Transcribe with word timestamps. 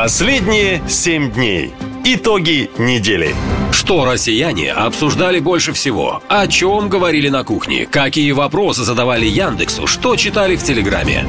Последние 0.00 0.80
семь 0.88 1.28
дней. 1.32 1.72
Итоги 2.04 2.70
недели. 2.78 3.34
Что 3.72 4.04
россияне 4.04 4.70
обсуждали 4.70 5.40
больше 5.40 5.72
всего? 5.72 6.22
О 6.28 6.46
чем 6.46 6.88
говорили 6.88 7.28
на 7.30 7.42
кухне? 7.42 7.84
Какие 7.84 8.30
вопросы 8.30 8.84
задавали 8.84 9.26
Яндексу? 9.26 9.88
Что 9.88 10.14
читали 10.14 10.54
в 10.54 10.62
Телеграме? 10.62 11.26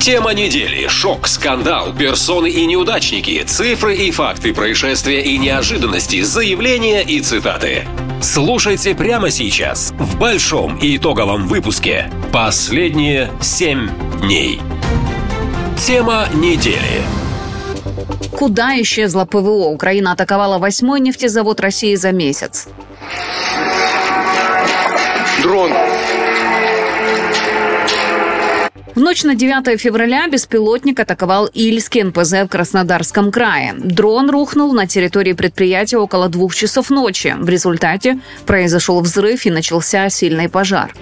Тема 0.00 0.34
недели. 0.34 0.88
Шок, 0.88 1.28
скандал, 1.28 1.94
персоны 1.94 2.50
и 2.50 2.66
неудачники, 2.66 3.44
цифры 3.46 3.94
и 3.94 4.10
факты 4.10 4.52
происшествия 4.52 5.22
и 5.22 5.38
неожиданности, 5.38 6.20
заявления 6.22 7.02
и 7.02 7.20
цитаты. 7.20 7.86
Слушайте 8.20 8.96
прямо 8.96 9.30
сейчас 9.30 9.92
в 9.96 10.18
большом 10.18 10.76
и 10.78 10.96
итоговом 10.96 11.46
выпуске 11.46 12.10
«Последние 12.32 13.30
семь 13.40 13.88
дней». 14.20 14.58
Тема 15.86 16.26
недели. 16.34 17.04
Куда 18.30 18.80
исчезла 18.80 19.24
ПВО? 19.24 19.68
Украина 19.68 20.12
атаковала 20.12 20.58
восьмой 20.58 21.00
нефтезавод 21.00 21.60
России 21.60 21.94
за 21.94 22.12
месяц. 22.12 22.68
Дрон. 25.42 25.72
В 28.94 29.00
ночь 29.00 29.22
на 29.22 29.36
9 29.36 29.80
февраля 29.80 30.26
беспилотник 30.26 30.98
атаковал 30.98 31.46
Ильский 31.46 32.02
НПЗ 32.02 32.32
в 32.32 32.48
Краснодарском 32.48 33.30
крае. 33.30 33.74
Дрон 33.78 34.28
рухнул 34.28 34.72
на 34.72 34.88
территории 34.88 35.34
предприятия 35.34 35.98
около 35.98 36.28
двух 36.28 36.52
часов 36.54 36.90
ночи. 36.90 37.36
В 37.38 37.48
результате 37.48 38.18
произошел 38.44 39.00
взрыв 39.00 39.46
и 39.46 39.50
начался 39.50 40.08
сильный 40.10 40.48
пожар. 40.48 40.92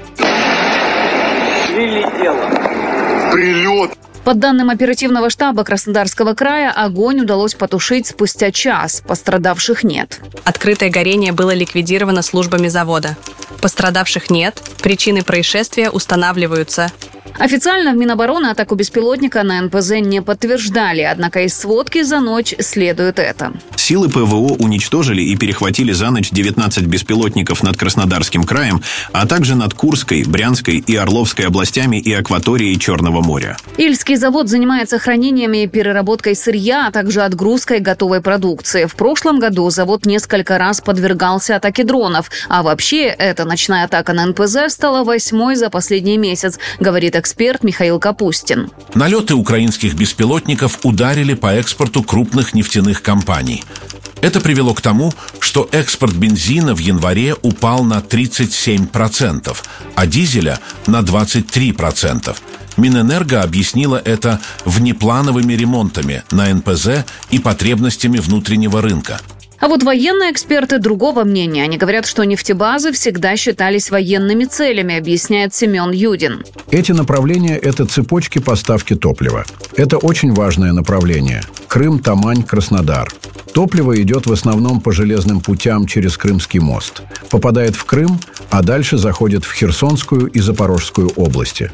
Прилет. 3.33 3.93
По 4.27 4.35
данным 4.35 4.71
оперативного 4.71 5.31
штаба 5.31 5.63
Краснодарского 5.63 6.35
края, 6.35 6.73
огонь 6.73 7.21
удалось 7.21 7.55
потушить 7.55 8.09
спустя 8.09 8.51
час. 8.51 9.01
Пострадавших 9.07 9.85
нет. 9.85 10.21
Открытое 10.43 10.91
горение 10.91 11.31
было 11.31 11.55
ликвидировано 11.55 12.23
службами 12.23 12.67
завода. 12.67 13.17
Пострадавших 13.61 14.29
нет, 14.29 14.61
причины 14.83 15.23
происшествия 15.23 15.91
устанавливаются. 15.91 16.91
Официально 17.39 17.93
в 17.93 17.97
Минобороны 17.97 18.47
атаку 18.47 18.77
беспилотника 18.77 19.43
на 19.43 19.61
НПЗ 19.61 20.01
не 20.01 20.23
подтверждали, 20.23 21.03
однако 21.03 21.43
из 21.43 21.55
сводки 21.55 22.03
за 22.03 22.21
ночь 22.21 22.55
следует 22.59 23.19
это. 23.19 23.53
Силы 23.77 24.09
ПВО 24.09 24.57
уничтожили 24.59 25.23
и 25.23 25.37
перехватили 25.37 25.93
за 25.93 26.11
ночь 26.11 26.31
19 26.31 26.87
беспилотников 26.87 27.63
над 27.63 27.77
Краснодарским 27.77 28.43
краем, 28.45 28.83
а 29.13 29.27
также 29.27 29.55
над 29.55 29.75
Курской, 29.75 30.25
Брянской 30.25 30.79
и 30.79 30.97
Орловской 30.97 31.47
областями 31.47 31.99
и 31.99 32.13
акваторией 32.13 32.79
Черного 32.79 33.21
моря. 33.21 33.57
Ильский 33.77 34.17
завод 34.17 34.49
занимается 34.49 34.99
хранением 34.99 35.53
и 35.53 35.67
переработкой 35.67 36.35
сырья, 36.35 36.87
а 36.89 36.91
также 36.91 37.21
отгрузкой 37.21 37.81
готовой 37.81 38.23
продукции. 38.23 38.87
В 38.87 38.97
прошлом 38.97 39.39
году 39.39 39.69
завод 39.71 40.07
несколько 40.07 40.59
раз 40.59 40.81
подвергался 40.81 41.57
атаке 41.57 41.85
дронов, 41.85 42.31
а 42.49 42.63
вообще 42.63 43.05
эта 43.05 43.45
ночная 43.45 43.85
атака 43.85 44.15
на 44.15 44.27
НПЗ 44.27 44.71
стала 44.71 45.05
восьмой 45.05 45.55
за 45.57 45.69
последний 45.69 46.17
месяц, 46.17 46.59
говорит 46.81 47.15
эксперт 47.15 47.26
Михаил 47.63 47.99
Капустин. 47.99 48.71
Налеты 48.95 49.35
украинских 49.35 49.95
беспилотников 49.95 50.79
ударили 50.85 51.35
по 51.35 51.55
экспорту 51.55 52.03
крупных 52.03 52.55
нефтяных 52.55 53.03
компаний. 53.03 53.65
Это 54.23 54.41
привело 54.41 54.75
к 54.75 54.81
тому, 54.81 55.13
что 55.41 55.69
экспорт 55.73 56.15
бензина 56.15 56.75
в 56.75 56.79
январе 56.79 57.35
упал 57.43 57.85
на 57.85 57.99
37%, 57.99 59.57
а 59.95 60.07
дизеля 60.07 60.59
на 60.87 61.01
23%. 61.01 62.37
Минэнерго 62.77 63.43
объяснила 63.43 64.01
это 64.05 64.41
внеплановыми 64.65 65.55
ремонтами 65.55 66.25
на 66.31 66.53
НПЗ 66.53 67.05
и 67.31 67.39
потребностями 67.39 68.19
внутреннего 68.19 68.83
рынка. 68.83 69.21
А 69.59 69.69
вот 69.69 69.83
военные 69.83 70.33
эксперты 70.33 70.79
другого 70.79 71.25
мнения. 71.25 71.63
Они 71.63 71.79
говорят, 71.79 72.07
что 72.07 72.25
нефтебазы 72.25 72.93
всегда 72.93 73.37
считались 73.37 73.91
военными 73.91 74.45
целями, 74.45 74.97
объясняет 74.97 75.55
Семен 75.55 75.91
Юдин. 75.93 76.45
Эти 76.71 76.93
направления– 76.93 77.57
это 77.63 77.87
цепочки 77.87 78.39
поставки 78.39 78.95
топлива. 78.95 79.45
Это 79.77 79.99
очень 79.99 80.33
важное 80.35 80.73
направление. 80.73 81.43
Крым, 81.69 81.99
Тамань, 82.01 82.43
Краснодар. 82.43 83.11
Топливо 83.55 84.01
идет 84.03 84.27
в 84.27 84.33
основном 84.33 84.81
по 84.81 84.93
железным 84.93 85.41
путям 85.41 85.87
через 85.87 86.19
Крымский 86.19 86.61
мост. 86.61 87.03
Попадает 87.31 87.75
в 87.75 87.85
Крым, 87.85 88.21
а 88.51 88.63
дальше 88.63 88.99
заходит 88.99 89.45
в 89.45 89.55
Херсонскую 89.55 90.27
и 90.27 90.41
Запорожскую 90.41 91.09
области. 91.17 91.71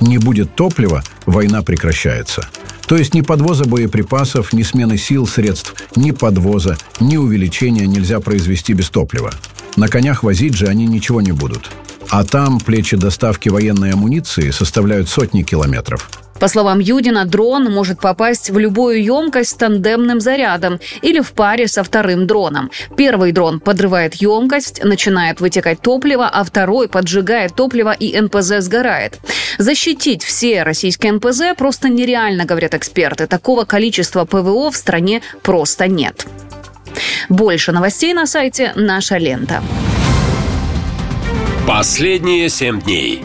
Не 0.00 0.18
будет 0.18 0.54
топлива, 0.54 1.02
война 1.26 1.62
прекращается. 1.62 2.48
То 2.86 2.96
есть 2.96 3.14
ни 3.14 3.20
подвоза 3.20 3.64
боеприпасов, 3.64 4.52
ни 4.52 4.62
смены 4.62 4.96
сил, 4.96 5.26
средств, 5.26 5.74
ни 5.96 6.12
подвоза, 6.12 6.76
ни 7.00 7.16
увеличения 7.16 7.86
нельзя 7.86 8.20
произвести 8.20 8.72
без 8.72 8.90
топлива. 8.90 9.32
На 9.76 9.88
конях 9.88 10.22
возить 10.22 10.54
же 10.54 10.66
они 10.66 10.86
ничего 10.86 11.20
не 11.20 11.32
будут. 11.32 11.70
А 12.08 12.24
там 12.24 12.60
плечи 12.60 12.96
доставки 12.96 13.48
военной 13.48 13.92
амуниции 13.92 14.50
составляют 14.50 15.08
сотни 15.08 15.42
километров. 15.42 16.08
По 16.40 16.48
словам 16.48 16.80
Юдина, 16.80 17.24
дрон 17.24 17.72
может 17.72 18.00
попасть 18.00 18.50
в 18.50 18.58
любую 18.58 19.02
емкость 19.02 19.50
с 19.50 19.54
тандемным 19.54 20.20
зарядом 20.20 20.80
или 21.02 21.20
в 21.20 21.32
паре 21.32 21.66
со 21.66 21.82
вторым 21.82 22.26
дроном. 22.26 22.70
Первый 22.96 23.32
дрон 23.32 23.60
подрывает 23.60 24.14
емкость, 24.14 24.84
начинает 24.84 25.40
вытекать 25.40 25.80
топливо, 25.80 26.28
а 26.28 26.44
второй 26.44 26.88
поджигает 26.88 27.54
топливо 27.54 27.92
и 27.92 28.18
НПЗ 28.20 28.60
сгорает. 28.60 29.18
Защитить 29.58 30.22
все 30.22 30.62
российские 30.62 31.12
НПЗ 31.12 31.56
просто 31.56 31.88
нереально, 31.88 32.44
говорят 32.44 32.74
эксперты. 32.74 33.26
Такого 33.26 33.64
количества 33.64 34.24
ПВО 34.24 34.70
в 34.70 34.76
стране 34.76 35.22
просто 35.42 35.88
нет. 35.88 36.26
Больше 37.28 37.72
новостей 37.72 38.14
на 38.14 38.26
сайте 38.26 38.72
«Наша 38.76 39.16
лента». 39.16 39.62
Последние 41.66 42.48
семь 42.48 42.80
дней. 42.80 43.24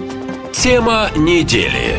Тема 0.52 1.10
недели. 1.16 1.96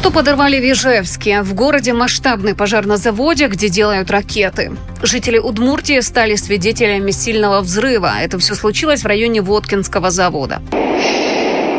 Что 0.00 0.10
подорвали 0.10 0.58
в 0.58 0.64
Ижевске? 0.64 1.42
В 1.42 1.52
городе 1.52 1.92
масштабный 1.92 2.54
пожар 2.54 2.86
на 2.86 2.96
заводе, 2.96 3.48
где 3.48 3.68
делают 3.68 4.10
ракеты. 4.10 4.72
Жители 5.02 5.36
Удмуртии 5.36 6.00
стали 6.00 6.36
свидетелями 6.36 7.10
сильного 7.10 7.60
взрыва. 7.60 8.14
Это 8.18 8.38
все 8.38 8.54
случилось 8.54 9.02
в 9.02 9.06
районе 9.06 9.42
Воткинского 9.42 10.10
завода. 10.10 10.62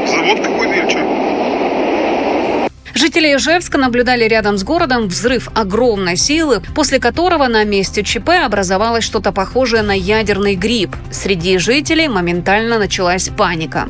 Завод 0.08 0.40
какой-то 0.40 0.72
или 0.72 0.88
что? 0.88 2.70
Жители 2.94 3.36
Ижевска 3.36 3.80
наблюдали 3.80 4.26
рядом 4.26 4.60
с 4.60 4.64
городом 4.64 5.08
взрыв 5.08 5.50
огромной 5.56 6.16
силы, 6.16 6.62
после 6.76 7.00
которого 7.00 7.48
на 7.48 7.64
месте 7.64 8.04
ЧП 8.04 8.30
образовалось 8.46 9.04
что-то 9.04 9.32
похожее 9.32 9.82
на 9.82 9.98
ядерный 9.98 10.54
гриб. 10.54 10.96
Среди 11.12 11.58
жителей 11.58 12.08
моментально 12.08 12.78
началась 12.78 13.30
паника. 13.30 13.88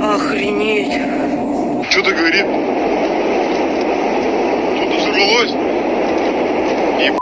Охренеть. 0.00 0.94
Что-то 1.90 2.12
говорит. 2.12 2.46
Что-то 4.76 4.96
взорвалось. 4.96 5.52
А 6.98 7.18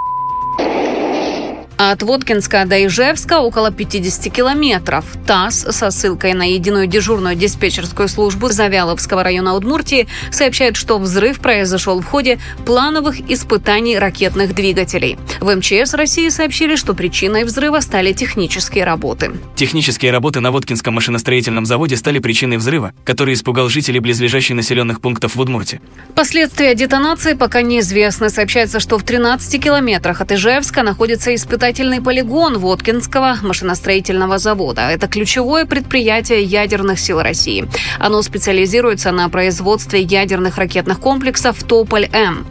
от 1.77 2.03
Воткинска 2.03 2.65
до 2.65 2.87
Ижевска 2.87 3.41
около 3.41 3.71
50 3.71 4.33
километров. 4.33 5.05
ТАСС 5.27 5.67
со 5.71 5.91
ссылкой 5.91 6.35
на 6.35 6.51
единую 6.53 6.87
дежурную 6.87 7.35
диспетчерскую 7.35 8.09
службу 8.09 8.49
Завяловского 8.49 9.23
района 9.23 9.55
Удмуртии 9.55 10.09
сообщает, 10.31 10.77
что 10.77 10.99
взрыв 10.99 11.41
произошел 11.41 12.01
в 12.01 12.05
ходе 12.05 12.39
плановых 12.65 13.31
испытаний 13.31 13.99
ракетных 13.99 14.55
двигателей. 14.55 15.19
В 15.41 15.55
МЧС 15.55 15.95
России 15.95 16.29
сообщили, 16.29 16.77
что 16.77 16.95
причиной 16.95 17.45
взрыва 17.45 17.81
стали 17.81 18.13
технические 18.13 18.85
работы. 18.85 19.33
Технические 19.55 20.13
работы 20.13 20.41
на 20.41 20.51
Воткинском 20.51 20.95
машиностроительном 20.95 21.67
заводе 21.67 21.97
стали 21.97 22.19
причиной 22.19 22.57
взрыва, 22.57 22.93
который 23.05 23.35
испугал 23.35 23.69
жителей 23.69 24.01
близлежащих 24.01 24.57
населенных 24.57 25.01
пунктов 25.01 25.37
в 25.37 25.41
Удмуртии. 25.41 25.81
Последствия 26.15 26.75
детонации 26.75 27.35
пока 27.35 27.63
неизвестны. 27.63 28.31
Сообщается, 28.31 28.81
что 28.81 28.99
в 28.99 29.03
13 29.03 29.63
километрах 29.63 30.21
от 30.21 30.33
Ижевска 30.33 30.83
находится 30.83 31.35
испытательный 31.67 32.01
полигон 32.01 32.59
Воткинского 32.59 33.39
машиностроительного 33.43 34.39
завода. 34.39 34.83
Это 34.83 35.09
ключевое 35.09 35.65
предприятие 35.65 36.45
ядерных 36.45 37.01
сил 37.01 37.21
России. 37.21 37.69
Оно 37.99 38.23
специализируется 38.23 39.11
на 39.11 39.29
производстве 39.29 40.01
ядерных 40.03 40.59
ракетных 40.59 41.01
комплексов 41.01 41.61
«Тополь-М». 41.65 42.47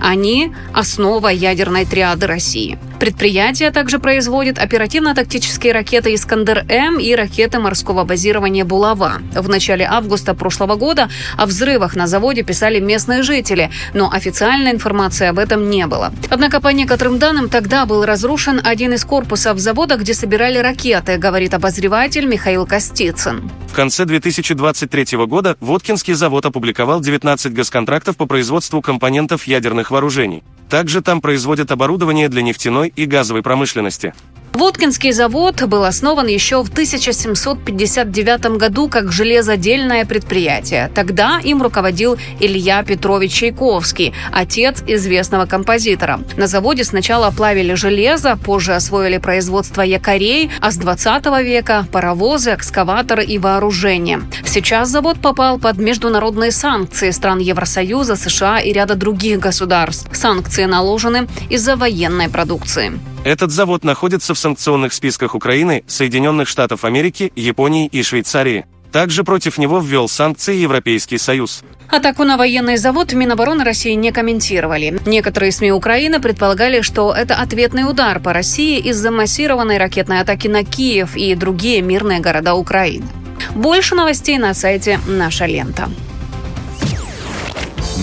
Они– 0.00 0.52
основа 0.72 1.28
ядерной 1.28 1.84
триады 1.84 2.28
России. 2.28 2.78
Предприятие 3.00 3.70
также 3.70 3.98
производит 3.98 4.58
оперативно-тактические 4.58 5.72
ракеты 5.72 6.14
«Искандер-М» 6.14 6.98
и 7.00 7.14
ракеты 7.14 7.58
морского 7.58 8.04
базирования 8.04 8.66
«Булава». 8.66 9.22
В 9.34 9.48
начале 9.48 9.86
августа 9.90 10.34
прошлого 10.34 10.76
года 10.76 11.08
о 11.38 11.46
взрывах 11.46 11.96
на 11.96 12.06
заводе 12.06 12.42
писали 12.42 12.78
местные 12.78 13.22
жители, 13.22 13.70
но 13.94 14.12
официальной 14.12 14.70
информации 14.70 15.28
об 15.28 15.38
этом 15.38 15.70
не 15.70 15.86
было. 15.86 16.12
Однако, 16.28 16.60
по 16.60 16.68
некоторым 16.68 17.18
данным, 17.18 17.48
тогда 17.48 17.86
был 17.86 18.04
разрушен 18.04 18.59
один 18.62 18.92
из 18.94 19.04
корпусов 19.04 19.58
завода, 19.58 19.96
где 19.96 20.14
собирали 20.14 20.58
ракеты, 20.58 21.16
говорит 21.16 21.54
обозреватель 21.54 22.26
Михаил 22.26 22.66
Костицын. 22.66 23.50
В 23.68 23.74
конце 23.74 24.04
2023 24.04 25.18
года 25.26 25.56
Воткинский 25.60 26.14
завод 26.14 26.46
опубликовал 26.46 27.00
19 27.00 27.52
госконтрактов 27.52 28.16
по 28.16 28.26
производству 28.26 28.80
компонентов 28.82 29.46
ядерных 29.46 29.90
вооружений. 29.90 30.42
Также 30.68 31.02
там 31.02 31.20
производят 31.20 31.70
оборудование 31.72 32.28
для 32.28 32.42
нефтяной 32.42 32.92
и 32.94 33.04
газовой 33.04 33.42
промышленности. 33.42 34.14
Воткинский 34.52 35.12
завод 35.12 35.62
был 35.62 35.84
основан 35.84 36.26
еще 36.26 36.62
в 36.62 36.68
1759 36.70 38.58
году 38.58 38.88
как 38.88 39.12
железодельное 39.12 40.04
предприятие. 40.04 40.90
Тогда 40.94 41.40
им 41.42 41.62
руководил 41.62 42.18
Илья 42.40 42.82
Петрович 42.82 43.32
Чайковский, 43.32 44.12
отец 44.32 44.82
известного 44.86 45.46
композитора. 45.46 46.20
На 46.36 46.48
заводе 46.48 46.84
сначала 46.84 47.30
плавили 47.30 47.74
железо, 47.74 48.36
позже 48.36 48.74
освоили 48.74 49.18
производство 49.18 49.82
якорей, 49.82 50.50
а 50.60 50.72
с 50.72 50.76
20 50.76 51.26
века– 51.44 51.86
паровозы, 51.92 52.54
экскаваторы 52.54 53.24
и 53.24 53.38
вооружение. 53.38 54.20
Сейчас 54.44 54.88
завод 54.88 55.20
попал 55.20 55.58
под 55.58 55.78
международные 55.78 56.50
санкции 56.50 57.10
стран 57.12 57.38
Евросоюза, 57.38 58.16
США 58.16 58.58
и 58.58 58.72
ряда 58.72 58.96
других 58.96 59.38
государств. 59.38 60.08
Санкции 60.12 60.64
наложены 60.64 61.28
из-за 61.48 61.76
военной 61.76 62.28
продукции. 62.28 62.92
Этот 63.24 63.50
завод 63.50 63.84
находится 63.84 64.34
в 64.34 64.38
санкционных 64.38 64.94
списках 64.94 65.34
Украины, 65.34 65.84
Соединенных 65.86 66.48
Штатов 66.48 66.84
Америки, 66.84 67.32
Японии 67.36 67.86
и 67.86 68.02
Швейцарии. 68.02 68.64
Также 68.92 69.24
против 69.24 69.58
него 69.58 69.78
ввел 69.78 70.08
санкции 70.08 70.56
Европейский 70.56 71.18
Союз. 71.18 71.62
Атаку 71.88 72.24
на 72.24 72.36
военный 72.36 72.76
завод 72.76 73.12
в 73.12 73.16
Минобороны 73.16 73.62
России 73.62 73.92
не 73.92 74.10
комментировали. 74.10 74.98
Некоторые 75.06 75.52
СМИ 75.52 75.70
Украины 75.72 76.18
предполагали, 76.20 76.80
что 76.80 77.12
это 77.12 77.36
ответный 77.36 77.88
удар 77.88 78.20
по 78.20 78.32
России 78.32 78.78
из-за 78.78 79.10
массированной 79.10 79.78
ракетной 79.78 80.20
атаки 80.20 80.48
на 80.48 80.64
Киев 80.64 81.14
и 81.14 81.34
другие 81.34 81.82
мирные 81.82 82.20
города 82.20 82.54
Украины. 82.54 83.06
Больше 83.54 83.94
новостей 83.94 84.38
на 84.38 84.54
сайте 84.54 84.98
«Наша 85.06 85.46
лента». 85.46 85.88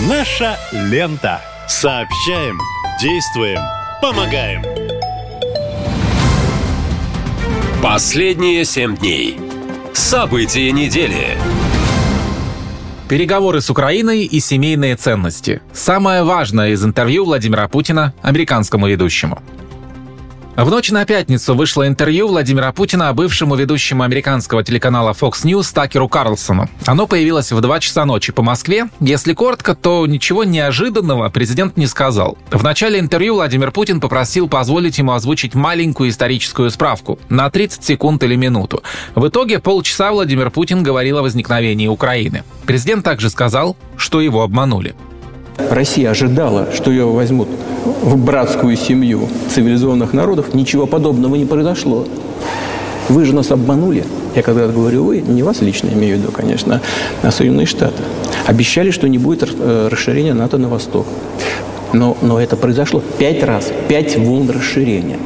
Наша 0.08 0.56
лента. 0.72 1.40
Сообщаем, 1.66 2.58
действуем, 3.00 3.60
помогаем. 4.00 4.97
Последние 7.82 8.64
семь 8.64 8.96
дней. 8.96 9.38
События 9.92 10.72
недели. 10.72 11.38
Переговоры 13.08 13.60
с 13.60 13.70
Украиной 13.70 14.24
и 14.24 14.40
семейные 14.40 14.96
ценности. 14.96 15.62
Самое 15.72 16.24
важное 16.24 16.70
из 16.70 16.84
интервью 16.84 17.24
Владимира 17.24 17.68
Путина 17.68 18.14
американскому 18.20 18.88
ведущему. 18.88 19.40
В 20.58 20.70
ночь 20.70 20.90
на 20.90 21.04
пятницу 21.04 21.54
вышло 21.54 21.86
интервью 21.86 22.26
Владимира 22.26 22.72
Путина 22.72 23.12
бывшему 23.12 23.54
ведущему 23.54 24.02
американского 24.02 24.64
телеканала 24.64 25.12
Fox 25.12 25.44
News 25.44 25.72
Такеру 25.72 26.08
Карлсону. 26.08 26.68
Оно 26.84 27.06
появилось 27.06 27.52
в 27.52 27.60
2 27.60 27.78
часа 27.78 28.04
ночи 28.04 28.32
по 28.32 28.42
Москве. 28.42 28.88
Если 28.98 29.34
коротко, 29.34 29.76
то 29.76 30.04
ничего 30.08 30.42
неожиданного 30.42 31.28
президент 31.28 31.76
не 31.76 31.86
сказал. 31.86 32.36
В 32.50 32.64
начале 32.64 32.98
интервью 32.98 33.34
Владимир 33.34 33.70
Путин 33.70 34.00
попросил 34.00 34.48
позволить 34.48 34.98
ему 34.98 35.12
озвучить 35.12 35.54
маленькую 35.54 36.10
историческую 36.10 36.72
справку 36.72 37.20
на 37.28 37.48
30 37.48 37.84
секунд 37.84 38.24
или 38.24 38.34
минуту. 38.34 38.82
В 39.14 39.28
итоге 39.28 39.60
полчаса 39.60 40.10
Владимир 40.10 40.50
Путин 40.50 40.82
говорил 40.82 41.18
о 41.18 41.22
возникновении 41.22 41.86
Украины. 41.86 42.42
Президент 42.66 43.04
также 43.04 43.30
сказал, 43.30 43.76
что 43.96 44.20
его 44.20 44.42
обманули. 44.42 44.96
Россия 45.70 46.10
ожидала, 46.10 46.68
что 46.74 46.90
ее 46.90 47.06
возьмут 47.06 47.48
в 48.02 48.16
братскую 48.16 48.76
семью 48.76 49.28
цивилизованных 49.54 50.12
народов, 50.12 50.54
ничего 50.54 50.86
подобного 50.86 51.34
не 51.34 51.44
произошло. 51.44 52.06
Вы 53.08 53.24
же 53.24 53.34
нас 53.34 53.50
обманули. 53.50 54.04
Я 54.34 54.42
когда 54.42 54.66
говорю 54.66 55.04
вы, 55.04 55.20
не 55.20 55.42
вас 55.42 55.60
лично 55.62 55.88
имею 55.88 56.16
в 56.16 56.20
виду, 56.20 56.32
конечно, 56.32 56.80
а 57.22 57.30
Соединенные 57.30 57.66
Штаты. 57.66 58.02
Обещали, 58.46 58.90
что 58.90 59.08
не 59.08 59.18
будет 59.18 59.48
э, 59.58 59.88
расширения 59.90 60.34
НАТО 60.34 60.58
на 60.58 60.68
восток. 60.68 61.06
Но, 61.92 62.16
но 62.20 62.40
это 62.40 62.56
произошло 62.56 63.02
пять 63.18 63.42
раз, 63.42 63.72
пять 63.88 64.16
волн 64.16 64.50
расширения. 64.50 65.18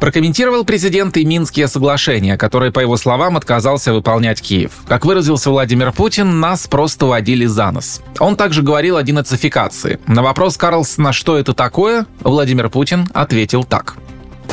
Прокомментировал 0.00 0.64
президент 0.64 1.16
и 1.16 1.24
Минские 1.24 1.66
соглашения, 1.66 2.36
которые, 2.36 2.70
по 2.70 2.78
его 2.80 2.96
словам, 2.96 3.36
отказался 3.36 3.92
выполнять 3.92 4.40
Киев. 4.40 4.72
Как 4.86 5.04
выразился 5.04 5.50
Владимир 5.50 5.92
Путин, 5.92 6.38
нас 6.38 6.68
просто 6.68 7.06
водили 7.06 7.46
за 7.46 7.70
нос. 7.72 8.00
Он 8.20 8.36
также 8.36 8.62
говорил 8.62 8.96
о 8.96 9.02
денацификации. 9.02 9.98
На 10.06 10.22
вопрос 10.22 10.56
Карлсона, 10.56 11.12
что 11.12 11.36
это 11.36 11.52
такое, 11.52 12.06
Владимир 12.20 12.70
Путин 12.70 13.08
ответил 13.12 13.64
так. 13.64 13.96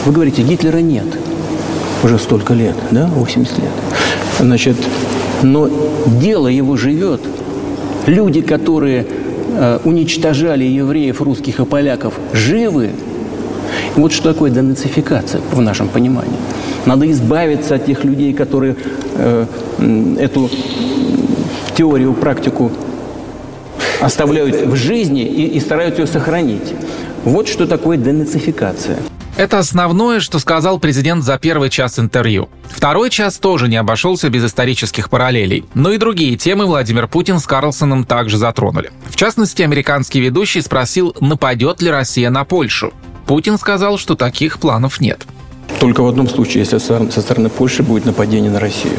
Вы 0.06 0.12
говорите, 0.12 0.42
Гитлера 0.42 0.80
нет. 0.80 1.06
Уже 2.04 2.18
столько 2.18 2.54
лет, 2.54 2.76
да, 2.92 3.06
80 3.08 3.60
лет. 3.60 3.72
Значит, 4.40 4.78
но 5.44 5.70
дело 6.20 6.48
его 6.48 6.76
живет. 6.76 7.22
Люди, 8.08 8.42
которые 8.42 9.06
э, 9.08 9.80
уничтожали 9.84 10.64
евреев, 10.64 11.22
русских 11.22 11.60
и 11.60 11.66
поляков, 11.66 12.16
живы, 12.34 12.92
вот 13.96 14.12
что 14.12 14.34
такое 14.34 14.52
денацификация 14.52 15.42
в 15.52 15.62
нашем 15.62 15.88
понимании. 15.88 16.38
Надо 16.86 17.10
избавиться 17.12 17.76
от 17.76 17.86
тех 17.86 18.04
людей, 18.04 18.34
которые 18.34 18.76
э, 19.16 19.46
эту 20.20 20.50
теорию, 21.76 22.14
практику 22.14 22.72
оставляют 24.02 24.68
в 24.68 24.76
жизни 24.76 25.24
и, 25.24 25.48
и 25.48 25.60
стараются 25.60 26.02
ее 26.02 26.08
сохранить. 26.08 26.74
Вот 27.24 27.48
что 27.48 27.66
такое 27.68 27.98
денацификация. 27.98 28.98
Это 29.38 29.60
основное, 29.60 30.22
что 30.22 30.40
сказал 30.40 30.80
президент 30.80 31.24
за 31.24 31.38
первый 31.38 31.70
час 31.70 32.00
интервью. 32.00 32.48
Второй 32.70 33.10
час 33.10 33.38
тоже 33.38 33.68
не 33.68 33.76
обошелся 33.76 34.30
без 34.30 34.46
исторических 34.46 35.10
параллелей. 35.10 35.66
Но 35.74 35.92
и 35.92 35.98
другие 35.98 36.38
темы 36.38 36.66
Владимир 36.66 37.08
Путин 37.08 37.40
с 37.40 37.46
Карлсоном 37.46 38.06
также 38.06 38.38
затронули. 38.38 38.92
В 39.10 39.18
частности, 39.18 39.62
американский 39.62 40.22
ведущий 40.22 40.62
спросил, 40.62 41.14
нападет 41.20 41.82
ли 41.82 41.92
Россия 41.92 42.30
на 42.30 42.46
Польшу. 42.46 42.94
Путин 43.26 43.58
сказал, 43.58 43.98
что 43.98 44.16
таких 44.16 44.60
планов 44.60 45.02
нет. 45.02 45.26
Только 45.80 46.02
в 46.02 46.08
одном 46.08 46.30
случае, 46.30 46.60
если 46.60 46.78
со 46.78 47.22
стороны 47.22 47.50
Польши 47.50 47.82
будет 47.84 48.06
нападение 48.06 48.52
на 48.52 48.60
Россию. 48.60 48.98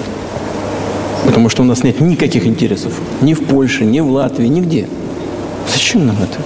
Потому 1.24 1.48
что 1.48 1.62
у 1.62 1.64
нас 1.64 1.82
нет 1.84 2.00
никаких 2.00 2.46
интересов. 2.46 2.92
Ни 3.20 3.34
в 3.34 3.44
Польше, 3.44 3.84
ни 3.84 4.00
в 4.00 4.10
Латвии, 4.10 4.46
нигде. 4.46 4.88
Зачем 5.72 6.06
нам 6.06 6.16
это? 6.16 6.38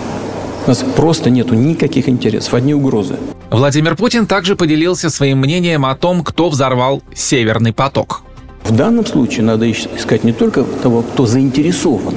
У 0.67 0.69
нас 0.69 0.85
просто 0.94 1.31
нету 1.31 1.55
никаких 1.55 2.09
интересов, 2.09 2.55
одни 2.55 2.75
угрозы. 2.75 3.17
Владимир 3.50 3.97
Путин 3.97 4.26
также 4.26 4.56
поделился 4.56 5.11
своим 5.11 5.38
мнением 5.38 5.85
о 5.87 5.94
том, 5.97 6.23
кто 6.23 6.49
взорвал 6.50 7.03
«Северный 7.15 7.73
поток». 7.73 8.23
В 8.65 8.76
данном 8.76 9.06
случае 9.06 9.44
надо 9.44 9.71
искать 9.71 10.23
не 10.23 10.33
только 10.33 10.62
того, 10.65 11.03
кто 11.03 11.26
заинтересован, 11.26 12.15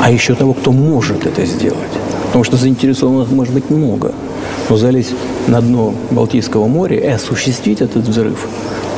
а 0.00 0.10
еще 0.10 0.34
того, 0.34 0.54
кто 0.54 0.72
может 0.72 1.26
это 1.26 1.44
сделать. 1.44 1.90
Потому 2.26 2.44
что 2.44 2.56
заинтересованных 2.56 3.30
может 3.30 3.54
быть 3.54 3.70
много. 3.70 4.12
Но 4.68 4.76
залезть 4.76 5.14
на 5.48 5.60
дно 5.60 5.94
Балтийского 6.10 6.66
моря 6.66 6.98
и 6.98 7.06
осуществить 7.06 7.80
этот 7.80 8.06
взрыв 8.06 8.46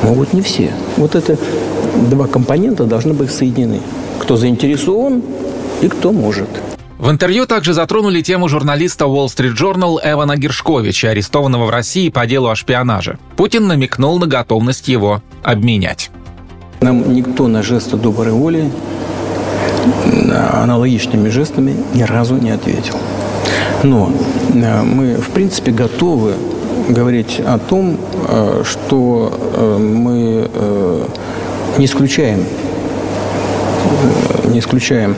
могут 0.03 0.33
не 0.33 0.41
все. 0.41 0.71
Вот 0.97 1.15
это 1.15 1.37
два 2.09 2.27
компонента 2.27 2.85
должны 2.85 3.13
быть 3.13 3.31
соединены. 3.31 3.79
Кто 4.19 4.37
заинтересован 4.37 5.21
и 5.81 5.87
кто 5.87 6.11
может. 6.11 6.49
В 6.99 7.09
интервью 7.09 7.45
также 7.45 7.73
затронули 7.73 8.21
тему 8.21 8.47
журналиста 8.47 9.05
Wall 9.05 9.25
Street 9.25 9.57
Journal 9.57 9.97
Эвана 10.03 10.37
Гершковича, 10.37 11.09
арестованного 11.09 11.65
в 11.65 11.69
России 11.69 12.07
по 12.09 12.25
делу 12.25 12.47
о 12.47 12.55
шпионаже. 12.55 13.17
Путин 13.35 13.67
намекнул 13.67 14.19
на 14.19 14.27
готовность 14.27 14.87
его 14.87 15.21
обменять. 15.43 16.11
Нам 16.79 17.13
никто 17.13 17.47
на 17.47 17.61
жесты 17.61 17.97
доброй 17.97 18.31
воли 18.31 18.71
аналогичными 20.53 21.29
жестами 21.29 21.75
ни 21.93 22.03
разу 22.03 22.35
не 22.35 22.51
ответил. 22.51 22.95
Но 23.83 24.09
мы, 24.53 25.15
в 25.15 25.29
принципе, 25.29 25.71
готовы 25.71 26.33
говорить 26.89 27.41
о 27.45 27.57
том, 27.57 27.97
э, 28.27 28.63
что 28.65 29.39
э, 29.55 29.77
мы 29.77 30.49
не 31.77 31.85
исключаем, 31.85 32.45
не 34.45 34.59
исключаем 34.59 35.15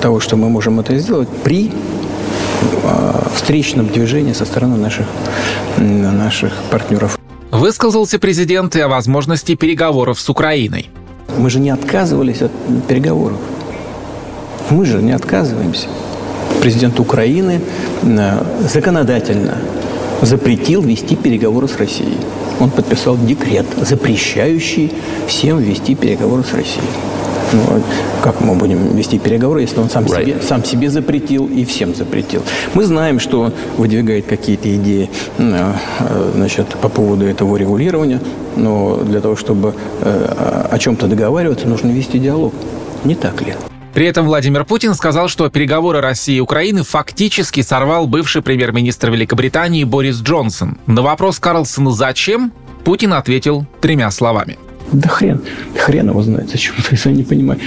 того, 0.00 0.20
что 0.20 0.36
мы 0.36 0.48
можем 0.48 0.80
это 0.80 0.96
сделать 0.98 1.28
при 1.44 1.70
встречном 3.34 3.88
движении 3.88 4.32
со 4.32 4.44
стороны 4.44 4.76
наших, 4.76 5.06
наших 5.78 6.52
партнеров. 6.70 7.18
Высказался 7.50 8.18
президент 8.18 8.76
и 8.76 8.80
о 8.80 8.88
возможности 8.88 9.54
переговоров 9.54 10.18
с 10.20 10.28
Украиной. 10.30 10.88
Мы 11.36 11.50
же 11.50 11.60
не 11.60 11.70
отказывались 11.70 12.42
от 12.42 12.52
переговоров. 12.88 13.38
Мы 14.70 14.84
же 14.84 15.02
не 15.02 15.12
отказываемся 15.12 15.88
президент 16.60 17.00
Украины 17.00 17.60
э, 18.02 18.44
законодательно 18.72 19.58
запретил 20.22 20.82
вести 20.82 21.16
переговоры 21.16 21.68
с 21.68 21.76
Россией. 21.78 22.18
Он 22.60 22.70
подписал 22.70 23.16
декрет, 23.16 23.66
запрещающий 23.80 24.92
всем 25.26 25.58
вести 25.58 25.94
переговоры 25.94 26.44
с 26.44 26.52
Россией. 26.52 26.84
Ну, 27.52 27.62
а 27.68 27.82
как 28.22 28.40
мы 28.40 28.54
будем 28.54 28.94
вести 28.94 29.18
переговоры, 29.18 29.62
если 29.62 29.80
он 29.80 29.90
сам, 29.90 30.04
right. 30.04 30.22
себе, 30.22 30.36
сам 30.40 30.64
себе 30.64 30.88
запретил 30.88 31.46
и 31.46 31.64
всем 31.64 31.94
запретил? 31.94 32.42
Мы 32.74 32.84
знаем, 32.84 33.18
что 33.18 33.40
он 33.40 33.52
выдвигает 33.76 34.26
какие-то 34.26 34.72
идеи 34.76 35.10
э, 35.38 35.72
значит, 36.34 36.66
по 36.80 36.88
поводу 36.88 37.26
этого 37.26 37.56
регулирования, 37.56 38.20
но 38.56 38.98
для 38.98 39.20
того, 39.20 39.34
чтобы 39.36 39.74
э, 40.02 40.66
о 40.70 40.78
чем-то 40.78 41.06
договариваться, 41.06 41.66
нужно 41.66 41.90
вести 41.90 42.18
диалог. 42.18 42.52
Не 43.04 43.14
так 43.14 43.40
ли? 43.40 43.54
При 43.94 44.06
этом 44.06 44.26
Владимир 44.26 44.64
Путин 44.64 44.94
сказал, 44.94 45.28
что 45.28 45.48
переговоры 45.50 46.00
России 46.00 46.36
и 46.36 46.40
Украины 46.40 46.84
фактически 46.84 47.60
сорвал 47.62 48.06
бывший 48.06 48.42
премьер-министр 48.42 49.10
Великобритании 49.10 49.84
Борис 49.84 50.20
Джонсон. 50.20 50.78
На 50.86 51.02
вопрос 51.02 51.38
Карлсона 51.38 51.90
«Зачем?» 51.90 52.52
Путин 52.84 53.12
ответил 53.12 53.66
тремя 53.80 54.10
словами. 54.10 54.58
Да 54.92 55.08
хрен, 55.08 55.42
хрен 55.76 56.08
его 56.08 56.22
знает, 56.22 56.50
зачем, 56.50 56.74
я 57.04 57.10
не 57.12 57.22
понимаю. 57.22 57.60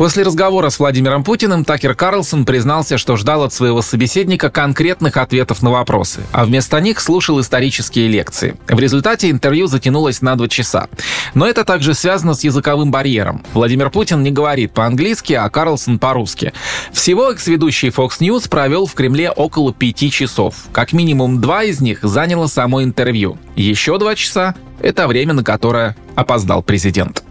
После 0.00 0.22
разговора 0.22 0.70
с 0.70 0.78
Владимиром 0.78 1.22
Путиным 1.22 1.62
Такер 1.62 1.94
Карлсон 1.94 2.46
признался, 2.46 2.96
что 2.96 3.16
ждал 3.16 3.42
от 3.42 3.52
своего 3.52 3.82
собеседника 3.82 4.48
конкретных 4.48 5.18
ответов 5.18 5.60
на 5.60 5.70
вопросы, 5.70 6.22
а 6.32 6.46
вместо 6.46 6.80
них 6.80 7.00
слушал 7.00 7.38
исторические 7.38 8.08
лекции. 8.08 8.56
В 8.66 8.78
результате 8.78 9.30
интервью 9.30 9.66
затянулось 9.66 10.22
на 10.22 10.36
два 10.36 10.48
часа. 10.48 10.88
Но 11.34 11.46
это 11.46 11.64
также 11.64 11.92
связано 11.92 12.32
с 12.32 12.44
языковым 12.44 12.90
барьером. 12.90 13.44
Владимир 13.52 13.90
Путин 13.90 14.22
не 14.22 14.30
говорит 14.30 14.72
по-английски, 14.72 15.34
а 15.34 15.50
Карлсон 15.50 15.98
по-русски. 15.98 16.54
Всего 16.94 17.30
экс-ведущий 17.30 17.88
Fox 17.88 18.20
News 18.20 18.48
провел 18.48 18.86
в 18.86 18.94
Кремле 18.94 19.30
около 19.30 19.70
пяти 19.74 20.10
часов. 20.10 20.54
Как 20.72 20.94
минимум 20.94 21.42
два 21.42 21.64
из 21.64 21.82
них 21.82 21.98
заняло 22.00 22.46
само 22.46 22.82
интервью. 22.82 23.36
Еще 23.54 23.98
два 23.98 24.14
часа— 24.14 24.54
это 24.80 25.06
время, 25.06 25.34
на 25.34 25.44
которое 25.44 25.94
опоздал 26.14 26.62
президент. 26.62 27.22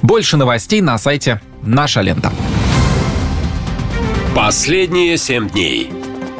Больше 0.00 0.36
новостей 0.36 0.80
на 0.80 0.96
сайте 0.96 1.40
«Наша 1.66 2.00
лента». 2.00 2.32
Последние 4.34 5.16
семь 5.16 5.48
дней. 5.48 5.92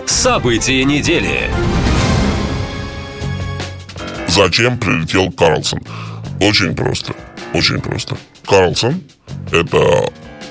События 0.07 0.85
недели. 0.85 1.51
Зачем 4.27 4.79
прилетел 4.79 5.31
Карлсон? 5.31 5.81
Очень 6.41 6.75
просто. 6.75 7.15
Очень 7.53 7.81
просто. 7.81 8.17
Карлсон– 8.47 9.01
это, 9.53 10.11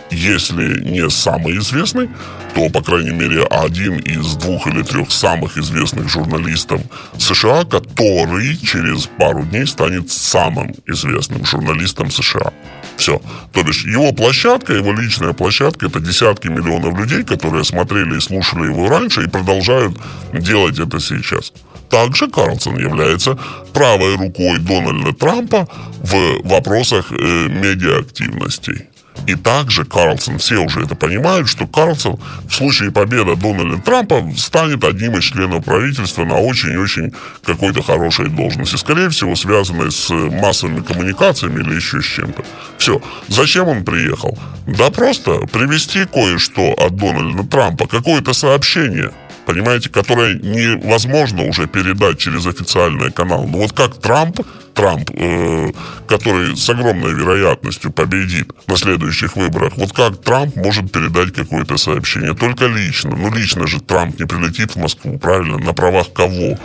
если 0.09 0.89
не 0.89 1.09
самый 1.09 1.57
известный, 1.57 2.09
то, 2.53 2.69
по 2.69 2.81
крайней 2.81 3.11
мере, 3.11 3.43
один 3.43 3.97
из 3.97 4.35
двух 4.35 4.67
или 4.67 4.83
трех 4.83 5.11
самых 5.11 5.57
известных 5.57 6.09
журналистов 6.09 6.81
США, 7.17 7.65
который 7.65 8.57
через 8.57 9.07
пару 9.07 9.43
дней 9.43 9.65
станет 9.65 10.11
самым 10.11 10.73
известным 10.85 11.45
журналистом 11.45 12.11
США. 12.11 12.53
Все. 12.95 13.21
То 13.51 13.63
бишь, 13.63 13.85
его 13.85 14.11
площадка, 14.11 14.73
его 14.73 14.93
личная 14.93 15.33
площадка, 15.33 15.87
это 15.87 15.99
десятки 15.99 16.47
миллионов 16.47 16.97
людей, 16.97 17.23
которые 17.23 17.63
смотрели 17.63 18.17
и 18.17 18.21
слушали 18.21 18.65
его 18.65 18.87
раньше 18.87 19.23
и 19.23 19.29
продолжают 19.29 19.97
делать 20.33 20.79
это 20.79 20.99
сейчас. 20.99 21.51
Также 21.89 22.27
Карлсон 22.27 22.77
является 22.77 23.37
правой 23.73 24.15
рукой 24.15 24.57
Дональда 24.59 25.13
Трампа 25.13 25.67
в 26.01 26.47
вопросах 26.47 27.11
э, 27.11 27.47
медиаактивностей. 27.49 28.87
И 29.27 29.35
также 29.35 29.85
Карлсон, 29.85 30.37
все 30.37 30.57
уже 30.57 30.81
это 30.81 30.95
понимают, 30.95 31.47
что 31.47 31.65
Карлсон 31.65 32.19
в 32.47 32.53
случае 32.53 32.91
победы 32.91 33.35
Дональда 33.35 33.81
Трампа 33.81 34.23
станет 34.37 34.83
одним 34.83 35.17
из 35.17 35.23
членов 35.23 35.63
правительства 35.63 36.25
на 36.25 36.39
очень-очень 36.39 37.13
какой-то 37.43 37.81
хорошей 37.81 38.29
должности. 38.29 38.75
Скорее 38.75 39.09
всего, 39.09 39.35
связанной 39.35 39.91
с 39.91 40.09
массовыми 40.09 40.81
коммуникациями 40.81 41.61
или 41.61 41.75
еще 41.75 42.01
с 42.01 42.05
чем-то. 42.05 42.43
Все. 42.77 43.01
Зачем 43.27 43.67
он 43.67 43.85
приехал? 43.85 44.37
Да 44.67 44.89
просто 44.89 45.39
привести 45.51 46.05
кое-что 46.05 46.73
от 46.73 46.95
Дональда 46.95 47.43
Трампа, 47.43 47.87
какое-то 47.87 48.33
сообщение– 48.33 49.11
понимаете, 49.45 49.89
которое 49.89 50.35
невозможно 50.35 51.43
уже 51.43 51.67
передать 51.67 52.19
через 52.19 52.45
официальный 52.45 53.11
канал. 53.11 53.45
Ну 53.47 53.59
вот 53.59 53.73
как 53.73 53.99
Трамп, 53.99 54.39
Трамп, 54.73 55.09
э, 55.13 55.71
который 56.07 56.55
с 56.55 56.69
огромной 56.69 57.13
вероятностью 57.13 57.91
победит 57.91 58.51
на 58.67 58.77
следующих 58.77 59.35
выборах, 59.35 59.73
вот 59.77 59.93
как 59.93 60.21
Трамп 60.21 60.55
может 60.55 60.91
передать 60.91 61.33
какое-то 61.33 61.77
сообщение? 61.77 62.33
Только 62.33 62.65
лично. 62.67 63.15
Ну 63.15 63.33
лично 63.33 63.67
же 63.67 63.81
Трамп 63.81 64.19
не 64.19 64.25
прилетит 64.25 64.75
в 64.75 64.79
Москву, 64.79 65.17
правильно? 65.19 65.57
На 65.57 65.73
правах 65.73 66.11
кого? 66.13 66.57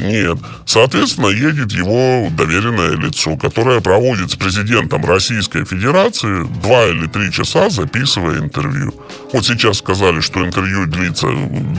Нет. 0.00 0.38
Соответственно, 0.66 1.28
едет 1.28 1.72
его 1.72 2.28
доверенное 2.30 2.96
лицо, 2.96 3.36
которое 3.36 3.80
проводит 3.80 4.30
с 4.30 4.36
президентом 4.36 5.04
Российской 5.04 5.64
Федерации 5.64 6.46
два 6.62 6.86
или 6.86 7.06
три 7.06 7.32
часа, 7.32 7.70
записывая 7.70 8.38
интервью. 8.38 8.94
Вот 9.32 9.44
сейчас 9.46 9.78
сказали, 9.78 10.20
что 10.20 10.44
интервью 10.44 10.86
длится 10.86 11.28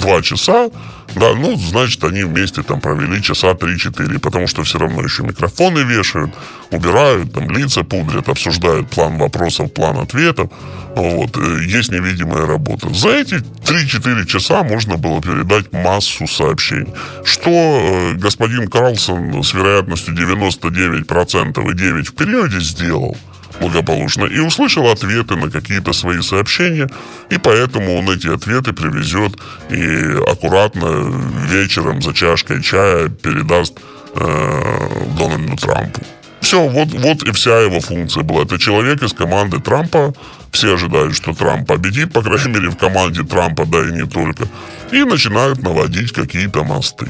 два 0.01 0.21
часа, 0.21 0.69
да, 1.15 1.33
ну, 1.33 1.55
значит, 1.57 2.03
они 2.03 2.23
вместе 2.23 2.61
там 2.63 2.81
провели 2.81 3.21
часа 3.21 3.51
3-4, 3.51 4.19
потому 4.19 4.47
что 4.47 4.63
все 4.63 4.77
равно 4.77 5.01
еще 5.01 5.23
микрофоны 5.23 5.79
вешают, 5.79 6.31
убирают, 6.71 7.33
там 7.33 7.49
лица 7.49 7.83
пудрят, 7.83 8.29
обсуждают 8.29 8.89
план 8.89 9.17
вопросов, 9.17 9.73
план 9.73 9.97
ответов. 9.97 10.51
Вот, 10.95 11.37
э, 11.37 11.63
есть 11.65 11.91
невидимая 11.91 12.45
работа. 12.45 12.93
За 12.93 13.09
эти 13.09 13.35
3-4 13.35 14.25
часа 14.25 14.63
можно 14.63 14.97
было 14.97 15.21
передать 15.21 15.71
массу 15.71 16.27
сообщений. 16.27 16.93
Что 17.23 17.49
э, 17.49 18.13
господин 18.13 18.67
Карлсон 18.67 19.43
с 19.43 19.53
вероятностью 19.53 20.15
99% 20.15 21.71
и 21.71 21.75
9 21.75 22.07
в 22.07 22.13
периоде 22.13 22.59
сделал– 22.59 23.17
благополучно 23.59 24.25
и 24.25 24.39
услышал 24.39 24.87
ответы 24.87 25.35
на 25.35 25.49
какие-то 25.49 25.93
свои 25.93 26.21
сообщения, 26.21 26.89
и 27.29 27.37
поэтому 27.37 27.97
он 27.97 28.09
эти 28.09 28.27
ответы 28.27 28.73
привезет 28.73 29.33
и 29.69 30.31
аккуратно 30.31 31.11
вечером 31.47 32.01
за 32.01 32.13
чашкой 32.13 32.61
чая 32.61 33.09
передаст 33.09 33.79
э, 34.15 34.89
Дональду 35.17 35.55
Трампу. 35.57 36.01
Все, 36.41 36.67
вот, 36.67 36.87
вот 36.93 37.23
и 37.23 37.31
вся 37.31 37.59
его 37.59 37.79
функция 37.79 38.23
была. 38.23 38.43
Это 38.43 38.57
человек 38.57 39.03
из 39.03 39.13
команды 39.13 39.59
Трампа. 39.59 40.13
Все 40.51 40.75
ожидают, 40.75 41.15
что 41.15 41.33
Трамп 41.33 41.67
победит, 41.67 42.11
по 42.11 42.21
крайней 42.21 42.49
мере, 42.49 42.69
в 42.69 42.77
команде 42.77 43.23
Трампа, 43.23 43.65
да 43.65 43.87
и 43.87 43.91
не 43.91 44.07
только. 44.07 44.47
И 44.91 45.03
начинают 45.03 45.61
наводить 45.61 46.11
какие-то 46.11 46.63
мосты. 46.63 47.07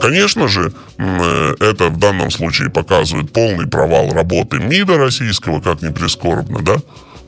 Конечно 0.00 0.48
же, 0.48 0.72
э, 0.98 1.54
это 1.60 1.88
в 1.88 1.98
данном 1.98 2.30
случае 2.30 2.70
показывает 2.70 3.32
полный 3.32 3.66
провал 3.66 4.10
работы 4.12 4.58
МИДа 4.58 4.96
российского, 4.98 5.60
как 5.60 5.82
ни 5.82 5.90
прискорбно, 5.90 6.62
да? 6.62 6.76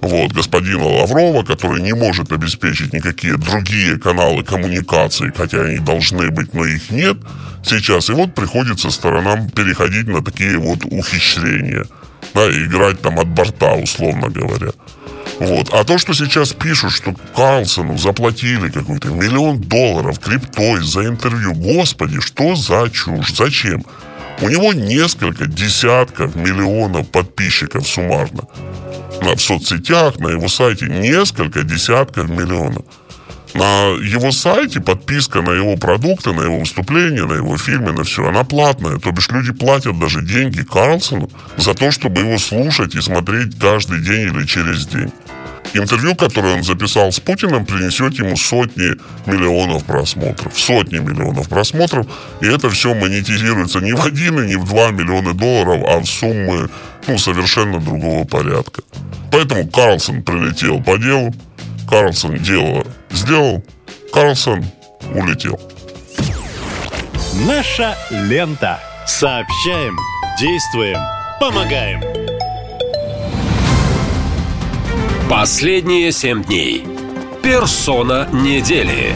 Вот, 0.01 0.33
господина 0.33 0.85
Лаврова, 0.85 1.45
который 1.45 1.81
не 1.81 1.93
может 1.93 2.33
обеспечить 2.33 2.93
никакие 2.93 3.37
другие 3.37 3.99
каналы 3.99 4.43
коммуникации, 4.43 5.33
хотя 5.37 5.61
они 5.61 5.79
должны 5.79 6.31
быть, 6.31 6.55
но 6.55 6.65
их 6.65 6.91
нет 6.91 7.19
сейчас. 7.65 8.11
И 8.11 8.13
вот 8.13 8.35
приходится 8.35 8.91
сторонам 8.91 9.49
переходить 9.51 10.09
на 10.09 10.21
такие 10.21 10.59
вот 10.59 10.85
ухищрения, 10.87 11.85
да, 12.35 12.51
играть 12.51 13.01
там 13.01 13.21
от 13.21 13.29
борта, 13.29 13.75
условно 13.75 14.29
говоря. 14.29 14.73
Вот. 15.43 15.71
А 15.73 15.83
то, 15.83 15.99
что 15.99 16.15
сейчас 16.15 16.53
пишут, 16.53 16.93
что 16.93 17.15
Карлсону 17.35 17.99
заплатили 17.99 18.69
какой-то 18.69 19.09
миллион 19.09 19.61
долларов 19.61 20.21
криптой 20.21 20.83
за 20.83 21.07
интервью, 21.07 21.53
господи, 21.55 22.21
что 22.21 22.55
за 22.55 22.89
чушь, 22.91 23.35
зачем? 23.35 23.85
У 24.41 24.49
него 24.49 24.73
несколько 24.73 25.47
десятков 25.47 26.37
миллионов 26.37 27.09
подписчиков 27.09 27.89
суммарно. 27.89 28.45
В 29.21 29.39
соцсетях, 29.39 30.19
на 30.21 30.29
его 30.29 30.49
сайте 30.49 30.87
несколько 30.87 31.65
десятков 31.65 32.29
миллионов. 32.29 32.85
На 33.55 33.89
его 34.03 34.33
сайте 34.33 34.81
подписка 34.81 35.43
на 35.43 35.51
его 35.51 35.77
продукты, 35.77 36.33
на 36.33 36.43
его 36.43 36.61
выступления, 36.61 37.25
на 37.25 37.35
его 37.35 37.59
фильмы, 37.59 37.93
на 37.93 38.05
все, 38.05 38.27
она 38.27 38.45
платная. 38.45 38.99
То 38.99 39.11
бишь 39.11 39.29
люди 39.31 39.53
платят 39.53 39.99
даже 39.99 40.23
деньги 40.23 40.63
Карлсону 40.63 41.31
за 41.57 41.75
то, 41.75 41.91
чтобы 41.91 42.23
его 42.23 42.39
слушать 42.39 42.95
и 42.95 43.01
смотреть 43.01 43.59
каждый 43.59 44.01
день 44.01 44.35
или 44.35 44.47
через 44.47 44.87
день. 44.87 45.13
Интервью, 45.75 46.15
которое 46.15 46.57
он 46.57 46.65
записал 46.65 47.13
с 47.13 47.21
Путиным, 47.21 47.65
принесет 47.65 48.15
ему 48.19 48.37
сотни 48.37 48.91
миллионов 49.27 49.85
просмотров. 49.85 50.59
Сотни 50.59 50.99
миллионов 50.99 51.49
просмотров. 51.49 52.07
И 52.41 52.47
это 52.47 52.69
все 52.69 52.95
монетизируется 52.95 53.81
не 53.81 53.93
в 53.93 54.05
один 54.05 54.43
и 54.43 54.49
не 54.49 54.57
в 54.57 54.69
два 54.69 54.91
миллиона 54.91 55.33
долларов, 55.33 55.83
а 55.89 56.01
в 56.01 56.07
суммы 56.07 56.69
ну, 57.07 57.19
совершенно 57.19 57.81
другого 57.81 58.25
порядка. 58.25 58.83
Поэтому 59.31 59.67
Карлсон 59.67 60.23
прилетел 60.23 60.83
по 60.83 60.99
делу. 60.99 61.35
Карлсон 61.93 62.39
дело 62.39 62.87
сделал. 63.11 63.63
Карлсон 64.15 64.65
улетел. 65.15 65.61
Наша 67.47 67.95
лента. 68.09 68.81
Сообщаем, 69.07 69.99
действуем, 70.41 70.97
помогаем. 71.39 72.01
Последние 75.29 76.13
семь 76.13 76.43
дней. 76.43 76.87
Персона 77.43 78.27
недели. 78.33 79.13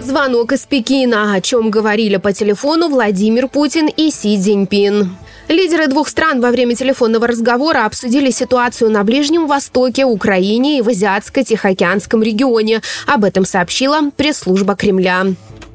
Звонок 0.00 0.52
из 0.52 0.66
Пекина, 0.66 1.32
о 1.32 1.40
чем 1.40 1.70
говорили 1.70 2.18
по 2.18 2.34
телефону 2.34 2.90
Владимир 2.90 3.48
Путин 3.48 3.86
и 3.88 4.10
Си 4.10 4.38
Цзиньпин. 4.38 5.16
Лидеры 5.48 5.88
двух 5.88 6.08
стран 6.08 6.40
во 6.40 6.50
время 6.50 6.74
телефонного 6.74 7.26
разговора 7.26 7.84
обсудили 7.84 8.30
ситуацию 8.30 8.90
на 8.90 9.04
Ближнем 9.04 9.46
Востоке, 9.46 10.04
Украине 10.04 10.78
и 10.78 10.82
в 10.82 10.88
Азиатско-Тихоокеанском 10.88 12.22
регионе. 12.22 12.80
Об 13.06 13.24
этом 13.24 13.44
сообщила 13.44 14.10
пресс-служба 14.16 14.74
Кремля. 14.74 15.26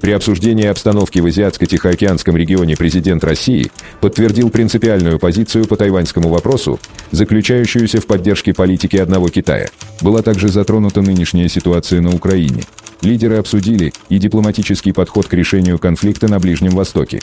При 0.02 0.12
обсуждении 0.12 0.66
обстановки 0.66 1.20
в 1.20 1.26
Азиатско-Тихоокеанском 1.26 2.36
регионе 2.36 2.76
президент 2.78 3.24
России 3.24 3.70
подтвердил 4.00 4.50
принципиальную 4.50 5.20
позицию 5.20 5.68
по 5.68 5.76
тайваньскому 5.76 6.30
вопросу, 6.30 6.80
заключающуюся 7.12 8.00
в 8.00 8.08
поддержке 8.08 8.54
политики 8.54 8.96
одного 8.96 9.28
Китая. 9.28 9.70
Была 10.02 10.22
также 10.22 10.48
затронута 10.48 11.02
нынешняя 11.02 11.50
ситуация 11.50 12.02
на 12.02 12.16
Украине. 12.16 12.64
Лидеры 13.02 13.38
обсудили 13.38 13.94
и 14.08 14.18
дипломатический 14.18 14.94
подход 14.94 15.28
к 15.28 15.34
решению 15.34 15.78
конфликта 15.80 16.28
на 16.28 16.40
Ближнем 16.40 16.72
Востоке. 16.72 17.22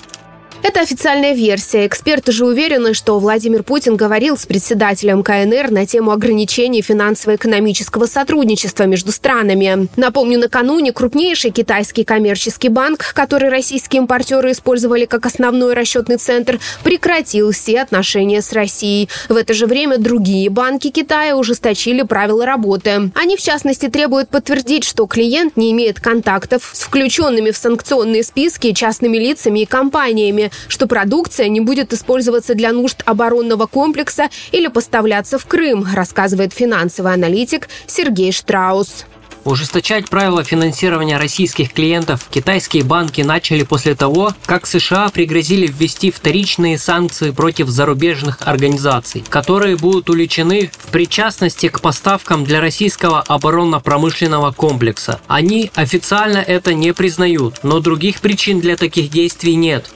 Это 0.68 0.80
официальная 0.80 1.32
версия. 1.32 1.86
Эксперты 1.86 2.32
же 2.32 2.44
уверены, 2.44 2.92
что 2.92 3.20
Владимир 3.20 3.62
Путин 3.62 3.94
говорил 3.94 4.36
с 4.36 4.46
председателем 4.46 5.22
КНР 5.22 5.70
на 5.70 5.86
тему 5.86 6.10
ограничений 6.10 6.82
финансово-экономического 6.82 8.06
сотрудничества 8.06 8.82
между 8.82 9.12
странами. 9.12 9.86
Напомню, 9.94 10.40
накануне 10.40 10.92
крупнейший 10.92 11.52
китайский 11.52 12.02
коммерческий 12.02 12.68
банк, 12.68 13.12
который 13.14 13.48
российские 13.48 14.00
импортеры 14.00 14.50
использовали 14.50 15.04
как 15.04 15.26
основной 15.26 15.72
расчетный 15.72 16.16
центр, 16.16 16.58
прекратил 16.82 17.52
все 17.52 17.82
отношения 17.82 18.42
с 18.42 18.52
Россией. 18.52 19.08
В 19.28 19.36
это 19.36 19.54
же 19.54 19.66
время 19.66 19.98
другие 19.98 20.50
банки 20.50 20.90
Китая 20.90 21.36
ужесточили 21.36 22.02
правила 22.02 22.44
работы. 22.44 23.12
Они, 23.14 23.36
в 23.36 23.40
частности, 23.40 23.86
требуют 23.86 24.30
подтвердить, 24.30 24.82
что 24.82 25.06
клиент 25.06 25.56
не 25.56 25.70
имеет 25.70 26.00
контактов 26.00 26.68
с 26.72 26.80
включенными 26.82 27.52
в 27.52 27.56
санкционные 27.56 28.24
списки 28.24 28.72
частными 28.72 29.16
лицами 29.16 29.60
и 29.60 29.64
компаниями, 29.64 30.50
что 30.68 30.86
продукция 30.86 31.48
не 31.48 31.60
будет 31.60 31.92
использоваться 31.92 32.54
для 32.54 32.72
нужд 32.72 33.02
оборонного 33.04 33.66
комплекса 33.66 34.28
или 34.52 34.68
поставляться 34.68 35.38
в 35.38 35.46
Крым, 35.46 35.86
рассказывает 35.94 36.52
финансовый 36.52 37.12
аналитик 37.12 37.68
Сергей 37.86 38.32
Штраус. 38.32 39.06
Ужесточать 39.46 40.10
правила 40.10 40.42
финансирования 40.42 41.18
российских 41.18 41.72
клиентов 41.72 42.26
китайские 42.28 42.82
банки 42.82 43.20
начали 43.20 43.62
после 43.62 43.94
того, 43.94 44.34
как 44.44 44.66
США 44.66 45.08
пригрозили 45.08 45.68
ввести 45.68 46.10
вторичные 46.10 46.78
санкции 46.78 47.30
против 47.30 47.68
зарубежных 47.68 48.38
организаций, 48.40 49.22
которые 49.28 49.76
будут 49.76 50.10
уличены 50.10 50.72
в 50.76 50.90
причастности 50.90 51.68
к 51.68 51.80
поставкам 51.80 52.42
для 52.42 52.60
российского 52.60 53.20
оборонно-промышленного 53.22 54.50
комплекса. 54.50 55.20
Они 55.28 55.70
официально 55.76 56.38
это 56.38 56.74
не 56.74 56.92
признают, 56.92 57.60
но 57.62 57.78
других 57.78 58.20
причин 58.20 58.58
для 58.58 58.76
таких 58.76 59.10
действий 59.10 59.54
нет. 59.54 59.92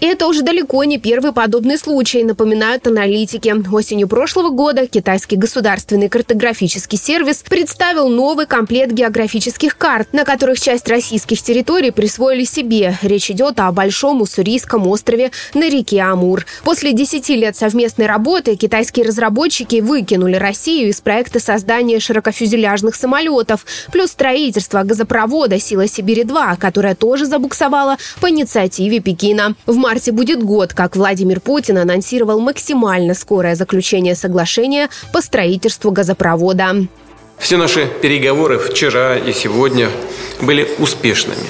И 0.00 0.06
это 0.06 0.26
уже 0.26 0.42
далеко 0.42 0.84
не 0.84 0.98
первый 0.98 1.32
подобный 1.32 1.78
случай, 1.78 2.24
напоминают 2.24 2.86
аналитики. 2.86 3.54
Осенью 3.72 4.08
прошлого 4.08 4.50
года 4.50 4.86
китайский 4.86 5.36
государственный 5.36 6.08
картографический 6.08 6.98
сервис 6.98 7.42
представил 7.48 8.08
новый 8.08 8.46
комплект 8.46 8.92
географических 8.92 9.78
карт, 9.78 10.12
на 10.12 10.24
которых 10.24 10.60
часть 10.60 10.88
российских 10.88 11.40
территорий 11.40 11.90
присвоили 11.90 12.44
себе. 12.44 12.98
Речь 13.02 13.30
идет 13.30 13.60
о 13.60 13.72
Большом 13.72 14.20
Уссурийском 14.20 14.86
острове 14.88 15.30
на 15.54 15.68
реке 15.68 16.00
Амур. 16.02 16.44
После 16.64 16.92
10 16.92 17.28
лет 17.30 17.56
совместной 17.56 18.06
работы 18.06 18.56
китайские 18.56 19.06
разработчики 19.06 19.80
выкинули 19.80 20.36
Россию 20.36 20.90
из 20.90 21.00
проекта 21.00 21.40
создания 21.40 22.00
широкофюзеляжных 22.00 22.94
самолетов, 22.94 23.64
плюс 23.90 24.10
строительство 24.10 24.82
газопровода 24.82 25.58
«Сила 25.58 25.86
Сибири-2», 25.86 26.58
которая 26.58 26.94
тоже 26.94 27.26
забуксовала 27.26 27.96
по 28.20 28.28
инициативе 28.28 29.00
Пекина. 29.00 29.54
В 29.66 29.76
марте 29.84 30.12
будет 30.12 30.42
год, 30.42 30.72
как 30.72 30.96
Владимир 30.96 31.40
Путин 31.40 31.76
анонсировал 31.76 32.40
максимально 32.40 33.12
скорое 33.12 33.54
заключение 33.54 34.14
соглашения 34.14 34.88
по 35.12 35.20
строительству 35.20 35.90
газопровода. 35.90 36.86
Все 37.36 37.58
наши 37.58 37.86
переговоры 38.00 38.58
вчера 38.58 39.18
и 39.18 39.30
сегодня 39.34 39.90
были 40.40 40.66
успешными 40.78 41.48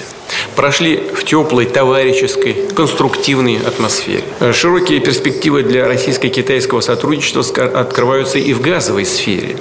прошли 0.56 0.96
в 0.96 1.24
теплой, 1.24 1.66
товарищеской, 1.66 2.56
конструктивной 2.74 3.58
атмосфере. 3.58 4.22
Широкие 4.52 5.00
перспективы 5.00 5.62
для 5.62 5.86
российско-китайского 5.86 6.80
сотрудничества 6.80 7.64
открываются 7.64 8.38
и 8.38 8.52
в 8.52 8.60
газовой 8.60 9.04
сфере. 9.04 9.56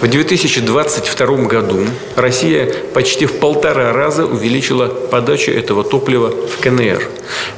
В 0.00 0.08
2022 0.08 1.26
году 1.46 1.80
Россия 2.16 2.72
почти 2.94 3.26
в 3.26 3.38
полтора 3.38 3.92
раза 3.92 4.26
увеличила 4.26 4.86
подачу 4.86 5.50
этого 5.50 5.84
топлива 5.84 6.30
в 6.30 6.60
КНР 6.60 7.02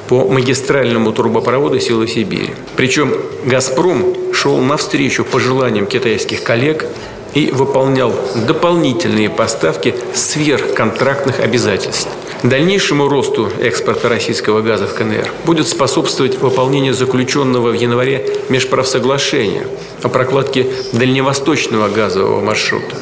по 0.08 0.28
магистральному 0.28 1.12
трубопроводу 1.12 1.80
«Силы 1.80 2.08
Сибири». 2.08 2.50
Причем 2.76 3.14
«Газпром» 3.44 4.14
шел 4.32 4.58
навстречу 4.58 5.24
пожеланиям 5.24 5.86
китайских 5.86 6.42
коллег 6.42 6.86
и 7.34 7.50
выполнял 7.50 8.12
дополнительные 8.46 9.30
поставки 9.30 9.94
сверхконтрактных 10.14 11.40
обязательств. 11.40 12.08
Дальнейшему 12.42 13.08
росту 13.08 13.50
экспорта 13.60 14.08
российского 14.08 14.62
газа 14.62 14.86
в 14.86 14.94
КНР 14.94 15.30
будет 15.44 15.68
способствовать 15.68 16.38
выполнение 16.38 16.94
заключенного 16.94 17.70
в 17.70 17.74
январе 17.74 18.26
межправсоглашения 18.48 19.66
о 20.02 20.08
прокладке 20.08 20.66
дальневосточного 20.92 21.88
газового 21.88 22.40
маршрута, 22.40 22.96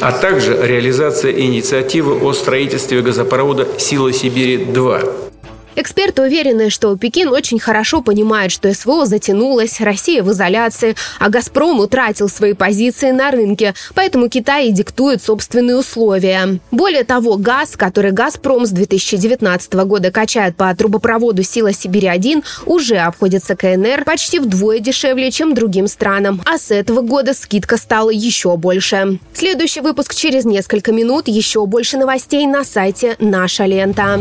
а 0.00 0.12
также 0.12 0.58
реализация 0.66 1.32
инициативы 1.32 2.18
о 2.20 2.32
строительстве 2.32 3.02
газопровода 3.02 3.68
«Сила 3.78 4.12
Сибири-2», 4.12 5.29
Эксперты 5.76 6.22
уверены, 6.22 6.68
что 6.68 6.96
Пекин 6.96 7.28
очень 7.28 7.58
хорошо 7.58 8.02
понимает, 8.02 8.50
что 8.50 8.72
СВО 8.72 9.06
затянулось, 9.06 9.80
Россия 9.80 10.22
в 10.22 10.30
изоляции, 10.32 10.96
а 11.18 11.28
«Газпром» 11.28 11.80
утратил 11.80 12.28
свои 12.28 12.54
позиции 12.54 13.12
на 13.12 13.30
рынке, 13.30 13.74
поэтому 13.94 14.28
Китай 14.28 14.68
и 14.68 14.72
диктует 14.72 15.22
собственные 15.22 15.76
условия. 15.76 16.58
Более 16.70 17.04
того, 17.04 17.36
газ, 17.36 17.76
который 17.76 18.10
«Газпром» 18.10 18.66
с 18.66 18.70
2019 18.70 19.72
года 19.74 20.10
качает 20.10 20.56
по 20.56 20.74
трубопроводу 20.74 21.42
«Сила 21.42 21.72
Сибири-1», 21.72 22.44
уже 22.66 22.96
обходится 22.96 23.54
КНР 23.54 24.04
почти 24.04 24.38
вдвое 24.38 24.80
дешевле, 24.80 25.30
чем 25.30 25.54
другим 25.54 25.86
странам. 25.86 26.42
А 26.46 26.58
с 26.58 26.70
этого 26.70 27.00
года 27.00 27.32
скидка 27.32 27.76
стала 27.76 28.10
еще 28.10 28.56
больше. 28.56 29.18
Следующий 29.32 29.80
выпуск 29.80 30.14
через 30.14 30.44
несколько 30.44 30.92
минут. 30.92 31.28
Еще 31.28 31.64
больше 31.66 31.96
новостей 31.96 32.46
на 32.46 32.64
сайте 32.64 33.16
«Наша 33.18 33.66
лента». 33.66 34.18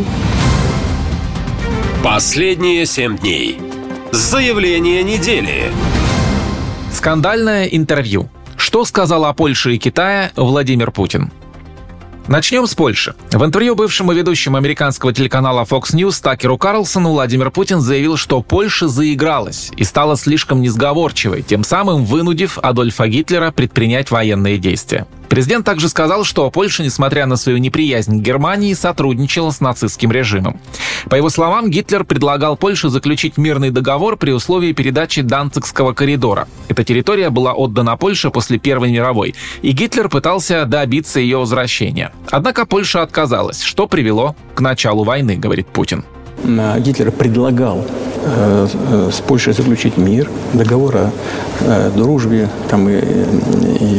Последние 2.03 2.85
семь 2.85 3.17
дней. 3.17 3.59
Заявление 4.13 5.03
недели. 5.03 5.69
Скандальное 6.93 7.65
интервью. 7.65 8.29
Что 8.55 8.85
сказал 8.85 9.25
о 9.25 9.33
Польше 9.33 9.75
и 9.75 9.77
Китае 9.77 10.31
Владимир 10.38 10.91
Путин? 10.91 11.29
Начнем 12.29 12.67
с 12.67 12.75
Польши. 12.75 13.15
В 13.31 13.43
интервью 13.43 13.73
бывшему 13.73 14.11
ведущему 14.11 14.57
американского 14.57 15.11
телеканала 15.11 15.63
Fox 15.63 15.95
News 15.95 16.21
Такеру 16.21 16.59
Карлсону 16.59 17.09
Владимир 17.09 17.49
Путин 17.49 17.81
заявил, 17.81 18.17
что 18.17 18.43
Польша 18.43 18.87
заигралась 18.87 19.71
и 19.75 19.83
стала 19.83 20.15
слишком 20.15 20.61
несговорчивой, 20.61 21.41
тем 21.41 21.63
самым 21.63 22.05
вынудив 22.05 22.59
Адольфа 22.59 23.07
Гитлера 23.07 23.49
предпринять 23.49 24.11
военные 24.11 24.59
действия. 24.59 25.07
Президент 25.27 25.63
также 25.63 25.89
сказал, 25.89 26.23
что 26.23 26.49
Польша, 26.49 26.83
несмотря 26.83 27.27
на 27.27 27.35
свою 27.35 27.59
неприязнь 27.59 28.19
к 28.19 28.23
Германии, 28.23 28.73
сотрудничала 28.73 29.51
с 29.51 29.61
нацистским 29.61 30.11
режимом. 30.11 30.59
По 31.07 31.15
его 31.15 31.29
словам, 31.29 31.69
Гитлер 31.69 32.03
предлагал 32.03 32.57
Польше 32.57 32.89
заключить 32.89 33.37
мирный 33.37 33.69
договор 33.69 34.17
при 34.17 34.31
условии 34.31 34.73
передачи 34.73 35.21
Данцигского 35.21 35.93
коридора. 35.93 36.47
Эта 36.67 36.83
территория 36.83 37.29
была 37.29 37.53
отдана 37.53 37.95
Польше 37.95 38.31
после 38.31 38.57
Первой 38.57 38.91
мировой, 38.91 39.35
и 39.61 39.71
Гитлер 39.71 40.09
пытался 40.09 40.65
добиться 40.65 41.19
ее 41.19 41.37
возвращения. 41.37 42.11
Однако 42.32 42.65
Польша 42.65 43.01
отказалась, 43.01 43.62
что 43.62 43.88
привело 43.88 44.36
к 44.55 44.62
началу 44.62 45.03
войны, 45.03 45.36
говорит 45.36 45.67
Путин. 45.67 46.03
Гитлер 46.79 47.12
предлагал 47.12 47.84
э, 48.25 48.67
э, 48.73 49.10
с 49.12 49.19
Польшей 49.19 49.53
заключить 49.53 49.97
мир, 49.97 50.29
договор 50.53 50.95
о 50.95 51.12
э, 51.62 51.91
дружбе 51.95 52.49
там, 52.69 52.88
и, 52.88 52.99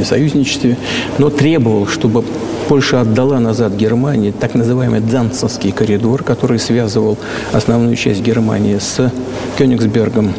и 0.01 0.05
союзничестве, 0.05 0.77
но 1.19 1.29
требовал, 1.31 1.87
чтобы 1.87 2.25
Польша 2.69 3.01
отдала 3.03 3.41
назад 3.41 3.75
Германии 3.75 4.31
так 4.31 4.55
называемый 4.55 5.01
Данцевский 5.01 5.73
коридор, 5.73 6.23
который 6.23 6.59
связывал 6.59 7.19
основную 7.53 7.97
часть 7.97 8.23
Германии 8.23 8.79
с 8.79 9.13
Кёнигсбергом 9.59 10.33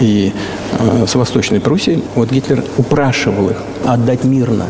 и 0.00 0.32
с 1.06 1.14
Восточной 1.14 1.60
Пруссией. 1.60 2.04
Вот 2.14 2.30
Гитлер 2.30 2.62
упрашивал 2.76 3.50
их 3.50 3.56
отдать 3.86 4.24
мирно 4.24 4.66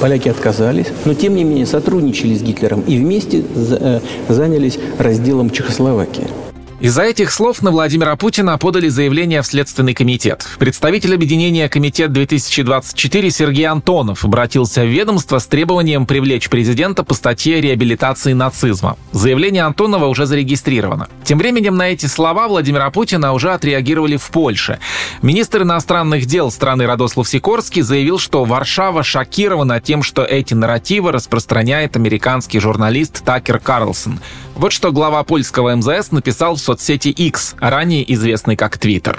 Поляки 0.00 0.28
отказались, 0.28 0.86
но 1.04 1.14
тем 1.14 1.34
не 1.34 1.44
менее 1.44 1.66
сотрудничали 1.66 2.34
с 2.34 2.42
Гитлером 2.42 2.82
и 2.82 2.96
вместе 2.96 3.42
занялись 4.28 4.78
разделом 4.98 5.50
Чехословакии. 5.50 6.28
Из-за 6.82 7.02
этих 7.02 7.30
слов 7.30 7.62
на 7.62 7.70
Владимира 7.70 8.16
Путина 8.16 8.58
подали 8.58 8.88
заявление 8.88 9.40
в 9.42 9.46
Следственный 9.46 9.94
комитет. 9.94 10.44
Представитель 10.58 11.14
объединения 11.14 11.68
«Комитет-2024» 11.68 13.30
Сергей 13.30 13.66
Антонов 13.66 14.24
обратился 14.24 14.82
в 14.82 14.88
ведомство 14.88 15.38
с 15.38 15.46
требованием 15.46 16.06
привлечь 16.06 16.48
президента 16.48 17.04
по 17.04 17.14
статье 17.14 17.60
реабилитации 17.60 18.32
нацизма. 18.32 18.96
Заявление 19.12 19.62
Антонова 19.62 20.06
уже 20.06 20.26
зарегистрировано. 20.26 21.06
Тем 21.22 21.38
временем 21.38 21.76
на 21.76 21.88
эти 21.88 22.06
слова 22.06 22.48
Владимира 22.48 22.90
Путина 22.90 23.32
уже 23.32 23.52
отреагировали 23.52 24.16
в 24.16 24.28
Польше. 24.30 24.80
Министр 25.22 25.62
иностранных 25.62 26.26
дел 26.26 26.50
страны 26.50 26.84
Радослав 26.88 27.28
Сикорский 27.28 27.82
заявил, 27.82 28.18
что 28.18 28.42
Варшава 28.44 29.04
шокирована 29.04 29.80
тем, 29.80 30.02
что 30.02 30.24
эти 30.24 30.54
нарративы 30.54 31.12
распространяет 31.12 31.94
американский 31.94 32.58
журналист 32.58 33.22
Такер 33.24 33.60
Карлсон. 33.60 34.18
Вот 34.54 34.72
что 34.72 34.92
глава 34.92 35.24
польского 35.24 35.74
МЗС 35.74 36.10
написал 36.10 36.56
в 36.56 36.60
соцсети 36.60 37.08
X, 37.08 37.56
ранее 37.58 38.10
известный 38.12 38.54
как 38.54 38.76
Twitter. 38.76 39.18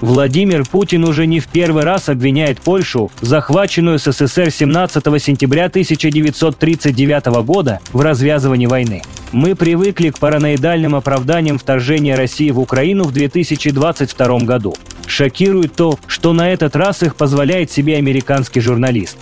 Владимир 0.00 0.64
Путин 0.66 1.04
уже 1.04 1.26
не 1.26 1.38
в 1.38 1.46
первый 1.46 1.84
раз 1.84 2.08
обвиняет 2.08 2.60
Польшу, 2.60 3.10
захваченную 3.20 3.98
СССР 3.98 4.50
17 4.50 5.04
сентября 5.22 5.66
1939 5.66 7.26
года, 7.44 7.80
в 7.92 8.00
развязывании 8.00 8.66
войны. 8.66 9.02
Мы 9.30 9.54
привыкли 9.54 10.10
к 10.10 10.18
параноидальным 10.18 10.96
оправданиям 10.96 11.58
вторжения 11.58 12.16
России 12.16 12.50
в 12.50 12.58
Украину 12.58 13.04
в 13.04 13.12
2022 13.12 14.38
году. 14.40 14.74
Шокирует 15.06 15.74
то, 15.74 15.98
что 16.08 16.32
на 16.32 16.52
этот 16.52 16.74
раз 16.74 17.02
их 17.02 17.14
позволяет 17.14 17.70
себе 17.70 17.96
американский 17.96 18.60
журналист. 18.60 19.16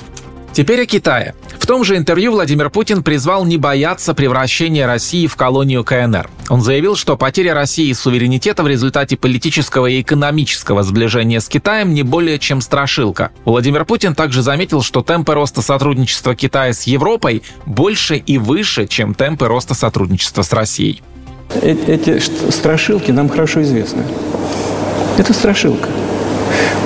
Теперь 0.52 0.82
о 0.82 0.86
Китае. 0.86 1.34
В 1.58 1.66
том 1.66 1.84
же 1.84 1.96
интервью 1.96 2.32
Владимир 2.32 2.70
Путин 2.70 3.04
призвал 3.04 3.44
не 3.44 3.56
бояться 3.56 4.14
превращения 4.14 4.86
России 4.86 5.28
в 5.28 5.36
колонию 5.36 5.84
КНР. 5.84 6.28
Он 6.48 6.60
заявил, 6.60 6.96
что 6.96 7.16
потеря 7.16 7.54
России 7.54 7.92
суверенитета 7.92 8.64
в 8.64 8.66
результате 8.68 9.16
политического 9.16 9.86
и 9.86 10.00
экономического 10.00 10.82
сближения 10.82 11.40
с 11.40 11.48
Китаем 11.48 11.94
не 11.94 12.02
более 12.02 12.40
чем 12.40 12.60
страшилка. 12.60 13.30
Владимир 13.44 13.84
Путин 13.84 14.16
также 14.16 14.42
заметил, 14.42 14.82
что 14.82 15.02
темпы 15.02 15.34
роста 15.34 15.62
сотрудничества 15.62 16.34
Китая 16.34 16.72
с 16.72 16.82
Европой 16.82 17.42
больше 17.66 18.16
и 18.16 18.36
выше, 18.38 18.88
чем 18.88 19.14
темпы 19.14 19.46
роста 19.46 19.74
сотрудничества 19.74 20.42
с 20.42 20.52
Россией. 20.52 21.02
Эти 21.62 22.18
страшилки 22.50 23.12
нам 23.12 23.28
хорошо 23.28 23.62
известны. 23.62 24.02
Это 25.16 25.32
страшилка. 25.32 25.88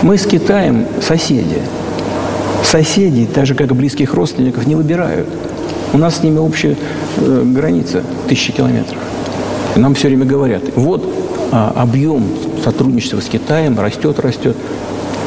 Мы 0.03 0.19
с 0.19 0.27
Китаем 0.27 0.87
соседи 1.01 1.63
соседей, 2.65 3.27
так 3.27 3.47
же 3.47 3.55
как 3.55 3.71
и 3.71 3.75
близких 3.75 4.15
родственников, 4.15 4.67
не 4.67 4.75
выбирают. 4.75 5.29
У 5.93 5.99
нас 5.99 6.17
с 6.17 6.23
ними 6.23 6.39
общая 6.39 6.77
э, 7.19 7.43
граница 7.45 8.03
тысячи 8.29 8.53
километров. 8.53 8.99
И 9.77 9.79
нам 9.79 9.95
все 9.95 10.09
время 10.09 10.25
говорят, 10.25 10.63
вот 10.77 11.05
а, 11.53 11.73
объем 11.77 12.25
сотрудничества 12.65 13.21
с 13.21 13.27
Китаем 13.27 13.79
растет, 13.79 14.19
растет. 14.19 14.57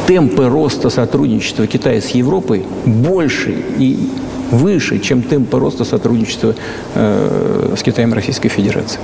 Темпы 0.08 0.48
роста 0.48 0.90
сотрудничества 0.90 1.68
Китая 1.68 2.02
с 2.02 2.10
Европой 2.10 2.64
больше 2.86 3.56
и 3.78 4.10
выше, 4.52 5.00
чем 5.00 5.22
темпы 5.22 5.60
роста 5.60 5.86
сотрудничества 5.86 6.56
э, 6.96 7.76
с 7.78 7.82
Китаем 7.82 8.14
Российской 8.14 8.50
Федерации. 8.50 9.00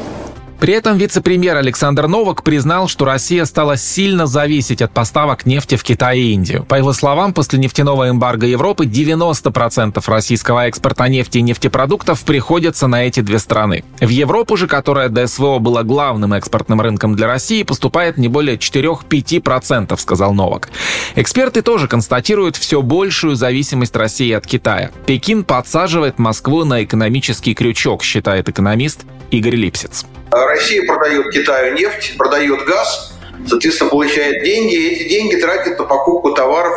При 0.63 0.73
этом 0.73 0.97
вице-премьер 0.97 1.57
Александр 1.57 2.07
Новак 2.07 2.41
признал, 2.41 2.87
что 2.87 3.03
Россия 3.03 3.43
стала 3.43 3.75
сильно 3.75 4.27
зависеть 4.27 4.81
от 4.81 4.93
поставок 4.93 5.45
нефти 5.45 5.75
в 5.75 5.83
Китай 5.83 6.19
и 6.19 6.31
Индию. 6.31 6.63
По 6.63 6.75
его 6.75 6.93
словам, 6.93 7.33
после 7.33 7.59
нефтяного 7.59 8.09
эмбарго 8.09 8.47
Европы 8.47 8.85
90% 8.85 10.01
российского 10.07 10.67
экспорта 10.67 11.09
нефти 11.09 11.39
и 11.39 11.41
нефтепродуктов 11.41 12.23
приходится 12.23 12.87
на 12.87 13.03
эти 13.03 13.19
две 13.19 13.39
страны. 13.39 13.83
В 13.99 14.07
Европу 14.07 14.55
же, 14.55 14.69
которая 14.69 15.09
до 15.09 15.27
СВО 15.27 15.59
была 15.59 15.83
главным 15.83 16.31
экспортным 16.31 16.79
рынком 16.79 17.17
для 17.17 17.27
России, 17.27 17.63
поступает 17.63 18.17
не 18.17 18.29
более 18.29 18.55
4-5%, 18.55 19.99
сказал 19.99 20.33
Новак. 20.33 20.69
Эксперты 21.15 21.61
тоже 21.61 21.89
констатируют 21.89 22.55
все 22.55 22.81
большую 22.81 23.35
зависимость 23.35 23.97
России 23.97 24.31
от 24.31 24.47
Китая. 24.47 24.91
Пекин 25.07 25.43
подсаживает 25.43 26.19
Москву 26.19 26.63
на 26.63 26.85
экономический 26.85 27.53
крючок, 27.53 28.01
считает 28.01 28.47
экономист 28.47 29.01
Игорь 29.33 29.55
Липсиц. 29.55 30.05
Россия 30.31 30.85
продает 30.85 31.31
Китаю 31.31 31.73
нефть, 31.73 32.13
продает 32.19 32.65
газ, 32.65 33.13
соответственно, 33.47 33.89
получает 33.89 34.43
деньги, 34.43 34.75
и 34.75 34.87
эти 34.89 35.09
деньги 35.09 35.35
тратит 35.37 35.79
на 35.79 35.85
покупку 35.85 36.33
товаров 36.33 36.73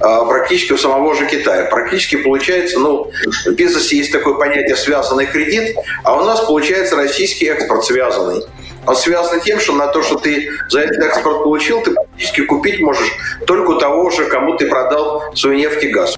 а, 0.00 0.24
практически 0.24 0.72
у 0.72 0.78
самого 0.78 1.16
же 1.16 1.26
Китая. 1.26 1.64
Практически 1.64 2.16
получается, 2.16 2.78
ну, 2.78 3.10
в 3.44 3.50
бизнесе 3.54 3.96
есть 3.96 4.12
такое 4.12 4.34
понятие 4.34 4.76
«связанный 4.76 5.26
кредит», 5.26 5.76
а 6.04 6.20
у 6.20 6.24
нас 6.24 6.40
получается 6.42 6.94
российский 6.94 7.46
экспорт 7.46 7.84
связанный. 7.84 8.44
Он 8.86 8.94
связан 8.94 9.40
тем, 9.40 9.58
что 9.58 9.72
на 9.72 9.88
то, 9.88 10.00
что 10.04 10.14
ты 10.16 10.48
за 10.68 10.82
этот 10.82 10.98
экспорт 10.98 11.42
получил, 11.42 11.80
ты 11.82 11.90
практически 11.90 12.42
купить 12.42 12.80
можешь 12.80 13.10
только 13.48 13.70
у 13.70 13.78
того 13.78 14.10
же, 14.10 14.26
кому 14.26 14.56
ты 14.56 14.68
продал 14.68 15.34
свою 15.34 15.58
нефть 15.58 15.82
и 15.82 15.88
газ. 15.88 16.16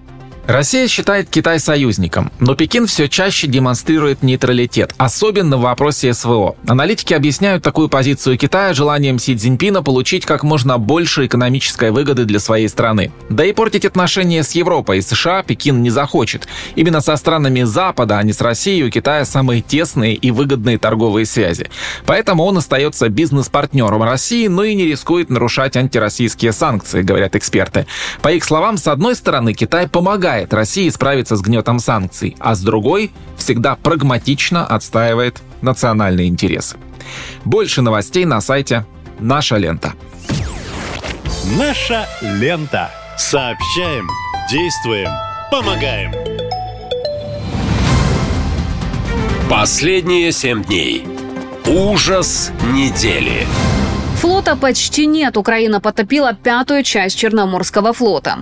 Россия 0.48 0.88
считает 0.88 1.28
Китай 1.28 1.60
союзником, 1.60 2.32
но 2.40 2.54
Пекин 2.54 2.86
все 2.86 3.06
чаще 3.06 3.46
демонстрирует 3.46 4.22
нейтралитет, 4.22 4.94
особенно 4.96 5.58
в 5.58 5.60
вопросе 5.60 6.14
СВО. 6.14 6.56
Аналитики 6.66 7.12
объясняют 7.12 7.62
такую 7.62 7.90
позицию 7.90 8.38
Китая 8.38 8.72
желанием 8.72 9.18
Си 9.18 9.36
Цзиньпина 9.36 9.82
получить 9.82 10.24
как 10.24 10.44
можно 10.44 10.78
больше 10.78 11.26
экономической 11.26 11.90
выгоды 11.90 12.24
для 12.24 12.38
своей 12.38 12.66
страны. 12.70 13.12
Да 13.28 13.44
и 13.44 13.52
портить 13.52 13.84
отношения 13.84 14.42
с 14.42 14.52
Европой 14.52 15.00
и 15.00 15.02
США 15.02 15.42
Пекин 15.42 15.82
не 15.82 15.90
захочет. 15.90 16.48
Именно 16.76 17.02
со 17.02 17.16
странами 17.16 17.64
Запада, 17.64 18.16
а 18.16 18.22
не 18.22 18.32
с 18.32 18.40
Россией, 18.40 18.84
у 18.84 18.90
Китая 18.90 19.26
самые 19.26 19.60
тесные 19.60 20.14
и 20.14 20.30
выгодные 20.30 20.78
торговые 20.78 21.26
связи. 21.26 21.68
Поэтому 22.06 22.44
он 22.44 22.56
остается 22.56 23.10
бизнес-партнером 23.10 24.02
России, 24.02 24.46
но 24.46 24.64
и 24.64 24.74
не 24.74 24.86
рискует 24.86 25.28
нарушать 25.28 25.76
антироссийские 25.76 26.52
санкции, 26.52 27.02
говорят 27.02 27.36
эксперты. 27.36 27.86
По 28.22 28.32
их 28.32 28.44
словам, 28.44 28.78
с 28.78 28.86
одной 28.86 29.14
стороны, 29.14 29.52
Китай 29.52 29.86
помогает 29.86 30.37
помогает 30.38 30.54
России 30.54 30.88
справиться 30.90 31.36
с 31.36 31.40
гнетом 31.40 31.80
санкций, 31.80 32.36
а 32.38 32.54
с 32.54 32.60
другой 32.60 33.10
всегда 33.36 33.74
прагматично 33.74 34.64
отстаивает 34.66 35.42
национальные 35.62 36.28
интересы. 36.28 36.76
Больше 37.44 37.82
новостей 37.82 38.24
на 38.24 38.40
сайте 38.40 38.86
«Наша 39.18 39.56
лента». 39.56 39.94
«Наша 41.58 42.06
лента». 42.22 42.90
Сообщаем, 43.16 44.08
действуем, 44.48 45.10
помогаем. 45.50 46.12
Последние 49.50 50.30
семь 50.30 50.62
дней. 50.62 51.04
Ужас 51.66 52.52
недели. 52.72 53.46
Флота 54.20 54.56
почти 54.56 55.06
нет. 55.06 55.36
Украина 55.36 55.80
потопила 55.80 56.32
пятую 56.32 56.84
часть 56.84 57.18
Черноморского 57.18 57.92
флота. 57.92 58.38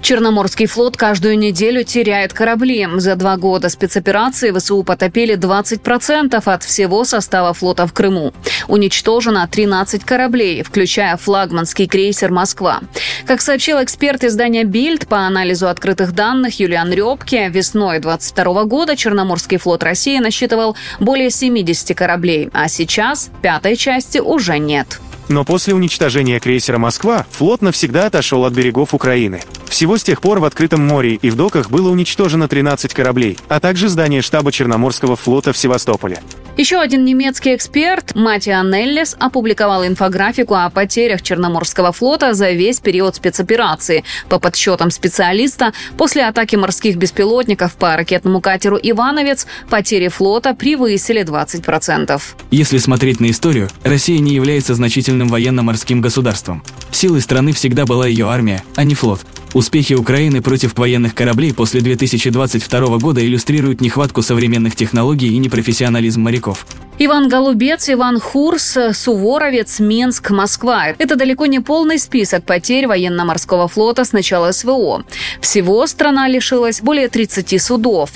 Черноморский 0.00 0.66
флот 0.66 0.96
каждую 0.96 1.38
неделю 1.38 1.84
теряет 1.84 2.32
корабли. 2.32 2.88
За 2.96 3.14
два 3.16 3.36
года 3.36 3.68
спецоперации 3.68 4.50
ВСУ 4.50 4.82
потопили 4.82 5.36
20% 5.36 6.42
от 6.44 6.62
всего 6.64 7.04
состава 7.04 7.52
флота 7.52 7.86
в 7.86 7.92
Крыму. 7.92 8.32
Уничтожено 8.68 9.46
13 9.46 10.04
кораблей, 10.04 10.62
включая 10.62 11.16
флагманский 11.16 11.86
крейсер 11.86 12.30
«Москва». 12.30 12.80
Как 13.26 13.40
сообщил 13.40 13.82
эксперт 13.82 14.24
издания 14.24 14.64
«Бильд» 14.64 15.06
по 15.06 15.18
анализу 15.18 15.68
открытых 15.68 16.12
данных 16.12 16.58
Юлиан 16.60 16.92
Рёбке, 16.92 17.48
весной 17.48 17.98
22 17.98 18.64
года 18.64 18.96
Черноморский 18.96 19.58
флот 19.58 19.82
России 19.82 20.18
насчитывал 20.18 20.76
более 21.00 21.30
70 21.30 21.96
кораблей, 21.96 22.50
а 22.52 22.68
сейчас 22.68 23.30
пятой 23.42 23.76
части 23.76 24.18
уже 24.18 24.58
нет. 24.58 25.00
Но 25.28 25.44
после 25.44 25.74
уничтожения 25.74 26.40
крейсера 26.40 26.78
«Москва» 26.78 27.26
флот 27.30 27.62
навсегда 27.62 28.06
отошел 28.06 28.44
от 28.44 28.52
берегов 28.52 28.94
Украины. 28.94 29.42
Всего 29.68 29.96
с 29.96 30.02
тех 30.02 30.20
пор 30.20 30.40
в 30.40 30.44
открытом 30.44 30.86
море 30.86 31.14
и 31.14 31.30
в 31.30 31.36
доках 31.36 31.70
было 31.70 31.90
уничтожено 31.90 32.48
13 32.48 32.92
кораблей, 32.92 33.38
а 33.48 33.58
также 33.58 33.88
здание 33.88 34.20
штаба 34.20 34.52
Черноморского 34.52 35.16
флота 35.16 35.52
в 35.52 35.56
Севастополе. 35.56 36.18
Еще 36.58 36.78
один 36.78 37.06
немецкий 37.06 37.54
эксперт, 37.54 38.14
Матиа 38.14 38.62
Неллес, 38.62 39.16
опубликовал 39.18 39.86
инфографику 39.86 40.54
о 40.54 40.68
потерях 40.68 41.22
Черноморского 41.22 41.92
флота 41.92 42.34
за 42.34 42.50
весь 42.50 42.78
период 42.78 43.16
спецоперации. 43.16 44.04
По 44.28 44.38
подсчетам 44.38 44.90
специалиста, 44.90 45.72
после 45.96 46.26
атаки 46.26 46.56
морских 46.56 46.96
беспилотников 46.96 47.74
по 47.76 47.96
ракетному 47.96 48.42
катеру 48.42 48.78
«Ивановец» 48.82 49.46
потери 49.70 50.08
флота 50.08 50.52
превысили 50.52 51.24
20%. 51.24 52.20
Если 52.50 52.76
смотреть 52.76 53.20
на 53.20 53.30
историю, 53.30 53.70
Россия 53.82 54.18
не 54.18 54.34
является 54.34 54.74
значительным 54.74 55.21
военно-морским 55.28 56.00
государством. 56.00 56.62
Силой 56.90 57.20
страны 57.20 57.52
всегда 57.52 57.86
была 57.86 58.06
ее 58.06 58.28
армия, 58.28 58.62
а 58.76 58.84
не 58.84 58.94
флот. 58.94 59.20
Успехи 59.54 59.92
Украины 59.92 60.40
против 60.40 60.76
военных 60.78 61.14
кораблей 61.14 61.52
после 61.52 61.82
2022 61.82 62.98
года 62.98 63.24
иллюстрируют 63.24 63.80
нехватку 63.82 64.22
современных 64.22 64.74
технологий 64.76 65.28
и 65.28 65.38
непрофессионализм 65.38 66.22
моряков. 66.22 66.66
Иван 66.98 67.28
Голубец, 67.28 67.90
Иван 67.90 68.18
Хурс, 68.18 68.78
Суворовец, 68.92 69.80
Минск, 69.80 70.30
Москва. 70.30 70.86
Это 70.86 71.16
далеко 71.16 71.46
не 71.46 71.60
полный 71.60 71.98
список 71.98 72.44
потерь 72.44 72.86
военно-морского 72.86 73.68
флота 73.68 74.04
с 74.04 74.12
начала 74.12 74.52
СВО. 74.52 75.04
Всего 75.40 75.86
страна 75.86 76.28
лишилась 76.28 76.80
более 76.80 77.08
30 77.08 77.60
судов. 77.60 78.10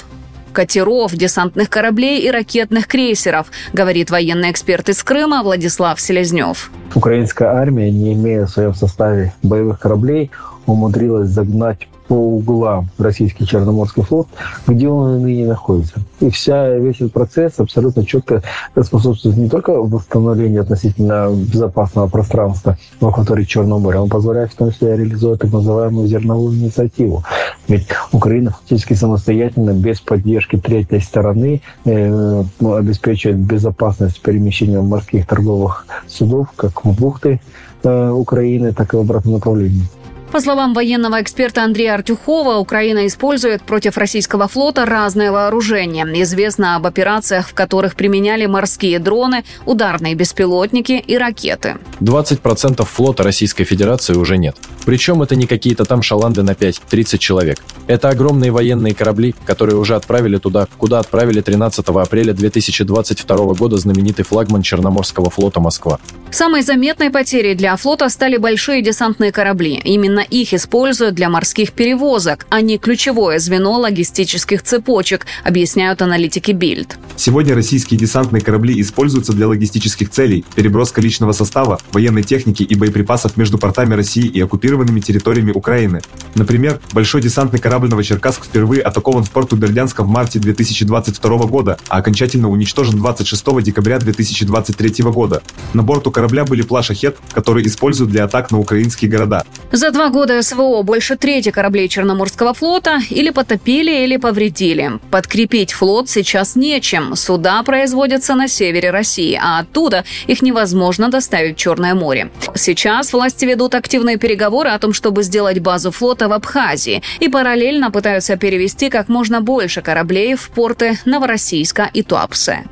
Катеров, 0.57 1.14
десантных 1.14 1.69
кораблей 1.69 2.23
и 2.23 2.31
ракетных 2.31 2.87
крейсеров, 2.87 3.49
говорит 3.75 4.11
военный 4.11 4.51
эксперт 4.51 4.88
из 4.88 5.03
Крыма 5.03 5.42
Владислав 5.42 6.01
Селезнев. 6.01 6.71
Украинская 6.95 7.51
армия, 7.51 7.90
не 7.90 8.14
имея 8.14 8.47
в 8.47 8.51
своем 8.51 8.75
составе 8.75 9.35
боевых 9.42 9.79
кораблей, 9.79 10.31
умудрилась 10.64 11.29
загнать 11.29 11.88
по 12.09 12.14
углам 12.14 12.88
российский 12.99 13.47
Черноморский 13.47 14.03
флот, 14.03 14.29
где 14.66 14.88
он 14.88 15.23
ныне 15.23 15.47
находится. 15.47 16.01
И 16.21 16.31
вся, 16.31 16.71
весь 16.77 16.97
этот 16.97 17.12
процесс 17.12 17.59
абсолютно 17.59 18.05
четко 18.05 18.42
способствует 18.81 19.37
не 19.37 19.49
только 19.49 19.71
восстановлению 19.73 20.62
относительно 20.62 21.31
безопасного 21.31 22.09
пространства 22.09 22.77
в 23.01 23.07
акватории 23.07 23.45
Черного 23.45 23.79
моря, 23.79 24.01
он 24.01 24.09
позволяет 24.09 24.53
в 24.53 24.57
том 24.57 24.71
числе 24.71 24.97
реализовать 24.97 25.40
так 25.40 25.53
называемую 25.53 26.07
зерновую 26.07 26.57
инициативу. 26.57 27.25
Ведь 27.69 27.87
Украина 28.12 28.53
фактически 28.53 28.95
самостоятельно, 28.95 29.73
без 29.73 30.01
поддержки 30.01 30.57
третьей 30.57 31.01
стороны, 31.01 31.62
э, 31.85 32.42
обеспечивает 32.61 33.38
безопасность 33.38 34.21
перемещения 34.21 34.81
морских 34.81 35.27
торговых 35.27 35.87
судов 36.07 36.49
как 36.57 36.85
в 36.85 36.99
бухты 36.99 37.40
э, 37.83 38.11
Украины, 38.11 38.73
так 38.73 38.95
и 38.95 38.97
в 38.97 39.01
обратном 39.01 39.35
направлении. 39.35 39.85
По 40.33 40.41
словам 40.41 40.75
военного 40.75 41.23
эксперта 41.23 41.62
Андрея 41.62 41.95
Артюхова, 41.95 42.57
Украина 42.57 43.07
использует 43.07 43.62
против 43.62 43.97
российского 43.97 44.49
флота 44.49 44.85
разное 44.85 45.31
вооружение. 45.31 46.05
Известно 46.23 46.77
об 46.77 46.87
операциях, 46.87 47.49
в 47.49 47.55
которых 47.55 47.95
применяли 47.95 48.47
морские 48.47 48.99
дроны, 48.99 49.45
ударные 49.65 50.15
беспилотники 50.15 50.93
и 50.93 51.17
ракеты. 51.17 51.77
20% 52.01 52.85
флота 52.85 53.23
Российской 53.23 53.65
Федерации 53.65 54.15
уже 54.15 54.37
нет. 54.37 54.57
Причем 54.85 55.23
это 55.23 55.37
не 55.37 55.47
какие-то 55.47 55.85
там 55.85 56.03
шаланды 56.03 56.43
на 56.43 56.51
5-30 56.51 57.19
человек. 57.19 57.59
Это 57.87 58.09
огромные 58.09 58.51
военные 58.51 58.95
корабли, 58.95 59.35
которые 59.45 59.77
уже 59.77 59.95
отправили 59.95 60.39
туда, 60.39 60.67
куда 60.77 60.99
отправили 60.99 61.41
13 61.41 61.87
апреля 61.89 62.33
2022 62.33 63.55
года 63.55 63.77
знаменитый 63.79 64.25
флагман 64.25 64.62
Черноморского 64.62 65.31
флота 65.31 65.61
«Москва». 65.61 65.99
Самой 66.37 66.61
заметной 66.61 67.09
потерей 67.09 67.55
для 67.55 67.75
флота 67.77 68.11
стали 68.11 68.37
большие 68.37 68.83
десантные 68.83 69.33
корабли. 69.33 69.81
Именно 69.83 70.20
их 70.20 70.53
используют 70.53 71.14
для 71.14 71.31
морских 71.31 71.72
перевозок, 71.72 72.44
а 72.51 72.61
не 72.61 72.77
ключевое 72.77 73.38
звено 73.38 73.72
логистических 73.79 74.62
цепочек, 74.62 75.25
объясняют 75.44 76.03
аналитики 76.03 76.53
Бильд. 76.53 76.99
Сегодня 77.16 77.55
российские 77.55 77.99
десантные 77.99 78.42
корабли 78.42 78.79
используются 78.83 79.33
для 79.33 79.49
логистических 79.49 80.11
целей, 80.11 80.44
переброска 80.55 81.01
личного 81.01 81.33
состава, 81.33 81.81
военной 81.94 82.22
техники 82.22 82.62
и 82.62 82.75
боеприпасов 82.75 83.38
между 83.38 83.57
портами 83.57 83.94
России 83.94 84.27
и 84.27 84.38
оккупированными 84.38 85.01
территориями 85.01 85.53
Украины. 85.53 86.03
Например, 86.35 86.79
большой 86.92 87.22
десантный 87.22 87.61
корабль 87.61 87.88
«Новочеркасск» 87.88 88.44
впервые 88.44 88.83
атакован 88.83 89.25
в 89.25 89.31
порту 89.31 89.57
Бердянска 89.57 90.05
в 90.05 90.09
марте 90.09 90.38
2022 90.38 91.38
года, 91.46 91.79
а 91.88 91.96
окончательно 91.96 92.51
уничтожен 92.51 92.99
26 92.99 93.62
декабря 93.62 93.99
2023 93.99 95.05
года. 95.05 95.42
На 95.72 95.83
борту 95.83 96.11
корабля 96.11 96.26
были 96.45 96.62
плашахет, 96.62 97.17
которые 97.33 97.67
используют 97.67 98.11
для 98.11 98.25
атак 98.25 98.51
на 98.51 98.59
украинские 98.59 99.11
города. 99.11 99.45
За 99.73 99.91
два 99.91 100.09
года 100.09 100.41
СВО 100.43 100.83
больше 100.83 101.17
трети 101.17 101.51
кораблей 101.51 101.89
Черноморского 101.89 102.55
флота 102.55 103.01
или 103.11 103.31
потопили, 103.31 104.05
или 104.05 104.17
повредили. 104.17 104.93
Подкрепить 105.11 105.73
флот 105.73 106.09
сейчас 106.09 106.57
нечем. 106.57 107.17
Суда 107.17 107.62
производятся 107.62 108.35
на 108.35 108.49
севере 108.49 108.91
России, 108.91 109.39
а 109.41 109.61
оттуда 109.61 110.05
их 110.27 110.43
невозможно 110.43 111.09
доставить 111.09 111.57
в 111.57 111.59
Черное 111.59 111.95
море. 111.95 112.31
Сейчас 112.55 113.12
власти 113.12 113.45
ведут 113.45 113.75
активные 113.75 114.17
переговоры 114.17 114.71
о 114.71 114.79
том, 114.79 114.93
чтобы 114.93 115.23
сделать 115.23 115.59
базу 115.59 115.91
флота 115.91 116.29
в 116.29 116.33
Абхазии 116.33 117.03
и 117.21 117.29
параллельно 117.29 117.91
пытаются 117.91 118.37
перевести 118.37 118.89
как 118.89 119.09
можно 119.09 119.41
больше 119.41 119.83
кораблей 119.83 120.35
в 120.35 120.49
порты 120.51 120.99
Новороссийска 121.05 121.91
и 121.93 122.03
Туапсе. 122.03 122.65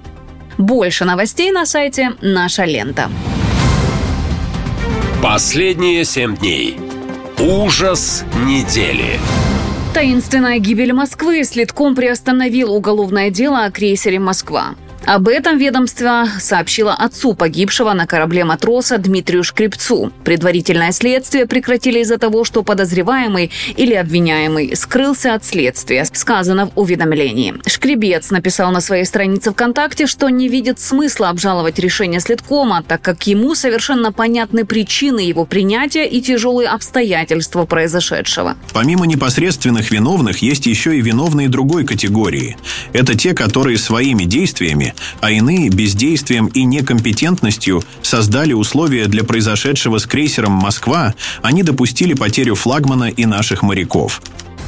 Больше 0.59 1.05
новостей 1.05 1.51
на 1.51 1.67
сайте 1.67 2.12
«Наша 2.21 2.64
лента». 2.64 3.11
Последние 5.24 6.04
семь 6.04 6.37
дней. 6.37 6.76
Ужас 7.38 8.24
недели. 8.44 9.18
Таинственная 9.94 10.58
гибель 10.58 10.92
Москвы 10.92 11.44
следком 11.44 11.94
приостановил 11.94 12.74
уголовное 12.74 13.30
дело 13.30 13.64
о 13.64 13.70
крейсере 13.70 14.18
«Москва». 14.18 14.74
Об 15.07 15.29
этом 15.29 15.59
ведомство 15.59 16.27
сообщило 16.40 16.95
отцу 16.95 17.35
погибшего 17.35 17.93
на 17.93 18.07
корабле 18.07 18.45
матроса 18.45 18.97
Дмитрию 18.97 19.45
Шкребцу. 19.45 20.11
Предварительное 20.25 20.93
следствие 20.93 21.45
прекратили 21.47 22.01
из-за 22.01 22.17
того, 22.17 22.45
что 22.45 22.62
подозреваемый 22.62 23.51
или 23.77 23.93
обвиняемый 23.93 24.75
скрылся 24.75 25.35
от 25.35 25.45
следствия, 25.45 26.07
сказано 26.07 26.67
в 26.67 26.79
уведомлении. 26.79 27.55
Шкребец 27.67 28.31
написал 28.31 28.73
на 28.73 28.81
своей 28.81 29.05
странице 29.05 29.53
ВКонтакте, 29.53 30.07
что 30.07 30.31
не 30.31 30.49
видит 30.49 30.81
смысла 30.81 31.29
обжаловать 31.29 31.79
решение 31.79 32.21
следкома, 32.21 32.83
так 32.83 33.03
как 33.03 33.27
ему 33.27 33.55
совершенно 33.55 34.11
понятны 34.11 34.64
причины 34.64 35.21
его 35.21 35.45
принятия 35.45 36.09
и 36.09 36.23
тяжелые 36.23 36.71
обстоятельства 36.71 37.67
произошедшего. 37.67 38.57
Помимо 38.73 39.07
непосредственных 39.07 39.90
виновных, 39.90 40.38
есть 40.38 40.64
еще 40.64 40.97
и 40.97 41.03
виновные 41.03 41.51
другой 41.51 41.85
категории. 41.85 42.57
Это 42.95 43.14
те, 43.14 43.35
которые 43.35 43.77
своими 43.77 44.25
действиями 44.25 44.93
а 45.20 45.30
иные 45.30 45.68
бездействием 45.68 46.46
и 46.46 46.64
некомпетентностью 46.64 47.83
создали 48.02 48.52
условия 48.52 49.07
для 49.07 49.24
произошедшего 49.24 49.98
с 49.98 50.07
крейсером 50.07 50.52
«Москва», 50.52 51.14
они 51.42 51.62
допустили 51.62 52.14
потерю 52.14 52.54
флагмана 52.54 53.04
и 53.04 53.26
наших 53.26 53.62
моряков. 53.62 54.22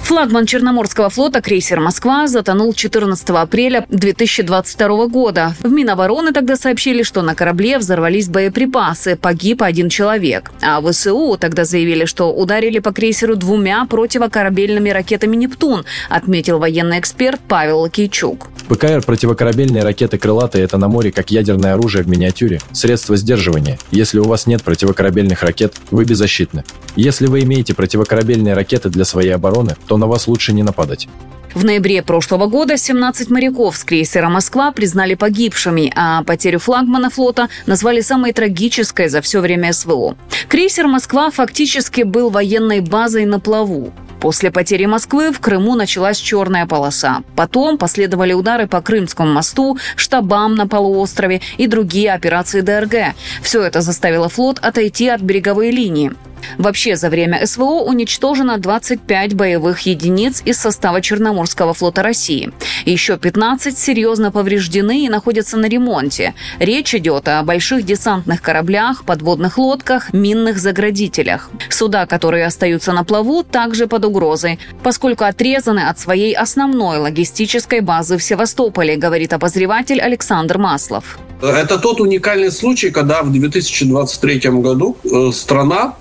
Флагман 0.06 0.46
Черноморского 0.46 1.10
флота 1.10 1.42
крейсер 1.42 1.80
«Москва» 1.80 2.28
затонул 2.28 2.72
14 2.72 3.28
апреля 3.30 3.86
2022 3.88 5.08
года. 5.08 5.56
В 5.58 5.72
Минобороны 5.72 6.32
тогда 6.32 6.54
сообщили, 6.54 7.02
что 7.02 7.22
на 7.22 7.34
корабле 7.34 7.76
взорвались 7.76 8.28
боеприпасы, 8.28 9.16
погиб 9.16 9.62
один 9.62 9.88
человек. 9.88 10.52
А 10.62 10.80
ВСУ 10.80 11.36
тогда 11.40 11.64
заявили, 11.64 12.04
что 12.04 12.32
ударили 12.32 12.78
по 12.78 12.92
крейсеру 12.92 13.34
двумя 13.34 13.84
противокорабельными 13.86 14.90
ракетами 14.90 15.34
«Нептун», 15.34 15.84
отметил 16.08 16.60
военный 16.60 17.00
эксперт 17.00 17.40
Павел 17.48 17.80
Лакейчук. 17.80 18.46
ПКР 18.68 19.02
противокорабельные 19.04 19.82
ракеты 19.82 20.18
крылатые– 20.18 20.62
это 20.66 20.78
на 20.78 20.86
море 20.86 21.10
как 21.10 21.32
ядерное 21.32 21.74
оружие 21.74 22.04
в 22.04 22.08
миниатюре, 22.08 22.60
средство 22.70 23.16
сдерживания. 23.16 23.78
Если 23.90 24.20
у 24.20 24.24
вас 24.24 24.46
нет 24.46 24.62
противокорабельных 24.62 25.42
ракет, 25.42 25.74
вы 25.90 26.04
беззащитны. 26.04 26.64
Если 26.94 27.26
вы 27.26 27.40
имеете 27.40 27.74
противокорабельные 27.74 28.54
ракеты 28.54 28.88
для 28.88 29.04
своей 29.04 29.30
обороны, 29.30 29.76
то 29.86 29.95
на 29.96 30.06
вас 30.06 30.26
лучше 30.26 30.52
не 30.52 30.62
нападать. 30.62 31.08
В 31.56 31.64
ноябре 31.64 32.02
прошлого 32.02 32.48
года 32.48 32.76
17 32.76 33.30
моряков 33.30 33.78
с 33.78 33.84
крейсера 33.84 34.28
«Москва» 34.28 34.72
признали 34.72 35.14
погибшими, 35.14 35.90
а 35.96 36.22
потерю 36.22 36.58
флагмана 36.58 37.08
флота 37.08 37.48
назвали 37.64 38.02
самой 38.02 38.34
трагической 38.34 39.08
за 39.08 39.22
все 39.22 39.40
время 39.40 39.72
СВО. 39.72 40.16
Крейсер 40.48 40.86
«Москва» 40.86 41.30
фактически 41.30 42.02
был 42.02 42.28
военной 42.28 42.80
базой 42.80 43.24
на 43.24 43.40
плаву. 43.40 43.90
После 44.20 44.50
потери 44.50 44.86
Москвы 44.86 45.32
в 45.32 45.40
Крыму 45.40 45.74
началась 45.76 46.18
черная 46.18 46.66
полоса. 46.66 47.22
Потом 47.36 47.78
последовали 47.78 48.32
удары 48.32 48.66
по 48.66 48.82
Крымскому 48.82 49.32
мосту, 49.32 49.78
штабам 49.94 50.56
на 50.56 50.66
полуострове 50.66 51.40
и 51.56 51.66
другие 51.66 52.12
операции 52.12 52.60
ДРГ. 52.60 53.14
Все 53.42 53.62
это 53.62 53.80
заставило 53.80 54.28
флот 54.28 54.58
отойти 54.58 55.08
от 55.08 55.20
береговой 55.20 55.70
линии. 55.70 56.12
Вообще 56.58 56.96
за 56.96 57.08
время 57.10 57.46
СВО 57.46 57.82
уничтожено 57.82 58.58
25 58.58 59.34
боевых 59.34 59.80
единиц 59.80 60.42
из 60.44 60.58
состава 60.58 61.00
Черноморского 61.00 61.74
флота 61.74 62.02
России. 62.02 62.52
Еще 62.84 63.16
15 63.18 63.78
серьезно 63.78 64.30
повреждены 64.30 65.04
и 65.04 65.08
находятся 65.08 65.56
на 65.56 65.66
ремонте. 65.66 66.34
Речь 66.58 66.94
идет 66.94 67.28
о 67.28 67.42
больших 67.42 67.84
десантных 67.84 68.42
кораблях, 68.42 69.04
подводных 69.04 69.58
лодках, 69.58 70.12
минных 70.12 70.58
заградителях. 70.58 71.50
Суда, 71.68 72.06
которые 72.06 72.46
остаются 72.46 72.92
на 72.92 73.04
плаву, 73.04 73.42
также 73.42 73.86
под 73.86 74.04
угрозой, 74.04 74.58
поскольку 74.82 75.24
отрезаны 75.24 75.80
от 75.80 75.98
своей 75.98 76.34
основной 76.34 76.98
логистической 76.98 77.80
базы 77.80 78.18
в 78.18 78.22
Севастополе, 78.22 78.96
говорит 78.96 79.32
обозреватель 79.32 80.00
Александр 80.00 80.58
Маслов. 80.58 81.18
Это 81.42 81.78
тот 81.78 82.00
уникальный 82.00 82.50
случай, 82.50 82.90
когда 82.90 83.22
в 83.22 83.30
2023 83.30 84.50
году 84.50 84.96
э, 85.04 85.30
страна 85.32 85.94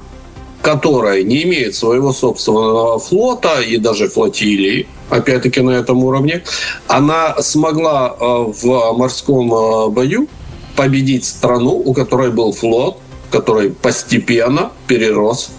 которая 0.66 1.22
не 1.22 1.44
имеет 1.44 1.76
своего 1.76 2.12
собственного 2.12 2.98
флота 2.98 3.62
и 3.62 3.78
даже 3.78 4.08
флотилии, 4.08 4.88
опять-таки 5.12 5.62
на 5.62 5.70
этом 5.70 6.04
уровне, 6.04 6.44
она 6.88 7.40
смогла 7.40 8.16
э, 8.20 8.26
в 8.52 8.94
морском 8.98 9.54
э, 9.54 9.90
бою 9.90 10.28
победить 10.76 11.24
страну, 11.24 11.84
у 11.86 11.94
которой 11.94 12.32
был 12.32 12.52
флот, 12.52 12.98
который 13.30 13.70
постепенно 13.70 14.72
перерос, 14.88 15.52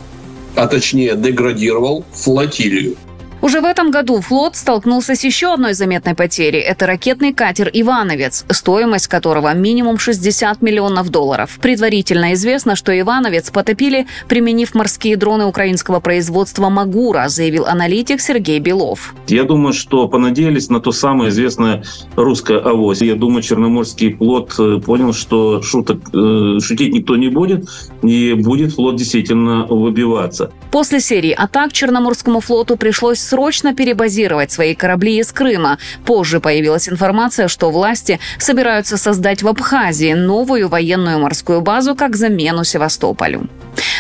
а 0.57 0.67
точнее 0.67 1.15
деградировал 1.15 2.05
флотилию. 2.13 2.97
Уже 3.43 3.61
в 3.61 3.65
этом 3.65 3.91
году 3.91 4.21
флот 4.21 4.57
столкнулся 4.57 5.15
с 5.15 5.23
еще 5.23 5.53
одной 5.53 5.75
заметной 5.75 6.15
потерей. 6.15 6.61
Это 6.61 6.87
ракетный 6.87 7.35
катер 7.35 7.71
«Ивановец», 7.73 8.47
стоимость 8.49 9.09
которого 9.09 9.53
минимум 9.55 9.99
60 9.99 10.63
миллионов 10.63 11.11
долларов. 11.11 11.59
Предварительно 11.61 12.33
известно, 12.33 12.77
что 12.77 12.99
«Ивановец» 12.99 13.51
потопили, 13.51 14.07
применив 14.27 14.75
морские 14.75 15.17
дроны 15.17 15.45
украинского 15.45 16.01
производства 16.01 16.71
«Магура», 16.71 17.29
заявил 17.29 17.67
аналитик 17.67 18.21
Сергей 18.21 18.59
Белов. 18.59 19.15
Я 19.29 19.45
думаю, 19.45 19.75
что 19.75 20.09
понадеялись 20.09 20.71
на 20.71 20.81
то 20.81 20.91
самое 20.91 21.31
известное 21.31 21.85
русское 22.17 22.59
авось. 22.59 23.03
Я 23.03 23.17
думаю, 23.17 23.43
Черноморский 23.43 24.15
флот 24.15 24.55
э, 24.59 24.81
понял, 24.81 25.13
что 25.13 25.61
шуток, 25.61 26.01
э, 26.15 26.59
шутить 26.61 26.95
никто 26.95 27.17
не 27.17 27.29
будет, 27.29 27.69
и 28.03 28.33
будет 28.33 28.73
флот 28.73 28.97
действительно 28.97 29.67
выбиваться. 29.67 30.51
После 30.71 31.01
серии 31.01 31.33
атак 31.33 31.73
Черноморскому 31.73 32.41
флоту 32.41 32.77
пришлось 32.77 33.26
срочно 33.27 33.75
перебазировать 33.75 34.53
свои 34.53 34.75
корабли 34.75 35.19
из 35.19 35.33
Крыма. 35.33 35.79
Позже 36.05 36.41
появилась 36.41 36.89
информация, 36.89 37.49
что 37.49 37.71
власти 37.71 38.21
собираются 38.39 38.97
создать 38.97 39.43
в 39.43 39.49
Абхазии 39.49 40.13
новую 40.15 40.69
военную 40.69 41.19
морскую 41.19 41.61
базу 41.61 41.95
как 41.95 42.17
замену 42.17 42.65
Севастополю. 42.65 43.49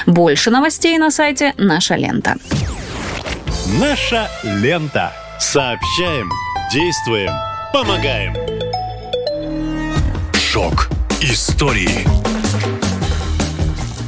Больше 0.07 0.51
новостей 0.51 0.99
на 0.99 1.11
сайте 1.11 1.55
«Наша 1.57 1.97
лента». 1.97 2.37
Наша 3.81 4.29
лента. 4.45 5.13
Сообщаем, 5.41 6.31
действуем, 6.73 7.33
помогаем. 7.73 8.35
Шок 10.33 10.89
истории. 11.21 12.36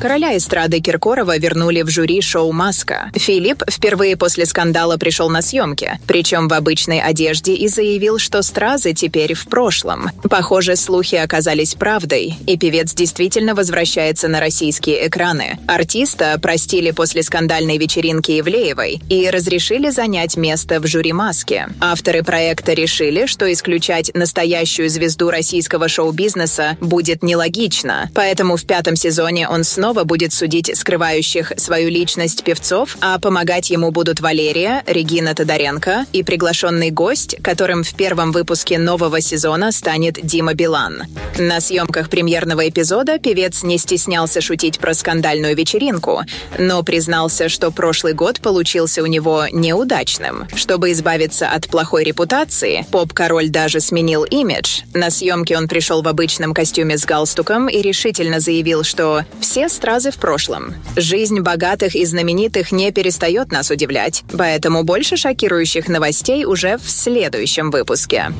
Короля 0.00 0.36
эстрады 0.36 0.78
Киркорова 0.78 1.38
вернули 1.38 1.82
в 1.82 1.88
жюри 1.88 2.20
шоу 2.20 2.52
«Маска». 2.52 3.10
Филипп 3.14 3.64
впервые 3.68 4.16
после 4.16 4.46
скандала 4.46 4.96
пришел 4.96 5.28
на 5.28 5.42
съемки, 5.42 5.98
причем 6.06 6.46
в 6.46 6.52
обычной 6.52 7.00
одежде 7.00 7.54
и 7.54 7.66
заявил, 7.66 8.18
что 8.18 8.42
стразы 8.42 8.92
теперь 8.94 9.34
в 9.34 9.48
прошлом. 9.48 10.12
Похоже, 10.30 10.76
слухи 10.76 11.16
оказались 11.16 11.74
правдой, 11.74 12.36
и 12.46 12.56
певец 12.56 12.94
действительно 12.94 13.56
возвращается 13.56 14.28
на 14.28 14.38
российские 14.38 15.08
экраны. 15.08 15.58
Артиста 15.66 16.38
простили 16.40 16.92
после 16.92 17.24
скандальной 17.24 17.76
вечеринки 17.76 18.38
Ивлеевой 18.38 19.00
и 19.08 19.28
разрешили 19.28 19.90
занять 19.90 20.36
место 20.36 20.78
в 20.78 20.86
жюри 20.86 21.12
«Маски». 21.12 21.66
Авторы 21.80 22.22
проекта 22.22 22.72
решили, 22.72 23.26
что 23.26 23.52
исключать 23.52 24.12
настоящую 24.14 24.90
звезду 24.90 25.28
российского 25.30 25.88
шоу-бизнеса 25.88 26.76
будет 26.80 27.24
нелогично, 27.24 28.10
поэтому 28.14 28.56
в 28.56 28.64
пятом 28.64 28.94
сезоне 28.94 29.48
он 29.48 29.64
снова 29.64 29.87
снова 29.88 30.04
будет 30.04 30.34
судить 30.34 30.70
скрывающих 30.76 31.54
свою 31.56 31.88
личность 31.88 32.44
певцов, 32.44 32.98
а 33.00 33.18
помогать 33.18 33.70
ему 33.70 33.90
будут 33.90 34.20
Валерия, 34.20 34.82
Регина 34.86 35.34
Тодоренко 35.34 36.04
и 36.12 36.22
приглашенный 36.22 36.90
гость, 36.90 37.36
которым 37.42 37.82
в 37.84 37.94
первом 37.94 38.30
выпуске 38.30 38.76
нового 38.76 39.22
сезона 39.22 39.72
станет 39.72 40.18
Дима 40.22 40.52
Билан. 40.52 41.04
На 41.38 41.60
съемках 41.60 42.10
премьерного 42.10 42.68
эпизода 42.68 43.18
певец 43.18 43.62
не 43.62 43.78
стеснялся 43.78 44.42
шутить 44.42 44.78
про 44.78 44.92
скандальную 44.92 45.56
вечеринку, 45.56 46.20
но 46.58 46.82
признался, 46.82 47.48
что 47.48 47.70
прошлый 47.70 48.12
год 48.12 48.40
получился 48.40 49.02
у 49.02 49.06
него 49.06 49.46
неудачным. 49.50 50.48
Чтобы 50.54 50.92
избавиться 50.92 51.48
от 51.48 51.66
плохой 51.68 52.04
репутации, 52.04 52.84
поп-король 52.90 53.48
даже 53.48 53.80
сменил 53.80 54.24
имидж. 54.24 54.82
На 54.92 55.08
съемки 55.08 55.54
он 55.54 55.66
пришел 55.66 56.02
в 56.02 56.08
обычном 56.08 56.52
костюме 56.52 56.98
с 56.98 57.06
галстуком 57.06 57.70
и 57.70 57.80
решительно 57.80 58.38
заявил, 58.38 58.84
что 58.84 59.24
все 59.40 59.70
стразы 59.78 60.10
в 60.10 60.16
прошлом. 60.16 60.74
Жизнь 60.96 61.38
богатых 61.38 61.94
и 61.94 62.04
знаменитых 62.04 62.72
не 62.72 62.90
перестает 62.90 63.52
нас 63.52 63.70
удивлять, 63.70 64.24
поэтому 64.36 64.82
больше 64.82 65.16
шокирующих 65.16 65.86
новостей 65.86 66.44
уже 66.44 66.78
в 66.78 66.90
следующем 66.90 67.70
выпуске. 67.70 68.32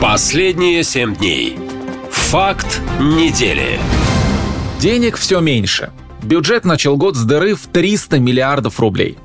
Последние 0.00 0.82
семь 0.82 1.14
дней. 1.14 1.56
Факт 2.10 2.80
недели. 2.98 3.78
Денег 4.80 5.16
все 5.16 5.38
меньше. 5.38 5.92
Бюджет 6.24 6.64
начал 6.64 6.96
год 6.96 7.14
с 7.14 7.22
дыры 7.22 7.54
в 7.54 7.68
300 7.68 8.18
миллиардов 8.18 8.80
рублей. 8.80 9.18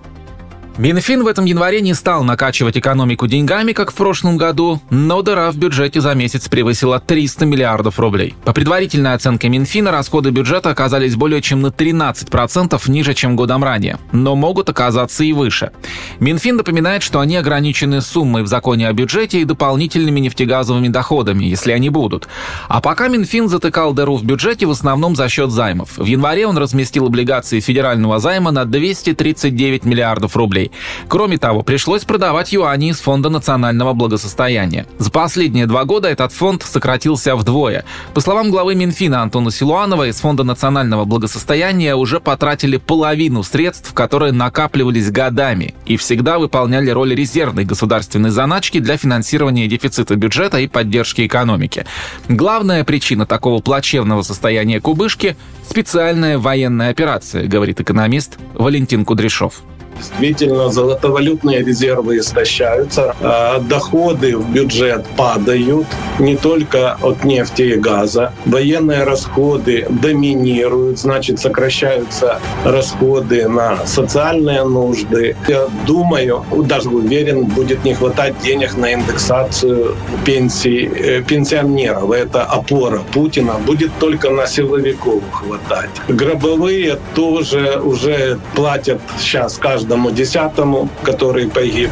Минфин 0.77 1.23
в 1.23 1.27
этом 1.27 1.45
январе 1.45 1.81
не 1.81 1.95
стал 1.95 2.23
накачивать 2.23 2.77
экономику 2.77 3.25
деньгами, 3.25 3.71
как 3.71 3.89
в 3.89 3.95
прошлом 3.95 4.37
году, 4.37 4.79
но 4.91 5.23
дыра 5.23 5.51
в 5.51 5.57
бюджете 5.57 6.01
за 6.01 6.13
месяц 6.13 6.47
превысила 6.49 6.99
300 6.99 7.47
миллиардов 7.47 7.99
рублей. 7.99 8.35
По 8.45 8.53
предварительной 8.53 9.15
оценке 9.15 9.49
Минфина, 9.49 9.89
расходы 9.89 10.29
бюджета 10.29 10.69
оказались 10.69 11.15
более 11.15 11.41
чем 11.41 11.61
на 11.61 11.67
13% 11.67 12.79
ниже, 12.91 13.15
чем 13.15 13.35
годом 13.35 13.63
ранее, 13.63 13.97
но 14.11 14.35
могут 14.35 14.69
оказаться 14.69 15.23
и 15.23 15.33
выше. 15.33 15.71
Минфин 16.19 16.57
напоминает, 16.57 17.01
что 17.01 17.21
они 17.21 17.37
ограничены 17.37 17.99
суммой 18.01 18.43
в 18.43 18.47
законе 18.47 18.87
о 18.87 18.93
бюджете 18.93 19.41
и 19.41 19.45
дополнительными 19.45 20.19
нефтегазовыми 20.19 20.89
доходами, 20.89 21.45
если 21.45 21.71
они 21.71 21.89
будут. 21.89 22.27
А 22.67 22.81
пока 22.81 23.07
Минфин 23.07 23.49
затыкал 23.49 23.93
дыру 23.93 24.15
в 24.15 24.23
бюджете 24.23 24.67
в 24.67 24.71
основном 24.71 25.15
за 25.15 25.27
счет 25.27 25.49
займов. 25.49 25.97
В 25.97 26.05
январе 26.05 26.45
он 26.45 26.59
разместил 26.59 27.07
облигации 27.07 27.61
федерального 27.61 28.19
займа 28.19 28.51
на 28.51 28.65
239 28.65 29.83
миллиардов 29.83 30.35
рублей. 30.35 30.66
Кроме 31.07 31.37
того, 31.37 31.63
пришлось 31.63 32.03
продавать 32.03 32.51
юани 32.51 32.89
из 32.89 32.99
Фонда 32.99 33.29
национального 33.29 33.93
благосостояния. 33.93 34.85
За 34.97 35.11
последние 35.11 35.65
два 35.65 35.85
года 35.85 36.07
этот 36.07 36.31
фонд 36.31 36.63
сократился 36.63 37.35
вдвое. 37.35 37.85
По 38.13 38.21
словам 38.21 38.51
главы 38.51 38.75
Минфина 38.75 39.21
Антона 39.21 39.51
Силуанова, 39.51 40.07
из 40.07 40.17
Фонда 40.19 40.43
национального 40.43 41.05
благосостояния 41.05 41.95
уже 41.95 42.19
потратили 42.19 42.77
половину 42.77 43.43
средств, 43.43 43.93
которые 43.93 44.31
накапливались 44.31 45.11
годами 45.11 45.75
и 45.85 45.97
всегда 45.97 46.39
выполняли 46.39 46.89
роль 46.89 47.13
резервной 47.15 47.65
государственной 47.65 48.29
заначки 48.29 48.79
для 48.79 48.97
финансирования 48.97 49.67
дефицита 49.67 50.15
бюджета 50.15 50.59
и 50.59 50.67
поддержки 50.67 51.25
экономики. 51.25 51.85
Главная 52.27 52.83
причина 52.83 53.25
такого 53.25 53.61
плачевного 53.61 54.21
состояния 54.21 54.79
кубышки– 54.81 55.35
специальная 55.69 56.37
военная 56.37 56.89
операция, 56.89 57.47
говорит 57.47 57.79
экономист 57.81 58.37
Валентин 58.53 59.05
Кудряшов. 59.05 59.61
Действительно, 59.97 60.69
золотовалютные 60.69 61.63
резервы 61.63 62.19
истощаются, 62.19 63.15
а 63.21 63.59
доходы 63.59 64.37
в 64.37 64.49
бюджет 64.49 65.05
падают 65.15 65.87
не 66.19 66.35
только 66.35 66.97
от 67.01 67.23
нефти 67.23 67.63
и 67.63 67.75
газа. 67.75 68.33
Военные 68.45 69.03
расходы 69.03 69.87
доминируют, 69.89 70.99
значит, 70.99 71.39
сокращаются 71.39 72.39
расходы 72.63 73.47
на 73.47 73.85
социальные 73.85 74.63
нужды. 74.63 75.35
Я 75.47 75.67
думаю, 75.85 76.43
даже 76.65 76.89
уверен, 76.89 77.45
будет 77.45 77.83
не 77.85 77.93
хватать 77.93 78.39
денег 78.43 78.77
на 78.77 78.93
индексацию 78.93 79.95
пенсий 80.25 80.85
э, 80.85 81.21
пенсионеров. 81.23 82.11
Это 82.11 82.43
опора 82.43 83.01
Путина. 83.13 83.53
Будет 83.65 83.91
только 83.99 84.29
на 84.29 84.47
силовиков 84.47 85.23
хватать. 85.31 85.89
Гробовые 86.07 86.99
тоже 87.15 87.79
уже 87.83 88.39
платят 88.55 89.01
сейчас 89.19 89.57
каждый 89.57 89.86
каждому 89.87 90.11
десятому, 90.11 90.89
который 91.03 91.47
погиб. 91.47 91.89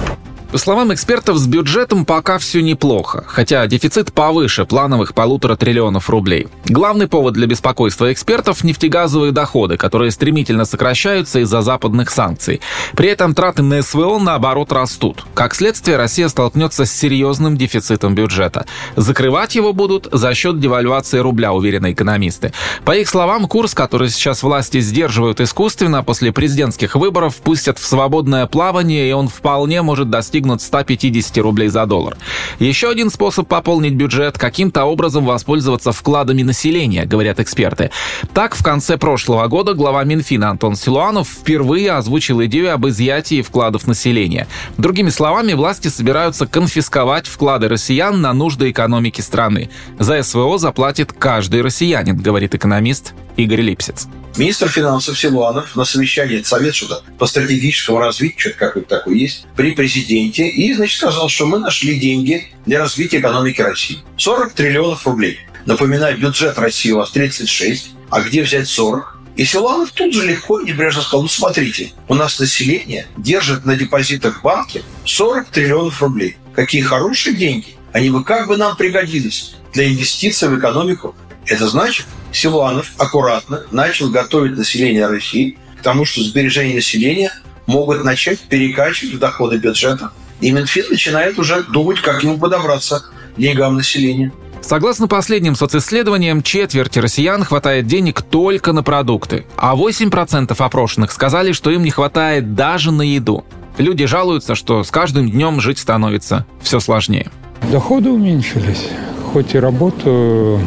По 0.55 0.59
словам 0.59 0.93
экспертов, 0.93 1.35
с 1.35 1.47
бюджетом 1.47 2.05
пока 2.05 2.37
все 2.37 2.61
неплохо, 2.61 3.25
хотя 3.27 3.67
дефицит 3.67 4.13
повыше 4.13 4.63
плановых 4.63 5.13
полутора 5.13 5.57
триллионов 5.57 6.09
рублей. 6.09 6.47
Главный 6.63 7.09
повод 7.09 7.33
для 7.33 7.45
беспокойства 7.45 8.13
экспертов– 8.13 8.63
нефтегазовые 8.63 9.33
доходы, 9.33 9.75
которые 9.75 10.11
стремительно 10.11 10.63
сокращаются 10.63 11.41
из-за 11.41 11.61
западных 11.61 12.09
санкций. 12.09 12.61
При 12.95 13.09
этом 13.09 13.35
траты 13.35 13.63
на 13.63 13.81
СВО, 13.81 14.17
наоборот, 14.17 14.71
растут. 14.71 15.25
Как 15.33 15.53
следствие, 15.53 15.97
Россия 15.97 16.29
столкнется 16.29 16.85
с 16.85 16.91
серьезным 16.93 17.57
дефицитом 17.57 18.15
бюджета. 18.15 18.65
Закрывать 18.95 19.55
его 19.55 19.73
будут 19.73 20.07
за 20.09 20.33
счет 20.35 20.61
девальвации 20.61 21.19
рубля, 21.19 21.51
уверены 21.51 21.91
экономисты. 21.91 22.53
По 22.85 22.95
их 22.95 23.09
словам, 23.09 23.49
курс, 23.49 23.73
который 23.73 24.07
сейчас 24.07 24.41
власти 24.41 24.79
сдерживают 24.79 25.41
искусственно, 25.41 26.01
после 26.01 26.31
президентских 26.31 26.95
выборов 26.95 27.35
пустят 27.35 27.77
в 27.77 27.85
свободное 27.85 28.45
плавание, 28.45 29.09
и 29.09 29.11
он 29.11 29.27
вполне 29.27 29.81
может 29.81 30.09
достигнуть 30.09 30.44
достигнут 30.45 30.61
150 30.61 31.37
рублей 31.39 31.69
за 31.69 31.85
доллар. 31.85 32.17
Еще 32.59 32.89
один 32.89 33.09
способ 33.09 33.47
пополнить 33.47 33.93
бюджет– 33.93 34.37
каким-то 34.45 34.85
образом 34.85 35.25
воспользоваться 35.25 35.91
вкладами 35.91 36.43
населения, 36.43 37.05
говорят 37.05 37.39
эксперты. 37.39 37.89
Так, 38.33 38.55
в 38.55 38.63
конце 38.63 38.97
прошлого 38.97 39.47
года 39.47 39.73
глава 39.73 40.03
Минфина 40.03 40.49
Антон 40.49 40.75
Силуанов 40.75 41.27
впервые 41.27 41.91
озвучил 41.91 42.43
идею 42.43 42.73
об 42.73 42.87
изъятии 42.87 43.41
вкладов 43.41 43.87
населения. 43.87 44.47
Другими 44.77 45.09
словами, 45.09 45.53
власти 45.53 45.87
собираются 45.87 46.45
конфисковать 46.45 47.27
вклады 47.27 47.67
россиян 47.67 48.21
на 48.21 48.33
нужды 48.33 48.69
экономики 48.69 49.21
страны. 49.21 49.69
За 49.99 50.21
СВО 50.21 50.57
заплатит 50.57 51.11
каждый 51.11 51.61
россиянин, 51.61 52.17
говорит 52.17 52.55
экономист 52.55 53.13
Игорь 53.37 53.61
Липсиц. 53.61 54.07
Министр 54.37 54.67
финансов 54.67 55.17
Силуанов 55.17 55.75
на 55.77 55.85
совещании 55.85 56.41
Совет 56.41 56.75
что 56.75 57.01
по 57.17 57.25
стратегическому 57.25 57.99
развитию, 57.99 58.39
что-то 58.39 58.57
какое-то 58.57 58.89
такое 58.97 59.15
есть, 59.15 59.45
при 59.55 59.71
президенте, 59.71 60.49
и, 60.49 60.73
значит, 60.73 60.97
сказал, 60.97 61.29
что 61.29 61.45
мы 61.45 61.59
нашли 61.59 61.97
деньги 61.97 62.47
для 62.65 62.79
развития 62.79 63.19
экономики 63.19 63.61
России. 63.61 63.99
40 64.17 64.51
триллионов 64.51 65.07
рублей. 65.07 65.39
Напоминаю, 65.65 66.17
бюджет 66.17 66.59
России 66.59 66.91
у 66.91 66.97
вас 66.97 67.11
36, 67.11 67.91
а 68.09 68.21
где 68.21 68.43
взять 68.43 68.67
40? 68.67 69.15
И 69.37 69.45
Силуанов 69.45 69.91
тут 69.91 70.13
же 70.13 70.25
легко 70.25 70.59
и 70.59 70.65
небрежно 70.65 71.01
сказал, 71.01 71.23
ну 71.23 71.27
смотрите, 71.27 71.91
у 72.07 72.13
нас 72.13 72.39
население 72.39 73.07
держит 73.17 73.65
на 73.65 73.75
депозитах 73.75 74.39
в 74.39 74.43
банке 74.43 74.83
40 75.05 75.47
триллионов 75.47 76.01
рублей. 76.01 76.37
Какие 76.53 76.81
хорошие 76.81 77.35
деньги. 77.35 77.75
Они 77.93 78.09
бы 78.09 78.23
как 78.23 78.47
бы 78.47 78.57
нам 78.57 78.75
пригодились 78.75 79.55
для 79.73 79.89
инвестиций 79.89 80.49
в 80.49 80.59
экономику. 80.59 81.15
Это 81.47 81.67
значит, 81.67 82.05
Силуанов 82.31 82.91
аккуратно 82.97 83.63
начал 83.71 84.09
готовить 84.09 84.57
население 84.57 85.07
России 85.07 85.57
к 85.79 85.83
тому, 85.83 86.05
что 86.05 86.21
сбережения 86.21 86.75
населения 86.75 87.31
могут 87.67 88.03
начать 88.03 88.39
перекачивать 88.39 89.15
в 89.15 89.19
доходы 89.19 89.57
бюджета. 89.57 90.11
И 90.41 90.51
Минфин 90.51 90.85
начинает 90.89 91.39
уже 91.39 91.63
думать, 91.63 92.01
как 92.01 92.23
ему 92.23 92.37
подобраться 92.37 92.99
к 92.99 93.39
деньгам 93.39 93.75
населения. 93.75 94.31
Согласно 94.61 95.07
последним 95.07 95.55
социсследованиям, 95.55 96.41
четверти 96.41 96.97
россиян 96.97 97.43
хватает 97.43 97.85
денег 97.85 98.23
только 98.23 98.73
на 98.73 98.81
продукты, 98.81 99.45
а 99.57 99.75
8% 99.75 100.55
опрошенных 100.57 101.11
сказали, 101.11 101.51
что 101.51 101.69
им 101.69 101.83
не 101.83 101.91
хватает 101.91 102.55
даже 102.55 102.91
на 102.91 103.03
еду. 103.03 103.45
Люди 103.77 104.05
жалуются, 104.05 104.55
что 104.55 104.83
с 104.83 104.89
каждым 104.89 105.29
днем 105.29 105.61
жить 105.61 105.77
становится 105.77 106.47
все 106.61 106.79
сложнее. 106.79 107.29
Доходы 107.71 108.09
уменьшились. 108.09 108.89
Хоть 109.31 109.53
и 109.53 109.59
работаю 109.59 110.59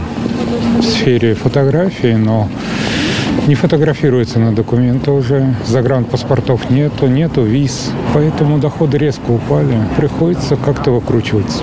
в 0.79 0.85
сфере 0.85 1.35
фотографии, 1.35 2.15
но 2.15 2.49
не 3.47 3.55
фотографируется 3.55 4.39
на 4.39 4.55
документы 4.55 5.11
уже, 5.11 5.55
загранпаспортов 5.67 6.71
нету, 6.71 7.07
нету 7.07 7.43
виз, 7.43 7.91
поэтому 8.15 8.59
доходы 8.59 8.99
резко 8.99 9.31
упали, 9.31 9.79
приходится 9.97 10.57
как-то 10.57 10.91
выкручиваться. 10.91 11.63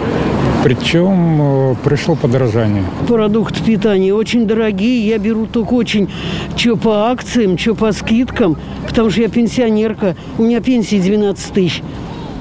Причем 0.63 1.41
э, 1.41 1.75
пришло 1.83 2.15
подорожание. 2.15 2.83
Продукты 3.07 3.63
питания 3.63 4.13
очень 4.13 4.47
дорогие. 4.47 5.07
Я 5.07 5.19
беру 5.19 5.45
только 5.45 5.73
очень 5.73 6.09
что 6.55 6.75
по 6.75 7.11
акциям, 7.11 7.57
что 7.57 7.75
по 7.75 7.91
скидкам, 7.91 8.57
потому 8.87 9.11
что 9.11 9.21
я 9.21 9.29
пенсионерка. 9.29 10.15
У 10.39 10.43
меня 10.43 10.61
пенсия 10.61 10.99
12 10.99 11.53
тысяч. 11.53 11.83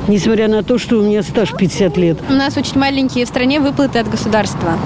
Несмотря 0.07 0.49
на 0.49 0.63
то, 0.63 0.79
что 0.79 0.99
у 0.99 1.03
меня 1.03 1.23
стаж 1.23 1.53
50 1.53 1.97
лет. 1.97 2.19
У 2.29 2.33
нас 2.33 2.57
очень 2.57 2.79
маленькие 2.79 3.25
в 3.25 3.29
стране 3.29 3.61
выплаты 3.61 3.99
от 3.99 4.11
государства. 4.11 4.79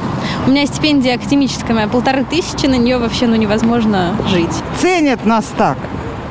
У 0.46 0.50
меня 0.50 0.66
стипендия 0.66 1.16
академическая 1.16 1.74
моя 1.74 1.88
полторы 1.88 2.24
тысячи, 2.24 2.66
на 2.66 2.76
нее 2.76 2.98
вообще 2.98 3.26
ну, 3.26 3.34
невозможно 3.36 4.16
жить. 4.28 4.52
Ценят 4.80 5.26
нас 5.26 5.46
так. 5.56 5.78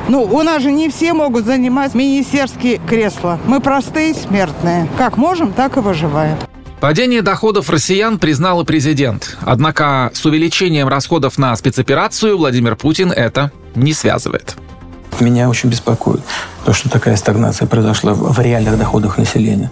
Ну, 0.08 0.24
у 0.24 0.42
нас 0.42 0.62
же 0.62 0.72
не 0.72 0.90
все 0.90 1.14
могут 1.14 1.46
занимать 1.46 1.94
министерские 1.94 2.80
кресла. 2.88 3.40
Мы 3.46 3.60
простые 3.60 4.14
смертные. 4.14 4.88
Как 4.98 5.18
можем, 5.18 5.52
так 5.52 5.76
и 5.76 5.82
выживаем. 5.82 6.38
Падение 6.80 7.24
доходов 7.24 7.70
россиян 7.70 8.20
признал 8.20 8.62
и 8.62 8.66
президент. 8.66 9.38
Однако 9.42 10.12
с 10.14 10.26
увеличением 10.26 10.88
расходов 10.88 11.38
на 11.38 11.56
спецоперацию 11.56 12.38
Владимир 12.38 12.76
Путин 12.76 13.12
это 13.12 13.52
не 13.76 13.94
связывает. 13.94 14.56
Меня 15.20 15.50
очень 15.50 15.70
беспокоит 15.70 16.22
то, 16.66 16.74
что 16.74 16.90
такая 16.90 17.16
стагнация 17.16 17.68
произошла 17.68 18.14
в 18.14 18.40
реальных 18.40 18.78
доходах 18.78 19.18
населения. 19.18 19.72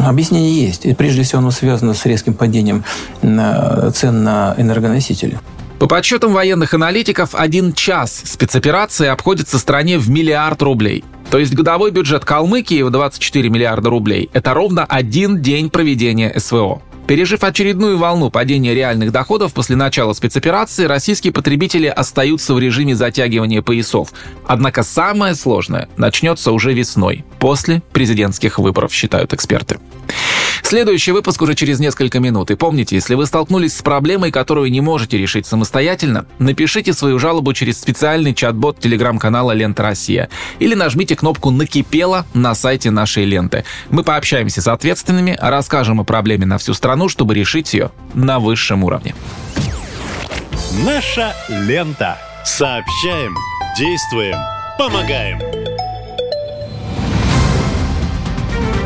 Объяснение 0.00 0.64
есть. 0.66 0.86
И 0.86 0.94
прежде 0.94 1.22
всего 1.22 1.40
оно 1.40 1.50
связано 1.50 1.94
с 1.94 2.06
резким 2.06 2.34
падением 2.34 2.84
цен 3.20 4.24
на 4.24 4.54
энергоносители. 4.56 5.38
По 5.78 5.86
подсчетам 5.86 6.32
военных 6.32 6.72
аналитиков, 6.72 7.34
один 7.34 7.74
час 7.74 8.22
спецоперации 8.24 9.08
обходится 9.08 9.58
стране 9.58 9.98
в 9.98 10.08
миллиард 10.08 10.62
рублей. 10.62 11.04
То 11.30 11.38
есть 11.38 11.54
годовой 11.54 11.90
бюджет 11.90 12.24
Калмыкии 12.24 12.82
в 12.82 12.90
24 12.90 13.50
миллиарда 13.50 13.90
рублей– 13.90 14.30
это 14.32 14.54
ровно 14.54 14.84
один 14.84 15.42
день 15.42 15.68
проведения 15.70 16.32
СВО. 16.38 16.80
Пережив 17.06 17.44
очередную 17.44 17.98
волну 17.98 18.30
падения 18.30 18.74
реальных 18.74 19.12
доходов 19.12 19.54
после 19.54 19.76
начала 19.76 20.12
спецоперации, 20.12 20.86
российские 20.86 21.32
потребители 21.32 21.86
остаются 21.86 22.52
в 22.52 22.58
режиме 22.58 22.96
затягивания 22.96 23.62
поясов. 23.62 24.12
Однако 24.44 24.82
самое 24.82 25.36
сложное 25.36 25.88
начнется 25.96 26.50
уже 26.50 26.72
весной, 26.72 27.24
после 27.38 27.80
президентских 27.92 28.58
выборов, 28.58 28.92
считают 28.92 29.32
эксперты. 29.34 29.78
Следующий 30.62 31.12
выпуск 31.12 31.42
уже 31.42 31.54
через 31.54 31.78
несколько 31.78 32.18
минут. 32.18 32.50
И 32.50 32.56
помните, 32.56 32.96
если 32.96 33.14
вы 33.14 33.26
столкнулись 33.26 33.76
с 33.76 33.82
проблемой, 33.82 34.32
которую 34.32 34.68
не 34.72 34.80
можете 34.80 35.16
решить 35.16 35.46
самостоятельно, 35.46 36.26
напишите 36.40 36.92
свою 36.92 37.20
жалобу 37.20 37.52
через 37.52 37.78
специальный 37.78 38.34
чат-бот 38.34 38.80
телеграм-канала 38.80 39.52
«Лента 39.52 39.84
Россия» 39.84 40.28
или 40.58 40.74
нажмите 40.74 41.14
кнопку 41.14 41.50
«Накипело» 41.50 42.26
на 42.34 42.56
сайте 42.56 42.90
нашей 42.90 43.26
ленты. 43.26 43.64
Мы 43.90 44.02
пообщаемся 44.02 44.60
с 44.60 44.66
ответственными, 44.66 45.38
расскажем 45.40 46.00
о 46.00 46.04
проблеме 46.04 46.46
на 46.46 46.58
всю 46.58 46.74
страну, 46.74 46.95
чтобы 47.08 47.34
решить 47.34 47.72
ее 47.74 47.90
на 48.14 48.38
высшем 48.38 48.84
уровне. 48.84 49.14
Наша 50.84 51.34
лента. 51.48 52.18
Сообщаем, 52.44 53.34
действуем, 53.76 54.36
помогаем. 54.78 55.40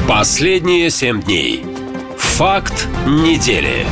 Последние 0.08 0.90
семь 0.90 1.22
дней. 1.22 1.64
Факт 2.16 2.88
недели. 3.06 3.86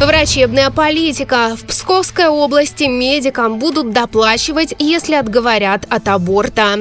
Врачебная 0.00 0.70
политика. 0.70 1.56
В 1.56 1.66
Псковской 1.66 2.28
области 2.28 2.84
медикам 2.84 3.58
будут 3.58 3.92
доплачивать, 3.92 4.74
если 4.78 5.14
отговорят 5.14 5.86
от 5.90 6.06
аборта. 6.08 6.78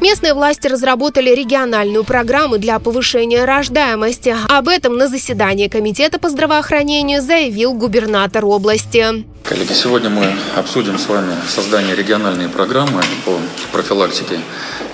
Местные 0.00 0.34
власти 0.34 0.66
разработали 0.66 1.30
региональную 1.30 2.04
программу 2.04 2.58
для 2.58 2.78
повышения 2.78 3.44
рождаемости. 3.44 4.36
Об 4.48 4.68
этом 4.68 4.96
на 4.96 5.08
заседании 5.08 5.68
Комитета 5.68 6.18
по 6.18 6.28
здравоохранению 6.28 7.22
заявил 7.22 7.74
губернатор 7.74 8.44
области. 8.44 9.24
Коллеги, 9.44 9.74
сегодня 9.74 10.08
мы 10.08 10.34
обсудим 10.56 10.98
с 10.98 11.06
вами 11.06 11.34
создание 11.46 11.94
региональной 11.94 12.48
программы 12.48 13.02
по 13.26 13.38
профилактике 13.72 14.40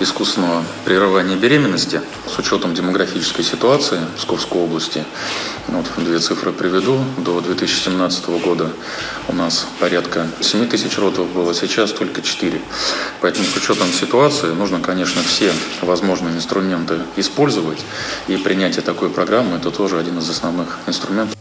искусственного 0.01 0.63
прерывания 0.83 1.37
беременности 1.37 2.01
с 2.27 2.37
учетом 2.37 2.73
демографической 2.73 3.45
ситуации 3.45 3.99
в 4.13 4.17
Псковской 4.17 4.61
области. 4.61 5.05
Вот 5.67 5.85
две 5.97 6.19
цифры 6.19 6.51
приведу. 6.51 6.99
До 7.17 7.39
2017 7.39 8.27
года 8.43 8.69
у 9.29 9.33
нас 9.33 9.67
порядка 9.79 10.27
7 10.41 10.67
тысяч 10.67 10.97
родов 10.97 11.31
было, 11.31 11.53
сейчас 11.53 11.93
только 11.93 12.21
4. 12.21 12.59
Поэтому 13.21 13.45
с 13.45 13.55
учетом 13.55 13.87
ситуации 13.93 14.47
нужно, 14.47 14.70
конечно, 14.79 15.21
все 15.23 15.51
возможные 15.81 16.35
инструменты 16.35 16.99
использовать. 17.15 17.83
И 18.27 18.37
принятие 18.37 18.81
такой 18.81 19.09
программы– 19.09 19.57
это 19.57 19.71
тоже 19.71 19.99
один 19.99 20.19
из 20.19 20.29
основных 20.29 20.79
инструментов. 20.87 21.37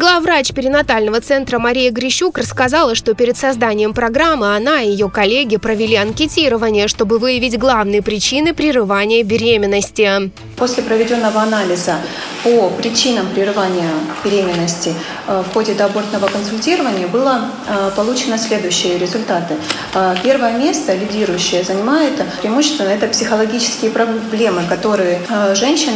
Главврач 0.00 0.54
перинатального 0.54 1.20
центра 1.20 1.58
Мария 1.58 1.90
Грищук 1.90 2.38
рассказала, 2.38 2.94
что 2.94 3.12
перед 3.12 3.36
созданием 3.36 3.92
программы 3.92 4.56
она 4.56 4.80
и 4.80 4.88
ее 4.88 5.10
коллеги 5.10 5.58
провели 5.58 5.94
анкетирование, 5.94 6.88
чтобы 6.88 7.18
выявить 7.18 7.58
главные 7.58 8.00
причины 8.00 8.54
прерывания 8.54 9.22
беременности. 9.22 10.30
После 10.56 10.82
проведенного 10.82 11.42
анализа 11.42 11.96
по 12.42 12.70
причинам 12.70 13.26
прерывания 13.34 13.90
беременности 14.24 14.94
э, 15.26 15.42
в 15.46 15.52
ходе 15.52 15.74
доабортного 15.74 16.28
консультирования 16.28 17.06
было 17.06 17.50
э, 17.68 17.90
получено 17.94 18.38
следующие 18.38 18.96
результаты. 18.96 19.56
Э, 19.92 20.14
первое 20.22 20.56
место, 20.56 20.94
лидирующее, 20.94 21.62
занимает 21.62 22.14
преимущественно 22.40 22.88
это 22.88 23.06
психологические 23.06 23.90
проблемы, 23.90 24.62
которые 24.68 25.20
женщин 25.54 25.92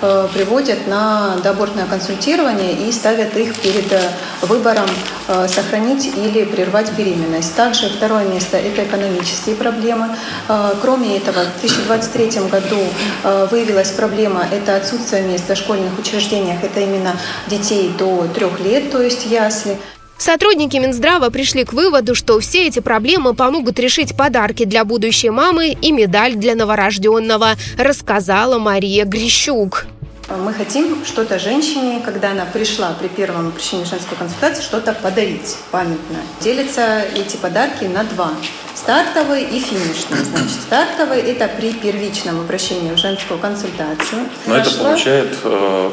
приводят 0.00 0.86
на 0.86 1.36
доабортное 1.42 1.86
консультирование 1.86 2.88
и 2.88 2.92
ставят 2.92 3.36
их 3.36 3.47
перед 3.56 3.92
выбором 4.42 4.88
сохранить 5.46 6.06
или 6.06 6.44
прервать 6.44 6.92
беременность. 6.92 7.54
Также 7.54 7.88
второе 7.88 8.24
место– 8.26 8.56
это 8.58 8.84
экономические 8.84 9.56
проблемы. 9.56 10.08
Кроме 10.80 11.16
этого, 11.16 11.44
в 11.44 11.60
2023 11.60 12.48
году 12.48 12.78
выявилась 13.50 13.90
проблема– 13.90 14.46
это 14.52 14.76
отсутствие 14.76 15.22
места 15.22 15.54
в 15.54 15.58
школьных 15.58 15.98
учреждениях. 15.98 16.62
Это 16.62 16.80
именно 16.80 17.16
детей 17.48 17.90
до 17.98 18.26
трех 18.34 18.60
лет, 18.60 18.90
то 18.90 19.02
есть 19.02 19.26
ясли. 19.26 19.76
Сотрудники 20.16 20.76
Минздрава 20.76 21.30
пришли 21.30 21.64
к 21.64 21.72
выводу, 21.72 22.16
что 22.16 22.40
все 22.40 22.66
эти 22.66 22.80
проблемы 22.80 23.34
помогут 23.34 23.78
решить 23.78 24.16
подарки 24.16 24.64
для 24.64 24.84
будущей 24.84 25.30
мамы 25.30 25.68
и 25.80 25.92
медаль 25.92 26.34
для 26.34 26.56
новорожденного, 26.56 27.50
рассказала 27.78 28.58
Мария 28.58 29.04
Грищук. 29.04 29.86
Мы 30.28 30.52
хотим 30.52 31.06
что-то 31.06 31.38
женщине, 31.38 32.02
когда 32.04 32.32
она 32.32 32.44
пришла 32.44 32.92
при 32.92 33.08
первом 33.08 33.48
обращении 33.48 33.84
женской 33.84 34.14
консультации, 34.16 34.62
что-то 34.62 34.92
подарить 34.92 35.56
памятное. 35.70 36.20
Делятся 36.42 37.02
эти 37.16 37.36
подарки 37.36 37.84
на 37.84 38.04
два. 38.04 38.32
Стартовый 38.74 39.44
и 39.44 39.58
финишный. 39.58 40.18
Значит, 40.18 40.60
стартовый– 40.66 41.20
это 41.22 41.48
при 41.48 41.72
первичном 41.72 42.40
обращении 42.40 42.92
в 42.92 42.98
женскую 42.98 43.40
консультацию. 43.40 44.28
Но 44.46 44.54
Прошла... 44.54 44.70
это 44.70 44.84
получает 44.84 45.38
э, 45.44 45.90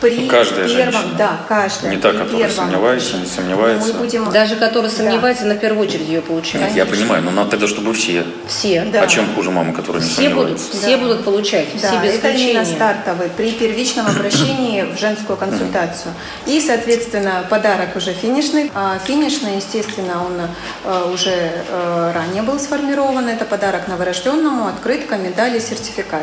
при 0.00 0.28
Каждая 0.28 0.68
первом, 0.68 0.92
женщина. 0.92 1.14
да, 1.18 1.40
каждая. 1.48 1.90
Не 1.90 1.96
та, 1.98 2.10
при 2.10 2.18
которая 2.18 2.38
первом 2.48 2.54
сомневается, 2.56 3.16
не 3.16 3.26
сомневается. 3.26 3.92
Мы 3.92 3.98
будем... 4.00 4.30
Даже 4.32 4.56
которая 4.56 4.90
сомневается, 4.90 5.44
на 5.46 5.54
первую 5.56 5.86
очередь 5.86 6.08
ее 6.08 6.20
получает. 6.20 6.66
Нет, 6.68 6.76
я 6.76 6.86
понимаю, 6.86 7.22
но 7.22 7.30
надо 7.30 7.50
тогда, 7.52 7.66
чтобы 7.68 7.94
все. 7.94 8.24
Все. 8.48 8.82
А 8.94 9.06
чем 9.06 9.34
хуже 9.34 9.50
мама, 9.50 9.72
которая 9.72 10.02
не 10.02 10.08
Все 10.08 10.28
будут, 10.30 10.58
сомневается? 10.60 10.76
все 10.76 10.96
будут 10.96 11.24
получать, 11.24 11.68
Да, 11.80 11.88
все 11.88 12.00
без 12.02 12.14
это 12.18 12.28
именно 12.30 12.62
исключения. 12.62 12.64
стартовый 12.76 13.28
при 13.30 13.52
первичном 13.52 14.06
обращении 14.06 14.82
в 14.82 14.98
женскую 14.98 15.36
консультацию. 15.36 16.12
И, 16.46 16.60
соответственно, 16.60 17.44
подарок 17.48 17.96
уже 17.96 18.12
финишный. 18.12 18.70
А 18.74 18.98
финишный, 19.04 19.56
естественно, 19.56 20.24
он 20.24 20.40
э, 20.84 21.12
уже 21.12 21.30
э, 21.32 22.12
ранее 22.14 22.42
был 22.42 22.58
сформирован. 22.58 23.28
Это 23.28 23.44
подарок 23.44 23.88
новорожденному, 23.88 24.66
открытка, 24.66 25.16
медаль 25.16 25.56
и 25.56 25.60
сертификат. 25.60 26.22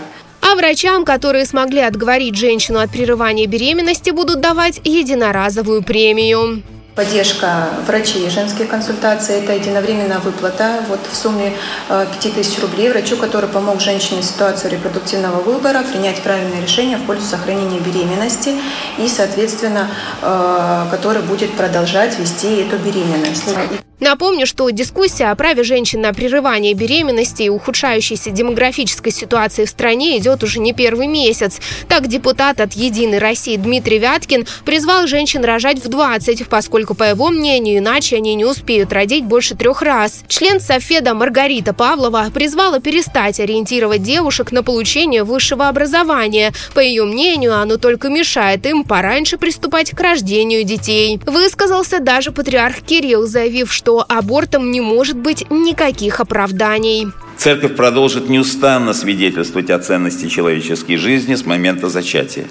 А 0.51 0.55
врачам, 0.55 1.05
которые 1.05 1.45
смогли 1.45 1.79
отговорить 1.79 2.35
женщину 2.35 2.79
от 2.79 2.91
прерывания 2.91 3.47
беременности, 3.47 4.09
будут 4.09 4.41
давать 4.41 4.81
единоразовую 4.83 5.81
премию. 5.81 6.61
Поддержка 6.93 7.69
врачей, 7.87 8.29
женские 8.29 8.67
консультации– 8.67 9.37
это 9.43 9.53
единовременная 9.53 10.19
выплата 10.19 10.83
вот 10.89 10.99
в 11.09 11.15
сумме 11.15 11.53
э, 11.87 12.05
5000 12.21 12.59
рублей 12.59 12.89
врачу, 12.89 13.15
который 13.15 13.49
помог 13.49 13.79
женщине 13.79 14.23
ситуации 14.23 14.67
репродуктивного 14.71 15.39
выбора 15.39 15.83
принять 15.89 16.21
правильное 16.21 16.61
решение 16.61 16.97
в 16.97 17.05
пользу 17.05 17.25
сохранения 17.27 17.79
беременности 17.79 18.53
и, 18.97 19.07
соответственно, 19.07 19.89
э, 20.21 20.87
который 20.91 21.21
будет 21.21 21.53
продолжать 21.53 22.19
вести 22.19 22.57
эту 22.57 22.75
беременность. 22.77 23.55
Напомню, 24.01 24.47
что 24.47 24.67
дискуссия 24.71 25.25
о 25.25 25.35
праве 25.35 25.63
женщин 25.63 26.01
на 26.01 26.11
прерывание 26.11 26.73
беременности 26.73 27.43
и 27.43 27.49
ухудшающейся 27.49 28.31
демографической 28.31 29.11
ситуации 29.11 29.65
в 29.65 29.69
стране 29.69 30.17
идет 30.17 30.43
уже 30.43 30.59
не 30.59 30.73
первый 30.73 31.05
месяц. 31.05 31.59
Так, 31.87 32.07
депутат 32.07 32.59
от 32.61 32.73
«Единой 32.73 33.19
России» 33.19 33.57
Дмитрий 33.57 33.99
Вяткин 33.99 34.47
призвал 34.65 35.05
женщин 35.05 35.45
рожать 35.45 35.85
в 35.85 35.87
20, 35.87 36.47
поскольку, 36.47 36.95
по 36.95 37.03
его 37.03 37.29
мнению, 37.29 37.77
иначе 37.77 38.15
они 38.15 38.33
не 38.33 38.43
успеют 38.43 38.91
родить 38.91 39.23
больше 39.23 39.55
трех 39.55 39.83
раз. 39.83 40.23
Член 40.27 40.59
Софеда 40.59 41.13
Маргарита 41.13 41.71
Павлова 41.71 42.31
призвала 42.33 42.79
перестать 42.79 43.39
ориентировать 43.39 44.01
девушек 44.01 44.51
на 44.51 44.63
получение 44.63 45.23
высшего 45.23 45.67
образования. 45.67 46.53
По 46.73 46.79
ее 46.79 47.03
мнению, 47.03 47.55
оно 47.55 47.77
только 47.77 48.09
мешает 48.09 48.65
им 48.65 48.83
пораньше 48.83 49.37
приступать 49.37 49.91
к 49.91 50.01
рождению 50.01 50.63
детей. 50.63 51.19
Высказался 51.27 51.99
даже 51.99 52.31
патриарх 52.31 52.77
Кирилл, 52.81 53.27
заявив, 53.27 53.71
что 53.71 53.90
абортом 53.99 54.71
не 54.71 54.81
может 54.81 55.17
быть 55.17 55.45
никаких 55.49 56.19
оправданий. 56.19 57.07
Церковь 57.37 57.75
продолжит 57.75 58.29
неустанно 58.29 58.93
свидетельствовать 58.93 59.69
о 59.69 59.79
ценности 59.79 60.27
человеческой 60.27 60.95
жизни 60.95 61.35
с 61.35 61.45
момента 61.45 61.89
зачатия. 61.89 62.45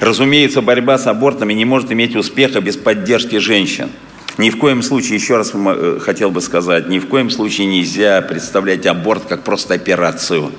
Разумеется, 0.00 0.62
борьба 0.62 0.98
с 0.98 1.06
абортами 1.06 1.52
не 1.52 1.64
может 1.64 1.92
иметь 1.92 2.16
успеха 2.16 2.60
без 2.60 2.76
поддержки 2.76 3.36
женщин. 3.36 3.90
Ни 4.38 4.50
в 4.50 4.58
коем 4.58 4.82
случае, 4.82 5.16
еще 5.16 5.36
раз 5.36 5.52
э, 5.54 5.98
хотел 6.00 6.30
бы 6.30 6.40
сказать, 6.40 6.88
ни 6.88 6.98
в 6.98 7.06
коем 7.06 7.30
случае 7.30 7.66
нельзя 7.66 8.22
представлять 8.22 8.86
аборт 8.86 9.24
как 9.28 9.44
просто 9.44 9.74
операцию. 9.74 10.52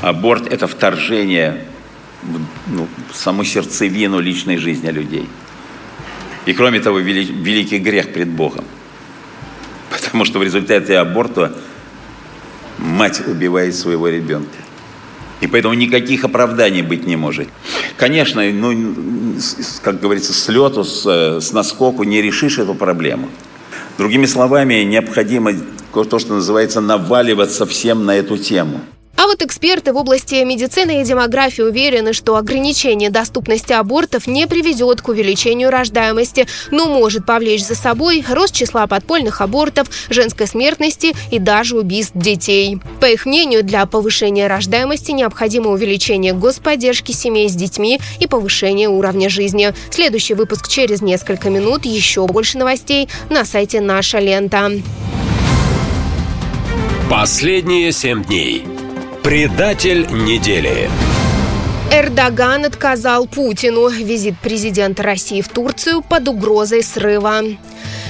Аборт– 0.00 0.46
это 0.50 0.66
вторжение 0.66 1.66
в 2.22 2.40
ну, 2.68 2.88
саму 3.12 3.44
сердцевину 3.44 4.20
личной 4.20 4.56
жизни 4.56 4.90
людей. 4.90 5.28
И 6.46 6.52
кроме 6.54 6.80
того, 6.80 7.00
вели- 7.00 7.30
великий 7.30 7.78
грех 7.78 8.12
пред 8.12 8.28
Богом. 8.28 8.64
Потому 10.04 10.24
что 10.24 10.38
в 10.38 10.42
результате 10.42 10.98
аборта 10.98 11.52
мать 12.78 13.22
убивает 13.26 13.74
своего 13.74 14.08
ребенка. 14.08 14.56
И 15.40 15.46
поэтому 15.48 15.74
никаких 15.74 16.24
оправданий 16.24 16.82
быть 16.82 17.04
не 17.06 17.16
может. 17.16 17.48
Конечно, 17.96 18.42
ну, 18.52 19.38
с- 19.40 19.56
с- 19.60 19.80
как 19.80 20.00
говорится, 20.00 20.32
с 20.32 20.48
лету, 20.48 20.84
с, 20.84 21.04
э, 21.04 21.40
с 21.40 21.52
наскоку 21.52 22.04
не 22.04 22.22
решишь 22.22 22.58
эту 22.58 22.74
проблему. 22.74 23.28
Другими 23.98 24.26
словами, 24.26 24.84
необходимо 24.84 25.52
то, 25.92 26.18
что 26.18 26.34
называется, 26.34 26.80
наваливаться 26.80 27.66
всем 27.66 28.06
на 28.06 28.14
эту 28.16 28.38
тему. 28.38 28.80
А 29.16 29.26
вот 29.26 29.42
эксперты 29.42 29.92
в 29.92 29.96
области 29.96 30.42
медицины 30.42 31.00
и 31.00 31.04
демографии 31.04 31.62
уверены, 31.62 32.12
что 32.12 32.36
ограничение 32.36 33.10
доступности 33.10 33.72
абортов 33.72 34.26
не 34.26 34.46
приведет 34.46 35.00
к 35.00 35.08
увеличению 35.08 35.70
рождаемости, 35.70 36.46
но 36.70 36.86
может 36.86 37.26
повлечь 37.26 37.64
за 37.64 37.74
собой 37.74 38.24
рост 38.28 38.54
числа 38.54 38.86
подпольных 38.86 39.40
абортов, 39.40 39.88
женской 40.08 40.46
смертности 40.46 41.14
и 41.30 41.38
даже 41.38 41.78
убийств 41.78 42.12
детей. 42.14 42.78
По 43.00 43.06
их 43.06 43.26
мнению, 43.26 43.62
для 43.62 43.86
повышения 43.86 44.46
рождаемости 44.46 45.12
необходимо 45.12 45.70
увеличение 45.70 46.32
господдержки 46.32 47.12
семей 47.12 47.48
с 47.48 47.54
детьми 47.54 48.00
и 48.18 48.26
повышение 48.26 48.88
уровня 48.88 49.28
жизни. 49.28 49.72
Следующий 49.90 50.34
выпуск 50.34 50.68
через 50.68 51.02
несколько 51.02 51.50
минут. 51.50 51.84
Еще 51.84 52.26
больше 52.26 52.58
новостей 52.58 53.08
на 53.30 53.44
сайте 53.44 53.80
«Наша 53.80 54.18
лента». 54.18 54.70
Последние 57.10 57.92
семь 57.92 58.24
дней. 58.24 58.64
Предатель 59.22 60.08
недели. 60.10 60.90
Эрдоган 61.92 62.64
отказал 62.64 63.28
Путину. 63.28 63.86
Визит 63.88 64.36
президента 64.40 65.04
России 65.04 65.40
в 65.40 65.48
Турцию 65.48 66.02
под 66.02 66.26
угрозой 66.26 66.82
срыва. 66.82 67.42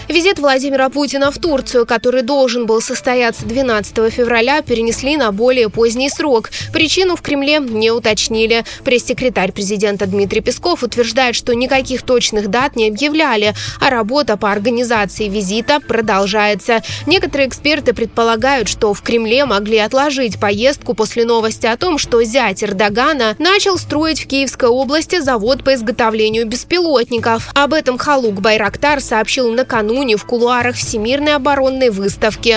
Визит 0.08 0.38
Владимира 0.38 0.88
Путина 0.88 1.30
в 1.30 1.38
Турцию, 1.38 1.86
который 1.86 2.22
должен 2.22 2.66
был 2.66 2.80
состояться 2.80 3.46
12 3.46 4.12
февраля, 4.12 4.60
перенесли 4.62 5.16
на 5.16 5.32
более 5.32 5.70
поздний 5.70 6.10
срок. 6.10 6.50
Причину 6.72 7.16
в 7.16 7.22
Кремле 7.22 7.60
не 7.60 7.90
уточнили. 7.90 8.64
Пресс-секретарь 8.84 9.52
президента 9.52 10.06
Дмитрий 10.06 10.40
Песков 10.40 10.82
утверждает, 10.82 11.34
что 11.34 11.54
никаких 11.54 12.02
точных 12.02 12.48
дат 12.48 12.76
не 12.76 12.88
объявляли, 12.88 13.54
а 13.80 13.90
работа 13.90 14.36
по 14.36 14.50
организации 14.50 15.28
визита 15.28 15.80
продолжается. 15.80 16.82
Некоторые 17.06 17.48
эксперты 17.48 17.94
предполагают, 17.94 18.68
что 18.68 18.92
в 18.92 19.02
Кремле 19.02 19.44
могли 19.44 19.78
отложить 19.78 20.38
поездку 20.38 20.94
после 20.94 21.24
новости 21.24 21.66
о 21.66 21.76
том, 21.76 21.98
что 21.98 22.22
зять 22.22 22.62
Эрдогана 22.62 23.36
начал 23.38 23.78
строить 23.78 24.22
в 24.22 24.26
Киевской 24.26 24.68
области 24.68 25.20
завод 25.20 25.64
по 25.64 25.74
изготовлению 25.74 26.46
беспилотников. 26.46 27.50
Об 27.54 27.72
этом 27.72 27.98
Халук 27.98 28.40
Байрактар 28.40 29.00
сообщил 29.00 29.52
накануне 29.62 30.16
в 30.16 30.24
кулуарах 30.24 30.74
Всемирной 30.74 31.36
оборонной 31.36 31.90
выставки. 31.90 32.56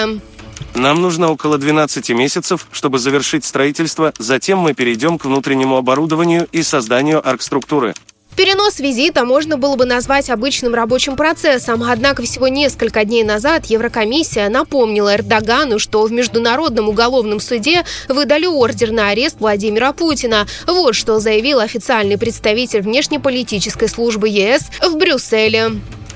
Нам 0.73 1.01
нужно 1.01 1.31
около 1.31 1.57
12 1.59 2.09
месяцев, 2.09 2.67
чтобы 2.71 2.97
завершить 2.97 3.45
строительство, 3.45 4.11
затем 4.17 4.57
мы 4.57 4.73
перейдем 4.73 5.19
к 5.19 5.25
внутреннему 5.25 5.77
оборудованию 5.77 6.47
и 6.51 6.63
созданию 6.63 7.25
арк-структуры. 7.27 7.93
Перенос 8.35 8.79
визита 8.79 9.23
можно 9.23 9.55
было 9.57 9.77
бы 9.77 9.85
назвать 9.85 10.29
обычным 10.29 10.73
рабочим 10.73 11.15
процессом, 11.15 11.83
однако 11.83 12.23
всего 12.23 12.49
несколько 12.49 13.05
дней 13.05 13.23
назад 13.23 13.67
Еврокомиссия 13.67 14.49
напомнила 14.49 15.15
Эрдогану, 15.15 15.79
что 15.79 16.03
в 16.03 16.11
Международном 16.11 16.89
уголовном 16.89 17.39
суде 17.39 17.85
выдали 18.09 18.45
ордер 18.45 18.91
на 18.91 19.09
арест 19.09 19.37
Владимира 19.39 19.93
Путина. 19.93 20.47
Вот 20.67 20.95
что 20.95 21.19
заявил 21.19 21.59
официальный 21.59 22.17
представитель 22.17 22.81
внешнеполитической 22.81 23.87
службы 23.87 24.27
ЕС 24.27 24.63
в 24.81 24.97
Брюсселе. 24.97 25.71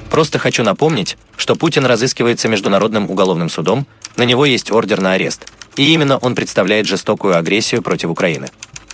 Просто 0.09 0.39
хочу 0.39 0.63
напомнить, 0.63 1.17
что 1.37 1.55
Путин 1.55 1.85
разыскивается 1.85 2.47
Международным 2.47 3.09
уголовным 3.09 3.49
судом, 3.49 3.85
на 4.17 4.23
него 4.23 4.45
есть 4.45 4.71
ордер 4.71 5.01
на 5.01 5.13
арест. 5.13 5.51
И 5.75 5.93
именно 5.93 6.17
он 6.17 6.35
представляет 6.35 6.87
жестокую 6.87 7.37
агрессию 7.37 7.81
против 7.81 8.09
Украины. 8.09 8.47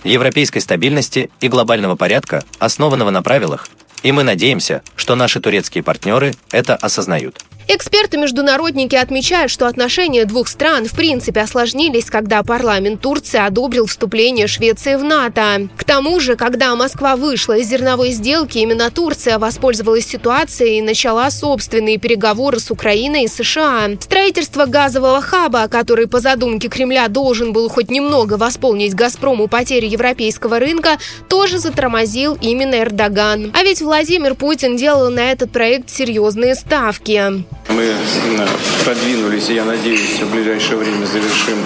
Европейской 0.04 0.60
стабильности 0.60 1.30
и 1.40 1.48
глобального 1.48 1.96
порядка, 1.96 2.44
основанного 2.58 3.10
на 3.10 3.22
правилах, 3.22 3.68
и 4.02 4.12
мы 4.12 4.22
надеемся, 4.22 4.82
что 4.94 5.16
наши 5.16 5.40
турецкие 5.40 5.82
партнеры 5.82 6.34
это 6.52 6.76
осознают. 6.76 7.40
Эксперты-международники 7.68 8.94
отмечают, 8.94 9.50
что 9.50 9.66
отношения 9.66 10.24
двух 10.24 10.46
стран 10.46 10.86
в 10.86 10.94
принципе 10.94 11.40
осложнились, 11.40 12.06
когда 12.06 12.44
парламент 12.44 13.00
Турции 13.00 13.44
одобрил 13.44 13.86
вступление 13.86 14.46
Швеции 14.46 14.94
в 14.94 15.02
НАТО. 15.02 15.68
К 15.76 15.82
тому 15.82 16.20
же, 16.20 16.36
когда 16.36 16.76
Москва 16.76 17.16
вышла 17.16 17.54
из 17.54 17.68
зерновой 17.68 18.12
сделки, 18.12 18.58
именно 18.58 18.90
Турция 18.90 19.40
воспользовалась 19.40 20.06
ситуацией 20.06 20.78
и 20.78 20.82
начала 20.82 21.28
собственные 21.30 21.98
переговоры 21.98 22.60
с 22.60 22.70
Украиной 22.70 23.24
и 23.24 23.28
США. 23.28 23.90
Строительство 24.00 24.66
газового 24.66 25.20
хаба, 25.20 25.66
который 25.66 26.06
по 26.06 26.20
задумке 26.20 26.68
Кремля 26.68 27.08
должен 27.08 27.52
был 27.52 27.68
хоть 27.68 27.90
немного 27.90 28.34
восполнить 28.34 28.94
«Газпрому» 28.94 29.48
потери 29.48 29.86
европейского 29.86 30.60
рынка, 30.60 30.98
тоже 31.28 31.58
затормозил 31.58 32.38
именно 32.40 32.76
Эрдоган. 32.76 33.50
А 33.54 33.64
ведь 33.64 33.82
Владимир 33.82 34.36
Путин 34.36 34.76
делал 34.76 35.10
на 35.10 35.32
этот 35.32 35.50
проект 35.50 35.90
серьезные 35.90 36.54
ставки. 36.54 37.44
Мы 37.68 37.82
э, 37.82 38.46
продвинулись, 38.84 39.48
и 39.50 39.54
я 39.54 39.64
надеюсь, 39.64 40.20
в 40.20 40.32
ближайшее 40.32 40.76
время 40.76 41.04
завершим 41.04 41.58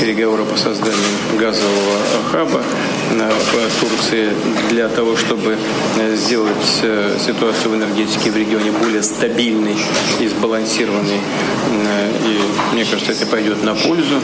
переговоры 0.00 0.44
по 0.44 0.56
созданию 0.56 0.98
газового 1.38 1.98
хаба 2.32 2.62
э, 3.12 3.30
в 3.30 3.80
Турции 3.80 4.30
для 4.70 4.88
того, 4.88 5.16
чтобы 5.16 5.56
э, 5.96 6.16
сделать 6.16 6.56
ситуацию 7.24 7.70
в 7.70 7.76
энергетике 7.76 8.30
в 8.30 8.36
регионе 8.36 8.72
более 8.72 9.02
стабильной 9.02 9.76
и 10.20 10.26
сбалансированной. 10.26 11.20
И 12.24 12.40
мне 12.72 12.84
кажется, 12.84 13.12
это 13.12 13.26
пойдет 13.26 13.62
на 13.62 13.74
пользу. 13.74 14.22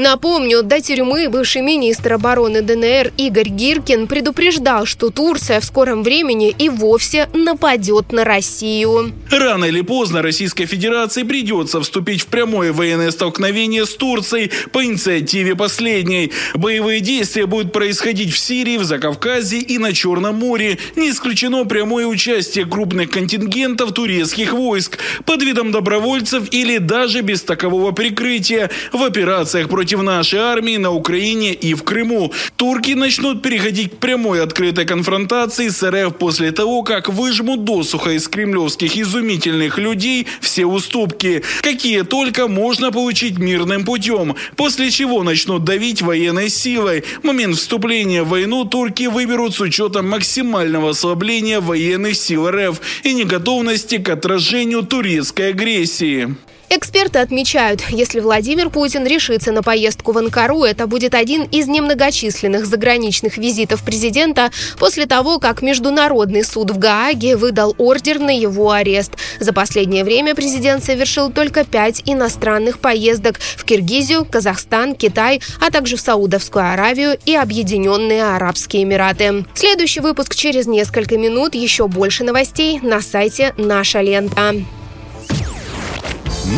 Напомню, 0.00 0.62
до 0.62 0.80
тюрьмы 0.80 1.28
бывший 1.28 1.60
министр 1.60 2.14
обороны 2.14 2.62
ДНР 2.62 3.12
Игорь 3.18 3.50
Гиркин 3.50 4.06
предупреждал, 4.06 4.86
что 4.86 5.10
Турция 5.10 5.60
в 5.60 5.64
скором 5.66 6.02
времени 6.02 6.54
и 6.58 6.70
вовсе 6.70 7.28
нападет 7.34 8.10
на 8.10 8.24
Россию. 8.24 9.12
Рано 9.30 9.66
или 9.66 9.82
поздно 9.82 10.22
Российской 10.22 10.64
Федерации 10.64 11.22
придется 11.22 11.82
вступить 11.82 12.22
в 12.22 12.28
прямое 12.28 12.72
военное 12.72 13.10
столкновение 13.10 13.84
с 13.84 13.94
Турцией 13.94 14.50
по 14.72 14.82
инициативе 14.82 15.54
последней. 15.54 16.32
Боевые 16.54 17.00
действия 17.00 17.44
будут 17.44 17.70
происходить 17.70 18.32
в 18.32 18.38
Сирии, 18.38 18.78
в 18.78 18.84
Закавказье 18.84 19.60
и 19.60 19.76
на 19.76 19.92
Черном 19.92 20.36
море. 20.36 20.78
Не 20.96 21.10
исключено 21.10 21.66
прямое 21.66 22.06
участие 22.06 22.64
крупных 22.64 23.10
контингентов 23.10 23.92
турецких 23.92 24.54
войск 24.54 24.96
под 25.26 25.42
видом 25.42 25.72
добровольцев 25.72 26.44
или 26.52 26.78
даже 26.78 27.20
без 27.20 27.42
такового 27.42 27.92
прикрытия 27.92 28.70
в 28.92 29.02
операциях 29.02 29.68
против 29.68 29.89
нашей 29.98 30.38
армии 30.38 30.76
на 30.76 30.90
Украине 30.92 31.52
и 31.52 31.74
в 31.74 31.82
Крыму. 31.82 32.32
Турки 32.56 32.92
начнут 32.92 33.42
переходить 33.42 33.92
к 33.92 33.96
прямой 33.96 34.42
открытой 34.42 34.84
конфронтации 34.84 35.68
с 35.68 35.82
РФ 35.82 36.16
после 36.16 36.52
того, 36.52 36.82
как 36.82 37.08
выжмут 37.08 37.64
досуха 37.64 38.10
из 38.10 38.28
кремлевских 38.28 38.96
изумительных 38.96 39.78
людей 39.78 40.26
все 40.40 40.66
уступки, 40.66 41.42
какие 41.62 42.02
только 42.02 42.48
можно 42.48 42.92
получить 42.92 43.38
мирным 43.38 43.84
путем, 43.84 44.36
после 44.56 44.90
чего 44.90 45.22
начнут 45.22 45.64
давить 45.64 46.02
военной 46.02 46.48
силой. 46.48 47.04
Момент 47.22 47.56
вступления 47.56 48.22
в 48.22 48.28
войну 48.28 48.64
турки 48.64 49.04
выберут 49.08 49.54
с 49.54 49.60
учетом 49.60 50.08
максимального 50.08 50.90
ослабления 50.90 51.60
военных 51.60 52.16
сил 52.16 52.48
РФ 52.50 52.80
и 53.04 53.12
неготовности 53.12 53.98
к 53.98 54.08
отражению 54.08 54.82
турецкой 54.82 55.50
агрессии. 55.50 56.34
Эксперты 56.72 57.18
отмечают, 57.18 57.82
если 57.90 58.20
Владимир 58.20 58.70
Путин 58.70 59.04
решится 59.04 59.50
на 59.50 59.60
поездку 59.60 60.12
в 60.12 60.18
Анкару, 60.18 60.62
это 60.62 60.86
будет 60.86 61.14
один 61.16 61.42
из 61.42 61.66
немногочисленных 61.66 62.64
заграничных 62.64 63.38
визитов 63.38 63.82
президента 63.82 64.52
после 64.78 65.06
того, 65.06 65.40
как 65.40 65.62
Международный 65.62 66.44
суд 66.44 66.70
в 66.70 66.78
Гааге 66.78 67.34
выдал 67.34 67.74
ордер 67.76 68.20
на 68.20 68.30
его 68.30 68.70
арест. 68.70 69.14
За 69.40 69.52
последнее 69.52 70.04
время 70.04 70.36
президент 70.36 70.84
совершил 70.84 71.32
только 71.32 71.64
пять 71.64 72.02
иностранных 72.06 72.78
поездок 72.78 73.40
в 73.40 73.64
Киргизию, 73.64 74.24
Казахстан, 74.24 74.94
Китай, 74.94 75.42
а 75.60 75.72
также 75.72 75.96
в 75.96 76.00
Саудовскую 76.00 76.72
Аравию 76.72 77.18
и 77.26 77.34
Объединенные 77.34 78.22
Арабские 78.22 78.84
Эмираты. 78.84 79.44
Следующий 79.54 80.00
выпуск 80.00 80.36
через 80.36 80.68
несколько 80.68 81.18
минут. 81.18 81.56
Еще 81.56 81.88
больше 81.88 82.22
новостей 82.22 82.78
на 82.80 83.00
сайте 83.00 83.54
«Наша 83.56 84.02
лента». 84.02 84.54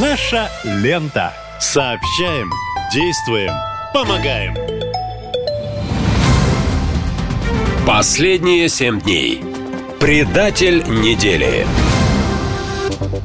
Наша 0.00 0.48
лента. 0.64 1.34
Сообщаем, 1.60 2.50
действуем, 2.94 3.52
помогаем. 3.92 4.56
Последние 7.86 8.70
семь 8.70 9.02
дней. 9.02 9.44
Предатель 10.00 10.82
недели. 10.88 11.66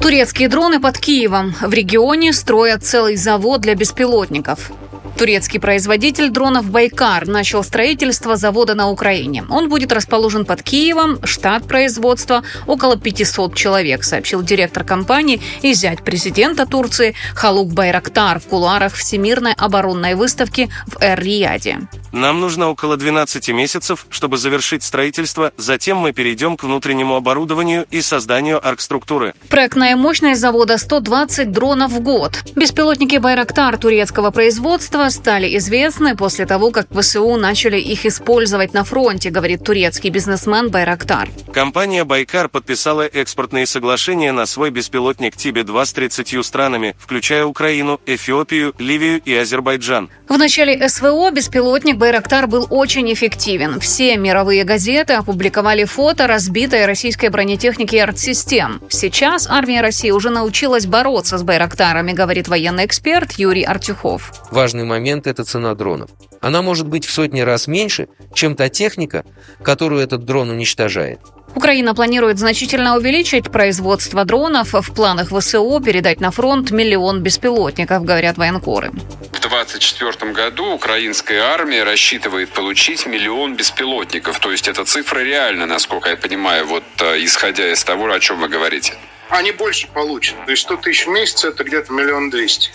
Турецкие 0.02 0.50
дроны 0.50 0.78
под 0.78 0.98
Киевом. 0.98 1.54
В 1.58 1.72
регионе 1.72 2.34
строят 2.34 2.84
целый 2.84 3.16
завод 3.16 3.62
для 3.62 3.74
беспилотников. 3.74 4.70
Турецкий 5.18 5.58
производитель 5.58 6.30
дронов 6.30 6.70
«Байкар» 6.70 7.26
начал 7.26 7.64
строительство 7.64 8.36
завода 8.36 8.76
на 8.76 8.88
Украине. 8.88 9.44
Он 9.50 9.68
будет 9.68 9.90
расположен 9.90 10.44
под 10.44 10.62
Киевом, 10.62 11.18
штат 11.24 11.66
производства 11.66 12.44
около 12.68 12.96
500 12.96 13.56
человек, 13.56 14.04
сообщил 14.04 14.44
директор 14.44 14.84
компании 14.84 15.40
и 15.62 15.72
зять 15.72 16.04
президента 16.04 16.66
Турции 16.66 17.16
Халук 17.34 17.72
Байрактар 17.72 18.38
в 18.38 18.46
кулуарах 18.46 18.94
Всемирной 18.94 19.54
оборонной 19.54 20.14
выставки 20.14 20.70
в 20.86 21.02
Эр-Рияде. 21.02 21.80
Нам 22.12 22.40
нужно 22.40 22.70
около 22.70 22.96
12 22.96 23.48
месяцев, 23.50 24.06
чтобы 24.10 24.38
завершить 24.38 24.84
строительство, 24.84 25.52
затем 25.56 25.98
мы 25.98 26.12
перейдем 26.12 26.56
к 26.56 26.62
внутреннему 26.62 27.16
оборудованию 27.16 27.86
и 27.90 28.02
созданию 28.02 28.66
аркструктуры. 28.66 29.34
Проектная 29.50 29.96
мощность 29.96 30.40
завода 30.40 30.78
120 30.78 31.50
дронов 31.50 31.90
в 31.90 32.00
год. 32.00 32.44
Беспилотники 32.54 33.16
«Байрактар» 33.16 33.76
турецкого 33.78 34.30
производства 34.30 35.07
стали 35.10 35.56
известны 35.56 36.16
после 36.16 36.46
того, 36.46 36.70
как 36.70 36.88
ВСУ 36.90 37.36
начали 37.36 37.78
их 37.78 38.06
использовать 38.06 38.74
на 38.74 38.84
фронте, 38.84 39.30
говорит 39.30 39.64
турецкий 39.64 40.10
бизнесмен 40.10 40.70
Байрактар. 40.70 41.28
Компания 41.52 42.04
«Байкар» 42.04 42.48
подписала 42.48 43.02
экспортные 43.06 43.66
соглашения 43.66 44.32
на 44.32 44.46
свой 44.46 44.70
беспилотник 44.70 45.36
«Тибе-2» 45.36 45.86
с 45.86 45.92
30 45.92 46.44
странами, 46.44 46.94
включая 46.98 47.44
Украину, 47.44 48.00
Эфиопию, 48.06 48.74
Ливию 48.78 49.20
и 49.24 49.34
Азербайджан. 49.34 50.10
В 50.28 50.36
начале 50.36 50.88
СВО 50.88 51.30
беспилотник 51.30 51.96
«Байрактар» 51.96 52.46
был 52.46 52.66
очень 52.70 53.12
эффективен. 53.12 53.80
Все 53.80 54.16
мировые 54.16 54.64
газеты 54.64 55.14
опубликовали 55.14 55.84
фото 55.84 56.26
разбитой 56.26 56.86
российской 56.86 57.30
бронетехники 57.30 57.96
и 57.96 57.98
артсистем. 57.98 58.80
Сейчас 58.88 59.46
армия 59.48 59.80
России 59.80 60.10
уже 60.10 60.30
научилась 60.30 60.86
бороться 60.86 61.38
с 61.38 61.42
«Байрактарами», 61.42 62.12
говорит 62.12 62.48
военный 62.48 62.84
эксперт 62.84 63.32
Юрий 63.32 63.64
Артюхов. 63.64 64.32
Важный 64.50 64.84
момент– 64.84 64.97
это 65.06 65.44
цена 65.44 65.74
дронов. 65.74 66.10
Она 66.40 66.62
может 66.62 66.86
быть 66.86 67.04
в 67.04 67.12
сотни 67.12 67.40
раз 67.40 67.66
меньше, 67.66 68.08
чем 68.34 68.54
та 68.54 68.68
техника, 68.68 69.24
которую 69.62 70.02
этот 70.02 70.24
дрон 70.24 70.50
уничтожает. 70.50 71.20
Украина 71.54 71.94
планирует 71.94 72.38
значительно 72.38 72.96
увеличить 72.96 73.50
производство 73.50 74.24
дронов. 74.24 74.74
В 74.74 74.94
планах 74.94 75.30
ВСУ 75.30 75.80
передать 75.80 76.20
на 76.20 76.30
фронт 76.30 76.70
миллион 76.70 77.22
беспилотников, 77.22 78.04
говорят 78.04 78.36
военкоры. 78.36 78.90
В 79.32 79.40
2024 79.40 80.32
году 80.32 80.74
украинская 80.74 81.42
армия 81.42 81.84
рассчитывает 81.84 82.50
получить 82.50 83.06
миллион 83.06 83.56
беспилотников. 83.56 84.38
То 84.40 84.52
есть 84.52 84.68
эта 84.68 84.84
цифра 84.84 85.20
реальна, 85.20 85.66
насколько 85.66 86.10
я 86.10 86.16
понимаю, 86.16 86.66
вот 86.66 86.84
э, 87.00 87.24
исходя 87.24 87.72
из 87.72 87.82
того, 87.82 88.12
о 88.12 88.20
чем 88.20 88.40
вы 88.40 88.48
говорите. 88.48 88.94
Они 89.30 89.52
больше 89.52 89.88
получат. 89.88 90.36
То 90.44 90.50
есть 90.50 90.62
100 90.62 90.76
тысяч 90.78 91.06
в 91.06 91.10
месяц 91.10 91.44
это 91.44 91.64
где-то 91.64 91.92
миллион 91.92 92.30
двести. 92.30 92.70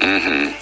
Угу. 0.00 0.52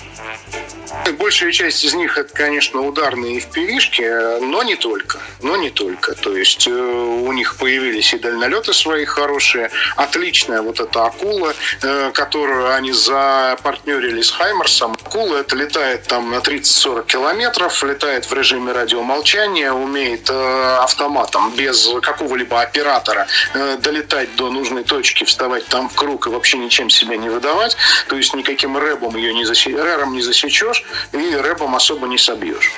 Большая 1.18 1.52
часть 1.52 1.84
из 1.84 1.94
них 1.94 2.18
это, 2.18 2.32
конечно, 2.34 2.80
ударные 2.80 3.40
впивишки, 3.40 4.40
но 4.40 4.62
не 4.62 4.76
только. 4.76 5.18
Но 5.42 5.56
не 5.56 5.70
только. 5.70 6.14
То 6.14 6.36
есть 6.36 6.66
э, 6.66 6.70
у 6.70 7.30
них 7.32 7.56
появились 7.56 8.12
и 8.12 8.18
дальнолеты 8.18 8.72
свои 8.72 9.04
хорошие. 9.04 9.70
Отличная 9.96 10.62
вот 10.62 10.80
эта 10.80 11.04
акула, 11.04 11.54
э, 11.82 12.10
которую 12.12 12.74
они 12.74 12.92
запартнерили 12.92 14.22
с 14.22 14.30
Хаймерсом. 14.30 14.92
Акула 15.04 15.38
это 15.38 15.56
летает 15.56 16.04
там 16.04 16.30
на 16.30 16.36
30-40 16.36 17.06
километров, 17.06 17.82
летает 17.84 18.26
в 18.28 18.34
режиме 18.34 18.72
радиомолчания, 18.72 19.72
умеет 19.72 20.28
э, 20.30 20.76
автоматом 20.80 21.52
без 21.56 21.88
какого-либо 22.02 22.60
оператора 22.60 23.26
долетать 23.54 24.34
до 24.36 24.50
нужной 24.50 24.84
точки, 24.84 25.19
вставать 25.24 25.66
там 25.66 25.88
в 25.88 25.94
круг 25.94 26.26
и 26.26 26.30
вообще 26.30 26.58
ничем 26.58 26.90
себя 26.90 27.16
не 27.16 27.28
выдавать. 27.28 27.76
То 28.08 28.16
есть 28.16 28.34
никаким 28.34 28.76
рэбом 28.76 29.16
ее 29.16 29.34
не, 29.34 29.44
засе... 29.44 29.70
рэром 29.70 30.12
не 30.12 30.22
засечешь 30.22 30.84
и 31.12 31.34
рэпом 31.34 31.74
особо 31.74 32.06
не 32.06 32.18
собьешь. 32.18 32.72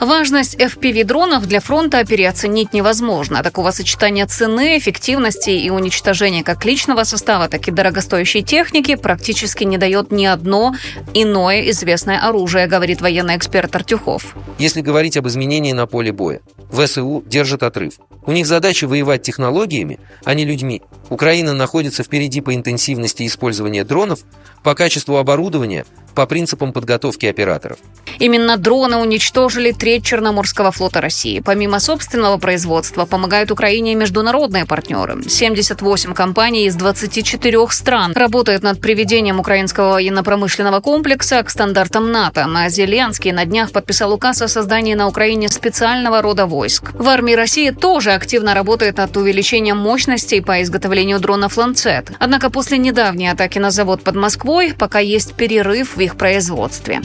Важность 0.00 0.56
FPV-дронов 0.56 1.46
для 1.46 1.60
фронта 1.60 2.04
переоценить 2.04 2.72
невозможно. 2.72 3.42
Такого 3.42 3.70
сочетания 3.70 4.26
цены, 4.26 4.78
эффективности 4.78 5.50
и 5.50 5.70
уничтожения 5.70 6.42
как 6.42 6.64
личного 6.64 7.04
состава, 7.04 7.48
так 7.48 7.66
и 7.68 7.70
дорогостоящей 7.70 8.42
техники 8.42 8.94
практически 8.94 9.64
не 9.64 9.78
дает 9.78 10.12
ни 10.12 10.26
одно 10.26 10.74
иное 11.14 11.70
известное 11.70 12.18
оружие, 12.18 12.66
говорит 12.66 13.00
военный 13.00 13.36
эксперт 13.36 13.74
Артюхов. 13.74 14.34
Если 14.58 14.80
говорить 14.80 15.16
об 15.16 15.28
изменении 15.28 15.72
на 15.72 15.86
поле 15.86 16.12
боя, 16.12 16.40
ВСУ 16.70 17.22
держит 17.26 17.62
отрыв. 17.62 17.94
У 18.26 18.32
них 18.32 18.46
задача 18.46 18.88
воевать 18.88 19.22
технологиями, 19.22 20.00
а 20.24 20.34
не 20.34 20.44
людьми. 20.44 20.82
Украина 21.10 21.52
находится 21.52 22.02
впереди 22.02 22.40
по 22.40 22.54
интенсивности 22.54 23.26
использования 23.26 23.84
дронов, 23.84 24.20
по 24.62 24.74
качеству 24.74 25.16
оборудования, 25.16 25.86
по 26.16 26.26
принципам 26.26 26.72
подготовки 26.72 27.26
операторов. 27.26 27.78
Именно 28.18 28.56
дроны 28.56 28.96
уничтожили 28.96 29.72
треть 29.72 30.04
Черноморского 30.04 30.72
флота 30.72 31.00
России. 31.00 31.40
Помимо 31.40 31.78
собственного 31.78 32.38
производства, 32.38 33.04
помогают 33.04 33.50
Украине 33.50 33.94
международные 33.94 34.64
партнеры. 34.64 35.22
78 35.28 36.14
компаний 36.14 36.66
из 36.66 36.74
24 36.76 37.66
стран 37.70 38.12
работают 38.14 38.62
над 38.62 38.80
приведением 38.80 39.38
украинского 39.38 39.92
военно-промышленного 39.92 40.80
комплекса 40.80 41.42
к 41.42 41.50
стандартам 41.50 42.10
НАТО. 42.10 42.46
А 42.56 42.68
Зеленский 42.70 43.32
на 43.32 43.44
днях 43.44 43.70
подписал 43.70 44.14
указ 44.14 44.40
о 44.40 44.48
создании 44.48 44.94
на 44.94 45.08
Украине 45.08 45.48
специального 45.48 46.22
рода 46.22 46.46
войск. 46.46 46.92
В 46.94 47.06
армии 47.08 47.34
России 47.34 47.70
тоже 47.70 48.12
активно 48.12 48.54
работает 48.54 48.96
над 48.96 49.14
увеличением 49.16 49.76
мощностей 49.76 50.40
по 50.40 50.62
изготовлению 50.62 51.20
дронов 51.20 51.58
«Ланцет». 51.58 52.12
Однако 52.18 52.48
после 52.48 52.78
недавней 52.78 53.28
атаки 53.28 53.58
на 53.58 53.70
завод 53.70 54.02
под 54.02 54.16
Москвой 54.16 54.72
пока 54.72 55.00
есть 55.00 55.34
перерыв 55.34 55.96
в 55.96 56.05
их 56.06 56.16
производстве. 56.16 57.02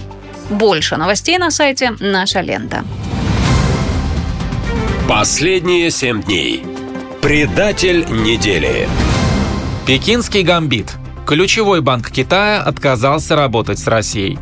Больше 0.50 0.98
новостей 0.98 1.38
на 1.38 1.52
сайте 1.52 1.92
«Наша 2.00 2.42
лента». 2.42 2.84
Последние 5.10 5.92
семь 5.92 6.24
дней. 6.24 6.64
Предатель 7.22 8.06
недели. 8.10 8.88
Пекинский 9.86 10.42
гамбит. 10.44 10.94
Ключевой 11.28 11.82
банк 11.82 12.10
Китая 12.10 12.62
отказался 12.62 13.36
работать 13.36 13.80
с 13.80 13.88
Россией. 13.88 14.40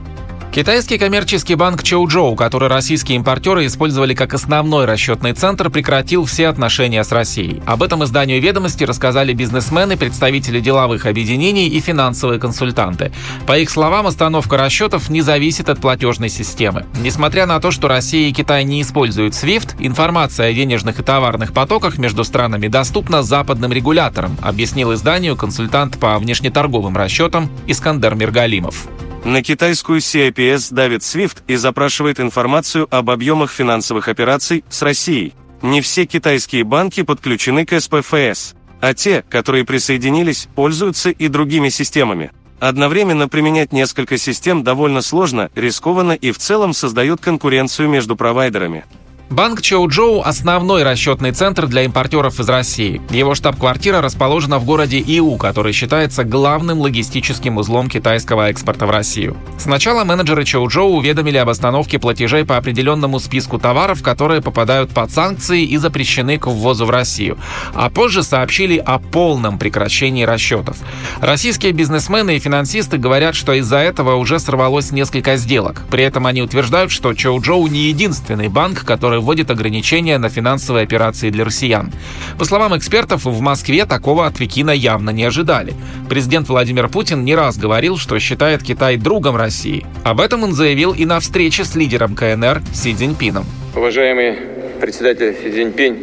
Китайский 0.51 0.97
коммерческий 0.97 1.53
банк 1.53 1.83
Чоуджоу, 1.83 2.35
который 2.35 2.69
российские 2.69 3.17
импортеры 3.17 3.67
использовали 3.67 4.15
как 4.15 4.33
основной 4.33 4.85
расчетный 4.85 5.33
центр, 5.33 5.69
прекратил 5.69 6.25
все 6.25 6.47
отношения 6.47 7.03
с 7.03 7.11
Россией. 7.11 7.61
Об 7.67 7.83
этом 7.83 8.03
изданию 8.03 8.41
«Ведомости» 8.41 8.83
рассказали 8.83 9.33
бизнесмены, 9.33 9.95
представители 9.95 10.59
деловых 10.59 11.05
объединений 11.05 11.67
и 11.67 11.79
финансовые 11.79 12.39
консультанты. 12.39 13.11
По 13.45 13.59
их 13.59 13.69
словам, 13.69 14.07
остановка 14.07 14.57
расчетов 14.57 15.09
не 15.09 15.21
зависит 15.21 15.69
от 15.69 15.79
платежной 15.79 16.29
системы. 16.29 16.87
Несмотря 16.99 17.45
на 17.45 17.59
то, 17.59 17.69
что 17.69 17.87
Россия 17.87 18.27
и 18.27 18.33
Китай 18.33 18.63
не 18.63 18.81
используют 18.81 19.35
SWIFT, 19.35 19.75
информация 19.77 20.47
о 20.47 20.53
денежных 20.53 20.99
и 20.99 21.03
товарных 21.03 21.53
потоках 21.53 21.99
между 21.99 22.23
странами 22.23 22.67
доступна 22.67 23.21
западным 23.21 23.71
регуляторам, 23.71 24.35
объяснил 24.41 24.95
изданию 24.95 25.37
консультант 25.37 25.99
по 25.99 26.17
внешнеторговым 26.17 26.97
расчетам 26.97 27.51
Искандер 27.67 28.15
Миргалимов. 28.15 28.87
На 29.25 29.43
китайскую 29.43 29.99
CIPS 30.39 30.73
давит 30.73 31.01
SWIFT 31.01 31.37
и 31.47 31.55
запрашивает 31.55 32.19
информацию 32.19 32.87
об 32.89 33.09
объемах 33.09 33.51
финансовых 33.51 34.07
операций 34.07 34.63
с 34.69 34.81
Россией. 34.81 35.33
Не 35.61 35.81
все 35.81 36.05
китайские 36.05 36.63
банки 36.63 37.03
подключены 37.03 37.65
к 37.65 37.77
СПФС, 37.77 38.55
а 38.79 38.93
те, 38.93 39.23
которые 39.29 39.65
присоединились, 39.65 40.47
пользуются 40.55 41.09
и 41.09 41.27
другими 41.27 41.69
системами. 41.69 42.31
Одновременно 42.59 43.27
применять 43.27 43.73
несколько 43.73 44.17
систем 44.17 44.63
довольно 44.63 45.01
сложно, 45.01 45.49
рискованно 45.55 46.13
и 46.13 46.31
в 46.31 46.37
целом 46.37 46.73
создает 46.73 47.19
конкуренцию 47.19 47.89
между 47.89 48.15
провайдерами. 48.15 48.85
Банк 49.29 49.61
Чоуджоу– 49.61 50.21
основной 50.25 50.81
расчетный 50.81 51.31
центр 51.31 51.67
для 51.67 51.83
импортеров 51.83 52.39
из 52.39 52.49
России. 52.49 52.99
Его 53.11 53.35
штаб-квартира 53.35 54.01
расположена 54.01 54.57
в 54.57 54.65
городе 54.65 54.99
Иу, 55.05 55.37
который 55.37 55.71
считается 55.71 56.23
главным 56.23 56.79
логистическим 56.79 57.57
узлом 57.57 57.89
китайского 57.89 58.49
экспорта 58.49 58.87
в 58.87 58.89
Россию. 58.89 59.37
Сначала 59.59 60.03
менеджеры 60.03 60.45
Чоуджоу 60.45 60.95
уведомили 60.95 61.37
об 61.37 61.49
остановке 61.49 61.99
платежей 61.99 62.43
по 62.43 62.57
определенному 62.57 63.19
списку 63.19 63.59
товаров, 63.59 64.01
которые 64.01 64.41
попадают 64.41 64.89
под 64.89 65.11
санкции 65.11 65.63
и 65.63 65.77
запрещены 65.77 66.39
к 66.39 66.47
ввозу 66.47 66.85
в 66.85 66.89
Россию, 66.89 67.37
а 67.75 67.91
позже 67.91 68.23
сообщили 68.23 68.77
о 68.77 68.97
полном 68.97 69.59
прекращении 69.59 70.23
расчетов. 70.23 70.77
Российские 71.21 71.73
бизнесмены 71.73 72.35
и 72.35 72.39
финансисты 72.39 72.97
говорят, 72.97 73.35
что 73.35 73.53
из-за 73.53 73.77
этого 73.77 74.15
уже 74.15 74.39
сорвалось 74.39 74.91
несколько 74.91 75.35
сделок. 75.35 75.83
При 75.91 76.03
этом 76.03 76.25
они 76.25 76.41
утверждают, 76.41 76.91
что 76.91 77.13
Чоуджоу 77.13 77.67
не 77.67 77.89
единственный 77.89 78.47
банк, 78.47 78.83
который 78.85 79.18
который 79.19 79.21
вводит 79.21 79.51
ограничения 79.51 80.17
на 80.17 80.29
финансовые 80.29 80.83
операции 80.83 81.29
для 81.29 81.45
россиян. 81.45 81.91
По 82.37 82.45
словам 82.45 82.73
экспертов, 82.75 83.25
в 83.25 83.41
Москве 83.41 83.85
такого 83.85 84.25
от 84.25 84.37
Пекина 84.37 84.71
явно 84.71 85.11
не 85.11 85.27
ожидали. 85.27 85.73
Президент 86.09 86.49
Владимир 86.49 86.87
Путин 86.89 87.25
не 87.25 87.35
раз 87.35 87.57
говорил, 87.57 87.97
что 87.97 88.19
считает 88.19 88.63
Китай 88.63 88.97
другом 88.97 89.35
России. 89.35 89.85
Об 90.03 90.19
этом 90.19 90.43
он 90.43 90.53
заявил 90.53 90.93
и 90.93 91.05
на 91.05 91.19
встрече 91.19 91.63
с 91.63 91.75
лидером 91.75 92.15
КНР 92.15 92.61
Си 92.73 92.93
Цзиньпином. 92.93 93.45
Уважаемый 93.75 94.35
председатель 94.81 95.35
Си 95.43 95.51
Цзиньпинь, 95.51 95.97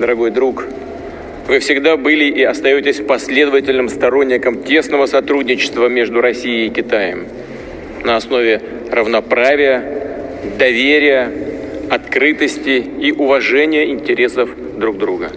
дорогой 0.00 0.30
друг, 0.30 0.64
вы 1.48 1.58
всегда 1.60 1.96
были 1.96 2.24
и 2.24 2.42
остаетесь 2.42 3.00
последовательным 3.06 3.88
сторонником 3.88 4.62
тесного 4.64 5.06
сотрудничества 5.06 5.88
между 5.88 6.20
Россией 6.20 6.66
и 6.66 6.70
Китаем 6.70 7.26
на 8.04 8.16
основе 8.16 8.60
равноправия, 8.90 9.82
доверия, 10.58 11.28
открытости 11.90 12.84
и 13.00 13.12
уважения 13.12 13.90
интересов 13.90 14.50
друг 14.78 14.98
друга. 14.98 15.32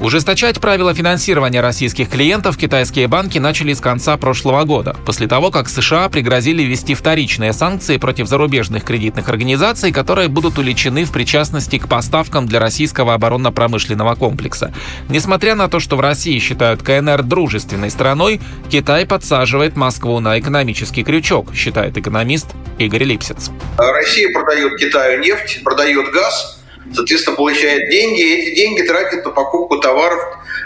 Ужесточать 0.00 0.60
правила 0.60 0.92
финансирования 0.92 1.60
российских 1.60 2.10
клиентов 2.10 2.58
китайские 2.58 3.06
банки 3.06 3.38
начали 3.38 3.72
с 3.72 3.80
конца 3.80 4.16
прошлого 4.16 4.64
года, 4.64 4.96
после 5.06 5.28
того, 5.28 5.52
как 5.52 5.68
США 5.68 6.08
пригрозили 6.08 6.62
ввести 6.62 6.94
вторичные 6.94 7.52
санкции 7.52 7.96
против 7.96 8.26
зарубежных 8.26 8.84
кредитных 8.84 9.28
организаций, 9.28 9.92
которые 9.92 10.28
будут 10.28 10.58
уличены 10.58 11.04
в 11.04 11.12
причастности 11.12 11.78
к 11.78 11.88
поставкам 11.88 12.46
для 12.46 12.58
российского 12.58 13.14
оборонно-промышленного 13.14 14.16
комплекса. 14.16 14.74
Несмотря 15.08 15.54
на 15.54 15.68
то, 15.68 15.78
что 15.78 15.96
в 15.96 16.00
России 16.00 16.40
считают 16.40 16.82
КНР 16.82 17.22
дружественной 17.22 17.90
страной, 17.90 18.40
Китай 18.70 19.06
подсаживает 19.06 19.76
Москву 19.76 20.18
на 20.18 20.40
экономический 20.40 21.04
крючок, 21.04 21.54
считает 21.54 21.96
экономист 21.96 22.48
Игорь 22.78 23.04
Липсец. 23.04 23.50
Россия 23.78 24.32
продает 24.32 24.76
Китаю 24.76 25.20
нефть, 25.20 25.62
продает 25.62 26.12
газ, 26.12 26.53
соответственно, 26.92 27.36
получает 27.36 27.90
деньги, 27.90 28.20
и 28.20 28.34
эти 28.34 28.54
деньги 28.56 28.82
тратит 28.82 29.24
на 29.24 29.30
покупку 29.30 29.78
товаров 29.78 30.20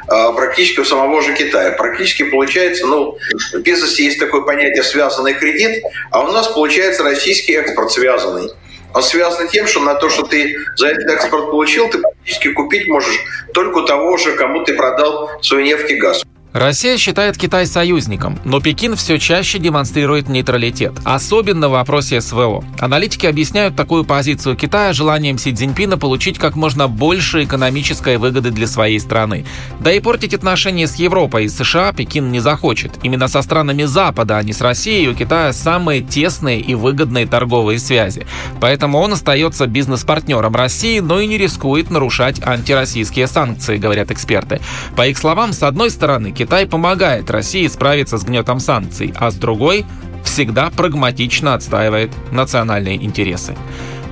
а, 0.08 0.32
практически 0.32 0.80
у 0.80 0.84
самого 0.84 1.22
же 1.22 1.34
Китая. 1.34 1.72
Практически 1.72 2.24
получается, 2.24 2.86
ну, 2.86 3.18
в 3.52 3.58
бизнесе 3.58 4.04
есть 4.04 4.18
такое 4.18 4.42
понятие 4.42 4.82
«связанный 4.82 5.34
кредит», 5.34 5.82
а 6.10 6.22
у 6.28 6.32
нас 6.32 6.48
получается 6.48 7.02
российский 7.02 7.54
экспорт 7.54 7.92
связанный. 7.92 8.50
Он 8.94 9.02
связан 9.02 9.48
тем, 9.48 9.66
что 9.66 9.80
на 9.80 9.94
то, 9.94 10.08
что 10.08 10.22
ты 10.22 10.56
за 10.76 10.88
этот 10.88 11.10
экспорт 11.10 11.50
получил, 11.50 11.90
ты 11.90 11.98
практически 11.98 12.52
купить 12.52 12.88
можешь 12.88 13.20
только 13.52 13.82
того 13.82 14.16
же, 14.16 14.32
кому 14.32 14.64
ты 14.64 14.74
продал 14.74 15.30
свою 15.42 15.64
нефть 15.64 15.90
и 15.90 15.96
газ. 15.96 16.24
Россия 16.55 16.96
считает 16.96 17.36
Китай 17.36 17.66
союзником, 17.66 18.38
но 18.42 18.59
Пекин 18.61 18.96
все 18.96 19.18
чаще 19.18 19.59
демонстрирует 19.59 20.30
нейтралитет, 20.30 20.94
особенно 21.05 21.68
в 21.68 21.72
вопросе 21.72 22.22
СВО. 22.22 22.64
Аналитики 22.78 23.26
объясняют 23.26 23.76
такую 23.76 24.05
позицию 24.05 24.57
Китая 24.57 24.94
желанием 24.94 25.36
Си 25.36 25.53
Цзиньпина 25.53 25.99
получить 25.99 26.38
как 26.38 26.57
можно 26.57 26.88
больше 26.88 27.44
экономической 27.44 28.16
выгоды 28.16 28.51
для 28.51 28.66
своей 28.66 28.99
страны. 28.99 29.44
Да 29.80 29.92
и 29.92 30.01
портить 30.01 30.32
отношения 30.32 30.86
с 30.86 30.94
Европой 30.96 31.44
и 31.44 31.49
США 31.51 31.92
Пекин 31.92 32.32
не 32.32 32.40
захочет. 32.40 32.92
Именно 33.03 33.28
со 33.28 33.42
странами 33.42 33.84
Запада, 33.84 34.38
а 34.38 34.42
не 34.42 34.55
с 34.55 34.62
Россией, 34.62 35.09
у 35.09 35.14
Китая 35.14 35.53
самые 35.53 36.01
тесные 36.01 36.61
и 36.61 36.74
выгодные 36.74 37.26
торговые 37.26 37.78
связи. 37.78 38.26
Поэтому 38.59 38.99
он 38.99 39.12
остается 39.12 39.66
бизнес-партнером 39.66 40.57
России, 40.57 41.01
но 41.01 41.20
и 41.20 41.26
не 41.26 41.36
рискует 41.36 41.90
нарушать 41.90 42.40
антироссийские 42.42 43.26
санкции, 43.26 43.76
говорят 43.76 44.11
эксперты. 44.11 44.62
По 44.96 45.07
их 45.07 45.18
словам, 45.18 45.53
с 45.53 45.62
одной 45.62 45.90
стороны, 45.90 46.32
Китай 46.39 46.66
помогает 46.66 47.32
России 47.32 47.66
справиться 47.66 48.16
с 48.16 48.22
гнетом 48.22 48.61
санкций, 48.61 49.12
а 49.16 49.32
с 49.32 49.34
другой 49.34 49.84
всегда 50.22 50.70
прагматично 50.70 51.55
отстаивает 51.55 52.12
национальные 52.30 53.05
интересы. 53.05 53.57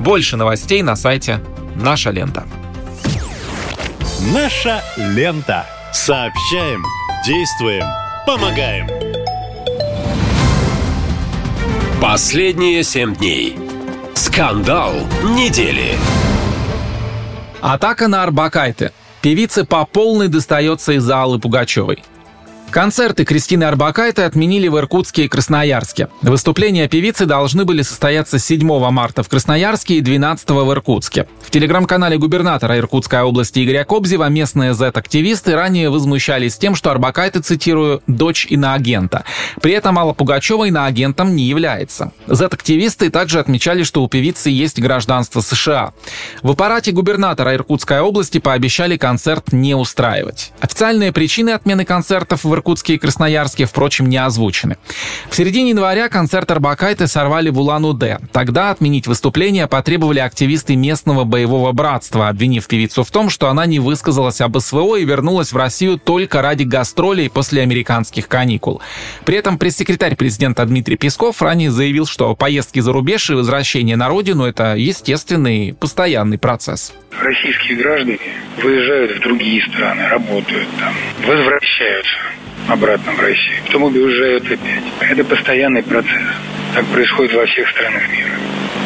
Больше 0.01 0.37
новостей 0.37 0.83
на 0.83 0.97
сайте 0.97 1.39
«Наша 1.77 2.11
лента». 2.11 2.43
«Наша 4.35 4.83
лента». 4.97 5.66
Сообщаем, 5.93 6.83
действуем, 7.24 7.85
помогаем. 8.27 8.89
Последние 12.03 12.83
семь 12.83 13.14
дней. 13.14 13.57
Скандал 14.14 14.95
недели. 15.22 15.95
Атака 17.61 18.09
на 18.09 18.24
Арбакайте. 18.24 18.91
Певице 19.22 19.64
по 19.64 19.87
полной 19.87 20.27
достается 20.27 20.93
из-за 20.95 21.22
Аллы 21.22 21.39
Пугачевой. 21.39 22.03
Концерты 22.71 23.25
Кристины 23.25 23.64
Арбакайте 23.64 24.25
отменили 24.25 24.69
в 24.69 24.77
Иркутске 24.77 25.25
и 25.25 25.29
Красноярске. 25.29 26.09
Выступления 26.21 26.89
певицы 26.89 27.25
должны 27.25 27.64
были 27.64 27.81
состояться 27.81 28.39
7 28.39 28.91
марта 28.91 29.23
в 29.23 29.29
Красноярске 29.31 29.95
и 29.95 30.01
12 30.03 30.51
в 30.51 30.73
Иркутске. 30.73 31.27
В 31.41 31.51
телеграм-канале 31.51 32.19
губернатора 32.19 32.77
Иркутской 32.77 33.23
области 33.23 33.64
Игоря 33.64 33.85
Кобзева 33.85 34.29
местные 34.29 34.75
Z-активисты 34.75 35.55
ранее 35.55 35.89
возмущались 35.89 36.59
тем, 36.59 36.75
что 36.75 36.91
Арбакайте, 36.91 37.41
цитирую, 37.41 38.03
«дочь 38.07 38.47
иноагента». 38.51 39.25
При 39.62 39.73
этом 39.73 39.99
Алла 39.99 40.12
Пугачева 40.12 40.67
иноагентом 40.67 41.35
не 41.35 41.45
является. 41.45 42.12
Z-активисты 42.27 43.09
также 43.09 43.41
отмечали, 43.41 43.85
что 43.85 44.03
у 44.03 44.09
певицы 44.09 44.51
есть 44.51 44.81
гражданство 44.81 45.41
США. 45.41 45.95
В 46.43 46.51
аппарате 46.51 46.93
губернатора 46.93 47.55
Иркутской 47.55 48.01
области 48.01 48.37
пообещали 48.39 48.99
концерт 48.99 49.53
не 49.53 49.75
устраивать. 49.75 50.53
Официальные 50.61 51.12
причины 51.12 51.51
отмены 51.51 51.87
концертов 51.87 52.45
в 52.45 52.53
Иркутске 52.53 52.66
и 52.67 52.99
Красноярске, 52.99 53.64
впрочем, 53.64 54.09
не 54.09 54.17
озвучены. 54.17 54.77
В 55.31 55.37
середине 55.37 55.71
января 55.71 56.09
концерт 56.09 56.51
Арбакайте 56.51 57.07
сорвали 57.07 57.51
в 57.51 57.59
Улан-Удэ. 57.59 58.19
Тогда 58.33 58.71
отменить 58.71 59.07
выступление 59.07 59.67
потребовали 59.67 60.19
активисты 60.19 60.77
местного 60.77 61.25
боевого 61.25 61.73
братства, 61.73 62.29
обвинив 62.29 62.67
певицу 62.67 63.05
в 63.05 63.11
том, 63.11 63.31
что 63.31 63.49
она 63.49 63.67
не 63.67 63.79
высказалась 63.79 64.41
об 64.41 64.59
СВО 64.59 64.97
и 64.97 65.05
вернулась 65.05 65.53
в 65.53 65.57
Россию 65.57 65.99
только 65.99 66.43
ради 66.43 66.64
гастролей 66.64 67.31
после 67.31 67.62
американских 67.62 68.29
каникул. 68.29 68.81
При 69.25 69.37
этом 69.37 69.59
пресс-секретарь 69.59 70.17
президента 70.17 70.64
Дмитрий 70.64 70.97
Песков 70.97 71.41
ранее 71.43 71.71
заявил, 71.71 72.07
что 72.07 72.35
поездки 72.35 72.81
за 72.81 72.93
рубеж 72.93 73.31
и 73.31 73.35
возвращение 73.35 73.97
на 73.97 74.09
родину– 74.09 74.45
это 74.47 74.75
естественный, 74.75 75.75
постоянный 75.75 76.39
процесс. 76.39 76.93
Российские 77.21 77.79
граждане 77.79 78.19
выезжают 78.62 79.19
в 79.19 79.21
другие 79.21 79.62
страны, 79.69 80.09
работают 80.09 80.69
там, 80.79 80.95
возвращаются 81.27 82.17
обратно 82.69 83.12
в 83.12 83.21
Россию, 83.21 83.62
потом 83.67 83.85
уезжают 83.85 84.45
опять. 84.45 84.85
Это 85.01 85.25
постоянный 85.25 85.83
процесс. 85.83 86.23
Так 86.75 86.85
происходит 86.87 87.35
во 87.35 87.47
всех 87.47 87.69
странах 87.71 88.03
мира. 88.11 88.31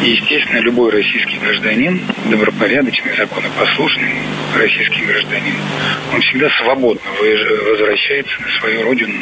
И, 0.03 0.11
естественно, 0.13 0.61
любой 0.61 0.93
российский 0.93 1.39
гражданин, 1.39 2.01
добропорядочный, 2.31 3.17
законопослушный 3.17 4.15
российский 4.57 5.05
гражданин, 5.05 5.55
он 6.15 6.21
всегда 6.23 6.49
свободно 6.63 7.03
возвращается 7.71 8.41
на 8.41 8.61
свою 8.61 8.85
родину 8.85 9.19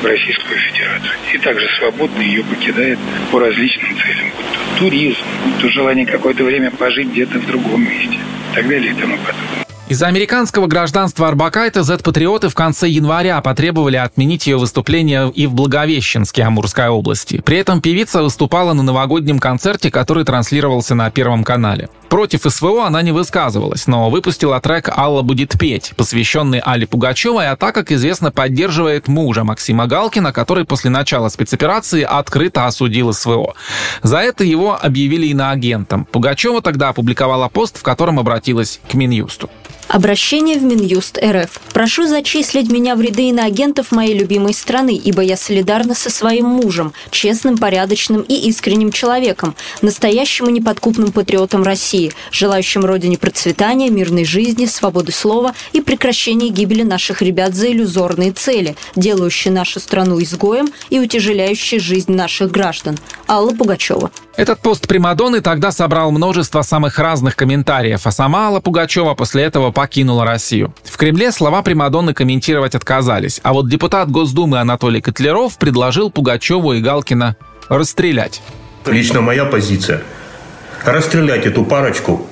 в 0.00 0.06
Российскую 0.06 0.58
Федерацию. 0.58 1.12
И 1.34 1.38
также 1.38 1.68
свободно 1.78 2.20
ее 2.22 2.44
покидает 2.44 2.98
по 3.30 3.40
различным 3.40 3.96
целям. 3.96 4.30
Будь 4.36 4.46
то 4.46 4.78
туризм, 4.78 5.24
будь 5.44 5.58
то 5.60 5.68
желание 5.68 6.06
какое-то 6.06 6.44
время 6.44 6.70
пожить 6.70 7.08
где-то 7.08 7.38
в 7.38 7.46
другом 7.46 7.82
месте. 7.82 8.18
И 8.52 8.54
так 8.54 8.68
далее 8.68 8.92
и 8.92 8.94
тому 8.94 9.16
подобное. 9.18 9.65
Из-за 9.88 10.08
американского 10.08 10.66
гражданства 10.66 11.28
Арбакайта 11.28 11.84
Z-патриоты 11.84 12.48
в 12.48 12.56
конце 12.56 12.88
января 12.88 13.40
потребовали 13.40 13.94
отменить 13.94 14.48
ее 14.48 14.56
выступление 14.56 15.30
и 15.32 15.46
в 15.46 15.54
Благовещенске 15.54 16.42
Амурской 16.42 16.88
области. 16.88 17.40
При 17.40 17.58
этом 17.58 17.80
певица 17.80 18.20
выступала 18.20 18.72
на 18.72 18.82
новогоднем 18.82 19.38
концерте, 19.38 19.92
который 19.92 20.24
транслировался 20.24 20.96
на 20.96 21.08
Первом 21.12 21.44
канале. 21.44 21.88
Против 22.08 22.42
СВО 22.42 22.84
она 22.84 23.00
не 23.02 23.12
высказывалась, 23.12 23.86
но 23.86 24.10
выпустила 24.10 24.60
трек 24.60 24.88
«Алла 24.88 25.22
будет 25.22 25.56
петь», 25.56 25.92
посвященный 25.96 26.58
Алле 26.58 26.88
Пугачевой, 26.88 27.48
а 27.48 27.54
так, 27.54 27.72
как 27.72 27.92
известно, 27.92 28.32
поддерживает 28.32 29.06
мужа 29.06 29.44
Максима 29.44 29.86
Галкина, 29.86 30.32
который 30.32 30.64
после 30.64 30.90
начала 30.90 31.28
спецоперации 31.28 32.02
открыто 32.02 32.66
осудил 32.66 33.12
СВО. 33.12 33.54
За 34.02 34.18
это 34.18 34.42
его 34.42 34.76
объявили 34.80 35.28
иноагентом. 35.28 36.06
Пугачева 36.06 36.60
тогда 36.60 36.88
опубликовала 36.88 37.48
пост, 37.48 37.78
в 37.78 37.82
котором 37.82 38.18
обратилась 38.18 38.80
к 38.90 38.94
Минюсту. 38.94 39.48
Обращение 39.88 40.58
в 40.58 40.64
Минюст 40.64 41.16
РФ. 41.24 41.60
Прошу 41.72 42.08
зачислить 42.08 42.68
меня 42.70 42.96
в 42.96 43.00
ряды 43.00 43.28
иноагентов 43.28 43.92
моей 43.92 44.18
любимой 44.18 44.52
страны, 44.52 45.00
ибо 45.02 45.22
я 45.22 45.36
солидарна 45.36 45.94
со 45.94 46.10
своим 46.10 46.46
мужем, 46.46 46.92
честным, 47.12 47.56
порядочным 47.56 48.22
и 48.22 48.34
искренним 48.48 48.90
человеком, 48.90 49.54
настоящим 49.82 50.48
и 50.48 50.52
неподкупным 50.52 51.12
патриотом 51.12 51.62
России, 51.62 52.12
желающим 52.32 52.84
родине 52.84 53.16
процветания, 53.16 53.88
мирной 53.88 54.24
жизни, 54.24 54.66
свободы 54.66 55.12
слова 55.12 55.54
и 55.72 55.80
прекращения 55.80 56.48
гибели 56.48 56.82
наших 56.82 57.22
ребят 57.22 57.54
за 57.54 57.70
иллюзорные 57.70 58.32
цели, 58.32 58.76
делающие 58.96 59.54
нашу 59.54 59.78
страну 59.78 60.20
изгоем 60.20 60.68
и 60.90 60.98
утяжеляющие 60.98 61.78
жизнь 61.78 62.12
наших 62.12 62.50
граждан. 62.50 62.98
Алла 63.28 63.52
Пугачева. 63.52 64.10
Этот 64.36 64.60
пост 64.60 64.86
Примадонны 64.86 65.40
тогда 65.40 65.72
собрал 65.72 66.10
множество 66.10 66.60
самых 66.60 66.98
разных 66.98 67.36
комментариев, 67.36 68.06
а 68.06 68.10
сама 68.10 68.48
Алла 68.48 68.60
Пугачева 68.60 69.14
после 69.14 69.44
этого 69.44 69.70
покинула 69.72 70.26
Россию. 70.26 70.74
В 70.84 70.98
Кремле 70.98 71.32
слова 71.32 71.62
Примадонны 71.62 72.12
комментировать 72.12 72.74
отказались, 72.74 73.40
а 73.42 73.54
вот 73.54 73.70
депутат 73.70 74.10
Госдумы 74.10 74.58
Анатолий 74.58 75.00
Котляров 75.00 75.56
предложил 75.56 76.10
Пугачеву 76.10 76.74
и 76.74 76.82
Галкина 76.82 77.36
расстрелять. 77.70 78.42
Лично 78.84 79.22
моя 79.22 79.46
позиция– 79.46 80.02
расстрелять 80.84 81.46
эту 81.46 81.64
парочку 81.64 82.26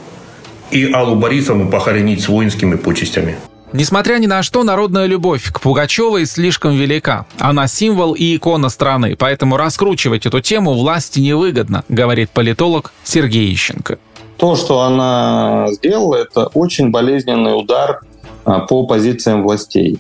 и 0.71 0.93
Аллу 0.93 1.17
Борисовну 1.17 1.71
похоронить 1.71 2.23
с 2.23 2.29
воинскими 2.29 2.77
почестями. 2.77 3.37
Несмотря 3.75 4.19
ни 4.19 4.27
на 4.27 4.45
что, 4.45 4.63
народная 4.63 5.07
любовь 5.07 5.51
к 5.51 5.61
Пугачевой 5.61 6.27
слишком 6.27 6.77
велика. 6.77 7.27
Она 7.41 7.67
символ 7.67 8.13
и 8.13 8.37
икона 8.37 8.69
страны, 8.69 9.17
поэтому 9.19 9.57
раскручивать 9.57 10.27
эту 10.27 10.41
тему 10.41 10.75
власти 10.75 11.19
невыгодно, 11.19 11.83
говорит 11.89 12.31
политолог 12.31 12.93
Сергей 13.03 13.53
Ищенко. 13.53 13.99
То, 14.37 14.55
что 14.55 14.83
она 14.83 15.67
сделала, 15.73 16.15
это 16.15 16.47
очень 16.55 16.93
болезненный 16.93 17.59
удар 17.59 18.03
а, 18.45 18.61
по 18.61 18.87
позициям 18.87 19.43
властей. 19.43 19.99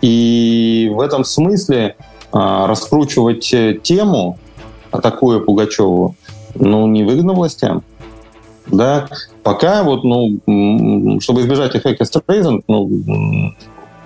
И 0.00 0.90
в 0.92 1.00
этом 1.00 1.22
смысле 1.22 1.94
а, 2.32 2.66
раскручивать 2.66 3.54
тему, 3.84 4.36
атакуя 4.90 5.38
Пугачеву, 5.38 6.16
ну, 6.56 6.88
невыгодно 6.88 7.34
властям. 7.34 7.84
Да, 8.66 9.08
пока 9.42 9.82
вот, 9.82 10.04
ну, 10.04 11.20
чтобы 11.20 11.40
избежать 11.40 11.74
эффекта 11.76 12.04
Стрейзен, 12.04 12.62
ну, 12.68 13.54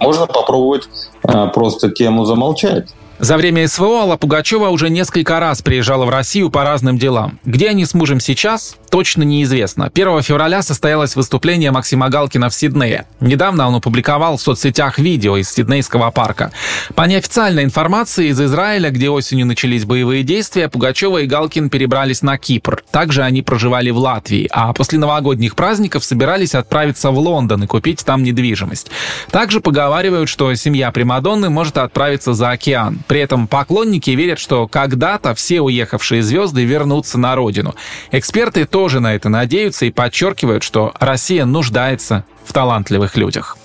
можно 0.00 0.26
попробовать 0.26 0.88
а, 1.22 1.46
просто 1.48 1.90
тему 1.90 2.24
замолчать. 2.24 2.94
За 3.18 3.38
время 3.38 3.66
СВО 3.66 4.00
Алла 4.00 4.18
Пугачева 4.18 4.68
уже 4.68 4.90
несколько 4.90 5.40
раз 5.40 5.62
приезжала 5.62 6.04
в 6.04 6.10
Россию 6.10 6.50
по 6.50 6.64
разным 6.64 6.98
делам. 6.98 7.38
Где 7.46 7.70
они 7.70 7.86
с 7.86 7.94
мужем 7.94 8.20
сейчас, 8.20 8.76
точно 8.90 9.22
неизвестно. 9.22 9.90
1 9.92 10.22
февраля 10.22 10.60
состоялось 10.60 11.16
выступление 11.16 11.70
Максима 11.70 12.10
Галкина 12.10 12.50
в 12.50 12.54
Сиднее. 12.54 13.06
Недавно 13.20 13.68
он 13.68 13.76
опубликовал 13.76 14.36
в 14.36 14.42
соцсетях 14.42 14.98
видео 14.98 15.38
из 15.38 15.50
Сиднейского 15.50 16.10
парка. 16.10 16.52
По 16.94 17.02
неофициальной 17.04 17.64
информации 17.64 18.28
из 18.28 18.40
Израиля, 18.40 18.90
где 18.90 19.08
осенью 19.08 19.46
начались 19.46 19.86
боевые 19.86 20.22
действия, 20.22 20.68
Пугачева 20.68 21.18
и 21.18 21.26
Галкин 21.26 21.70
перебрались 21.70 22.20
на 22.20 22.36
Кипр. 22.36 22.84
Также 22.90 23.22
они 23.22 23.40
проживали 23.40 23.88
в 23.90 23.98
Латвии, 23.98 24.46
а 24.52 24.74
после 24.74 24.98
новогодних 24.98 25.56
праздников 25.56 26.04
собирались 26.04 26.54
отправиться 26.54 27.10
в 27.10 27.18
Лондон 27.18 27.64
и 27.64 27.66
купить 27.66 28.04
там 28.04 28.22
недвижимость. 28.22 28.90
Также 29.30 29.60
поговаривают, 29.60 30.28
что 30.28 30.54
семья 30.54 30.90
Примадонны 30.90 31.48
может 31.48 31.78
отправиться 31.78 32.34
за 32.34 32.50
океан. 32.50 32.98
При 33.06 33.20
этом 33.20 33.46
поклонники 33.46 34.10
верят, 34.10 34.38
что 34.38 34.66
когда-то 34.66 35.34
все 35.34 35.60
уехавшие 35.60 36.22
звезды 36.22 36.64
вернутся 36.64 37.18
на 37.18 37.34
родину. 37.34 37.74
Эксперты 38.10 38.64
тоже 38.64 39.00
на 39.00 39.14
это 39.14 39.28
надеются 39.28 39.86
и 39.86 39.90
подчеркивают, 39.90 40.62
что 40.62 40.92
Россия 40.98 41.44
нуждается 41.44 42.24
в 42.44 42.52
талантливых 42.52 43.16
людях. 43.16 43.56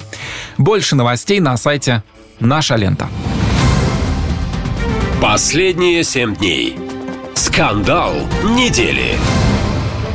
Больше 0.57 0.95
новостей 0.95 1.39
на 1.39 1.57
сайте 1.57 2.03
«Наша 2.39 2.75
лента». 2.75 3.09
Последние 5.21 6.03
семь 6.03 6.35
дней. 6.35 6.75
Скандал 7.35 8.13
недели. 8.43 9.17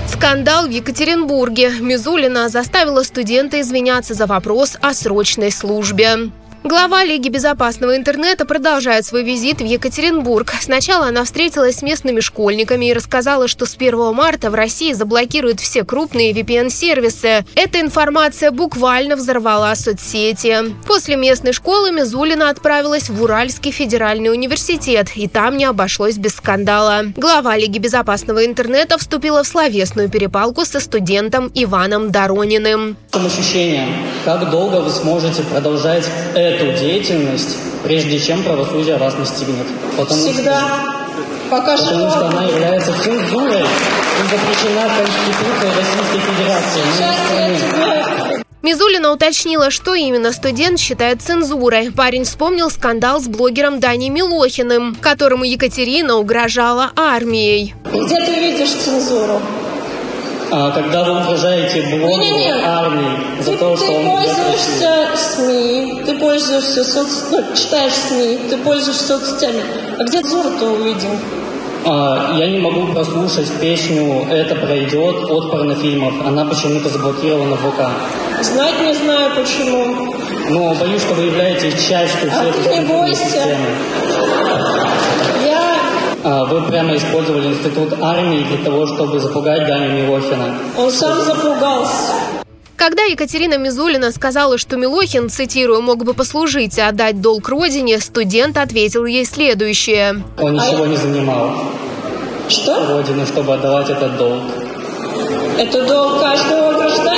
Скандал 0.08 0.66
в 0.66 0.70
Екатеринбурге. 0.70 1.70
Мизулина 1.80 2.48
заставила 2.48 3.02
студента 3.02 3.60
извиняться 3.60 4.14
за 4.14 4.26
вопрос 4.26 4.76
о 4.80 4.94
срочной 4.94 5.52
службе. 5.52 6.30
Глава 6.66 7.04
Лиги 7.04 7.28
безопасного 7.28 7.96
интернета 7.96 8.44
продолжает 8.44 9.06
свой 9.06 9.22
визит 9.22 9.60
в 9.60 9.64
Екатеринбург. 9.64 10.52
Сначала 10.60 11.06
она 11.06 11.22
встретилась 11.22 11.76
с 11.76 11.82
местными 11.82 12.18
школьниками 12.18 12.86
и 12.86 12.92
рассказала, 12.92 13.46
что 13.46 13.66
с 13.66 13.76
1 13.76 14.12
марта 14.12 14.50
в 14.50 14.56
России 14.56 14.92
заблокируют 14.92 15.60
все 15.60 15.84
крупные 15.84 16.32
VPN-сервисы. 16.32 17.46
Эта 17.54 17.80
информация 17.80 18.50
буквально 18.50 19.14
взорвала 19.14 19.76
соцсети. 19.76 20.74
После 20.88 21.14
местной 21.14 21.52
школы 21.52 21.92
Мизулина 21.92 22.50
отправилась 22.50 23.10
в 23.10 23.22
Уральский 23.22 23.70
федеральный 23.70 24.32
университет, 24.32 25.10
и 25.14 25.28
там 25.28 25.56
не 25.56 25.66
обошлось 25.66 26.16
без 26.16 26.34
скандала. 26.34 27.04
Глава 27.16 27.56
Лиги 27.56 27.78
безопасного 27.78 28.44
интернета 28.44 28.98
вступила 28.98 29.44
в 29.44 29.46
словесную 29.46 30.10
перепалку 30.10 30.64
со 30.64 30.80
студентом 30.80 31.48
Иваном 31.54 32.10
Дорониным. 32.10 32.96
Ощущение, 33.12 33.86
как 34.24 34.50
долго 34.50 34.80
вы 34.80 34.90
сможете 34.90 35.44
продолжать 35.44 36.10
это 36.34 36.55
эту 36.56 36.78
деятельность, 36.78 37.56
прежде 37.84 38.18
чем 38.18 38.42
правосудие 38.42 38.96
вас 38.96 39.16
настигнет. 39.16 39.66
Потому 39.96 40.20
Всегда. 40.20 40.60
Что, 40.60 40.96
Пока 41.50 41.76
потому 41.76 42.10
что 42.10 42.26
она 42.26 42.44
является 42.44 42.92
цензурой 43.02 43.62
и 43.62 44.22
запрещена 44.30 44.88
Конституцией 44.96 45.72
Российской 45.76 46.20
Федерации. 46.20 46.82
Мизулина 48.62 49.12
уточнила, 49.12 49.70
что 49.70 49.94
именно 49.94 50.32
студент 50.32 50.80
считает 50.80 51.22
цензурой. 51.22 51.92
Парень 51.92 52.24
вспомнил 52.24 52.68
скандал 52.68 53.20
с 53.20 53.28
блогером 53.28 53.78
Даней 53.78 54.08
Милохиным, 54.08 54.96
которому 55.00 55.44
Екатерина 55.44 56.16
угрожала 56.16 56.90
армией. 56.96 57.76
Где 57.84 58.26
ты 58.26 58.40
видишь 58.40 58.72
цензуру? 58.72 59.40
А, 60.58 60.70
когда 60.70 61.04
вы 61.04 61.20
угрожаете 61.20 61.82
блогу, 61.82 62.18
не, 62.18 62.30
не, 62.30 62.44
не. 62.44 62.50
армии 62.50 63.42
за 63.42 63.52
ты, 63.52 63.58
то, 63.58 63.76
что 63.76 63.86
ты 63.86 63.92
он 63.92 64.06
пользуешься 64.06 65.08
СМИ, 65.14 66.02
ты 66.06 66.14
пользуешься 66.14 66.82
соц... 66.82 67.24
ну, 67.30 67.44
читаешь 67.54 67.92
СМИ, 67.92 68.38
ты 68.48 68.56
пользуешься 68.56 69.18
соцсетями. 69.18 69.62
А 69.98 70.04
где 70.04 70.22
цензуру-то 70.22 70.64
увидел? 70.70 71.10
А, 71.84 72.38
я 72.38 72.48
не 72.48 72.58
могу 72.58 72.86
прослушать 72.94 73.52
песню 73.60 74.26
«Это 74.30 74.54
пройдет» 74.54 75.30
от 75.30 75.50
порнофильмов. 75.50 76.26
Она 76.26 76.46
почему-то 76.46 76.88
заблокирована 76.88 77.56
в 77.56 77.70
ВК. 77.70 77.90
Знать 78.40 78.80
не 78.80 78.94
знаю 78.94 79.32
почему. 79.36 80.14
Но 80.48 80.74
боюсь, 80.74 81.02
что 81.02 81.12
вы 81.16 81.24
являетесь 81.24 81.86
частью 81.86 82.30
а 82.32 82.50
всей 82.50 82.52
ты 82.52 82.78
не 82.78 82.86
бойся. 82.86 83.24
системы. 83.24 84.45
А, 86.28 86.44
вы 86.44 86.60
прямо 86.62 86.96
использовали 86.96 87.46
институт 87.46 87.92
армии 88.02 88.42
для 88.42 88.56
того, 88.64 88.84
чтобы 88.88 89.20
запугать 89.20 89.64
Даню 89.64 89.92
Милохина. 89.92 90.56
Он 90.76 90.90
сам 90.90 91.22
запугался. 91.22 92.14
Когда 92.74 93.04
Екатерина 93.04 93.58
Мизулина 93.58 94.10
сказала, 94.10 94.58
что 94.58 94.76
Милохин, 94.76 95.30
цитирую, 95.30 95.82
мог 95.82 96.04
бы 96.04 96.14
послужить 96.14 96.78
и 96.78 96.80
отдать 96.80 97.20
долг 97.20 97.48
родине, 97.48 98.00
студент 98.00 98.56
ответил 98.56 99.04
ей 99.04 99.24
следующее. 99.24 100.24
Он 100.40 100.54
ничего 100.54 100.86
не 100.86 100.96
занимал. 100.96 101.52
Что? 102.48 102.84
Родину, 102.88 103.24
чтобы 103.24 103.54
отдавать 103.54 103.88
этот 103.88 104.16
долг. 104.16 104.42
Это 105.56 105.86
долг 105.86 106.20
каждого 106.20 106.72
гражданина. 106.72 107.15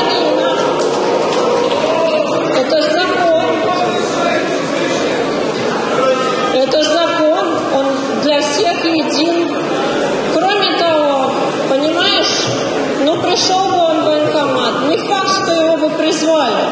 Пришел 13.39 13.69
бы 13.69 13.77
он 13.77 14.01
в 14.01 14.05
военкомат. 14.05 14.89
Не 14.89 14.97
факт, 14.97 15.29
что 15.29 15.53
его 15.53 15.77
бы 15.77 15.91
призвали. 15.91 16.65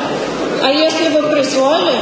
А 0.63 0.71
если 0.71 1.09
бы 1.11 1.23
призвали, 1.31 1.93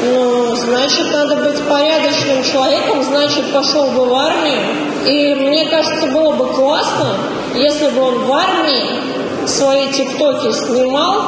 Ну, 0.00 0.54
значит, 0.54 1.10
надо 1.12 1.42
быть 1.42 1.60
порядочным 1.68 2.44
человеком, 2.44 3.02
значит, 3.02 3.52
пошел 3.52 3.90
бы 3.90 4.04
в 4.04 4.14
армию. 4.14 4.60
И 5.04 5.34
мне 5.34 5.68
кажется, 5.68 6.06
было 6.06 6.34
бы 6.34 6.46
классно, 6.54 7.16
если 7.56 7.88
бы 7.88 8.02
он 8.02 8.24
в 8.24 8.32
армии 8.32 9.48
свои 9.48 9.88
тиктоки 9.88 10.52
снимал 10.52 11.24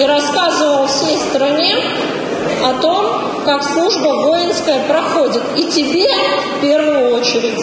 и 0.00 0.04
рассказывал 0.06 0.86
всей 0.86 1.18
стране 1.18 1.76
о 2.64 2.80
том, 2.80 3.06
как 3.44 3.62
служба 3.62 4.08
воинская 4.24 4.80
проходит. 4.88 5.42
И 5.56 5.64
тебе 5.64 6.08
в 6.56 6.60
первую 6.62 7.16
очередь. 7.16 7.60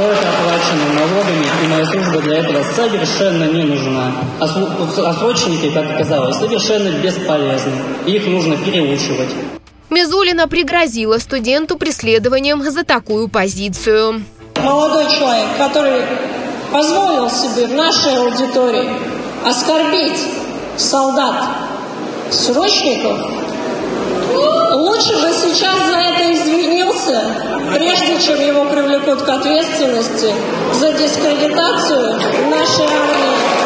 Все 0.00 0.08
это 0.08 0.30
оплачено 0.30 0.94
налогами, 0.94 1.46
и 1.62 1.68
моя 1.68 1.84
служба 1.84 2.22
для 2.22 2.38
этого 2.38 2.64
совершенно 2.74 3.44
не 3.52 3.64
нужна. 3.64 4.14
А 4.40 5.12
срочники, 5.12 5.68
как 5.74 5.90
оказалось, 5.90 6.38
совершенно 6.38 6.88
бесполезны. 7.02 7.72
Их 8.06 8.26
нужно 8.26 8.56
переучивать. 8.56 9.28
Мизулина 9.90 10.48
пригрозила 10.48 11.18
студенту 11.18 11.76
преследованием 11.76 12.62
за 12.62 12.82
такую 12.82 13.28
позицию. 13.28 14.22
Молодой 14.62 15.04
человек, 15.18 15.48
который 15.58 16.00
позволил 16.72 17.28
себе 17.28 17.66
в 17.66 17.74
нашей 17.74 18.16
аудитории 18.16 18.88
оскорбить 19.44 20.18
солдат, 20.78 21.44
срочников, 22.30 23.18
лучше 24.80 25.12
бы 25.20 25.32
сейчас 25.32 25.78
за 25.86 25.96
это 25.96 26.32
извинился, 26.32 27.20
прежде 27.74 28.20
чем 28.20 28.40
его 28.40 28.64
привлекут 28.64 29.22
к 29.22 29.28
ответственности 29.28 30.32
за 30.74 30.92
дискредитацию 30.92 32.14
нашей 32.50 32.86
армии. 32.86 33.60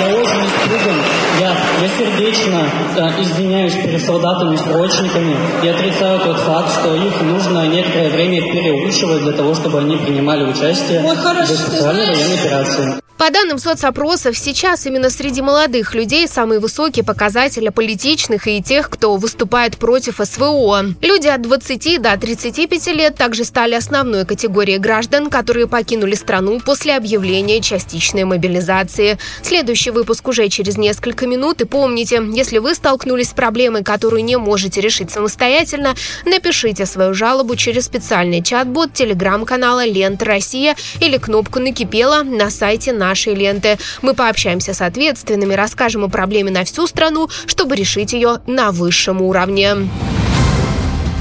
Я 0.00 0.14
очень 0.14 0.46
испуган. 0.46 1.02
Я, 1.40 1.56
я 1.82 1.88
сердечно 1.88 2.70
э, 2.96 3.22
извиняюсь 3.22 3.74
перед 3.74 4.04
солдатами-срочниками 4.04 5.36
и 5.62 5.68
отрицаю 5.68 6.20
тот 6.20 6.38
факт, 6.38 6.72
что 6.72 6.94
их 6.94 7.20
нужно 7.22 7.66
некоторое 7.66 8.10
время 8.10 8.40
переучивать 8.40 9.22
для 9.22 9.32
того, 9.32 9.54
чтобы 9.54 9.80
они 9.80 9.96
принимали 9.96 10.44
участие 10.44 11.02
Ой, 11.04 11.16
хорошо, 11.16 11.52
в 11.52 11.56
специальной 11.56 12.06
военной 12.06 12.38
операции. 12.38 13.07
По 13.28 13.34
данным 13.34 13.58
соцопросов, 13.58 14.38
сейчас 14.38 14.86
именно 14.86 15.10
среди 15.10 15.42
молодых 15.42 15.94
людей 15.94 16.26
самые 16.26 16.60
высокие 16.60 17.04
показатели 17.04 17.68
политичных 17.68 18.46
и 18.48 18.62
тех, 18.62 18.88
кто 18.88 19.18
выступает 19.18 19.76
против 19.76 20.18
СВО. 20.24 20.94
Люди 21.02 21.26
от 21.26 21.42
20 21.42 22.00
до 22.00 22.16
35 22.16 22.86
лет 22.94 23.16
также 23.16 23.44
стали 23.44 23.74
основной 23.74 24.24
категорией 24.24 24.78
граждан, 24.78 25.28
которые 25.28 25.66
покинули 25.66 26.14
страну 26.14 26.58
после 26.58 26.96
объявления 26.96 27.60
частичной 27.60 28.24
мобилизации. 28.24 29.18
Следующий 29.42 29.90
выпуск 29.90 30.26
уже 30.26 30.48
через 30.48 30.78
несколько 30.78 31.26
минут. 31.26 31.60
И 31.60 31.66
помните, 31.66 32.22
если 32.32 32.56
вы 32.56 32.74
столкнулись 32.74 33.28
с 33.28 33.34
проблемой, 33.34 33.84
которую 33.84 34.24
не 34.24 34.38
можете 34.38 34.80
решить 34.80 35.10
самостоятельно, 35.10 35.94
напишите 36.24 36.86
свою 36.86 37.12
жалобу 37.12 37.56
через 37.56 37.84
специальный 37.84 38.42
чат-бот 38.42 38.94
телеграм-канала 38.94 39.84
«Лента 39.84 40.24
Россия» 40.24 40.76
или 41.02 41.18
кнопку 41.18 41.58
«Накипело» 41.58 42.22
на 42.22 42.48
сайте 42.48 42.94
нашей 42.94 43.17
ленты. 43.26 43.78
Мы 44.02 44.14
пообщаемся 44.14 44.74
с 44.74 44.80
ответственными, 44.80 45.54
расскажем 45.54 46.04
о 46.04 46.08
проблеме 46.08 46.50
на 46.50 46.64
всю 46.64 46.86
страну, 46.86 47.28
чтобы 47.46 47.76
решить 47.76 48.12
ее 48.12 48.40
на 48.46 48.72
высшем 48.72 49.20
уровне. 49.22 49.88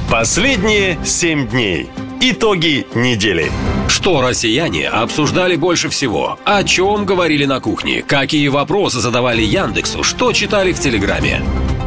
Последние 0.10 0.98
семь 1.04 1.48
дней. 1.48 1.90
Итоги 2.20 2.88
недели. 2.96 3.52
Что 3.88 4.22
россияне 4.22 4.90
обсуждали 4.90 5.56
больше 5.56 5.90
всего? 5.90 6.40
О 6.46 6.64
чем 6.64 7.06
говорили 7.06 7.46
на 7.46 7.60
кухне? 7.60 8.02
Какие 8.02 8.48
вопросы 8.48 9.00
задавали 9.00 9.44
Яндексу? 9.44 10.04
Что 10.04 10.34
читали 10.34 10.74
в 10.74 10.80
Телеграме? 10.80 11.44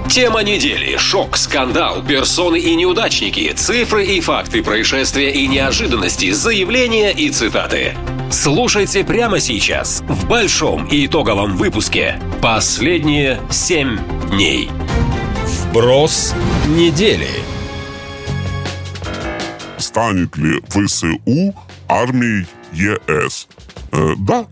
Тема 0.09 0.45
недели. 0.45 0.97
Шок, 0.99 1.37
скандал, 1.37 2.05
персоны 2.07 2.61
и 2.61 2.77
неудачники, 2.77 3.53
цифры 3.57 4.07
и 4.07 4.21
факты 4.21 4.63
происшествия 4.63 5.33
и 5.33 5.49
неожиданности, 5.49 6.31
заявления 6.31 7.11
и 7.11 7.29
цитаты. 7.31 7.97
Слушайте 8.31 9.03
прямо 9.03 9.41
сейчас 9.41 10.01
в 10.07 10.29
большом 10.29 10.87
и 10.87 11.07
итоговом 11.07 11.57
выпуске 11.57 12.21
«Последние 12.41 13.41
семь 13.51 13.99
дней». 14.31 14.71
Вброс 15.45 16.35
недели. 16.69 17.31
Станет 19.81 20.37
ли 20.37 20.61
ВСУ 20.69 21.21
армией 21.89 22.47
ЕС? 22.73 23.49
Э, 23.93 24.15
да, 24.19 24.47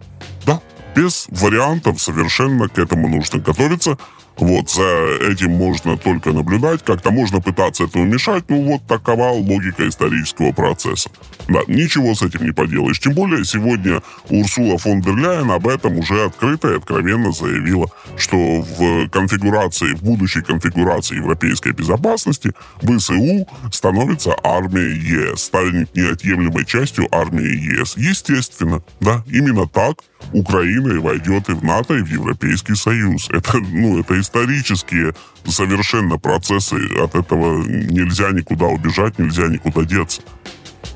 да, 0.46 0.60
без 0.96 1.26
вариантов 1.28 2.00
совершенно 2.00 2.68
к 2.68 2.78
этому 2.78 3.08
нужно 3.08 3.38
готовиться. 3.38 3.98
Вот, 4.38 4.70
за 4.70 4.84
этим 5.30 5.50
можно 5.52 5.96
только 5.96 6.32
наблюдать, 6.32 6.84
как-то 6.84 7.10
можно 7.10 7.40
пытаться 7.40 7.84
этому 7.84 8.04
мешать, 8.04 8.44
ну 8.48 8.62
вот 8.62 8.86
такова 8.86 9.30
логика 9.30 9.88
исторического 9.88 10.52
процесса. 10.52 11.10
Да, 11.48 11.60
ничего 11.66 12.14
с 12.14 12.22
этим 12.22 12.44
не 12.44 12.52
поделаешь. 12.52 13.00
Тем 13.00 13.14
более 13.14 13.44
сегодня 13.44 14.02
Урсула 14.28 14.78
фон 14.78 15.00
дер 15.00 15.16
Ляйен 15.16 15.50
об 15.50 15.66
этом 15.66 15.98
уже 15.98 16.24
открыто 16.24 16.72
и 16.72 16.76
откровенно 16.76 17.32
заявила, 17.32 17.86
что 18.16 18.36
в 18.36 19.08
конфигурации, 19.08 19.94
в 19.94 20.02
будущей 20.02 20.42
конфигурации 20.42 21.16
европейской 21.16 21.72
безопасности 21.72 22.52
ВСУ 22.82 23.48
становится 23.72 24.36
армией 24.44 25.32
ЕС, 25.32 25.44
станет 25.44 25.94
неотъемлемой 25.96 26.64
частью 26.64 27.08
армии 27.10 27.80
ЕС. 27.80 27.96
Естественно, 27.96 28.82
да, 29.00 29.24
именно 29.26 29.66
так 29.66 29.96
Украина 30.32 30.92
и 30.92 30.98
войдет 30.98 31.48
и 31.48 31.52
в 31.52 31.64
НАТО, 31.64 31.94
и 31.94 32.02
в 32.02 32.08
Европейский 32.08 32.74
Союз. 32.74 33.28
Это, 33.30 33.58
ну, 33.58 34.00
это 34.00 34.20
исторические 34.28 35.14
совершенно 35.46 36.18
процессы. 36.18 36.76
От 37.02 37.14
этого 37.14 37.64
нельзя 37.64 38.30
никуда 38.30 38.66
убежать, 38.66 39.18
нельзя 39.18 39.48
никуда 39.48 39.84
деться. 39.84 40.20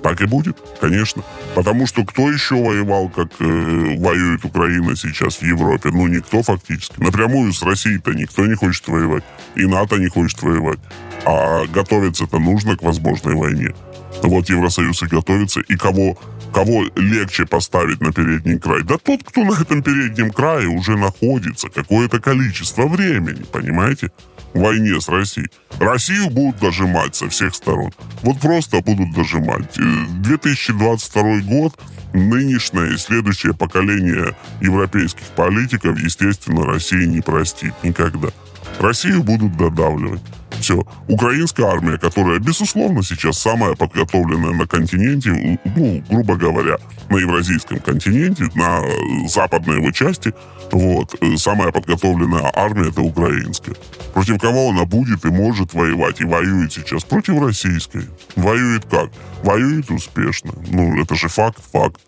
Так 0.03 0.21
и 0.21 0.27
будет, 0.27 0.57
конечно. 0.81 1.23
Потому 1.55 1.87
что 1.87 2.05
кто 2.05 2.31
еще 2.31 2.57
воевал, 2.57 3.09
как 3.09 3.29
э, 3.41 3.97
воюет 3.99 4.45
Украина 4.45 4.97
сейчас 4.97 5.37
в 5.37 5.43
Европе? 5.43 5.91
Ну, 5.93 6.07
никто 6.09 6.43
фактически. 6.43 7.01
Напрямую 7.01 7.53
с 7.53 7.63
Россией-то 7.63 8.13
никто 8.13 8.47
не 8.47 8.55
хочет 8.55 8.87
воевать. 8.89 9.25
И 9.55 9.65
НАТО 9.65 9.97
не 9.97 10.09
хочет 10.09 10.43
воевать. 10.43 10.81
А 11.25 11.67
готовиться-то 11.67 12.39
нужно 12.39 12.77
к 12.77 12.83
возможной 12.83 13.35
войне. 13.35 13.75
Вот 14.23 14.49
Евросоюз 14.49 15.03
и 15.03 15.07
готовится. 15.07 15.61
И 15.61 15.77
кого, 15.77 16.19
кого 16.53 16.85
легче 16.97 17.47
поставить 17.47 18.01
на 18.01 18.13
передний 18.13 18.59
край? 18.59 18.83
Да 18.83 18.99
тот, 18.99 19.23
кто 19.25 19.45
на 19.45 19.61
этом 19.61 19.83
переднем 19.83 20.31
крае 20.31 20.69
уже 20.69 20.97
находится 20.97 21.69
какое-то 21.69 22.21
количество 22.21 22.87
времени, 22.87 23.45
понимаете? 23.51 24.11
В 24.55 24.61
войне 24.61 25.01
с 25.01 25.09
Россией. 25.09 25.49
Россию 25.79 26.29
будут 26.29 26.61
дожимать 26.61 27.17
со 27.17 27.29
всех 27.29 27.55
сторон. 27.55 27.91
Вот 28.23 28.39
просто 28.39 28.81
будут 28.83 29.15
дожимать. 29.15 29.79
2022 30.23 31.41
год 31.41 31.79
нынешнее 32.13 32.95
и 32.95 32.99
следующее 32.99 33.55
поколение 33.55 34.37
европейских 34.61 35.25
политиков, 35.37 35.99
естественно, 35.99 36.67
России 36.67 37.07
не 37.07 37.21
простит 37.21 37.73
никогда. 37.83 38.29
Россию 38.79 39.23
будут 39.23 39.57
додавливать. 39.57 40.23
Все. 40.63 40.87
Украинская 41.09 41.67
армия, 41.67 41.99
которая, 41.99 42.39
безусловно, 42.39 43.03
сейчас 43.03 43.37
самая 43.39 43.75
подготовленная 43.75 44.53
на 44.53 44.69
континенте, 44.69 45.59
ну, 45.75 46.05
грубо 46.09 46.37
говоря, 46.37 46.77
на 47.11 47.17
евразийском 47.17 47.81
континенте, 47.81 48.45
на 48.55 48.81
западной 49.27 49.79
его 49.79 49.91
части, 49.91 50.33
вот, 50.71 51.17
самая 51.37 51.73
подготовленная 51.73 52.49
армия 52.55 52.91
это 52.91 53.03
украинская. 53.03 53.75
Против 54.15 54.39
кого 54.39 54.71
она 54.71 54.85
будет 54.85 55.25
и 55.25 55.29
может 55.29 55.75
воевать, 55.75 56.21
и 56.21 56.25
воюет 56.25 56.73
сейчас? 56.73 57.03
Против 57.03 57.43
российской. 57.43 58.09
Воюет 58.37 58.85
как? 58.85 59.11
Воюет 59.43 59.91
успешно. 59.91 60.53
Ну, 60.69 61.03
это 61.03 61.17
же 61.17 61.27
факт, 61.27 61.59
факт. 61.73 62.01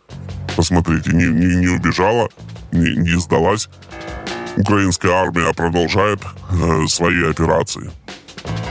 Посмотрите, 0.54 1.10
не, 1.10 1.24
не, 1.24 1.56
не 1.56 1.68
убежала, 1.68 2.28
не, 2.70 2.94
не 2.94 3.18
сдалась. 3.20 3.68
Украинская 4.56 5.10
армия 5.10 5.52
продолжает 5.52 6.20
э, 6.52 6.86
свои 6.86 7.28
операции. 7.28 7.90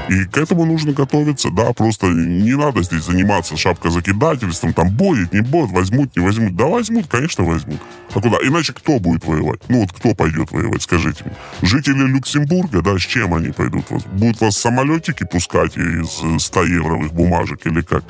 И 0.10 0.26
к 0.26 0.38
этому 0.38 0.66
нужно 0.66 0.92
готовиться, 0.92 1.50
да, 1.50 1.72
просто 1.74 2.08
не 2.08 2.56
надо 2.56 2.84
здесь 2.84 3.06
заниматься 3.06 3.56
шапкозакидательством, 3.56 4.74
там 4.74 4.90
будет, 4.90 5.34
не 5.34 5.42
будет, 5.42 5.72
возьмут, 5.72 6.16
не 6.16 6.24
возьмут. 6.24 6.56
Да 6.56 6.66
возьмут, 6.66 7.08
конечно, 7.08 7.44
возьмут. 7.46 7.80
А 8.14 8.20
куда? 8.20 8.38
Иначе 8.44 8.74
кто 8.74 9.00
будет 9.00 9.26
воевать? 9.26 9.62
Ну 9.70 9.82
вот 9.82 9.94
кто 9.94 10.14
пойдет 10.14 10.52
воевать, 10.52 10.82
скажите 10.82 11.24
мне. 11.24 11.36
Жители 11.62 12.06
Люксембурга, 12.08 12.82
да, 12.82 12.98
с 12.98 13.02
чем 13.02 13.34
они 13.34 13.50
пойдут? 13.50 13.86
Будут 14.12 14.42
вас 14.42 14.58
самолетики 14.58 15.26
пускать 15.26 15.78
из 15.78 16.22
100-евровых 16.22 17.14
бумажек 17.14 17.66
или 17.66 17.82
как? 17.82 18.04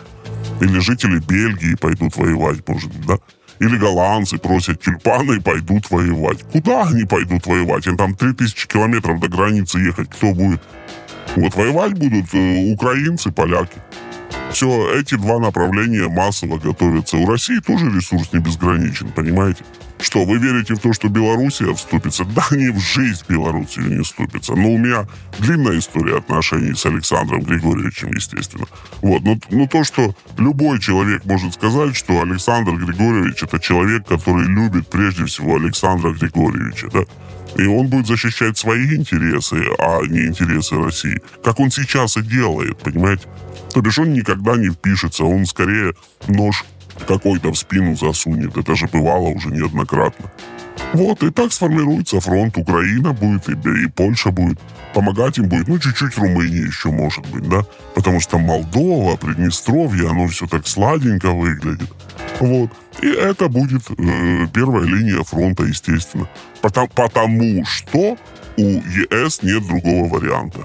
Или 0.61 0.79
жители 0.79 1.19
Бельгии 1.19 1.75
пойдут 1.75 2.15
воевать, 2.17 2.67
может 2.67 2.91
да? 3.05 3.17
Или 3.59 3.77
голландцы 3.77 4.37
просят 4.37 4.81
тюльпаны 4.81 5.37
и 5.37 5.39
пойдут 5.39 5.89
воевать. 5.89 6.43
Куда 6.51 6.83
они 6.83 7.05
пойдут 7.05 7.45
воевать? 7.45 7.87
Им 7.87 7.97
там 7.97 8.15
3000 8.15 8.67
километров 8.67 9.19
до 9.19 9.27
границы 9.27 9.79
ехать. 9.79 10.09
Кто 10.09 10.33
будет? 10.33 10.61
Вот 11.35 11.55
воевать 11.55 11.93
будут 11.93 12.33
э, 12.33 12.73
украинцы, 12.73 13.31
поляки. 13.31 13.77
Все, 14.51 14.99
эти 14.99 15.15
два 15.15 15.39
направления 15.39 16.07
массово 16.07 16.59
готовятся. 16.59 17.17
У 17.17 17.25
России 17.25 17.59
тоже 17.59 17.89
ресурс 17.89 18.33
не 18.33 18.39
безграничен, 18.39 19.11
понимаете? 19.11 19.63
Что, 20.03 20.25
вы 20.25 20.37
верите 20.37 20.75
в 20.75 20.79
то, 20.79 20.91
что 20.91 21.07
Белоруссия 21.07 21.73
вступится? 21.73 22.25
Да, 22.25 22.45
ни 22.51 22.67
в 22.67 22.79
жизнь 22.79 23.23
Белоруссия 23.29 23.83
не 23.83 24.03
вступится. 24.03 24.53
Но 24.53 24.71
у 24.71 24.77
меня 24.77 25.07
длинная 25.39 25.79
история 25.79 26.17
отношений 26.17 26.75
с 26.75 26.85
Александром 26.85 27.39
Григорьевичем, 27.43 28.11
естественно. 28.11 28.65
Вот, 29.01 29.23
но, 29.23 29.39
но 29.49 29.65
то, 29.65 29.85
что 29.85 30.13
любой 30.37 30.81
человек 30.81 31.23
может 31.23 31.53
сказать, 31.53 31.95
что 31.95 32.21
Александр 32.21 32.73
Григорьевич 32.73 33.43
это 33.43 33.59
человек, 33.59 34.05
который 34.05 34.45
любит 34.45 34.89
прежде 34.89 35.23
всего 35.23 35.55
Александра 35.55 36.11
Григорьевича, 36.11 36.89
да? 36.91 37.03
И 37.57 37.65
он 37.65 37.87
будет 37.87 38.07
защищать 38.07 38.57
свои 38.57 38.95
интересы, 38.95 39.63
а 39.79 40.01
не 40.01 40.25
интересы 40.25 40.75
России. 40.75 41.21
Как 41.43 41.61
он 41.61 41.71
сейчас 41.71 42.17
и 42.17 42.21
делает, 42.21 42.77
понимаете? 42.79 43.23
То 43.73 43.81
бишь 43.81 43.99
он 43.99 44.11
никогда 44.11 44.57
не 44.57 44.69
впишется, 44.69 45.23
он 45.23 45.45
скорее 45.45 45.93
нож 46.27 46.65
какой-то 47.07 47.51
в 47.51 47.57
спину 47.57 47.95
засунет. 47.95 48.57
Это 48.57 48.75
же 48.75 48.87
бывало 48.87 49.29
уже 49.29 49.49
неоднократно. 49.49 50.31
Вот, 50.93 51.23
и 51.23 51.31
так 51.31 51.51
сформируется 51.51 52.19
фронт. 52.19 52.57
Украина 52.57 53.13
будет, 53.13 53.49
и, 53.49 53.53
и 53.53 53.87
Польша 53.87 54.31
будет. 54.31 54.59
Помогать 54.93 55.39
им 55.39 55.49
будет, 55.49 55.67
ну, 55.67 55.79
чуть-чуть 55.79 56.17
Румыния 56.17 56.61
еще 56.61 56.89
может 56.91 57.25
быть, 57.27 57.49
да? 57.49 57.63
Потому 57.95 58.19
что 58.19 58.37
Молдова, 58.37 59.17
Приднестровье, 59.17 60.09
оно 60.09 60.27
все 60.27 60.45
так 60.45 60.67
сладенько 60.67 61.31
выглядит. 61.31 61.89
Вот. 62.39 62.69
И 63.01 63.07
это 63.07 63.49
будет 63.49 63.89
э, 63.89 64.47
первая 64.53 64.85
линия 64.85 65.23
фронта, 65.23 65.63
естественно. 65.63 66.29
Потому, 66.63 66.87
потому 66.87 67.65
что 67.65 68.17
у 68.55 68.61
ЕС 68.61 69.43
нет 69.43 69.67
другого 69.67 70.07
варианта. 70.07 70.59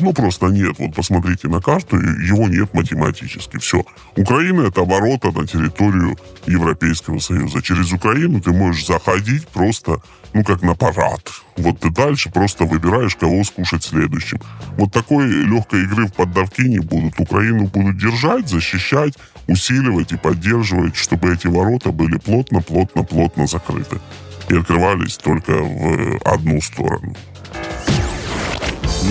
Ну, 0.00 0.14
просто 0.14 0.46
нет. 0.46 0.76
Вот 0.78 0.94
посмотрите 0.94 1.48
на 1.48 1.60
карту, 1.60 1.96
его 1.98 2.48
нет 2.48 2.72
математически. 2.72 3.58
Все. 3.58 3.84
Украина— 4.16 4.62
это 4.68 4.82
ворота 4.82 5.30
на 5.30 5.46
территорию 5.46 6.16
Европейского 6.46 7.18
Союза. 7.18 7.60
Через 7.60 7.92
Украину 7.92 8.40
ты 8.40 8.50
можешь 8.52 8.86
заходить 8.86 9.46
просто, 9.48 10.00
ну, 10.32 10.42
как 10.42 10.62
на 10.62 10.74
парад. 10.74 11.30
Вот 11.58 11.80
ты 11.80 11.90
дальше 11.90 12.30
просто 12.30 12.64
выбираешь, 12.64 13.14
кого 13.14 13.44
скушать 13.44 13.84
следующим. 13.84 14.40
Вот 14.78 14.90
такой 14.90 15.26
легкой 15.26 15.82
игры 15.82 16.06
в 16.06 16.14
поддавки 16.14 16.62
не 16.62 16.78
будут. 16.78 17.20
Украину 17.20 17.66
будут 17.66 17.98
держать, 17.98 18.48
защищать, 18.48 19.18
усиливать 19.48 20.12
и 20.12 20.16
поддерживать, 20.16 20.96
чтобы 20.96 21.34
эти 21.34 21.46
ворота 21.46 21.92
были 21.92 22.16
плотно, 22.16 22.62
плотно, 22.62 23.02
плотно 23.02 23.46
закрыты. 23.46 24.00
И 24.48 24.56
открывались 24.56 25.16
только 25.16 25.52
в 25.52 26.18
одну 26.24 26.60
сторону. 26.60 27.14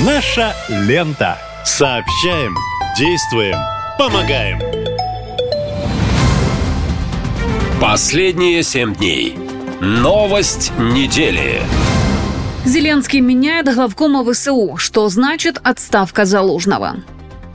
Наша 0.06 0.54
лента. 0.70 1.38
Сообщаем, 1.64 2.56
действуем, 2.98 3.58
помогаем. 3.98 4.60
Последние 7.80 8.64
семь 8.64 8.96
дней. 8.96 9.38
Новость 9.80 10.72
недели. 10.78 11.62
Зеленский 12.66 13.20
меняет 13.20 13.74
главкома 13.74 14.24
ВСУ, 14.32 14.78
что 14.78 15.10
значит 15.10 15.60
отставка 15.64 16.26
Залужного. 16.26 16.98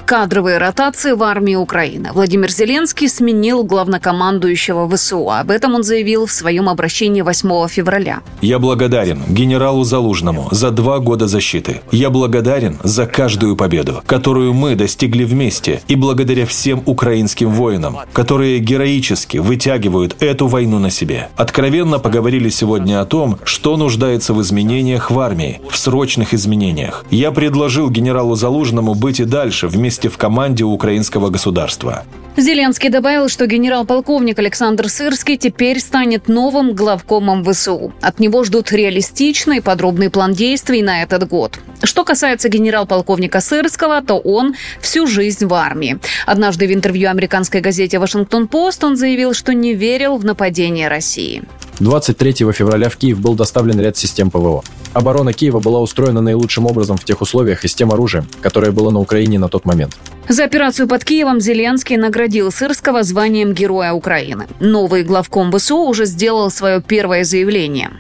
Кадровые 0.07 0.59
ротации 0.59 1.15
в 1.15 1.23
армии 1.25 1.57
Украины. 1.57 2.11
Владимир 2.15 2.49
Зеленский 2.49 3.09
сменил 3.09 3.65
главнокомандующего 3.65 4.89
ВСУ. 4.89 5.29
Об 5.33 5.51
этом 5.51 5.75
он 5.75 5.83
заявил 5.83 6.27
в 6.27 6.31
своем 6.31 6.69
обращении 6.69 7.23
8 7.23 7.67
февраля. 7.67 8.21
Я 8.41 8.61
благодарен 8.61 9.21
генералу 9.29 9.83
Залужному 9.83 10.47
за 10.53 10.71
два 10.71 11.01
года 11.01 11.27
защиты. 11.27 11.81
Я 11.91 12.11
благодарен 12.11 12.79
за 12.85 13.07
каждую 13.07 13.57
победу, 13.57 14.01
которую 14.07 14.55
мы 14.55 14.77
достигли 14.77 15.25
вместе, 15.25 15.83
и 15.89 15.97
благодаря 15.97 16.47
всем 16.47 16.85
украинским 16.87 17.51
воинам, 17.51 17.97
которые 18.13 18.61
героически 18.61 19.39
вытягивают 19.39 20.23
эту 20.23 20.47
войну 20.47 20.79
на 20.79 20.91
себе. 20.91 21.31
Откровенно 21.37 21.99
поговорили 21.99 22.49
сегодня 22.49 23.01
о 23.01 23.07
том, 23.07 23.41
что 23.43 23.77
нуждается 23.77 24.35
в 24.35 24.41
изменениях 24.41 25.11
в 25.11 25.19
армии, 25.19 25.61
в 25.69 25.77
срочных 25.77 26.33
изменениях. 26.33 27.05
Я 27.11 27.33
предложил 27.33 27.91
генералу 27.91 28.37
Залужному 28.37 28.95
быть 28.95 29.19
и 29.19 29.25
дальше 29.25 29.67
вместе 29.67 29.96
в 30.05 30.19
команде 30.19 30.65
украинского 30.65 31.31
государства. 31.31 32.05
Зеленский 32.37 32.91
добавил, 32.91 33.31
что 33.31 33.47
генерал-полковник 33.47 34.39
Александр 34.39 34.91
Сырский 34.91 35.39
теперь 35.39 35.81
станет 35.81 36.29
новым 36.29 36.75
главкомом 36.75 37.43
ВСУ. 37.43 37.95
От 38.03 38.21
него 38.21 38.45
ждут 38.45 38.71
реалистичный 38.73 39.63
подробный 39.63 40.11
план 40.11 40.35
действий 40.35 40.83
на 40.83 41.03
этот 41.03 41.27
год. 41.27 41.59
Что 41.83 42.05
касается 42.05 42.51
генерал-полковника 42.51 43.41
Сырского, 43.41 44.03
то 44.03 44.19
он 44.19 44.55
всю 44.83 45.07
жизнь 45.07 45.47
в 45.47 45.55
армии. 45.55 45.99
Однажды 46.27 46.67
в 46.67 46.73
интервью 46.73 47.09
американской 47.09 47.63
газете 47.63 47.99
«Вашингтон-Пост» 47.99 48.85
он 48.85 48.97
заявил, 48.97 49.33
что 49.33 49.55
не 49.55 49.73
верил 49.73 50.19
в 50.19 50.25
нападение 50.27 50.89
России. 50.89 51.43
23 51.81 52.53
февраля 52.53 52.89
в 52.89 52.97
Киев 52.97 53.21
был 53.21 53.35
доставлен 53.35 53.79
ряд 53.81 53.97
систем 53.97 54.31
ПВО. 54.31 54.63
Оборона 54.95 55.33
Киева 55.33 55.61
была 55.61 55.81
устроена 55.81 56.23
наилучшим 56.23 56.67
образом 56.67 56.97
в 56.97 57.05
тех 57.05 57.21
условиях 57.21 57.65
и 57.65 57.69
с 57.69 57.75
тем 57.75 57.93
оружием, 57.93 58.27
которое 58.41 58.73
было 58.73 58.91
на 58.91 59.01
Украине 59.01 59.39
на 59.39 59.49
тот 59.49 59.67
момент. 59.67 59.97
За 60.29 60.45
операцию 60.45 60.89
под 60.89 61.05
Киевом 61.05 61.41
Зеленский 61.41 61.97
наградил 61.97 62.51
Сырского 62.51 63.03
званием 63.03 63.53
Героя 63.53 63.93
Украины. 63.93 64.47
Новый 64.59 65.05
главком 65.05 65.53
ВСУ 65.53 65.79
уже 65.79 66.07
сделал 66.07 66.51
свое 66.51 66.81
первое 66.81 67.25
заявление. 67.25 67.91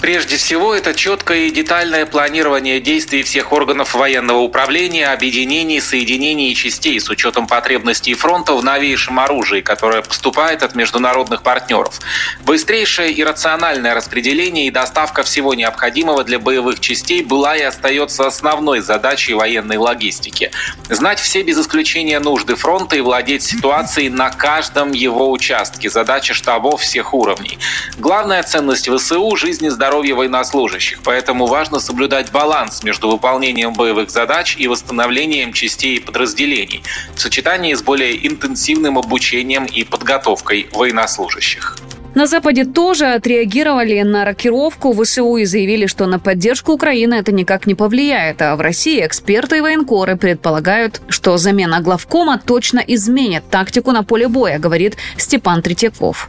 Прежде 0.00 0.36
всего, 0.36 0.74
это 0.74 0.94
четкое 0.94 1.46
и 1.46 1.50
детальное 1.50 2.04
планирование 2.04 2.80
действий 2.80 3.22
всех 3.22 3.52
органов 3.52 3.94
военного 3.94 4.40
управления, 4.40 5.08
объединений, 5.08 5.80
соединений 5.80 6.52
и 6.52 6.54
частей 6.54 7.00
с 7.00 7.08
учетом 7.08 7.46
потребностей 7.46 8.12
фронта 8.12 8.52
в 8.54 8.62
новейшем 8.62 9.18
оружии, 9.18 9.62
которое 9.62 10.02
поступает 10.02 10.62
от 10.62 10.74
международных 10.74 11.42
партнеров. 11.42 11.98
Быстрейшее 12.44 13.10
и 13.10 13.24
рациональное 13.24 13.94
распределение 13.94 14.66
и 14.66 14.70
доставка 14.70 15.22
всего 15.22 15.54
необходимого 15.54 16.24
для 16.24 16.38
боевых 16.38 16.78
частей 16.80 17.22
была 17.22 17.56
и 17.56 17.62
остается 17.62 18.26
основной 18.26 18.80
задачей 18.80 19.32
военной 19.32 19.78
логистики. 19.78 20.50
Знать 20.90 21.20
все 21.20 21.42
без 21.42 21.58
исключения 21.58 22.20
нужды 22.20 22.54
фронта 22.54 22.96
и 22.96 23.00
владеть 23.00 23.42
ситуацией 23.42 24.10
на 24.10 24.28
каждом 24.28 24.92
его 24.92 25.30
участке. 25.30 25.88
Задача 25.88 26.34
штабов 26.34 26.82
всех 26.82 27.14
уровней. 27.14 27.58
Главная 27.96 28.42
ценность 28.42 28.90
ВСУ– 28.90 29.34
жизнь 29.36 29.64
и 29.64 29.70
здоровье 29.70 29.85
здоровья 29.86 30.16
военнослужащих, 30.16 30.98
поэтому 31.04 31.46
важно 31.46 31.78
соблюдать 31.78 32.32
баланс 32.32 32.82
между 32.82 33.08
выполнением 33.08 33.72
боевых 33.72 34.10
задач 34.10 34.56
и 34.58 34.66
восстановлением 34.66 35.52
частей 35.52 35.98
и 35.98 36.00
подразделений 36.00 36.82
в 37.14 37.20
сочетании 37.20 37.72
с 37.72 37.82
более 37.82 38.26
интенсивным 38.26 38.98
обучением 38.98 39.64
и 39.64 39.84
подготовкой 39.84 40.68
военнослужащих. 40.72 41.76
На 42.16 42.26
Западе 42.26 42.64
тоже 42.64 43.06
отреагировали 43.06 44.02
на 44.02 44.24
рокировку 44.24 44.92
ВСУ 44.92 45.36
и 45.36 45.44
заявили, 45.44 45.86
что 45.86 46.06
на 46.06 46.18
поддержку 46.18 46.72
Украины 46.72 47.14
это 47.14 47.30
никак 47.30 47.66
не 47.66 47.76
повлияет. 47.76 48.42
А 48.42 48.56
в 48.56 48.60
России 48.60 49.06
эксперты 49.06 49.58
и 49.58 49.60
военкоры 49.60 50.16
предполагают, 50.16 51.00
что 51.08 51.36
замена 51.36 51.80
главкома 51.80 52.40
точно 52.44 52.80
изменит 52.80 53.44
тактику 53.50 53.92
на 53.92 54.02
поле 54.02 54.26
боя, 54.26 54.58
говорит 54.58 54.96
Степан 55.16 55.62
Третьяков. 55.62 56.28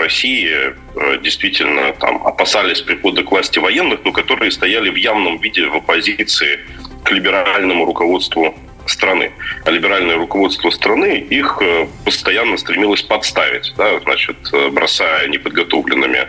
России 0.00 0.48
э, 0.50 1.18
действительно 1.22 1.92
там 1.92 2.26
опасались 2.26 2.80
прихода 2.82 3.22
к 3.22 3.30
власти 3.30 3.58
военных, 3.58 4.00
но 4.04 4.12
которые 4.12 4.50
стояли 4.50 4.90
в 4.90 4.96
явном 4.96 5.38
виде 5.38 5.66
в 5.66 5.76
оппозиции 5.76 6.60
к 7.04 7.10
либеральному 7.10 7.84
руководству 7.84 8.54
страны. 8.90 9.32
А 9.64 9.70
либеральное 9.70 10.16
руководство 10.16 10.70
страны 10.70 11.18
их 11.18 11.58
э, 11.60 11.86
постоянно 12.04 12.56
стремилось 12.56 13.02
подставить, 13.02 13.72
да, 13.76 14.00
значит, 14.00 14.36
э, 14.52 14.68
бросая 14.70 15.28
неподготовленными 15.28 16.28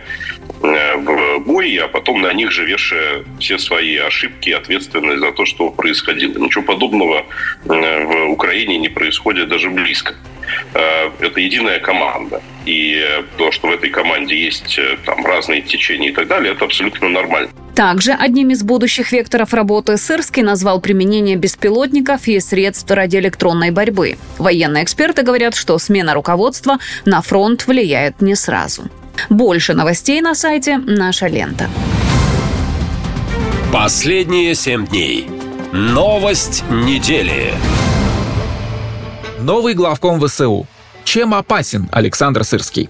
в 0.61 1.39
бой, 1.39 1.75
а 1.77 1.87
потом 1.87 2.21
на 2.21 2.31
них 2.33 2.51
же 2.51 2.65
вешая 2.65 3.23
все 3.39 3.57
свои 3.57 3.97
ошибки 3.97 4.49
и 4.49 4.53
ответственность 4.53 5.19
за 5.19 5.31
то, 5.31 5.45
что 5.45 5.71
происходило. 5.71 6.37
Ничего 6.37 6.63
подобного 6.63 7.25
в 7.63 8.29
Украине 8.29 8.77
не 8.77 8.89
происходит 8.89 9.47
даже 9.47 9.69
близко. 9.69 10.15
Э, 10.73 11.09
это 11.19 11.39
единая 11.39 11.79
команда. 11.79 12.41
И 12.65 13.03
то, 13.37 13.51
что 13.51 13.67
в 13.67 13.71
этой 13.71 13.89
команде 13.89 14.37
есть 14.37 14.77
э, 14.77 14.97
там 15.05 15.25
разные 15.25 15.61
течения 15.61 16.09
и 16.09 16.13
так 16.13 16.27
далее, 16.27 16.53
это 16.53 16.65
абсолютно 16.65 17.09
нормально. 17.09 17.49
Также 17.75 18.11
одним 18.11 18.49
из 18.49 18.63
будущих 18.63 19.11
векторов 19.11 19.53
работы 19.53 19.97
Сырский 19.97 20.43
назвал 20.43 20.81
применение 20.81 21.35
беспилотников 21.35 22.27
и 22.27 22.39
средств 22.39 22.89
радиоэлектронной 22.91 23.71
борьбы. 23.71 24.17
Военные 24.37 24.83
эксперты 24.83 25.23
говорят, 25.23 25.55
что 25.55 25.77
смена 25.79 26.13
руководства 26.13 26.77
на 27.05 27.21
фронт 27.21 27.65
влияет 27.67 28.21
не 28.21 28.35
сразу. 28.35 28.83
Больше 29.29 29.73
новостей 29.73 30.21
на 30.21 30.35
сайте 30.35 30.77
«Наша 30.77 31.27
лента». 31.27 31.69
Последние 33.71 34.53
семь 34.53 34.85
дней. 34.85 35.27
Новость 35.71 36.63
недели. 36.69 37.53
Новый 39.39 39.73
главком 39.73 40.19
ВСУ. 40.19 40.67
Чем 41.05 41.33
опасен 41.33 41.87
Александр 41.91 42.43
Сырский? 42.43 42.89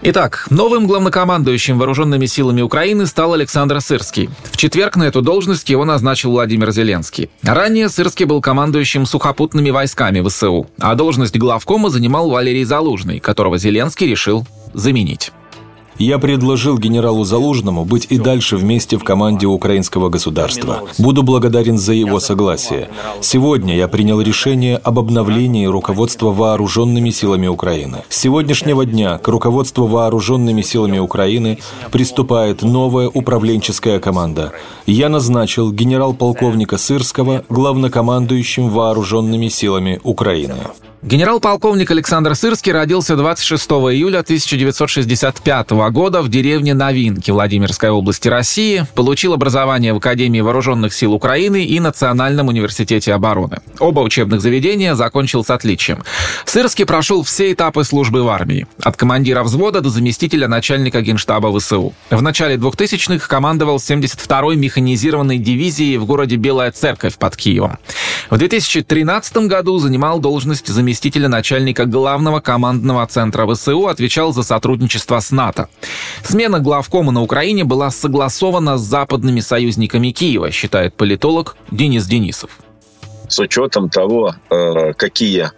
Итак, 0.00 0.46
новым 0.50 0.86
главнокомандующим 0.86 1.76
вооруженными 1.76 2.26
силами 2.26 2.62
Украины 2.62 3.06
стал 3.06 3.32
Александр 3.32 3.80
Сырский. 3.80 4.30
В 4.44 4.56
четверг 4.56 4.96
на 4.96 5.04
эту 5.04 5.22
должность 5.22 5.68
его 5.68 5.84
назначил 5.84 6.30
Владимир 6.30 6.70
Зеленский. 6.70 7.30
Ранее 7.42 7.88
Сырский 7.88 8.24
был 8.24 8.40
командующим 8.40 9.06
сухопутными 9.06 9.70
войсками 9.70 10.26
ВСУ, 10.26 10.68
а 10.78 10.94
должность 10.94 11.36
главкома 11.36 11.90
занимал 11.90 12.30
Валерий 12.30 12.64
Залужный, 12.64 13.18
которого 13.18 13.58
Зеленский 13.58 14.06
решил 14.06 14.46
заменить. 14.72 15.32
Я 15.98 16.20
предложил 16.20 16.78
генералу 16.78 17.24
Залужному 17.24 17.84
быть 17.84 18.06
и 18.08 18.18
дальше 18.18 18.56
вместе 18.56 18.96
в 18.98 19.04
команде 19.04 19.46
украинского 19.46 20.08
государства. 20.08 20.82
Буду 20.96 21.24
благодарен 21.24 21.76
за 21.76 21.92
его 21.92 22.20
согласие. 22.20 22.88
Сегодня 23.20 23.76
я 23.76 23.88
принял 23.88 24.20
решение 24.20 24.76
об 24.76 25.00
обновлении 25.00 25.66
руководства 25.66 26.32
вооруженными 26.32 27.10
силами 27.10 27.48
Украины. 27.48 28.04
С 28.08 28.16
сегодняшнего 28.16 28.86
дня 28.86 29.18
к 29.18 29.26
руководству 29.26 29.86
вооруженными 29.86 30.62
силами 30.62 30.98
Украины 30.98 31.58
приступает 31.90 32.62
новая 32.62 33.08
управленческая 33.08 33.98
команда. 33.98 34.52
Я 34.86 35.08
назначил 35.08 35.72
генерал-полковника 35.72 36.78
Сырского 36.78 37.44
главнокомандующим 37.48 38.70
вооруженными 38.70 39.48
силами 39.48 40.00
Украины. 40.04 40.58
Генерал-полковник 41.00 41.92
Александр 41.92 42.34
Сырский 42.34 42.72
родился 42.72 43.14
26 43.14 43.70
июля 43.70 44.18
1965 44.18 45.70
года 45.70 45.87
в 46.22 46.28
деревне 46.28 46.74
Новинки 46.74 47.30
Владимирской 47.30 47.90
области 47.90 48.28
России, 48.28 48.86
получил 48.94 49.32
образование 49.32 49.92
в 49.92 49.98
Академии 49.98 50.40
Вооруженных 50.40 50.92
сил 50.92 51.12
Украины 51.12 51.64
и 51.64 51.80
Национальном 51.80 52.48
университете 52.48 53.14
обороны. 53.14 53.58
Оба 53.78 54.00
учебных 54.00 54.40
заведения 54.40 54.94
закончил 54.94 55.44
с 55.44 55.50
отличием. 55.50 56.04
Сырский 56.44 56.86
прошел 56.86 57.22
все 57.22 57.52
этапы 57.52 57.84
службы 57.84 58.22
в 58.22 58.28
армии, 58.28 58.66
от 58.82 58.96
командира 58.96 59.42
взвода 59.42 59.80
до 59.80 59.90
заместителя 59.90 60.48
начальника 60.48 61.00
генштаба 61.00 61.56
ВСУ. 61.58 61.94
В 62.10 62.22
начале 62.22 62.56
2000-х 62.56 63.26
командовал 63.28 63.76
72-й 63.76 64.56
механизированной 64.56 65.38
дивизией 65.38 65.96
в 65.96 66.06
городе 66.06 66.36
Белая 66.36 66.70
Церковь 66.70 67.16
под 67.16 67.36
Киевом. 67.36 67.78
В 68.30 68.36
2013 68.36 69.48
году 69.48 69.78
занимал 69.78 70.20
должность 70.20 70.66
заместителя 70.68 71.28
начальника 71.28 71.86
главного 71.86 72.40
командного 72.40 73.06
центра 73.06 73.46
ВСУ, 73.46 73.86
отвечал 73.86 74.32
за 74.32 74.42
сотрудничество 74.42 75.18
с 75.20 75.30
НАТО. 75.30 75.68
Смена 76.22 76.60
главкома 76.60 77.12
на 77.12 77.22
Украине 77.22 77.64
была 77.64 77.90
согласована 77.90 78.78
с 78.78 78.82
западными 78.82 79.40
союзниками 79.40 80.10
Киева, 80.10 80.50
считает 80.50 80.94
политолог 80.94 81.56
Денис 81.70 82.06
Денисов. 82.06 82.50
С 83.28 83.38
учетом 83.38 83.90
того, 83.90 84.34
э, 84.50 84.92
какие 84.94 85.50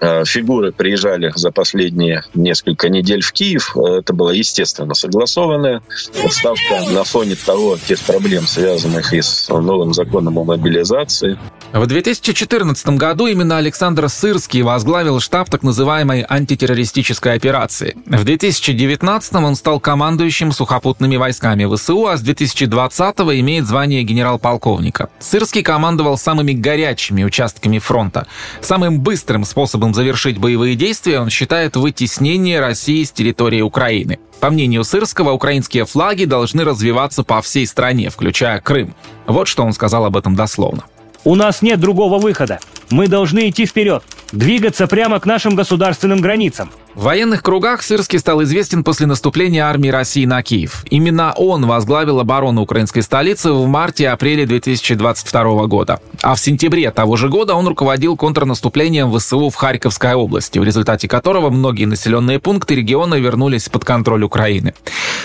фигуры 0.00 0.72
приезжали 0.72 1.32
за 1.34 1.50
последние 1.50 2.22
несколько 2.34 2.88
недель 2.88 3.22
в 3.22 3.32
Киев. 3.32 3.76
Это 3.76 4.12
было, 4.12 4.30
естественно, 4.30 4.94
согласованная 4.94 5.82
отставка 6.24 6.82
на 6.92 7.04
фоне 7.04 7.36
того, 7.36 7.76
тех 7.76 7.98
проблем, 8.00 8.46
связанных 8.46 9.12
и 9.12 9.20
с 9.20 9.48
новым 9.48 9.92
законом 9.92 10.38
о 10.38 10.44
мобилизации. 10.44 11.38
В 11.72 11.86
2014 11.86 12.88
году 12.90 13.26
именно 13.26 13.58
Александр 13.58 14.08
Сырский 14.08 14.62
возглавил 14.62 15.20
штаб 15.20 15.50
так 15.50 15.62
называемой 15.62 16.24
антитеррористической 16.26 17.34
операции. 17.34 17.96
В 18.06 18.24
2019 18.24 19.34
он 19.34 19.54
стал 19.54 19.78
командующим 19.78 20.52
сухопутными 20.52 21.16
войсками 21.16 21.66
ВСУ, 21.74 22.06
а 22.06 22.16
с 22.16 22.22
2020 22.22 23.18
имеет 23.40 23.66
звание 23.66 24.02
генерал-полковника. 24.02 25.10
Сырский 25.18 25.62
командовал 25.62 26.16
самыми 26.16 26.52
горячими 26.52 27.24
участками 27.24 27.78
фронта. 27.78 28.26
Самым 28.60 29.00
быстрым 29.00 29.44
способом 29.44 29.87
способом 29.88 29.94
завершить 29.94 30.38
боевые 30.38 30.76
действия 30.76 31.20
он 31.20 31.30
считает 31.30 31.76
вытеснение 31.76 32.60
России 32.60 33.04
с 33.04 33.10
территории 33.10 33.62
Украины. 33.62 34.18
По 34.40 34.50
мнению 34.50 34.84
Сырского, 34.84 35.32
украинские 35.32 35.84
флаги 35.84 36.24
должны 36.24 36.64
развиваться 36.64 37.24
по 37.24 37.40
всей 37.40 37.66
стране, 37.66 38.10
включая 38.10 38.60
Крым. 38.60 38.94
Вот 39.26 39.48
что 39.48 39.64
он 39.64 39.72
сказал 39.72 40.04
об 40.04 40.16
этом 40.16 40.34
дословно. 40.34 40.84
У 41.24 41.34
нас 41.34 41.62
нет 41.62 41.80
другого 41.80 42.18
выхода. 42.18 42.60
Мы 42.90 43.06
должны 43.06 43.48
идти 43.50 43.66
вперед, 43.66 44.02
двигаться 44.32 44.86
прямо 44.86 45.20
к 45.20 45.26
нашим 45.26 45.54
государственным 45.54 46.20
границам. 46.20 46.70
В 46.98 47.04
военных 47.04 47.44
кругах 47.44 47.82
Сырский 47.82 48.18
стал 48.18 48.42
известен 48.42 48.82
после 48.82 49.06
наступления 49.06 49.64
армии 49.64 49.88
России 49.88 50.24
на 50.24 50.42
Киев. 50.42 50.84
Именно 50.90 51.32
он 51.36 51.64
возглавил 51.64 52.18
оборону 52.18 52.62
украинской 52.62 53.02
столицы 53.02 53.52
в 53.52 53.68
марте-апреле 53.68 54.46
2022 54.46 55.66
года. 55.66 56.00
А 56.22 56.34
в 56.34 56.40
сентябре 56.40 56.90
того 56.90 57.16
же 57.16 57.28
года 57.28 57.54
он 57.54 57.68
руководил 57.68 58.16
контрнаступлением 58.16 59.16
ВСУ 59.16 59.48
в 59.48 59.54
Харьковской 59.54 60.14
области, 60.14 60.58
в 60.58 60.64
результате 60.64 61.06
которого 61.06 61.50
многие 61.50 61.84
населенные 61.84 62.40
пункты 62.40 62.74
региона 62.74 63.14
вернулись 63.14 63.68
под 63.68 63.84
контроль 63.84 64.24
Украины. 64.24 64.74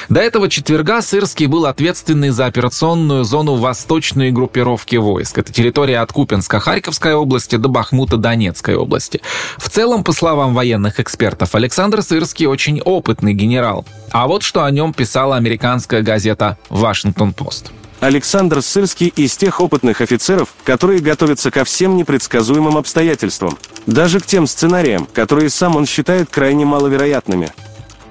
До 0.10 0.22
этого 0.22 0.50
четверга 0.50 1.02
Сырский 1.02 1.48
был 1.48 1.66
ответственный 1.66 2.30
за 2.30 2.46
операционную 2.46 3.24
зону 3.24 3.56
восточной 3.56 4.32
группировки 4.32 4.98
войск. 4.98 5.40
Это 5.40 5.52
территория 5.52 6.02
от 6.02 6.12
Купенска 6.12 6.60
Харьковской 6.60 7.16
области 7.16 7.53
до 7.58 7.70
Бахмута 7.70 8.18
Донецкой 8.18 8.76
области. 8.76 9.22
В 9.58 9.70
целом, 9.70 10.04
по 10.04 10.12
словам 10.12 10.54
военных 10.54 11.00
экспертов, 11.00 11.56
Александр 11.56 12.02
Сырский 12.02 12.46
очень 12.46 12.82
опытный 12.82 13.34
генерал. 13.34 13.86
А 14.12 14.28
вот 14.28 14.44
что 14.44 14.64
о 14.64 14.72
нем 14.72 14.94
писала 14.94 15.36
американская 15.36 16.02
газета 16.02 16.58
«Вашингтон-Пост». 16.70 17.72
Александр 18.00 18.62
Сырский 18.62 19.08
из 19.08 19.38
тех 19.38 19.62
опытных 19.62 20.02
офицеров, 20.02 20.50
которые 20.66 21.00
готовятся 21.00 21.52
ко 21.52 21.64
всем 21.64 21.96
непредсказуемым 21.96 22.76
обстоятельствам, 22.76 23.58
даже 23.86 24.20
к 24.20 24.26
тем 24.26 24.46
сценариям, 24.46 25.08
которые 25.14 25.50
сам 25.50 25.78
он 25.78 25.86
считает 25.86 26.30
крайне 26.30 26.66
маловероятными. 26.66 27.54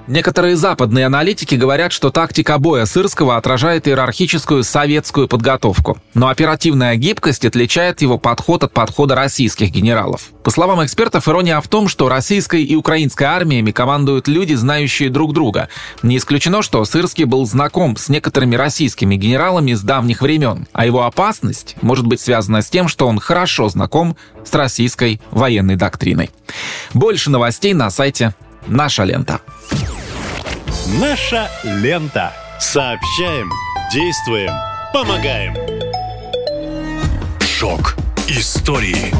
Некоторые 0.07 0.57
западные 0.57 1.05
аналитики 1.05 1.55
говорят, 1.55 1.93
что 1.93 2.09
тактика 2.09 2.57
боя 2.57 2.85
Сырского 2.85 3.37
отражает 3.37 3.87
иерархическую 3.87 4.63
советскую 4.63 5.29
подготовку, 5.29 5.97
но 6.13 6.27
оперативная 6.27 6.97
гибкость 6.97 7.45
отличает 7.45 8.01
его 8.01 8.17
подход 8.17 8.65
от 8.65 8.73
подхода 8.73 9.15
российских 9.15 9.71
генералов. 9.71 10.31
По 10.43 10.51
словам 10.51 10.83
экспертов, 10.83 11.29
ирония 11.29 11.61
в 11.61 11.69
том, 11.69 11.87
что 11.87 12.09
российской 12.09 12.65
и 12.65 12.75
украинской 12.75 13.23
армиями 13.23 13.71
командуют 13.71 14.27
люди, 14.27 14.55
знающие 14.55 15.09
друг 15.09 15.33
друга. 15.33 15.69
Не 16.01 16.17
исключено, 16.17 16.61
что 16.63 16.83
Сырский 16.83 17.23
был 17.23 17.45
знаком 17.45 17.95
с 17.95 18.09
некоторыми 18.09 18.57
российскими 18.57 19.15
генералами 19.15 19.73
с 19.73 19.81
давних 19.81 20.21
времен, 20.21 20.67
а 20.73 20.85
его 20.85 21.05
опасность 21.05 21.77
может 21.81 22.05
быть 22.05 22.19
связана 22.19 22.61
с 22.61 22.69
тем, 22.69 22.89
что 22.89 23.07
он 23.07 23.19
хорошо 23.19 23.69
знаком 23.69 24.17
с 24.43 24.53
российской 24.53 25.21
военной 25.31 25.77
доктриной. 25.77 26.29
Больше 26.93 27.29
новостей 27.29 27.73
на 27.73 27.89
сайте 27.89 28.33
«Наша 28.67 29.03
лента». 29.03 29.39
Наша 30.99 31.49
лента. 31.63 32.33
Сообщаем, 32.59 33.49
действуем, 33.91 34.51
помогаем. 34.93 35.55
Шок 37.41 37.95
истории. 38.27 39.13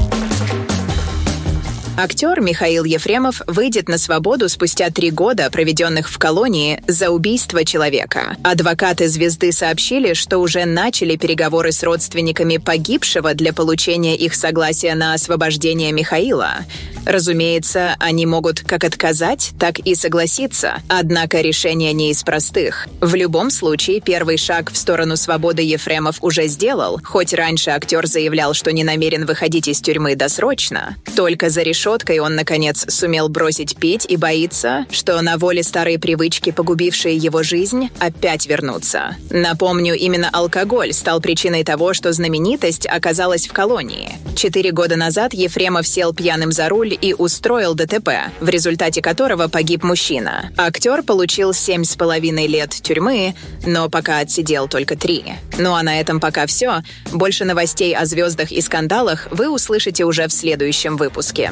Актер 1.96 2.42
Михаил 2.42 2.86
Ефремов 2.86 3.44
выйдет 3.46 3.88
на 3.88 4.00
свободу 4.00 4.50
спустя 4.50 4.90
три 4.90 5.12
года, 5.12 5.52
проведенных 5.52 6.10
в 6.10 6.18
колонии, 6.18 6.82
за 6.88 7.12
убийство 7.12 7.64
человека. 7.64 8.36
Адвокаты 8.44 9.08
звезды 9.08 9.52
сообщили, 9.52 10.14
что 10.14 10.40
уже 10.40 10.66
начали 10.66 11.18
переговоры 11.18 11.72
с 11.72 11.84
родственниками 11.84 12.58
погибшего 12.58 13.36
для 13.36 13.54
получения 13.54 14.18
их 14.18 14.34
согласия 14.34 14.96
на 14.96 15.14
освобождение 15.14 15.92
Михаила. 15.92 16.66
Разумеется, 17.06 17.96
они 18.00 18.26
могут 18.26 18.62
как 18.62 18.84
отказать, 18.86 19.52
так 19.60 19.78
и 19.80 19.94
согласиться. 19.94 20.82
Однако 20.88 21.42
решение 21.42 21.94
не 21.94 22.10
из 22.10 22.24
простых. 22.24 22.88
В 23.02 23.14
любом 23.14 23.52
случае, 23.52 24.02
первый 24.02 24.38
шаг 24.38 24.72
в 24.72 24.78
сторону 24.78 25.16
свободы 25.16 25.62
Ефремов 25.62 26.18
уже 26.22 26.48
сделал, 26.48 27.00
хоть 27.04 27.34
раньше 27.34 27.70
актер 27.72 28.08
заявлял, 28.08 28.54
что 28.54 28.72
не 28.72 28.84
намерен 28.84 29.26
выходить 29.26 29.68
из 29.68 29.80
тюрьмы 29.80 30.16
досрочно. 30.16 30.96
Только 31.16 31.50
за 31.50 31.62
решеткой 31.84 32.20
он, 32.20 32.36
наконец, 32.36 32.86
сумел 32.88 33.28
бросить 33.28 33.76
пить 33.76 34.06
и 34.08 34.16
боится, 34.16 34.86
что 34.90 35.22
на 35.22 35.38
воле 35.38 35.64
старые 35.64 36.00
привычки, 36.00 36.52
погубившие 36.52 37.18
его 37.18 37.44
жизнь, 37.44 37.90
опять 38.00 38.48
вернутся. 38.48 39.18
Напомню, 39.30 39.94
именно 39.94 40.30
алкоголь 40.32 40.94
стал 40.94 41.20
причиной 41.20 41.66
того, 41.66 41.94
что 41.94 42.14
знаменитость 42.14 42.88
оказалась 42.88 43.48
в 43.48 43.52
колонии. 43.52 44.14
Четыре 44.38 44.72
года 44.72 44.96
назад 44.96 45.34
Ефремов 45.34 45.86
сел 45.86 46.14
пьяным 46.14 46.54
за 46.54 46.70
руль 46.70 46.98
и 47.00 47.14
устроил 47.14 47.74
ДТП, 47.74 48.32
в 48.40 48.48
результате 48.48 49.02
которого 49.02 49.50
погиб 49.50 49.84
мужчина. 49.84 50.52
Актер 50.58 51.04
получил 51.04 51.54
семь 51.54 51.84
с 51.84 51.98
половиной 51.98 52.48
лет 52.48 52.70
тюрьмы, 52.70 53.36
но 53.66 53.90
пока 53.90 54.20
отсидел 54.20 54.70
только 54.70 54.96
три. 54.96 55.26
Ну 55.58 55.74
а 55.74 55.84
на 55.84 56.00
этом 56.00 56.22
пока 56.22 56.46
все. 56.46 56.82
Больше 57.12 57.44
новостей 57.44 57.94
о 57.94 58.06
звездах 58.06 58.54
и 58.54 58.62
скандалах 58.62 59.28
вы 59.32 59.50
услышите 59.50 60.06
уже 60.06 60.30
в 60.30 60.32
следующем 60.32 60.96
выпуске. 60.96 61.52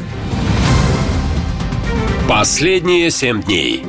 Последние 2.31 3.11
семь 3.11 3.43
дней. 3.43 3.83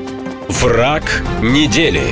Враг 0.48 1.04
недели. 1.42 2.02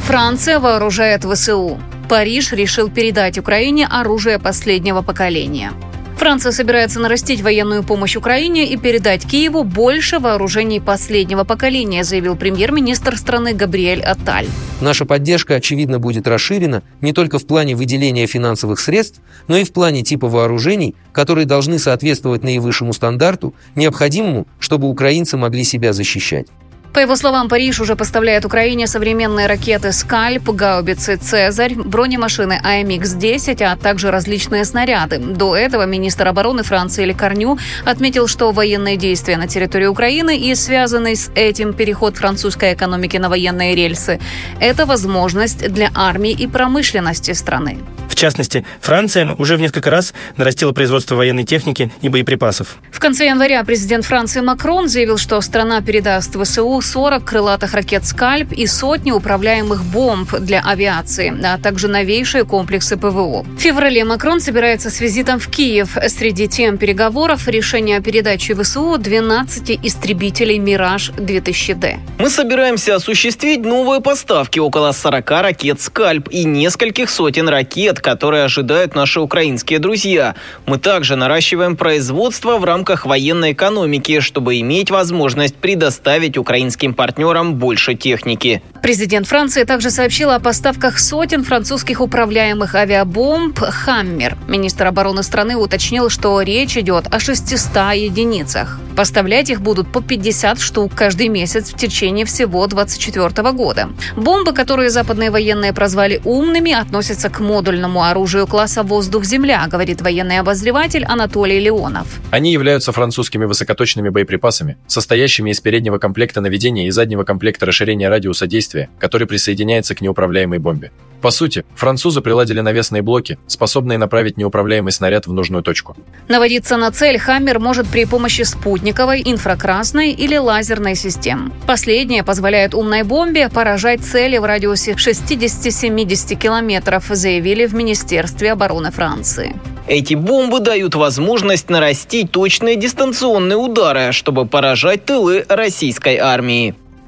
Франция 0.00 0.60
вооружает 0.60 1.24
ВСУ. 1.24 1.80
Париж 2.10 2.52
решил 2.52 2.90
передать 2.90 3.38
Украине 3.38 3.86
оружие 3.86 4.38
последнего 4.38 5.00
поколения. 5.00 5.72
Франция 6.16 6.52
собирается 6.52 7.00
нарастить 7.00 7.42
военную 7.42 7.82
помощь 7.82 8.16
Украине 8.16 8.68
и 8.68 8.76
передать 8.76 9.26
Киеву 9.26 9.64
больше 9.64 10.18
вооружений 10.18 10.80
последнего 10.80 11.44
поколения, 11.44 12.04
заявил 12.04 12.36
премьер-министр 12.36 13.16
страны 13.16 13.52
Габриэль 13.52 14.00
Аталь. 14.00 14.46
Наша 14.80 15.04
поддержка, 15.04 15.56
очевидно, 15.56 15.98
будет 15.98 16.26
расширена 16.26 16.82
не 17.00 17.12
только 17.12 17.38
в 17.38 17.46
плане 17.46 17.74
выделения 17.74 18.26
финансовых 18.26 18.80
средств, 18.80 19.20
но 19.48 19.56
и 19.56 19.64
в 19.64 19.72
плане 19.72 20.02
типа 20.02 20.28
вооружений, 20.28 20.94
которые 21.12 21.46
должны 21.46 21.78
соответствовать 21.78 22.42
наивысшему 22.42 22.92
стандарту, 22.92 23.54
необходимому, 23.74 24.46
чтобы 24.58 24.88
украинцы 24.88 25.36
могли 25.36 25.64
себя 25.64 25.92
защищать. 25.92 26.46
По 26.94 27.00
его 27.00 27.16
словам, 27.16 27.48
Париж 27.48 27.80
уже 27.80 27.96
поставляет 27.96 28.44
Украине 28.44 28.86
современные 28.86 29.48
ракеты 29.48 29.90
«Скальп», 29.90 30.48
гаубицы 30.50 31.16
«Цезарь», 31.16 31.74
бронемашины 31.74 32.60
АМХ-10, 32.62 33.64
а 33.64 33.76
также 33.76 34.12
различные 34.12 34.64
снаряды. 34.64 35.18
До 35.18 35.56
этого 35.56 35.86
министр 35.86 36.28
обороны 36.28 36.62
Франции 36.62 37.04
Лекарню 37.04 37.58
отметил, 37.84 38.28
что 38.28 38.52
военные 38.52 38.96
действия 38.96 39.36
на 39.36 39.48
территории 39.48 39.86
Украины 39.86 40.38
и 40.38 40.54
связанный 40.54 41.16
с 41.16 41.32
этим 41.34 41.72
переход 41.72 42.16
французской 42.16 42.74
экономики 42.74 43.16
на 43.16 43.28
военные 43.28 43.74
рельсы– 43.74 44.20
это 44.60 44.86
возможность 44.86 45.68
для 45.72 45.90
армии 45.96 46.30
и 46.30 46.46
промышленности 46.46 47.32
страны. 47.32 47.78
В 48.08 48.16
частности, 48.16 48.64
Франция 48.80 49.34
уже 49.38 49.56
в 49.56 49.60
несколько 49.60 49.90
раз 49.90 50.14
нарастила 50.36 50.70
производство 50.70 51.16
военной 51.16 51.42
техники 51.42 51.90
и 52.00 52.08
боеприпасов. 52.08 52.76
В 52.92 53.00
конце 53.00 53.26
января 53.26 53.64
президент 53.64 54.04
Франции 54.04 54.40
Макрон 54.40 54.88
заявил, 54.88 55.18
что 55.18 55.40
страна 55.40 55.80
передаст 55.80 56.40
ВСУ 56.40 56.80
40 56.84 57.24
крылатых 57.24 57.74
ракет 57.74 58.04
«Скальп» 58.04 58.52
и 58.52 58.66
сотни 58.66 59.10
управляемых 59.10 59.82
бомб 59.84 60.32
для 60.38 60.60
авиации, 60.60 61.34
а 61.42 61.58
также 61.58 61.88
новейшие 61.88 62.44
комплексы 62.44 62.96
ПВО. 62.96 63.42
В 63.42 63.58
феврале 63.58 64.04
Макрон 64.04 64.40
собирается 64.40 64.90
с 64.90 65.00
визитом 65.00 65.38
в 65.40 65.48
Киев. 65.48 65.96
Среди 66.08 66.46
тем 66.46 66.76
переговоров 66.76 67.48
решение 67.48 67.98
о 67.98 68.02
передаче 68.02 68.54
ВСУ 68.54 68.98
12 68.98 69.80
истребителей 69.82 70.58
«Мираж-2000Д». 70.58 71.96
Мы 72.18 72.30
собираемся 72.30 72.96
осуществить 72.96 73.64
новые 73.64 74.00
поставки 74.00 74.58
около 74.58 74.92
40 74.92 75.30
ракет 75.30 75.80
«Скальп» 75.80 76.28
и 76.30 76.44
нескольких 76.44 77.08
сотен 77.08 77.48
ракет, 77.48 78.00
которые 78.00 78.44
ожидают 78.44 78.94
наши 78.94 79.20
украинские 79.20 79.78
друзья. 79.78 80.34
Мы 80.66 80.78
также 80.78 81.16
наращиваем 81.16 81.76
производство 81.76 82.58
в 82.58 82.64
рамках 82.64 83.06
военной 83.06 83.52
экономики, 83.52 84.20
чтобы 84.20 84.60
иметь 84.60 84.90
возможность 84.90 85.56
предоставить 85.56 86.36
украинским 86.36 86.73
партнерам 86.94 87.54
больше 87.54 87.94
техники. 87.94 88.62
Президент 88.82 89.26
Франции 89.26 89.64
также 89.64 89.90
сообщил 89.90 90.30
о 90.30 90.40
поставках 90.40 90.98
сотен 90.98 91.42
французских 91.42 92.02
управляемых 92.02 92.74
авиабомб 92.74 93.58
«Хаммер». 93.58 94.36
Министр 94.46 94.88
обороны 94.88 95.22
страны 95.22 95.56
уточнил, 95.56 96.10
что 96.10 96.40
речь 96.42 96.76
идет 96.76 97.06
о 97.10 97.18
600 97.18 97.94
единицах. 97.94 98.78
Поставлять 98.94 99.48
их 99.48 99.62
будут 99.62 99.90
по 99.90 100.02
50 100.02 100.60
штук 100.60 100.92
каждый 100.94 101.28
месяц 101.28 101.72
в 101.72 101.76
течение 101.76 102.26
всего 102.26 102.66
2024 102.66 103.52
года. 103.52 103.88
Бомбы, 104.16 104.52
которые 104.52 104.90
западные 104.90 105.30
военные 105.30 105.72
прозвали 105.72 106.20
«умными», 106.24 106.72
относятся 106.72 107.30
к 107.30 107.40
модульному 107.40 108.04
оружию 108.04 108.46
класса 108.46 108.82
«воздух-земля», 108.82 109.66
говорит 109.66 110.02
военный 110.02 110.40
обозреватель 110.40 111.04
Анатолий 111.04 111.58
Леонов. 111.58 112.06
Они 112.30 112.52
являются 112.52 112.92
французскими 112.92 113.46
высокоточными 113.46 114.10
боеприпасами, 114.10 114.76
состоящими 114.86 115.50
из 115.50 115.60
переднего 115.60 115.98
комплекта 115.98 116.40
наведения 116.40 116.63
и 116.64 116.90
заднего 116.90 117.24
комплекта 117.24 117.66
расширения 117.66 118.08
радиуса 118.08 118.46
действия, 118.46 118.88
который 118.98 119.26
присоединяется 119.26 119.94
к 119.94 120.00
неуправляемой 120.00 120.58
бомбе. 120.58 120.90
По 121.24 121.30
сути, 121.30 121.64
французы 121.74 122.20
приладили 122.20 122.60
навесные 122.60 123.00
блоки, 123.00 123.38
способные 123.46 123.96
направить 123.96 124.36
неуправляемый 124.36 124.92
снаряд 124.92 125.26
в 125.26 125.32
нужную 125.32 125.62
точку. 125.62 125.96
Наводиться 126.28 126.76
на 126.76 126.90
цель 126.90 127.18
«Хаммер» 127.18 127.58
может 127.60 127.86
при 127.86 128.04
помощи 128.04 128.42
спутниковой, 128.42 129.22
инфракрасной 129.24 130.10
или 130.10 130.36
лазерной 130.36 130.94
систем. 130.94 131.50
Последнее 131.66 132.24
позволяет 132.24 132.74
умной 132.74 133.04
бомбе 133.04 133.48
поражать 133.48 134.02
цели 134.02 134.36
в 134.36 134.44
радиусе 134.44 134.92
60-70 134.92 136.34
километров, 136.34 137.06
заявили 137.08 137.64
в 137.64 137.74
Министерстве 137.74 138.52
обороны 138.52 138.90
Франции. 138.90 139.54
Эти 139.86 140.14
бомбы 140.14 140.60
дают 140.60 140.94
возможность 140.94 141.68
нарастить 141.68 142.30
точные 142.30 142.76
дистанционные 142.76 143.58
удары, 143.58 144.12
чтобы 144.12 144.46
поражать 144.46 145.04
тылы 145.04 145.44
российской 145.48 146.16
армии. 146.16 146.43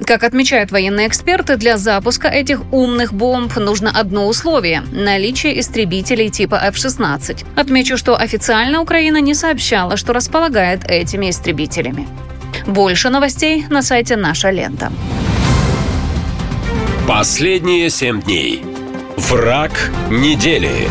Как 0.05 0.25
отмечают 0.25 0.73
военные 0.73 1.09
эксперты, 1.09 1.57
для 1.57 1.79
запуска 1.79 2.29
этих 2.29 2.61
умных 2.73 3.15
бомб 3.15 3.57
нужно 3.57 3.91
одно 3.91 4.29
условие– 4.29 4.83
наличие 4.93 5.59
истребителей 5.59 6.29
типа 6.29 6.57
F-16. 6.57 7.47
Отмечу, 7.57 7.97
что 7.97 8.15
официально 8.15 8.83
Украина 8.83 9.21
не 9.21 9.35
сообщала, 9.35 9.97
что 9.97 10.13
располагает 10.13 10.85
этими 10.85 11.31
истребителями. 11.31 12.07
Больше 12.67 13.09
новостей 13.09 13.65
на 13.71 13.83
сайте 13.83 14.17
«Наша 14.17 14.51
лента». 14.51 14.93
Последние 17.09 17.89
семь 17.89 18.21
дней. 18.21 18.63
Враг 19.17 19.91
недели. 20.11 20.89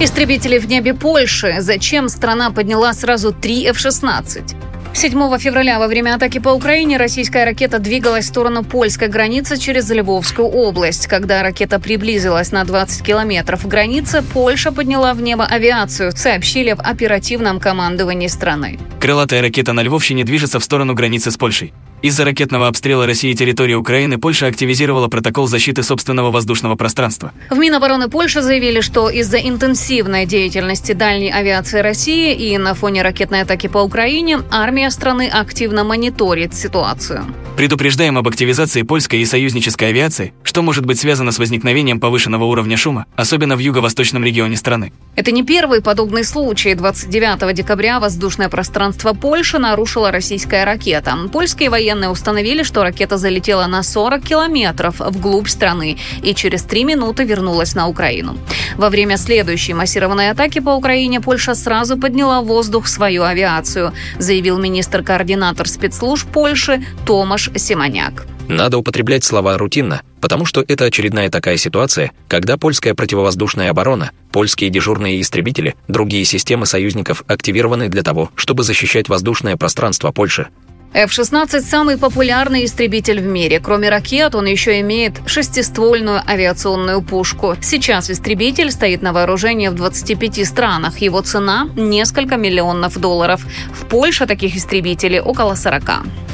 Истребители 0.00 0.58
в 0.58 0.68
небе 0.68 0.94
Польши. 0.94 1.56
Зачем 1.60 2.08
страна 2.08 2.50
подняла 2.50 2.92
сразу 2.92 3.32
три 3.32 3.64
F-16? 3.66 4.67
7 4.98 5.38
февраля 5.38 5.78
во 5.78 5.86
время 5.86 6.16
атаки 6.16 6.38
по 6.38 6.48
Украине 6.48 6.96
российская 6.96 7.44
ракета 7.44 7.78
двигалась 7.78 8.24
в 8.24 8.28
сторону 8.30 8.64
польской 8.64 9.06
границы 9.06 9.56
через 9.56 9.88
Львовскую 9.88 10.48
область. 10.48 11.06
Когда 11.06 11.44
ракета 11.44 11.78
приблизилась 11.78 12.50
на 12.50 12.64
20 12.64 13.06
километров 13.06 13.62
к 13.62 13.66
границе, 13.66 14.24
Польша 14.34 14.72
подняла 14.72 15.14
в 15.14 15.22
небо 15.22 15.46
авиацию, 15.46 16.10
сообщили 16.10 16.72
в 16.72 16.80
оперативном 16.80 17.60
командовании 17.60 18.26
страны. 18.26 18.76
Крылатая 18.98 19.40
ракета 19.40 19.72
на 19.72 19.84
Львовщине 19.84 20.24
движется 20.24 20.58
в 20.58 20.64
сторону 20.64 20.94
границы 20.94 21.30
с 21.30 21.36
Польшей. 21.36 21.72
Из-за 22.00 22.24
ракетного 22.24 22.68
обстрела 22.68 23.06
России 23.06 23.32
территории 23.32 23.74
Украины 23.74 24.18
Польша 24.18 24.46
активизировала 24.46 25.08
протокол 25.08 25.48
защиты 25.48 25.82
собственного 25.82 26.30
воздушного 26.30 26.76
пространства. 26.76 27.32
В 27.50 27.58
Минобороны 27.58 28.08
Польши 28.08 28.40
заявили, 28.40 28.80
что 28.80 29.10
из-за 29.10 29.38
интенсивной 29.38 30.24
деятельности 30.24 30.92
дальней 30.92 31.32
авиации 31.32 31.80
России 31.80 32.34
и 32.34 32.56
на 32.56 32.74
фоне 32.74 33.02
ракетной 33.02 33.42
атаки 33.42 33.66
по 33.66 33.78
Украине 33.78 34.40
армия 34.52 34.90
страны 34.90 35.28
активно 35.28 35.82
мониторит 35.82 36.54
ситуацию. 36.54 37.24
Предупреждаем 37.56 38.16
об 38.16 38.28
активизации 38.28 38.82
польской 38.82 39.18
и 39.18 39.24
союзнической 39.24 39.88
авиации, 39.88 40.32
что 40.44 40.62
может 40.62 40.86
быть 40.86 41.00
связано 41.00 41.32
с 41.32 41.40
возникновением 41.40 41.98
повышенного 41.98 42.44
уровня 42.44 42.76
шума, 42.76 43.06
особенно 43.16 43.56
в 43.56 43.58
юго-восточном 43.58 44.22
регионе 44.22 44.56
страны. 44.56 44.92
Это 45.16 45.32
не 45.32 45.42
первый 45.42 45.82
подобный 45.82 46.22
случай. 46.22 46.74
29 46.74 47.52
декабря 47.52 47.98
воздушное 47.98 48.48
пространство 48.48 49.14
Польши 49.14 49.58
нарушила 49.58 50.12
российская 50.12 50.62
ракета. 50.62 51.18
Польские 51.32 51.70
военные 51.70 51.87
установили, 51.94 52.62
что 52.62 52.82
ракета 52.82 53.16
залетела 53.16 53.66
на 53.66 53.82
40 53.82 54.22
километров 54.22 55.00
вглубь 55.00 55.48
страны 55.48 55.98
и 56.22 56.34
через 56.34 56.62
три 56.62 56.84
минуты 56.84 57.24
вернулась 57.24 57.74
на 57.74 57.88
Украину. 57.88 58.36
Во 58.76 58.90
время 58.90 59.16
следующей 59.16 59.74
массированной 59.74 60.30
атаки 60.30 60.60
по 60.60 60.70
Украине 60.70 61.20
Польша 61.20 61.54
сразу 61.54 61.96
подняла 61.96 62.42
в 62.42 62.46
воздух 62.46 62.86
свою 62.88 63.22
авиацию, 63.22 63.92
заявил 64.18 64.58
министр-координатор 64.58 65.68
спецслужб 65.68 66.28
Польши 66.28 66.84
Томаш 67.06 67.50
Симоняк. 67.56 68.26
Надо 68.48 68.78
употреблять 68.78 69.24
слова 69.24 69.58
рутинно, 69.58 70.00
потому 70.22 70.46
что 70.46 70.64
это 70.66 70.86
очередная 70.86 71.28
такая 71.28 71.58
ситуация, 71.58 72.12
когда 72.28 72.56
польская 72.56 72.94
противовоздушная 72.94 73.68
оборона, 73.70 74.10
польские 74.32 74.70
дежурные 74.70 75.20
истребители, 75.20 75.74
другие 75.86 76.24
системы 76.24 76.64
союзников 76.64 77.24
активированы 77.26 77.88
для 77.88 78.02
того, 78.02 78.30
чтобы 78.36 78.62
защищать 78.62 79.10
воздушное 79.10 79.58
пространство 79.58 80.12
Польши. 80.12 80.48
F-16– 80.94 81.60
самый 81.62 81.98
популярный 81.98 82.64
истребитель 82.64 83.20
в 83.20 83.26
мире. 83.26 83.60
Кроме 83.60 83.90
ракет, 83.90 84.34
он 84.34 84.46
еще 84.46 84.80
имеет 84.80 85.20
шестиствольную 85.26 86.22
авиационную 86.26 87.02
пушку. 87.02 87.56
Сейчас 87.60 88.10
истребитель 88.10 88.70
стоит 88.70 89.02
на 89.02 89.12
вооружении 89.12 89.68
в 89.68 89.74
25 89.74 90.46
странах. 90.46 90.98
Его 90.98 91.20
цена– 91.20 91.68
несколько 91.76 92.36
миллионов 92.36 92.98
долларов. 92.98 93.46
В 93.72 93.84
Польше 93.84 94.26
таких 94.26 94.56
истребителей 94.56 95.20
около 95.20 95.54
40. 95.54 95.82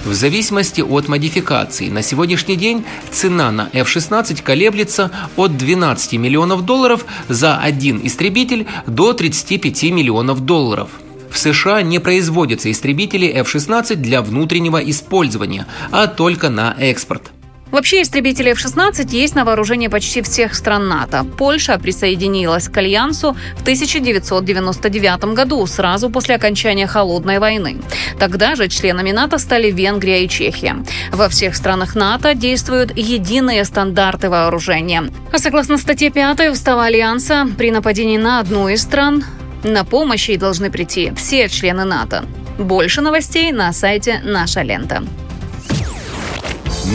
В 0.05 0.15
зависимости 0.15 0.83
от 0.83 1.09
модификации, 1.09 1.89
на 1.89 2.03
сегодняшний 2.03 2.57
день 2.57 2.85
цена 3.11 3.51
на 3.51 3.71
F-16 3.73 4.41
колеблется 4.43 5.11
от 5.37 5.57
12 5.57 6.13
миллионов 6.13 6.65
долларов 6.65 7.07
за 7.29 7.59
один 7.59 8.07
истребитель 8.07 8.67
до 8.87 9.15
35 9.15 9.83
миллионов 9.85 10.41
долларов. 10.41 10.91
В 11.35 11.39
США 11.39 11.83
не 11.83 11.99
производятся 11.99 12.71
истребители 12.71 13.27
F-16 13.27 13.97
для 13.97 14.23
внутреннего 14.23 14.79
использования, 14.79 15.67
а 15.91 16.07
только 16.07 16.49
на 16.49 16.77
экспорт. 16.79 17.33
Вообще, 17.73 18.03
истребители 18.03 18.51
F-16 18.53 19.09
есть 19.11 19.35
на 19.35 19.45
вооружении 19.45 19.89
почти 19.89 20.23
всех 20.23 20.55
стран 20.55 20.87
НАТО. 20.87 21.27
Польша 21.37 21.77
присоединилась 21.77 22.69
к 22.69 22.77
Альянсу 22.77 23.37
в 23.57 23.63
1999 23.63 25.35
году, 25.35 25.67
сразу 25.67 26.09
после 26.09 26.37
окончания 26.37 26.87
Холодной 26.87 27.41
войны. 27.41 27.79
Тогда 28.21 28.55
же 28.55 28.69
членами 28.69 29.11
НАТО 29.11 29.39
стали 29.39 29.73
Венгрия 29.73 30.25
и 30.25 30.29
Чехия. 30.29 30.85
Во 31.11 31.29
всех 31.29 31.57
странах 31.57 31.97
НАТО 31.97 32.37
действуют 32.37 32.97
единые 32.97 33.65
стандарты 33.65 34.31
вооружения. 34.31 35.11
А 35.33 35.39
согласно 35.39 35.77
статье 35.79 36.11
5 36.11 36.53
Устава 36.53 36.85
Альянса, 36.85 37.49
при 37.59 37.73
нападении 37.73 38.19
на 38.19 38.39
одну 38.39 38.69
из 38.69 38.83
стран 38.83 39.25
На 39.65 39.83
помощь 39.85 40.29
ей 40.29 40.37
должны 40.37 40.71
прийти 40.71 41.13
все 41.17 41.49
члены 41.49 41.85
НАТО. 41.85 42.27
Больше 42.59 43.01
новостей 43.01 43.51
на 43.51 43.73
сайте 43.73 44.21
«Наша 44.23 44.61
лента». 44.61 45.03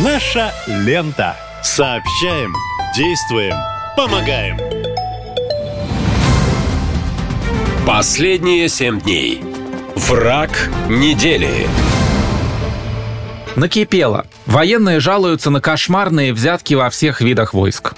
Наша 0.03 0.53
лента. 0.67 1.35
Сообщаем, 1.63 2.53
действуем, 2.95 3.55
помогаем. 3.97 4.59
Последние 7.87 8.69
семь 8.69 9.01
дней. 9.01 9.41
Враг 9.95 10.51
недели. 10.87 11.67
Накипело. 13.55 14.27
Военные 14.45 14.99
жалуются 14.99 15.49
на 15.49 15.59
кошмарные 15.59 16.33
взятки 16.33 16.75
во 16.75 16.91
всех 16.91 17.21
видах 17.21 17.55
войск. 17.55 17.95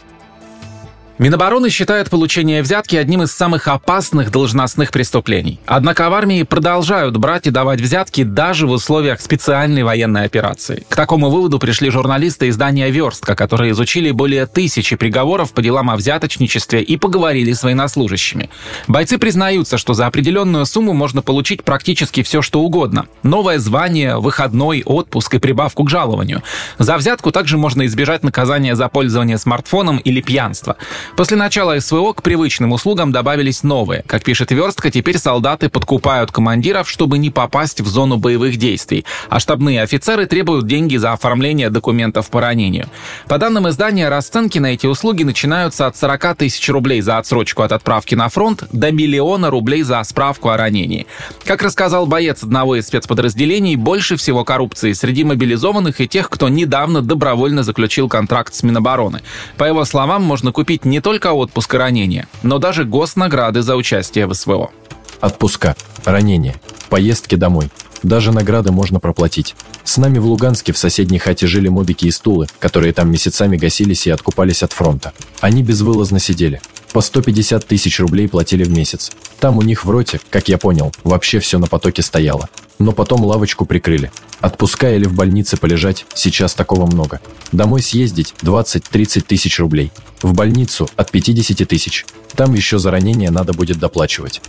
Минобороны 1.22 1.70
считает 1.70 2.10
получение 2.10 2.64
взятки 2.64 2.96
одним 2.96 3.22
из 3.22 3.32
самых 3.32 3.68
опасных 3.68 4.32
должностных 4.32 4.90
преступлений. 4.90 5.60
Однако 5.68 6.10
в 6.10 6.14
армии 6.16 6.42
продолжают 6.42 7.16
брать 7.16 7.46
и 7.46 7.52
давать 7.52 7.80
взятки 7.80 8.24
даже 8.24 8.66
в 8.66 8.72
условиях 8.72 9.22
специальной 9.22 9.84
военной 9.84 10.26
операции. 10.26 10.84
К 10.90 10.96
такому 10.96 11.30
выводу 11.30 11.60
пришли 11.60 11.92
журналисты 11.92 12.50
издания 12.50 12.90
«Верстка», 12.90 13.36
которые 13.36 13.74
изучили 13.74 14.10
более 14.10 14.48
тысячи 14.48 14.96
приговоров 14.96 15.54
по 15.54 15.62
делам 15.62 15.92
о 15.92 15.96
взяточничестве 15.96 16.82
и 16.82 16.98
поговорили 16.98 17.54
с 17.54 17.62
военнослужащими. 17.62 18.50
Бойцы 18.88 19.20
признаются, 19.20 19.78
что 19.78 19.94
за 19.94 20.08
определенную 20.08 20.66
сумму 20.66 20.94
можно 20.94 21.22
получить 21.22 21.64
практически 21.64 22.24
все, 22.24 22.42
что 22.42 22.62
угодно. 22.62 23.06
Новое 23.22 23.60
звание, 23.60 24.18
выходной, 24.18 24.82
отпуск 24.84 25.36
и 25.36 25.38
прибавку 25.38 25.84
к 25.84 25.90
жалованию. 25.92 26.42
За 26.80 26.98
взятку 26.98 27.32
также 27.32 27.60
можно 27.60 27.86
избежать 27.86 28.24
наказания 28.24 28.76
за 28.76 28.90
пользование 28.90 29.38
смартфоном 29.38 30.00
или 30.00 30.20
пьянство. 30.22 30.78
После 31.16 31.36
начала 31.36 31.78
СВО 31.80 32.14
к 32.14 32.24
привычным 32.24 32.72
услугам 32.72 33.12
добавились 33.12 33.64
новые. 33.64 34.04
Как 34.08 34.24
пишет 34.24 34.52
Верстка, 34.52 34.90
теперь 34.90 35.18
солдаты 35.18 35.70
подкупают 35.70 36.32
командиров, 36.32 36.90
чтобы 36.90 37.18
не 37.18 37.30
попасть 37.30 37.82
в 37.82 37.88
зону 37.88 38.18
боевых 38.18 38.56
действий, 38.58 39.06
а 39.30 39.40
штабные 39.40 39.82
офицеры 39.82 40.26
требуют 40.26 40.68
деньги 40.68 40.96
за 40.96 41.12
оформление 41.12 41.70
документов 41.70 42.30
по 42.30 42.40
ранению. 42.40 42.88
По 43.28 43.38
данным 43.38 43.68
издания, 43.68 44.08
расценки 44.08 44.58
на 44.58 44.68
эти 44.68 44.88
услуги 44.88 45.24
начинаются 45.24 45.86
от 45.86 45.98
40 45.98 46.38
тысяч 46.38 46.68
рублей 46.70 47.02
за 47.02 47.18
отсрочку 47.18 47.64
от 47.64 47.74
отправки 47.74 48.16
на 48.16 48.30
фронт 48.30 48.64
до 48.72 48.92
миллиона 48.92 49.50
рублей 49.50 49.84
за 49.84 50.02
справку 50.04 50.50
о 50.50 50.58
ранении. 50.58 51.08
Как 51.44 51.62
рассказал 51.62 52.06
боец 52.06 52.42
одного 52.42 52.78
из 52.78 52.88
спецподразделений, 52.88 53.76
больше 53.76 54.16
всего 54.16 54.46
коррупции 54.46 54.94
среди 54.94 55.26
мобилизованных 55.26 56.00
и 56.00 56.08
тех, 56.08 56.30
кто 56.30 56.48
недавно 56.48 57.02
добровольно 57.02 57.64
заключил 57.64 58.08
контракт 58.08 58.54
с 58.54 58.64
Минобороны. 58.64 59.22
По 59.58 59.66
его 59.66 59.84
словам, 59.84 60.24
можно 60.24 60.52
купить 60.52 60.86
не 60.86 61.01
только 61.02 61.34
отпуск 61.34 61.74
и 61.74 61.78
ранения, 61.78 62.28
но 62.44 62.60
даже 62.60 62.86
госнаграды 62.86 63.62
за 63.62 63.76
участие 63.76 64.28
в 64.28 64.34
СВО. 64.34 64.72
Отпуска, 65.20 65.76
ранения, 66.06 66.56
поездки 66.90 67.36
домой. 67.36 67.70
Даже 68.04 68.32
награды 68.32 68.72
можно 68.72 69.00
проплатить. 69.00 69.56
С 69.84 69.98
нами 69.98 70.18
в 70.18 70.26
Луганске 70.26 70.74
в 70.74 70.78
соседней 70.78 71.20
хате 71.20 71.48
жили 71.48 71.68
мобики 71.68 72.08
и 72.08 72.12
стулы, 72.12 72.48
которые 72.60 72.94
там 72.94 73.12
месяцами 73.12 73.58
гасились 73.58 74.08
и 74.08 74.12
откупались 74.12 74.64
от 74.64 74.74
фронта. 74.74 75.14
Они 75.40 75.64
безвылазно 75.64 76.20
сидели. 76.20 76.62
По 76.94 77.02
150 77.02 77.66
тысяч 77.66 78.00
рублей 78.00 78.28
платили 78.28 78.64
в 78.64 78.70
месяц. 78.70 79.12
Там 79.40 79.58
у 79.58 79.62
них 79.62 79.86
в 79.86 79.90
роте, 79.90 80.20
как 80.30 80.50
я 80.50 80.58
понял, 80.58 80.92
вообще 81.04 81.40
все 81.40 81.58
на 81.58 81.68
потоке 81.68 82.02
стояло. 82.02 82.50
Но 82.80 82.92
потом 82.92 83.24
лавочку 83.24 83.66
прикрыли. 83.66 84.12
Отпуска 84.42 84.94
или 84.94 85.06
в 85.06 85.14
больнице 85.14 85.56
полежать, 85.56 86.06
сейчас 86.16 86.54
такого 86.54 86.86
много. 86.88 87.22
Домой 87.52 87.82
съездить 87.82 88.34
20-30 88.42 89.22
тысяч 89.22 89.60
рублей. 89.60 89.92
В 90.22 90.34
больницу 90.34 90.90
от 90.96 91.12
50 91.12 91.68
тысяч. 91.68 92.06
Там 92.36 92.54
еще 92.56 92.78
за 92.80 92.92
ранение 92.92 93.30
надо 93.30 93.54
будет 93.54 93.78
доплачивать. 93.78 94.42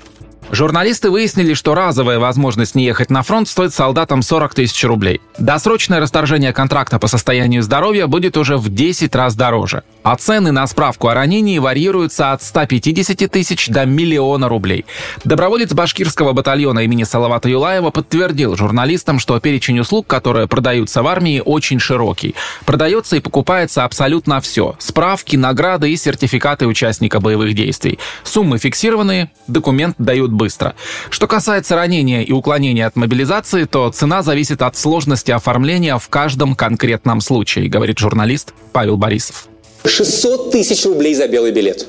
Журналисты 0.52 1.08
выяснили, 1.08 1.54
что 1.54 1.74
разовая 1.74 2.18
возможность 2.18 2.74
не 2.74 2.84
ехать 2.84 3.08
на 3.08 3.22
фронт 3.22 3.48
стоит 3.48 3.72
солдатам 3.72 4.20
40 4.20 4.54
тысяч 4.54 4.84
рублей. 4.84 5.22
Досрочное 5.38 5.98
расторжение 5.98 6.52
контракта 6.52 6.98
по 6.98 7.06
состоянию 7.06 7.62
здоровья 7.62 8.06
будет 8.06 8.36
уже 8.36 8.58
в 8.58 8.68
10 8.68 9.14
раз 9.14 9.34
дороже. 9.34 9.82
А 10.02 10.14
цены 10.16 10.52
на 10.52 10.66
справку 10.66 11.08
о 11.08 11.14
ранении 11.14 11.58
варьируются 11.58 12.32
от 12.32 12.42
150 12.42 13.30
тысяч 13.30 13.68
до 13.68 13.86
миллиона 13.86 14.46
рублей. 14.46 14.84
Доброволец 15.24 15.72
башкирского 15.72 16.34
батальона 16.34 16.80
имени 16.80 17.04
Салавата 17.04 17.48
Юлаева 17.48 17.88
подтвердил 17.88 18.54
журналистам, 18.54 19.20
что 19.20 19.40
перечень 19.40 19.80
услуг, 19.80 20.06
которые 20.06 20.48
продаются 20.48 21.02
в 21.02 21.06
армии, 21.06 21.40
очень 21.42 21.78
широкий. 21.78 22.34
Продается 22.66 23.16
и 23.16 23.20
покупается 23.20 23.84
абсолютно 23.84 24.42
все. 24.42 24.76
Справки, 24.78 25.36
награды 25.36 25.90
и 25.90 25.96
сертификаты 25.96 26.66
участника 26.66 27.20
боевых 27.20 27.54
действий. 27.54 27.98
Суммы 28.22 28.58
фиксированные, 28.58 29.30
документ 29.46 29.94
дают 29.96 30.30
быстро. 30.42 30.74
Что 31.08 31.28
касается 31.28 31.76
ранения 31.76 32.22
и 32.22 32.32
уклонения 32.32 32.86
от 32.88 32.96
мобилизации, 32.96 33.62
то 33.64 33.88
цена 33.92 34.22
зависит 34.22 34.60
от 34.60 34.76
сложности 34.76 35.30
оформления 35.30 35.96
в 35.98 36.08
каждом 36.08 36.56
конкретном 36.56 37.20
случае, 37.20 37.68
говорит 37.68 37.98
журналист 38.00 38.52
Павел 38.72 38.96
Борисов. 38.96 39.46
600 39.84 40.50
тысяч 40.50 40.84
рублей 40.84 41.14
за 41.14 41.28
белый 41.28 41.52
билет. 41.52 41.86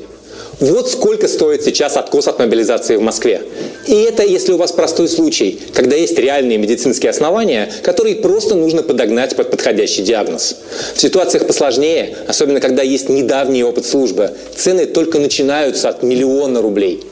Вот 0.59 0.87
сколько 0.87 1.27
стоит 1.27 1.63
сейчас 1.63 1.97
откос 1.97 2.27
от 2.27 2.37
мобилизации 2.37 2.97
в 2.97 3.01
Москве. 3.01 3.41
И 3.87 3.95
это 3.95 4.23
если 4.23 4.53
у 4.53 4.57
вас 4.57 4.71
простой 4.71 5.07
случай, 5.09 5.59
когда 5.73 5.95
есть 5.95 6.19
реальные 6.19 6.59
медицинские 6.59 7.09
основания, 7.09 7.71
которые 7.83 8.17
просто 8.17 8.53
нужно 8.53 8.83
подогнать 8.83 9.35
под 9.35 9.49
подходящий 9.49 10.03
диагноз. 10.03 10.57
В 10.93 11.01
ситуациях 11.01 11.47
посложнее, 11.47 12.15
особенно 12.27 12.59
когда 12.59 12.83
есть 12.83 13.09
недавний 13.09 13.63
опыт 13.63 13.87
службы, 13.87 14.29
цены 14.55 14.85
только 14.85 15.17
начинаются 15.17 15.89
от 15.89 16.03
миллиона 16.03 16.61
рублей. 16.61 17.03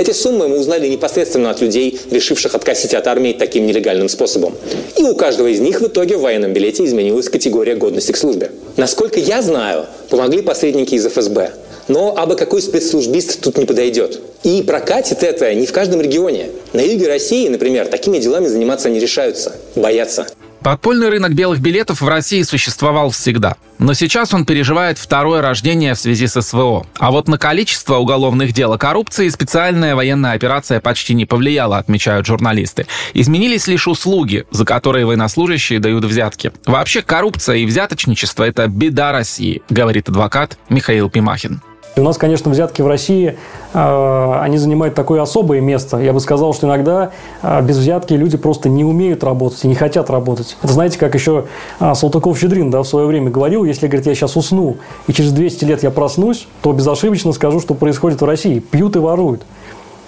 Эти 0.00 0.12
суммы 0.12 0.48
мы 0.48 0.58
узнали 0.58 0.88
непосредственно 0.88 1.50
от 1.50 1.60
людей, 1.60 2.00
решивших 2.10 2.54
откосить 2.54 2.94
от 2.94 3.06
армии 3.06 3.34
таким 3.34 3.66
нелегальным 3.66 4.08
способом. 4.08 4.54
И 4.96 5.02
у 5.02 5.14
каждого 5.14 5.48
из 5.48 5.60
них 5.60 5.82
в 5.82 5.88
итоге 5.88 6.16
в 6.16 6.22
военном 6.22 6.54
билете 6.54 6.86
изменилась 6.86 7.28
категория 7.28 7.74
годности 7.74 8.12
к 8.12 8.16
службе. 8.16 8.50
Насколько 8.78 9.20
я 9.20 9.42
знаю, 9.42 9.84
помогли 10.08 10.40
посредники 10.40 10.94
из 10.94 11.04
ФСБ. 11.04 11.52
Но 11.88 12.16
абы 12.16 12.36
какой 12.36 12.62
спецслужбист 12.62 13.42
тут 13.42 13.58
не 13.58 13.66
подойдет. 13.66 14.20
И 14.42 14.62
прокатит 14.62 15.22
это 15.22 15.52
не 15.52 15.66
в 15.66 15.72
каждом 15.74 16.00
регионе. 16.00 16.46
На 16.72 16.80
юге 16.80 17.06
России, 17.06 17.46
например, 17.48 17.88
такими 17.88 18.16
делами 18.16 18.46
заниматься 18.46 18.88
не 18.88 19.00
решаются. 19.00 19.52
Боятся. 19.76 20.26
Подпольный 20.62 21.08
рынок 21.08 21.32
белых 21.32 21.60
билетов 21.60 22.02
в 22.02 22.08
России 22.08 22.42
существовал 22.42 23.10
всегда. 23.10 23.56
Но 23.78 23.94
сейчас 23.94 24.34
он 24.34 24.44
переживает 24.44 24.98
второе 24.98 25.40
рождение 25.40 25.94
в 25.94 25.98
связи 25.98 26.26
с 26.26 26.40
СВО. 26.40 26.86
А 26.98 27.10
вот 27.10 27.28
на 27.28 27.38
количество 27.38 27.96
уголовных 27.96 28.52
дел 28.52 28.74
о 28.74 28.78
коррупции 28.78 29.30
специальная 29.30 29.94
военная 29.94 30.32
операция 30.32 30.80
почти 30.80 31.14
не 31.14 31.24
повлияла, 31.24 31.78
отмечают 31.78 32.26
журналисты. 32.26 32.86
Изменились 33.14 33.68
лишь 33.68 33.88
услуги, 33.88 34.44
за 34.50 34.66
которые 34.66 35.06
военнослужащие 35.06 35.80
дают 35.80 36.04
взятки. 36.04 36.52
Вообще 36.66 37.00
коррупция 37.00 37.56
и 37.56 37.66
взяточничество– 37.66 38.44
это 38.44 38.66
беда 38.66 39.12
России, 39.12 39.62
говорит 39.70 40.10
адвокат 40.10 40.58
Михаил 40.68 41.08
Пимахин. 41.08 41.62
У 41.96 42.02
нас, 42.02 42.18
конечно, 42.18 42.50
взятки 42.50 42.82
в 42.82 42.86
России, 42.86 43.36
э, 43.74 44.38
они 44.40 44.58
занимают 44.58 44.94
такое 44.94 45.20
особое 45.22 45.60
место. 45.60 45.98
Я 45.98 46.12
бы 46.12 46.20
сказал, 46.20 46.54
что 46.54 46.68
иногда 46.68 47.10
э, 47.42 47.62
без 47.62 47.78
взятки 47.78 48.14
люди 48.14 48.36
просто 48.36 48.68
не 48.68 48.84
умеют 48.84 49.24
работать 49.24 49.64
и 49.64 49.68
не 49.68 49.74
хотят 49.74 50.08
работать. 50.08 50.56
Это 50.62 50.72
знаете, 50.72 50.98
как 50.98 51.14
еще 51.14 51.46
э, 51.80 51.94
Салтыков-Щедрин 51.94 52.70
да, 52.70 52.82
в 52.82 52.86
свое 52.86 53.06
время 53.06 53.30
говорил, 53.30 53.64
если, 53.64 53.88
говорит, 53.88 54.06
я 54.06 54.14
сейчас 54.14 54.36
усну 54.36 54.76
и 55.08 55.12
через 55.12 55.32
200 55.32 55.64
лет 55.64 55.82
я 55.82 55.90
проснусь, 55.90 56.46
то 56.62 56.72
безошибочно 56.72 57.32
скажу, 57.32 57.58
что 57.58 57.74
происходит 57.74 58.20
в 58.20 58.24
России. 58.24 58.60
Пьют 58.60 58.94
и 58.94 59.00
воруют. 59.00 59.42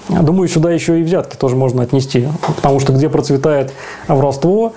Думаю, 0.09 0.49
сюда 0.49 0.71
еще 0.71 1.01
и 1.01 1.03
взятки 1.03 1.37
тоже 1.37 1.57
можно 1.57 1.83
отнести, 1.83 2.29
потому 2.57 2.81
что 2.81 2.93
где 2.93 3.09
процветает 3.09 3.73
воровство, 4.09 4.73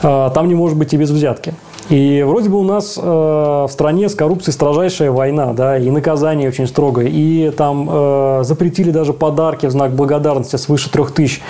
там 0.00 0.48
не 0.48 0.54
может 0.54 0.78
быть 0.78 0.94
и 0.94 0.96
без 0.96 1.10
взятки. 1.10 1.54
И 1.88 2.22
вроде 2.26 2.48
бы 2.48 2.58
у 2.58 2.62
нас 2.62 2.96
э, 2.96 3.02
в 3.02 3.68
стране 3.70 4.08
с 4.08 4.14
коррупцией 4.14 4.54
строжайшая 4.54 5.10
война, 5.10 5.52
да, 5.52 5.76
и 5.76 5.90
наказание 5.90 6.48
очень 6.48 6.66
строгое, 6.66 7.06
и 7.08 7.50
там 7.50 7.88
э, 7.90 8.40
запретили 8.44 8.90
даже 8.90 9.12
подарки 9.12 9.66
в 9.66 9.70
знак 9.70 9.92
благодарности 9.92 10.56
свыше 10.56 10.90
трех 10.90 11.12
тысяч 11.12 11.42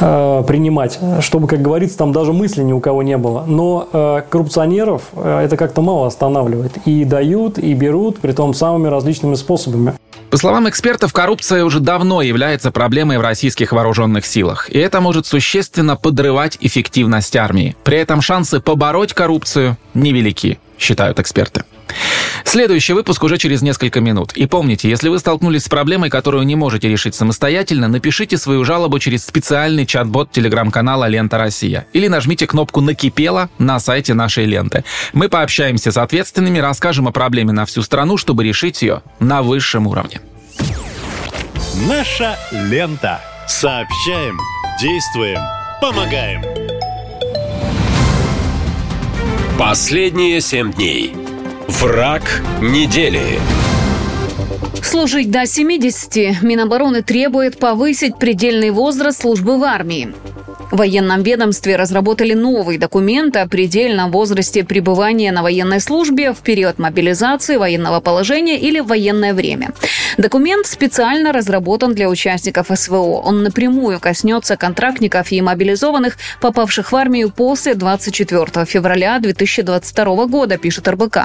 э, 0.00 0.44
принимать, 0.46 0.98
чтобы, 1.20 1.48
как 1.48 1.62
говорится, 1.62 1.98
там 1.98 2.12
даже 2.12 2.32
мысли 2.32 2.62
ни 2.62 2.72
у 2.72 2.80
кого 2.80 3.02
не 3.02 3.16
было. 3.16 3.44
Но 3.46 3.88
э, 3.92 4.22
коррупционеров 4.28 5.02
э, 5.14 5.40
это 5.44 5.56
как-то 5.56 5.82
мало 5.82 6.06
останавливает. 6.06 6.72
И 6.84 7.04
дают, 7.04 7.58
и 7.58 7.74
берут, 7.74 8.20
при 8.20 8.32
том 8.32 8.54
самыми 8.54 8.88
различными 8.88 9.34
способами. 9.34 9.94
По 10.30 10.36
словам 10.36 10.68
экспертов, 10.68 11.12
коррупция 11.12 11.64
уже 11.64 11.78
давно 11.78 12.20
является 12.20 12.72
проблемой 12.72 13.18
в 13.18 13.20
российских 13.20 13.70
вооруженных 13.70 14.26
силах, 14.26 14.68
и 14.68 14.78
это 14.78 15.00
может 15.00 15.26
существенно 15.26 15.94
подрывать 15.94 16.58
эффективность 16.60 17.36
армии. 17.36 17.76
При 17.84 17.98
этом 17.98 18.20
шансы 18.20 18.60
побороть 18.60 19.12
коррупцию 19.12 19.76
невелики, 19.94 20.58
считают 20.76 21.20
эксперты. 21.20 21.62
Следующий 22.44 22.92
выпуск 22.92 23.22
уже 23.22 23.38
через 23.38 23.62
несколько 23.62 24.00
минут. 24.00 24.32
И 24.34 24.46
помните, 24.46 24.88
если 24.88 25.08
вы 25.08 25.18
столкнулись 25.18 25.64
с 25.64 25.68
проблемой, 25.68 26.10
которую 26.10 26.44
не 26.44 26.56
можете 26.56 26.88
решить 26.88 27.14
самостоятельно, 27.14 27.88
напишите 27.88 28.38
свою 28.38 28.64
жалобу 28.64 28.98
через 28.98 29.24
специальный 29.24 29.86
чат-бот 29.86 30.30
телеграм-канала 30.30 31.08
«Лента 31.08 31.38
Россия» 31.38 31.86
или 31.92 32.06
нажмите 32.06 32.46
кнопку 32.46 32.80
«Накипело» 32.80 33.48
на 33.58 33.80
сайте 33.80 34.14
нашей 34.14 34.44
ленты. 34.44 34.84
Мы 35.12 35.28
пообщаемся 35.28 35.90
с 35.90 35.96
ответственными, 35.96 36.58
расскажем 36.58 37.08
о 37.08 37.12
проблеме 37.12 37.52
на 37.52 37.66
всю 37.66 37.82
страну, 37.82 38.16
чтобы 38.16 38.44
решить 38.44 38.82
ее 38.82 39.02
на 39.18 39.42
высшем 39.42 39.86
уровне. 39.86 40.20
Наша 41.88 42.38
лента. 42.52 43.20
Сообщаем, 43.48 44.38
действуем, 44.80 45.40
помогаем. 45.80 46.42
Последние 49.58 50.40
семь 50.40 50.72
дней. 50.72 51.23
Враг 51.68 52.22
недели. 52.60 53.40
Служить 54.82 55.30
до 55.30 55.46
70 55.46 56.42
Минобороны 56.42 57.02
требует 57.02 57.58
повысить 57.58 58.18
предельный 58.18 58.70
возраст 58.70 59.22
службы 59.22 59.58
в 59.58 59.64
армии. 59.64 60.12
В 60.70 60.76
военном 60.76 61.22
ведомстве 61.22 61.76
разработали 61.76 62.34
новый 62.34 62.78
документ 62.78 63.36
о 63.36 63.46
предельном 63.46 64.10
возрасте 64.10 64.64
пребывания 64.64 65.30
на 65.30 65.42
военной 65.42 65.80
службе 65.80 66.32
в 66.32 66.38
период 66.38 66.78
мобилизации, 66.78 67.56
военного 67.56 68.00
положения 68.00 68.58
или 68.58 68.80
в 68.80 68.86
военное 68.86 69.34
время. 69.34 69.72
Документ 70.18 70.66
специально 70.66 71.32
разработан 71.32 71.94
для 71.94 72.08
участников 72.08 72.68
СВО. 72.74 73.20
Он 73.20 73.42
напрямую 73.42 74.00
коснется 74.00 74.56
контрактников 74.56 75.30
и 75.32 75.40
мобилизованных, 75.40 76.16
попавших 76.40 76.92
в 76.92 76.96
армию 76.96 77.30
после 77.30 77.74
24 77.74 78.64
февраля 78.66 79.18
2022 79.18 80.26
года, 80.26 80.58
пишет 80.58 80.88
РБК. 80.88 81.18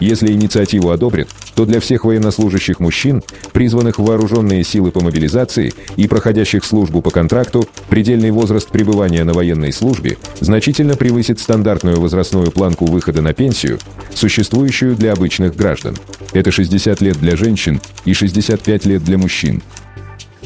Если 0.00 0.32
инициативу 0.32 0.90
одобрят, 0.90 1.28
то 1.54 1.64
для 1.64 1.80
всех 1.80 2.04
военнослужащих 2.04 2.80
мужчин, 2.80 3.22
призванных 3.52 3.98
в 3.98 4.04
вооруженные 4.04 4.62
силы 4.62 4.90
по 4.90 5.02
мобилизации 5.02 5.72
и 5.96 6.06
проходящих 6.06 6.64
службу 6.64 7.00
по 7.00 7.10
контракту, 7.10 7.66
предельный 7.88 8.30
возраст 8.30 8.68
пребывания 8.68 9.24
на 9.24 9.32
военной 9.32 9.72
службе 9.72 10.18
значительно 10.40 10.96
превысит 10.96 11.40
стандартную 11.40 12.00
возрастную 12.00 12.50
планку 12.50 12.84
выхода 12.84 13.22
на 13.22 13.32
пенсию, 13.32 13.78
существующую 14.14 14.96
для 14.96 15.12
обычных 15.12 15.56
граждан. 15.56 15.96
Это 16.32 16.50
60 16.50 17.00
лет 17.00 17.18
для 17.18 17.36
женщин 17.36 17.80
и 18.04 18.12
65 18.12 18.84
лет 18.84 19.02
для 19.02 19.16
мужчин. 19.16 19.62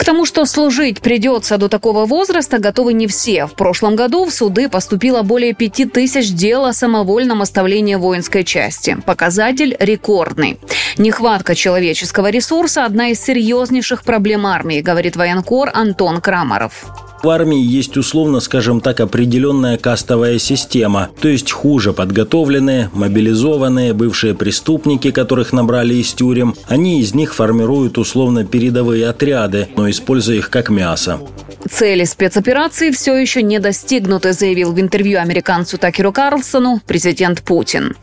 К 0.00 0.04
тому, 0.04 0.24
что 0.24 0.46
служить 0.46 1.02
придется 1.02 1.58
до 1.58 1.68
такого 1.68 2.06
возраста, 2.06 2.58
готовы 2.58 2.94
не 2.94 3.06
все. 3.06 3.46
В 3.46 3.52
прошлом 3.52 3.96
году 3.96 4.24
в 4.24 4.32
суды 4.32 4.70
поступило 4.70 5.20
более 5.20 5.52
пяти 5.52 5.84
тысяч 5.84 6.32
дел 6.32 6.64
о 6.64 6.72
самовольном 6.72 7.42
оставлении 7.42 7.96
воинской 7.96 8.42
части. 8.42 8.96
Показатель 9.04 9.76
рекордный. 9.78 10.58
Нехватка 10.96 11.54
человеческого 11.54 12.30
ресурса– 12.30 12.84
одна 12.86 13.08
из 13.08 13.22
серьезнейших 13.22 14.02
проблем 14.02 14.46
армии, 14.46 14.80
говорит 14.80 15.16
военкор 15.16 15.70
Антон 15.74 16.22
Крамаров. 16.22 16.86
В 17.22 17.28
армии 17.28 17.60
есть 17.60 17.98
условно, 17.98 18.40
скажем 18.40 18.80
так, 18.80 19.00
определенная 19.00 19.76
кастовая 19.76 20.38
система, 20.38 21.10
то 21.20 21.28
есть 21.28 21.52
хуже 21.52 21.92
подготовленные, 21.92 22.88
мобилизованные, 22.94 23.92
бывшие 23.92 24.34
преступники, 24.34 25.10
которых 25.10 25.52
набрали 25.52 25.94
из 25.94 26.14
тюрем. 26.14 26.54
Они 26.66 27.00
из 27.00 27.14
них 27.14 27.34
формируют 27.34 27.98
условно 27.98 28.46
передовые 28.46 29.06
отряды, 29.08 29.68
но 29.76 29.90
используя 29.90 30.38
их 30.38 30.48
как 30.48 30.70
мясо. 30.70 31.20
Цели 31.68 32.04
спецоперации 32.04 32.90
все 32.90 33.14
еще 33.16 33.42
не 33.42 33.58
достигнуты, 33.58 34.32
заявил 34.32 34.72
в 34.72 34.80
интервью 34.80 35.20
американцу 35.20 35.76
Такеру 35.76 36.12
Карлсону 36.12 36.80
президент 36.86 37.42
Путин. 37.42 37.96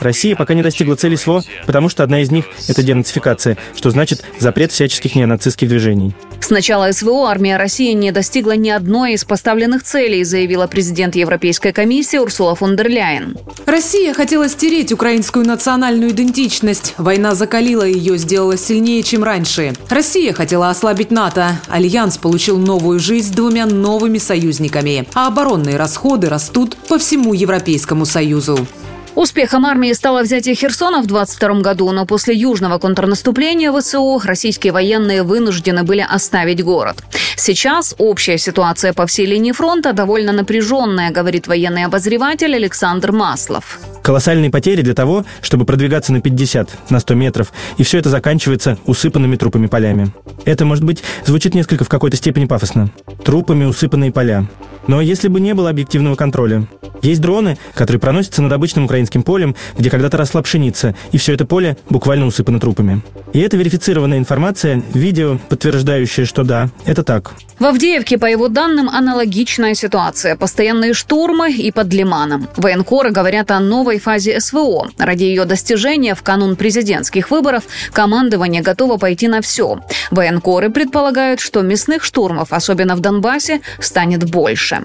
Россия 0.00 0.36
пока 0.36 0.54
не 0.54 0.62
достигла 0.62 0.96
цели 0.96 1.16
СВО, 1.16 1.42
потому 1.66 1.88
что 1.88 2.02
одна 2.02 2.22
из 2.22 2.30
них– 2.30 2.46
это 2.68 2.82
денацификация, 2.82 3.56
что 3.76 3.90
значит 3.90 4.24
запрет 4.38 4.72
всяческих 4.72 5.14
неонацистских 5.14 5.68
движений. 5.68 6.14
С 6.40 6.50
начала 6.50 6.90
СВО 6.90 7.28
армия 7.28 7.56
России 7.56 7.92
не 7.92 8.12
достигла 8.12 8.56
ни 8.56 8.70
одной 8.70 9.12
из 9.12 9.24
поставленных 9.24 9.82
целей, 9.82 10.24
заявила 10.24 10.66
президент 10.66 11.14
Европейской 11.14 11.72
комиссии 11.72 12.16
Урсула 12.16 12.54
фон 12.54 12.76
дер 12.76 12.88
Ляйен. 12.88 13.36
Россия 13.66 14.14
хотела 14.14 14.48
стереть 14.48 14.90
украинскую 14.90 15.46
национальную 15.46 16.10
идентичность. 16.10 16.94
Война 16.96 17.34
закалила 17.34 17.84
ее, 17.84 18.16
сделала 18.18 18.56
сильнее, 18.56 19.02
чем 19.02 19.22
раньше. 19.22 19.74
Россия 19.90 20.32
хотела 20.32 20.70
ослабить 20.70 21.10
НАТО. 21.10 21.60
Альянс 21.68 22.18
получил 22.18 22.58
новую 22.58 22.98
жизнь 22.98 23.28
с 23.28 23.36
двумя 23.36 23.66
новыми 23.66 24.18
союзниками. 24.18 25.06
А 25.14 25.28
оборонные 25.28 25.76
расходы 25.76 26.28
растут 26.28 26.76
по 26.88 26.98
всему 26.98 27.34
Европейскому 27.34 28.06
Союзу. 28.06 28.66
Успехом 29.16 29.66
армии 29.66 29.92
стало 29.92 30.22
взятие 30.22 30.54
Херсона 30.54 31.02
в 31.02 31.06
22 31.06 31.60
году, 31.60 31.90
но 31.90 32.06
после 32.06 32.34
южного 32.34 32.78
контрнаступления 32.78 33.72
ВСУ 33.72 34.20
российские 34.24 34.72
военные 34.72 35.24
вынуждены 35.24 35.82
были 35.82 36.06
оставить 36.08 36.62
город. 36.62 37.02
Сейчас 37.36 37.94
общая 37.98 38.38
ситуация 38.38 38.92
по 38.92 39.06
всей 39.06 39.26
линии 39.26 39.52
фронта 39.52 39.92
довольно 39.92 40.32
напряженная, 40.32 41.10
говорит 41.10 41.48
военный 41.48 41.84
обозреватель 41.84 42.54
Александр 42.54 43.12
Маслов. 43.12 43.80
Колоссальные 44.02 44.50
потери 44.50 44.82
для 44.82 44.94
того, 44.94 45.24
чтобы 45.42 45.64
продвигаться 45.64 46.12
на 46.12 46.20
50, 46.20 46.90
на 46.90 47.00
100 47.00 47.14
метров, 47.14 47.52
и 47.78 47.82
все 47.82 47.98
это 47.98 48.10
заканчивается 48.10 48.78
усыпанными 48.86 49.36
трупами 49.36 49.66
полями. 49.66 50.12
Это, 50.44 50.64
может 50.64 50.84
быть, 50.84 51.02
звучит 51.26 51.54
несколько 51.54 51.84
в 51.84 51.88
какой-то 51.88 52.16
степени 52.16 52.44
пафосно. 52.44 52.90
Трупами 53.24 53.64
усыпанные 53.64 54.12
поля. 54.12 54.46
Но 54.90 55.00
если 55.00 55.28
бы 55.28 55.40
не 55.40 55.54
было 55.54 55.70
объективного 55.70 56.16
контроля. 56.16 56.66
Есть 57.00 57.20
дроны, 57.20 57.58
которые 57.74 58.00
проносятся 58.00 58.42
над 58.42 58.52
обычным 58.52 58.86
украинским 58.86 59.22
полем, 59.22 59.54
где 59.78 59.88
когда-то 59.88 60.16
росла 60.16 60.42
пшеница, 60.42 60.96
и 61.12 61.18
все 61.18 61.32
это 61.32 61.46
поле 61.46 61.76
буквально 61.88 62.26
усыпано 62.26 62.58
трупами. 62.58 63.00
И 63.32 63.38
это 63.38 63.56
верифицированная 63.56 64.18
информация, 64.18 64.82
видео, 64.92 65.38
подтверждающее, 65.48 66.26
что 66.26 66.42
да, 66.42 66.70
это 66.84 67.04
так. 67.04 67.32
В 67.60 67.64
Авдеевке, 67.66 68.18
по 68.18 68.26
его 68.26 68.48
данным, 68.48 68.88
аналогичная 68.88 69.74
ситуация. 69.74 70.34
Постоянные 70.34 70.94
штурмы 70.94 71.52
и 71.52 71.70
под 71.70 71.92
Лиманом. 71.92 72.48
Военкоры 72.56 73.10
говорят 73.10 73.50
о 73.50 73.60
новой 73.60 73.98
фазе 73.98 74.40
СВО. 74.40 74.88
Ради 74.98 75.24
ее 75.24 75.44
достижения 75.44 76.14
в 76.14 76.22
канун 76.22 76.56
президентских 76.56 77.30
выборов 77.30 77.64
командование 77.92 78.62
готово 78.62 78.96
пойти 78.96 79.28
на 79.28 79.40
все. 79.42 79.80
Военкоры 80.10 80.70
предполагают, 80.70 81.40
что 81.40 81.60
мясных 81.60 82.02
штурмов, 82.02 82.52
особенно 82.52 82.96
в 82.96 83.00
Донбассе, 83.00 83.60
станет 83.78 84.28
больше. 84.28 84.79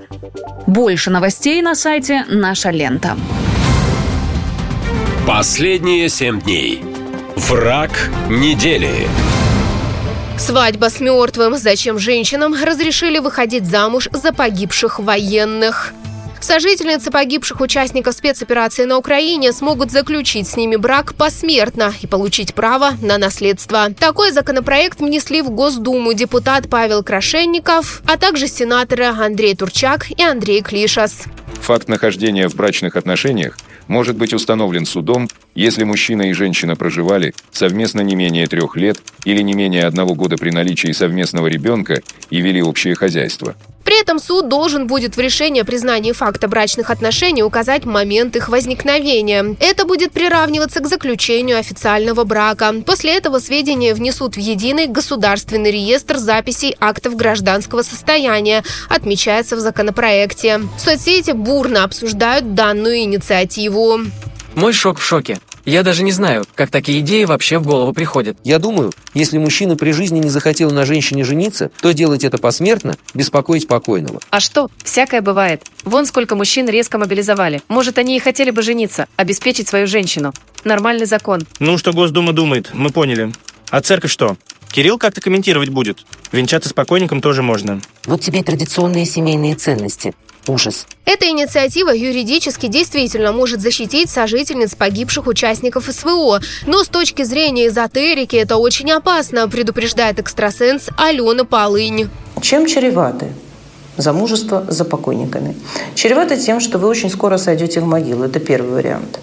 Больше 0.67 1.09
новостей 1.09 1.61
на 1.61 1.75
сайте 1.75 2.25
«Наша 2.27 2.71
лента». 2.71 3.17
Последние 5.27 6.07
семь 6.09 6.39
дней. 6.39 6.83
Враг 7.35 8.09
недели. 8.29 9.07
Свадьба 10.37 10.89
с 10.89 10.99
мертвым. 10.99 11.57
Зачем 11.57 11.97
женщинам 11.97 12.53
разрешили 12.53 13.19
выходить 13.19 13.65
замуж 13.65 14.09
за 14.11 14.31
погибших 14.33 14.99
военных? 14.99 15.93
Сожительницы 16.45 17.09
погибших 17.09 17.59
участников 17.59 18.13
спецоперации 18.13 18.83
на 18.83 18.99
Украине 18.99 19.51
смогут 19.51 19.89
заключить 19.89 20.47
с 20.47 20.55
ними 20.55 20.75
брак 20.75 21.15
посмертно 21.15 21.91
и 22.03 22.05
получить 22.05 22.53
право 22.53 22.91
на 23.01 23.17
наследство. 23.17 23.89
Такой 23.89 24.31
законопроект 24.31 24.99
внесли 24.99 25.41
в 25.41 25.49
Госдуму 25.49 26.13
депутат 26.13 26.69
Павел 26.69 27.01
Крашенников, 27.01 28.03
а 28.05 28.17
также 28.17 28.47
сенаторы 28.47 29.05
Андрей 29.05 29.55
Турчак 29.55 30.11
и 30.11 30.21
Андрей 30.21 30.61
Клишас. 30.61 31.23
Факт 31.61 31.87
нахождения 31.87 32.47
в 32.47 32.53
брачных 32.53 32.95
отношениях 32.95 33.57
может 33.87 34.15
быть 34.15 34.31
установлен 34.31 34.85
судом, 34.85 35.27
если 35.55 35.83
мужчина 35.83 36.29
и 36.29 36.33
женщина 36.33 36.75
проживали 36.75 37.33
совместно 37.51 38.01
не 38.01 38.13
менее 38.13 38.45
трех 38.45 38.75
лет 38.75 38.99
или 39.23 39.41
не 39.41 39.53
менее 39.53 39.85
одного 39.85 40.13
года 40.13 40.37
при 40.37 40.51
наличии 40.51 40.91
совместного 40.91 41.47
ребенка 41.47 42.03
и 42.29 42.39
вели 42.39 42.61
общее 42.61 42.93
хозяйство. 42.93 43.55
При 43.95 44.01
этом 44.01 44.19
суд 44.19 44.49
должен 44.49 44.87
будет 44.87 45.15
в 45.15 45.19
решении 45.21 45.61
о 45.61 45.65
признании 45.65 46.11
факта 46.11 46.49
брачных 46.49 46.89
отношений 46.89 47.43
указать 47.43 47.85
момент 47.85 48.35
их 48.35 48.49
возникновения. 48.49 49.55
Это 49.61 49.85
будет 49.85 50.11
приравниваться 50.11 50.81
к 50.81 50.87
заключению 50.87 51.57
официального 51.57 52.25
брака. 52.25 52.73
После 52.85 53.15
этого 53.15 53.39
сведения 53.39 53.93
внесут 53.93 54.35
в 54.35 54.37
единый 54.37 54.87
государственный 54.87 55.71
реестр 55.71 56.17
записей 56.17 56.75
актов 56.81 57.15
гражданского 57.15 57.83
состояния, 57.83 58.65
отмечается 58.89 59.55
в 59.55 59.59
законопроекте. 59.59 60.59
Соцсети 60.77 61.31
бурно 61.31 61.85
обсуждают 61.85 62.53
данную 62.53 62.97
инициативу. 62.97 64.01
Мой 64.55 64.73
шок 64.73 64.99
в 64.99 65.05
шоке. 65.05 65.39
Я 65.65 65.81
даже 65.81 66.03
не 66.03 66.11
знаю, 66.11 66.45
как 66.53 66.69
такие 66.69 66.99
идеи 66.99 67.23
вообще 67.23 67.57
в 67.57 67.65
голову 67.65 67.91
приходят. 67.91 68.37
Я 68.43 68.59
думаю, 68.59 68.93
если 69.15 69.39
мужчина 69.39 69.75
при 69.75 69.91
жизни 69.91 70.19
не 70.19 70.29
захотел 70.29 70.69
на 70.69 70.85
женщине 70.85 71.23
жениться, 71.23 71.71
то 71.81 71.91
делать 71.91 72.23
это 72.23 72.37
посмертно, 72.37 72.95
беспокоить 73.15 73.67
покойного. 73.67 74.19
А 74.29 74.39
что? 74.39 74.69
Всякое 74.83 75.21
бывает. 75.21 75.63
Вон 75.83 76.05
сколько 76.05 76.35
мужчин 76.35 76.69
резко 76.69 76.99
мобилизовали. 76.99 77.63
Может, 77.67 77.97
они 77.97 78.15
и 78.15 78.19
хотели 78.19 78.51
бы 78.51 78.61
жениться, 78.61 79.07
обеспечить 79.15 79.67
свою 79.67 79.87
женщину. 79.87 80.33
Нормальный 80.63 81.07
закон. 81.07 81.41
Ну, 81.59 81.79
что 81.79 81.93
Госдума 81.93 82.31
думает, 82.31 82.69
мы 82.73 82.91
поняли. 82.91 83.31
А 83.71 83.81
церковь 83.81 84.11
что? 84.11 84.37
Кирилл 84.71 84.97
как-то 84.97 85.21
комментировать 85.21 85.69
будет. 85.69 85.99
Венчаться 86.31 86.69
с 86.69 86.73
покойником 86.73 87.21
тоже 87.21 87.41
можно. 87.41 87.79
Вот 88.05 88.21
тебе 88.21 88.43
традиционные 88.43 89.05
семейные 89.05 89.55
ценности. 89.55 90.13
Ужас. 90.47 90.85
Эта 91.05 91.27
инициатива 91.27 91.91
юридически 91.91 92.67
действительно 92.67 93.31
может 93.31 93.61
защитить 93.61 94.09
сожительниц 94.09 94.75
погибших 94.75 95.27
участников 95.27 95.85
СВО, 95.89 96.41
но 96.65 96.83
с 96.83 96.87
точки 96.87 97.23
зрения 97.23 97.67
эзотерики 97.67 98.35
это 98.35 98.57
очень 98.57 98.91
опасно, 98.91 99.47
предупреждает 99.47 100.19
экстрасенс 100.19 100.89
Алена 100.97 101.45
Полынь. 101.45 102.09
Чем 102.41 102.65
чреваты 102.67 103.33
замужество 103.97 104.65
за 104.67 104.85
покойниками? 104.85 105.55
Чревато 105.95 106.37
тем, 106.37 106.59
что 106.59 106.77
вы 106.77 106.87
очень 106.87 107.09
скоро 107.09 107.37
сойдете 107.37 107.79
в 107.79 107.85
могилу. 107.85 108.25
Это 108.25 108.39
первый 108.39 108.71
вариант. 108.71 109.19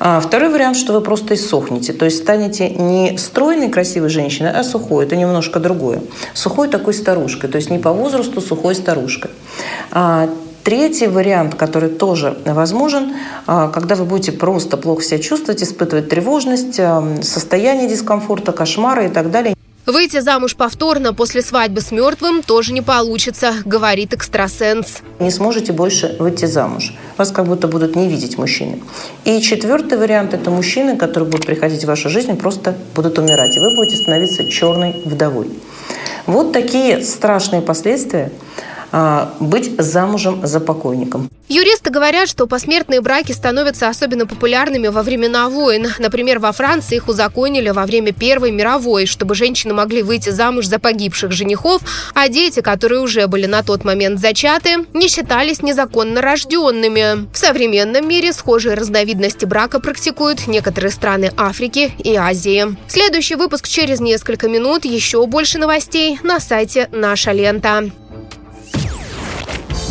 А 0.00 0.18
второй 0.18 0.48
вариант, 0.48 0.76
что 0.76 0.94
вы 0.94 1.02
просто 1.02 1.34
иссохнете, 1.34 1.92
то 1.92 2.06
есть 2.06 2.16
станете 2.16 2.70
не 2.70 3.18
стройной, 3.18 3.68
красивой 3.68 4.08
женщиной, 4.08 4.50
а 4.50 4.64
сухой. 4.64 5.04
Это 5.04 5.14
немножко 5.14 5.60
другое. 5.60 6.02
Сухой 6.32 6.68
такой 6.68 6.94
старушкой, 6.94 7.50
то 7.50 7.56
есть 7.56 7.70
не 7.70 7.78
по 7.78 7.92
возрасту 7.92 8.40
сухой 8.40 8.74
старушкой. 8.74 9.30
А 9.92 10.28
Третий 10.62 11.06
вариант, 11.06 11.54
который 11.54 11.88
тоже 11.88 12.36
возможен, 12.44 13.14
а, 13.46 13.68
когда 13.68 13.94
вы 13.94 14.04
будете 14.04 14.30
просто 14.30 14.76
плохо 14.76 15.02
себя 15.02 15.18
чувствовать, 15.18 15.62
испытывать 15.62 16.10
тревожность, 16.10 16.78
состояние 17.22 17.88
дискомфорта, 17.88 18.52
кошмары 18.52 19.06
и 19.06 19.08
так 19.08 19.30
далее. 19.30 19.56
Выйти 19.86 20.20
замуж 20.20 20.56
повторно 20.56 21.14
после 21.14 21.42
свадьбы 21.42 21.80
с 21.80 21.90
мертвым 21.90 22.42
тоже 22.42 22.72
не 22.72 22.82
получится, 22.82 23.54
говорит 23.64 24.12
экстрасенс. 24.12 24.98
Не 25.18 25.30
сможете 25.30 25.72
больше 25.72 26.16
выйти 26.18 26.44
замуж. 26.44 26.92
Вас 27.16 27.32
как 27.32 27.46
будто 27.46 27.66
будут 27.66 27.96
не 27.96 28.06
видеть 28.06 28.36
мужчины. 28.36 28.80
И 29.24 29.40
четвертый 29.40 29.98
вариант– 29.98 30.34
это 30.34 30.50
мужчины, 30.50 30.96
которые 30.96 31.28
будут 31.30 31.46
приходить 31.46 31.84
в 31.84 31.86
вашу 31.86 32.10
жизнь, 32.10 32.36
просто 32.36 32.76
будут 32.94 33.18
умирать. 33.18 33.56
И 33.56 33.60
вы 33.60 33.74
будете 33.74 33.96
становиться 33.96 34.44
черной 34.48 35.02
вдовой. 35.04 35.48
Вот 36.26 36.52
такие 36.52 37.02
страшные 37.02 37.62
последствия 37.62 38.30
быть 39.40 39.80
замужем 39.80 40.46
за 40.46 40.60
покойником. 40.60 41.30
Юристы 41.48 41.90
говорят, 41.90 42.28
что 42.28 42.46
посмертные 42.46 43.00
браки 43.00 43.32
становятся 43.32 43.88
особенно 43.88 44.24
популярными 44.24 44.86
во 44.86 45.02
времена 45.02 45.48
войн. 45.48 45.88
Например, 45.98 46.38
во 46.38 46.52
Франции 46.52 46.96
их 46.96 47.08
узаконили 47.08 47.70
во 47.70 47.86
время 47.86 48.12
Первой 48.12 48.52
мировой, 48.52 49.06
чтобы 49.06 49.34
женщины 49.34 49.74
могли 49.74 50.02
выйти 50.02 50.30
замуж 50.30 50.66
за 50.66 50.78
погибших 50.78 51.32
женихов, 51.32 51.82
а 52.14 52.28
дети, 52.28 52.60
которые 52.60 53.00
уже 53.00 53.26
были 53.26 53.46
на 53.46 53.64
тот 53.64 53.84
момент 53.84 54.20
зачаты, 54.20 54.86
не 54.94 55.08
считались 55.08 55.60
незаконно 55.60 56.20
рожденными. 56.20 57.28
В 57.32 57.36
современном 57.36 58.06
мире 58.08 58.32
схожие 58.32 58.74
разновидности 58.74 59.44
брака 59.44 59.80
практикуют 59.80 60.46
некоторые 60.46 60.92
страны 60.92 61.32
Африки 61.36 61.92
и 61.98 62.14
Азии. 62.14 62.76
Следующий 62.86 63.34
выпуск 63.34 63.66
через 63.66 63.98
несколько 63.98 64.48
минут. 64.48 64.84
Еще 64.84 65.26
больше 65.26 65.58
новостей 65.58 66.20
на 66.22 66.38
сайте 66.38 66.88
«Наша 66.92 67.32
лента». 67.32 67.90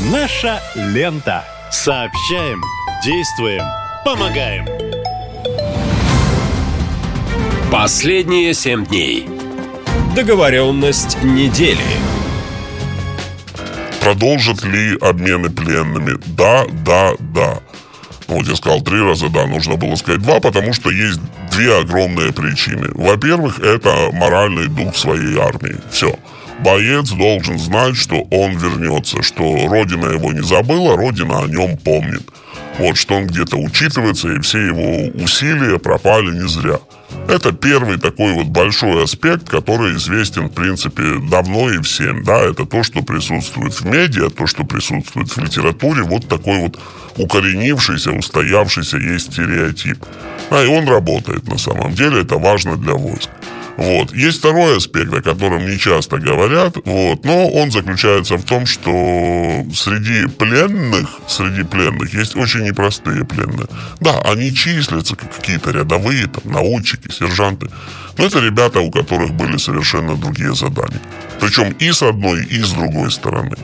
Наша 0.06 0.62
лента. 0.76 1.44
Сообщаем, 1.70 2.64
действуем, 3.04 3.66
помогаем. 4.06 4.66
Последние 7.70 8.54
семь 8.54 8.86
дней. 8.86 9.28
Договоренность 10.16 11.22
недели. 11.22 11.84
Продолжат 14.00 14.64
ли 14.64 14.98
обмены 15.02 15.50
пленными? 15.50 16.18
Да, 16.28 16.64
да, 16.86 17.12
да. 17.20 17.60
Ну, 18.30 18.36
вот 18.36 18.48
я 18.48 18.56
сказал 18.56 18.80
три 18.80 19.02
раза 19.02 19.28
да, 19.28 19.48
нужно 19.48 19.76
было 19.76 19.96
сказать 19.96 20.22
два, 20.22 20.40
потому 20.40 20.72
что 20.72 20.92
есть 20.92 21.20
две 21.52 21.78
огромные 21.78 22.32
причины. 22.32 22.88
Во-первых, 22.94 23.60
это 23.60 24.12
моральный 24.14 24.68
дух 24.68 24.96
своей 24.96 25.38
армии. 25.38 25.76
Все 25.92 26.18
боец 26.64 27.12
должен 27.12 27.58
знать, 27.58 27.96
что 27.96 28.22
он 28.32 28.58
вернется, 28.58 29.22
что 29.24 29.68
Родина 29.68 30.08
его 30.08 30.32
не 30.32 30.44
забыла, 30.44 30.98
Родина 30.98 31.44
о 31.44 31.48
нем 31.48 31.78
помнит. 31.78 32.24
Вот, 32.78 32.96
что 32.96 33.16
он 33.16 33.28
где-то 33.28 33.58
учитывается, 33.58 34.30
и 34.30 34.40
все 34.40 34.60
его 34.60 35.08
усилия 35.22 35.80
пропали 35.80 36.32
не 36.32 36.48
зря. 36.48 36.80
Это 37.28 37.52
первый 37.52 38.00
такой 38.00 38.34
вот 38.34 38.48
большой 38.48 39.04
аспект, 39.04 39.50
который 39.50 39.96
известен, 39.96 40.48
в 40.48 40.54
принципе, 40.54 41.04
давно 41.30 41.70
и 41.70 41.82
всем. 41.82 42.24
Да, 42.24 42.40
это 42.40 42.66
то, 42.66 42.82
что 42.84 43.02
присутствует 43.02 43.74
в 43.74 43.86
медиа, 43.86 44.30
то, 44.30 44.48
что 44.48 44.64
присутствует 44.64 45.30
в 45.30 45.38
литературе. 45.38 46.04
Вот 46.04 46.28
такой 46.28 46.60
вот 46.60 46.80
укоренившийся, 47.18 48.12
устоявшийся 48.12 48.98
есть 48.98 49.34
стереотип. 49.34 49.98
А 50.50 50.64
и 50.64 50.68
он 50.68 50.88
работает 50.88 51.48
на 51.48 51.58
самом 51.58 51.94
деле, 51.94 52.22
это 52.22 52.38
важно 52.38 52.78
для 52.78 52.94
войск. 52.94 53.30
Вот. 53.80 54.14
Есть 54.14 54.40
второй 54.40 54.76
аспект, 54.76 55.14
о 55.14 55.22
котором 55.22 55.66
не 55.66 55.80
часто 55.80 56.18
говорят, 56.18 56.76
вот, 56.84 57.24
но 57.24 57.48
он 57.48 57.72
заключается 57.72 58.36
в 58.36 58.44
том, 58.44 58.66
что 58.66 58.92
среди 59.74 60.28
пленных, 60.28 61.08
среди 61.30 61.64
пленных 61.64 62.14
есть 62.14 62.36
очень 62.36 62.66
непростые 62.66 63.24
пленные. 63.24 63.68
Да, 64.02 64.20
они 64.26 64.54
числятся 64.54 65.16
как 65.16 65.34
какие-то 65.34 65.72
рядовые, 65.72 66.28
там, 66.28 66.52
научники, 66.52 67.10
сержанты, 67.10 67.68
но 68.18 68.26
это 68.26 68.42
ребята, 68.42 68.82
у 68.82 68.92
которых 68.92 69.32
были 69.32 69.56
совершенно 69.56 70.18
другие 70.18 70.54
задания. 70.54 71.00
Причем 71.40 71.72
и 71.80 71.94
с 71.94 72.04
одной, 72.04 72.44
и 72.44 72.62
с 72.62 72.72
другой 72.72 73.12
стороны. 73.12 73.56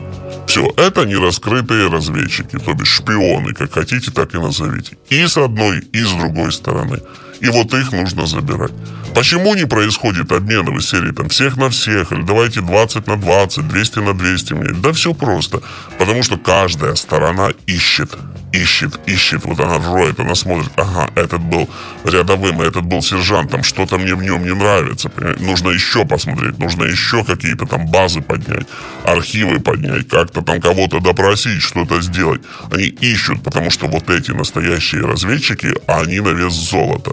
Все, 0.46 0.72
это 0.78 1.04
не 1.04 1.16
раскрытые 1.16 1.90
разведчики, 1.90 2.58
то 2.58 2.72
бишь 2.72 2.88
шпионы, 2.88 3.52
как 3.52 3.74
хотите, 3.74 4.10
так 4.10 4.34
и 4.34 4.38
назовите. 4.38 4.96
И 5.10 5.26
с 5.26 5.36
одной, 5.36 5.80
и 5.92 6.02
с 6.02 6.12
другой 6.12 6.52
стороны. 6.52 7.00
И 7.40 7.48
вот 7.48 7.74
их 7.74 7.92
нужно 7.92 8.26
забирать. 8.26 8.72
Почему 9.16 9.54
не 9.54 9.66
происходит 9.66 10.30
обмен 10.30 10.68
из 10.76 10.90
серии 10.90 11.10
там 11.10 11.30
всех 11.30 11.56
на 11.56 11.70
всех, 11.70 12.12
или 12.12 12.20
давайте 12.20 12.60
20 12.60 13.06
на 13.06 13.16
20, 13.16 13.66
200 13.66 13.98
на 14.00 14.12
200 14.12 14.52
мне? 14.52 14.72
Да 14.74 14.92
все 14.92 15.14
просто. 15.14 15.62
Потому 15.96 16.22
что 16.22 16.36
каждая 16.36 16.94
сторона 16.96 17.48
ищет, 17.66 18.14
ищет, 18.52 19.00
ищет. 19.06 19.46
Вот 19.46 19.58
она 19.58 19.78
роет, 19.78 20.20
она 20.20 20.34
смотрит, 20.34 20.70
ага, 20.76 21.10
этот 21.14 21.40
был 21.40 21.66
рядовым, 22.04 22.60
этот 22.60 22.84
был 22.84 23.00
сержантом, 23.00 23.62
что-то 23.62 23.96
мне 23.96 24.14
в 24.14 24.22
нем 24.22 24.44
не 24.44 24.54
нравится. 24.54 25.08
Понимаете? 25.08 25.44
Нужно 25.44 25.70
еще 25.70 26.04
посмотреть, 26.04 26.58
нужно 26.58 26.84
еще 26.84 27.24
какие-то 27.24 27.64
там 27.64 27.86
базы 27.86 28.20
поднять, 28.20 28.66
архивы 29.02 29.60
поднять, 29.60 30.08
как-то 30.08 30.42
там 30.42 30.60
кого-то 30.60 31.00
допросить, 31.00 31.62
что-то 31.62 32.02
сделать. 32.02 32.42
Они 32.70 32.84
ищут, 32.84 33.42
потому 33.42 33.70
что 33.70 33.86
вот 33.86 34.10
эти 34.10 34.32
настоящие 34.32 35.06
разведчики, 35.06 35.74
они 35.86 36.20
на 36.20 36.34
вес 36.34 36.52
золота. 36.52 37.12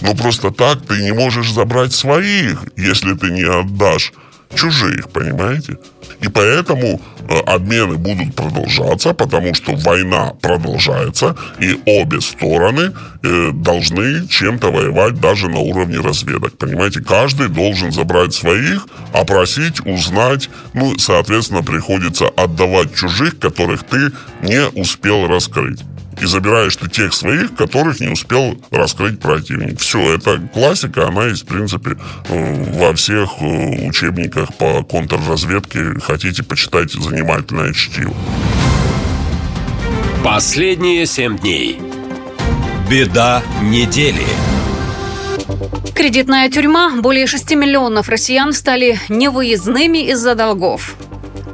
Но 0.00 0.14
просто 0.14 0.50
так 0.50 0.80
ты 0.86 1.02
не 1.02 1.12
можешь 1.12 1.52
забрать 1.52 1.92
своих, 1.92 2.64
если 2.76 3.14
ты 3.14 3.30
не 3.30 3.42
отдашь 3.42 4.12
чужих, 4.54 5.10
понимаете? 5.10 5.78
И 6.20 6.28
поэтому 6.28 7.00
э, 7.28 7.38
обмены 7.46 7.96
будут 7.96 8.34
продолжаться, 8.34 9.14
потому 9.14 9.54
что 9.54 9.74
война 9.76 10.32
продолжается, 10.40 11.36
и 11.60 11.78
обе 11.86 12.20
стороны 12.20 12.92
э, 13.22 13.50
должны 13.52 14.26
чем-то 14.26 14.70
воевать 14.70 15.20
даже 15.20 15.48
на 15.48 15.58
уровне 15.58 15.98
разведок. 16.00 16.58
Понимаете, 16.58 17.00
каждый 17.00 17.48
должен 17.48 17.92
забрать 17.92 18.34
своих, 18.34 18.86
опросить, 19.12 19.86
узнать, 19.86 20.50
ну, 20.74 20.98
соответственно, 20.98 21.62
приходится 21.62 22.28
отдавать 22.28 22.94
чужих, 22.94 23.38
которых 23.38 23.84
ты 23.84 24.10
не 24.42 24.66
успел 24.68 25.26
раскрыть 25.28 25.80
и 26.20 26.26
забираешь 26.26 26.76
ты 26.76 26.88
тех 26.88 27.12
своих, 27.14 27.54
которых 27.54 28.00
не 28.00 28.08
успел 28.08 28.56
раскрыть 28.70 29.20
противник. 29.20 29.80
Все, 29.80 30.14
это 30.14 30.38
классика, 30.52 31.08
она 31.08 31.26
есть, 31.26 31.44
в 31.44 31.46
принципе, 31.46 31.96
э, 32.28 32.78
во 32.78 32.94
всех 32.94 33.30
э, 33.40 33.88
учебниках 33.88 34.54
по 34.54 34.82
контрразведке. 34.82 35.98
Хотите 36.00 36.42
почитать 36.42 36.92
занимательное 36.92 37.72
чтиво. 37.72 38.14
Последние 40.24 41.06
семь 41.06 41.38
дней. 41.38 41.80
Беда 42.90 43.42
недели. 43.62 44.26
Кредитная 45.94 46.50
тюрьма. 46.50 46.92
Более 47.00 47.26
6 47.26 47.54
миллионов 47.54 48.08
россиян 48.08 48.52
стали 48.52 48.98
невыездными 49.08 50.10
из-за 50.10 50.34
долгов. 50.34 50.96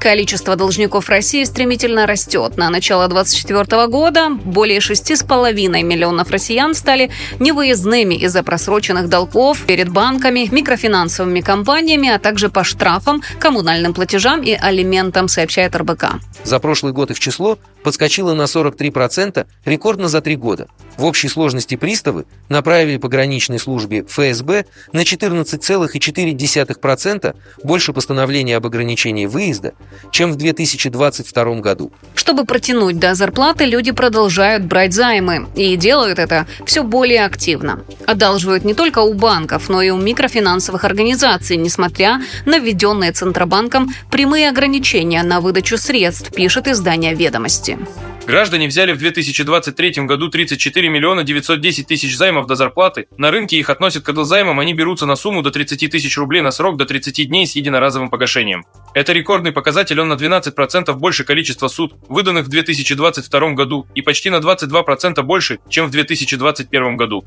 Количество 0.01 0.56
должников 0.56 1.09
России 1.09 1.44
стремительно 1.44 2.06
растет. 2.06 2.56
На 2.56 2.70
начало 2.70 3.09
2024 3.09 3.86
года 3.86 4.31
более 4.31 4.78
6,5 4.78 5.82
миллионов 5.82 6.31
россиян 6.31 6.74
стали 6.74 7.10
невыездными 7.40 8.14
из-за 8.14 8.43
просроченных 8.43 9.09
долгов 9.09 9.60
перед 9.66 9.89
банками, 9.89 10.48
микрофинансовыми 10.51 11.40
компаниями, 11.40 12.09
а 12.09 12.18
также 12.18 12.48
по 12.48 12.64
штрафам, 12.64 13.23
коммунальным 13.39 13.94
платежам 13.94 14.43
и 14.43 14.52
алиментам, 14.52 15.28
сообщает 15.28 15.74
РБК. 15.74 16.05
За 16.44 16.59
прошлый 16.59 16.93
год 16.93 17.10
их 17.10 17.18
число 17.18 17.59
подскочило 17.87 18.35
на 18.35 18.47
43%, 18.47 19.47
рекордно 19.65 20.09
за 20.09 20.21
три 20.21 20.35
года. 20.35 20.67
В 20.97 21.05
общей 21.05 21.29
сложности 21.29 21.77
приставы 21.77 22.25
направили 22.49 22.97
пограничной 22.97 23.61
службе 23.61 24.05
ФСБ 24.09 24.65
на 24.93 25.03
14,4% 25.03 27.37
больше 27.63 27.93
постановлений 27.93 28.55
об 28.55 28.67
ограничении 28.67 29.27
выезда, 29.27 29.75
чем 30.11 30.33
в 30.33 30.37
2022 30.37 31.61
году. 31.61 31.93
Чтобы 32.17 32.45
протянуть 32.45 32.99
до 32.99 33.15
зарплаты, 33.15 33.67
люди 33.67 33.93
продолжают 33.93 34.65
брать 34.65 34.93
займы 34.93 35.47
и 35.55 35.77
делают 35.77 36.19
это 36.19 36.49
все 36.65 36.83
более 36.83 37.25
активно. 37.25 37.85
Одалживают 38.05 38.65
не 38.65 38.75
только 38.75 38.99
у 38.99 39.15
банков, 39.15 39.69
но 39.69 39.81
и 39.81 39.91
у 39.91 39.97
микрофинансовых 39.97 40.83
организаций, 40.83 41.57
несмотря 41.57 42.21
на 42.47 42.59
введенные 42.59 43.13
Центробанком 43.13 43.95
прямые 44.11 44.49
ограничения 44.49 45.23
на 45.23 45.41
выдачу 45.41 45.79
средств, 45.79 46.35
пишет 46.35 46.67
издание 46.67 47.15
«Ведомости». 47.15 47.76
Граждане 48.27 48.66
взяли 48.66 48.93
в 48.93 48.98
2023 48.98 50.05
году 50.05 50.28
34 50.28 50.89
миллиона 50.89 51.23
910 51.23 51.86
тысяч 51.86 52.16
займов 52.16 52.47
до 52.47 52.57
зарплаты. 52.57 53.07
На 53.16 53.31
рынке 53.31 53.57
их 53.57 53.70
относят 53.70 54.03
к 54.03 54.24
займам, 54.24 54.59
они 54.59 54.74
берутся 54.74 55.07
на 55.07 55.15
сумму 55.15 55.43
до 55.43 55.53
30 55.53 55.90
тысяч 55.90 56.16
рублей 56.19 56.43
на 56.43 56.51
срок 56.51 56.77
до 56.77 56.86
30 56.86 57.28
дней 57.28 57.47
с 57.47 57.55
единоразовым 57.55 58.11
погашением. 58.11 58.65
Это 58.94 59.12
рекордный 59.12 59.53
показатель, 59.53 60.01
он 60.01 60.09
на 60.09 60.15
12% 60.15 60.93
больше 60.94 61.23
количества 61.24 61.69
суд, 61.69 61.94
выданных 62.09 62.47
в 62.47 62.48
2022 62.48 63.51
году, 63.53 63.86
и 63.94 64.03
почти 64.03 64.31
на 64.31 64.36
22% 64.36 65.23
больше, 65.23 65.61
чем 65.69 65.86
в 65.86 65.90
2021 65.90 66.97
году. 66.97 67.24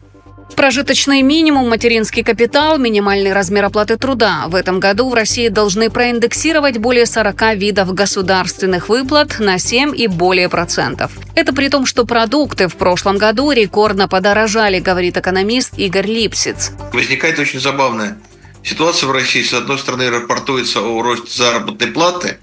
Прожиточный 0.55 1.21
минимум, 1.21 1.69
материнский 1.69 2.23
капитал, 2.23 2.77
минимальный 2.77 3.34
размер 3.34 3.65
оплаты 3.65 3.97
труда. 3.97 4.45
В 4.47 4.55
этом 4.55 4.80
году 4.80 5.09
в 5.09 5.13
России 5.13 5.47
должны 5.47 5.89
проиндексировать 5.89 6.77
более 6.77 7.05
40 7.05 7.55
видов 7.55 7.93
государственных 7.93 8.89
выплат 8.89 9.39
на 9.39 9.57
7 9.57 9.97
и 9.97 10.07
более 10.07 10.49
процентов. 10.49 11.11
Это 11.35 11.53
при 11.53 11.69
том, 11.69 11.85
что 11.85 12.05
продукты 12.05 12.67
в 12.67 12.76
прошлом 12.76 13.17
году 13.17 13.51
рекордно 13.51 14.07
подорожали, 14.07 14.80
говорит 14.80 15.17
экономист 15.17 15.77
Игорь 15.77 16.07
Липсиц. 16.07 16.71
Возникает 16.91 17.39
очень 17.39 17.59
забавная 17.59 18.17
ситуация 18.63 19.07
в 19.07 19.11
России. 19.11 19.43
С 19.43 19.53
одной 19.53 19.77
стороны, 19.77 20.09
рапортуется 20.09 20.81
о 20.81 21.01
росте 21.01 21.31
заработной 21.31 21.88
платы, 21.88 22.38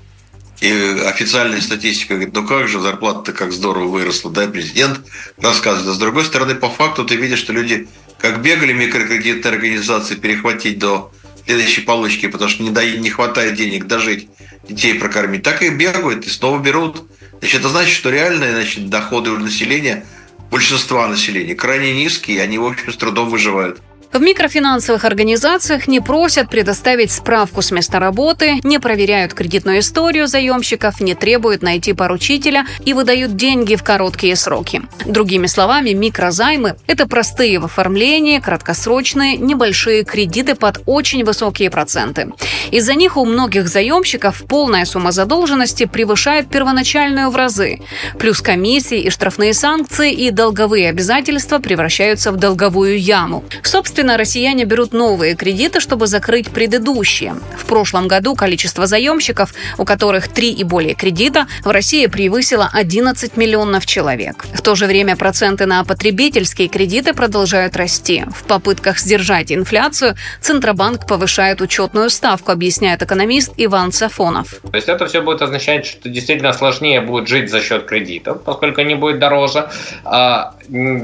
и 0.61 0.71
официальная 1.05 1.61
статистика 1.61 2.15
говорит, 2.15 2.35
ну 2.35 2.47
как 2.47 2.69
же, 2.69 2.81
зарплата-то 2.81 3.33
как 3.33 3.53
здорово 3.53 3.89
выросла, 3.89 4.31
да, 4.31 4.47
президент 4.47 5.01
рассказывает. 5.39 5.91
А 5.91 5.95
с 5.95 5.99
другой 5.99 6.25
стороны, 6.25 6.55
по 6.55 6.71
факту 6.71 7.05
ты 7.05 7.17
видишь, 7.17 7.41
что 7.41 7.53
люди 7.53 7.89
как 8.19 8.41
бегали 8.41 8.73
микрокредитные 8.73 9.53
организации 9.53 10.15
перехватить 10.15 10.79
до 10.79 11.13
следующей 11.45 11.83
получки, 11.83 12.27
потому 12.27 12.51
что 12.51 12.63
не, 12.63 12.71
да, 12.71 12.85
не 12.85 13.11
хватает 13.11 13.55
денег 13.55 13.87
дожить, 13.87 14.29
детей 14.69 14.95
прокормить, 14.95 15.43
так 15.43 15.63
и 15.63 15.69
бегают 15.69 16.27
и 16.27 16.31
снова 16.31 16.59
берут. 16.59 17.05
Значит, 17.41 17.61
это 17.61 17.69
значит, 17.69 17.95
что 17.95 18.11
реальные 18.11 18.53
значит, 18.53 18.89
доходы 18.89 19.31
у 19.31 19.39
населения, 19.39 20.07
большинства 20.51 21.07
населения, 21.07 21.55
крайне 21.55 21.93
низкие, 21.95 22.39
и 22.39 22.41
они, 22.41 22.59
в 22.59 22.65
общем, 22.65 22.93
с 22.93 22.97
трудом 22.97 23.29
выживают. 23.29 23.81
В 24.13 24.21
микрофинансовых 24.21 25.05
организациях 25.05 25.89
не 25.89 26.01
просят 26.01 26.49
предоставить 26.49 27.11
справку 27.11 27.61
с 27.61 27.71
места 27.71 27.99
работы, 27.99 28.61
не 28.63 28.79
проверяют 28.79 29.35
кредитную 29.35 29.81
историю 29.81 30.27
заемщиков, 30.27 31.01
не 31.01 31.15
требуют 31.15 31.63
найти 31.63 31.93
поручителя 31.93 32.67
и 32.85 32.95
выдают 32.95 33.37
деньги 33.37 33.75
в 33.75 33.83
короткие 33.83 34.37
сроки. 34.37 34.83
Другими 35.05 35.47
словами, 35.47 35.91
микрозаймы– 35.91 36.77
это 36.87 37.07
простые 37.07 37.59
в 37.59 37.67
оформлении, 37.67 38.39
краткосрочные, 38.39 39.37
небольшие 39.37 40.05
кредиты 40.05 40.55
под 40.55 40.81
очень 40.87 41.25
высокие 41.25 41.69
проценты. 41.69 42.33
Из-за 42.71 42.95
них 42.95 43.17
у 43.17 43.27
многих 43.27 43.69
заемщиков 43.69 44.45
полная 44.49 44.87
сумма 44.87 45.13
задолженности 45.13 45.85
превышает 45.85 46.49
первоначальную 46.49 47.31
в 47.31 47.37
разы. 47.37 47.81
Плюс 48.19 48.41
комиссии 48.41 49.01
и 49.01 49.11
штрафные 49.11 49.53
санкции 49.53 50.13
и 50.13 50.31
долговые 50.31 50.89
обязательства 50.89 51.59
превращаются 51.59 52.33
в 52.33 52.37
долговую 52.37 52.99
яму. 52.99 53.45
Собственно, 53.63 53.96
Естественно, 53.97 54.19
россияне 54.19 54.67
берут 54.67 54.93
новые 54.93 55.35
кредиты, 55.37 55.81
чтобы 55.81 56.07
закрыть 56.07 56.51
предыдущие. 56.51 57.35
В 57.57 57.65
прошлом 57.65 58.09
году 58.09 58.35
количество 58.35 58.87
заемщиков, 58.87 59.55
у 59.79 59.87
которых 59.87 60.29
три 60.29 60.53
и 60.53 60.65
более 60.65 60.95
кредита, 60.95 61.47
в 61.65 61.71
России 61.71 62.05
превысило 62.05 62.69
11 62.71 63.39
миллионов 63.39 63.87
человек. 63.87 64.45
В 64.53 64.61
то 64.61 64.75
же 64.75 64.85
время 64.85 65.17
проценты 65.17 65.65
на 65.65 65.83
потребительские 65.83 66.69
кредиты 66.69 67.15
продолжают 67.15 67.75
расти. 67.75 68.27
В 68.29 68.45
попытках 68.45 68.99
сдержать 68.99 69.51
инфляцию 69.51 70.15
Центробанк 70.43 71.07
повышает 71.07 71.63
учетную 71.63 72.11
ставку, 72.11 72.53
объясняет 72.53 73.01
экономист 73.03 73.55
Иван 73.57 73.93
Сафонов. 73.93 74.61
То 74.71 74.77
есть 74.77 74.91
это 74.91 75.07
все 75.07 75.23
будет 75.23 75.41
означать, 75.41 75.87
что 75.87 76.11
действительно 76.11 76.53
сложнее 76.53 77.01
будет 77.01 77.29
жить 77.29 77.51
за 77.51 77.63
счет 77.63 77.87
кредитов, 77.87 78.43
поскольку 78.43 78.83
они 78.83 78.95
будут 78.95 79.21
дороже. 79.21 79.71
А 80.05 80.53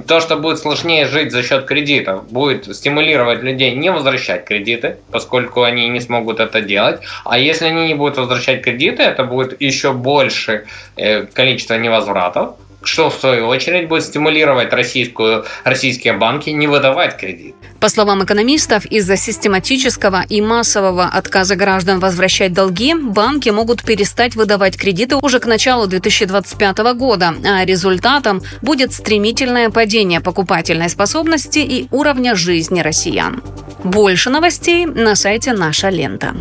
то, 0.06 0.20
что 0.20 0.36
будет 0.36 0.58
сложнее 0.58 1.06
жить 1.06 1.32
за 1.32 1.42
счет 1.42 1.64
кредитов, 1.64 2.30
будет 2.30 2.68
стимулировать 2.82 3.44
людей 3.44 3.76
не 3.76 3.92
возвращать 3.92 4.44
кредиты, 4.44 4.96
поскольку 5.12 5.62
они 5.62 5.88
не 5.88 6.00
смогут 6.00 6.40
это 6.40 6.60
делать. 6.60 7.00
А 7.24 7.38
если 7.38 7.66
они 7.66 7.86
не 7.86 7.94
будут 7.94 8.18
возвращать 8.18 8.62
кредиты, 8.62 9.04
это 9.04 9.22
будет 9.22 9.60
еще 9.62 9.92
больше 9.92 10.64
э, 10.96 11.22
количество 11.26 11.74
невозвратов, 11.78 12.56
что 12.84 13.10
в 13.10 13.14
свою 13.14 13.46
очередь 13.46 13.88
будет 13.88 14.04
стимулировать 14.04 14.72
российскую, 14.72 15.44
российские 15.64 16.14
банки 16.14 16.50
не 16.50 16.66
выдавать 16.66 17.16
кредит. 17.16 17.54
По 17.80 17.88
словам 17.88 18.24
экономистов, 18.24 18.86
из-за 18.86 19.16
систематического 19.16 20.24
и 20.28 20.40
массового 20.40 21.06
отказа 21.06 21.56
граждан 21.56 21.98
возвращать 21.98 22.52
долги, 22.52 22.94
банки 22.94 23.50
могут 23.50 23.82
перестать 23.82 24.36
выдавать 24.36 24.76
кредиты 24.76 25.16
уже 25.16 25.40
к 25.40 25.46
началу 25.46 25.86
2025 25.86 26.78
года, 26.94 27.34
а 27.44 27.64
результатом 27.64 28.42
будет 28.62 28.92
стремительное 28.92 29.70
падение 29.70 30.20
покупательной 30.20 30.88
способности 30.88 31.58
и 31.58 31.88
уровня 31.90 32.36
жизни 32.36 32.80
россиян. 32.80 33.42
Больше 33.82 34.30
новостей 34.30 34.86
на 34.86 35.16
сайте 35.16 35.52
«Наша 35.52 35.88
лента». 35.88 36.36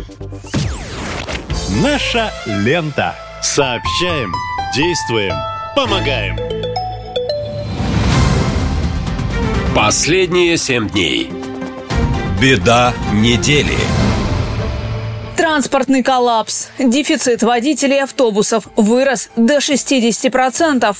«Наша 1.82 2.30
лента». 2.46 3.16
Сообщаем, 3.42 4.32
действуем, 4.76 5.34
помогаем. 5.74 6.38
Последние 9.74 10.56
семь 10.56 10.88
дней. 10.88 11.30
Беда 12.40 12.92
недели. 13.14 13.76
Транспортный 15.36 16.02
коллапс. 16.02 16.68
Дефицит 16.78 17.42
водителей 17.42 18.02
автобусов 18.02 18.68
вырос 18.76 19.30
до 19.36 19.58
60%. 19.58 20.96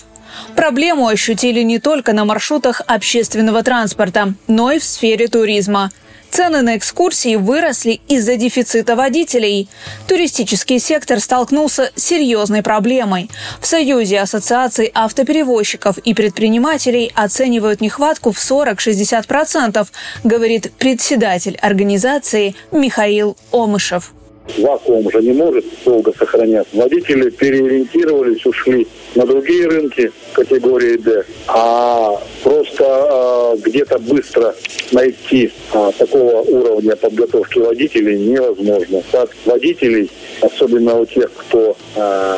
Проблему 0.56 1.08
ощутили 1.08 1.62
не 1.62 1.78
только 1.78 2.14
на 2.14 2.24
маршрутах 2.24 2.80
общественного 2.86 3.62
транспорта, 3.62 4.34
но 4.48 4.72
и 4.72 4.78
в 4.78 4.84
сфере 4.84 5.28
туризма– 5.28 5.90
Цены 6.32 6.62
на 6.62 6.78
экскурсии 6.78 7.36
выросли 7.36 8.00
из-за 8.08 8.36
дефицита 8.36 8.96
водителей. 8.96 9.68
Туристический 10.08 10.78
сектор 10.78 11.20
столкнулся 11.20 11.92
с 11.94 12.02
серьезной 12.02 12.62
проблемой. 12.62 13.28
В 13.60 13.66
Союзе 13.66 14.18
ассоциаций 14.18 14.90
автоперевозчиков 14.94 15.98
и 15.98 16.14
предпринимателей 16.14 17.12
оценивают 17.14 17.82
нехватку 17.82 18.32
в 18.32 18.38
40-60%, 18.38 19.86
говорит 20.24 20.72
председатель 20.78 21.58
организации 21.60 22.54
Михаил 22.72 23.36
Омышев. 23.50 24.14
Вакуум 24.58 25.10
же 25.10 25.22
не 25.22 25.32
может 25.32 25.64
долго 25.84 26.12
сохраняться. 26.16 26.76
Водители 26.76 27.30
переориентировались, 27.30 28.44
ушли 28.44 28.86
на 29.14 29.26
другие 29.26 29.66
рынки 29.66 30.12
категории 30.32 30.96
D, 30.96 31.24
а 31.48 32.20
просто 32.42 32.84
э, 32.84 33.56
где-то 33.62 33.98
быстро 33.98 34.54
найти 34.92 35.50
э, 35.72 35.90
такого 35.98 36.42
уровня 36.42 36.96
подготовки 36.96 37.58
водителей 37.58 38.18
невозможно. 38.18 39.02
Так, 39.10 39.30
водителей, 39.44 40.10
особенно 40.40 40.98
у 40.98 41.06
тех, 41.06 41.30
кто 41.32 41.76
э, 41.96 42.36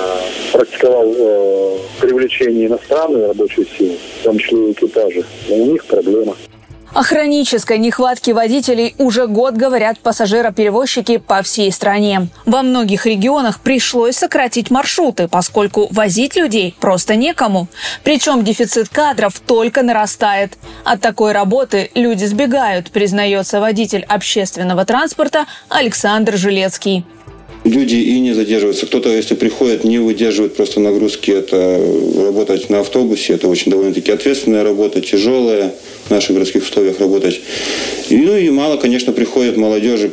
практиковал 0.53 1.15
э, 1.17 1.79
привлечение 2.01 2.67
иностранной 2.67 3.27
рабочей 3.27 3.67
силы, 3.77 3.97
в 4.21 4.25
том 4.25 4.39
числе 4.39 4.73
экипажи, 4.73 5.25
у 5.49 5.67
них 5.67 5.85
проблема. 5.87 6.37
О 6.95 7.03
хронической 7.03 7.79
нехватке 7.79 8.33
водителей 8.33 8.95
уже 8.99 9.27
год 9.27 9.55
говорят 9.55 9.99
пассажироперевозчики 9.99 11.17
по 11.17 11.43
всей 11.43 11.73
стране. 11.73 12.29
Во 12.47 12.63
многих 12.63 13.05
регионах 13.05 13.59
пришлось 13.59 14.15
сократить 14.15 14.71
маршруты, 14.71 15.27
поскольку 15.27 15.89
возить 15.91 16.37
людей 16.37 16.77
просто 16.79 17.17
некому. 17.17 17.67
Причем 18.05 18.45
дефицит 18.45 18.91
кадров 18.91 19.41
только 19.41 19.83
нарастает. 19.83 20.57
От 20.85 21.01
такой 21.01 21.33
работы 21.33 21.91
люди 21.97 22.27
сбегают, 22.27 22.93
признается 22.93 23.61
водитель 23.61 24.05
общественного 24.05 24.85
транспорта 24.85 25.47
Александр 25.69 26.37
Жилецкий 26.37 27.05
люди 27.65 27.97
и 27.97 28.21
не 28.21 28.33
задерживаются. 28.33 28.87
Кто-то, 28.87 29.11
если 29.11 29.35
приходит, 29.35 29.85
не 29.85 29.99
выдерживает 29.99 30.55
просто 30.55 30.81
нагрузки. 30.81 31.31
Это 31.31 31.81
работать 32.17 32.71
на 32.71 32.81
автобусе, 32.81 33.35
это 33.35 33.49
очень 33.49 33.71
довольно-таки 33.71 34.13
ответственная 34.13 34.63
работа, 34.63 35.01
тяжелая 35.01 35.75
в 36.07 36.11
наших 36.11 36.35
городских 36.35 36.63
условиях 36.63 37.01
работать. 37.01 37.41
И, 38.11 38.17
ну 38.17 38.37
и 38.37 38.51
мало, 38.51 38.77
конечно, 38.77 39.13
приходит 39.13 39.57
молодежи. 39.57 40.13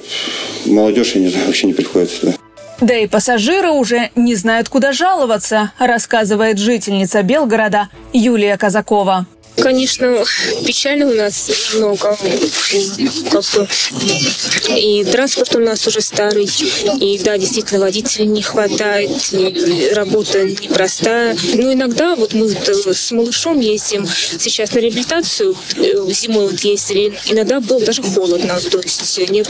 Молодежь, 0.66 1.14
я 1.16 1.22
не 1.22 1.28
знаю, 1.28 1.46
вообще 1.48 1.68
не 1.68 1.74
приходит 1.74 2.10
сюда. 2.10 2.34
Да 2.80 2.98
и 2.98 3.08
пассажиры 3.08 3.70
уже 3.70 4.10
не 4.16 4.34
знают, 4.34 4.68
куда 4.68 4.92
жаловаться, 4.92 5.72
рассказывает 5.78 6.58
жительница 6.58 7.22
Белгорода 7.22 7.90
Юлия 8.12 8.58
Казакова. 8.58 9.28
Конечно, 9.58 10.24
печально 10.66 11.08
у 11.08 11.14
нас 11.14 11.52
много. 11.76 12.18
Как 13.32 13.44
бы. 13.54 13.68
И 14.76 15.04
транспорт 15.06 15.56
у 15.56 15.60
нас 15.60 15.86
уже 15.88 16.02
старый. 16.02 16.50
И 17.00 17.20
да, 17.24 17.38
действительно, 17.38 17.82
водителей 17.82 18.28
не 18.28 18.42
хватает. 18.42 19.12
Работа 19.94 20.44
непростая. 20.44 21.38
Но 21.56 21.74
иногда 21.74 22.16
вот 22.16 22.34
мы 22.34 22.50
с 22.50 23.12
малышом 23.12 23.60
ездим 23.60 24.08
сейчас 24.08 24.74
на 24.74 24.80
реабилитацию. 24.80 25.56
Зимой 26.10 26.48
вот 26.50 26.60
ездили. 26.62 27.14
Иногда 27.28 27.60
было 27.60 27.80
даже 27.82 28.02
холодно. 28.02 28.60
То 28.60 28.80
есть 28.80 29.30
не 29.30 29.44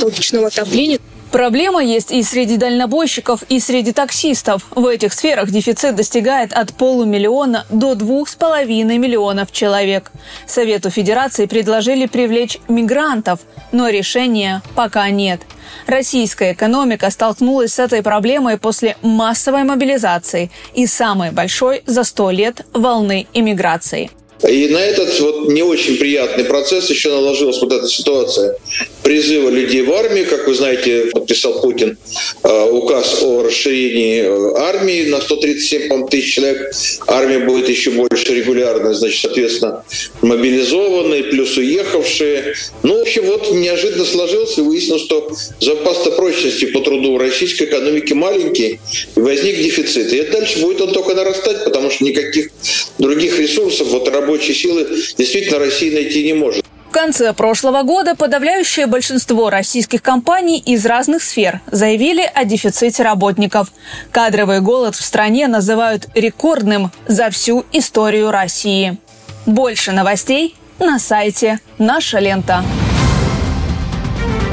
отопления. 0.46 1.00
Проблема 1.32 1.82
есть 1.82 2.12
и 2.12 2.24
среди 2.24 2.58
дальнобойщиков, 2.58 3.44
и 3.44 3.62
среди 3.62 3.94
таксистов. 3.94 4.68
В 4.72 4.86
этих 4.86 5.14
сферах 5.14 5.50
дефицит 5.50 5.96
достигает 5.96 6.52
от 6.52 6.74
полумиллиона 6.74 7.66
до 7.70 7.96
двух 7.96 8.28
с 8.28 8.36
половиной 8.36 8.98
миллионов 8.98 9.52
человек. 9.54 10.12
Совету 10.46 10.90
Федерации 10.90 11.46
предложили 11.46 12.06
привлечь 12.06 12.60
мигрантов, 12.68 13.40
но 13.72 13.88
решения 13.88 14.62
пока 14.76 15.10
нет. 15.10 15.42
Российская 15.88 16.52
экономика 16.52 17.10
столкнулась 17.10 17.76
с 17.76 17.80
этой 17.80 18.04
проблемой 18.04 18.58
после 18.58 18.98
массовой 19.02 19.64
мобилизации 19.64 20.52
и 20.74 20.86
самой 20.86 21.32
большой 21.32 21.84
за 21.86 22.04
сто 22.04 22.30
лет 22.30 22.66
волны 22.74 23.26
иммиграции. 23.34 24.12
И 24.48 24.68
на 24.68 24.80
этот 24.80 25.20
вот 25.20 25.50
не 25.50 25.62
очень 25.62 25.98
приятный 25.98 26.46
процесс 26.46 26.90
еще 26.90 27.10
наложилась 27.10 27.62
вот 27.62 27.72
эта 27.72 27.88
ситуация 27.88 28.58
призыва 29.04 29.50
людей 29.50 29.82
в 29.82 29.92
армию. 29.94 30.26
Как 30.28 30.48
вы 30.48 30.54
знаете, 30.54 31.08
подписал 31.12 31.62
Путин 31.62 31.98
э, 32.44 32.70
указ 32.72 33.22
о 33.22 33.44
расширении 33.44 34.22
э, 34.22 34.54
армии 34.58 35.08
на 35.10 35.22
137 35.22 36.08
тысяч 36.08 36.36
человек. 36.36 36.72
Армия 37.08 37.40
будет 37.40 37.70
еще 37.70 37.92
больше 37.92 38.34
регулярно, 38.34 38.94
значит, 38.94 39.22
соответственно, 39.22 39.84
мобилизованные, 40.22 41.26
плюс 41.26 41.58
уехавшие. 41.58 42.56
Ну, 42.84 42.98
в 42.98 43.02
общем, 43.02 43.26
вот 43.26 43.52
неожиданно 43.52 44.06
сложилось 44.06 44.58
и 44.58 44.62
выяснилось, 44.62 45.04
что 45.04 45.32
запас-то 45.60 46.12
прочности 46.12 46.66
по 46.66 46.80
труду 46.82 47.14
в 47.14 47.18
российской 47.18 47.64
экономике 47.64 48.16
маленький, 48.16 48.80
и 49.16 49.20
возник 49.20 49.58
дефицит. 49.58 50.14
И 50.14 50.22
дальше 50.24 50.60
будет 50.60 50.82
он 50.82 50.94
только 50.94 51.14
нарастать, 51.16 51.64
потому 51.64 51.90
что 51.90 52.04
никаких 52.04 52.50
других 52.98 53.40
ресурсов, 53.40 53.88
вот 53.88 54.08
рабочей 54.32 54.54
силы 54.54 54.88
действительно 55.18 55.60
Россия 55.60 55.94
найти 55.94 56.24
не 56.24 56.34
может. 56.34 56.66
В 56.90 56.94
конце 56.94 57.34
прошлого 57.34 57.84
года 57.84 58.16
подавляющее 58.16 58.86
большинство 58.86 59.50
российских 59.50 60.02
компаний 60.02 60.60
из 60.60 60.86
разных 60.86 61.24
сфер 61.24 61.62
заявили 61.72 62.30
о 62.34 62.44
дефиците 62.44 63.04
работников. 63.04 63.72
Кадровый 64.12 64.60
голод 64.60 64.96
в 64.96 65.02
стране 65.02 65.48
называют 65.48 66.10
рекордным 66.16 66.92
за 67.08 67.30
всю 67.30 67.66
историю 67.72 68.32
России. 68.32 68.98
Больше 69.46 69.94
новостей 69.94 70.56
на 70.80 71.00
сайте 71.00 71.60
«Наша 71.78 72.20
лента». 72.20 72.64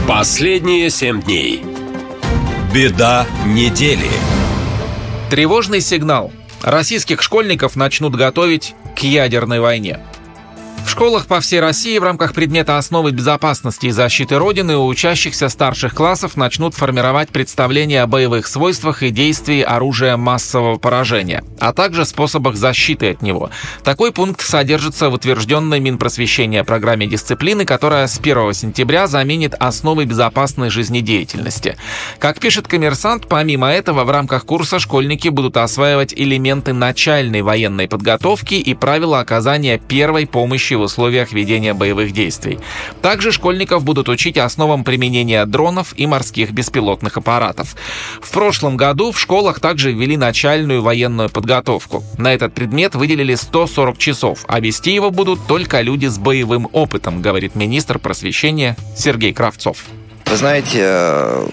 Последние 0.07 0.91
семь 0.91 1.21
дней. 1.21 1.63
Беда 2.73 3.27
недели. 3.47 4.11
Тревожный 5.29 5.81
сигнал. 5.81 6.33
Российских 6.63 7.21
школьников 7.23 7.77
начнут 7.77 8.15
готовить 8.15 8.75
к 8.99 9.05
ядерной 9.05 9.61
войне. 9.61 10.01
В 10.89 10.91
школах 10.91 11.27
по 11.27 11.41
всей 11.41 11.61
России 11.61 11.99
в 11.99 12.03
рамках 12.03 12.33
предмета 12.33 12.79
«Основы 12.79 13.11
безопасности 13.11 13.87
и 13.87 13.91
защиты 13.91 14.39
Родины» 14.39 14.79
у 14.79 14.87
учащихся 14.87 15.51
старших 15.51 15.95
классов 15.95 16.35
начнут 16.35 16.75
формировать 16.75 17.29
представления 17.29 18.03
о 18.03 18.07
боевых 18.07 18.47
свойствах 18.47 19.03
и 19.03 19.11
действии 19.11 19.61
оружия 19.61 20.17
массового 20.17 20.79
поражения, 20.79 21.45
а 21.61 21.75
также 21.75 22.07
способах 22.07 22.57
защиты 22.57 23.11
от 23.11 23.21
него. 23.21 23.51
Такой 23.85 24.13
пункт 24.13 24.41
содержится 24.41 25.11
в 25.11 25.13
утвержденной 25.13 25.79
Минпросвещения 25.79 26.65
программе 26.65 27.07
дисциплины, 27.07 27.67
которая 27.67 28.07
с 28.07 28.19
1 28.19 28.55
сентября 28.55 29.07
заменит 29.09 29.55
основы 29.61 30.07
безопасной 30.07 30.71
жизнедеятельности. 30.71 31.77
Как 32.19 32.41
пишет 32.41 32.67
коммерсант, 32.67 33.29
помимо 33.29 33.69
этого 33.69 34.05
в 34.05 34.11
рамках 34.11 34.47
курса 34.47 34.79
школьники 34.79 35.29
будут 35.29 35.59
осваивать 35.59 36.15
элементы 36.15 36.73
начальной 36.73 37.43
военной 37.43 37.89
подготовки 37.89 38.55
и 38.55 38.73
правила 38.73 39.21
оказания 39.21 39.77
первой 39.77 40.27
помощи 40.27 40.78
в 40.79 40.83
условиях 40.83 41.33
ведения 41.33 41.75
боевых 41.75 42.13
действий. 42.13 42.59
Также 43.03 43.33
школьников 43.33 43.85
будут 43.85 44.09
учить 44.09 44.39
основам 44.39 44.85
применения 44.85 45.45
дронов 45.45 45.93
и 45.97 46.07
морских 46.07 46.53
беспилотных 46.53 47.17
аппаратов. 47.17 47.77
В 48.21 48.31
прошлом 48.31 48.77
году 48.77 49.13
в 49.13 49.21
школах 49.21 49.61
также 49.61 49.93
ввели 49.93 50.17
начальную 50.17 50.83
военную 50.83 51.29
подготовку. 51.29 52.03
На 52.17 52.33
этот 52.33 52.55
предмет 52.55 52.95
выделили 52.95 53.35
140 53.35 53.99
часов, 53.99 54.45
а 54.49 54.61
вести 54.61 54.95
его 54.95 55.11
будут 55.11 55.47
только 55.47 55.81
люди 55.81 56.07
с 56.07 56.19
боевым 56.19 56.69
опытом, 56.73 57.21
говорит 57.21 57.55
министр 57.55 57.99
просвещения 57.99 58.77
Сергей 58.97 59.33
Кравцов. 59.33 59.85
Вы 60.27 60.37
знаете, 60.37 60.81
э, 60.83 61.47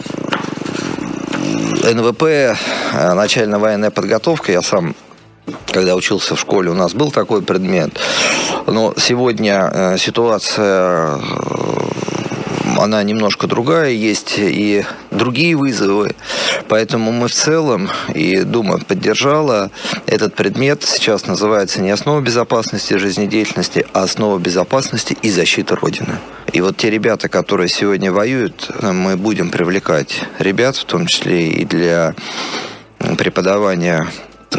НВП, 1.94 2.24
э, 2.24 3.14
начальная 3.14 3.60
военная 3.60 3.92
подготовка, 3.92 4.52
я 4.52 4.62
сам 4.62 4.96
когда 5.68 5.96
учился 5.96 6.36
в 6.36 6.40
школе, 6.40 6.70
у 6.70 6.74
нас 6.74 6.94
был 6.94 7.12
такой 7.12 7.42
предмет. 7.42 8.00
Но 8.68 8.94
сегодня 8.98 9.70
э, 9.72 9.98
ситуация 9.98 11.18
э, 11.18 11.20
она 12.78 13.04
немножко 13.04 13.48
другая, 13.48 13.92
есть 13.92 14.36
и 14.38 14.84
другие 15.12 15.56
вызовы. 15.56 16.16
Поэтому 16.68 17.12
мы 17.12 17.28
в 17.28 17.34
целом, 17.34 17.90
и 18.14 18.42
Дума 18.42 18.80
поддержала 18.80 19.72
этот 20.08 20.36
предмет, 20.36 20.84
сейчас 20.84 21.28
называется 21.28 21.82
не 21.82 21.92
основа 21.92 22.22
безопасности 22.22 22.96
жизнедеятельности, 22.96 23.86
а 23.94 24.04
основа 24.04 24.40
безопасности 24.40 25.18
и 25.22 25.30
защиты 25.30 25.76
Родины. 25.76 26.20
И 26.54 26.62
вот 26.62 26.78
те 26.78 26.90
ребята, 26.90 27.30
которые 27.30 27.70
сегодня 27.70 28.12
воюют, 28.12 28.72
мы 28.82 29.18
будем 29.18 29.50
привлекать 29.50 30.22
ребят, 30.40 30.76
в 30.76 30.86
том 30.86 31.06
числе 31.06 31.50
и 31.50 31.66
для 31.66 32.16
преподавания 33.18 34.08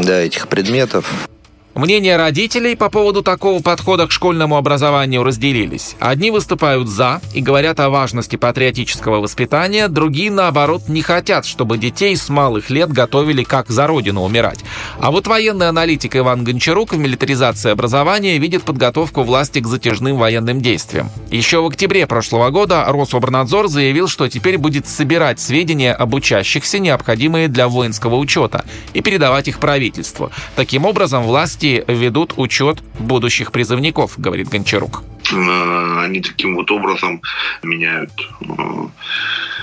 да, 0.03 0.21
этих 0.21 0.49
предметов. 0.49 1.29
Мнения 1.77 2.17
родителей 2.17 2.75
по 2.75 2.89
поводу 2.89 3.23
такого 3.23 3.61
подхода 3.61 4.07
к 4.07 4.11
школьному 4.11 4.57
образованию 4.57 5.23
разделились. 5.23 5.95
Одни 6.01 6.31
выступают 6.31 6.89
«за» 6.89 7.21
и 7.35 7.43
говорят 7.43 7.81
о 7.81 7.91
важности 7.91 8.37
патриотического 8.37 9.21
воспитания, 9.21 9.89
другие, 9.89 10.31
наоборот, 10.31 10.89
не 10.89 11.03
хотят, 11.03 11.45
чтобы 11.45 11.77
детей 11.77 12.17
с 12.17 12.31
малых 12.31 12.71
лет 12.71 12.91
готовили 12.91 13.43
как 13.43 13.69
за 13.69 13.87
родину 13.87 14.23
умирать. 14.23 14.61
А 15.01 15.11
вот 15.11 15.27
военный 15.27 15.69
аналитик 15.69 16.17
Иван 16.17 16.45
Гончарук 16.45 16.95
в 16.95 16.99
милитаризации 16.99 17.73
образования 17.73 18.39
видит 18.39 18.63
подготовку 18.63 19.23
власти 19.23 19.59
к 19.59 19.67
затяжным 19.67 20.17
военным 20.17 20.63
действиям. 20.63 21.11
Еще 21.31 21.61
в 21.61 21.67
октябре 21.67 22.07
прошлого 22.07 22.49
года 22.49 22.87
Рособорнадзор 22.89 23.69
заявил, 23.69 24.09
что 24.09 24.31
теперь 24.31 24.57
будет 24.57 24.89
собирать 24.89 25.41
сведения 25.41 25.93
об 25.93 26.15
учащихся, 26.15 26.79
необходимые 26.79 27.49
для 27.49 27.69
воинского 27.69 28.15
учета, 28.15 28.65
и 28.95 29.03
передавать 29.03 29.49
их 29.49 29.59
правительству. 29.59 30.31
Таким 30.55 30.87
образом, 30.87 31.23
власти 31.25 31.66
власти 31.67 31.85
ведут 31.89 32.35
учет 32.37 32.83
будущих 32.99 33.53
призывников, 33.53 34.19
говорит 34.19 34.49
Гончарук. 34.49 35.03
Они 35.33 36.21
таким 36.21 36.55
вот 36.55 36.71
образом 36.71 37.21
меняют 37.63 38.13
э, 38.41 38.55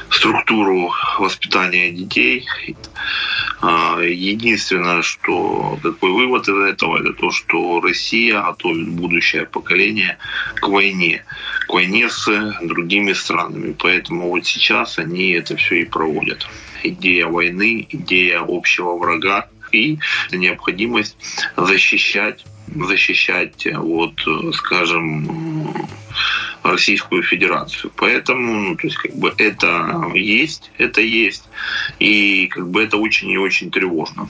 структуру 0.10 0.92
воспитания 1.20 1.92
детей. 1.92 2.46
Э, 3.62 4.02
единственное, 4.06 5.02
что 5.02 5.80
какой 5.82 6.12
вывод 6.12 6.50
из 6.50 6.58
этого, 6.58 7.00
это 7.00 7.14
то, 7.14 7.32
что 7.32 7.80
Россия 7.80 8.42
готовит 8.42 8.90
будущее 8.90 9.46
поколение 9.46 10.18
к 10.56 10.68
войне, 10.68 11.24
к 11.68 11.74
войне 11.74 12.10
с 12.10 12.28
другими 12.62 13.14
странами. 13.14 13.74
Поэтому 13.80 14.30
вот 14.30 14.46
сейчас 14.46 15.00
они 15.00 15.32
это 15.32 15.56
все 15.56 15.76
и 15.76 15.86
проводят. 15.86 16.46
Идея 16.84 17.28
войны, 17.28 17.88
идея 17.90 18.44
общего 18.46 18.98
врага, 18.98 19.48
и 19.74 20.00
необходимость 20.32 21.18
защищать 21.58 22.46
защищать, 22.76 23.68
вот, 23.74 24.14
скажем, 24.54 25.74
Российскую 26.64 27.24
Федерацию. 27.24 27.92
Поэтому, 27.96 28.54
ну, 28.54 28.76
то 28.76 28.88
есть, 28.88 28.98
как 28.98 29.16
бы 29.16 29.34
это 29.38 30.12
есть, 30.16 30.72
это 30.78 31.02
есть, 31.02 31.44
и 32.00 32.48
как 32.48 32.70
бы 32.70 32.84
это 32.84 32.98
очень 32.98 33.30
и 33.30 33.38
очень 33.38 33.70
тревожно. 33.70 34.30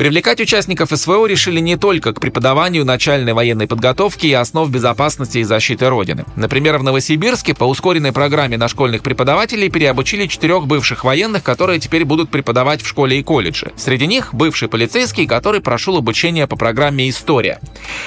Привлекать 0.00 0.40
участников 0.40 0.88
СВО 0.94 1.26
решили 1.26 1.60
не 1.60 1.76
только 1.76 2.14
к 2.14 2.20
преподаванию 2.20 2.86
начальной 2.86 3.34
военной 3.34 3.66
подготовки 3.66 4.28
и 4.28 4.32
основ 4.32 4.70
безопасности 4.70 5.36
и 5.36 5.42
защиты 5.42 5.90
Родины. 5.90 6.24
Например, 6.36 6.78
в 6.78 6.82
Новосибирске 6.82 7.52
по 7.52 7.64
ускоренной 7.64 8.10
программе 8.10 8.56
на 8.56 8.68
школьных 8.68 9.02
преподавателей 9.02 9.68
переобучили 9.68 10.26
четырех 10.26 10.66
бывших 10.66 11.04
военных, 11.04 11.42
которые 11.42 11.80
теперь 11.80 12.06
будут 12.06 12.30
преподавать 12.30 12.80
в 12.80 12.88
школе 12.88 13.18
и 13.18 13.22
колледже. 13.22 13.72
Среди 13.76 14.06
них 14.06 14.32
бывший 14.32 14.68
полицейский, 14.68 15.26
который 15.26 15.60
прошел 15.60 15.98
обучение 15.98 16.46
по 16.46 16.56
программе 16.56 17.06
«История». 17.10 17.60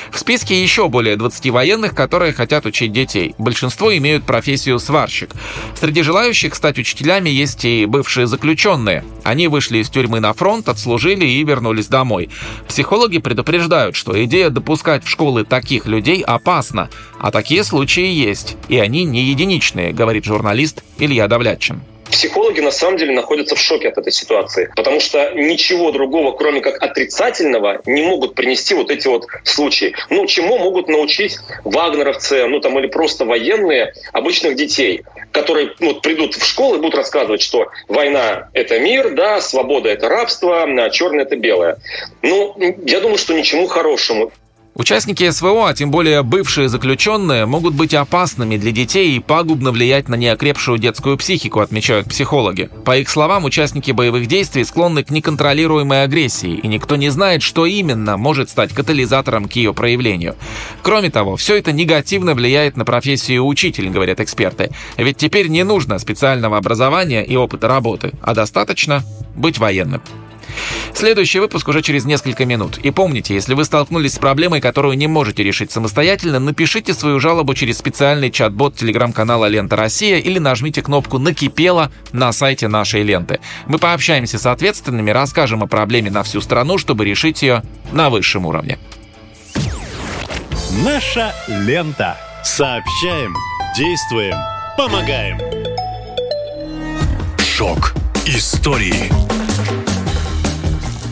В 0.09 0.17
списке 0.17 0.59
еще 0.59 0.89
более 0.89 1.15
20 1.15 1.51
военных, 1.51 1.93
которые 1.93 2.33
хотят 2.33 2.65
учить 2.65 2.91
детей. 2.91 3.35
Большинство 3.37 3.95
имеют 3.95 4.23
профессию 4.23 4.79
сварщик. 4.79 5.29
Среди 5.75 6.01
желающих 6.01 6.55
стать 6.55 6.79
учителями 6.79 7.29
есть 7.29 7.63
и 7.65 7.85
бывшие 7.85 8.25
заключенные. 8.25 9.05
Они 9.23 9.47
вышли 9.47 9.77
из 9.77 9.89
тюрьмы 9.89 10.21
на 10.21 10.33
фронт, 10.33 10.67
отслужили 10.67 11.27
и 11.27 11.43
вернулись 11.43 11.82
вернулись 11.83 11.87
домой. 11.87 12.29
Психологи 12.67 13.19
предупреждают, 13.19 13.95
что 13.95 14.23
идея 14.25 14.49
допускать 14.49 15.03
в 15.03 15.09
школы 15.09 15.43
таких 15.43 15.85
людей 15.85 16.21
опасна, 16.21 16.89
а 17.19 17.31
такие 17.31 17.63
случаи 17.63 18.07
есть, 18.07 18.57
и 18.69 18.79
они 18.79 19.03
не 19.03 19.23
единичные, 19.23 19.93
говорит 19.93 20.25
журналист 20.25 20.83
Илья 20.99 21.27
Давлятчин 21.27 21.81
психологи 22.13 22.59
на 22.61 22.71
самом 22.71 22.97
деле 22.97 23.13
находятся 23.13 23.55
в 23.55 23.59
шоке 23.59 23.89
от 23.89 23.97
этой 23.97 24.11
ситуации, 24.11 24.71
потому 24.75 24.99
что 24.99 25.31
ничего 25.33 25.91
другого, 25.91 26.31
кроме 26.31 26.61
как 26.61 26.81
отрицательного, 26.81 27.81
не 27.85 28.03
могут 28.03 28.35
принести 28.35 28.75
вот 28.75 28.91
эти 28.91 29.07
вот 29.07 29.25
случаи. 29.43 29.95
Ну, 30.09 30.25
чему 30.27 30.59
могут 30.59 30.87
научить 30.87 31.39
вагнеровцы, 31.63 32.45
ну 32.47 32.59
там 32.59 32.77
или 32.77 32.87
просто 32.87 33.25
военные 33.25 33.93
обычных 34.11 34.55
детей, 34.55 35.03
которые 35.31 35.73
ну, 35.79 35.95
придут 35.95 36.35
в 36.35 36.45
школу 36.45 36.75
и 36.75 36.77
будут 36.77 36.95
рассказывать, 36.95 37.41
что 37.41 37.69
война— 37.87 38.49
это 38.53 38.79
мир, 38.79 39.15
да, 39.15 39.41
свобода— 39.41 39.89
это 39.89 40.07
рабство, 40.07 40.63
а 40.63 40.89
черное— 40.91 41.25
это 41.25 41.35
белое. 41.35 41.77
Ну, 42.21 42.55
я 42.85 42.99
думаю, 42.99 43.17
что 43.17 43.33
ничему 43.33 43.65
хорошему. 43.65 44.31
Участники 44.75 45.29
СВО, 45.29 45.69
а 45.69 45.73
тем 45.75 45.91
более 45.91 46.23
бывшие 46.23 46.67
заключенные, 46.67 47.45
могут 47.45 47.75
быть 47.75 47.93
опасными 47.93 48.57
для 48.57 48.71
детей 48.71 49.15
и 49.15 49.19
пагубно 49.19 49.71
влиять 49.71 50.09
на 50.09 50.15
неокрепшую 50.15 50.79
детскую 50.79 51.15
психику, 51.15 51.59
отмечают 51.59 52.09
психологи. 52.09 52.71
По 52.83 52.97
их 52.97 53.07
словам, 53.07 53.43
участники 53.45 53.91
боевых 53.91 54.25
действий 54.25 54.63
склонны 54.63 55.03
к 55.03 55.11
неконтролируемой 55.11 56.03
агрессии, 56.03 56.55
и 56.55 56.67
никто 56.67 56.95
не 56.95 57.09
знает, 57.09 57.43
что 57.43 57.67
именно 57.67 58.17
может 58.17 58.49
стать 58.49 58.73
катализатором 58.73 59.47
к 59.47 59.51
ее 59.53 59.75
проявлению. 59.75 60.35
Кроме 60.81 61.11
того, 61.11 61.35
все 61.35 61.55
это 61.55 61.71
негативно 61.71 62.33
влияет 62.33 62.75
на 62.75 62.83
профессию 62.83 63.45
учителя, 63.45 63.91
говорят 63.91 64.19
эксперты. 64.21 64.71
Ведь 64.97 65.17
теперь 65.17 65.49
не 65.49 65.63
нужно 65.63 65.99
специального 65.99 66.57
образования 66.57 67.23
и 67.23 67.35
опыта 67.35 67.67
работы, 67.67 68.11
а 68.23 68.33
достаточно 68.33 69.03
быть 69.35 69.59
военным. 69.59 70.01
Следующий 70.93 71.39
выпуск 71.39 71.67
уже 71.67 71.81
через 71.81 72.05
несколько 72.05 72.45
минут. 72.45 72.77
И 72.77 72.91
помните, 72.91 73.33
если 73.33 73.53
вы 73.53 73.65
столкнулись 73.65 74.13
с 74.13 74.19
проблемой, 74.19 74.61
которую 74.61 74.97
не 74.97 75.07
можете 75.07 75.43
решить 75.43 75.71
самостоятельно, 75.71 76.39
напишите 76.39 76.93
свою 76.93 77.19
жалобу 77.19 77.53
через 77.53 77.77
специальный 77.77 78.31
чат-бот 78.31 78.75
телеграм-канала 78.75 79.45
«Лента 79.47 79.75
Россия» 79.75 80.19
или 80.19 80.39
нажмите 80.39 80.81
кнопку 80.81 81.17
«Накипело» 81.17 81.91
на 82.11 82.31
сайте 82.31 82.67
нашей 82.67 83.03
ленты. 83.03 83.39
Мы 83.67 83.79
пообщаемся 83.79 84.39
с 84.39 84.45
ответственными, 84.45 85.11
расскажем 85.11 85.63
о 85.63 85.67
проблеме 85.67 86.11
на 86.11 86.23
всю 86.23 86.41
страну, 86.41 86.77
чтобы 86.77 87.05
решить 87.05 87.41
ее 87.41 87.63
на 87.91 88.09
высшем 88.09 88.45
уровне. 88.45 88.77
Наша 90.83 91.33
лента. 91.47 92.17
Сообщаем, 92.43 93.33
действуем, 93.77 94.35
помогаем. 94.77 95.39
Шок 97.39 97.93
истории. 98.25 99.42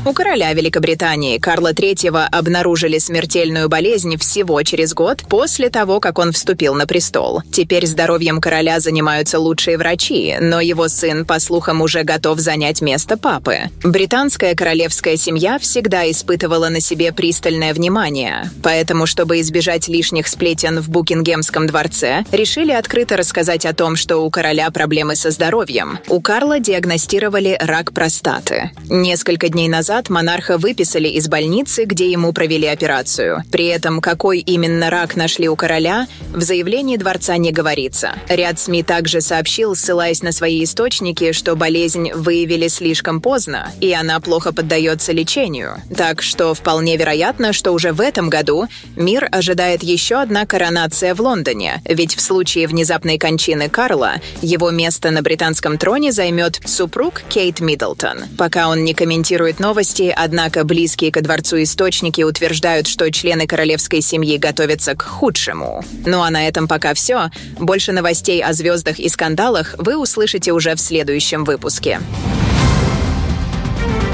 У 0.03 0.13
короля 0.13 0.51
Великобритании 0.53 1.37
Карла 1.37 1.73
III 1.73 2.25
обнаружили 2.31 2.97
смертельную 2.97 3.69
болезнь 3.69 4.17
всего 4.17 4.63
через 4.63 4.95
год 4.95 5.21
после 5.29 5.69
того, 5.69 5.99
как 5.99 6.17
он 6.17 6.31
вступил 6.31 6.73
на 6.73 6.87
престол. 6.87 7.43
Теперь 7.51 7.85
здоровьем 7.85 8.41
короля 8.41 8.79
занимаются 8.79 9.37
лучшие 9.37 9.77
врачи, 9.77 10.37
но 10.41 10.59
его 10.59 10.87
сын, 10.87 11.23
по 11.23 11.37
слухам, 11.39 11.81
уже 11.81 12.01
готов 12.01 12.39
занять 12.39 12.81
место 12.81 13.15
папы. 13.15 13.69
Британская 13.83 14.55
королевская 14.55 15.17
семья 15.17 15.59
всегда 15.59 16.09
испытывала 16.09 16.69
на 16.69 16.81
себе 16.81 17.13
пристальное 17.13 17.71
внимание, 17.71 18.49
поэтому, 18.63 19.05
чтобы 19.05 19.39
избежать 19.41 19.87
лишних 19.87 20.27
сплетен 20.27 20.79
в 20.79 20.89
Букингемском 20.89 21.67
дворце, 21.67 22.25
решили 22.31 22.71
открыто 22.71 23.17
рассказать 23.17 23.67
о 23.67 23.75
том, 23.75 23.95
что 23.95 24.17
у 24.17 24.31
короля 24.31 24.71
проблемы 24.71 25.15
со 25.15 25.29
здоровьем. 25.29 25.99
У 26.07 26.21
Карла 26.21 26.59
диагностировали 26.59 27.55
рак 27.61 27.93
простаты. 27.93 28.71
Несколько 28.89 29.47
дней 29.47 29.67
назад 29.67 29.90
назад 29.91 30.09
монарха 30.09 30.57
выписали 30.57 31.09
из 31.09 31.27
больницы, 31.27 31.83
где 31.83 32.09
ему 32.09 32.31
провели 32.31 32.65
операцию. 32.65 33.43
При 33.51 33.65
этом, 33.65 33.99
какой 33.99 34.39
именно 34.39 34.89
рак 34.89 35.17
нашли 35.17 35.49
у 35.49 35.57
короля, 35.57 36.07
в 36.33 36.41
заявлении 36.41 36.95
дворца 36.95 37.35
не 37.35 37.51
говорится. 37.51 38.13
Ряд 38.29 38.57
СМИ 38.57 38.83
также 38.83 39.19
сообщил, 39.19 39.75
ссылаясь 39.75 40.21
на 40.21 40.31
свои 40.31 40.63
источники, 40.63 41.33
что 41.33 41.57
болезнь 41.57 42.13
выявили 42.13 42.69
слишком 42.69 43.19
поздно, 43.19 43.69
и 43.81 43.91
она 43.91 44.21
плохо 44.21 44.53
поддается 44.53 45.11
лечению. 45.11 45.81
Так 45.93 46.21
что 46.21 46.53
вполне 46.53 46.95
вероятно, 46.95 47.51
что 47.51 47.73
уже 47.73 47.91
в 47.91 47.99
этом 47.99 48.29
году 48.29 48.67
мир 48.95 49.27
ожидает 49.29 49.83
еще 49.83 50.21
одна 50.21 50.45
коронация 50.45 51.13
в 51.13 51.19
Лондоне, 51.19 51.81
ведь 51.83 52.15
в 52.15 52.21
случае 52.21 52.67
внезапной 52.67 53.17
кончины 53.17 53.67
Карла 53.67 54.13
его 54.41 54.71
место 54.71 55.11
на 55.11 55.21
британском 55.21 55.77
троне 55.77 56.13
займет 56.13 56.61
супруг 56.65 57.23
Кейт 57.27 57.59
Миддлтон. 57.59 58.19
Пока 58.37 58.69
он 58.69 58.85
не 58.85 58.93
комментирует 58.93 59.59
новости, 59.59 59.80
новости, 59.81 60.13
однако 60.15 60.63
близкие 60.63 61.11
ко 61.11 61.21
дворцу 61.21 61.63
источники 61.63 62.21
утверждают, 62.21 62.85
что 62.85 63.09
члены 63.11 63.47
королевской 63.47 64.01
семьи 64.01 64.37
готовятся 64.37 64.93
к 64.93 65.01
худшему. 65.01 65.83
Ну 66.05 66.21
а 66.21 66.29
на 66.29 66.47
этом 66.47 66.67
пока 66.67 66.93
все. 66.93 67.31
Больше 67.57 67.91
новостей 67.91 68.43
о 68.43 68.53
звездах 68.53 68.99
и 68.99 69.09
скандалах 69.09 69.73
вы 69.79 69.97
услышите 69.97 70.51
уже 70.51 70.75
в 70.75 70.79
следующем 70.79 71.45
выпуске. 71.45 71.99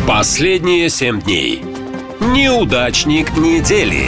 Последние 0.07 0.89
семь 0.89 1.22
дней. 1.22 1.61
Неудачник 2.22 3.35
недели 3.35 4.06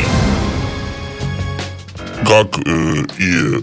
как 2.25 2.59
э, 2.65 3.05
и 3.17 3.61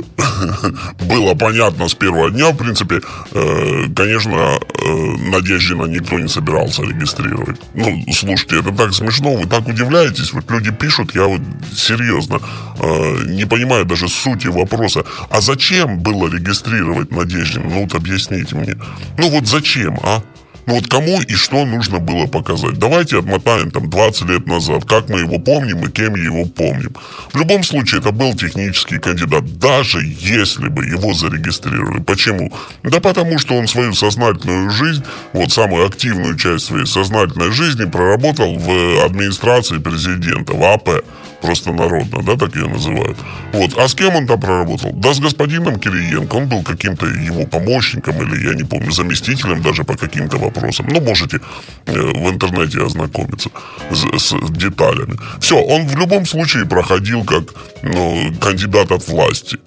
было 1.05 1.35
понятно 1.35 1.89
с 1.89 1.95
первого 1.95 2.31
дня, 2.31 2.51
в 2.51 2.57
принципе, 2.57 3.01
э, 3.33 3.85
конечно, 3.95 4.37
э, 4.37 5.17
Надеждина 5.31 5.85
никто 5.85 6.19
не 6.19 6.29
собирался 6.29 6.83
регистрировать. 6.83 7.61
Ну, 7.75 8.05
слушайте, 8.13 8.61
это 8.61 8.73
так 8.73 8.93
смешно, 8.95 9.35
вы 9.35 9.47
так 9.47 9.67
удивляетесь, 9.69 10.33
вот 10.33 10.51
люди 10.51 10.71
пишут, 10.73 11.15
я 11.15 11.27
вот 11.27 11.41
серьезно 11.73 12.41
э, 12.81 13.25
не 13.27 13.45
понимаю 13.45 13.85
даже 13.85 14.09
сути 14.09 14.49
вопроса. 14.49 15.05
А 15.31 15.41
зачем 15.41 15.99
было 15.99 16.29
регистрировать 16.29 17.11
Надеждина? 17.11 17.65
Ну 17.65 17.83
вот 17.83 17.95
объясните 17.95 18.55
мне. 18.57 18.75
Ну 19.19 19.31
вот 19.31 19.47
зачем, 19.47 19.99
а? 20.03 20.23
Ну 20.67 20.75
вот 20.75 20.89
кому 20.89 21.21
и 21.21 21.35
что 21.35 21.65
нужно 21.65 22.01
было 22.01 22.27
показать? 22.27 22.79
Давайте 22.79 23.21
отмотаем 23.21 23.71
там 23.71 23.89
20 23.89 24.29
лет 24.29 24.47
назад, 24.49 24.85
как 24.85 25.09
мы 25.09 25.21
его 25.21 25.39
помним 25.39 25.85
и 25.85 25.93
кем 25.93 26.17
его 26.17 26.45
помним. 26.45 26.93
В 27.33 27.39
любом 27.39 27.63
случае, 27.63 28.01
это 28.01 28.11
был 28.11 28.35
технический 28.35 28.99
кандидат, 28.99 29.59
даже 29.59 30.01
если 30.03 30.67
бы 30.67 30.85
его 30.85 31.15
зарегистрировали. 31.15 32.03
Почему? 32.03 32.53
Да 32.83 32.99
потому 32.99 33.39
что 33.39 33.55
он 33.55 33.69
свою 33.69 33.95
сознательную 33.95 34.71
жизнь, 34.71 35.05
вот 35.33 35.53
самую 35.53 35.87
активную 35.87 36.37
часть 36.37 36.67
своей 36.67 36.87
сознательной 36.87 37.53
жизни 37.53 37.85
проработал 37.85 38.57
в 38.59 39.05
администрации 39.05 39.79
президента, 39.79 40.53
в 40.53 40.65
АП 40.65 41.05
просто 41.41 41.73
народно, 41.73 42.23
да, 42.23 42.37
так 42.37 42.57
ее 42.57 42.67
называют. 42.67 43.17
Вот. 43.53 43.79
А 43.79 43.87
с 43.87 43.95
кем 43.95 44.17
он 44.17 44.27
там 44.27 44.41
проработал? 44.41 44.93
Да 44.95 45.15
с 45.15 45.21
господином 45.21 45.79
Кириенко. 45.79 46.35
Он 46.35 46.49
был 46.49 46.63
каким-то 46.63 47.07
его 47.07 47.47
помощником 47.47 48.21
или, 48.23 48.49
я 48.49 48.55
не 48.55 48.65
помню, 48.65 48.91
заместителем 48.91 49.63
даже 49.63 49.85
по 49.85 49.97
каким-то 49.97 50.39
вопросам. 50.39 50.56
Ну, 50.61 51.01
можете 51.01 51.41
э, 51.87 51.93
в 51.93 52.31
интернете 52.31 52.85
ознакомиться 52.85 53.51
с, 53.91 54.19
с 54.19 54.35
деталями. 54.51 55.19
Все, 55.41 55.57
он 55.57 55.87
в 55.87 55.97
любом 55.97 56.27
случае 56.27 56.67
проходил 56.67 57.25
как 57.25 57.45
ну, 57.83 58.33
кандидат 58.41 58.93
от 58.93 59.07
власти. 59.09 59.59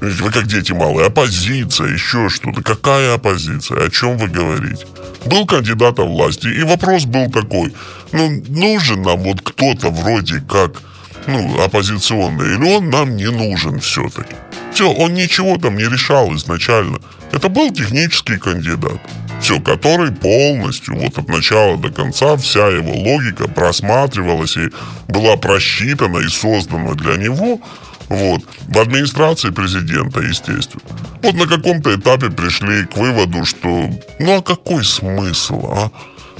Вы 0.00 0.32
как 0.32 0.46
дети 0.46 0.72
малые. 0.72 1.06
Оппозиция, 1.06 1.92
еще 1.92 2.28
что-то. 2.28 2.62
Какая 2.62 3.14
оппозиция? 3.14 3.86
О 3.86 3.90
чем 3.90 4.18
вы 4.18 4.26
говорите? 4.26 4.84
Был 5.26 5.46
кандидатом 5.46 6.08
власти. 6.08 6.48
И 6.48 6.62
вопрос 6.64 7.04
был 7.04 7.30
такой. 7.30 7.72
Ну, 8.10 8.42
нужен 8.48 9.02
нам 9.02 9.20
вот 9.20 9.40
кто-то 9.42 9.90
вроде 9.90 10.40
как 10.40 10.82
ну, 11.26 11.62
оппозиционный, 11.62 12.56
или 12.56 12.76
он 12.76 12.90
нам 12.90 13.16
не 13.16 13.30
нужен 13.30 13.78
все-таки. 13.80 14.34
Все, 14.72 14.90
он 14.90 15.14
ничего 15.14 15.56
там 15.58 15.76
не 15.76 15.84
решал 15.84 16.34
изначально. 16.34 16.98
Это 17.30 17.48
был 17.48 17.72
технический 17.72 18.38
кандидат. 18.38 19.00
Все, 19.42 19.58
который 19.58 20.12
полностью, 20.12 20.96
вот 20.96 21.18
от 21.18 21.28
начала 21.28 21.76
до 21.76 21.90
конца, 21.90 22.36
вся 22.36 22.68
его 22.68 22.92
логика 22.94 23.48
просматривалась 23.48 24.56
и 24.56 24.70
была 25.08 25.36
просчитана 25.36 26.18
и 26.18 26.28
создана 26.28 26.94
для 26.94 27.16
него, 27.16 27.60
вот, 28.08 28.42
в 28.68 28.78
администрации 28.78 29.50
президента, 29.50 30.20
естественно. 30.20 30.82
Вот 31.22 31.34
на 31.34 31.46
каком-то 31.48 31.92
этапе 31.92 32.30
пришли 32.30 32.84
к 32.84 32.96
выводу, 32.96 33.44
что, 33.44 33.90
ну 34.20 34.38
а 34.38 34.42
какой 34.42 34.84
смысл, 34.84 35.66
а? 35.66 35.90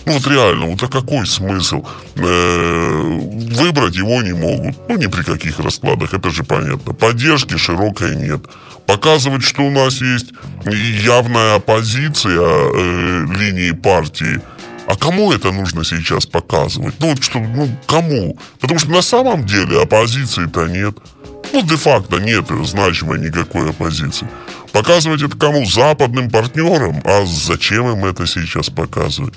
Ну 0.05 0.13
вот 0.13 0.27
реально, 0.27 0.67
вот 0.67 0.83
а 0.83 0.89
какой 0.89 1.27
смысл? 1.27 1.85
Э-э- 2.17 3.55
выбрать 3.55 3.97
его 3.97 4.23
не 4.23 4.33
могут. 4.33 4.77
Ну 4.89 4.97
ни 4.97 5.07
при 5.07 5.23
каких 5.23 5.59
раскладах, 5.61 6.15
это 6.15 6.31
же 6.31 6.45
понятно. 6.45 6.93
Поддержки 6.93 7.57
широкой 7.57 8.17
нет. 8.17 8.43
Показывать, 8.87 9.43
что 9.43 9.63
у 9.63 9.71
нас 9.71 10.01
есть 10.01 10.33
явная 10.67 11.57
оппозиция 11.57 12.41
э- 12.41 13.27
линии 13.39 13.73
партии, 13.73 14.41
а 14.87 14.97
кому 14.97 15.33
это 15.33 15.53
нужно 15.53 15.85
сейчас 15.85 16.27
показывать? 16.27 16.95
Ну 16.99 17.11
вот 17.11 17.23
что, 17.23 17.39
ну 17.39 17.69
кому? 17.87 18.37
Потому 18.61 18.79
что 18.79 18.91
на 18.91 19.03
самом 19.03 19.47
деле 19.47 19.81
оппозиции-то 19.83 20.67
нет. 20.67 20.97
Ну, 21.53 21.63
де-факто 21.63 22.19
нет 22.19 22.47
значимой 22.65 23.19
никакой 23.19 23.71
оппозиции. 23.71 24.27
Показывать 24.73 25.23
это 25.23 25.37
кому? 25.37 25.67
Западным 25.67 26.31
партнерам? 26.31 27.03
А 27.05 27.25
зачем 27.27 27.91
им 27.91 28.05
это 28.05 28.27
сейчас 28.27 28.71
показывать? 28.71 29.35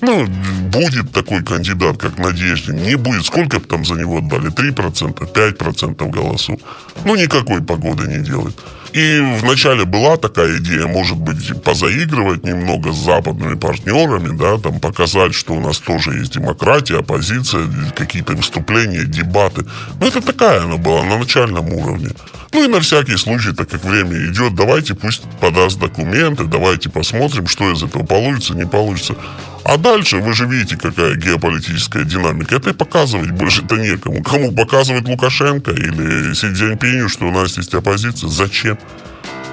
Ну, 0.00 0.26
будет 0.70 1.12
такой 1.12 1.42
кандидат, 1.42 1.96
как 1.96 2.18
Надеждин, 2.18 2.76
не 2.76 2.96
будет. 2.96 3.24
Сколько 3.24 3.60
там 3.60 3.84
за 3.84 3.94
него 3.94 4.18
отдали? 4.18 4.50
3%, 4.50 5.32
5% 5.32 6.10
голосов. 6.10 6.60
Ну, 7.04 7.16
никакой 7.16 7.62
погоды 7.62 8.06
не 8.06 8.24
делает. 8.24 8.54
И 8.92 9.20
вначале 9.42 9.84
была 9.84 10.16
такая 10.16 10.58
идея, 10.58 10.86
может 10.86 11.18
быть, 11.18 11.62
позаигрывать 11.62 12.44
немного 12.44 12.92
с 12.92 12.96
западными 12.96 13.54
партнерами, 13.54 14.36
да, 14.36 14.58
там 14.58 14.80
показать, 14.80 15.34
что 15.34 15.52
у 15.54 15.60
нас 15.60 15.78
тоже 15.78 16.12
есть 16.18 16.32
демократия, 16.32 16.98
оппозиция, 16.98 17.66
какие-то 17.94 18.32
выступления, 18.32 19.04
дебаты. 19.04 19.66
Но 20.00 20.06
это 20.06 20.22
такая 20.22 20.62
она 20.62 20.76
была 20.76 21.04
на 21.04 21.18
начальном 21.18 21.70
уровне. 21.72 22.10
Ну 22.52 22.64
и 22.64 22.68
на 22.68 22.80
всякий 22.80 23.16
случай, 23.16 23.52
так 23.52 23.68
как 23.68 23.84
время 23.84 24.16
идет, 24.30 24.54
давайте 24.54 24.94
пусть 24.94 25.22
подаст 25.40 25.78
документы, 25.78 26.44
давайте 26.44 26.88
посмотрим, 26.88 27.46
что 27.46 27.70
из 27.70 27.82
этого 27.82 28.04
получится, 28.04 28.54
не 28.54 28.66
получится. 28.66 29.14
А 29.64 29.76
дальше 29.76 30.16
вы 30.16 30.32
же 30.32 30.46
видите, 30.46 30.76
какая 30.76 31.14
геополитическая 31.16 32.04
динамика. 32.04 32.56
Это 32.56 32.70
и 32.70 32.72
показывать 32.72 33.32
больше-то 33.32 33.76
некому. 33.76 34.22
Кому 34.22 34.52
показывать 34.52 35.06
Лукашенко 35.06 35.72
или 35.72 36.32
Си 36.32 36.54
Цзиньпиню, 36.54 37.08
что 37.10 37.26
у 37.26 37.32
нас 37.32 37.58
есть 37.58 37.74
оппозиция? 37.74 38.30
Зачем? 38.30 38.78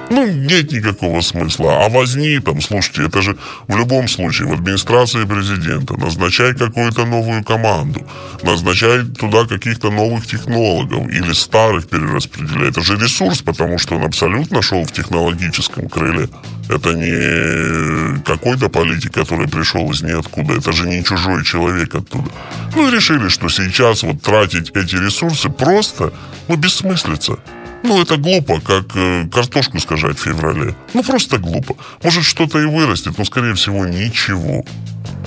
Ну, 0.08 0.26
нет 0.26 0.72
никакого 0.72 1.20
смысла. 1.20 1.84
А 1.84 1.88
возни 1.88 2.38
там, 2.38 2.60
слушайте, 2.60 3.06
это 3.06 3.22
же 3.22 3.36
в 3.66 3.76
любом 3.76 4.08
случае 4.08 4.48
в 4.48 4.52
администрации 4.52 5.24
президента 5.24 5.94
назначай 5.94 6.54
какую-то 6.54 7.04
новую 7.04 7.42
команду, 7.42 8.06
назначай 8.42 9.04
туда 9.04 9.46
каких-то 9.46 9.90
новых 9.90 10.26
технологов 10.26 11.08
или 11.08 11.32
старых 11.32 11.88
перераспределяй. 11.88 12.70
Это 12.70 12.82
же 12.82 12.96
ресурс, 12.96 13.42
потому 13.42 13.78
что 13.78 13.96
он 13.96 14.04
абсолютно 14.04 14.62
шел 14.62 14.84
в 14.84 14.92
технологическом 14.92 15.88
крыле. 15.88 16.28
Это 16.68 16.92
не 16.94 18.22
какой-то 18.22 18.68
политик, 18.68 19.12
который 19.12 19.48
пришел 19.48 19.90
из 19.90 20.02
ниоткуда. 20.02 20.54
Это 20.54 20.72
же 20.72 20.88
не 20.88 21.04
чужой 21.04 21.44
человек 21.44 21.94
оттуда. 21.94 22.30
Ну 22.74 22.88
и 22.88 22.90
решили, 22.90 23.28
что 23.28 23.48
сейчас 23.48 24.02
вот 24.02 24.22
тратить 24.22 24.70
эти 24.70 24.96
ресурсы 24.96 25.48
просто, 25.48 26.12
ну, 26.48 26.56
бессмыслица. 26.56 27.38
Ну, 27.82 28.02
это 28.02 28.16
глупо, 28.16 28.60
как 28.60 28.86
э, 28.94 29.28
картошку 29.32 29.78
скажать 29.78 30.18
в 30.18 30.22
феврале. 30.22 30.74
Ну, 30.94 31.02
просто 31.02 31.38
глупо. 31.38 31.76
Может, 32.02 32.24
что-то 32.24 32.58
и 32.60 32.64
вырастет, 32.64 33.18
но, 33.18 33.24
скорее 33.24 33.54
всего, 33.54 33.86
ничего. 33.86 34.64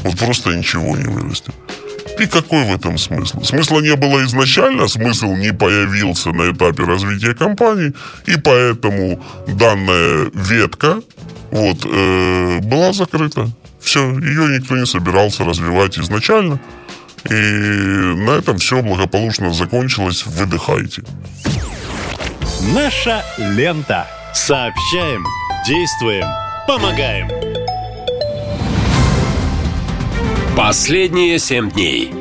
Вот 0.04 0.18
просто 0.18 0.56
ничего 0.56 0.96
не 0.98 1.06
вырастет. 1.06 1.56
И 2.20 2.26
какой 2.26 2.66
в 2.66 2.76
этом 2.76 2.98
смысл? 2.98 3.42
Смысла 3.44 3.80
не 3.80 3.96
было 3.96 4.26
изначально, 4.26 4.88
смысл 4.88 5.36
не 5.36 5.54
появился 5.54 6.32
на 6.32 6.52
этапе 6.52 6.84
развития 6.84 7.34
компании, 7.34 7.94
и 8.26 8.38
поэтому 8.38 9.24
данная 9.48 10.30
ветка 10.34 11.02
вот, 11.52 11.86
э, 11.86 12.60
была 12.60 12.92
закрыта. 12.92 13.50
Все, 13.80 14.02
ее 14.20 14.60
никто 14.60 14.76
не 14.76 14.86
собирался 14.86 15.46
развивать 15.46 15.98
изначально. 15.98 16.60
И 17.30 17.34
на 17.34 18.32
этом 18.32 18.58
все 18.58 18.82
благополучно 18.82 19.54
закончилось. 19.54 20.26
Выдыхайте. 20.26 21.04
Наша 22.74 23.24
лента. 23.38 24.08
Сообщаем, 24.34 25.24
действуем, 25.68 26.26
помогаем. 26.68 27.30
Последние 30.56 31.40
семь 31.40 31.72
дней. 31.72 32.14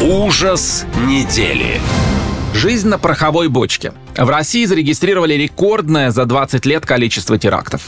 Ужас 0.00 0.84
недели. 1.06 1.80
Жизнь 2.54 2.88
на 2.88 2.98
пороховой 2.98 3.48
бочке. 3.48 3.92
В 4.16 4.28
России 4.28 4.64
зарегистрировали 4.64 5.34
рекордное 5.34 6.10
за 6.10 6.24
20 6.24 6.66
лет 6.66 6.84
количество 6.84 7.38
терактов. 7.38 7.82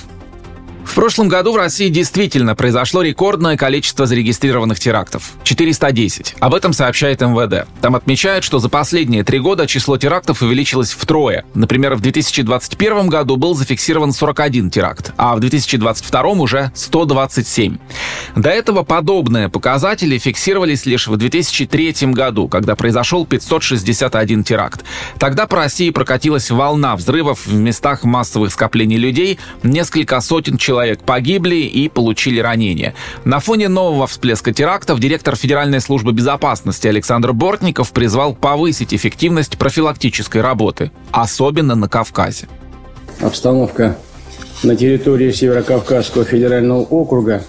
В 0.89 0.94
прошлом 0.94 1.28
году 1.28 1.52
в 1.52 1.56
России 1.56 1.90
действительно 1.90 2.56
произошло 2.56 3.02
рекордное 3.02 3.56
количество 3.56 4.06
зарегистрированных 4.06 4.81
терактов– 4.81 5.32
410. 5.44 6.35
Об 6.40 6.55
этом 6.55 6.73
сообщает 6.73 7.20
МВД. 7.20 7.69
Там 7.82 7.94
отмечают, 7.94 8.43
что 8.43 8.59
за 8.59 8.69
последние 8.70 9.23
три 9.23 9.39
года 9.39 9.66
число 9.69 9.98
терактов 9.98 10.43
увеличилось 10.43 10.93
втрое. 10.93 11.44
Например, 11.55 11.94
в 11.94 12.01
2021 12.01 13.09
году 13.09 13.36
был 13.36 13.55
зафиксирован 13.55 14.12
41 14.12 14.70
теракт, 14.70 15.12
а 15.19 15.36
в 15.36 15.40
2022 15.40 16.23
уже 16.31 16.73
127. 16.74 17.77
До 18.35 18.48
этого 18.48 18.82
подобные 18.82 19.51
показатели 19.51 20.16
фиксировались 20.19 20.86
лишь 20.86 21.06
в 21.06 21.16
2003 21.16 21.94
году, 22.12 22.48
когда 22.48 22.74
произошел 22.74 23.27
561 23.27 24.43
теракт. 24.43 24.85
Тогда 25.19 25.47
по 25.47 25.56
России 25.56 25.90
прокатилась 25.90 26.51
волна 26.51 26.97
взрывов 26.97 27.47
в 27.47 27.55
местах 27.55 28.05
массовых 28.05 28.52
скоплений 28.52 28.97
людей, 28.97 29.39
несколько 29.62 30.20
сотен 30.20 30.56
человек 30.56 30.77
человек 30.78 31.00
погибли 31.00 31.56
и 31.56 31.88
получили 31.88 32.38
ранения. 32.38 32.94
На 33.24 33.40
фоне 33.40 33.68
нового 33.68 34.06
всплеска 34.06 34.52
терактов 34.52 35.00
директор 35.00 35.34
Федеральной 35.34 35.80
службы 35.80 36.12
безопасности 36.12 36.86
Александр 36.86 37.32
Бортников 37.32 37.90
призвал 37.90 38.32
повысить 38.32 38.94
эффективность 38.94 39.59
профилактической 39.59 40.40
работы, 40.40 40.92
особенно 41.10 41.74
на 41.74 41.88
Кавказе. 41.88 42.46
Обстановка 43.20 43.96
на 44.62 44.76
территории 44.76 45.32
Северокавказского 45.32 46.24
федерального 46.24 46.82
округа 46.82 47.42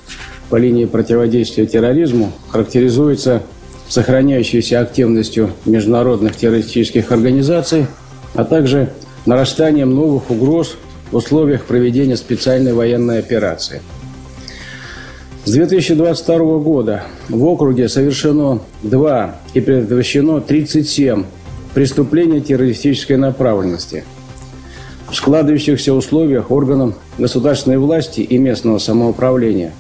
по 0.49 0.55
линии 0.55 0.85
противодействия 0.85 1.67
терроризму 1.67 2.33
характеризуется 2.49 3.43
сохраняющейся 3.87 4.79
активностью 4.79 5.51
международных 5.65 6.35
террористических 6.35 7.11
организаций, 7.11 7.85
а 8.33 8.43
также 8.43 8.91
нарастанием 9.27 9.93
новых 9.93 10.31
угроз 10.31 10.77
в 11.11 11.15
условиях 11.15 11.65
проведения 11.65 12.17
специальной 12.17 12.73
военной 12.73 13.19
операции. 13.19 13.81
С 15.45 15.51
2022 15.51 16.37
года 16.59 17.03
в 17.27 17.43
округе 17.45 17.89
совершено 17.89 18.59
2 18.83 19.35
и 19.53 19.61
предотвращено 19.61 20.41
37 20.41 21.23
преступлений 21.73 22.41
террористической 22.41 23.17
направленности. 23.17 24.03
В 25.09 25.15
складывающихся 25.15 25.93
условиях 25.93 26.51
органам 26.51 26.93
государственной 27.17 27.79
власти 27.79 28.21
и 28.21 28.37
местного 28.37 28.77
самоуправления 28.77 29.73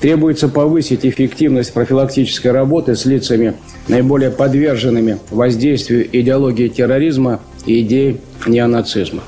требуется 0.00 0.48
повысить 0.48 1.04
эффективность 1.04 1.74
профилактической 1.74 2.48
работы 2.48 2.96
с 2.96 3.04
лицами, 3.04 3.54
наиболее 3.88 4.30
подверженными 4.30 5.18
воздействию 5.30 6.08
идеологии 6.10 6.68
терроризма 6.68 7.40
и 7.66 7.82
идей 7.82 8.20
неонацизма 8.46 9.22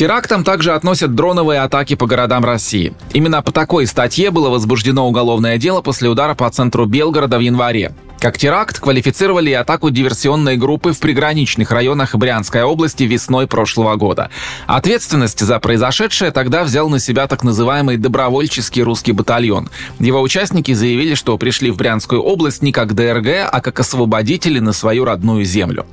терактам 0.00 0.44
также 0.44 0.72
относят 0.72 1.14
дроновые 1.14 1.60
атаки 1.60 1.94
по 1.94 2.06
городам 2.06 2.42
России. 2.42 2.94
Именно 3.12 3.42
по 3.42 3.52
такой 3.52 3.86
статье 3.86 4.30
было 4.30 4.48
возбуждено 4.48 5.06
уголовное 5.06 5.58
дело 5.58 5.82
после 5.82 6.08
удара 6.08 6.34
по 6.34 6.48
центру 6.48 6.86
Белгорода 6.86 7.36
в 7.36 7.42
январе. 7.42 7.94
Как 8.20 8.36
теракт 8.36 8.78
квалифицировали 8.78 9.50
атаку 9.52 9.88
диверсионной 9.88 10.58
группы 10.58 10.92
в 10.92 11.00
приграничных 11.00 11.70
районах 11.70 12.14
Брянской 12.14 12.62
области 12.62 13.04
весной 13.04 13.46
прошлого 13.46 13.96
года. 13.96 14.28
Ответственность 14.66 15.40
за 15.40 15.58
произошедшее 15.58 16.30
тогда 16.30 16.64
взял 16.64 16.90
на 16.90 16.98
себя 16.98 17.26
так 17.26 17.42
называемый 17.44 17.96
добровольческий 17.96 18.82
русский 18.82 19.12
батальон. 19.12 19.70
Его 19.98 20.20
участники 20.20 20.74
заявили, 20.74 21.14
что 21.14 21.38
пришли 21.38 21.70
в 21.70 21.78
Брянскую 21.78 22.20
область 22.20 22.60
не 22.60 22.72
как 22.72 22.94
ДРГ, 22.94 23.48
а 23.50 23.60
как 23.62 23.80
освободители 23.80 24.58
на 24.58 24.74
свою 24.74 25.06
родную 25.06 25.46
землю. 25.46 25.86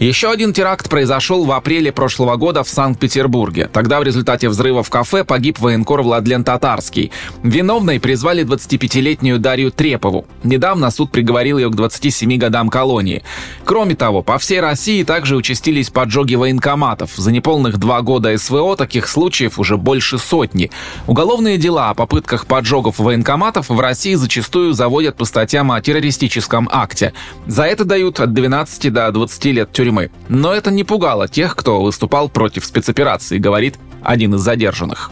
Еще 0.00 0.28
один 0.28 0.52
теракт 0.52 0.90
произошел 0.90 1.44
в 1.44 1.52
апреле 1.52 1.92
прошлого 1.92 2.34
года 2.34 2.64
в 2.64 2.68
Санкт-Петербурге. 2.68 3.70
Тогда 3.72 4.00
в 4.00 4.02
результате 4.02 4.48
взрыва 4.48 4.82
в 4.82 4.90
кафе 4.90 5.22
погиб 5.22 5.60
военкор 5.60 6.02
Владлен 6.02 6.42
Татарский. 6.42 7.12
Виновной 7.44 8.00
призвали 8.00 8.44
25-летнюю 8.44 9.38
Дарью 9.38 9.70
Трепову. 9.70 10.26
Недавно 10.42 10.90
суд 10.90 11.12
приговорил 11.12 11.59
ее 11.60 11.70
к 11.70 11.74
27 11.74 12.36
годам 12.36 12.68
колонии. 12.68 13.22
Кроме 13.64 13.94
того, 13.94 14.22
по 14.22 14.38
всей 14.38 14.60
России 14.60 15.04
также 15.04 15.36
участились 15.36 15.90
поджоги 15.90 16.34
военкоматов. 16.34 17.12
За 17.16 17.30
неполных 17.30 17.78
два 17.78 18.02
года 18.02 18.36
СВО 18.36 18.76
таких 18.76 19.08
случаев 19.08 19.58
уже 19.58 19.76
больше 19.76 20.18
сотни. 20.18 20.70
Уголовные 21.06 21.58
дела 21.58 21.90
о 21.90 21.94
попытках 21.94 22.46
поджогов 22.46 22.98
военкоматов 22.98 23.68
в 23.68 23.80
России 23.80 24.14
зачастую 24.14 24.72
заводят 24.72 25.16
по 25.16 25.24
статьям 25.24 25.72
о 25.72 25.80
террористическом 25.80 26.68
акте. 26.72 27.12
За 27.46 27.64
это 27.64 27.84
дают 27.84 28.20
от 28.20 28.32
12 28.32 28.92
до 28.92 29.10
20 29.10 29.44
лет 29.46 29.72
тюрьмы. 29.72 30.10
Но 30.28 30.52
это 30.52 30.70
не 30.70 30.84
пугало 30.84 31.28
тех, 31.28 31.56
кто 31.56 31.82
выступал 31.82 32.28
против 32.28 32.64
спецоперации, 32.64 33.38
говорит 33.38 33.76
один 34.02 34.34
из 34.34 34.40
задержанных. 34.40 35.10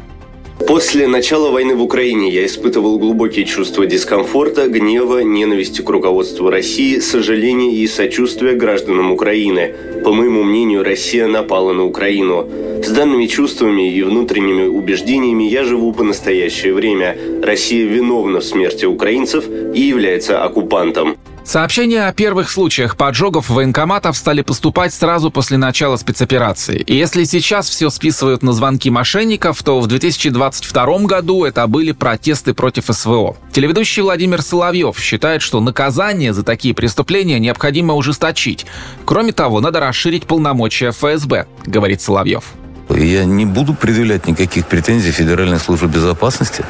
После 0.66 1.06
начала 1.06 1.50
войны 1.50 1.76
в 1.76 1.82
Украине 1.82 2.30
я 2.30 2.44
испытывал 2.44 2.98
глубокие 2.98 3.44
чувства 3.44 3.86
дискомфорта, 3.86 4.68
гнева, 4.68 5.20
ненависти 5.20 5.82
к 5.82 5.88
руководству 5.88 6.50
России, 6.50 6.98
сожаления 6.98 7.72
и 7.72 7.86
сочувствия 7.86 8.54
гражданам 8.54 9.12
Украины. 9.12 9.72
По 10.04 10.12
моему 10.12 10.42
мнению, 10.42 10.82
Россия 10.82 11.26
напала 11.28 11.72
на 11.72 11.84
Украину. 11.84 12.48
С 12.82 12.90
данными 12.90 13.26
чувствами 13.26 13.92
и 13.92 14.02
внутренними 14.02 14.66
убеждениями 14.66 15.44
я 15.44 15.64
живу 15.64 15.92
по 15.92 16.02
настоящее 16.02 16.74
время. 16.74 17.16
Россия 17.42 17.86
виновна 17.86 18.40
в 18.40 18.44
смерти 18.44 18.84
украинцев 18.84 19.44
и 19.74 19.80
является 19.80 20.42
оккупантом. 20.42 21.16
Сообщения 21.48 22.06
о 22.06 22.12
первых 22.12 22.50
случаях 22.50 22.94
поджогов 22.94 23.48
военкоматов 23.48 24.18
стали 24.18 24.42
поступать 24.42 24.92
сразу 24.92 25.30
после 25.30 25.56
начала 25.56 25.96
спецоперации. 25.96 26.82
И 26.82 26.94
если 26.94 27.24
сейчас 27.24 27.70
все 27.70 27.88
списывают 27.88 28.42
на 28.42 28.52
звонки 28.52 28.90
мошенников, 28.90 29.62
то 29.62 29.80
в 29.80 29.86
2022 29.86 30.98
году 31.04 31.46
это 31.46 31.66
были 31.66 31.92
протесты 31.92 32.52
против 32.52 32.94
СВО. 32.94 33.38
Телеведущий 33.50 34.02
Владимир 34.02 34.42
Соловьев 34.42 34.98
считает, 34.98 35.40
что 35.40 35.60
наказание 35.60 36.34
за 36.34 36.42
такие 36.42 36.74
преступления 36.74 37.38
необходимо 37.38 37.94
ужесточить. 37.94 38.66
Кроме 39.06 39.32
того, 39.32 39.60
надо 39.62 39.80
расширить 39.80 40.26
полномочия 40.26 40.90
ФСБ, 40.90 41.46
говорит 41.64 42.02
Соловьев. 42.02 42.44
Я 42.90 43.24
не 43.24 43.46
буду 43.46 43.72
предъявлять 43.72 44.26
никаких 44.26 44.66
претензий 44.66 45.12
Федеральной 45.12 45.58
службе 45.58 45.88
безопасности, 45.88 46.66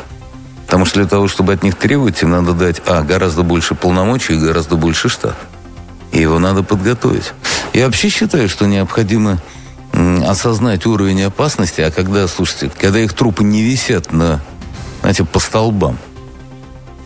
Потому 0.69 0.85
что 0.85 1.01
для 1.01 1.09
того, 1.09 1.29
чтобы 1.29 1.55
от 1.55 1.63
них 1.63 1.77
требовать, 1.77 2.23
им 2.23 2.29
надо 2.29 2.53
дать, 2.53 2.83
а, 2.85 3.01
гораздо 3.03 3.43
больше 3.43 3.75
полномочий 3.75 4.35
и 4.35 4.39
гораздо 4.39 4.77
больше 4.77 5.09
штат. 5.09 5.35
И 6.13 6.21
его 6.21 6.39
надо 6.39 6.63
подготовить. 6.63 7.33
Я 7.73 7.87
вообще 7.87 8.11
считаю, 8.11 8.51
что 8.51 8.67
необходимо 8.67 9.39
осознать 10.27 10.85
уровень 10.85 11.23
опасности, 11.23 11.81
а 11.81 11.91
когда, 11.91 12.29
слушайте, 12.29 12.71
когда 12.79 13.01
их 13.01 13.15
трупы 13.15 13.45
не 13.45 13.63
висят 13.63 14.13
на, 14.13 14.43
знаете, 15.01 15.25
по 15.25 15.39
столбам, 15.39 15.97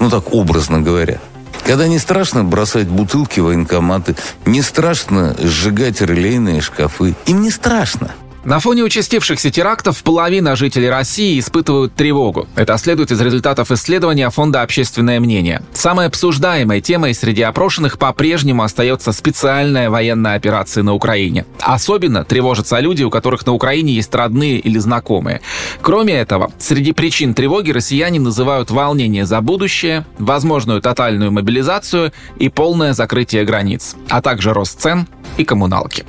ну 0.01 0.11
так 0.11 0.33
образно 0.35 0.81
говоря, 0.81 1.21
когда 1.65 1.87
не 1.87 2.01
страшно 2.01 2.43
бросать 2.43 2.89
бутылки 2.89 3.39
военкоматы, 3.39 4.17
не 4.45 4.61
страшно 4.61 5.37
сжигать 5.39 6.01
релейные 6.01 6.61
шкафы, 6.61 7.15
им 7.27 7.43
не 7.43 7.53
страшно– 7.53 8.11
на 8.45 8.59
фоне 8.59 8.83
участившихся 8.83 9.51
терактов 9.51 10.03
половина 10.03 10.57
жителей 10.57 10.91
России 10.91 11.39
испытывают 11.39 11.95
тревогу. 11.95 12.49
Это 12.57 12.77
следует 12.77 13.13
из 13.13 13.21
результатов 13.21 13.71
исследования 13.71 14.29
Фонда 14.31 14.63
«Общественное 14.63 15.21
мнение». 15.21 15.63
Самой 15.73 16.07
обсуждаемой 16.07 16.81
темой 16.81 17.15
среди 17.15 17.43
опрошенных 17.43 17.99
по-прежнему 17.99 18.63
остается 18.65 19.13
специальная 19.13 19.91
военная 19.91 20.35
операция 20.35 20.83
на 20.83 20.95
Украине. 20.95 21.47
Особенно 21.61 22.25
тревожатся 22.25 22.81
люди, 22.81 23.05
у 23.05 23.11
которых 23.11 23.47
на 23.47 23.53
Украине 23.53 23.93
есть 23.93 24.15
родные 24.15 24.59
или 24.59 24.79
знакомые. 24.79 25.41
Кроме 25.81 26.15
этого, 26.15 26.51
среди 26.59 26.93
причин 26.93 27.35
тревоги 27.35 27.71
россияне 27.71 28.19
называют 28.19 28.71
волнение 28.71 29.25
за 29.25 29.41
будущее, 29.41 30.05
возможную 30.19 30.81
тотальную 30.83 31.31
мобилизацию 31.31 32.13
и 32.39 32.49
полное 32.49 32.93
закрытие 32.93 33.45
границ, 33.45 33.95
а 34.09 34.21
также 34.21 34.53
рост 34.53 34.81
цен 34.81 35.07
и 35.37 35.45
коммуналки. 35.45 36.05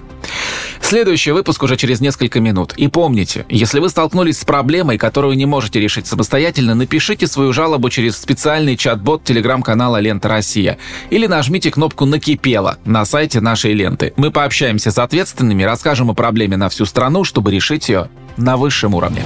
Следующий 0.81 1.31
выпуск 1.31 1.63
уже 1.63 1.77
через 1.77 2.01
несколько 2.01 2.39
минут. 2.39 2.73
И 2.75 2.87
помните, 2.87 3.45
если 3.49 3.79
вы 3.79 3.89
столкнулись 3.89 4.39
с 4.39 4.45
проблемой, 4.45 4.97
которую 4.97 5.35
не 5.35 5.45
можете 5.45 5.79
решить 5.79 6.07
самостоятельно, 6.07 6.75
напишите 6.75 7.25
свою 7.25 7.53
жалобу 7.53 7.89
через 7.89 8.17
специальный 8.17 8.75
чат-бот 8.75 9.23
телеграм-канала 9.23 9.99
«Лента 9.99 10.27
Россия» 10.27 10.77
или 11.09 11.25
нажмите 11.25 11.71
кнопку 11.71 12.05
«Накипело» 12.05 12.77
на 12.85 13.05
сайте 13.05 13.39
нашей 13.39 13.73
ленты. 13.73 14.13
Мы 14.17 14.29
пообщаемся 14.29 14.91
с 14.91 14.97
ответственными, 14.97 15.63
расскажем 15.63 16.11
о 16.11 16.13
проблеме 16.13 16.57
на 16.57 16.69
всю 16.69 16.85
страну, 16.85 17.23
чтобы 17.23 17.51
решить 17.51 17.89
ее 17.89 18.09
на 18.37 18.57
высшем 18.57 18.93
уровне. 18.93 19.23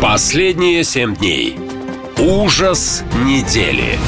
Последние 0.00 0.84
семь 0.84 1.16
дней. 1.16 1.56
Ужас 2.18 3.02
недели. 3.24 3.98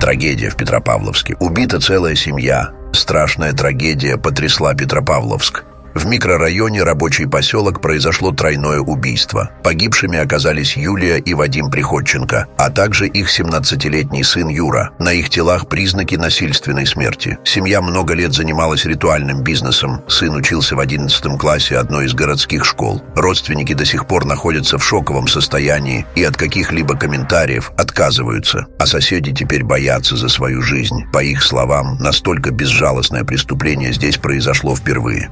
Трагедия 0.00 0.50
в 0.50 0.56
Петропавловске. 0.56 1.34
Убита 1.40 1.80
целая 1.80 2.14
семья. 2.14 2.72
Страшная 2.94 3.52
трагедия 3.52 4.16
потрясла 4.16 4.72
Петропавловск. 4.72 5.64
В 5.94 6.06
микрорайоне 6.06 6.82
рабочий 6.82 7.26
поселок 7.26 7.80
произошло 7.80 8.32
тройное 8.32 8.80
убийство. 8.80 9.50
Погибшими 9.62 10.18
оказались 10.18 10.76
Юлия 10.76 11.18
и 11.18 11.34
Вадим 11.34 11.70
Приходченко, 11.70 12.48
а 12.58 12.70
также 12.70 13.06
их 13.06 13.28
17-летний 13.28 14.24
сын 14.24 14.48
Юра. 14.48 14.90
На 14.98 15.12
их 15.12 15.30
телах 15.30 15.68
признаки 15.68 16.16
насильственной 16.16 16.84
смерти. 16.84 17.38
Семья 17.44 17.80
много 17.80 18.14
лет 18.14 18.32
занималась 18.32 18.84
ритуальным 18.84 19.42
бизнесом. 19.42 20.02
Сын 20.08 20.34
учился 20.34 20.74
в 20.74 20.80
11 20.80 21.38
классе 21.38 21.78
одной 21.78 22.06
из 22.06 22.14
городских 22.14 22.64
школ. 22.64 23.00
Родственники 23.14 23.72
до 23.72 23.84
сих 23.84 24.08
пор 24.08 24.24
находятся 24.24 24.78
в 24.78 24.84
шоковом 24.84 25.28
состоянии 25.28 26.06
и 26.16 26.24
от 26.24 26.36
каких-либо 26.36 26.96
комментариев 26.96 27.70
отказываются. 27.78 28.66
А 28.80 28.86
соседи 28.86 29.32
теперь 29.32 29.62
боятся 29.62 30.16
за 30.16 30.28
свою 30.28 30.60
жизнь. 30.60 31.04
По 31.12 31.22
их 31.22 31.40
словам, 31.44 31.98
настолько 32.00 32.50
безжалостное 32.50 33.22
преступление 33.22 33.92
здесь 33.92 34.18
произошло 34.18 34.74
впервые. 34.74 35.30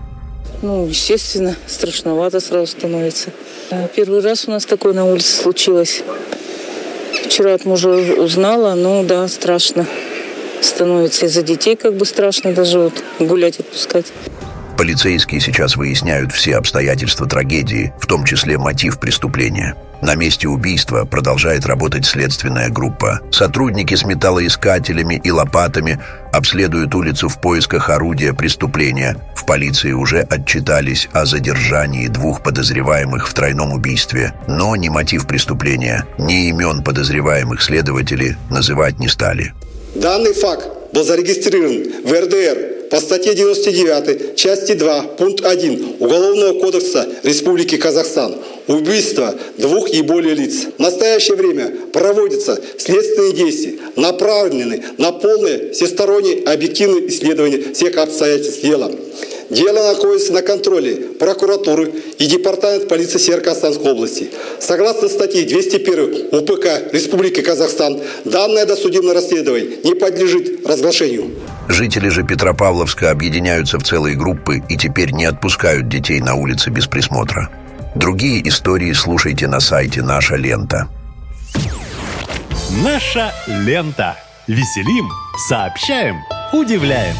Ну, 0.63 0.87
естественно, 0.87 1.57
страшновато 1.67 2.41
сразу 2.41 2.69
становится. 2.69 3.31
А 3.71 3.89
первый 3.89 4.21
раз 4.21 4.47
у 4.47 4.53
нас 4.53 4.65
такое 4.65 4.93
на 4.93 5.05
улице 5.05 5.33
случилось. 5.33 6.05
Вчера 7.25 7.55
от 7.55 7.65
мужа 7.65 7.89
узнала, 7.89 8.75
ну 8.75 9.03
да, 9.03 9.27
страшно 9.27 9.87
становится. 10.61 11.27
Из-за 11.27 11.43
детей 11.43 11.75
как 11.75 11.95
бы 11.95 12.07
страшно 12.07 12.53
даже 12.53 12.79
вот 12.79 12.93
гулять 13.19 13.59
отпускать. 13.59 14.07
Полицейские 14.83 15.41
сейчас 15.41 15.77
выясняют 15.77 16.33
все 16.33 16.57
обстоятельства 16.57 17.29
трагедии, 17.29 17.93
в 18.01 18.07
том 18.07 18.25
числе 18.25 18.59
мотив 18.59 18.99
преступления. 18.99 19.77
На 20.03 20.17
месте 20.17 20.49
убийства 20.49 21.05
продолжает 21.05 21.67
работать 21.67 22.05
следственная 22.05 22.69
группа. 22.69 23.21
Сотрудники 23.31 23.95
с 23.95 24.05
металлоискателями 24.05 25.21
и 25.23 25.31
лопатами 25.31 26.01
обследуют 26.33 26.97
улицу 26.97 27.29
в 27.29 27.41
поисках 27.41 27.91
орудия 27.91 28.33
преступления. 28.33 29.17
В 29.37 29.47
полиции 29.47 29.93
уже 29.93 30.23
отчитались 30.23 31.09
о 31.13 31.27
задержании 31.27 32.09
двух 32.09 32.43
подозреваемых 32.43 33.29
в 33.29 33.35
тройном 33.35 33.73
убийстве, 33.73 34.35
но 34.49 34.75
ни 34.75 34.89
мотив 34.89 35.29
преступления, 35.29 36.07
ни 36.19 36.49
имен 36.49 36.83
подозреваемых 36.83 37.63
следователи 37.63 38.37
называть 38.51 38.99
не 38.99 39.07
стали. 39.07 39.55
Данный 39.95 40.35
факт 40.35 40.67
был 40.93 41.05
зарегистрирован 41.05 42.03
в 42.05 42.13
РДР 42.13 42.82
по 42.93 43.01
статье 43.01 43.35
99, 43.35 44.37
части 44.37 44.75
2, 44.75 45.03
пункт 45.17 45.47
1 45.47 45.97
Уголовного 45.99 46.61
кодекса 46.61 47.09
Республики 47.23 47.79
Казахстан 47.79 48.35
убийство 48.67 49.35
двух 49.57 49.89
и 49.89 50.03
более 50.03 50.35
лиц. 50.35 50.67
В 50.77 50.79
настоящее 50.79 51.39
время 51.39 51.75
проводятся 51.91 52.61
следственные 52.77 53.33
действия, 53.33 53.79
направленные 53.97 54.85
на 54.99 55.11
полное 55.11 55.73
всестороннее 55.73 56.45
объективное 56.45 57.09
исследование 57.09 57.73
всех 57.73 57.97
обстоятельств 57.97 58.61
дела. 58.61 58.93
Дело 59.53 59.93
находится 59.93 60.33
на 60.33 60.41
контроле 60.41 60.95
прокуратуры 61.21 61.93
и 62.19 62.27
Департамент 62.27 62.89
полиции 62.89 63.19
Северо-Казахстанской 63.19 63.93
области. 63.93 64.31
Согласно 64.59 65.09
статье 65.09 65.45
201 65.45 66.29
УПК 66.33 66.91
Республики 66.93 67.43
Казахстан, 67.43 68.01
данное 68.25 68.65
досудебное 68.65 69.13
расследование 69.13 69.77
не 69.85 69.95
подлежит 69.95 70.67
разглашению. 70.67 71.33
Жители 71.69 72.09
же 72.09 72.23
Петропавловска 72.23 73.11
объединяются 73.11 73.79
в 73.79 73.83
целые 73.83 74.17
группы 74.17 74.63
и 74.71 74.79
теперь 74.79 75.13
не 75.13 75.27
отпускают 75.27 75.87
детей 75.87 76.21
на 76.21 76.35
улице 76.35 76.71
без 76.71 76.87
присмотра. 76.87 77.51
Другие 77.95 78.49
истории 78.49 78.95
слушайте 78.95 79.49
на 79.49 79.61
сайте 79.61 80.01
«Наша 80.01 80.37
лента». 80.37 80.89
Наша 82.83 83.31
лента. 83.47 84.17
Веселим, 84.47 85.11
сообщаем, 85.47 86.17
удивляем. 86.55 87.15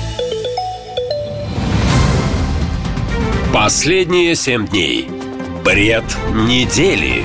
Последние 3.53 4.35
семь 4.35 4.67
дней. 4.67 5.11
Бред 5.63 6.05
недели. 6.33 7.23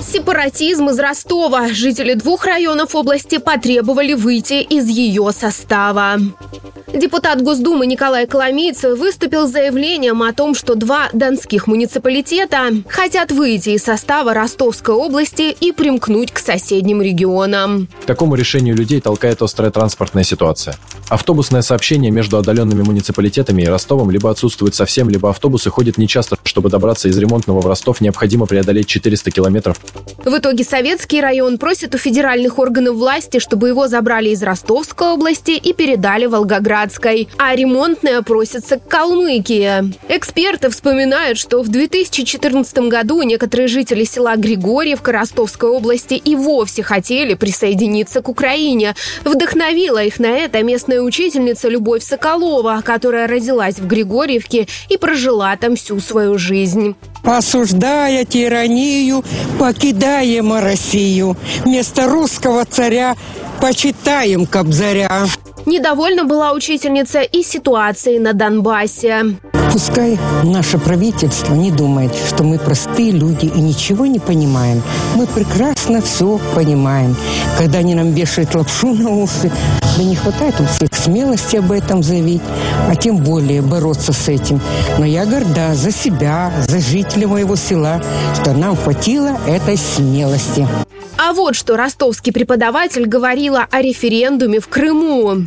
Сепаратизм 0.00 0.90
из 0.90 0.98
Ростова. 0.98 1.68
Жители 1.68 2.14
двух 2.14 2.44
районов 2.44 2.94
области 2.94 3.38
потребовали 3.38 4.12
выйти 4.12 4.62
из 4.62 4.88
ее 4.88 5.30
состава. 5.32 6.18
Депутат 6.94 7.42
Госдумы 7.42 7.86
Николай 7.86 8.26
Коломийцев 8.26 8.98
выступил 8.98 9.46
с 9.46 9.52
заявлением 9.52 10.22
о 10.22 10.32
том, 10.32 10.54
что 10.54 10.76
два 10.76 11.08
донских 11.12 11.66
муниципалитета 11.66 12.70
хотят 12.88 13.32
выйти 13.32 13.70
из 13.70 13.82
состава 13.82 14.32
Ростовской 14.32 14.94
области 14.94 15.54
и 15.60 15.72
примкнуть 15.72 16.32
к 16.32 16.38
соседним 16.38 17.02
регионам. 17.02 17.88
К 18.02 18.06
такому 18.06 18.34
решению 18.34 18.76
людей 18.76 19.00
толкает 19.00 19.42
острая 19.42 19.70
транспортная 19.70 20.24
ситуация. 20.24 20.76
Автобусное 21.08 21.62
сообщение 21.62 22.10
между 22.10 22.38
отдаленными 22.38 22.82
муниципалитетами 22.82 23.62
и 23.62 23.66
Ростовом 23.66 24.10
либо 24.10 24.30
отсутствует 24.30 24.74
совсем, 24.74 25.10
либо 25.10 25.30
автобусы 25.30 25.70
ходят 25.70 25.98
нечасто. 25.98 26.38
Чтобы 26.44 26.70
добраться 26.70 27.08
из 27.08 27.18
ремонтного 27.18 27.60
в 27.60 27.66
Ростов, 27.66 28.00
необходимо 28.00 28.46
преодолеть 28.46 28.86
400 28.86 29.30
километров. 29.30 29.78
В 30.24 30.38
итоге 30.38 30.64
Советский 30.64 31.20
район 31.20 31.58
просит 31.58 31.94
у 31.94 31.98
федеральных 31.98 32.58
органов 32.58 32.96
власти, 32.96 33.38
чтобы 33.38 33.68
его 33.68 33.86
забрали 33.86 34.30
из 34.30 34.42
Ростовской 34.42 35.08
области 35.08 35.52
и 35.52 35.72
передали 35.72 36.26
Волгоград 36.26 36.76
Ленинградской, 36.76 37.28
а 37.38 37.54
ремонтная 37.54 38.22
просится 38.22 38.78
к 38.78 38.86
Калмыкии. 38.88 39.92
Эксперты 40.08 40.70
вспоминают, 40.70 41.38
что 41.38 41.62
в 41.62 41.68
2014 41.68 42.78
году 42.88 43.22
некоторые 43.22 43.68
жители 43.68 44.04
села 44.04 44.36
Григорьевка 44.36 45.12
Ростовской 45.12 45.70
области 45.70 46.14
и 46.14 46.36
вовсе 46.36 46.82
хотели 46.82 47.34
присоединиться 47.34 48.20
к 48.20 48.28
Украине. 48.28 48.94
Вдохновила 49.24 50.02
их 50.02 50.18
на 50.18 50.26
это 50.26 50.62
местная 50.62 51.00
учительница 51.00 51.68
Любовь 51.68 52.02
Соколова, 52.02 52.82
которая 52.84 53.26
родилась 53.26 53.78
в 53.78 53.86
Григорьевке 53.86 54.66
и 54.88 54.96
прожила 54.96 55.56
там 55.56 55.76
всю 55.76 56.00
свою 56.00 56.38
жизнь. 56.38 56.94
Осуждая 57.24 58.24
тиранию, 58.24 59.24
покидаем 59.76 60.52
Россию. 60.54 61.36
Вместо 61.64 62.06
русского 62.06 62.64
царя 62.64 63.16
Почитаем 63.60 64.46
Кобзаря. 64.46 65.26
Недовольна 65.64 66.24
была 66.24 66.52
учительница 66.52 67.22
и 67.22 67.42
ситуацией 67.42 68.18
на 68.18 68.32
Донбассе. 68.32 69.36
Пускай 69.72 70.18
наше 70.44 70.78
правительство 70.78 71.54
не 71.54 71.70
думает, 71.70 72.14
что 72.14 72.44
мы 72.44 72.58
простые 72.58 73.10
люди 73.10 73.46
и 73.46 73.60
ничего 73.60 74.06
не 74.06 74.18
понимаем. 74.18 74.80
Мы 75.16 75.26
прекрасно 75.26 76.00
все 76.00 76.40
понимаем. 76.54 77.16
Когда 77.58 77.80
они 77.80 77.94
нам 77.94 78.12
вешают 78.12 78.54
лапшу 78.54 78.94
на 78.94 79.10
уши, 79.10 79.50
да 79.98 80.02
не 80.04 80.14
хватает 80.14 80.54
у 80.60 80.64
всех 80.66 80.88
смелости 80.94 81.56
об 81.56 81.72
этом 81.72 82.02
заявить, 82.02 82.42
а 82.88 82.94
тем 82.94 83.16
более 83.16 83.60
бороться 83.60 84.12
с 84.12 84.28
этим. 84.28 84.60
Но 84.98 85.04
я 85.04 85.26
горда 85.26 85.74
за 85.74 85.90
себя, 85.90 86.52
за 86.68 86.78
жителей 86.78 87.26
моего 87.26 87.56
села, 87.56 88.00
что 88.40 88.52
нам 88.52 88.76
хватило 88.76 89.36
этой 89.46 89.76
смелости. 89.76 90.66
А 91.18 91.32
вот 91.32 91.56
что 91.56 91.76
ростовский 91.76 92.32
преподаватель 92.32 93.06
говорила 93.06 93.66
о 93.70 93.80
референдуме 93.80 94.60
в 94.60 94.68
Крыму. 94.68 95.46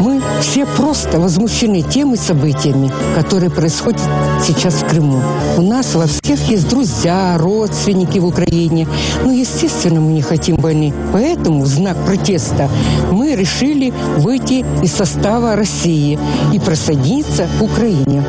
Мы 0.00 0.20
все 0.40 0.66
просто 0.66 1.18
возмущены 1.20 1.82
теми 1.82 2.16
событиями, 2.16 2.90
которые 3.14 3.50
происходят 3.50 4.02
сейчас 4.44 4.74
в 4.74 4.88
Крыму. 4.88 5.22
У 5.56 5.62
нас 5.62 5.94
во 5.94 6.06
всех 6.06 6.40
есть 6.48 6.68
друзья, 6.68 7.36
родственники 7.38 8.18
в 8.18 8.26
Украине. 8.26 8.88
Но, 9.24 9.32
естественно, 9.32 10.00
мы 10.00 10.12
не 10.12 10.22
хотим 10.22 10.56
войны. 10.56 10.92
Поэтому 11.12 11.62
в 11.62 11.66
знак 11.66 11.96
протеста 12.04 12.68
мы 13.12 13.34
решили 13.34 13.92
выйти 14.18 14.64
из 14.82 14.92
состава 14.92 15.56
России 15.56 16.18
и 16.52 16.58
присоединиться 16.58 17.48
к 17.58 17.62
Украине. 17.62 18.24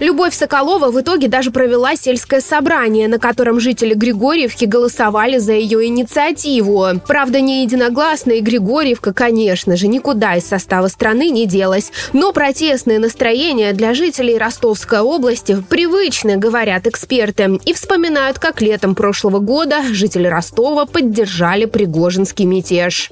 Любовь 0.00 0.32
Соколова 0.32 0.92
в 0.92 1.00
итоге 1.00 1.26
даже 1.26 1.50
провела 1.50 1.96
сельское 1.96 2.40
собрание, 2.40 3.08
на 3.08 3.18
котором 3.18 3.58
жители 3.58 3.94
Григорьевки 3.94 4.64
голосовали 4.64 5.38
за 5.38 5.54
ее 5.54 5.86
инициативу. 5.86 6.86
Правда, 7.06 7.40
не 7.40 7.62
единогласно, 7.64 8.32
и 8.32 8.40
Григорьевка, 8.40 9.12
конечно 9.12 9.76
же, 9.76 9.88
никуда 9.88 10.36
из 10.36 10.46
состава 10.46 10.86
страны 10.86 11.30
не 11.30 11.46
делась. 11.46 11.90
Но 12.12 12.32
протестные 12.32 13.00
настроения 13.00 13.72
для 13.72 13.92
жителей 13.92 14.38
Ростовской 14.38 15.00
области 15.00 15.56
привычны, 15.68 16.36
говорят 16.36 16.86
эксперты, 16.86 17.58
и 17.64 17.72
вспоминают, 17.72 18.38
как 18.38 18.60
летом 18.60 18.94
прошлого 18.94 19.40
года 19.40 19.82
жители 19.90 20.28
Ростова 20.28 20.86
поддержали 20.86 21.64
Пригожинский 21.64 22.44
мятеж. 22.44 23.10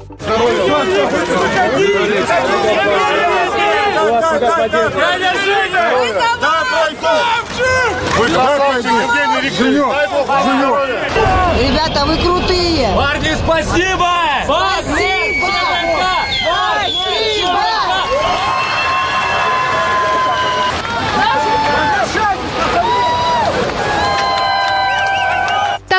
Ребята, 11.58 12.04
вы 12.04 12.16
крутые! 12.18 12.94
Парни, 12.94 13.34
спасибо! 13.42 13.66
Спасибо! 13.66 14.35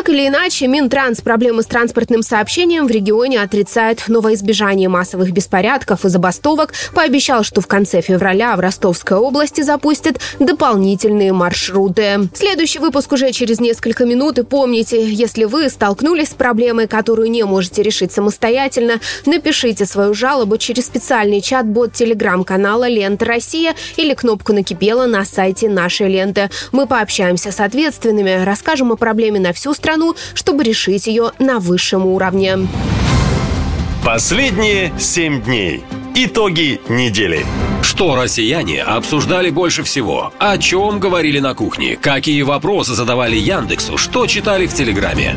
Так 0.07 0.15
или 0.15 0.29
иначе, 0.29 0.67
Минтранс 0.67 1.19
проблемы 1.19 1.63
с 1.63 1.65
транспортным 1.65 2.21
сообщением 2.21 2.87
в 2.87 2.91
регионе 2.91 3.41
отрицает, 3.41 4.05
но 4.07 4.21
во 4.21 4.33
избежание 4.35 4.87
массовых 4.87 5.31
беспорядков 5.31 6.05
и 6.05 6.07
забастовок 6.07 6.73
пообещал, 6.93 7.43
что 7.43 7.59
в 7.59 7.67
конце 7.67 7.99
февраля 7.99 8.55
в 8.55 8.61
Ростовской 8.61 9.17
области 9.17 9.59
запустят 9.59 10.21
дополнительные 10.39 11.33
маршруты. 11.33 12.29
Следующий 12.33 12.79
выпуск 12.79 13.11
уже 13.11 13.33
через 13.33 13.59
несколько 13.59 14.05
минут. 14.05 14.39
И 14.39 14.43
помните, 14.43 15.11
если 15.11 15.43
вы 15.43 15.69
столкнулись 15.69 16.29
с 16.29 16.35
проблемой, 16.35 16.87
которую 16.87 17.29
не 17.29 17.43
можете 17.43 17.83
решить 17.83 18.13
самостоятельно, 18.13 19.01
напишите 19.25 19.85
свою 19.85 20.13
жалобу 20.13 20.57
через 20.57 20.85
специальный 20.85 21.41
чат-бот 21.41 21.91
телеграм-канала 21.91 22.87
«Лента 22.87 23.25
Россия» 23.25 23.75
или 23.97 24.13
кнопку 24.13 24.53
«Накипела» 24.53 25.05
на 25.05 25.25
сайте 25.25 25.67
нашей 25.67 26.07
ленты. 26.07 26.49
Мы 26.71 26.87
пообщаемся 26.87 27.51
с 27.51 27.59
ответственными, 27.59 28.45
расскажем 28.45 28.93
о 28.93 28.95
проблеме 28.95 29.41
на 29.41 29.51
всю 29.51 29.73
страну, 29.73 29.96
чтобы 30.33 30.63
решить 30.63 31.07
ее 31.07 31.31
на 31.39 31.59
высшем 31.59 32.05
уровне. 32.05 32.57
Последние 34.03 34.93
семь 34.97 35.41
дней. 35.41 35.83
Итоги 36.19 36.81
недели. 36.89 37.45
Что 37.83 38.15
россияне 38.15 38.81
обсуждали 38.81 39.51
больше 39.51 39.83
всего? 39.83 40.33
О 40.39 40.57
чем 40.57 40.99
говорили 40.99 41.37
на 41.37 41.53
кухне? 41.53 41.95
Какие 41.95 42.41
вопросы 42.41 42.95
задавали 42.95 43.35
Яндексу? 43.35 43.99
Что 43.99 44.25
читали 44.25 44.65
в 44.65 44.73
Телеграме? 44.73 45.35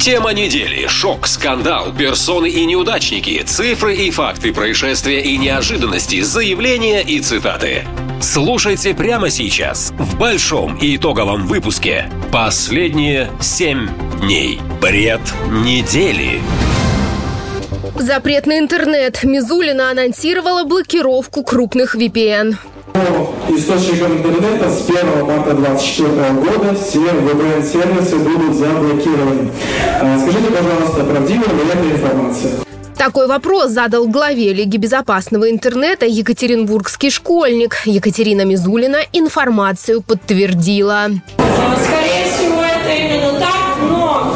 Тема 0.00 0.32
недели. 0.32 0.88
Шок, 0.88 1.28
скандал, 1.28 1.94
персоны 1.96 2.48
и 2.48 2.66
неудачники, 2.66 3.40
цифры 3.46 3.94
и 3.94 4.10
факты 4.10 4.52
происшествия 4.52 5.22
и 5.22 5.36
неожиданности, 5.36 6.20
заявления 6.22 7.02
и 7.02 7.20
цитаты. 7.20 7.84
Слушайте 8.20 8.94
прямо 8.94 9.30
сейчас 9.30 9.92
в 9.96 10.18
большом 10.18 10.76
и 10.78 10.96
итоговом 10.96 11.46
выпуске 11.46 12.10
«Последние 12.32 13.30
семь 13.40 13.86
дней. 14.20 14.58
Бред 14.80 15.20
недели». 15.52 16.40
Запрет 17.94 18.46
на 18.46 18.58
интернет. 18.58 19.22
Мизулина 19.22 19.90
анонсировала 19.90 20.64
блокировку 20.64 21.42
крупных 21.42 21.94
VPN. 21.94 22.56
По 22.92 23.52
источникам 23.54 24.18
интернета 24.18 24.70
с 24.70 24.88
1 24.88 25.24
марта 25.24 25.52
2024 25.54 26.32
года 26.32 26.74
все 26.74 26.98
VPN-сервисы 26.98 28.16
будут 28.16 28.54
заблокированы. 28.56 29.50
А, 30.00 30.18
Скажите, 30.18 30.48
пожалуйста, 30.50 31.04
правдивая 31.04 31.48
ли 31.48 31.62
эта 31.72 31.96
информация? 31.96 32.50
Такой 32.96 33.26
вопрос 33.28 33.70
задал 33.70 34.08
главе 34.08 34.52
Лиги 34.54 34.78
безопасного 34.78 35.50
интернета 35.50 36.06
екатеринбургский 36.06 37.10
школьник. 37.10 37.82
Екатерина 37.84 38.42
Мизулина 38.46 38.98
информацию 39.12 40.02
подтвердила. 40.02 41.08
Скорее 41.36 42.24
всего, 42.32 42.62
это 42.62 42.90
именно 42.90 43.38
так, 43.38 43.76
но 43.82 44.34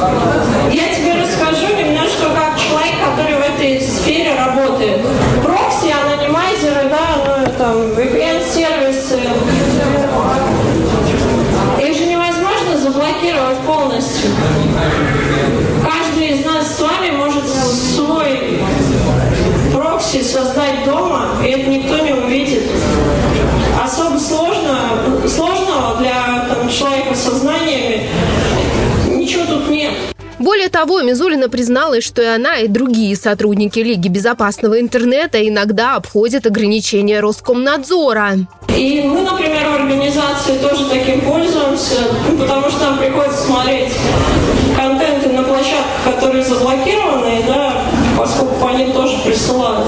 я 0.71 0.95
тебе 0.95 1.15
расскажу 1.23 1.75
немножко 1.75 2.27
как 2.35 2.61
человек, 2.61 2.95
который 3.03 3.37
в 3.39 3.55
этой 3.57 3.81
сфере 3.81 4.35
работает. 4.35 5.01
Прокси, 5.43 5.91
анонимайзеры, 5.91 6.91
да, 6.91 7.17
ну, 7.17 7.53
там, 7.57 7.77
VPN-сервисы. 7.97 9.21
Их 11.83 11.97
же 11.97 12.05
невозможно 12.07 12.77
заблокировать 12.77 13.59
полностью. 13.67 14.10
Каждый 15.83 16.29
из 16.29 16.45
нас 16.45 16.77
с 16.77 16.81
вами 16.81 17.17
может 17.17 17.45
свой 17.49 18.61
прокси 19.73 20.23
создать 20.23 20.85
дома, 20.85 21.29
и 21.43 21.49
это 21.49 21.71
никто 21.71 21.99
не 21.99 22.13
увидит. 22.13 22.65
Особо 23.83 24.19
сложно, 24.19 24.79
сложного 25.27 25.97
для 25.99 26.47
там, 26.49 26.69
человека 26.69 27.15
со 27.15 27.35
знаниями 27.35 28.09
ничего 29.09 29.47
тут 29.47 29.71
нет. 29.71 29.95
Более 30.41 30.71
того, 30.71 31.03
Мизулина 31.03 31.51
призналась, 31.51 32.03
что 32.03 32.23
и 32.23 32.25
она, 32.25 32.57
и 32.57 32.67
другие 32.67 33.15
сотрудники 33.15 33.79
Лиги 33.79 34.09
безопасного 34.09 34.81
интернета 34.81 35.47
иногда 35.47 35.97
обходят 35.97 36.47
ограничения 36.47 37.21
Роскомнадзора. 37.21 38.47
И 38.75 39.03
мы, 39.03 39.21
например, 39.21 39.69
в 39.69 39.75
организации 39.75 40.57
тоже 40.63 40.89
таким 40.89 41.21
пользуемся, 41.21 41.99
потому 42.39 42.71
что 42.71 42.81
нам 42.85 42.97
приходится 42.97 43.37
смотреть 43.37 43.93
контенты 44.75 45.29
на 45.29 45.43
площадках, 45.43 46.15
которые 46.15 46.43
заблокированы, 46.43 47.43
да, 47.47 47.75
поскольку 48.17 48.55
по 48.55 48.71
ним 48.71 48.93
тоже 48.93 49.19
присылают. 49.23 49.87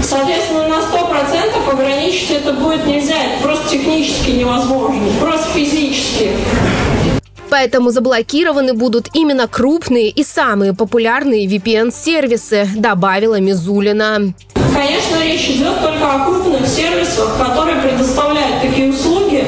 Соответственно, 0.00 0.68
на 0.68 0.76
100% 0.76 1.72
ограничить 1.72 2.30
это 2.30 2.52
будет 2.52 2.86
нельзя, 2.86 3.16
это 3.16 3.42
просто 3.42 3.68
технически 3.68 4.30
невозможно, 4.30 5.02
просто 5.20 5.48
физически. 5.54 6.30
Поэтому 7.50 7.90
заблокированы 7.90 8.74
будут 8.74 9.08
именно 9.14 9.46
крупные 9.48 10.08
и 10.08 10.24
самые 10.24 10.74
популярные 10.74 11.46
VPN-сервисы, 11.46 12.68
добавила 12.76 13.40
Мизулина. 13.40 14.34
Конечно, 14.74 15.22
речь 15.22 15.48
идет 15.50 15.80
только 15.80 16.14
о 16.14 16.26
крупных 16.26 16.66
сервисах, 16.66 17.38
которые 17.38 17.80
предоставляют 17.80 18.60
такие 18.62 18.90
услуги 18.90 19.44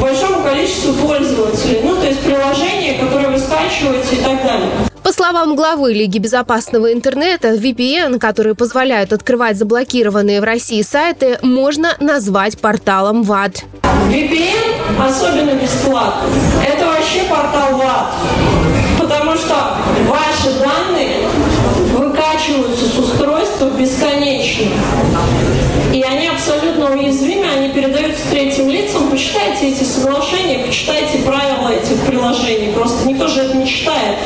большому 0.00 0.42
количеству 0.42 0.92
пользователей. 0.94 1.80
Ну, 1.84 1.96
то 1.96 2.06
есть 2.06 2.20
приложения, 2.20 2.98
которые 2.98 3.28
вы 3.28 3.38
скачиваете 3.38 4.16
и 4.16 4.20
так 4.20 4.42
далее. 4.42 4.87
По 5.08 5.14
словам 5.14 5.56
главы 5.56 5.94
Лиги 5.94 6.18
безопасного 6.18 6.92
интернета, 6.92 7.54
VPN, 7.54 8.18
которые 8.18 8.54
позволяют 8.54 9.10
открывать 9.14 9.56
заблокированные 9.56 10.42
в 10.42 10.44
России 10.44 10.82
сайты, 10.82 11.38
можно 11.40 11.96
назвать 11.98 12.60
порталом 12.60 13.22
ВАД. 13.22 13.64
VPN, 14.10 15.00
особенно 15.02 15.52
бесплатно, 15.52 16.28
это 16.62 16.84
вообще 16.84 17.22
портал 17.22 17.78
ВАД. 17.78 18.06
Потому 19.00 19.34
что 19.34 19.78
ваши 20.08 20.58
данные 20.60 21.26
выкачиваются 21.96 22.84
с 22.84 22.98
устройства 22.98 23.70
бесконечно. 23.70 24.66
И 25.94 26.02
они 26.02 26.28
абсолютно 26.28 26.92
уязвимы, 26.92 27.46
они 27.48 27.70
передаются 27.70 28.28
третьим 28.30 28.68
лицам. 28.68 29.08
Почитайте 29.10 29.70
эти 29.70 29.84
соглашения, 29.84 30.66
почитайте 30.66 31.18
правила 31.24 31.70
этих 31.70 31.98
приложений. 32.06 32.72
Просто 32.74 33.08
никто 33.08 33.26
же 33.26 33.40
это 33.40 33.56
не 33.56 33.66
читает. 33.66 34.18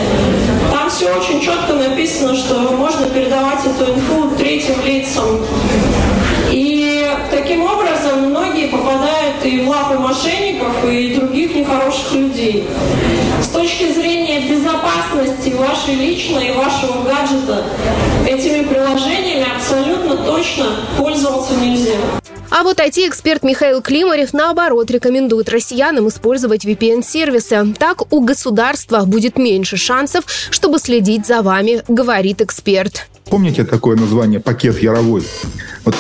Все 0.95 1.11
очень 1.11 1.41
четко 1.41 1.73
написано, 1.73 2.37
что 2.37 2.55
можно 2.77 3.07
передавать 3.07 3.61
эту 3.65 3.93
инфу 3.93 4.37
третьим 4.37 4.75
лицам. 4.85 5.41
И 6.51 7.11
таким 7.31 7.63
образом 7.65 8.29
многие 8.29 8.69
попадают 8.69 9.43
и 9.43 9.61
в 9.61 9.71
лапы 9.71 9.99
мошенников, 9.99 10.85
и 10.85 11.15
других 11.15 11.55
нехороших 11.55 12.13
людей. 12.13 12.69
С 13.41 13.49
точки 13.49 13.91
зрения 13.91 14.41
безопасности 14.41 15.55
вашей 15.57 15.95
личной 15.95 16.49
и 16.49 16.53
вашего 16.53 17.03
гаджета, 17.03 17.65
этими 18.27 18.63
приложениями 18.63 19.47
абсолютно 19.57 20.17
точно 20.19 20.67
пользоваться 20.99 21.55
нельзя. 21.55 21.97
А 22.55 22.65
вот 22.65 22.81
IT-эксперт 22.81 23.43
Михаил 23.45 23.81
Климарев, 23.81 24.35
наоборот, 24.35 24.91
рекомендует 24.91 25.49
россиянам 25.49 26.09
использовать 26.09 26.67
VPN-сервисы. 26.67 27.75
Так 27.79 28.13
у 28.13 28.21
государства 28.21 29.07
будет 29.07 29.39
меньше 29.39 29.79
шансов, 29.79 30.27
чтобы 30.51 30.79
следить 30.79 31.27
за 31.27 31.41
вами, 31.41 31.83
говорит 31.89 32.43
эксперт. 32.43 33.07
Помните 33.33 33.65
такое 33.65 33.97
название 33.97 34.41
«пакет 34.41 34.83
Яровой»? 34.83 35.23
Вот 35.87 35.95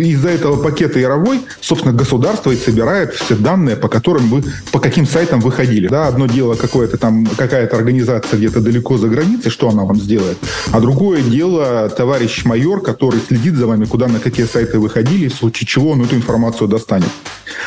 из-за 0.00 0.28
этого 0.28 0.62
пакета 0.62 1.00
Яровой, 1.00 1.40
собственно, 1.60 1.92
государство 1.92 2.52
и 2.52 2.56
собирает 2.56 3.12
все 3.12 3.34
данные, 3.34 3.74
по 3.74 3.88
которым 3.88 4.28
вы, 4.28 4.44
по 4.70 4.78
каким 4.78 5.04
сайтам 5.04 5.40
вы 5.40 5.50
ходили. 5.50 5.88
Да, 5.88 6.06
одно 6.06 6.28
дело 6.28 6.54
какое-то 6.54 6.96
там, 6.96 7.26
какая-то 7.26 7.76
организация 7.76 8.38
где-то 8.38 8.60
далеко 8.60 8.98
за 8.98 9.08
границей, 9.08 9.50
что 9.50 9.68
она 9.68 9.82
вам 9.82 10.00
сделает, 10.00 10.38
а 10.70 10.78
другое 10.78 11.22
дело 11.22 11.88
товарищ 11.88 12.44
майор, 12.44 12.80
который 12.82 13.20
следит 13.26 13.56
за 13.56 13.66
вами, 13.66 13.84
куда, 13.84 14.06
на 14.06 14.20
какие 14.20 14.46
сайты 14.46 14.78
вы 14.78 14.90
ходили, 14.90 15.26
в 15.26 15.34
случае 15.34 15.66
чего 15.66 15.90
он 15.90 16.02
эту 16.02 16.14
информацию 16.14 16.68
достанет. 16.68 17.10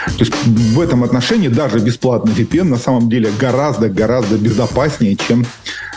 То 0.06 0.20
есть 0.20 0.34
в 0.46 0.80
этом 0.80 1.04
отношении 1.04 1.50
даже 1.50 1.80
бесплатный 1.80 2.32
VPN 2.32 2.64
на 2.64 2.78
самом 2.78 3.10
деле 3.10 3.30
гораздо-гораздо 3.38 4.38
безопаснее, 4.38 5.18
чем 5.18 5.46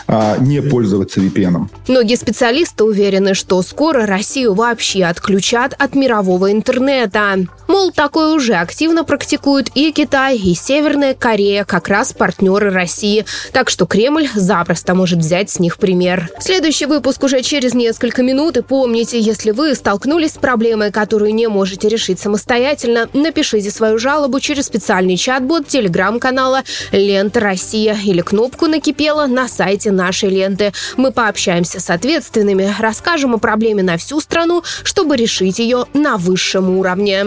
а, 0.07 0.37
не 0.37 0.61
пользоваться 0.61 1.19
VPN. 1.19 1.67
Многие 1.87 2.15
специалисты 2.15 2.83
уверены, 2.83 3.33
что 3.33 3.61
скоро 3.61 4.05
Россию 4.05 4.53
вообще 4.53 5.05
отключат 5.05 5.75
от 5.77 5.95
мирового 5.95 6.51
интернета. 6.51 7.47
Мол, 7.67 7.91
такое 7.91 8.33
уже 8.33 8.53
активно 8.53 9.03
практикуют 9.03 9.69
и 9.75 9.91
Китай, 9.91 10.37
и 10.37 10.55
Северная 10.55 11.13
Корея, 11.13 11.65
как 11.65 11.89
раз 11.89 12.13
партнеры 12.13 12.71
России. 12.71 13.25
Так 13.51 13.69
что 13.69 13.85
Кремль 13.85 14.29
запросто 14.33 14.95
может 14.95 15.19
взять 15.19 15.49
с 15.49 15.59
них 15.59 15.77
пример. 15.77 16.29
Следующий 16.39 16.85
выпуск 16.85 17.23
уже 17.23 17.41
через 17.41 17.73
несколько 17.73 18.23
минут. 18.23 18.55
И 18.55 18.61
помните, 18.61 19.19
если 19.19 19.51
вы 19.51 19.75
столкнулись 19.75 20.33
с 20.33 20.37
проблемой, 20.37 20.91
которую 20.91 21.33
не 21.33 21.47
можете 21.47 21.89
решить 21.89 22.19
самостоятельно, 22.19 23.09
напишите 23.13 23.69
свою 23.69 23.99
жалобу 23.99 24.39
через 24.39 24.65
специальный 24.65 25.17
чат-бот 25.17 25.67
телеграм-канала 25.67 26.63
«Лента 26.93 27.41
Россия» 27.41 27.97
или 28.01 28.21
кнопку 28.21 28.67
«Накипело» 28.67 29.25
на 29.27 29.49
сайте 29.49 29.91
нашей 29.97 30.29
ленты. 30.29 30.71
Мы 30.95 31.11
пообщаемся 31.11 31.81
с 31.81 31.89
ответственными, 31.89 32.73
расскажем 32.79 33.35
о 33.35 33.37
проблеме 33.37 33.83
на 33.83 33.97
всю 33.97 34.21
страну, 34.21 34.63
чтобы 34.83 35.17
решить 35.17 35.59
ее 35.59 35.85
на 35.93 36.15
высшем 36.15 36.69
уровне. 36.77 37.25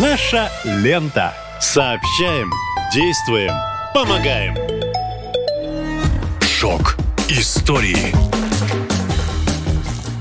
Наша 0.00 0.50
лента. 0.64 1.34
Сообщаем, 1.60 2.52
действуем, 2.94 3.52
помогаем. 3.92 4.56
Шок 6.40 6.96
истории. 7.28 8.47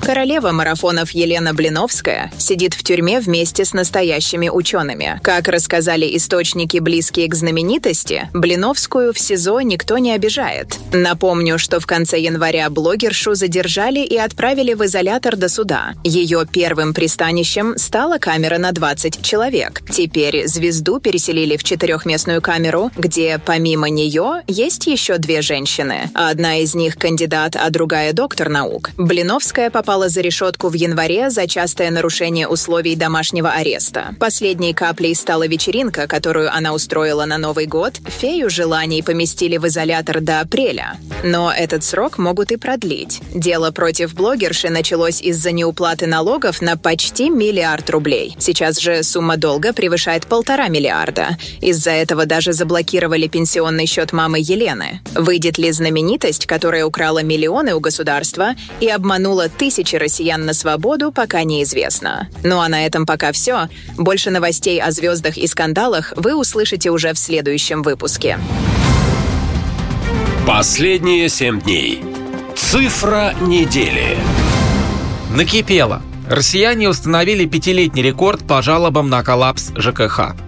Королева 0.08 0.54
марафонов 0.54 1.12
Елена 1.12 1.54
Блиновская 1.54 2.32
сидит 2.38 2.76
в 2.76 2.82
тюрьме 2.82 3.20
вместе 3.20 3.66
с 3.66 3.74
настоящими 3.74 4.48
учеными. 4.48 5.20
Как 5.22 5.50
рассказали 5.50 6.16
источники, 6.16 6.78
близкие 6.78 7.28
к 7.28 7.36
знаменитости, 7.36 8.30
Блиновскую 8.32 9.12
в 9.12 9.20
СИЗО 9.20 9.60
никто 9.60 9.98
не 9.98 10.14
обижает. 10.14 10.78
Напомню, 10.94 11.60
что 11.60 11.82
в 11.82 11.86
конце 11.86 12.22
января 12.22 12.70
блогершу 12.70 13.36
задержали 13.36 14.00
и 14.00 14.16
отправили 14.16 14.76
в 14.76 14.86
изолятор 14.86 15.36
до 15.36 15.50
суда. 15.50 15.92
Ее 16.06 16.48
первым 16.50 16.94
пристанищем 16.94 17.78
стала 17.78 18.18
камера 18.18 18.60
на 18.60 18.72
20 18.72 19.22
человек. 19.22 19.82
Теперь 19.92 20.48
звезду 20.48 21.02
переселили 21.02 21.58
в 21.58 21.66
четырехместную 21.66 22.42
камеру, 22.42 22.92
где 22.96 23.42
помимо 23.46 23.90
нее 23.90 24.44
есть 24.48 24.88
еще 24.88 25.18
две 25.18 25.42
женщины. 25.42 26.10
Одна 26.14 26.60
из 26.60 26.76
них 26.76 26.96
кандидат, 26.96 27.58
а 27.58 27.70
другая 27.72 28.14
доктор 28.14 28.48
наук. 28.48 28.92
Блиновская 28.96 29.70
попала 29.70 29.97
попала 29.98 30.10
за 30.10 30.22
решетку 30.22 30.70
в 30.70 30.74
январе 30.74 31.32
за 31.32 31.48
частое 31.48 31.90
нарушение 31.90 32.48
условий 32.48 32.96
домашнего 32.96 33.50
ареста. 33.50 34.14
Последней 34.20 34.74
каплей 34.74 35.16
стала 35.16 35.48
вечеринка, 35.48 36.08
которую 36.08 36.54
она 36.54 36.74
устроила 36.74 37.26
на 37.26 37.40
Новый 37.40 37.66
год. 37.66 37.94
Фею 38.06 38.50
желаний 38.50 39.02
поместили 39.02 39.58
в 39.58 39.66
изолятор 39.66 40.22
до 40.22 40.42
апреля. 40.42 40.98
Но 41.24 41.52
этот 41.52 41.84
срок 41.84 42.20
могут 42.20 42.52
и 42.52 42.58
продлить. 42.58 43.22
Дело 43.34 43.72
против 43.72 44.14
блогерши 44.14 44.70
началось 44.70 45.20
из-за 45.20 45.52
неуплаты 45.52 46.06
налогов 46.06 46.62
на 46.62 46.78
почти 46.78 47.32
миллиард 47.32 47.90
рублей. 47.90 48.36
Сейчас 48.38 48.80
же 48.80 49.02
сумма 49.02 49.38
долга 49.38 49.74
превышает 49.74 50.28
полтора 50.28 50.68
миллиарда. 50.68 51.38
Из-за 51.60 51.92
этого 51.92 52.28
даже 52.28 52.54
заблокировали 52.54 53.28
пенсионный 53.28 53.88
счет 53.88 54.14
мамы 54.14 54.38
Елены. 54.40 55.02
Выйдет 55.16 55.58
ли 55.58 55.72
знаменитость, 55.72 56.46
которая 56.46 56.86
украла 56.86 57.24
миллионы 57.24 57.74
у 57.74 57.80
государства 57.80 58.54
и 58.80 58.88
обманула 58.90 59.50
тысячи 59.50 59.87
тысячи 59.88 59.96
россиян 59.96 60.46
на 60.46 60.54
свободу 60.54 61.14
пока 61.14 61.44
неизвестно. 61.44 62.30
Ну 62.44 62.60
а 62.60 62.68
на 62.68 62.86
этом 62.86 63.06
пока 63.06 63.32
все. 63.32 63.70
Больше 63.98 64.32
новостей 64.32 64.82
о 64.82 64.92
звездах 64.92 65.38
и 65.38 65.48
скандалах 65.48 66.12
вы 66.18 66.36
услышите 66.36 66.92
уже 66.92 67.14
в 67.14 67.18
следующем 67.18 67.84
выпуске. 67.84 68.38
Последние 70.46 71.30
семь 71.30 71.62
дней. 71.62 72.04
Цифра 72.56 73.34
недели. 73.40 74.18
Накипело. 75.34 76.02
Россияне 76.30 76.90
установили 76.90 77.46
пятилетний 77.46 78.04
рекорд 78.04 78.46
по 78.46 78.62
жалобам 78.62 79.10
на 79.10 79.24
коллапс 79.24 79.72
ЖКХ. 79.78 80.47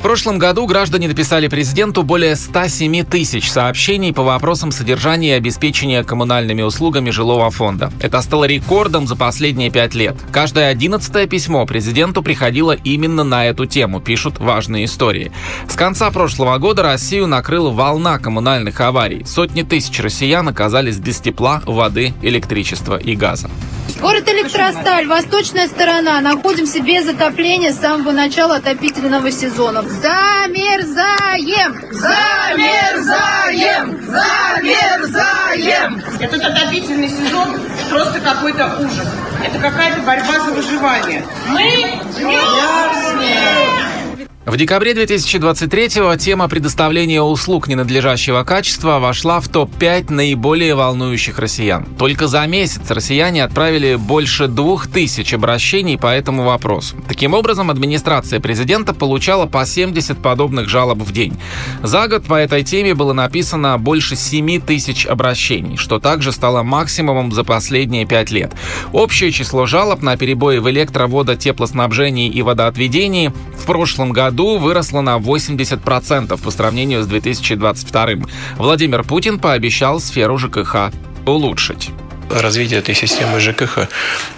В 0.00 0.02
прошлом 0.02 0.38
году 0.38 0.64
граждане 0.64 1.08
написали 1.08 1.46
президенту 1.46 2.02
более 2.02 2.34
107 2.34 3.04
тысяч 3.04 3.50
сообщений 3.50 4.14
по 4.14 4.22
вопросам 4.22 4.72
содержания 4.72 5.34
и 5.34 5.36
обеспечения 5.36 6.02
коммунальными 6.02 6.62
услугами 6.62 7.10
жилого 7.10 7.50
фонда. 7.50 7.92
Это 8.00 8.22
стало 8.22 8.44
рекордом 8.44 9.06
за 9.06 9.14
последние 9.14 9.70
пять 9.70 9.94
лет. 9.94 10.16
Каждое 10.32 10.68
одиннадцатое 10.68 11.26
письмо 11.26 11.66
президенту 11.66 12.22
приходило 12.22 12.72
именно 12.72 13.24
на 13.24 13.44
эту 13.44 13.66
тему, 13.66 14.00
пишут 14.00 14.38
важные 14.38 14.86
истории. 14.86 15.32
С 15.68 15.74
конца 15.74 16.10
прошлого 16.10 16.56
года 16.56 16.82
Россию 16.82 17.26
накрыла 17.26 17.68
волна 17.68 18.18
коммунальных 18.18 18.80
аварий. 18.80 19.26
Сотни 19.26 19.64
тысяч 19.64 20.00
россиян 20.00 20.48
оказались 20.48 20.96
без 20.96 21.20
тепла, 21.20 21.62
воды, 21.66 22.14
электричества 22.22 22.96
и 22.96 23.14
газа. 23.14 23.50
Город 24.00 24.26
Электросталь, 24.28 25.06
восточная 25.06 25.68
сторона. 25.68 26.20
Находимся 26.22 26.80
без 26.80 27.06
отопления 27.06 27.72
с 27.72 27.80
самого 27.80 28.12
начала 28.12 28.56
отопительного 28.56 29.30
сезона. 29.30 29.82
Замерзаем! 29.98 31.82
Замерзаем! 31.90 33.84
Замерзаем! 34.06 36.02
Этот 36.20 36.44
отопительный 36.44 37.08
сезон 37.08 37.60
просто 37.90 38.20
какой-то 38.20 38.76
ужас. 38.78 39.08
Это 39.44 39.58
какая-то 39.58 40.02
борьба 40.02 40.38
за 40.40 40.52
выживание. 40.52 41.24
Мы 41.48 42.00
мерзнем! 42.20 44.09
В 44.46 44.56
декабре 44.56 44.94
2023-го 44.94 46.16
тема 46.16 46.48
предоставления 46.48 47.20
услуг 47.20 47.68
ненадлежащего 47.68 48.42
качества 48.42 48.98
вошла 48.98 49.38
в 49.38 49.48
топ-5 49.48 50.10
наиболее 50.10 50.74
волнующих 50.74 51.38
россиян. 51.38 51.84
Только 51.98 52.26
за 52.26 52.46
месяц 52.46 52.90
россияне 52.90 53.44
отправили 53.44 53.96
больше 53.96 54.48
двух 54.48 54.86
тысяч 54.86 55.34
обращений 55.34 55.98
по 55.98 56.06
этому 56.06 56.44
вопросу. 56.44 56.96
Таким 57.06 57.34
образом, 57.34 57.70
администрация 57.70 58.40
президента 58.40 58.94
получала 58.94 59.44
по 59.44 59.66
70 59.66 60.16
подобных 60.22 60.70
жалоб 60.70 61.00
в 61.00 61.12
день. 61.12 61.36
За 61.82 62.08
год 62.08 62.24
по 62.24 62.34
этой 62.34 62.64
теме 62.64 62.94
было 62.94 63.12
написано 63.12 63.76
больше 63.76 64.16
7 64.16 64.62
тысяч 64.62 65.04
обращений, 65.04 65.76
что 65.76 65.98
также 65.98 66.32
стало 66.32 66.62
максимумом 66.62 67.30
за 67.30 67.44
последние 67.44 68.06
пять 68.06 68.30
лет. 68.30 68.54
Общее 68.94 69.32
число 69.32 69.66
жалоб 69.66 70.00
на 70.00 70.16
перебои 70.16 70.56
в 70.56 70.70
электроводо, 70.70 71.36
теплоснабжении 71.36 72.30
и 72.30 72.40
водоотведении 72.40 73.34
в 73.54 73.66
прошлом 73.66 74.12
году 74.12 74.29
году 74.30 74.58
выросла 74.58 75.00
на 75.00 75.18
80% 75.18 76.40
по 76.40 76.50
сравнению 76.50 77.02
с 77.02 77.06
2022. 77.06 78.06
Владимир 78.58 79.02
Путин 79.02 79.40
пообещал 79.40 79.98
сферу 79.98 80.38
ЖКХ 80.38 80.92
улучшить. 81.26 81.90
Развития 82.30 82.76
этой 82.76 82.94
системы 82.94 83.40
ЖКХ. 83.40 83.88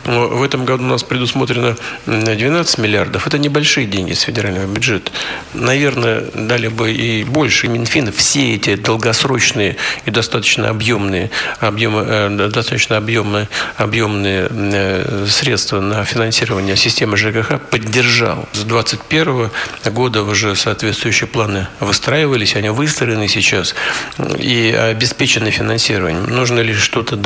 В 0.05 0.43
этом 0.43 0.65
году 0.65 0.85
у 0.85 0.87
нас 0.87 1.03
предусмотрено 1.03 1.77
12 2.07 2.79
миллиардов. 2.79 3.27
Это 3.27 3.39
небольшие 3.39 3.87
деньги 3.87 4.13
с 4.13 4.23
федерального 4.23 4.67
бюджета. 4.67 5.11
Наверное, 5.55 6.25
дали 6.35 6.69
бы 6.69 6.93
и 6.93 7.25
больше. 7.25 7.69
Минфин 7.69 8.13
все 8.13 8.55
эти 8.55 8.77
долгосрочные 8.77 9.77
и 10.07 10.11
достаточно 10.11 10.69
объемные, 10.69 11.31
объемы, 11.61 12.05
э, 12.07 12.49
достаточно 12.51 12.97
объемные, 12.97 13.49
объемные 13.77 14.49
э, 14.51 15.27
средства 15.29 15.81
на 15.81 16.05
финансирование 16.05 16.77
системы 16.77 17.17
ЖКХ 17.17 17.61
поддержал. 17.71 18.49
С 18.53 18.65
2021 18.65 19.51
года 19.93 20.23
уже 20.23 20.57
соответствующие 20.57 21.29
планы 21.29 21.67
выстраивались, 21.81 22.57
они 22.57 22.71
выстроены 22.71 23.29
сейчас 23.29 23.75
и 24.39 24.71
обеспечены 24.73 25.51
финансированием. 25.51 26.25
Нужно 26.25 26.61
ли 26.61 26.75
что-то 26.75 27.17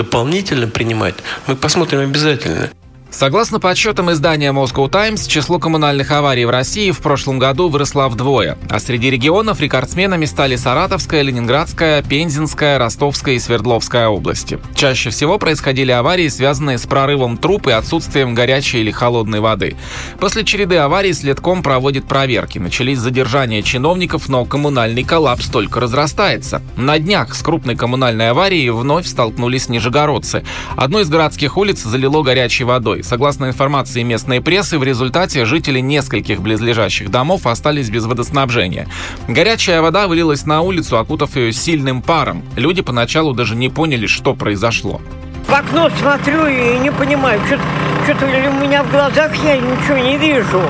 дополнительно 0.57 0.67
принимать? 0.69 1.15
Мы 1.47 1.57
посмотрим 1.57 2.01
обязательно. 2.01 2.71
Согласно 3.17 3.61
подсчетам 3.61 4.13
издания 4.13 4.53
Moscow 4.53 4.91
Times, 4.91 5.27
число 5.27 5.59
коммунальных 5.59 6.11
аварий 6.11 6.45
в 6.45 6.51
России 6.51 6.91
в 6.91 6.99
прошлом 6.99 7.39
году 7.39 7.71
выросло 7.71 8.09
вдвое, 8.09 8.59
а 8.69 8.79
среди 8.79 9.09
регионов 9.09 9.59
рекордсменами 9.59 10.27
стали 10.27 10.57
Саратовская, 10.57 11.23
Ленинградская, 11.23 12.03
Пензенская, 12.03 12.79
Ростовская 12.79 13.37
и 13.37 13.39
Свердловская 13.39 14.09
области. 14.09 14.59
Чаще 14.75 15.09
всего 15.09 15.39
происходили 15.39 15.93
аварии, 15.93 16.29
связанные 16.29 16.77
с 16.77 16.85
прорывом 16.85 17.39
труб 17.39 17.69
и 17.69 17.71
отсутствием 17.71 18.35
горячей 18.35 18.81
или 18.81 18.91
холодной 18.91 19.41
воды. 19.41 19.79
После 20.21 20.45
череды 20.45 20.77
аварий 20.77 21.15
следком 21.15 21.63
проводит 21.63 22.07
проверки. 22.07 22.59
Начались 22.59 22.99
задержания 22.99 23.63
чиновников, 23.63 24.29
но 24.29 24.45
коммунальный 24.45 25.05
коллапс 25.05 25.49
только 25.49 25.81
разрастается. 25.81 26.61
На 26.77 26.99
днях 26.99 27.35
с 27.35 27.41
крупной 27.41 27.77
коммунальной 27.77 28.29
аварией 28.29 28.69
вновь 28.69 29.07
столкнулись 29.07 29.71
нижегородцы. 29.71 30.45
Одну 30.77 31.01
из 31.01 31.09
городских 31.09 31.57
улиц 31.57 31.83
залило 31.83 32.23
горячей 32.23 32.65
водой. 32.65 33.05
Согласно 33.07 33.47
информации 33.47 34.03
местной 34.03 34.41
прессы, 34.41 34.81
в 34.81 34.83
результате 34.83 35.45
жители 35.45 35.79
нескольких 35.79 36.43
близлежащих 36.43 37.09
домов 37.09 37.47
остались 37.47 37.89
без 37.89 38.05
водоснабжения. 38.05 38.89
Горячая 39.29 39.81
вода 39.81 40.09
вылилась 40.09 40.45
на 40.45 40.63
улицу, 40.63 40.99
окутав 40.99 41.37
ее 41.37 41.53
сильным 41.53 42.03
паром. 42.03 42.43
Люди 42.57 42.83
поначалу 42.83 43.33
даже 43.33 43.55
не 43.55 43.69
поняли, 43.69 44.07
что 44.07 44.35
произошло. 44.35 45.01
В 45.47 45.53
окно 45.55 45.89
смотрю 46.01 46.49
и 46.49 46.79
не 46.81 46.91
понимаю, 46.91 47.41
что-то 47.47 48.27
у 48.27 48.61
меня 48.61 48.83
в 48.83 48.91
глазах 48.91 49.33
я 49.37 49.57
ничего 49.57 49.99
не 49.99 50.19
вижу. 50.19 50.63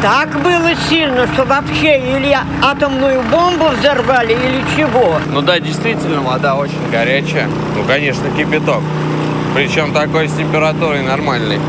Так 0.00 0.42
было 0.42 0.74
сильно, 0.88 1.26
что 1.34 1.44
вообще 1.44 1.98
или 1.98 2.34
атомную 2.62 3.22
бомбу 3.30 3.68
взорвали, 3.78 4.32
или 4.32 4.64
чего. 4.74 5.18
Ну 5.30 5.42
да, 5.42 5.60
действительно, 5.60 6.22
вода 6.22 6.54
очень 6.54 6.90
горячая. 6.90 7.46
Ну, 7.76 7.84
конечно, 7.86 8.30
кипяток. 8.30 8.82
Причем 9.54 9.92
такой 9.92 10.28
с 10.28 10.32
температурой 10.32 11.02
нормальной. 11.02 11.60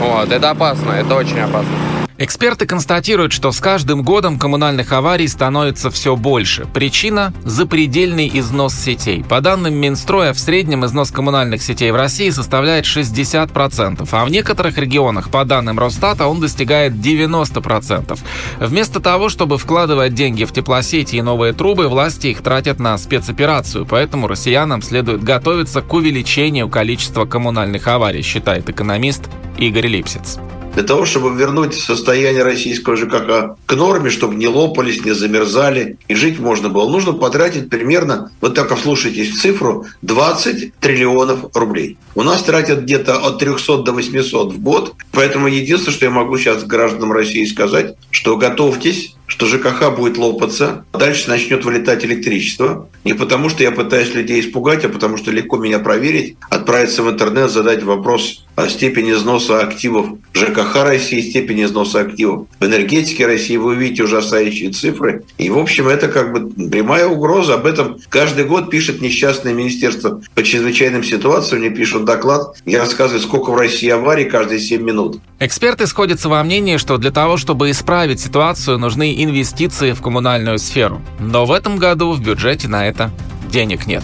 Вот, 0.00 0.32
это 0.32 0.50
опасно, 0.50 0.90
это 0.90 1.14
очень 1.14 1.38
опасно. 1.38 1.95
Эксперты 2.18 2.64
констатируют, 2.64 3.32
что 3.32 3.52
с 3.52 3.60
каждым 3.60 4.02
годом 4.02 4.38
коммунальных 4.38 4.90
аварий 4.92 5.28
становится 5.28 5.90
все 5.90 6.16
больше. 6.16 6.66
Причина– 6.72 7.34
запредельный 7.44 8.30
износ 8.32 8.74
сетей. 8.74 9.22
По 9.22 9.42
данным 9.42 9.74
Минстроя, 9.74 10.32
в 10.32 10.38
среднем 10.38 10.86
износ 10.86 11.10
коммунальных 11.10 11.62
сетей 11.62 11.90
в 11.90 11.96
России 11.96 12.30
составляет 12.30 12.86
60%, 12.86 14.08
а 14.10 14.24
в 14.24 14.30
некоторых 14.30 14.78
регионах, 14.78 15.28
по 15.28 15.44
данным 15.44 15.78
Росстата, 15.78 16.26
он 16.26 16.40
достигает 16.40 16.94
90%. 16.94 18.18
Вместо 18.60 19.00
того, 19.00 19.28
чтобы 19.28 19.58
вкладывать 19.58 20.14
деньги 20.14 20.44
в 20.44 20.52
теплосети 20.52 21.16
и 21.16 21.22
новые 21.22 21.52
трубы, 21.52 21.86
власти 21.86 22.28
их 22.28 22.40
тратят 22.40 22.78
на 22.78 22.96
спецоперацию, 22.96 23.84
поэтому 23.84 24.26
россиянам 24.26 24.80
следует 24.80 25.22
готовиться 25.22 25.82
к 25.82 25.92
увеличению 25.92 26.70
количества 26.70 27.26
коммунальных 27.26 27.86
аварий, 27.88 28.22
считает 28.22 28.70
экономист 28.70 29.24
Игорь 29.58 29.88
Липсиц. 29.88 30.38
Для 30.76 30.84
того, 30.84 31.06
чтобы 31.06 31.34
вернуть 31.34 31.72
состояние 31.72 32.42
российского 32.42 32.96
ЖКХ 32.96 33.56
к 33.64 33.74
норме, 33.74 34.10
чтобы 34.10 34.34
не 34.34 34.46
лопались, 34.46 35.02
не 35.06 35.12
замерзали 35.12 35.96
и 36.06 36.14
жить 36.14 36.38
можно 36.38 36.68
было, 36.68 36.86
нужно 36.86 37.14
потратить 37.14 37.70
примерно, 37.70 38.30
вот 38.42 38.54
так 38.54 38.76
вслушайтесь 38.76 39.30
в 39.30 39.40
цифру, 39.40 39.86
20 40.02 40.74
триллионов 40.74 41.46
рублей. 41.54 41.96
У 42.14 42.22
нас 42.22 42.42
тратят 42.42 42.82
где-то 42.82 43.26
от 43.26 43.38
300 43.38 43.84
до 43.84 43.92
800 43.92 44.52
в 44.52 44.60
год, 44.60 44.94
поэтому 45.12 45.48
единственное, 45.48 45.94
что 45.94 46.04
я 46.04 46.10
могу 46.10 46.36
сейчас 46.36 46.62
гражданам 46.64 47.10
России 47.10 47.46
сказать, 47.46 47.96
что 48.10 48.36
готовьтесь, 48.36 49.16
что 49.26 49.46
ЖКХ 49.46 49.94
будет 49.96 50.16
лопаться, 50.16 50.84
дальше 50.92 51.28
начнет 51.28 51.64
вылетать 51.64 52.04
электричество. 52.04 52.88
Не 53.04 53.14
потому, 53.14 53.48
что 53.48 53.62
я 53.62 53.70
пытаюсь 53.70 54.14
людей 54.14 54.40
испугать, 54.40 54.84
а 54.84 54.88
потому, 54.88 55.16
что 55.16 55.30
легко 55.30 55.56
меня 55.56 55.78
проверить, 55.78 56.36
отправиться 56.50 57.02
в 57.02 57.10
интернет, 57.10 57.50
задать 57.50 57.82
вопрос 57.82 58.44
о 58.56 58.68
степени 58.68 59.12
износа 59.12 59.60
активов 59.60 60.06
ЖКХ 60.34 60.82
России, 60.82 61.20
степени 61.20 61.64
износа 61.64 62.00
активов 62.00 62.46
в 62.58 62.64
энергетике 62.64 63.26
России. 63.26 63.56
Вы 63.56 63.72
увидите 63.72 64.04
ужасающие 64.04 64.70
цифры. 64.70 65.24
И, 65.38 65.50
в 65.50 65.58
общем, 65.58 65.88
это 65.88 66.08
как 66.08 66.32
бы 66.32 66.68
прямая 66.68 67.06
угроза. 67.06 67.54
Об 67.54 67.66
этом 67.66 67.98
каждый 68.08 68.44
год 68.44 68.70
пишет 68.70 69.02
несчастное 69.02 69.52
министерство 69.52 70.22
по 70.34 70.42
чрезвычайным 70.42 71.04
ситуациям. 71.04 71.60
Мне 71.60 71.70
пишут 71.70 72.06
доклад, 72.06 72.56
где 72.64 72.78
рассказывают, 72.78 73.22
сколько 73.22 73.50
в 73.50 73.56
России 73.56 73.90
аварий 73.90 74.24
каждые 74.24 74.58
7 74.58 74.82
минут. 74.82 75.20
Эксперты 75.38 75.86
сходятся 75.86 76.30
во 76.30 76.42
мнении, 76.42 76.78
что 76.78 76.96
для 76.96 77.10
того, 77.10 77.36
чтобы 77.36 77.70
исправить 77.70 78.20
ситуацию, 78.20 78.78
нужны 78.78 79.15
инвестиции 79.22 79.92
в 79.92 80.02
коммунальную 80.02 80.58
сферу. 80.58 81.02
Но 81.18 81.44
в 81.44 81.52
этом 81.52 81.76
году 81.76 82.12
в 82.12 82.20
бюджете 82.20 82.68
на 82.68 82.86
это 82.86 83.10
денег 83.50 83.86
нет. 83.86 84.02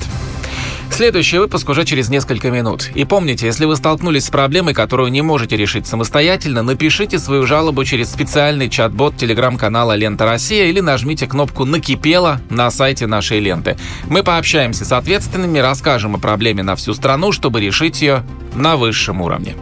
Следующий 0.93 1.39
выпуск 1.39 1.69
уже 1.71 1.87
через 1.87 2.11
несколько 2.11 2.51
минут. 2.51 2.91
И 2.95 3.05
помните, 3.07 3.47
если 3.47 3.65
вы 3.65 3.77
столкнулись 3.77 4.27
с 4.27 4.31
проблемой, 4.31 4.75
которую 4.75 5.11
не 5.11 5.23
можете 5.23 5.57
решить 5.57 5.87
самостоятельно, 5.87 6.63
напишите 6.63 7.19
свою 7.19 7.47
жалобу 7.47 7.83
через 7.85 8.11
специальный 8.13 8.69
чат-бот 8.69 9.17
телеграм-канала 9.17 9.97
«Лента 9.97 10.27
Россия» 10.27 10.67
или 10.67 10.81
нажмите 10.81 11.27
кнопку 11.27 11.65
«Накипело» 11.65 12.43
на 12.51 12.71
сайте 12.71 13.07
нашей 13.07 13.41
ленты. 13.41 13.79
Мы 14.07 14.23
пообщаемся 14.23 14.85
с 14.85 14.93
ответственными, 14.93 15.59
расскажем 15.61 16.15
о 16.15 16.19
проблеме 16.19 16.63
на 16.63 16.77
всю 16.77 16.93
страну, 16.93 17.33
чтобы 17.33 17.63
решить 17.63 18.03
ее 18.03 18.23
на 18.55 18.77
высшем 18.77 19.23
уровне. 19.23 19.57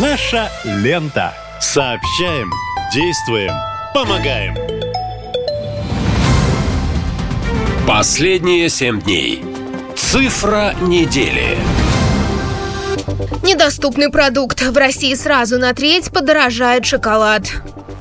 Наша 0.00 0.50
лента. 0.64 1.34
Сообщаем, 1.60 2.50
действуем, 2.94 3.52
помогаем. 3.92 4.54
Последние 7.88 8.68
семь 8.68 9.00
дней. 9.00 9.44
Цифра 9.96 10.76
недели. 10.80 11.58
Недоступный 13.42 14.10
продукт. 14.10 14.62
В 14.62 14.76
России 14.76 15.12
сразу 15.14 15.58
на 15.58 15.74
треть 15.74 16.12
подорожает 16.12 16.86
шоколад. 16.86 17.42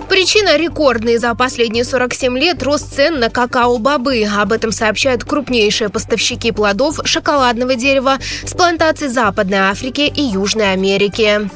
Причина– 0.09 0.57
рекордный 0.57 1.17
за 1.17 1.33
последние 1.33 1.85
47 1.85 2.37
лет 2.37 2.61
рост 2.61 2.93
цен 2.93 3.19
на 3.19 3.31
какао-бобы. 3.31 4.23
Об 4.25 4.51
этом 4.51 4.71
сообщают 4.71 5.23
крупнейшие 5.23 5.89
поставщики 5.89 6.51
плодов 6.51 6.99
шоколадного 7.03 7.73
дерева 7.73 8.19
с 8.45 8.53
плантаций 8.53 9.07
Западной 9.07 9.57
Африки 9.57 10.01
и 10.01 10.21
Южной 10.21 10.71
Америки. 10.71 11.49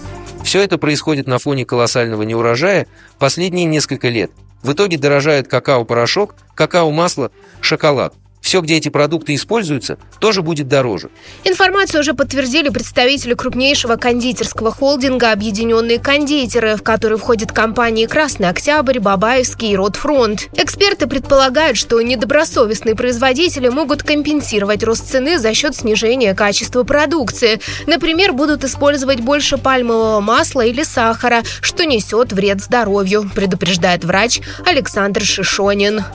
Все 0.43 0.61
это 0.63 0.77
происходит 0.77 1.27
на 1.27 1.39
фоне 1.39 1.65
колоссального 1.65 2.23
неурожая 2.23 2.87
последние 3.19 3.65
несколько 3.65 4.09
лет. 4.09 4.31
В 4.63 4.73
итоге 4.73 4.97
дорожает 4.97 5.47
какао-порошок, 5.47 6.35
какао-масло, 6.55 7.31
шоколад– 7.61 8.13
все, 8.47 8.61
где 8.61 8.77
эти 8.77 8.87
продукты 8.87 9.35
используются, 9.35 9.97
тоже 10.19 10.41
будет 10.41 10.69
дороже. 10.69 11.09
Информацию 11.43 11.99
уже 11.99 12.13
подтвердили 12.13 12.69
представители 12.69 13.33
крупнейшего 13.33 13.97
кондитерского 13.97 14.71
холдинга 14.71 15.33
«Объединенные 15.33 15.99
кондитеры», 15.99 16.77
в 16.77 16.81
который 16.81 17.17
входят 17.17 17.51
компании 17.51 18.05
«Красный 18.05 18.47
Октябрь», 18.47 18.99
«Бабаевский» 18.99 19.73
и 19.73 19.75
«Ротфронт». 19.75 20.47
Эксперты 20.53 21.07
предполагают, 21.07 21.77
что 21.77 21.99
недобросовестные 21.99 22.95
производители 22.95 23.67
могут 23.67 24.03
компенсировать 24.03 24.81
рост 24.81 25.11
цены 25.11 25.39
за 25.39 25.53
счет 25.53 25.75
снижения 25.75 26.33
качества 26.33 26.83
продукции. 26.83 27.59
Например, 27.85 28.31
будут 28.31 28.63
использовать 28.63 29.19
больше 29.19 29.57
пальмового 29.57 30.21
масла 30.21 30.61
или 30.61 30.83
сахара, 30.83 31.43
что 31.59 31.85
несет 31.85 32.31
вред 32.31 32.63
здоровью, 32.63 33.29
предупреждает 33.35 34.05
врач 34.05 34.39
Александр 34.65 35.21
Шишонин. 35.25 36.05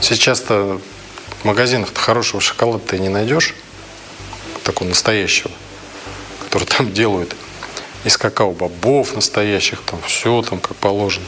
Сейчас-то 0.00 0.80
магазинах 1.46 1.94
хорошего 1.94 2.40
шоколада 2.40 2.84
ты 2.84 2.98
не 2.98 3.08
найдешь, 3.08 3.54
такого 4.64 4.88
настоящего, 4.88 5.50
который 6.44 6.64
там 6.64 6.92
делают 6.92 7.34
из 8.04 8.16
какао-бобов 8.16 9.14
настоящих, 9.14 9.80
там 9.82 10.00
все 10.02 10.42
там 10.42 10.60
как 10.60 10.76
положено. 10.76 11.26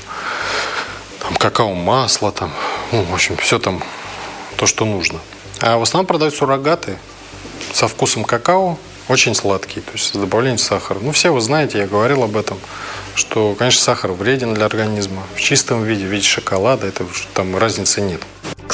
Там 1.21 1.37
какао-масло, 1.37 2.33
там, 2.33 2.53
ну, 2.93 3.03
в 3.03 3.15
общем, 3.15 3.37
все 3.37 3.59
там 3.59 3.83
то, 4.57 4.67
что 4.67 4.85
нужно. 4.85 5.21
А 5.61 5.77
в 5.79 5.83
основном 5.83 6.07
продают 6.07 6.35
суррогаты 6.35 6.99
со 7.73 7.89
вкусом 7.89 8.25
какао, 8.25 8.79
очень 9.09 9.35
сладкие, 9.35 9.83
то 9.83 9.93
есть 9.93 10.07
с 10.07 10.13
добавлением 10.13 10.59
сахара. 10.59 10.99
Ну, 11.01 11.13
все 11.13 11.33
вы 11.33 11.41
знаете, 11.41 11.79
я 11.79 11.87
говорил 11.87 12.23
об 12.23 12.37
этом, 12.37 12.59
что, 13.15 13.55
конечно, 13.55 13.81
сахар 13.81 14.13
вреден 14.13 14.55
для 14.55 14.67
организма. 14.67 15.23
В 15.35 15.41
чистом 15.41 15.85
виде, 15.85 16.05
в 16.05 16.09
виде 16.09 16.27
шоколада, 16.27 16.87
это 16.87 17.05
там 17.35 17.57
разницы 17.57 18.01
нет 18.01 18.21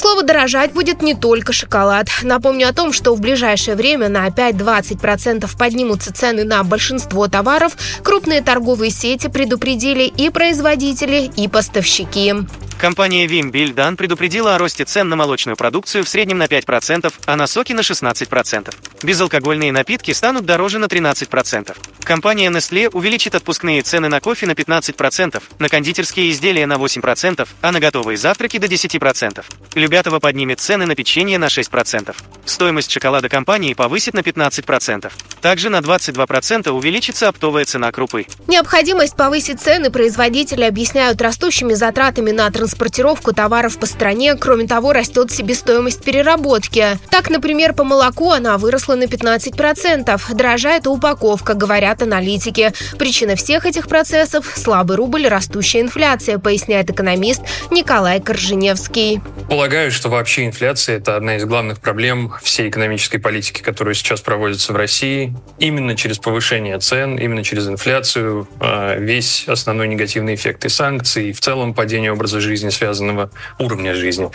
слову, 0.05 0.23
дорожать 0.23 0.73
будет 0.73 1.01
не 1.01 1.15
только 1.15 1.55
шоколад. 1.55 2.09
Напомню 2.23 2.69
о 2.69 2.74
том, 2.74 2.93
что 2.93 3.15
в 3.15 3.20
ближайшее 3.23 3.74
время 3.74 4.11
на 4.11 4.28
5-20% 4.28 5.48
поднимутся 5.59 6.12
цены 6.12 6.44
на 6.44 6.62
большинство 6.62 7.27
товаров. 7.27 7.74
Крупные 8.02 8.43
торговые 8.43 8.90
сети 8.90 9.28
предупредили 9.28 10.02
и 10.05 10.28
производители, 10.28 11.31
и 11.36 11.48
поставщики. 11.48 12.35
Компания 12.78 13.27
Вимбильдан 13.27 13.97
предупредила 13.97 14.56
о 14.56 14.59
росте 14.59 14.85
цен 14.85 15.09
на 15.09 15.16
молочную 15.16 15.56
продукцию 15.56 16.05
в 16.05 16.09
среднем 16.09 16.36
на 16.36 16.44
5%, 16.44 17.11
а 17.24 17.36
на 17.36 17.47
соки 17.47 17.73
на 17.73 17.81
16%. 17.81 18.74
Безалкогольные 19.02 19.73
напитки 19.73 20.12
станут 20.24 20.46
дороже 20.46 20.78
на 20.78 20.86
13%. 20.86 21.76
Компания 22.02 22.48
Nestle 22.48 22.88
увеличит 22.88 23.34
отпускные 23.34 23.82
цены 23.82 24.09
на 24.09 24.20
кофе 24.20 24.46
на 24.46 24.52
15%, 24.52 25.42
на 25.59 25.68
кондитерские 25.68 26.30
изделия 26.30 26.66
на 26.66 26.74
8%, 26.74 27.46
а 27.60 27.72
на 27.72 27.78
готовые 27.78 28.16
завтраки 28.16 28.56
до 28.56 28.66
10%. 28.66 29.44
Любятово 29.74 30.20
поднимет 30.20 30.60
цены 30.60 30.86
на 30.86 30.94
печенье 30.94 31.36
на 31.36 31.48
6%. 31.48 32.16
Стоимость 32.46 32.90
шоколада 32.90 33.28
компании 33.28 33.74
повысит 33.74 34.14
на 34.14 34.20
15%. 34.20 35.12
Также 35.42 35.68
на 35.68 35.80
22% 35.80 36.70
увеличится 36.70 37.28
оптовая 37.28 37.66
цена 37.66 37.92
крупы. 37.92 38.24
Необходимость 38.46 39.16
повысить 39.16 39.60
цены 39.60 39.90
производители 39.90 40.64
объясняют 40.64 41.20
растущими 41.20 41.74
затратами 41.74 42.30
на 42.30 42.51
транспортировку 42.51 43.34
товаров 43.34 43.78
по 43.78 43.84
стране. 43.84 44.36
Кроме 44.36 44.66
того, 44.66 44.94
растет 44.94 45.30
себестоимость 45.30 46.02
переработки. 46.02 46.98
Так, 47.10 47.28
например, 47.28 47.74
по 47.74 47.84
молоку 47.84 48.30
она 48.30 48.56
выросла 48.56 48.94
на 48.94 49.05
15%. 49.05 50.13
Дорожает 50.30 50.86
и 50.86 50.88
упаковка, 50.88 51.54
говорят 51.54 52.02
аналитики. 52.02 52.72
Причина 52.98 53.36
всех 53.36 53.66
этих 53.66 53.88
процессов– 53.88 54.52
слабый 54.56 54.96
рубль, 54.96 55.26
растущая 55.26 55.80
инфляция, 55.80 56.38
поясняет 56.38 56.90
экономист 56.90 57.42
Николай 57.70 58.20
Корженевский. 58.20 59.20
Полагаю, 59.48 59.90
что 59.90 60.08
вообще 60.08 60.46
инфляция– 60.46 60.96
это 60.98 61.16
одна 61.16 61.36
из 61.36 61.44
главных 61.44 61.80
проблем 61.80 62.34
всей 62.42 62.68
экономической 62.68 63.18
политики, 63.18 63.60
которая 63.60 63.94
сейчас 63.94 64.20
проводится 64.20 64.72
в 64.72 64.76
России. 64.76 65.34
Именно 65.58 65.96
через 65.96 66.18
повышение 66.18 66.78
цен, 66.78 67.16
именно 67.16 67.44
через 67.44 67.68
инфляцию 67.68 68.48
а, 68.60 68.96
весь 68.96 69.48
основной 69.48 69.88
негативный 69.88 70.34
эффект 70.34 70.64
и 70.64 70.68
санкций, 70.68 71.30
и 71.30 71.32
в 71.32 71.40
целом 71.40 71.74
падение 71.74 72.12
образа 72.12 72.40
жизни, 72.40 72.70
связанного 72.70 73.30
уровня 73.58 73.94
жизни. 73.94 74.30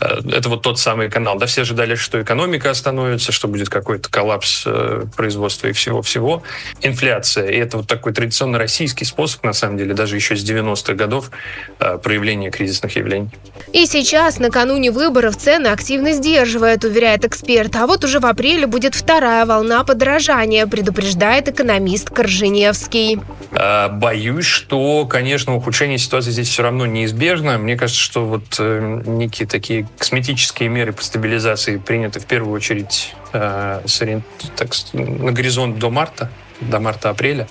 А, 0.00 0.20
это 0.30 0.48
вот 0.48 0.62
тот 0.62 0.78
самый 0.78 1.10
канал. 1.10 1.38
Да, 1.38 1.46
все 1.46 1.62
ожидали, 1.62 1.94
что 1.94 2.20
экономика 2.20 2.70
остановится, 2.70 3.32
что 3.32 3.48
будет 3.48 3.68
какой-то 3.68 4.10
коллапс 4.10 4.64
э, 4.66 5.03
производства 5.06 5.68
и 5.68 5.72
всего-всего. 5.72 6.42
Инфляция. 6.82 7.48
И 7.48 7.56
это 7.56 7.78
вот 7.78 7.86
такой 7.86 8.12
традиционно 8.12 8.58
российский 8.58 9.04
способ, 9.04 9.44
на 9.44 9.52
самом 9.52 9.78
деле, 9.78 9.94
даже 9.94 10.16
еще 10.16 10.36
с 10.36 10.44
90-х 10.44 10.94
годов 10.94 11.30
а, 11.78 11.98
проявления 11.98 12.50
кризисных 12.50 12.96
явлений. 12.96 13.30
И 13.72 13.86
сейчас, 13.86 14.38
накануне 14.38 14.90
выборов, 14.90 15.36
цены 15.36 15.68
активно 15.68 16.12
сдерживают, 16.12 16.84
уверяет 16.84 17.24
эксперт. 17.24 17.74
А 17.76 17.86
вот 17.86 18.04
уже 18.04 18.20
в 18.20 18.26
апреле 18.26 18.66
будет 18.66 18.94
вторая 18.94 19.46
волна 19.46 19.84
подорожания, 19.84 20.66
предупреждает 20.66 21.48
экономист 21.48 22.10
Корженевский. 22.10 23.20
А, 23.52 23.88
боюсь, 23.88 24.46
что, 24.46 25.06
конечно, 25.06 25.54
ухудшение 25.54 25.98
ситуации 25.98 26.30
здесь 26.30 26.48
все 26.48 26.62
равно 26.62 26.86
неизбежно. 26.86 27.58
Мне 27.58 27.76
кажется, 27.76 28.00
что 28.00 28.24
вот 28.24 28.44
э, 28.58 29.02
некие 29.06 29.48
такие 29.48 29.88
косметические 29.98 30.68
меры 30.68 30.92
по 30.92 31.02
стабилизации 31.02 31.76
приняты 31.78 32.20
в 32.20 32.26
первую 32.26 32.54
очередь 32.54 33.14
э, 33.34 33.80
с, 33.86 34.22
так, 34.56 34.72
на 34.92 35.32
горизонт 35.32 35.78
до 35.78 35.90
марта, 35.90 36.30
до 36.60 36.80
марта-апреля 36.80 37.46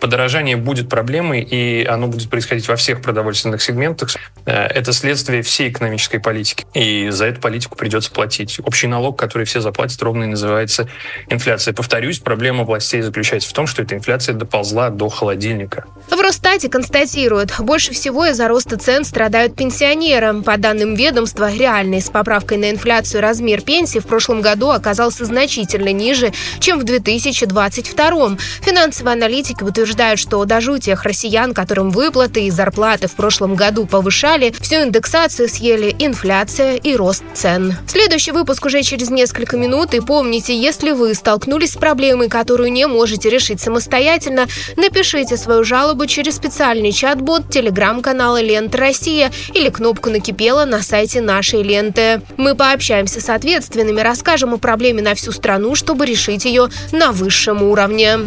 подорожание 0.00 0.56
будет 0.56 0.88
проблемой, 0.88 1.42
и 1.42 1.84
оно 1.84 2.08
будет 2.08 2.30
происходить 2.30 2.66
во 2.68 2.76
всех 2.76 3.02
продовольственных 3.02 3.62
сегментах. 3.62 4.10
Э, 4.46 4.66
это 4.66 4.92
следствие 4.92 5.42
всей 5.42 5.70
экономической 5.70 6.18
политики. 6.18 6.66
И 6.74 7.10
за 7.10 7.26
эту 7.26 7.40
политику 7.40 7.76
придется 7.76 8.10
платить. 8.10 8.58
Общий 8.64 8.86
налог, 8.86 9.18
который 9.18 9.44
все 9.44 9.60
заплатят, 9.60 10.02
ровно 10.02 10.24
и 10.24 10.26
называется 10.26 10.88
инфляция. 11.28 11.74
Повторюсь, 11.74 12.18
проблема 12.18 12.64
властей 12.64 13.02
заключается 13.02 13.50
в 13.50 13.52
том, 13.52 13.66
что 13.66 13.82
эта 13.82 13.94
инфляция 13.94 14.34
доползла 14.34 14.90
до 14.90 15.08
холодильника. 15.08 15.84
В 16.10 16.20
Росстате 16.20 16.68
констатируют, 16.68 17.52
больше 17.60 17.92
всего 17.92 18.26
из-за 18.26 18.48
роста 18.48 18.78
цен 18.78 19.04
страдают 19.04 19.54
пенсионеры. 19.54 20.42
По 20.42 20.56
данным 20.56 20.94
ведомства, 20.94 21.52
реальный 21.52 22.00
с 22.00 22.08
поправкой 22.08 22.58
на 22.58 22.70
инфляцию 22.70 23.20
размер 23.20 23.60
пенсии 23.60 23.98
в 23.98 24.06
прошлом 24.06 24.40
году 24.40 24.70
оказался 24.70 25.24
значительно 25.24 25.92
ниже, 25.92 26.32
чем 26.58 26.80
в 26.80 26.84
2022. 26.84 28.36
Финансовые 28.62 29.12
аналитики 29.12 29.62
утверждают, 29.62 29.89
утверждают, 29.90 30.20
что 30.20 30.44
даже 30.44 30.72
у 30.72 30.78
тех 30.78 31.02
россиян, 31.02 31.52
которым 31.52 31.90
выплаты 31.90 32.44
и 32.44 32.50
зарплаты 32.50 33.08
в 33.08 33.12
прошлом 33.16 33.56
году 33.56 33.86
повышали, 33.86 34.54
всю 34.60 34.76
индексацию 34.76 35.48
съели 35.48 35.94
инфляция 35.98 36.76
и 36.76 36.94
рост 36.94 37.24
цен. 37.34 37.74
Следующий 37.88 38.30
выпуск 38.30 38.64
уже 38.66 38.82
через 38.82 39.10
несколько 39.10 39.56
минут. 39.56 39.94
И 39.94 40.00
помните, 40.00 40.56
если 40.56 40.92
вы 40.92 41.14
столкнулись 41.14 41.72
с 41.72 41.76
проблемой, 41.76 42.28
которую 42.28 42.70
не 42.70 42.86
можете 42.86 43.30
решить 43.30 43.60
самостоятельно, 43.60 44.46
напишите 44.76 45.36
свою 45.36 45.64
жалобу 45.64 46.06
через 46.06 46.36
специальный 46.36 46.92
чат-бот 46.92 47.50
телеграм-канала 47.50 48.40
«Лента 48.40 48.78
Россия» 48.78 49.32
или 49.54 49.70
кнопку 49.70 50.10
«Накипела» 50.10 50.66
на 50.66 50.82
сайте 50.82 51.20
нашей 51.20 51.62
ленты. 51.62 52.22
Мы 52.36 52.54
пообщаемся 52.54 53.20
с 53.20 53.28
ответственными, 53.28 54.00
расскажем 54.00 54.54
о 54.54 54.58
проблеме 54.58 55.02
на 55.02 55.16
всю 55.16 55.32
страну, 55.32 55.74
чтобы 55.74 56.06
решить 56.06 56.44
ее 56.44 56.68
на 56.92 57.10
высшем 57.10 57.64
уровне. 57.64 58.20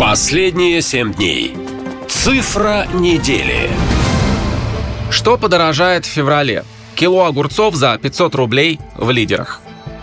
Последние 0.00 0.82
семь 0.82 1.12
дней. 1.14 1.54
Цифра 2.08 2.86
недели. 2.94 3.70
Что 5.10 5.36
подорожает 5.38 6.06
в 6.06 6.08
феврале? 6.08 6.64
Кило 6.96 7.26
огурцов 7.26 7.74
за 7.76 7.96
500 7.98 8.34
рублей 8.34 8.80
в 8.96 9.10
лидерах. 9.10 9.60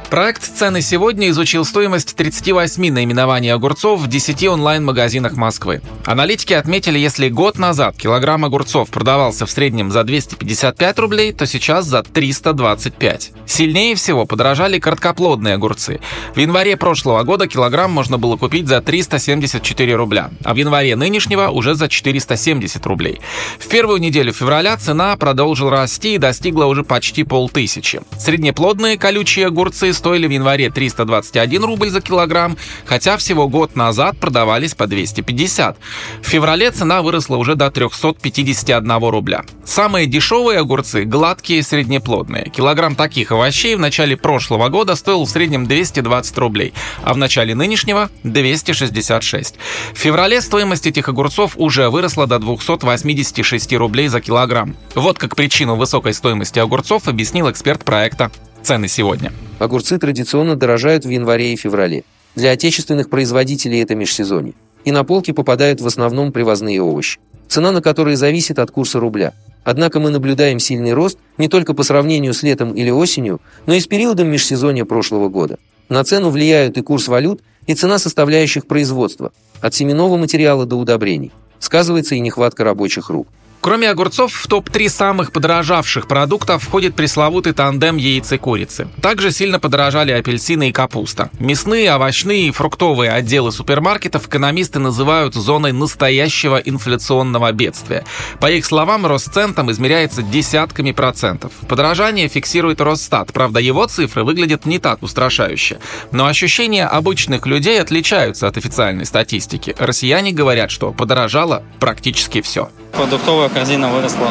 Проект 0.10 0.44
«Цены 0.58 0.82
сегодня» 0.82 1.30
изучил 1.30 1.64
стоимость 1.64 2.16
38 2.16 2.92
наименований 2.92 3.54
огурцов 3.54 4.02
в 4.02 4.08
10 4.08 4.48
онлайн-магазинах 4.48 5.34
Москвы. 5.34 5.84
Аналитики 6.04 6.54
отметили, 6.54 6.98
если 6.98 7.30
год 7.30 7.60
назад 7.60 7.96
килограмм 7.96 8.44
огурцов 8.44 8.90
продавался 8.90 9.46
в 9.46 9.52
среднем 9.52 9.92
за 9.92 10.04
255 10.04 10.98
рублей, 10.98 11.32
то 11.32 11.46
сейчас 11.46 11.86
за 11.86 12.02
325. 12.02 13.34
Сильнее 13.46 13.94
всего 13.94 14.26
подорожали 14.26 14.80
короткоплодные 14.80 15.54
огурцы. 15.54 16.00
В 16.34 16.40
январе 16.40 16.76
прошлого 16.76 17.22
года 17.22 17.46
килограмм 17.48 17.92
можно 17.92 18.18
было 18.18 18.36
купить 18.36 18.68
за 18.68 18.82
374 18.82 19.96
рубля, 19.96 20.32
а 20.44 20.56
в 20.56 20.58
январе 20.58 20.96
нынешнего 20.96 21.50
уже 21.50 21.76
за 21.76 21.88
470 21.88 22.84
рублей. 22.88 23.22
В 23.60 23.68
первую 23.68 24.00
неделю 24.00 24.34
февраля 24.34 24.76
цена 24.78 25.16
продолжила 25.18 25.70
расти 25.70 26.16
и 26.16 26.18
достигла 26.18 26.66
уже 26.66 26.84
почти 26.84 27.24
полтысячи. 27.24 28.02
Среднеплодные 28.18 28.98
колючие 28.98 29.46
огурцы 29.46 29.94
стоили 30.00 30.28
в 30.28 30.32
январе 30.32 30.70
321 30.70 31.64
рубль 31.64 31.90
за 31.90 32.00
килограмм, 32.02 32.58
хотя 32.86 33.18
всего 33.18 33.50
год 33.50 33.76
назад 33.76 34.18
продавались 34.18 34.74
по 34.74 34.88
250. 34.88 35.78
В 36.22 36.26
феврале 36.26 36.72
цена 36.72 37.02
выросла 37.02 37.36
уже 37.36 37.56
до 37.56 37.70
351 37.70 38.98
рубля. 39.10 39.44
Самые 39.66 40.08
дешевые 40.08 40.60
огурцы– 40.60 41.04
гладкие 41.06 41.60
и 41.60 41.64
среднеплодные. 41.64 42.46
Килограмм 42.46 42.96
таких 42.96 43.32
овощей 43.32 43.76
в 43.76 43.80
начале 43.80 44.16
прошлого 44.16 44.70
года 44.70 44.96
стоил 44.96 45.26
в 45.26 45.30
среднем 45.30 45.68
220 45.68 46.38
рублей, 46.38 46.74
а 47.04 47.14
в 47.14 47.18
начале 47.18 47.54
нынешнего– 47.54 48.10
266. 48.24 49.56
В 49.94 49.98
феврале 49.98 50.42
стоимость 50.42 50.88
этих 50.88 51.10
огурцов 51.10 51.54
уже 51.58 51.90
выросла 51.90 52.26
до 52.26 52.40
286 52.40 53.74
рублей 53.74 54.08
за 54.08 54.22
килограмм. 54.22 54.78
Вот 54.96 55.18
как 55.18 55.36
причину 55.36 55.76
высокой 55.76 56.14
стоимости 56.14 56.58
огурцов 56.60 57.10
объяснил 57.10 57.52
эксперт 57.52 57.84
проекта 57.84 58.32
Цены 58.70 58.88
сегодня. 58.88 59.34
Огурцы 59.58 59.98
традиционно 59.98 60.56
дорожают 60.56 61.04
в 61.04 61.10
январе 61.10 61.54
и 61.54 61.56
феврале. 61.56 62.04
Для 62.36 62.52
отечественных 62.52 63.10
производителей 63.10 63.82
это 63.82 63.96
межсезонье. 63.96 64.54
И 64.86 64.92
на 64.92 65.04
полки 65.04 65.32
попадают 65.32 65.82
в 65.82 65.88
основном 65.88 66.32
привозные 66.32 66.80
овощи, 66.80 67.20
цена 67.48 67.72
на 67.72 67.82
которые 67.82 68.16
зависит 68.16 68.60
от 68.60 68.70
курса 68.70 69.00
рубля. 69.00 69.34
Однако 69.64 70.00
мы 70.00 70.12
наблюдаем 70.12 70.60
сильный 70.60 70.94
рост 70.94 71.18
не 71.40 71.48
только 71.48 71.74
по 71.74 71.82
сравнению 71.82 72.36
с 72.36 72.44
летом 72.44 72.74
или 72.74 72.92
осенью, 72.92 73.42
но 73.66 73.74
и 73.74 73.80
с 73.80 73.88
периодом 73.88 74.28
межсезонья 74.28 74.86
прошлого 74.86 75.30
года. 75.30 75.58
На 75.90 76.04
цену 76.04 76.30
влияют 76.30 76.78
и 76.78 76.84
курс 76.84 77.08
валют, 77.08 77.42
и 77.66 77.74
цена 77.74 77.98
составляющих 77.98 78.68
производства, 78.68 79.32
от 79.62 79.74
семенного 79.74 80.16
материала 80.16 80.68
до 80.68 80.76
удобрений. 80.76 81.32
Сказывается 81.58 82.14
и 82.14 82.20
нехватка 82.20 82.64
рабочих 82.66 83.10
рук. 83.10 83.30
Кроме 83.62 83.90
огурцов, 83.90 84.34
в 84.34 84.48
топ-3 84.48 84.90
самых 84.90 85.32
подорожавших 85.34 86.08
продуктов 86.08 86.64
входит 86.64 86.96
пресловутый 86.96 87.52
тандем 87.52 87.98
яиц 87.98 88.32
и 88.32 88.38
курицы. 88.38 88.88
Также 89.02 89.32
сильно 89.32 89.60
подорожали 89.60 90.14
апельсины 90.14 90.70
и 90.70 90.72
капуста. 90.72 91.30
Мясные, 91.40 91.94
овощные 91.94 92.48
и 92.48 92.52
фруктовые 92.52 93.12
отделы 93.12 93.52
супермаркетов 93.52 94.28
экономисты 94.28 94.80
называют 94.80 95.36
зоной 95.36 95.74
настоящего 95.74 96.56
инфляционного 96.58 97.52
бедствия. 97.52 98.06
По 98.40 98.50
их 98.50 98.66
словам, 98.66 99.06
рост 99.06 99.34
цен 99.34 99.54
там 99.54 99.70
измеряется 99.72 100.22
десятками 100.22 100.94
процентов. 100.94 101.52
Подорожание 101.68 102.30
фиксирует 102.30 102.80
Росстат, 102.80 103.34
правда 103.34 103.60
его 103.60 103.86
цифры 103.88 104.24
выглядят 104.24 104.66
не 104.66 104.80
так 104.80 105.04
устрашающе. 105.04 105.80
Но 106.14 106.28
ощущения 106.28 106.86
обычных 106.86 107.46
людей 107.46 107.82
отличаются 107.82 108.48
от 108.48 108.56
официальной 108.56 109.06
статистики. 109.06 109.76
Россияне 109.78 110.32
говорят, 110.32 110.72
что 110.72 110.94
подорожало 110.94 111.64
практически 111.80 112.42
все. 112.42 112.70
Продуктовая 112.92 113.50
корзина 113.50 113.90
выросла, 113.90 114.30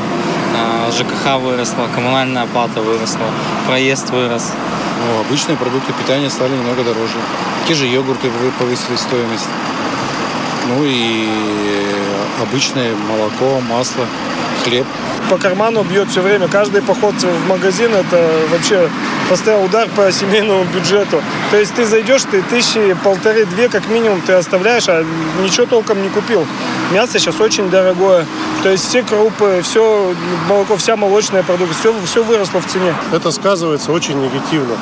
а, 0.56 0.90
ЖКХ 0.90 1.39
выросла, 1.40 1.89
коммунальная 1.94 2.43
оплата 2.43 2.80
выросла, 2.82 3.26
проезд 3.66 4.10
вырос. 4.10 4.52
Ну, 5.01 5.20
обычные 5.20 5.56
продукты 5.56 5.93
питания 5.93 6.28
стали 6.28 6.52
немного 6.52 6.82
дороже. 6.85 7.18
Те 7.66 7.74
же 7.74 7.86
йогурты 7.86 8.30
повысили 8.59 8.97
стоимость. 8.97 9.48
Ну 10.68 10.85
и 10.85 11.28
обычное 12.43 12.94
молоко, 12.94 13.60
масло, 13.60 14.05
хлеб. 14.68 14.86
По 15.30 15.36
карману 15.36 15.82
бьет 15.82 16.08
все 16.10 16.20
время. 16.20 16.48
Каждый 16.48 16.82
поход 16.82 17.14
в 17.14 17.48
магазин– 17.48 17.94
это 17.94 18.30
вообще 18.50 18.88
постоянный 19.28 19.66
удар 19.66 19.88
по 19.94 20.10
семейному 20.10 20.64
бюджету. 20.64 21.22
То 21.50 21.58
есть 21.58 21.74
ты 21.74 21.84
зайдешь, 21.84 22.22
ты 22.30 22.42
тысячи, 22.42 22.94
полторы-две 23.04 23.68
как 23.68 23.88
минимум 23.88 24.20
ты 24.22 24.32
оставляешь, 24.32 24.88
а 24.88 25.04
ничего 25.42 25.66
толком 25.66 26.02
не 26.02 26.08
купил. 26.08 26.46
Мясо 26.92 27.18
сейчас 27.18 27.40
очень 27.40 27.68
дорогое. 27.70 28.26
То 28.62 28.70
есть 28.70 28.88
все 28.88 29.02
крупы, 29.02 29.60
все 29.62 30.14
молоко, 30.48 30.76
вся 30.76 30.97
молочная 30.97 31.42
продукция, 31.42 31.78
все, 31.78 31.94
все 32.06 32.24
выросло 32.24 32.60
в 32.60 32.66
цене. 32.66 32.94
Это 33.12 33.30
сказывается 33.30 33.92
очень 33.92 34.20
негативно 34.20 34.76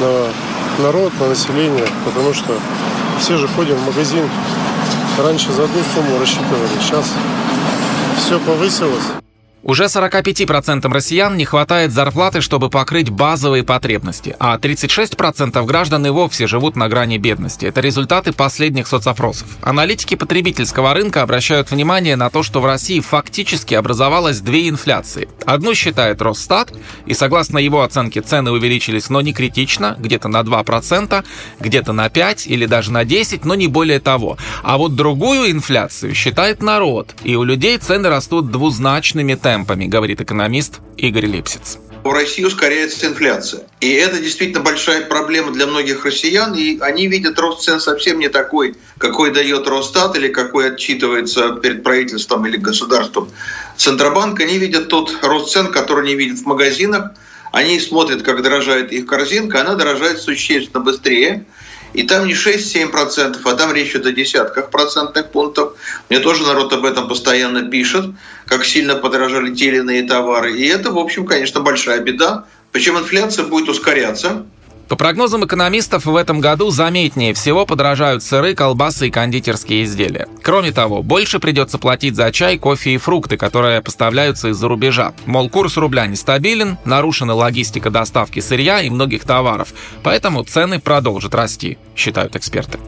на 0.00 0.84
народ, 0.84 1.12
на 1.20 1.28
население, 1.28 1.86
потому 2.04 2.34
что 2.34 2.54
все 3.20 3.36
же 3.36 3.48
ходим 3.48 3.76
в 3.76 3.86
магазин. 3.86 4.28
Раньше 5.18 5.50
за 5.52 5.64
одну 5.64 5.80
сумму 5.94 6.18
рассчитывали, 6.18 6.68
сейчас 6.80 7.06
все 8.16 8.40
повысилось. 8.40 9.25
Уже 9.66 9.86
45% 9.86 10.88
россиян 10.92 11.36
не 11.36 11.44
хватает 11.44 11.90
зарплаты, 11.90 12.40
чтобы 12.40 12.70
покрыть 12.70 13.10
базовые 13.10 13.64
потребности, 13.64 14.36
а 14.38 14.56
36% 14.58 15.66
граждан 15.66 16.06
и 16.06 16.10
вовсе 16.10 16.46
живут 16.46 16.76
на 16.76 16.88
грани 16.88 17.18
бедности. 17.18 17.66
Это 17.66 17.80
результаты 17.80 18.32
последних 18.32 18.86
соцопросов. 18.86 19.48
Аналитики 19.62 20.14
потребительского 20.14 20.94
рынка 20.94 21.22
обращают 21.22 21.72
внимание 21.72 22.14
на 22.14 22.30
то, 22.30 22.44
что 22.44 22.60
в 22.60 22.66
России 22.66 23.00
фактически 23.00 23.74
образовалось 23.74 24.38
две 24.38 24.68
инфляции. 24.68 25.28
Одну 25.44 25.74
считает 25.74 26.22
Росстат, 26.22 26.72
и 27.04 27.12
согласно 27.14 27.58
его 27.58 27.82
оценке 27.82 28.20
цены 28.20 28.52
увеличились, 28.52 29.10
но 29.10 29.20
не 29.20 29.32
критично, 29.32 29.96
где-то 29.98 30.28
на 30.28 30.42
2%, 30.42 31.24
где-то 31.58 31.92
на 31.92 32.06
5% 32.06 32.46
или 32.46 32.66
даже 32.66 32.92
на 32.92 33.02
10%, 33.02 33.40
но 33.42 33.56
не 33.56 33.66
более 33.66 33.98
того. 33.98 34.36
А 34.62 34.78
вот 34.78 34.94
другую 34.94 35.50
инфляцию 35.50 36.14
считает 36.14 36.62
народ, 36.62 37.16
и 37.24 37.34
у 37.34 37.42
людей 37.42 37.78
цены 37.78 38.08
растут 38.08 38.52
двузначными 38.52 39.34
темпами 39.34 39.55
темпами, 39.56 39.86
говорит 39.86 40.20
экономист 40.20 40.80
Игорь 40.98 41.24
Липсиц. 41.24 41.78
В 42.04 42.12
России 42.12 42.44
ускоряется 42.44 43.06
инфляция. 43.06 43.62
И 43.80 43.90
это 43.90 44.18
действительно 44.20 44.62
большая 44.62 45.06
проблема 45.06 45.50
для 45.50 45.66
многих 45.66 46.04
россиян, 46.04 46.54
и 46.54 46.78
они 46.80 47.06
видят 47.06 47.38
рост 47.38 47.62
цен 47.62 47.80
совсем 47.80 48.18
не 48.18 48.28
такой, 48.28 48.74
какой 48.98 49.32
дает 49.32 49.66
Росстат 49.66 50.14
или 50.14 50.28
какой 50.28 50.72
отчитывается 50.72 51.56
перед 51.62 51.82
правительством 51.82 52.46
или 52.46 52.58
государством 52.58 53.30
Центробанк. 53.78 54.38
Они 54.40 54.58
видят 54.58 54.88
тот 54.88 55.16
рост 55.22 55.52
цен, 55.52 55.72
который 55.72 56.04
они 56.04 56.14
видят 56.16 56.38
в 56.38 56.44
магазинах. 56.44 57.12
Они 57.50 57.80
смотрят, 57.80 58.22
как 58.22 58.42
дорожает 58.42 58.92
их 58.92 59.06
корзинка, 59.06 59.62
она 59.62 59.74
дорожает 59.74 60.20
существенно 60.20 60.84
быстрее. 60.84 61.46
И 61.92 62.02
там 62.02 62.26
не 62.26 62.34
6-7%, 62.34 63.38
а 63.44 63.54
там 63.54 63.72
речь 63.72 63.90
идет 63.90 64.06
о 64.06 64.12
десятках 64.12 64.70
процентных 64.70 65.30
пунктов. 65.30 65.74
Мне 66.08 66.20
тоже 66.20 66.42
народ 66.42 66.72
об 66.72 66.84
этом 66.84 67.08
постоянно 67.08 67.62
пишет, 67.70 68.06
как 68.46 68.64
сильно 68.64 68.96
подорожали 68.96 69.54
те 69.54 69.66
или 69.66 69.78
иные 69.78 70.02
товары. 70.02 70.58
И 70.58 70.66
это, 70.66 70.92
в 70.92 70.98
общем, 70.98 71.26
конечно, 71.26 71.60
большая 71.60 72.00
беда. 72.00 72.44
Причем 72.72 72.98
инфляция 72.98 73.44
будет 73.46 73.68
ускоряться. 73.68 74.44
По 74.88 74.94
прогнозам 74.94 75.44
экономистов, 75.44 76.06
в 76.06 76.14
этом 76.14 76.40
году 76.40 76.70
заметнее 76.70 77.34
всего 77.34 77.66
подорожают 77.66 78.22
сыры, 78.22 78.54
колбасы 78.54 79.08
и 79.08 79.10
кондитерские 79.10 79.82
изделия. 79.82 80.28
Кроме 80.42 80.70
того, 80.70 81.02
больше 81.02 81.40
придется 81.40 81.78
платить 81.78 82.14
за 82.14 82.30
чай, 82.30 82.56
кофе 82.56 82.92
и 82.92 82.96
фрукты, 82.96 83.36
которые 83.36 83.82
поставляются 83.82 84.48
из-за 84.48 84.68
рубежа. 84.68 85.12
Мол, 85.26 85.50
курс 85.50 85.76
рубля 85.76 86.06
нестабилен, 86.06 86.78
нарушена 86.84 87.34
логистика 87.34 87.90
доставки 87.90 88.38
сырья 88.38 88.80
и 88.80 88.88
многих 88.88 89.24
товаров, 89.24 89.74
поэтому 90.04 90.44
цены 90.44 90.78
продолжат 90.78 91.34
расти, 91.34 91.78
считают 91.96 92.36
эксперты. 92.36 92.78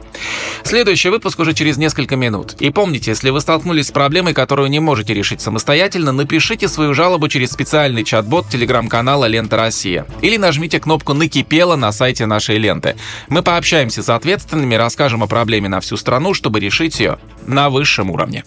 Следующий 0.63 1.09
выпуск 1.09 1.39
уже 1.41 1.53
через 1.53 1.79
несколько 1.79 2.15
минут. 2.15 2.55
И 2.61 2.71
помните, 2.71 3.11
если 3.11 3.31
вы 3.31 3.41
столкнулись 3.41 3.89
с 3.89 3.91
проблемой, 3.91 4.35
которую 4.35 4.69
не 4.69 4.81
можете 4.81 5.15
решить 5.15 5.41
самостоятельно, 5.41 6.13
напишите 6.13 6.69
свою 6.69 6.95
жалобу 6.95 7.29
через 7.29 7.51
специальный 7.51 8.05
чат-бот 8.05 8.49
телеграм-канала 8.49 9.25
«Лента 9.25 9.57
Россия». 9.57 10.07
Или 10.23 10.37
нажмите 10.37 10.79
кнопку 10.79 11.15
«Накипело» 11.15 11.77
на 11.77 11.88
на 11.89 11.93
сайте 11.93 12.27
нашей 12.27 12.59
ленты. 12.59 12.97
Мы 13.31 13.43
пообщаемся 13.43 14.03
с 14.03 14.11
ответственными, 14.11 14.75
расскажем 14.75 15.23
о 15.23 15.27
проблеме 15.27 15.71
на 15.71 15.81
всю 15.81 15.97
страну, 15.97 16.35
чтобы 16.35 16.61
решить 16.61 17.01
ее 17.01 17.19
на 17.47 17.71
высшем 17.71 18.11
уровне. 18.11 18.45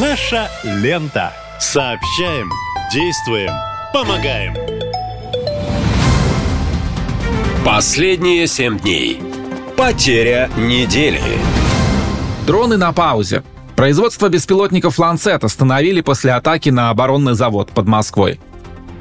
Наша 0.00 0.48
лента. 0.62 1.32
Сообщаем, 1.58 2.50
действуем, 2.92 3.50
помогаем. 3.92 4.54
Последние 7.64 8.46
семь 8.46 8.78
дней. 8.78 9.20
Потеря 9.76 10.48
недели. 10.56 11.20
Дроны 12.46 12.76
на 12.76 12.92
паузе. 12.92 13.42
Производство 13.74 14.28
беспилотников 14.28 14.98
«Ланцет» 14.98 15.42
остановили 15.42 16.00
после 16.00 16.32
атаки 16.32 16.68
на 16.68 16.90
оборонный 16.90 17.34
завод 17.34 17.72
под 17.72 17.86
Москвой. 17.86 18.38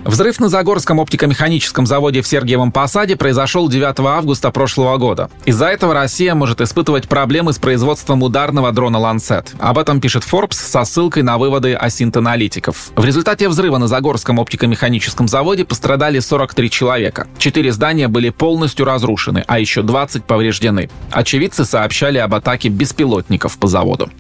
Взрыв 0.05 0.39
на 0.39 0.49
Загорском 0.49 0.99
оптико-механическом 0.99 1.87
заводе 1.87 2.21
в 2.21 2.27
Сергиевом 2.27 2.71
Посаде 2.71 3.15
произошел 3.15 3.67
9 3.67 3.99
августа 4.01 4.51
прошлого 4.51 4.97
года. 4.97 5.31
Из-за 5.45 5.65
этого 5.65 5.95
Россия 5.95 6.35
может 6.35 6.61
испытывать 6.61 7.09
проблемы 7.09 7.53
с 7.53 7.57
производством 7.57 8.21
ударного 8.21 8.71
дрона 8.71 8.99
«Ланцет». 8.99 9.53
Об 9.59 9.79
этом 9.79 9.99
пишет 9.99 10.21
Forbes 10.23 10.53
со 10.53 10.85
ссылкой 10.85 11.23
на 11.23 11.39
выводы 11.39 11.73
осинт-аналитиков. 11.73 12.91
В 12.95 13.03
результате 13.03 13.49
взрыва 13.49 13.79
на 13.79 13.87
Загорском 13.87 14.37
оптико-механическом 14.37 15.27
заводе 15.27 15.65
пострадали 15.65 16.19
43 16.19 16.69
человека. 16.69 17.27
Четыре 17.39 17.71
здания 17.71 18.07
были 18.07 18.29
полностью 18.29 18.85
разрушены, 18.85 19.43
а 19.47 19.57
еще 19.57 19.81
20 19.81 20.23
повреждены. 20.23 20.91
Очевидцы 21.09 21.65
сообщали 21.65 22.19
об 22.19 22.35
атаке 22.35 22.69
беспилотников 22.69 23.57
по 23.57 23.67
заводу. 23.67 24.11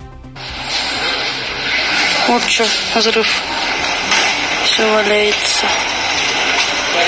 Вот 2.27 2.41
что, 2.41 2.65
взрыв 2.95 3.27
все 4.75 4.85
валяется. 4.93 5.65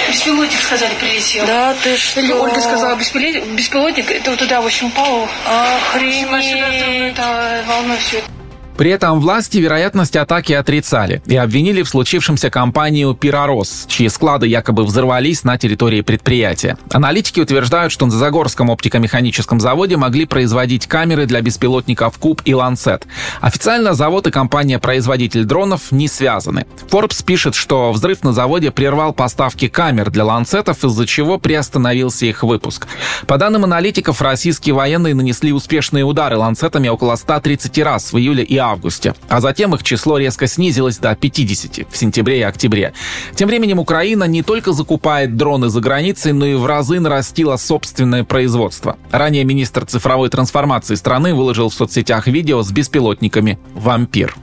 Беспилотник, 0.07 0.61
сказали, 0.61 0.93
прилетел. 0.95 1.45
Да, 1.45 1.75
ты 1.83 1.97
что? 1.97 2.21
Или 2.21 2.31
Ольга 2.31 2.61
сказала, 2.61 2.95
беспилотник, 2.95 4.09
это 4.09 4.31
вот 4.31 4.39
туда, 4.39 4.61
в 4.61 4.65
общем, 4.65 4.87
упал. 4.87 5.27
Охренеть. 5.45 6.29
Машина 6.29 6.65
это 6.65 7.63
волной 7.67 7.97
все 7.97 8.19
это. 8.19 8.27
При 8.77 8.91
этом 8.91 9.19
власти 9.19 9.57
вероятность 9.57 10.15
атаки 10.15 10.53
отрицали 10.53 11.23
и 11.25 11.35
обвинили 11.35 11.81
в 11.81 11.89
случившемся 11.89 12.51
компанию 12.51 13.15
«Пиророс», 13.15 13.85
чьи 13.87 14.07
склады 14.07 14.45
якобы 14.47 14.83
взорвались 14.83 15.43
на 15.43 15.57
территории 15.57 16.01
предприятия. 16.01 16.77
Аналитики 16.91 17.39
утверждают, 17.39 17.91
что 17.91 18.05
на 18.05 18.11
Загорском 18.11 18.69
оптико-механическом 18.69 19.59
заводе 19.59 19.97
могли 19.97 20.25
производить 20.25 20.85
камеры 20.85 21.25
для 21.25 21.41
беспилотников 21.41 22.19
«Куб» 22.19 22.43
и 22.45 22.53
«Ланцет». 22.53 23.07
Официально 23.41 23.95
завод 23.95 24.27
и 24.27 24.31
компания-производитель 24.31 25.45
дронов 25.45 25.91
не 25.91 26.07
связаны. 26.07 26.67
Forbes 26.89 27.25
пишет, 27.25 27.55
что 27.55 27.91
взрыв 27.91 28.23
на 28.23 28.31
заводе 28.31 28.69
прервал 28.69 29.11
поставки 29.11 29.67
камер 29.67 30.11
для 30.11 30.23
«Ланцетов», 30.25 30.83
из-за 30.83 31.07
чего 31.07 31.39
приостановился 31.39 32.27
их 32.27 32.43
выпуск. 32.43 32.87
По 33.25 33.39
данным 33.39 33.63
аналитиков, 33.63 34.21
российские 34.21 34.75
военные 34.75 35.15
нанесли 35.15 35.51
успешные 35.51 36.03
удары 36.03 36.37
«Ланцетами» 36.37 36.89
около 36.89 37.15
130 37.15 37.75
раз 37.79 38.13
в 38.13 38.17
июле 38.19 38.43
и 38.43 38.66
августе, 38.71 39.13
а 39.29 39.41
затем 39.41 39.73
их 39.75 39.83
число 39.83 40.17
резко 40.17 40.47
снизилось 40.47 40.97
до 40.97 41.15
50 41.15 41.87
в 41.89 41.97
сентябре 41.97 42.39
и 42.39 42.43
октябре. 42.43 42.93
Тем 43.35 43.47
временем 43.47 43.79
Украина 43.79 44.25
не 44.25 44.43
только 44.43 44.73
закупает 44.73 45.35
дроны 45.37 45.69
за 45.69 45.79
границей, 45.79 46.33
но 46.33 46.45
и 46.45 46.55
в 46.55 46.65
разы 46.65 46.99
нарастила 46.99 47.57
собственное 47.57 48.23
производство. 48.23 48.97
Ранее 49.11 49.43
министр 49.43 49.85
цифровой 49.85 50.29
трансформации 50.29 50.95
страны 50.95 51.33
выложил 51.33 51.69
в 51.69 51.73
соцсетях 51.73 52.27
видео 52.27 52.61
с 52.63 52.71
беспилотниками 52.71 53.59
«Вампир». 53.73 54.35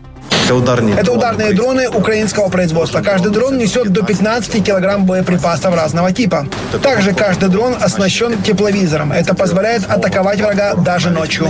Это 0.44 0.54
ударные, 0.56 0.94
это 0.94 1.12
ударные 1.12 1.52
дроны 1.54 1.88
украинского 1.88 2.50
производства. 2.50 3.00
Каждый 3.00 3.32
дрон 3.32 3.56
несет 3.56 3.90
до 3.90 4.02
15 4.04 4.62
килограмм 4.62 5.06
боеприпасов 5.06 5.74
разного 5.74 6.12
типа. 6.12 6.46
Также 6.82 7.14
каждый 7.14 7.48
дрон 7.48 7.74
оснащен 7.80 8.42
тепловизором. 8.42 9.12
Это 9.12 9.34
позволяет 9.34 9.90
атаковать 9.90 10.40
врага 10.40 10.74
даже 10.74 11.08
ночью. 11.08 11.48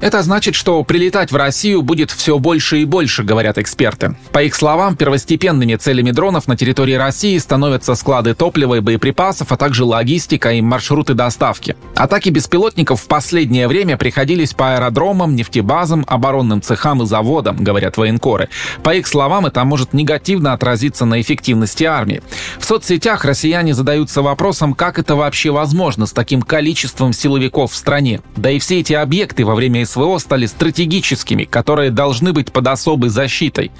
Это 0.00 0.22
значит, 0.22 0.54
что 0.54 0.82
прилетать 0.84 1.32
в 1.32 1.36
Россию 1.36 1.82
будет 1.82 2.10
все 2.10 2.38
больше 2.38 2.80
и 2.80 2.84
больше, 2.84 3.22
говорят 3.22 3.56
эксперты. 3.58 4.16
По 4.32 4.42
их 4.42 4.54
словам, 4.54 4.96
первостепенными 4.96 5.76
целями 5.76 6.10
дронов 6.10 6.46
на 6.46 6.56
территории 6.56 6.94
России 6.94 7.38
становятся 7.38 7.94
склады 7.94 8.34
топлива 8.34 8.74
и 8.74 8.80
боеприпасов, 8.80 9.52
а 9.52 9.56
также 9.56 9.84
логистика 9.84 10.52
и 10.52 10.60
маршруты 10.60 11.14
доставки. 11.14 11.76
Атаки 11.94 12.28
беспилотников 12.28 13.00
в 13.00 13.06
последнее 13.06 13.68
время 13.68 13.96
приходились 13.96 14.52
по 14.52 14.74
аэродромам, 14.74 15.36
нефтебазам, 15.36 16.04
оборонным 16.06 16.60
цехам 16.60 17.02
и 17.02 17.06
заводам, 17.06 17.62
говорят 17.64 17.96
военкоры. 17.96 18.48
По 18.82 18.94
их 18.94 19.06
словам, 19.06 19.46
это 19.46 19.64
может 19.64 19.94
негативно 19.94 20.52
отразиться 20.52 21.04
на 21.04 21.20
эффективности 21.20 21.84
армии. 21.84 22.22
В 22.58 22.64
соцсетях 22.64 23.24
россияне 23.24 23.74
задаются 23.74 24.22
вопросом, 24.22 24.74
как 24.74 24.98
это 24.98 25.16
вообще 25.16 25.50
возможно 25.50 26.06
с 26.06 26.12
таким 26.12 26.42
количеством 26.42 27.12
силовиков 27.12 27.72
в 27.72 27.76
стране. 27.76 28.20
Да 28.36 28.50
и 28.50 28.58
все 28.58 28.80
эти 28.80 28.92
объекты 28.92 29.44
во 29.44 29.54
время 29.54 29.83
СВО 29.84 30.18
стали 30.18 30.46
стратегическими, 30.46 31.44
которые 31.44 31.90
должны 31.90 32.32
быть 32.32 32.52
под 32.52 32.66
особой 32.68 33.10
защитой. 33.10 33.70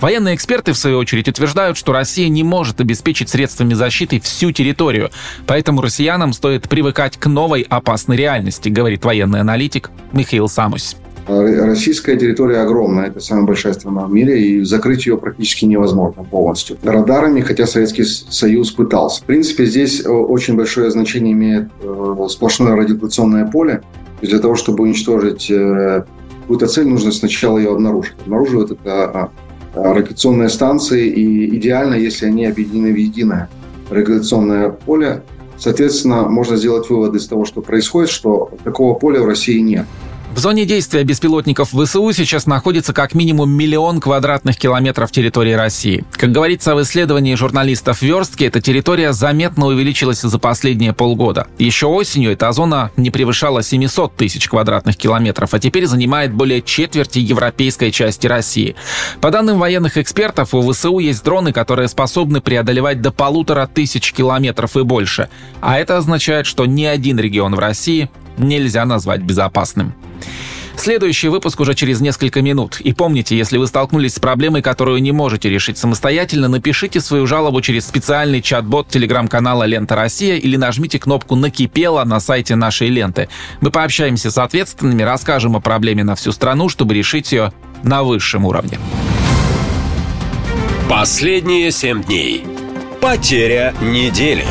Военные 0.00 0.34
эксперты, 0.34 0.72
в 0.72 0.78
свою 0.78 0.98
очередь, 0.98 1.28
утверждают, 1.28 1.76
что 1.76 1.92
Россия 1.92 2.28
не 2.28 2.42
может 2.42 2.80
обеспечить 2.80 3.28
средствами 3.28 3.74
защиты 3.74 4.20
всю 4.20 4.52
территорию, 4.52 5.10
поэтому 5.46 5.80
россиянам 5.80 6.32
стоит 6.32 6.68
привыкать 6.68 7.16
к 7.16 7.26
новой 7.26 7.62
опасной 7.62 8.16
реальности, 8.16 8.68
говорит 8.68 9.04
военный 9.04 9.40
аналитик 9.40 9.90
Михаил 10.12 10.48
Самусь. 10.48 10.96
Российская 11.26 12.16
территория 12.18 12.58
огромная, 12.58 13.06
это 13.06 13.20
самая 13.20 13.44
большая 13.44 13.72
страна 13.72 14.06
в 14.06 14.12
мире, 14.12 14.42
и 14.42 14.62
закрыть 14.62 15.06
ее 15.06 15.16
практически 15.16 15.64
невозможно 15.64 16.22
полностью. 16.22 16.76
Радарами, 16.82 17.40
хотя 17.40 17.66
Советский 17.66 18.04
Союз 18.04 18.70
пытался. 18.72 19.22
В 19.22 19.24
принципе, 19.24 19.64
здесь 19.64 20.04
э, 20.04 20.08
очень 20.08 20.54
большое 20.54 20.90
значение 20.90 21.32
имеет 21.32 21.68
э, 21.80 22.26
сплошное 22.28 22.76
радиационное 22.76 23.46
поле. 23.46 23.82
Для 24.20 24.38
того, 24.38 24.54
чтобы 24.54 24.84
уничтожить 24.84 25.50
э, 25.50 26.04
какую-то 26.42 26.66
цель, 26.66 26.88
нужно 26.88 27.10
сначала 27.10 27.56
ее 27.58 27.72
обнаружить. 27.72 28.14
Обнаруживают 28.24 28.72
это 28.72 29.30
а, 29.74 29.94
радиационные 29.94 30.50
станции, 30.50 31.08
и 31.08 31.56
идеально, 31.56 31.94
если 31.94 32.26
они 32.26 32.44
объединены 32.44 32.92
в 32.92 32.96
единое 32.96 33.48
радиационное 33.90 34.70
поле, 34.70 35.22
Соответственно, 35.56 36.28
можно 36.28 36.56
сделать 36.56 36.90
вывод 36.90 37.14
из 37.14 37.28
того, 37.28 37.44
что 37.44 37.62
происходит, 37.62 38.10
что 38.10 38.50
такого 38.64 38.94
поля 38.94 39.22
в 39.22 39.26
России 39.26 39.60
нет. 39.60 39.86
В 40.34 40.40
зоне 40.40 40.66
действия 40.66 41.04
беспилотников 41.04 41.68
ВСУ 41.68 42.12
сейчас 42.12 42.46
находится 42.46 42.92
как 42.92 43.14
минимум 43.14 43.52
миллион 43.52 44.00
квадратных 44.00 44.56
километров 44.56 45.12
территории 45.12 45.52
России. 45.52 46.04
Как 46.10 46.32
говорится 46.32 46.74
в 46.74 46.82
исследовании 46.82 47.36
журналистов 47.36 48.02
Верстки, 48.02 48.42
эта 48.42 48.60
территория 48.60 49.12
заметно 49.12 49.66
увеличилась 49.66 50.22
за 50.22 50.38
последние 50.40 50.92
полгода. 50.92 51.46
Еще 51.58 51.86
осенью 51.86 52.32
эта 52.32 52.50
зона 52.50 52.90
не 52.96 53.12
превышала 53.12 53.62
700 53.62 54.16
тысяч 54.16 54.48
квадратных 54.48 54.96
километров, 54.96 55.54
а 55.54 55.60
теперь 55.60 55.86
занимает 55.86 56.34
более 56.34 56.62
четверти 56.62 57.20
европейской 57.20 57.92
части 57.92 58.26
России. 58.26 58.74
По 59.20 59.30
данным 59.30 59.60
военных 59.60 59.98
экспертов, 59.98 60.52
у 60.52 60.72
ВСУ 60.72 60.98
есть 60.98 61.22
дроны, 61.22 61.52
которые 61.52 61.86
способны 61.86 62.40
преодолевать 62.40 63.00
до 63.00 63.12
полутора 63.12 63.70
тысяч 63.72 64.12
километров 64.12 64.76
и 64.76 64.82
больше. 64.82 65.28
А 65.60 65.78
это 65.78 65.96
означает, 65.96 66.46
что 66.46 66.66
ни 66.66 66.84
один 66.86 67.20
регион 67.20 67.54
в 67.54 67.60
России 67.60 68.10
нельзя 68.36 68.84
назвать 68.84 69.20
безопасным. 69.20 69.94
Следующий 70.76 71.28
выпуск 71.28 71.60
уже 71.60 71.74
через 71.74 72.00
несколько 72.00 72.42
минут. 72.42 72.80
И 72.80 72.92
помните, 72.92 73.36
если 73.36 73.58
вы 73.58 73.66
столкнулись 73.66 74.14
с 74.14 74.18
проблемой, 74.18 74.60
которую 74.60 75.00
не 75.00 75.12
можете 75.12 75.48
решить 75.48 75.78
самостоятельно, 75.78 76.48
напишите 76.48 77.00
свою 77.00 77.26
жалобу 77.26 77.60
через 77.60 77.86
специальный 77.86 78.42
чат-бот 78.42 78.88
телеграм-канала 78.88 79.64
«Лента 79.64 79.94
Россия» 79.94 80.36
или 80.36 80.56
нажмите 80.56 80.98
кнопку 80.98 81.36
«Накипело» 81.36 82.04
на 82.04 82.20
сайте 82.20 82.56
нашей 82.56 82.88
ленты. 82.88 83.28
Мы 83.60 83.70
пообщаемся 83.70 84.30
с 84.30 84.38
ответственными, 84.38 85.02
расскажем 85.02 85.56
о 85.56 85.60
проблеме 85.60 86.04
на 86.04 86.16
всю 86.16 86.32
страну, 86.32 86.68
чтобы 86.68 86.94
решить 86.94 87.32
ее 87.32 87.52
на 87.82 88.02
высшем 88.02 88.44
уровне. 88.44 88.78
Последние 90.90 91.70
семь 91.70 92.02
дней. 92.02 92.44
Потеря 93.00 93.74
недели. 93.80 94.44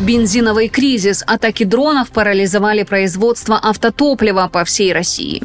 Бензиновый 0.00 0.68
кризис, 0.68 1.22
атаки 1.26 1.64
дронов 1.64 2.10
парализовали 2.10 2.84
производство 2.84 3.60
автотоплива 3.62 4.48
по 4.50 4.64
всей 4.64 4.94
России. 4.94 5.42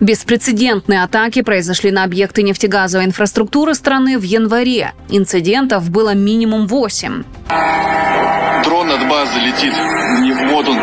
Беспрецедентные 0.00 1.02
атаки 1.02 1.42
произошли 1.42 1.90
на 1.90 2.04
объекты 2.04 2.42
нефтегазовой 2.42 3.06
инфраструктуры 3.06 3.74
страны 3.74 4.18
в 4.18 4.22
январе. 4.22 4.92
Инцидентов 5.08 5.90
было 5.90 6.14
минимум 6.14 6.66
8. 6.66 7.22
Дрон 8.64 8.90
от 8.90 9.08
базы 9.08 9.38
летит. 9.38 9.72
Вот 10.50 10.68
он. 10.68 10.78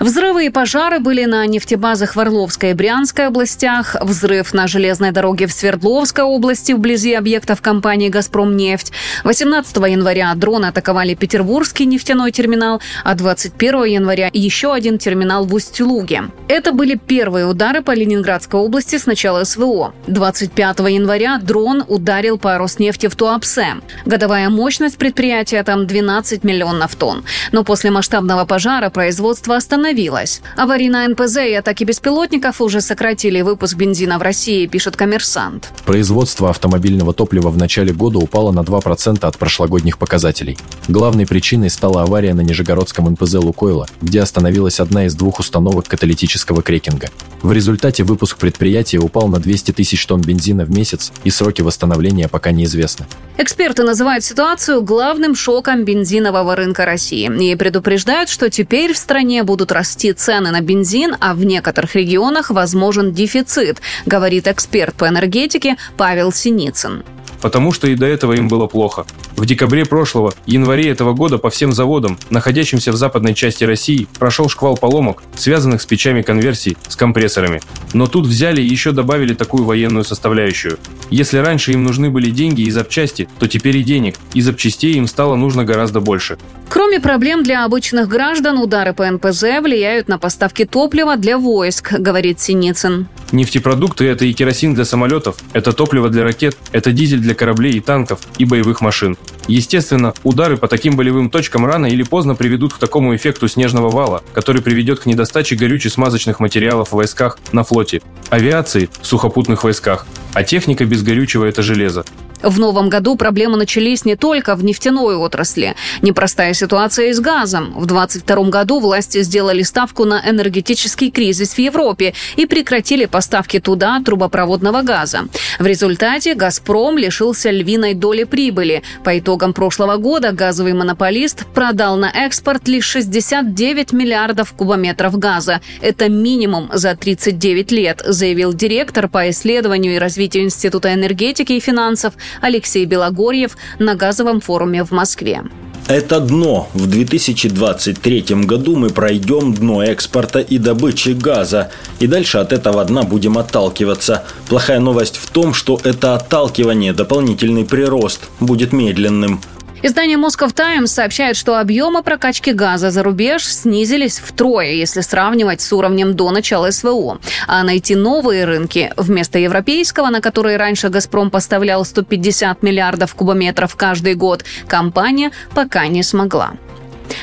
Взрывы 0.00 0.46
и 0.46 0.50
пожары 0.50 0.98
были 0.98 1.24
на 1.24 1.46
нефтебазах 1.46 2.16
в 2.16 2.20
Орловской 2.20 2.72
и 2.72 2.74
Брянской 2.74 3.28
областях, 3.28 3.96
взрыв 4.02 4.52
на 4.52 4.66
железной 4.66 5.12
дороге 5.12 5.46
в 5.46 5.52
Свердловской 5.52 6.24
области 6.24 6.72
вблизи 6.72 7.14
объектов 7.14 7.62
компании 7.62 8.08
«Газпромнефть». 8.08 8.92
18 9.22 9.76
января 9.76 10.34
дроны 10.34 10.66
атаковали 10.66 11.14
Петербургский 11.14 11.86
нефтяной 11.86 12.32
терминал, 12.32 12.82
а 13.04 13.14
21 13.14 13.84
января 13.84 14.28
еще 14.32 14.74
один 14.74 14.98
терминал 14.98 15.46
в 15.46 15.54
Усть-Луге. 15.54 16.24
Это 16.48 16.72
были 16.72 16.96
первые 16.96 17.46
удары 17.46 17.80
по 17.80 17.92
Ленинградской 18.34 18.60
области 18.60 18.98
с 18.98 19.06
начала 19.06 19.44
СВО. 19.44 19.94
25 20.08 20.80
января 20.80 21.38
дрон 21.38 21.84
ударил 21.86 22.36
по 22.36 22.58
Роснефти 22.58 23.06
в 23.06 23.14
Туапсе. 23.14 23.76
Годовая 24.06 24.48
мощность 24.48 24.96
предприятия 24.96 25.62
там 25.62 25.86
12 25.86 26.42
миллионов 26.42 26.96
тонн. 26.96 27.24
Но 27.52 27.62
после 27.62 27.92
масштабного 27.92 28.44
пожара 28.44 28.90
производство 28.90 29.54
остановилось. 29.54 30.42
Аварийная 30.56 31.06
НПЗ 31.08 31.36
и 31.48 31.54
атаки 31.54 31.84
беспилотников 31.84 32.60
уже 32.60 32.80
сократили 32.80 33.40
выпуск 33.42 33.76
бензина 33.76 34.18
в 34.18 34.22
России, 34.22 34.66
пишет 34.66 34.96
коммерсант. 34.96 35.70
Производство 35.84 36.50
автомобильного 36.50 37.12
топлива 37.14 37.50
в 37.50 37.56
начале 37.56 37.92
года 37.92 38.18
упало 38.18 38.50
на 38.50 38.60
2% 38.60 39.24
от 39.24 39.38
прошлогодних 39.38 39.96
показателей. 39.98 40.58
Главной 40.88 41.26
причиной 41.26 41.70
стала 41.70 42.02
авария 42.02 42.34
на 42.34 42.40
Нижегородском 42.40 43.08
НПЗ 43.12 43.34
«Лукойла», 43.34 43.86
где 44.02 44.20
остановилась 44.20 44.80
одна 44.80 45.06
из 45.06 45.14
двух 45.14 45.38
установок 45.38 45.86
каталитического 45.86 46.62
крекинга. 46.62 47.10
В 47.44 47.52
результате 47.52 48.04
выпуск 48.04 48.23
предприятия 48.32 48.98
упал 48.98 49.28
на 49.28 49.38
200 49.38 49.72
тысяч 49.72 50.04
тонн 50.06 50.20
бензина 50.20 50.64
в 50.64 50.70
месяц, 50.70 51.12
и 51.24 51.30
сроки 51.30 51.62
восстановления 51.62 52.28
пока 52.28 52.50
неизвестны. 52.50 53.06
Эксперты 53.36 53.82
называют 53.82 54.24
ситуацию 54.24 54.82
главным 54.82 55.34
шоком 55.34 55.84
бензинового 55.84 56.56
рынка 56.56 56.84
России 56.84 57.30
и 57.50 57.56
предупреждают, 57.56 58.28
что 58.28 58.50
теперь 58.50 58.92
в 58.92 58.98
стране 58.98 59.42
будут 59.42 59.72
расти 59.72 60.12
цены 60.12 60.50
на 60.50 60.60
бензин, 60.60 61.16
а 61.20 61.34
в 61.34 61.44
некоторых 61.44 61.94
регионах 61.94 62.50
возможен 62.50 63.12
дефицит, 63.12 63.80
говорит 64.06 64.46
эксперт 64.46 64.94
по 64.94 65.08
энергетике 65.08 65.76
Павел 65.96 66.32
Синицын 66.32 67.04
потому 67.44 67.72
что 67.72 67.86
и 67.88 67.94
до 67.94 68.06
этого 68.06 68.32
им 68.32 68.48
было 68.48 68.66
плохо. 68.66 69.04
В 69.36 69.44
декабре 69.44 69.84
прошлого, 69.84 70.32
январе 70.46 70.88
этого 70.88 71.12
года 71.12 71.36
по 71.36 71.50
всем 71.50 71.72
заводам, 71.72 72.18
находящимся 72.30 72.90
в 72.90 72.96
западной 72.96 73.34
части 73.34 73.64
России, 73.64 74.08
прошел 74.18 74.48
шквал 74.48 74.78
поломок, 74.78 75.22
связанных 75.36 75.82
с 75.82 75.84
печами 75.86 76.22
конверсий, 76.22 76.78
с 76.88 76.96
компрессорами. 76.96 77.60
Но 77.92 78.06
тут 78.06 78.26
взяли 78.26 78.62
и 78.62 78.66
еще 78.66 78.92
добавили 78.92 79.34
такую 79.34 79.64
военную 79.64 80.04
составляющую. 80.04 80.78
Если 81.10 81.36
раньше 81.36 81.72
им 81.72 81.84
нужны 81.84 82.08
были 82.08 82.30
деньги 82.30 82.62
и 82.62 82.70
запчасти, 82.70 83.28
то 83.38 83.46
теперь 83.46 83.76
и 83.76 83.82
денег, 83.82 84.14
и 84.32 84.40
запчастей 84.40 84.94
им 84.94 85.06
стало 85.06 85.34
нужно 85.36 85.66
гораздо 85.66 86.00
больше. 86.00 86.38
Кроме 86.68 86.98
проблем 86.98 87.42
для 87.42 87.64
обычных 87.64 88.08
граждан, 88.08 88.58
удары 88.58 88.92
по 88.92 89.08
НПЗ 89.08 89.60
влияют 89.62 90.08
на 90.08 90.18
поставки 90.18 90.64
топлива 90.64 91.16
для 91.16 91.38
войск, 91.38 91.92
говорит 91.92 92.40
Синицын. 92.40 93.06
Нефтепродукты– 93.32 94.04
это 94.06 94.24
и 94.24 94.32
керосин 94.32 94.74
для 94.74 94.84
самолетов, 94.84 95.36
это 95.52 95.72
топливо 95.72 96.08
для 96.08 96.24
ракет, 96.24 96.56
это 96.72 96.92
дизель 96.92 97.20
для 97.20 97.34
кораблей 97.34 97.72
и 97.72 97.80
танков 97.80 98.20
и 98.38 98.44
боевых 98.44 98.80
машин. 98.80 99.16
Естественно, 99.48 100.14
удары 100.22 100.56
по 100.56 100.68
таким 100.68 100.96
болевым 100.96 101.30
точкам 101.30 101.66
рано 101.66 101.86
или 101.86 102.02
поздно 102.02 102.34
приведут 102.34 102.74
к 102.74 102.78
такому 102.78 103.14
эффекту 103.14 103.48
снежного 103.48 103.90
вала, 103.90 104.22
который 104.32 104.62
приведет 104.62 105.00
к 105.00 105.06
недостаче 105.06 105.56
горюче-смазочных 105.56 106.38
материалов 106.38 106.90
в 106.90 106.92
войсках 106.92 107.38
на 107.52 107.64
флоте, 107.64 108.02
авиации 108.30 108.88
в 109.00 109.06
сухопутных 109.06 109.64
войсках, 109.64 110.06
а 110.32 110.44
техника 110.44 110.84
без 110.84 111.02
горючего– 111.02 111.44
это 111.46 111.62
железо. 111.62 112.04
В 112.44 112.58
новом 112.60 112.90
году 112.90 113.16
проблемы 113.16 113.56
начались 113.56 114.04
не 114.04 114.16
только 114.16 114.54
в 114.54 114.62
нефтяной 114.62 115.16
отрасли. 115.16 115.74
Непростая 116.02 116.52
ситуация 116.52 117.08
и 117.08 117.12
с 117.14 117.20
газом. 117.20 117.72
В 117.74 117.86
2022 117.86 118.50
году 118.50 118.80
власти 118.80 119.22
сделали 119.22 119.62
ставку 119.62 120.04
на 120.04 120.22
энергетический 120.28 121.10
кризис 121.10 121.54
в 121.54 121.58
Европе 121.58 122.12
и 122.36 122.44
прекратили 122.44 123.06
поставки 123.06 123.60
туда 123.60 124.00
трубопроводного 124.04 124.82
газа. 124.82 125.26
В 125.58 125.66
результате 125.66 126.34
«Газпром» 126.34 126.98
лишился 126.98 127.50
львиной 127.50 127.94
доли 127.94 128.24
прибыли. 128.24 128.82
По 129.04 129.18
итогам 129.18 129.54
прошлого 129.54 129.96
года 129.96 130.32
газовый 130.32 130.74
монополист 130.74 131.46
продал 131.54 131.96
на 131.96 132.10
экспорт 132.10 132.68
лишь 132.68 132.84
69 132.84 133.92
миллиардов 133.92 134.52
кубометров 134.52 135.18
газа. 135.18 135.62
Это 135.80 136.10
минимум 136.10 136.68
за 136.74 136.94
39 136.94 137.72
лет, 137.72 138.02
заявил 138.04 138.52
директор 138.52 139.08
по 139.08 139.30
исследованию 139.30 139.94
и 139.94 139.98
развитию 139.98 140.44
Института 140.44 140.92
энергетики 140.92 141.54
и 141.54 141.60
финансов 141.60 142.12
Алексей 142.40 142.84
Белогорьев 142.84 143.56
на 143.78 143.94
газовом 143.94 144.40
форуме 144.40 144.84
в 144.84 144.90
Москве. 144.90 145.42
Это 145.86 146.18
дно. 146.20 146.68
В 146.72 146.86
2023 146.86 148.24
году 148.46 148.74
мы 148.74 148.88
пройдем 148.88 149.52
дно 149.52 149.82
экспорта 149.82 150.38
и 150.38 150.56
добычи 150.56 151.10
газа. 151.10 151.70
И 151.98 152.06
дальше 152.06 152.38
от 152.38 152.54
этого 152.54 152.82
дна 152.86 153.02
будем 153.02 153.36
отталкиваться. 153.36 154.24
Плохая 154.48 154.80
новость 154.80 155.16
в 155.16 155.28
том, 155.30 155.52
что 155.52 155.78
это 155.84 156.14
отталкивание, 156.14 156.94
дополнительный 156.94 157.66
прирост, 157.66 158.30
будет 158.40 158.72
медленным. 158.72 159.42
Издание 159.84 160.16
Moscow 160.16 160.50
Times 160.50 160.90
сообщает, 160.90 161.36
что 161.36 161.60
объемы 161.60 162.02
прокачки 162.02 162.52
газа 162.52 162.90
за 162.90 163.02
рубеж 163.02 163.44
снизились 163.44 164.18
втрое, 164.18 164.72
если 164.72 165.02
сравнивать 165.02 165.60
с 165.60 165.70
уровнем 165.74 166.14
до 166.14 166.30
начала 166.30 166.70
СВО. 166.70 167.18
А 167.46 167.62
найти 167.62 167.94
новые 167.94 168.46
рынки 168.46 168.94
вместо 168.96 169.38
европейского, 169.38 170.08
на 170.08 170.22
который 170.22 170.56
раньше 170.56 170.88
«Газпром» 170.88 171.30
поставлял 171.30 171.84
150 171.84 172.62
миллиардов 172.62 173.14
кубометров 173.14 173.76
каждый 173.76 174.14
год, 174.14 174.46
компания 174.68 175.32
пока 175.54 175.86
не 175.86 176.02
смогла. 176.02 176.54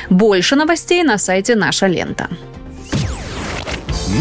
Больше 0.08 0.54
новостей 0.54 1.02
на 1.02 1.18
сайте 1.18 1.56
«Наша 1.56 1.88
лента». 1.88 2.28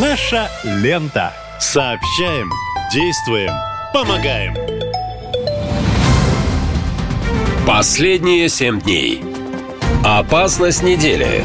Наша 0.02 0.50
лента. 0.64 1.32
Сообщаем, 1.60 2.50
действуем, 2.92 3.54
помогаем. 3.94 4.71
Последние 7.68 8.50
семь 8.50 8.82
дней. 8.82 9.24
Опасность 10.04 10.82
недели. 10.82 11.44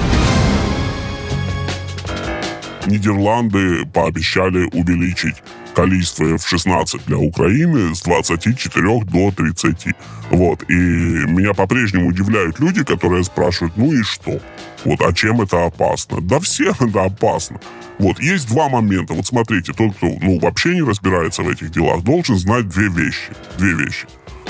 Нидерланды 2.87 3.85
пообещали 3.85 4.65
увеличить 4.73 5.37
количество 5.75 6.25
F-16 6.25 7.03
для 7.07 7.19
Украины 7.19 7.95
с 7.95 8.01
24 8.01 9.01
до 9.05 9.31
30. 9.31 9.95
Вот. 10.31 10.63
И 10.71 10.73
меня 10.73 11.53
по-прежнему 11.53 12.09
удивляют 12.09 12.61
люди, 12.61 12.83
которые 12.83 13.23
спрашивают, 13.23 13.77
ну 13.77 13.93
и 13.93 14.03
что? 14.03 14.41
Вот, 14.87 15.03
а 15.03 15.13
чем 15.13 15.43
это 15.43 15.67
опасно? 15.67 16.23
Да 16.23 16.41
всем 16.41 16.75
это 16.81 17.05
опасно. 17.05 17.61
Вот, 17.99 18.21
есть 18.21 18.49
два 18.49 18.71
момента. 18.71 19.13
Вот 19.13 19.27
смотрите, 19.27 19.75
тот, 19.75 19.95
кто 19.97 20.07
ну, 20.07 20.39
вообще 20.39 20.75
не 20.75 20.83
разбирается 20.83 21.43
в 21.43 21.49
этих 21.51 21.71
делах, 21.71 22.03
должен 22.03 22.37
знать 22.37 22.69
две 22.69 22.89
вещи. 22.89 23.33
Две 23.59 23.75
вещи. 23.75 24.07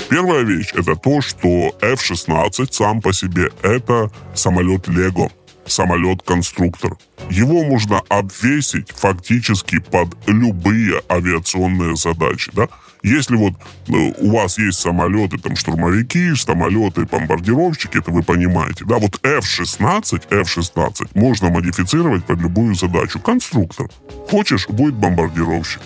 Первая 0.09 0.43
вещь– 0.43 0.71
это 0.73 0.95
то, 0.95 1.21
что 1.21 1.75
F-16 1.81 2.71
сам 2.71 3.01
по 3.01 3.11
себе– 3.13 3.49
это 3.61 4.09
самолет 4.33 4.87
Лего 4.87 5.29
самолет-конструктор. 5.69 6.97
Его 7.29 7.63
можно 7.63 8.01
обвесить 8.09 8.91
фактически 8.91 9.79
под 9.79 10.15
любые 10.27 11.01
авиационные 11.09 11.95
задачи, 11.95 12.51
да? 12.53 12.67
Если 13.03 13.35
вот 13.35 13.53
э, 13.87 13.91
у 13.93 14.31
вас 14.31 14.57
есть 14.57 14.79
самолеты, 14.79 15.37
там, 15.37 15.55
штурмовики, 15.55 16.35
самолеты, 16.35 17.05
бомбардировщики, 17.05 17.97
это 17.99 18.11
вы 18.11 18.23
понимаете, 18.23 18.85
да? 18.85 18.97
Вот 18.97 19.19
F-16, 19.23 20.23
F-16 20.29 21.09
можно 21.13 21.49
модифицировать 21.49 22.25
под 22.25 22.39
любую 22.39 22.75
задачу. 22.75 23.19
Конструктор. 23.19 23.87
Хочешь, 24.29 24.67
будет 24.67 24.95
бомбардировщик. 24.95 25.81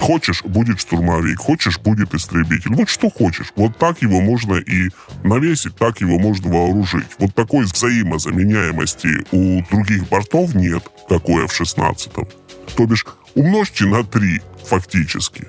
Хочешь, 0.00 0.42
будет 0.44 0.80
штурмовик, 0.80 1.38
хочешь, 1.38 1.78
будет 1.78 2.14
истребитель. 2.14 2.74
Вот 2.74 2.88
что 2.88 3.10
хочешь. 3.10 3.52
Вот 3.56 3.76
так 3.78 4.02
его 4.02 4.20
можно 4.20 4.54
и 4.54 4.90
навесить, 5.24 5.76
так 5.76 6.00
его 6.00 6.18
можно 6.18 6.50
вооружить. 6.50 7.08
Вот 7.18 7.34
такой 7.34 7.64
взаимозаменяемости 7.64 9.26
у 9.32 9.62
других 9.70 10.08
бортов 10.08 10.54
нет, 10.54 10.82
как 11.08 11.28
у 11.28 11.40
F-16. 11.40 12.28
То 12.76 12.86
бишь, 12.86 13.04
умножьте 13.34 13.86
на 13.86 14.04
3 14.04 14.40
фактически. 14.66 15.48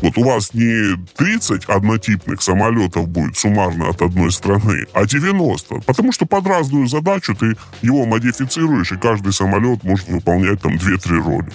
Вот 0.00 0.16
у 0.16 0.22
вас 0.22 0.54
не 0.54 0.96
30 1.16 1.64
однотипных 1.64 2.40
самолетов 2.40 3.08
будет 3.08 3.36
суммарно 3.36 3.88
от 3.88 4.00
одной 4.00 4.30
страны, 4.30 4.86
а 4.92 5.04
90. 5.06 5.80
Потому 5.86 6.12
что 6.12 6.24
под 6.26 6.46
разную 6.46 6.86
задачу 6.86 7.34
ты 7.34 7.56
его 7.82 8.06
модифицируешь, 8.06 8.92
и 8.92 8.96
каждый 8.96 9.32
самолет 9.32 9.82
может 9.82 10.08
выполнять 10.08 10.62
там 10.62 10.74
2-3 10.74 11.22
роли. 11.24 11.48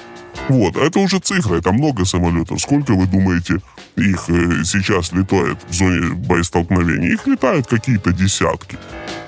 Вот, 0.50 0.76
это 0.76 1.00
уже 1.00 1.20
цифра, 1.20 1.56
это 1.56 1.72
много 1.72 2.06
самолетов. 2.06 2.60
Сколько, 2.60 2.94
вы 2.96 3.06
думаете, 3.06 3.62
их 3.96 4.30
э, 4.30 4.64
сейчас 4.66 5.14
летает 5.14 5.58
в 5.70 5.74
зоне 5.74 6.14
боестолкновения? 6.16 7.14
Их 7.14 7.26
летают 7.28 7.68
какие-то 7.68 8.12
десятки. 8.12 8.78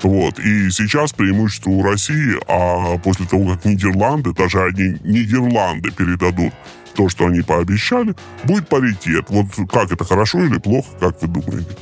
Вот, 0.02 0.38
и 0.38 0.70
сейчас 0.70 1.12
преимущество 1.12 1.70
у 1.70 1.82
России, 1.82 2.36
а 2.48 2.98
после 2.98 3.24
того, 3.26 3.54
как 3.54 3.64
Нидерланды, 3.64 4.34
даже 4.34 4.62
они 4.62 4.98
Нидерланды 5.04 5.90
передадут 5.90 6.52
то, 6.96 7.08
что 7.08 7.26
они 7.26 7.42
пообещали, 7.42 8.14
будет 8.44 8.68
паритет. 8.68 9.26
Вот 9.28 9.46
как 9.70 9.92
это 9.92 10.04
хорошо 10.04 10.42
или 10.42 10.58
плохо, 10.58 10.88
как 10.98 11.22
вы 11.22 11.28
думаете? 11.28 11.76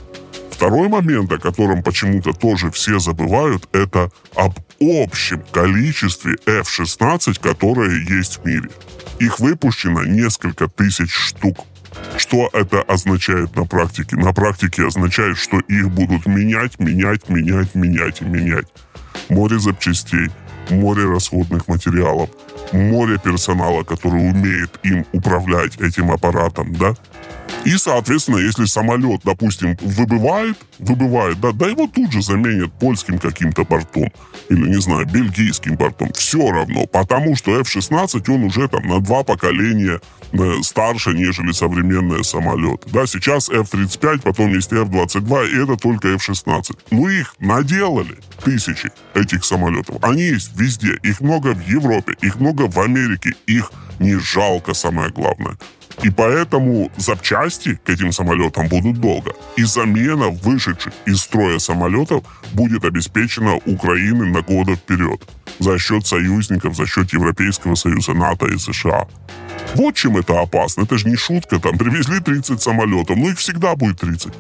Второй 0.51 0.89
момент, 0.89 1.33
о 1.33 1.39
котором 1.39 1.83
почему-то 1.83 2.33
тоже 2.33 2.70
все 2.70 2.99
забывают, 2.99 3.68
это 3.73 4.10
об 4.36 4.55
общем 4.81 5.43
количестве 5.52 6.36
F-16, 6.47 7.41
которые 7.41 8.05
есть 8.07 8.39
в 8.39 8.47
мире. 8.47 8.70
Их 9.18 9.41
выпущено 9.41 10.05
несколько 10.05 10.68
тысяч 10.68 11.12
штук. 11.12 11.59
Что 12.17 12.49
это 12.52 12.83
означает 12.83 13.55
на 13.57 13.65
практике? 13.67 14.17
На 14.17 14.33
практике 14.33 14.86
означает, 14.86 15.39
что 15.39 15.59
их 15.60 15.91
будут 15.91 16.26
менять, 16.26 16.78
менять, 16.78 17.28
менять, 17.28 17.75
менять 17.75 18.20
и 18.20 18.25
менять. 18.25 18.67
Море 19.28 19.59
запчастей, 19.59 20.28
море 20.70 21.05
расходных 21.05 21.68
материалов, 21.68 22.31
море 22.73 23.18
персонала, 23.18 23.83
который 23.83 24.31
умеет 24.31 24.78
им 24.83 25.07
управлять 25.12 25.81
этим 25.81 26.10
аппаратом, 26.10 26.75
да? 26.75 26.94
И, 27.65 27.76
соответственно, 27.78 28.39
если 28.39 28.67
самолет, 28.67 29.23
допустим, 29.25 29.76
выбывает, 29.81 30.57
выбывает, 30.78 31.41
да, 31.41 31.52
да 31.52 31.67
его 31.67 31.86
тут 31.86 32.12
же 32.12 32.23
заменят 32.23 32.73
польским 32.75 33.18
каким-то 33.18 33.65
бортом 33.65 34.12
или, 34.51 34.68
не 34.68 34.81
знаю, 34.81 35.07
бельгийским 35.07 35.76
бортом. 35.76 36.12
Все 36.12 36.51
равно, 36.51 36.86
потому 36.86 37.36
что 37.36 37.59
F-16, 37.60 38.31
он 38.31 38.44
уже 38.44 38.68
там 38.68 38.86
на 38.86 39.01
два 39.01 39.25
поколения 39.25 40.01
э, 40.33 40.62
старше, 40.62 41.15
нежели 41.15 41.52
современные 41.52 42.23
самолеты. 42.23 42.91
Да, 42.93 43.07
сейчас 43.07 43.49
F-35, 43.49 44.23
потом 44.23 44.52
есть 44.52 44.73
F-22, 44.73 45.51
и 45.51 45.62
это 45.62 45.76
только 45.76 46.09
F-16. 46.09 46.76
Ну, 46.91 47.09
их 47.09 47.34
наделали 47.39 48.17
тысячи 48.44 48.91
этих 49.15 49.44
самолетов. 49.44 49.97
Они 50.02 50.23
есть 50.23 50.51
везде. 50.55 50.99
Их 51.02 51.20
много 51.23 51.55
в 51.55 51.67
Европе, 51.67 52.15
их 52.20 52.36
много 52.55 52.73
в 52.73 52.81
Америке. 52.81 53.34
Их 53.47 53.73
не 54.00 54.18
жалко, 54.18 54.74
самое 54.74 55.10
главное. 55.10 55.57
И 56.05 56.10
поэтому 56.10 56.91
запчасти 56.97 57.78
к 57.84 57.91
этим 57.91 58.12
самолетам 58.12 58.68
будут 58.68 59.00
долго. 59.00 59.33
И 59.57 59.65
замена 59.65 60.28
вышедших 60.28 60.92
из 61.07 61.20
строя 61.20 61.58
самолетов 61.58 62.23
будет 62.52 62.84
обеспечена 62.84 63.57
Украиной 63.66 64.31
на 64.31 64.42
годы 64.42 64.74
вперед 64.74 65.20
за 65.58 65.78
счет 65.78 66.06
союзников, 66.06 66.76
за 66.76 66.86
счет 66.86 67.12
Европейского 67.12 67.74
Союза, 67.74 68.14
НАТО 68.14 68.47
и 68.47 68.58
США. 68.58 69.06
Вот 69.74 69.94
чем 69.94 70.16
это 70.16 70.40
опасно. 70.40 70.82
Это 70.82 70.98
же 70.98 71.08
не 71.08 71.16
шутка. 71.16 71.58
Там 71.58 71.76
привезли 71.78 72.20
30 72.20 72.62
самолетов. 72.62 73.16
Ну, 73.16 73.31
их 73.31 73.39
всегда 73.39 73.74
будет 73.74 73.98
30. 74.00 74.32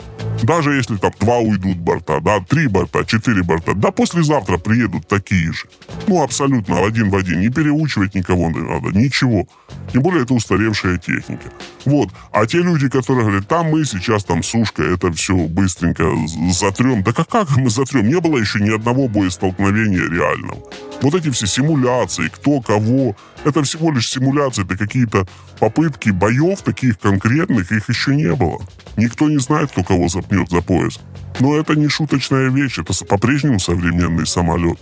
Даже 0.42 0.74
если 0.74 0.96
там 0.96 1.12
два 1.20 1.38
уйдут 1.38 1.78
борта, 1.78 2.20
да, 2.20 2.40
три 2.40 2.68
борта, 2.68 3.04
четыре 3.04 3.42
борта. 3.42 3.74
Да 3.74 3.90
послезавтра 3.90 4.58
приедут 4.58 5.08
такие 5.08 5.52
же. 5.52 5.66
Ну, 6.06 6.22
абсолютно 6.22 6.84
один 6.84 7.10
в 7.10 7.16
один. 7.16 7.40
Не 7.40 7.48
переучивать 7.48 8.14
никого 8.14 8.50
не 8.50 8.60
надо. 8.60 8.96
Ничего. 8.96 9.46
Тем 9.92 10.02
более 10.02 10.22
это 10.22 10.34
устаревшая 10.34 10.98
техника. 10.98 11.50
Вот. 11.84 12.10
А 12.32 12.46
те 12.46 12.58
люди, 12.58 12.88
которые 12.88 13.24
говорят, 13.24 13.48
там 13.48 13.66
мы 13.70 13.84
сейчас 13.84 14.24
там 14.24 14.42
сушка, 14.42 14.82
это 14.82 15.10
все 15.12 15.34
быстренько 15.34 16.04
затрем. 16.52 17.02
Да 17.02 17.12
как, 17.12 17.28
как 17.28 17.56
мы 17.56 17.70
затрем? 17.70 18.08
Не 18.08 18.20
было 18.20 18.38
еще 18.38 18.60
ни 18.60 18.70
одного 18.70 19.08
боестолкновения 19.08 20.08
реального. 20.08 20.58
Вот 21.00 21.14
эти 21.14 21.30
все 21.30 21.46
симуляции, 21.46 22.28
кто 22.28 22.60
кого, 22.60 23.16
это 23.44 23.62
всего 23.62 23.92
лишь 23.92 24.08
симуляции, 24.08 24.64
это 24.64 24.76
какие-то 24.76 25.26
попытки 25.58 26.10
боев 26.10 26.62
таких 26.62 26.98
конкретных, 26.98 27.72
их 27.72 27.88
еще 27.88 28.14
не 28.14 28.34
было. 28.34 28.60
Никто 28.96 29.28
не 29.28 29.38
знает, 29.38 29.70
кто 29.70 29.82
кого 29.82 30.08
запнет 30.08 30.48
за 30.50 30.62
пояс. 30.62 31.00
Но 31.40 31.56
это 31.56 31.74
не 31.74 31.88
шуточная 31.88 32.48
вещь, 32.48 32.78
это 32.78 32.92
по-прежнему 33.04 33.58
современный 33.58 34.26
самолет. 34.26 34.78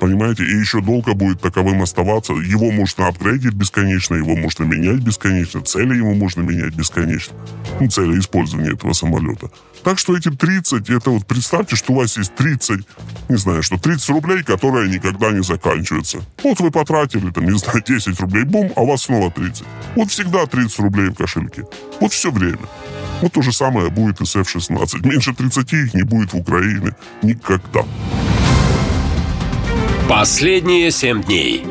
Понимаете? 0.00 0.44
И 0.44 0.58
еще 0.58 0.80
долго 0.80 1.14
будет 1.14 1.40
таковым 1.40 1.82
оставаться. 1.82 2.32
Его 2.32 2.70
можно 2.70 3.08
апгрейдить 3.08 3.54
бесконечно, 3.54 4.14
его 4.14 4.36
можно 4.36 4.64
менять 4.64 5.00
бесконечно, 5.00 5.62
цели 5.62 5.96
ему 5.96 6.14
можно 6.14 6.42
менять 6.42 6.74
бесконечно. 6.74 7.36
Ну, 7.80 7.88
цели 7.88 8.18
использования 8.18 8.72
этого 8.72 8.92
самолета. 8.92 9.50
Так 9.84 9.98
что 9.98 10.16
эти 10.16 10.30
30, 10.30 10.90
это 10.90 11.10
вот 11.10 11.26
представьте, 11.26 11.76
что 11.76 11.92
у 11.92 11.96
вас 11.96 12.16
есть 12.16 12.34
30, 12.34 12.80
не 13.28 13.36
знаю, 13.36 13.62
что 13.62 13.78
30 13.78 14.08
рублей, 14.10 14.42
которые 14.42 14.90
никогда 14.90 15.30
не 15.30 15.42
заканчиваются. 15.42 16.18
Вот 16.42 16.60
вы 16.60 16.70
потратили, 16.70 17.30
там, 17.30 17.44
не 17.44 17.58
знаю, 17.58 17.82
10 17.86 18.20
рублей, 18.20 18.44
бум, 18.44 18.72
а 18.76 18.82
у 18.82 18.86
вас 18.86 19.02
снова 19.02 19.30
30. 19.30 19.64
Вот 19.94 20.10
всегда 20.10 20.46
30 20.46 20.78
рублей 20.80 21.10
в 21.10 21.14
кошельке. 21.14 21.64
Вот 22.00 22.12
все 22.12 22.30
время. 22.30 22.68
Вот 23.22 23.32
то 23.32 23.42
же 23.42 23.52
самое 23.52 23.90
будет 23.90 24.20
и 24.20 24.24
с 24.24 24.36
F-16. 24.36 25.06
Меньше 25.06 25.34
30 25.34 25.72
их 25.72 25.94
не 25.94 26.02
будет 26.02 26.32
в 26.32 26.36
Украине 26.36 26.94
никогда. 27.22 27.84
Последние 30.08 30.90
семь 30.90 31.22
дней. 31.22 31.66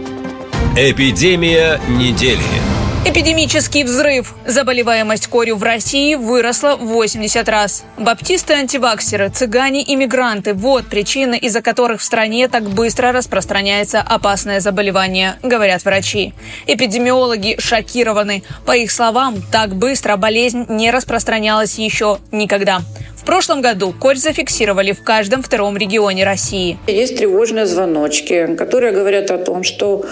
Эпидемия 0.78 1.82
недели. 1.90 2.38
Эпидемический 3.04 3.84
взрыв. 3.84 4.36
Заболеваемость 4.46 5.26
корью 5.26 5.56
в 5.56 5.64
России 5.64 6.14
выросла 6.14 6.76
в 6.76 6.86
80 6.86 7.50
раз. 7.50 7.84
Баптисты-антиваксеры, 7.98 9.30
цыгане 9.30 9.82
и 9.82 9.96
мигранты– 9.96 10.54
вот 10.54 10.86
причины, 10.86 11.36
из-за 11.36 11.64
которых 11.64 12.00
в 12.00 12.04
стране 12.04 12.48
так 12.48 12.70
быстро 12.70 13.12
распространяется 13.12 14.02
опасное 14.02 14.60
заболевание, 14.60 15.38
говорят 15.42 15.84
врачи. 15.84 16.36
Эпидемиологи 16.68 17.56
шокированы. 17.60 18.44
По 18.68 18.78
их 18.78 18.92
словам, 18.92 19.42
так 19.52 19.76
быстро 19.76 20.16
болезнь 20.16 20.68
не 20.70 20.92
распространялась 20.92 21.80
еще 21.80 22.20
никогда 22.32 22.84
прошлом 23.28 23.62
году 23.62 23.94
корь 24.00 24.16
зафиксировали 24.16 24.94
в 24.94 25.04
каждом 25.04 25.44
втором 25.44 25.76
регионе 25.76 26.24
России. 26.24 26.80
Есть 26.88 27.18
тревожные 27.18 27.66
звоночки, 27.66 28.56
которые 28.56 28.94
говорят 28.94 29.32
о 29.32 29.38
том, 29.38 29.64
что 29.64 30.06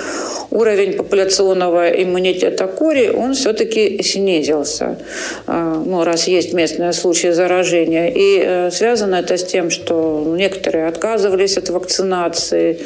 уровень 0.52 0.94
популяционного 0.94 1.88
иммунитета 1.88 2.68
кори, 2.68 3.08
он 3.08 3.34
все-таки 3.34 4.04
снизился. 4.04 5.00
А, 5.48 5.82
ну, 5.86 6.04
раз 6.04 6.28
есть 6.28 6.52
местные 6.54 6.92
случаи 6.92 7.32
заражения. 7.32 8.10
И 8.10 8.42
э, 8.44 8.72
связано 8.72 9.16
это 9.16 9.38
с 9.38 9.46
тем, 9.46 9.70
что 9.70 10.36
некоторые 10.38 10.88
отказывались 10.88 11.58
от 11.58 11.70
вакцинации. 11.70 12.80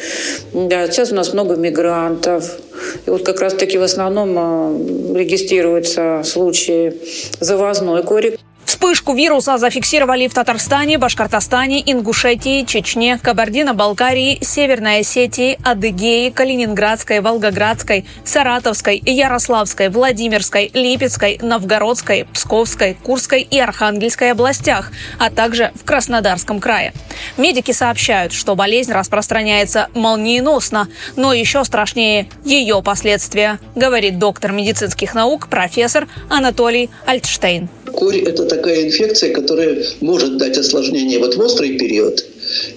Да, 0.54 0.86
сейчас 0.92 1.12
у 1.12 1.16
нас 1.16 1.34
много 1.34 1.56
мигрантов. 1.56 2.60
И 3.08 3.10
вот 3.10 3.26
как 3.26 3.42
раз-таки 3.42 3.80
в 3.80 3.84
основном 3.84 5.16
регистрируются 5.16 6.22
случаи 6.24 6.94
завозной 7.40 8.04
кори. 8.04 8.38
Вспышку 8.80 9.14
вируса 9.14 9.58
зафиксировали 9.58 10.30
в 10.30 10.34
Татарстане, 10.34 10.98
Башкортостане, 10.98 11.84
Ингушетии, 11.92 12.64
Чечне, 12.64 13.20
Кабардино-Балкарии, 13.22 14.40
Северной 14.42 15.00
Осетии, 15.00 15.60
Адыгее, 15.66 16.32
Калининградской, 16.32 17.20
Волгоградской, 17.20 18.06
Саратовской, 18.24 19.04
Ярославской, 19.06 19.90
Владимирской, 19.90 20.72
Липецкой, 20.74 21.40
Новгородской, 21.42 22.26
Псковской, 22.34 22.94
Курской 22.94 23.42
и 23.42 23.60
Архангельской 23.60 24.32
областях, 24.32 24.94
а 25.20 25.30
также 25.30 25.74
в 25.76 25.84
Краснодарском 25.84 26.62
крае. 26.62 26.94
Медики 27.36 27.74
сообщают, 27.74 28.32
что 28.32 28.56
болезнь 28.56 28.94
распространяется 28.94 29.90
молниеносно, 29.94 30.88
но 31.18 31.34
еще 31.34 31.66
страшнее 31.66 32.30
ее 32.46 32.82
последствия, 32.82 33.60
говорит 33.76 34.20
доктор 34.20 34.54
медицинских 34.54 35.14
наук, 35.14 35.50
профессор 35.50 36.08
Анатолий 36.30 36.90
Альтштейн. 37.06 37.68
Корь– 38.00 38.20
это 38.26 38.46
такая 38.46 38.86
инфекция, 38.86 39.34
которая 39.34 39.84
может 40.00 40.38
дать 40.38 40.58
осложнение 40.58 41.20
вот 41.20 41.36
в 41.36 41.40
острый 41.42 41.78
период. 41.78 42.26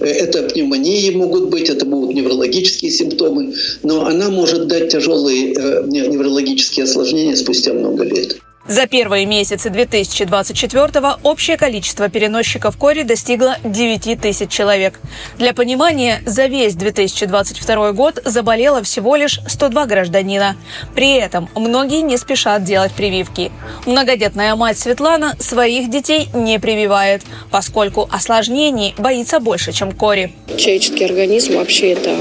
Э, 0.01 0.07
это 0.07 0.43
пневмонии 0.43 1.11
могут 1.11 1.49
быть, 1.49 1.71
это 1.71 1.85
будут 1.87 2.13
неврологические 2.17 2.91
симптомы, 2.91 3.55
но 3.85 4.05
она 4.05 4.31
может 4.31 4.67
дать 4.67 4.91
тяжелые 4.91 5.55
э, 5.55 5.85
неврологические 5.87 6.85
осложнения 6.85 7.37
спустя 7.37 7.73
много 7.73 8.03
лет. 8.03 8.37
За 8.67 8.87
первые 8.87 9.27
месяцы 9.27 9.71
2024-го 9.71 11.29
общее 11.29 11.57
количество 11.57 12.09
переносчиков 12.09 12.77
кори 12.77 13.03
достигло 13.03 13.57
9 13.65 14.21
тысяч 14.21 14.51
человек. 14.51 15.01
Для 15.37 15.53
понимания, 15.53 16.23
за 16.27 16.47
весь 16.47 16.75
2022 16.77 17.93
год 17.93 18.21
заболело 18.25 18.83
всего 18.85 19.17
лишь 19.17 19.41
102 19.49 19.87
гражданина. 19.87 20.57
При 20.95 21.17
этом 21.17 21.49
многие 21.57 22.03
не 22.03 22.17
спешат 22.17 22.63
делать 22.63 22.93
прививки. 22.93 23.51
Многодетная 23.85 24.55
мать 24.55 24.79
Светлана 24.79 25.35
своих 25.41 25.91
детей 25.91 26.29
не 26.33 26.61
прививает, 26.61 27.23
поскольку 27.51 28.09
осложнений 28.13 28.95
боится 28.97 29.41
больше, 29.41 29.73
чем 29.73 29.91
кори. 29.91 30.33
Человеческий 30.57 31.05
организм 31.05 31.57
вообще 31.57 31.93
это 31.93 32.17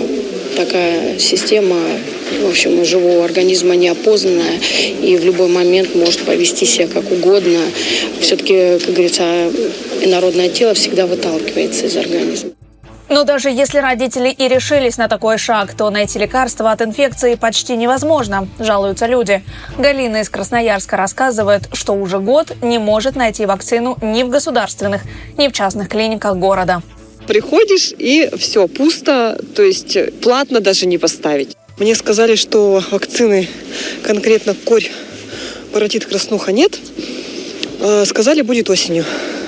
такая 0.57 1.19
система, 1.19 1.77
в 2.39 2.49
общем, 2.49 2.83
живого 2.85 3.25
организма 3.25 3.75
неопознанная 3.75 4.59
и 5.01 5.17
в 5.17 5.25
любой 5.25 5.49
момент 5.49 5.95
может 5.95 6.21
повести 6.21 6.65
себя 6.65 6.87
как 6.87 7.11
угодно. 7.11 7.59
Все-таки, 8.19 8.79
как 8.79 8.93
говорится, 8.93 9.23
инородное 10.01 10.49
тело 10.49 10.73
всегда 10.73 11.05
выталкивается 11.05 11.85
из 11.85 11.97
организма. 11.97 12.51
Но 13.11 13.25
даже 13.25 13.49
если 13.49 13.79
родители 13.79 14.29
и 14.29 14.47
решились 14.47 14.97
на 14.97 15.09
такой 15.09 15.37
шаг, 15.37 15.73
то 15.73 15.89
найти 15.89 16.17
лекарство 16.17 16.71
от 16.71 16.81
инфекции 16.81 17.35
почти 17.35 17.75
невозможно, 17.75 18.47
жалуются 18.57 19.05
люди. 19.05 19.43
Галина 19.77 20.21
из 20.21 20.29
Красноярска 20.29 20.95
рассказывает, 20.95 21.63
что 21.73 21.91
уже 21.91 22.19
год 22.19 22.53
не 22.61 22.77
может 22.77 23.17
найти 23.17 23.45
вакцину 23.45 23.97
ни 24.01 24.23
в 24.23 24.29
государственных, 24.29 25.01
ни 25.37 25.49
в 25.49 25.51
частных 25.51 25.89
клиниках 25.89 26.37
города. 26.37 26.81
Приходишь 27.27 27.93
и 27.97 28.29
все, 28.37 28.69
пусто, 28.69 29.37
то 29.55 29.61
есть 29.61 30.21
платно 30.21 30.61
даже 30.61 30.85
не 30.85 30.97
поставить. 30.97 31.57
Мне 31.81 31.95
сказали, 31.95 32.35
что 32.35 32.83
вакцины 32.91 33.47
конкретно 34.03 34.53
корь, 34.53 34.91
паротит, 35.73 36.05
краснуха 36.05 36.51
нет. 36.51 36.77
А, 37.79 38.05
сказали, 38.05 38.43
будет 38.43 38.69
осенью. 38.69 39.03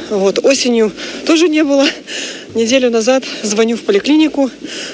Вот, 0.10 0.44
осенью 0.44 0.92
тоже 1.28 1.48
не 1.48 1.64
было. 1.64 1.86
Неделю 2.56 2.92
назад 2.92 3.24
звоню 3.42 3.78
в 3.78 3.82
поликлинику, 3.82 4.52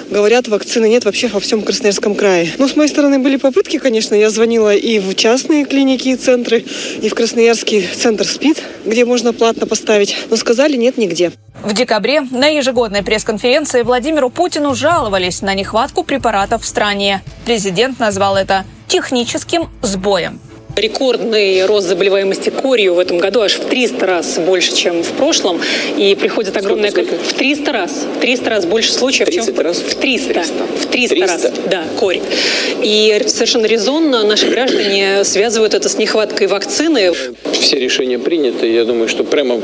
говорят, 0.10 0.48
вакцины 0.48 0.88
нет 0.88 1.04
вообще 1.04 1.28
во 1.28 1.42
всем 1.42 1.62
Красноярском 1.62 2.16
крае. 2.16 2.50
Ну, 2.58 2.70
с 2.70 2.76
моей 2.78 2.90
стороны 2.90 3.20
были 3.20 3.36
попытки, 3.36 3.80
конечно. 3.80 4.16
Я 4.16 4.30
звонила 4.30 4.74
и 4.74 5.00
в 5.00 5.14
частные 5.16 5.66
клиники 5.66 6.10
и 6.10 6.16
центры, 6.16 6.64
и 7.02 7.10
в 7.10 7.16
Красноярский 7.16 7.86
центр 7.86 8.26
СПИД, 8.26 8.64
где 8.86 9.04
можно 9.04 9.34
платно 9.34 9.68
поставить. 9.68 10.16
Но 10.30 10.38
сказали, 10.38 10.78
нет 10.78 10.98
нигде. 10.98 11.34
В 11.62 11.74
декабре 11.74 12.22
на 12.32 12.48
ежегодной 12.48 13.04
пресс-конференции 13.04 13.82
Владимиру 13.82 14.30
Путину 14.30 14.74
жаловались 14.74 15.42
на 15.42 15.54
нехватку 15.54 16.04
препаратов 16.04 16.64
в 16.64 16.66
стране. 16.66 17.22
Президент 17.46 18.00
назвал 18.00 18.38
это 18.38 18.64
техническим 18.88 19.70
сбоем. 19.82 20.40
Рекордный 20.80 21.66
рост 21.66 21.88
заболеваемости 21.88 22.50
корью 22.50 22.94
в 22.94 23.00
этом 23.00 23.18
году 23.18 23.42
аж 23.42 23.56
в 23.56 23.66
300 23.66 24.06
раз 24.06 24.40
больше, 24.40 24.74
чем 24.74 25.04
в 25.04 25.12
прошлом. 25.12 25.60
И 25.98 26.16
приходит 26.16 26.56
огромное 26.56 26.92
количество... 26.92 27.20
В 27.22 27.34
300 27.34 27.72
раз. 27.74 28.06
В 28.16 28.20
300 28.22 28.50
раз 28.50 28.66
больше 28.66 28.94
случаев, 28.94 29.30
чем 29.30 29.44
в... 29.44 29.60
раз? 29.60 29.80
в 29.80 29.96
300. 29.96 30.34
300. 30.34 30.54
В 30.54 30.86
300, 30.86 31.16
300 31.16 31.28
раз. 31.28 31.52
Да, 31.70 31.84
корь. 32.00 32.22
И 32.82 33.22
совершенно 33.28 33.66
резонно 33.66 34.24
наши 34.24 34.48
граждане 34.48 35.26
связывают 35.26 35.74
это 35.74 35.90
с 35.90 35.98
нехваткой 35.98 36.48
вакцины. 36.48 37.12
Все 37.52 37.78
решения 37.78 38.18
приняты. 38.18 38.72
Я 38.72 38.86
думаю, 38.86 39.10
что 39.10 39.26
прямо, 39.26 39.60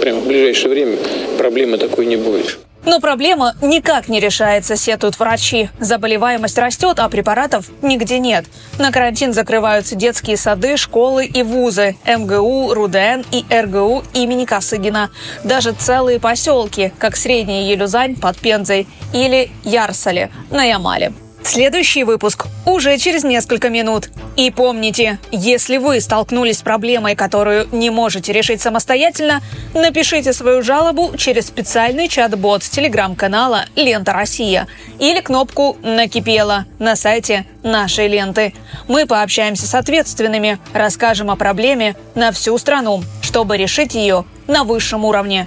прямо 0.00 0.20
в 0.20 0.26
ближайшее 0.28 0.70
время 0.70 0.98
проблемы 1.36 1.78
такой 1.78 2.06
не 2.06 2.16
будет. 2.16 2.58
Но 2.84 3.00
проблема 3.00 3.54
никак 3.62 4.08
не 4.08 4.20
решается, 4.20 4.76
сетуют 4.76 5.18
врачи. 5.18 5.70
Заболеваемость 5.80 6.58
растет, 6.58 6.98
а 6.98 7.08
препаратов 7.08 7.70
нигде 7.82 8.18
нет. 8.18 8.44
На 8.78 8.92
карантин 8.92 9.32
закрываются 9.32 9.94
детские 9.94 10.36
сады, 10.36 10.76
школы 10.76 11.24
и 11.24 11.42
вузы. 11.42 11.96
МГУ, 12.06 12.74
РУДН 12.74 13.22
и 13.30 13.44
РГУ 13.50 14.04
имени 14.12 14.44
Косыгина. 14.44 15.10
Даже 15.44 15.72
целые 15.72 16.20
поселки, 16.20 16.92
как 16.98 17.16
Средняя 17.16 17.62
Елюзань 17.62 18.16
под 18.16 18.38
Пензой 18.38 18.86
или 19.12 19.50
Ярсале 19.64 20.30
на 20.50 20.64
Ямале. 20.64 21.12
Следующий 21.44 22.04
выпуск 22.04 22.46
уже 22.64 22.96
через 22.96 23.22
несколько 23.22 23.68
минут. 23.68 24.08
И 24.34 24.50
помните, 24.50 25.18
если 25.30 25.76
вы 25.76 26.00
столкнулись 26.00 26.58
с 26.58 26.62
проблемой, 26.62 27.14
которую 27.14 27.68
не 27.70 27.90
можете 27.90 28.32
решить 28.32 28.62
самостоятельно, 28.62 29.42
напишите 29.74 30.32
свою 30.32 30.62
жалобу 30.62 31.16
через 31.16 31.46
специальный 31.46 32.08
чат-бот 32.08 32.62
телеграм-канала 32.62 33.66
«Лента 33.76 34.12
Россия» 34.12 34.66
или 34.98 35.20
кнопку 35.20 35.76
«Накипело» 35.82 36.64
на 36.78 36.96
сайте 36.96 37.46
нашей 37.62 38.08
ленты. 38.08 38.54
Мы 38.88 39.06
пообщаемся 39.06 39.66
с 39.66 39.74
ответственными, 39.74 40.58
расскажем 40.72 41.30
о 41.30 41.36
проблеме 41.36 41.94
на 42.14 42.32
всю 42.32 42.56
страну, 42.58 43.04
чтобы 43.20 43.58
решить 43.58 43.94
ее 43.94 44.24
на 44.46 44.64
высшем 44.64 45.04
уровне. 45.04 45.46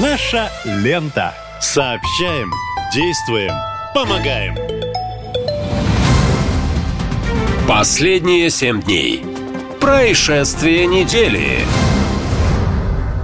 Наша 0.00 0.48
лента. 0.64 1.34
Сообщаем, 1.60 2.50
действуем, 2.94 3.52
помогаем. 3.94 4.56
Последние 7.68 8.50
семь 8.50 8.82
дней. 8.82 9.24
Происшествие 9.80 10.86
недели. 10.86 11.58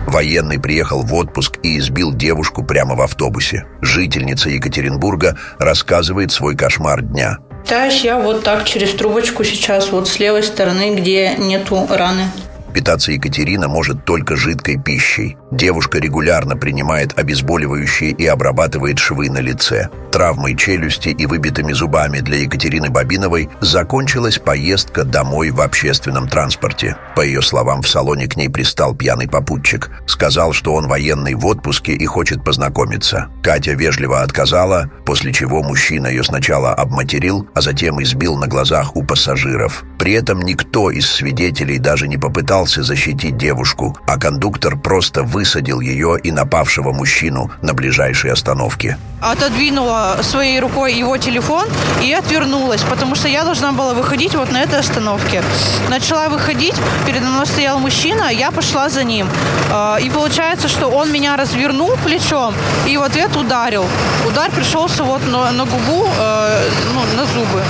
Военный 0.07 0.61
приехал 0.61 1.03
в 1.03 1.12
отпуск 1.15 1.59
и 1.62 1.78
избил 1.78 2.15
девушку 2.15 2.65
прямо 2.65 2.95
в 2.95 3.01
автобусе. 3.01 3.67
Жительница 3.83 4.49
Екатеринбурга 4.49 5.36
рассказывает 5.59 6.33
свой 6.33 6.57
кошмар 6.57 7.03
дня. 7.03 7.39
Пытаюсь 7.65 8.05
я 8.05 8.19
вот 8.19 8.45
так 8.45 8.65
через 8.65 8.95
трубочку 8.95 9.43
сейчас, 9.43 9.91
вот 9.91 10.09
с 10.09 10.19
левой 10.20 10.45
стороны, 10.45 10.95
где 10.95 11.35
нету 11.36 11.86
раны. 11.91 12.31
Питаться 12.73 13.11
Екатерина 13.11 13.69
может 13.69 14.05
только 14.05 14.36
жидкой 14.36 14.81
пищей. 14.81 15.36
Девушка 15.52 15.99
регулярно 15.99 16.57
принимает 16.57 17.16
обезболивающие 17.16 18.10
и 18.10 18.26
обрабатывает 18.26 18.99
швы 18.99 19.31
на 19.31 19.39
лице. 19.39 19.89
Травмой 20.10 20.57
челюсти 20.57 21.10
и 21.10 21.26
выбитыми 21.26 21.73
зубами 21.73 22.20
для 22.20 22.39
Екатерины 22.39 22.91
Бабиновой 22.91 23.49
закончилась 23.60 24.39
поездка 24.39 25.05
домой 25.05 25.50
в 25.50 25.60
общественном 25.60 26.26
транспорте. 26.26 26.97
По 27.15 27.20
ее 27.20 27.42
словам, 27.42 27.83
в 27.83 27.89
салоне 27.89 28.26
к 28.26 28.36
ней 28.36 28.49
пристал 28.49 28.94
пьяный 28.94 29.28
попутчик. 29.28 29.91
Сказал, 30.07 30.52
что 30.52 30.75
он 30.75 30.89
военный 30.89 31.34
в 31.34 31.47
отпуске 31.47 31.92
и 31.92 32.07
хочет 32.07 32.42
познакомиться. 32.42 33.28
Катя 33.42 33.73
вежливо 33.73 34.23
отказала, 34.23 34.91
после 35.05 35.33
чего 35.33 35.62
мужчина 35.62 36.08
ее 36.08 36.25
сначала 36.25 36.73
обматерил, 36.73 37.47
а 37.55 37.60
затем 37.60 38.02
избил 38.02 38.36
на 38.36 38.49
глазах 38.49 38.97
у 38.97 39.05
пассажиров. 39.05 39.84
При 39.99 40.12
этом 40.12 40.41
никто 40.41 40.91
из 40.91 41.10
свидетелей 41.10 41.78
даже 41.78 42.08
не 42.08 42.16
попытался 42.16 42.83
защитить 42.83 43.36
девушку, 43.36 43.97
а 44.07 44.18
кондуктор 44.18 44.78
просто 44.78 45.23
высадил 45.37 45.81
ее 45.81 46.19
и 46.19 46.33
напавшего 46.33 46.93
мужчину 46.93 47.51
на 47.61 47.75
ближайшей 47.75 48.33
остановке. 48.33 48.97
Отодвинула 49.21 50.19
своей 50.23 50.61
рукой 50.61 50.95
его 50.95 51.19
телефон 51.19 51.67
и 52.03 52.11
отвернулась, 52.11 52.81
потому 52.81 53.15
что 53.15 53.29
я 53.29 53.45
должна 53.45 53.73
была 53.73 53.93
выходить 53.93 54.35
вот 54.35 54.51
на 54.51 54.63
этой 54.63 54.79
остановке. 54.79 55.43
Начала 55.91 56.31
выходить, 56.31 56.75
передо 57.07 57.27
мной 57.27 57.45
стоял 57.45 57.79
мужчина, 57.79 58.31
я 58.33 58.51
пошла 58.51 58.89
за 58.89 59.05
ним. 59.05 59.29
А, 59.71 59.99
и 59.99 60.09
получается, 60.09 60.69
что 60.69 60.89
он 60.89 61.13
меня 61.13 61.37
развернул 61.37 61.93
плечом 62.03 62.55
и 62.87 62.97
в 62.97 63.03
ответ 63.03 63.37
ударил. 63.37 63.85
Удар 64.27 64.51
пришелся 64.51 65.05
вот 65.05 65.21
на, 65.27 65.53
на 65.53 65.65
губу, 65.67 66.07
э, 66.19 66.71
ну, 66.95 67.01
на 67.19 67.27
зубы. 67.27 67.63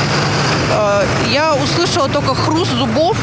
Э, 0.70 1.04
я 1.32 1.54
услышала 1.56 2.08
только 2.08 2.32
хруст 2.32 2.70
зубов. 2.70 3.16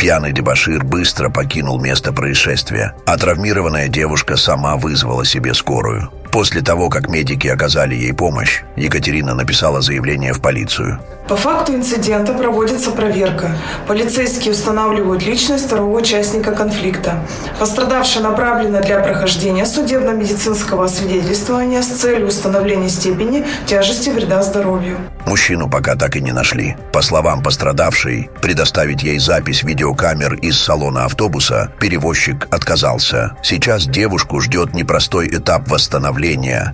Пьяный 0.00 0.32
дебашир 0.32 0.82
быстро 0.82 1.28
покинул 1.28 1.78
место 1.78 2.14
происшествия, 2.14 2.94
а 3.04 3.18
травмированная 3.18 3.88
девушка 3.88 4.38
сама 4.38 4.76
вызвала 4.76 5.26
себе 5.26 5.52
скорую. 5.52 6.10
После 6.32 6.62
того, 6.62 6.88
как 6.88 7.08
медики 7.08 7.48
оказали 7.48 7.94
ей 7.94 8.12
помощь, 8.12 8.62
Екатерина 8.76 9.34
написала 9.34 9.80
заявление 9.80 10.32
в 10.32 10.40
полицию. 10.40 11.00
По 11.28 11.36
факту 11.36 11.74
инцидента 11.74 12.32
проводится 12.32 12.90
проверка. 12.90 13.56
Полицейские 13.86 14.52
устанавливают 14.52 15.24
личность 15.24 15.66
второго 15.66 15.98
участника 15.98 16.52
конфликта. 16.52 17.24
Пострадавшая 17.58 18.22
направлена 18.22 18.80
для 18.80 18.98
прохождения 18.98 19.64
судебно-медицинского 19.64 20.86
освидетельствования 20.86 21.82
с 21.82 21.86
целью 21.86 22.28
установления 22.28 22.88
степени 22.88 23.44
тяжести 23.66 24.10
вреда 24.10 24.42
здоровью. 24.42 24.96
Мужчину 25.26 25.70
пока 25.70 25.94
так 25.94 26.16
и 26.16 26.20
не 26.20 26.32
нашли. 26.32 26.76
По 26.92 27.02
словам 27.02 27.42
пострадавшей, 27.44 28.30
предоставить 28.42 29.04
ей 29.04 29.18
запись 29.18 29.62
видеокамер 29.62 30.34
из 30.34 30.58
салона 30.58 31.04
автобуса 31.04 31.70
перевозчик 31.78 32.48
отказался. 32.50 33.36
Сейчас 33.42 33.86
девушку 33.86 34.40
ждет 34.40 34.74
непростой 34.74 35.28
этап 35.28 35.68
восстановления, 35.68 36.19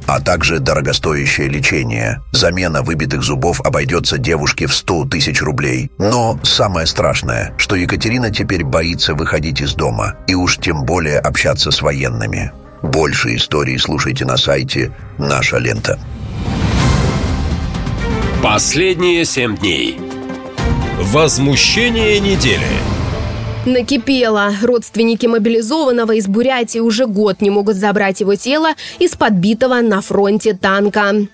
а 0.07 0.21
также 0.21 0.59
дорогостоящее 0.59 1.49
лечение. 1.49 2.23
Замена 2.33 2.83
выбитых 2.83 3.23
зубов 3.23 3.61
обойдется 3.61 4.19
девушке 4.19 4.67
в 4.67 4.75
100 4.75 5.07
тысяч 5.07 5.41
рублей. 5.43 5.91
Но 5.99 6.39
самое 6.43 6.87
страшное, 6.87 7.55
что 7.57 7.77
Екатерина 7.77 8.31
теперь 8.31 8.65
боится 8.65 9.15
выходить 9.15 9.61
из 9.61 9.75
дома 9.75 10.17
и 10.27 10.35
уж 10.35 10.59
тем 10.59 10.85
более 10.85 11.19
общаться 11.19 11.71
с 11.71 11.83
военными. 11.83 12.53
Больше 12.83 13.35
историй 13.37 13.79
слушайте 13.79 14.25
на 14.25 14.37
сайте 14.37 14.93
«Наша 15.19 15.59
лента». 15.59 15.99
Последние 18.43 19.25
семь 19.25 19.57
дней. 19.57 19.99
Возмущение 21.01 22.21
недели. 22.21 22.63
Накипело. 23.67 24.53
Родственники 24.63 25.27
мобилизованного 25.27 26.13
из 26.13 26.29
Бурятии 26.29 26.79
уже 26.79 27.07
год 27.07 27.41
не 27.41 27.51
могут 27.51 27.75
забрать 27.75 28.21
его 28.21 28.37
тело 28.37 28.69
из 29.01 29.17
подбитого 29.17 29.81
на 29.81 30.01
фронте 30.01 30.55
танка. 30.55 31.27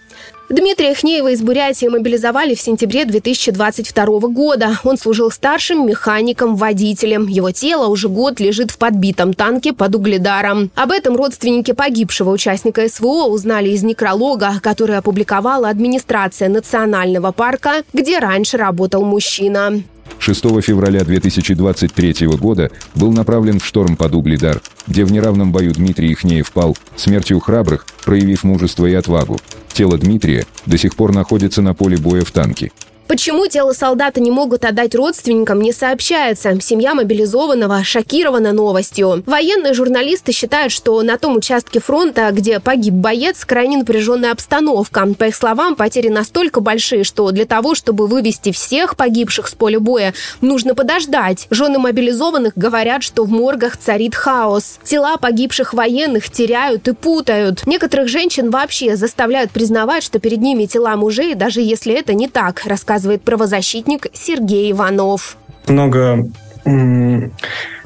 Дмитрия 0.48 0.94
Хнеева 0.94 1.32
из 1.32 1.42
Бурятии 1.42 1.86
мобилизовали 1.86 2.54
в 2.54 2.60
сентябре 2.60 3.04
2022 3.04 4.06
года. 4.28 4.78
Он 4.82 4.96
служил 4.96 5.30
старшим 5.30 5.86
механиком-водителем. 5.86 7.26
Его 7.26 7.50
тело 7.50 7.88
уже 7.88 8.08
год 8.08 8.40
лежит 8.40 8.70
в 8.70 8.78
подбитом 8.78 9.34
танке 9.34 9.74
под 9.74 9.94
Угледаром. 9.94 10.70
Об 10.74 10.90
этом 10.90 11.16
родственники 11.16 11.72
погибшего 11.72 12.30
участника 12.30 12.88
СВО 12.88 13.26
узнали 13.26 13.68
из 13.68 13.82
некролога, 13.82 14.54
который 14.62 14.96
опубликовала 14.96 15.68
администрация 15.68 16.48
национального 16.48 17.30
парка, 17.32 17.82
где 17.92 18.18
раньше 18.18 18.56
работал 18.56 19.04
мужчина. 19.04 19.82
6 20.23 20.62
февраля 20.62 21.02
2023 21.02 22.28
года 22.28 22.70
был 22.94 23.10
направлен 23.10 23.59
в 23.59 23.67
шторм 23.67 23.97
под 23.97 24.15
Угледар, 24.15 24.62
где 24.86 25.05
в 25.05 25.10
неравном 25.10 25.51
бою 25.51 25.73
Дмитрий 25.73 26.12
Ихнеев 26.12 26.52
пал 26.52 26.76
смертью 26.94 27.41
храбрых, 27.41 27.86
проявив 28.05 28.44
мужество 28.44 28.86
и 28.86 28.94
отвагу. 28.94 29.41
Тело 29.73 29.99
Дмитрия 29.99 30.47
до 30.65 30.78
сих 30.78 30.94
пор 30.94 31.12
находится 31.12 31.60
на 31.60 31.75
поле 31.75 31.97
боя 31.97 32.23
в 32.23 32.31
танке. 32.31 32.70
Почему 33.12 33.47
тело 33.47 33.74
солдата 33.74 34.23
не 34.23 34.31
могут 34.31 34.65
отдать 34.65 34.94
родственникам, 34.94 35.60
не 35.60 35.73
сообщается. 35.73 36.58
Семья 36.62 36.94
мобилизованного 36.94 37.84
шокирована 37.84 38.52
новостью. 38.55 39.23
Военные 39.26 39.74
журналисты 39.74 40.32
считают, 40.32 40.73
что 40.73 41.02
на 41.02 41.18
том 41.18 41.36
участке 41.36 41.78
фронта, 41.78 42.31
где 42.32 42.58
погиб 42.58 42.94
боец, 42.94 43.44
крайне 43.44 43.76
напряженная 43.76 44.32
обстановка. 44.32 45.07
По 45.18 45.24
их 45.24 45.36
словам, 45.36 45.76
потери 45.76 46.08
настолько 46.08 46.62
большие, 46.62 47.05
что 47.05 47.31
для 47.32 47.44
того, 47.44 47.74
чтобы 47.74 48.07
вывести 48.07 48.50
всех 48.50 48.97
погибших 48.97 49.47
с 49.47 49.55
поля 49.55 49.78
боя, 49.78 50.15
нужно 50.41 50.74
подождать. 50.74 51.49
Жены 51.50 51.78
мобилизованных 51.78 52.55
говорят, 52.57 53.02
что 53.02 53.24
в 53.24 53.31
моргах 53.31 53.76
царит 53.76 54.15
хаос. 54.15 54.78
Тела 54.84 55.18
погибших 55.18 55.74
военных 55.74 56.31
теряют 56.31 56.89
и 56.89 56.94
путают. 56.94 57.66
Некоторых 57.66 58.08
женщин 58.08 58.49
вообще 58.49 58.97
заставляют 58.97 59.50
признавать, 59.50 60.02
что 60.02 60.18
перед 60.18 60.41
ними 60.41 60.65
тела 60.65 60.97
мужей, 60.97 61.34
даже 61.34 61.60
если 61.60 61.92
это 61.92 62.15
не 62.15 62.26
так, 62.26 62.62
рассказывает 62.65 63.01
рассказывает 63.02 63.22
правозащитник 63.22 64.06
Сергей 64.12 64.70
Иванов. 64.70 65.36
Много 65.66 66.28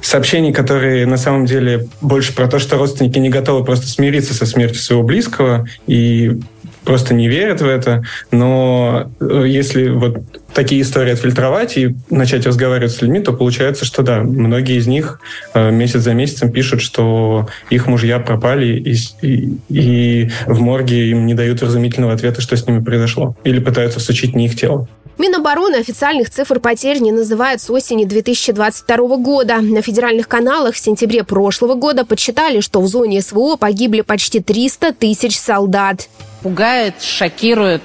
сообщений, 0.02 0.52
которые 0.52 1.06
на 1.06 1.16
самом 1.16 1.46
деле 1.46 1.88
больше 2.02 2.34
про 2.34 2.46
то, 2.46 2.58
что 2.58 2.76
родственники 2.76 3.18
не 3.18 3.30
готовы 3.30 3.64
просто 3.64 3.86
смириться 3.86 4.34
со 4.34 4.44
смертью 4.44 4.80
своего 4.82 5.02
близкого 5.02 5.66
и 5.86 6.38
просто 6.84 7.14
не 7.14 7.28
верят 7.28 7.60
в 7.60 7.66
это. 7.66 8.04
Но 8.30 9.10
э, 9.20 9.44
если 9.46 9.88
вот 9.88 10.18
такие 10.54 10.80
истории 10.82 11.12
отфильтровать 11.12 11.76
и 11.76 11.96
начать 12.10 12.46
разговаривать 12.46 12.92
с 12.92 13.02
людьми, 13.02 13.20
то 13.20 13.32
получается, 13.32 13.84
что 13.84 14.02
да, 14.02 14.20
многие 14.22 14.76
из 14.76 14.86
них 14.86 15.20
э, 15.52 15.70
месяц 15.70 16.00
за 16.00 16.14
месяцем 16.14 16.52
пишут, 16.52 16.80
что 16.80 17.48
их 17.68 17.86
мужья 17.86 18.20
пропали 18.20 18.66
и, 18.66 18.96
и, 19.22 19.58
и 19.68 20.30
в 20.46 20.60
морге 20.60 21.10
им 21.10 21.26
не 21.26 21.34
дают 21.34 21.62
разумительного 21.62 22.14
ответа, 22.14 22.40
что 22.40 22.56
с 22.56 22.66
ними 22.66 22.82
произошло. 22.82 23.36
Или 23.44 23.58
пытаются 23.58 23.98
всучить 23.98 24.34
не 24.36 24.46
их 24.46 24.56
тело. 24.56 24.88
Минобороны 25.18 25.76
официальных 25.76 26.28
цифр 26.28 26.60
потерь 26.60 26.98
не 26.98 27.10
называет 27.10 27.62
с 27.62 27.70
осени 27.70 28.04
2022 28.04 29.16
года. 29.16 29.62
На 29.62 29.80
федеральных 29.80 30.28
каналах 30.28 30.74
в 30.74 30.78
сентябре 30.78 31.24
прошлого 31.24 31.72
года 31.74 32.04
подсчитали, 32.04 32.60
что 32.60 32.82
в 32.82 32.86
зоне 32.86 33.22
СВО 33.22 33.56
погибли 33.56 34.02
почти 34.02 34.40
300 34.40 34.92
тысяч 34.92 35.38
солдат. 35.38 36.08
Пугает, 36.42 37.00
шокирует 37.00 37.80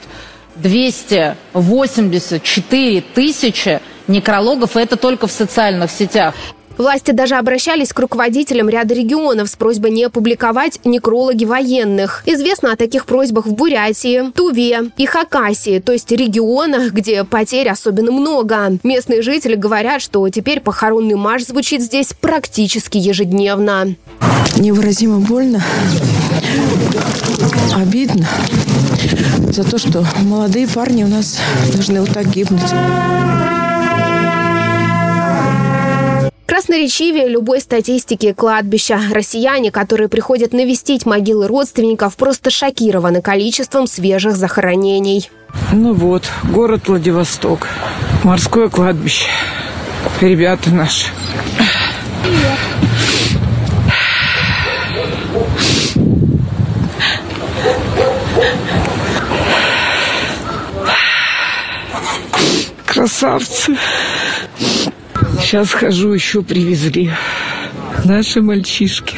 284 0.58 3.02
тысячи 3.14 3.80
некрологов, 4.08 4.76
это 4.76 4.98
только 4.98 5.28
в 5.28 5.32
социальных 5.32 5.90
сетях. 5.90 6.36
Власти 6.82 7.12
даже 7.12 7.36
обращались 7.36 7.94
к 7.94 8.00
руководителям 8.00 8.68
ряда 8.68 8.96
регионов 8.96 9.50
с 9.50 9.56
просьбой 9.56 9.92
не 9.92 10.06
опубликовать 10.06 10.80
некрологи 10.84 11.46
военных. 11.46 12.24
Известно 12.26 12.74
о 12.74 12.76
таких 12.76 13.06
просьбах 13.06 13.46
в 13.46 13.54
Бурятии, 13.54 14.32
Туве 14.32 14.90
и 14.98 15.06
Хакасии, 15.06 15.78
то 15.78 15.92
есть 15.92 16.12
регионах, 16.12 16.92
где 16.92 17.24
потерь 17.24 17.70
особенно 17.70 18.12
много. 18.12 18.80
Местные 18.82 19.22
жители 19.22 19.54
говорят, 19.54 20.02
что 20.02 20.28
теперь 20.30 20.60
похоронный 20.60 21.14
марш 21.14 21.46
звучит 21.46 21.84
здесь 21.84 22.14
практически 22.20 22.98
ежедневно. 22.98 23.96
Невыразимо 24.58 25.20
больно, 25.20 25.64
обидно 27.76 28.28
за 29.52 29.64
то, 29.64 29.78
что 29.78 30.04
молодые 30.24 30.68
парни 30.68 31.04
у 31.04 31.08
нас 31.08 31.38
должны 31.76 32.02
вот 32.02 32.10
так 32.12 32.28
гибнуть. 32.28 32.74
Красноречивее 36.46 37.30
любой 37.30 37.62
статистики 37.62 38.34
кладбища. 38.34 39.00
Россияне, 39.12 39.72
которые 39.72 40.10
приходят 40.10 40.54
навестить 40.54 41.06
могилы 41.06 41.48
родственников, 41.48 42.16
просто 42.16 42.50
шокированы 42.50 43.22
количеством 43.22 43.88
свежих 43.88 44.36
захоронений. 44.36 45.30
Ну 45.72 45.94
вот, 45.94 46.24
город 46.44 46.88
Владивосток, 46.88 47.68
морское 48.24 48.70
кладбище. 48.70 49.28
Ребята 50.20 50.70
наши. 50.72 51.08
Красавцы. 62.86 63.78
Сейчас 65.42 65.72
хожу, 65.72 66.14
еще 66.14 66.44
привезли. 66.44 67.12
Наши 68.06 68.42
мальчишки. 68.42 69.16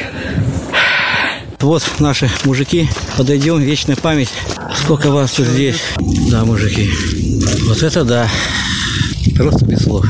Вот 1.60 1.82
наши 1.98 2.28
мужики, 2.44 2.88
подойдем, 3.16 3.60
вечная 3.60 3.96
память. 3.96 4.30
Сколько 4.74 5.10
вас 5.10 5.32
тут 5.32 5.46
здесь? 5.46 5.80
Да, 6.30 6.44
мужики. 6.44 6.90
Вот 7.66 7.82
это 7.82 8.04
да. 8.04 8.28
Просто 9.36 9.64
без 9.64 9.84
слов. 9.84 10.06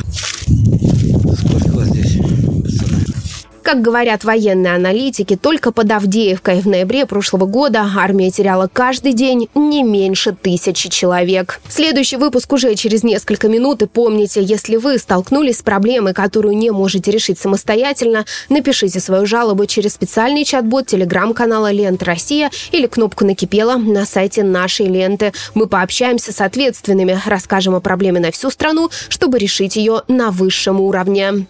Как 3.64 3.80
говорят 3.80 4.24
военные 4.24 4.74
аналитики, 4.74 5.36
только 5.36 5.72
под 5.72 5.90
Авдеевкой 5.90 6.60
в 6.60 6.66
ноябре 6.66 7.06
прошлого 7.06 7.46
года 7.46 7.90
армия 7.96 8.30
теряла 8.30 8.68
каждый 8.70 9.14
день 9.14 9.48
не 9.54 9.82
меньше 9.82 10.36
тысячи 10.38 10.90
человек. 10.90 11.62
Следующий 11.70 12.18
выпуск 12.18 12.52
уже 12.52 12.74
через 12.74 13.02
несколько 13.02 13.48
минут. 13.48 13.80
И 13.80 13.86
помните, 13.86 14.42
если 14.42 14.76
вы 14.76 14.98
столкнулись 14.98 15.60
с 15.60 15.62
проблемой, 15.62 16.12
которую 16.12 16.54
не 16.58 16.72
можете 16.72 17.10
решить 17.10 17.38
самостоятельно, 17.38 18.26
напишите 18.50 19.00
свою 19.00 19.24
жалобу 19.24 19.64
через 19.64 19.94
специальный 19.94 20.44
чат-бот 20.44 20.86
телеграм-канала 20.88 21.72
«Лента 21.72 22.04
Россия» 22.04 22.50
или 22.70 22.86
кнопку 22.86 23.24
«Накипела» 23.24 23.76
на 23.78 24.04
сайте 24.04 24.42
нашей 24.42 24.88
ленты. 24.88 25.32
Мы 25.54 25.68
пообщаемся 25.68 26.34
с 26.34 26.42
ответственными, 26.42 27.18
расскажем 27.24 27.74
о 27.74 27.80
проблеме 27.80 28.20
на 28.20 28.30
всю 28.30 28.50
страну, 28.50 28.90
чтобы 29.08 29.38
решить 29.38 29.76
ее 29.76 30.02
на 30.06 30.30
высшем 30.32 30.82
уровне. 30.82 31.46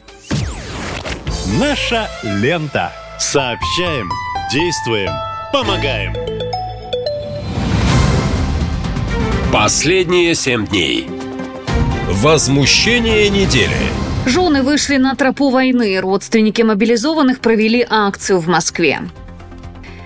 Наша 1.59 2.09
лента. 2.23 2.93
Сообщаем, 3.19 4.11
действуем, 4.53 5.11
помогаем. 5.53 6.15
Последние 9.53 10.35
семь 10.35 10.67
дней. 10.67 11.09
Возмущение 12.09 13.31
недели. 13.31 13.71
Жены 14.27 14.63
вышли 14.63 14.97
на 14.97 15.15
тропу 15.15 15.51
войны. 15.51 16.01
Родственники 16.01 16.63
мобилизованных 16.63 17.41
провели 17.41 17.87
акцию 17.89 18.41
в 18.41 18.49
Москве. 18.49 19.03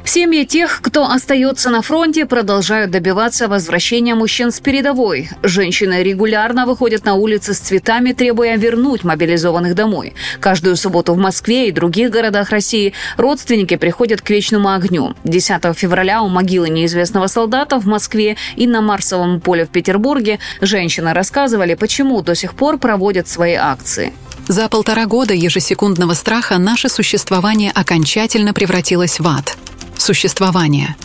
Семьи 0.08 0.44
тех, 0.44 0.80
кто 0.80 1.04
остается 1.04 1.68
на 1.68 1.82
фронте, 1.82 2.24
продолжают 2.24 2.90
добиваться 2.90 3.46
возвращения 3.46 4.14
мужчин 4.14 4.50
с 4.50 4.58
передовой. 4.58 5.28
Женщины 5.42 6.02
регулярно 6.02 6.64
выходят 6.64 7.04
на 7.04 7.12
улицы 7.12 7.52
с 7.52 7.58
цветами, 7.58 8.14
требуя 8.14 8.56
вернуть 8.56 9.04
мобилизованных 9.04 9.74
домой. 9.74 10.14
Каждую 10.40 10.76
субботу 10.76 11.12
в 11.12 11.18
Москве 11.18 11.68
и 11.68 11.72
других 11.72 12.10
городах 12.10 12.48
России 12.48 12.94
родственники 13.18 13.76
приходят 13.76 14.22
к 14.22 14.30
вечному 14.30 14.70
огню. 14.70 15.12
10 15.24 15.76
февраля 15.76 16.22
у 16.22 16.28
могилы 16.28 16.70
неизвестного 16.70 17.26
солдата 17.26 17.78
в 17.78 17.84
Москве 17.84 18.38
и 18.56 18.66
на 18.66 18.80
Марсовом 18.80 19.42
поле 19.42 19.66
в 19.66 19.68
Петербурге 19.68 20.38
женщины 20.62 21.12
рассказывали, 21.12 21.74
почему 21.74 22.22
до 22.22 22.34
сих 22.34 22.54
пор 22.54 22.78
проводят 22.78 23.28
свои 23.28 23.56
акции. 23.56 24.14
За 24.46 24.70
полтора 24.70 25.04
года 25.04 25.34
ежесекундного 25.34 26.14
страха 26.14 26.56
наше 26.56 26.88
существование 26.88 27.70
окончательно 27.74 28.54
превратилось 28.54 29.20
в 29.20 29.28
ад. 29.28 29.58
Существование. 29.98 30.96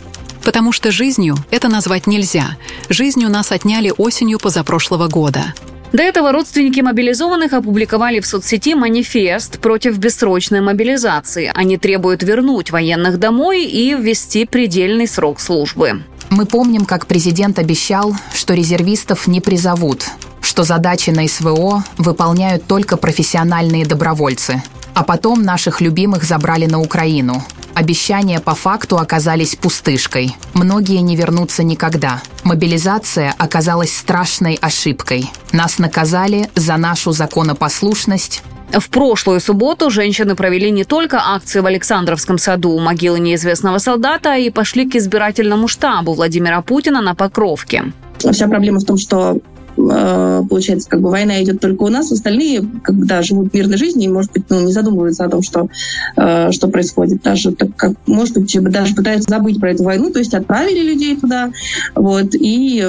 Потому 0.44 0.72
что 0.72 0.92
жизнью 0.92 1.36
это 1.52 1.68
назвать 1.68 2.08
нельзя. 2.08 2.58
Жизнью 2.90 3.30
нас 3.30 3.52
отняли 3.52 3.94
осенью 3.98 4.40
позапрошлого 4.40 5.08
года. 5.08 5.54
До 5.94 6.02
этого 6.02 6.32
родственники 6.32 6.82
мобилизованных 6.82 7.54
опубликовали 7.54 8.20
в 8.20 8.26
соцсети 8.26 8.74
манифест 8.74 9.60
против 9.60 9.98
бессрочной 9.98 10.60
мобилизации. 10.62 11.52
Они 11.54 11.78
требуют 11.78 12.24
вернуть 12.24 12.72
военных 12.72 13.20
домой 13.20 13.64
и 13.66 13.94
ввести 13.94 14.46
предельный 14.46 15.08
срок 15.08 15.40
службы. 15.40 16.04
Мы 16.32 16.48
помним, 16.48 16.86
как 16.86 17.06
президент 17.06 17.60
обещал, 17.60 18.16
что 18.34 18.56
резервистов 18.56 19.28
не 19.28 19.40
призовут, 19.40 20.08
что 20.42 20.64
задачи 20.64 21.12
на 21.12 21.28
СВО 21.28 21.84
выполняют 21.98 22.66
только 22.66 22.98
профессиональные 22.98 23.86
добровольцы. 23.86 24.64
А 24.96 25.04
потом 25.04 25.44
наших 25.44 25.80
любимых 25.80 26.24
забрали 26.24 26.66
на 26.66 26.80
Украину. 26.80 27.44
Обещания 27.74 28.40
по 28.40 28.54
факту 28.56 28.98
оказались 28.98 29.56
пустышкой. 29.56 30.36
Многие 30.54 31.00
не 31.00 31.16
вернутся 31.16 31.64
никогда. 31.64 32.22
Мобилизация 32.44 33.34
оказалась 33.38 33.96
страшной 33.96 34.56
ошибкой. 34.62 35.32
Нас 35.52 35.80
наказали 35.80 36.50
за 36.56 36.78
нашу 36.78 37.12
законопослушность, 37.12 38.44
в 38.74 38.90
прошлую 38.90 39.40
субботу 39.40 39.92
женщины 39.92 40.36
провели 40.36 40.72
не 40.72 40.84
только 40.84 41.22
акцию 41.24 41.62
в 41.62 41.68
Александровском 41.68 42.40
саду 42.40 42.72
у 42.72 42.80
могилы 42.80 43.20
неизвестного 43.20 43.78
солдата, 43.78 44.34
а 44.34 44.38
и 44.38 44.50
пошли 44.50 44.90
к 44.90 44.96
избирательному 44.96 45.68
штабу 45.68 46.14
Владимира 46.14 46.62
Путина 46.64 47.00
на 47.02 47.14
Покровке. 47.14 47.94
Вся 48.18 48.48
проблема 48.48 48.80
в 48.80 48.86
том, 48.86 48.98
что 48.98 49.38
получается, 49.76 50.90
как 50.90 51.02
бы 51.02 51.10
война 51.10 51.42
идет 51.42 51.60
только 51.60 51.84
у 51.84 51.90
нас, 51.90 52.12
остальные, 52.12 52.64
когда 52.84 53.22
живут 53.22 53.54
мирной 53.54 53.78
жизнью, 53.78 54.14
может 54.14 54.32
быть, 54.32 54.44
ну, 54.50 54.62
не 54.62 54.72
задумываются 54.72 55.26
о 55.26 55.30
том, 55.30 55.42
что, 55.42 55.68
э, 56.16 56.52
что 56.52 56.68
происходит. 56.68 57.22
Даже, 57.22 57.52
так 57.54 57.76
как, 57.76 57.94
может 58.06 58.38
быть, 58.38 58.56
даже 58.72 58.96
пытаются 58.96 59.30
забыть 59.30 59.60
про 59.60 59.72
эту 59.72 59.84
войну, 59.84 60.12
то 60.12 60.20
есть 60.20 60.34
отправили 60.34 60.82
людей 60.82 61.16
туда, 61.18 61.52
вот, 61.96 62.34
и 62.34 62.86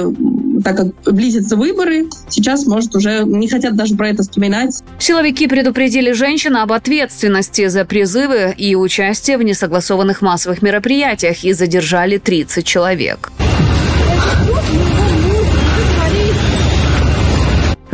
так 0.63 0.77
как 0.77 1.13
близятся 1.13 1.55
выборы, 1.55 2.07
сейчас, 2.29 2.65
может, 2.65 2.95
уже 2.95 3.23
не 3.25 3.47
хотят 3.47 3.75
даже 3.75 3.95
про 3.95 4.09
это 4.09 4.23
вспоминать. 4.23 4.83
Силовики 4.99 5.47
предупредили 5.47 6.11
женщин 6.11 6.55
об 6.57 6.71
ответственности 6.71 7.67
за 7.67 7.85
призывы 7.85 8.53
и 8.57 8.75
участие 8.75 9.37
в 9.37 9.43
несогласованных 9.43 10.21
массовых 10.21 10.61
мероприятиях 10.61 11.43
и 11.43 11.53
задержали 11.53 12.17
30 12.17 12.65
человек. 12.65 13.31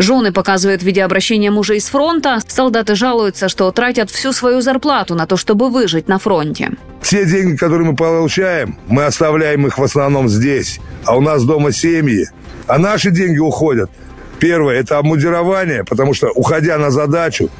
Жены 0.01 0.31
показывают 0.31 0.81
видеообращение 0.81 1.51
мужа 1.51 1.75
из 1.75 1.85
фронта. 1.85 2.39
Солдаты 2.47 2.95
жалуются, 2.95 3.49
что 3.49 3.71
тратят 3.71 4.09
всю 4.09 4.33
свою 4.33 4.61
зарплату 4.61 5.13
на 5.13 5.27
то, 5.27 5.37
чтобы 5.37 5.69
выжить 5.69 6.07
на 6.07 6.17
фронте. 6.17 6.71
Все 7.01 7.23
деньги, 7.25 7.55
которые 7.55 7.91
мы 7.91 7.95
получаем, 7.95 8.77
мы 8.87 9.05
оставляем 9.05 9.67
их 9.67 9.77
в 9.77 9.83
основном 9.83 10.27
здесь. 10.27 10.79
А 11.05 11.15
у 11.15 11.21
нас 11.21 11.43
дома 11.43 11.71
семьи. 11.71 12.25
А 12.65 12.79
наши 12.79 13.11
деньги 13.11 13.37
уходят. 13.37 13.91
Первое– 14.39 14.79
это 14.79 14.97
обмундирование, 14.97 15.83
потому 15.83 16.15
что, 16.15 16.31
уходя 16.31 16.79
на 16.79 16.89
задачу, 16.89 17.51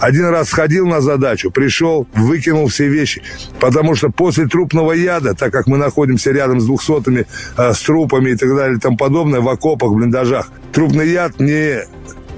один 0.00 0.26
раз 0.26 0.48
сходил 0.48 0.86
на 0.86 1.00
задачу, 1.00 1.50
пришел, 1.50 2.06
выкинул 2.14 2.68
все 2.68 2.88
вещи. 2.88 3.22
Потому 3.60 3.94
что 3.94 4.10
после 4.10 4.46
трупного 4.46 4.92
яда, 4.92 5.34
так 5.34 5.52
как 5.52 5.66
мы 5.66 5.76
находимся 5.76 6.32
рядом 6.32 6.60
с 6.60 6.64
двухсотыми, 6.64 7.26
э, 7.56 7.72
с 7.72 7.80
трупами 7.80 8.30
и 8.30 8.36
так 8.36 8.54
далее 8.56 8.76
и 8.78 8.80
тому 8.80 8.96
подобное, 8.96 9.40
в 9.40 9.48
окопах, 9.48 9.92
блиндажах, 9.92 10.48
трупный 10.72 11.08
яд 11.08 11.38
не 11.38 11.82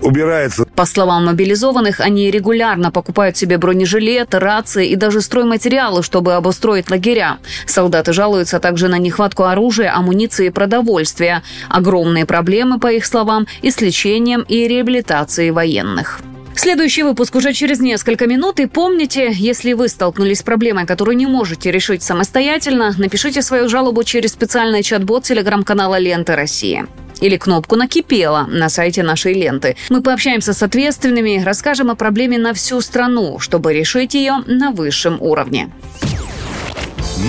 убирается. 0.03 0.65
По 0.75 0.85
словам 0.85 1.27
мобилизованных, 1.27 2.01
они 2.01 2.31
регулярно 2.31 2.91
покупают 2.91 3.37
себе 3.37 3.59
бронежилеты, 3.59 4.39
рации 4.39 4.89
и 4.89 4.97
даже 4.97 5.21
стройматериалы, 5.21 6.03
чтобы 6.03 6.35
обустроить 6.35 6.91
лагеря. 6.91 7.39
Солдаты 7.67 8.13
жалуются 8.13 8.59
также 8.59 8.89
на 8.89 8.99
нехватку 8.99 9.45
оружия, 9.45 9.95
амуниции 9.95 10.47
и 10.47 10.51
продовольствия. 10.51 11.43
Огромные 11.69 12.27
проблемы, 12.27 12.81
по 12.81 12.91
их 12.93 13.07
словам, 13.07 13.47
и 13.63 13.71
с 13.71 13.81
лечением 13.81 14.43
и 14.43 14.67
реабилитацией 14.67 15.51
военных. 15.51 16.21
Следующий 16.55 17.03
выпуск 17.03 17.35
уже 17.35 17.53
через 17.53 17.81
несколько 17.81 18.27
минут. 18.27 18.61
И 18.61 18.67
помните, 18.67 19.33
если 19.33 19.73
вы 19.73 19.89
столкнулись 19.89 20.41
с 20.41 20.43
проблемой, 20.43 20.87
которую 20.87 21.17
не 21.17 21.27
можете 21.27 21.71
решить 21.71 22.03
самостоятельно, 22.03 22.95
напишите 22.99 23.43
свою 23.43 23.69
жалобу 23.69 24.05
через 24.05 24.33
специальный 24.33 24.83
чат-бот 24.83 25.25
телеграм-канала 25.25 25.99
«Лента 25.99 26.37
России» 26.37 26.87
или 27.21 27.37
кнопку 27.37 27.77
«Накипело» 27.77 28.47
на 28.49 28.69
сайте 28.69 29.03
нашей 29.03 29.35
ленты. 29.35 29.77
Мы 29.91 30.03
пообщаемся 30.03 30.53
с 30.53 30.63
ответственными, 30.63 31.43
расскажем 31.45 31.91
о 31.91 31.95
проблеме 31.95 32.37
на 32.37 32.53
всю 32.53 32.81
страну, 32.81 33.39
чтобы 33.39 33.73
решить 33.73 34.15
ее 34.15 34.43
на 34.47 34.73
высшем 34.73 35.21
уровне. 35.21 35.71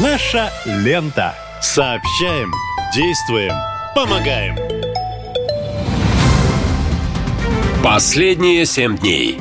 Наша 0.02 0.50
лента. 0.66 1.35
Сообщаем, 1.61 2.52
действуем, 2.93 3.53
помогаем. 3.95 4.93
Последние 7.84 8.66
семь 8.66 8.98
дней. 8.98 9.38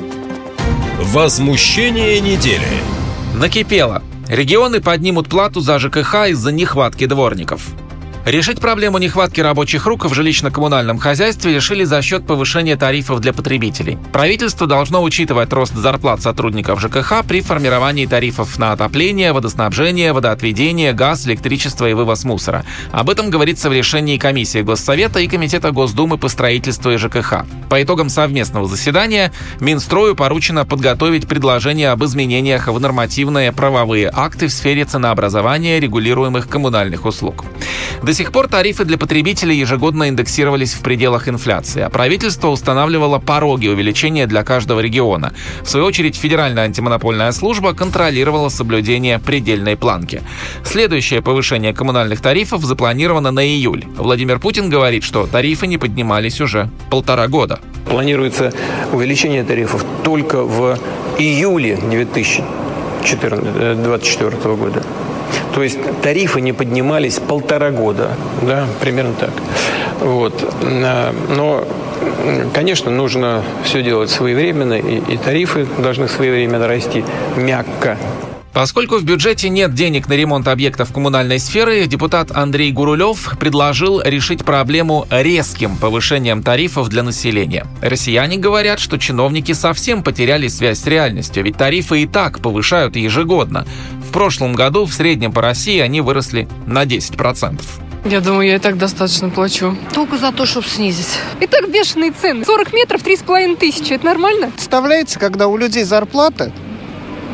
Возмущение 0.99 2.19
недели. 2.19 2.67
Накипело. 3.33 4.03
Регионы 4.27 4.81
поднимут 4.81 5.29
плату 5.29 5.61
за 5.61 5.79
ЖКХ 5.79 6.27
из-за 6.27 6.51
нехватки 6.51 7.05
дворников. 7.05 7.65
Решить 8.25 8.61
проблему 8.61 8.99
нехватки 8.99 9.41
рабочих 9.41 9.85
рук 9.85 10.05
в 10.05 10.13
жилищно-коммунальном 10.13 10.97
хозяйстве 10.97 11.55
решили 11.55 11.83
за 11.83 12.01
счет 12.01 12.25
повышения 12.25 12.77
тарифов 12.77 13.19
для 13.19 13.33
потребителей. 13.33 13.97
Правительство 14.13 14.65
должно 14.65 15.03
учитывать 15.03 15.51
рост 15.51 15.73
зарплат 15.73 16.21
сотрудников 16.21 16.79
ЖКХ 16.79 17.25
при 17.27 17.41
формировании 17.41 18.05
тарифов 18.05 18.57
на 18.57 18.71
отопление, 18.71 19.33
водоснабжение, 19.33 20.13
водоотведение, 20.13 20.93
газ, 20.93 21.27
электричество 21.27 21.89
и 21.89 21.93
вывоз 21.93 22.23
мусора. 22.23 22.63
Об 22.93 23.09
этом 23.09 23.29
говорится 23.29 23.69
в 23.69 23.73
решении 23.73 24.17
комиссии 24.17 24.61
Госсовета 24.61 25.19
и 25.19 25.27
Комитета 25.27 25.71
Госдумы 25.71 26.17
по 26.17 26.29
строительству 26.29 26.91
и 26.91 26.97
ЖКХ. 26.97 27.43
По 27.69 27.83
итогам 27.83 28.07
совместного 28.07 28.67
заседания 28.67 29.33
Минстрою 29.59 30.15
поручено 30.15 30.65
подготовить 30.65 31.27
предложение 31.27 31.89
об 31.89 32.05
изменениях 32.05 32.69
в 32.69 32.79
нормативные 32.79 33.51
правовые 33.51 34.09
акты 34.13 34.47
в 34.47 34.53
сфере 34.53 34.85
ценообразования 34.85 35.79
регулируемых 35.81 36.47
коммунальных 36.47 37.03
услуг. 37.05 37.43
До 38.01 38.12
до 38.13 38.17
сих 38.17 38.31
пор 38.31 38.47
тарифы 38.47 38.85
для 38.85 38.99
потребителей 38.99 39.57
ежегодно 39.57 40.07
индексировались 40.07 40.75
в 40.75 40.81
пределах 40.81 41.27
инфляции, 41.27 41.81
а 41.81 41.89
правительство 41.89 42.49
устанавливало 42.49 43.17
пороги 43.17 43.67
увеличения 43.67 44.27
для 44.27 44.43
каждого 44.43 44.81
региона. 44.81 45.33
В 45.63 45.67
свою 45.67 45.87
очередь, 45.87 46.15
Федеральная 46.15 46.65
антимонопольная 46.65 47.31
служба 47.31 47.73
контролировала 47.73 48.49
соблюдение 48.49 49.17
предельной 49.17 49.75
планки. 49.75 50.21
Следующее 50.63 51.23
повышение 51.23 51.73
коммунальных 51.73 52.21
тарифов 52.21 52.63
запланировано 52.63 53.31
на 53.31 53.43
июль. 53.43 53.83
Владимир 53.97 54.37
Путин 54.37 54.69
говорит, 54.69 55.03
что 55.03 55.25
тарифы 55.25 55.65
не 55.65 55.79
поднимались 55.79 56.39
уже 56.39 56.69
полтора 56.91 57.27
года. 57.27 57.61
Планируется 57.89 58.53
увеличение 58.91 59.43
тарифов 59.43 59.83
только 60.03 60.43
в 60.43 60.77
июле 61.17 61.77
2024 61.77 64.55
года. 64.55 64.83
То 65.53 65.61
есть 65.61 65.77
тарифы 66.01 66.41
не 66.41 66.51
поднимались 66.51 67.19
полтора 67.19 67.69
года, 67.71 68.09
да, 68.41 68.65
примерно 68.81 69.13
так. 69.13 69.31
Вот. 69.99 70.33
Но, 71.29 71.63
конечно, 72.53 72.89
нужно 72.89 73.43
все 73.63 73.83
делать 73.83 74.09
своевременно, 74.09 74.73
и, 74.73 75.13
и 75.13 75.17
тарифы 75.17 75.67
должны 75.77 76.07
своевременно 76.07 76.67
расти 76.67 77.05
мягко. 77.37 77.97
Поскольку 78.53 78.97
в 78.97 79.03
бюджете 79.03 79.49
нет 79.49 79.73
денег 79.73 80.07
на 80.07 80.13
ремонт 80.13 80.47
объектов 80.47 80.93
коммунальной 80.93 81.39
сферы, 81.39 81.87
депутат 81.87 82.29
Андрей 82.31 82.71
Гурулев 82.71 83.35
предложил 83.39 83.99
решить 83.99 84.45
проблему 84.45 85.07
резким 85.09 85.75
повышением 85.75 86.43
тарифов 86.43 86.89
для 86.89 87.01
населения. 87.01 87.65
Россияне 87.81 88.37
говорят, 88.37 88.79
что 88.79 88.99
чиновники 88.99 89.53
совсем 89.53 90.03
потеряли 90.03 90.49
связь 90.49 90.81
с 90.81 90.85
реальностью, 90.85 91.43
ведь 91.43 91.57
тарифы 91.57 92.03
и 92.03 92.05
так 92.05 92.41
повышают 92.41 92.95
ежегодно. 92.95 93.65
В 94.13 94.15
прошлом 94.15 94.53
году 94.53 94.85
в 94.85 94.93
среднем 94.93 95.31
по 95.31 95.41
России 95.41 95.79
они 95.79 95.99
выросли 95.99 96.47
на 96.67 96.83
10%. 96.83 97.59
Я 98.05 98.21
думаю, 98.21 98.47
я 98.47 98.57
и 98.57 98.59
так 98.59 98.77
достаточно 98.77 99.31
плачу. 99.31 99.75
Только 99.91 100.19
за 100.19 100.31
то, 100.31 100.45
чтобы 100.45 100.67
снизить. 100.67 101.17
И 101.41 101.47
так 101.47 101.71
бешеные 101.71 102.11
цены. 102.11 102.45
40 102.45 102.73
метров, 102.73 103.01
3,5 103.03 103.57
тысячи. 103.57 103.93
Это 103.93 104.05
нормально? 104.05 104.51
Представляете, 104.51 105.17
когда 105.17 105.47
у 105.47 105.57
людей 105.57 105.83
зарплата 105.83 106.51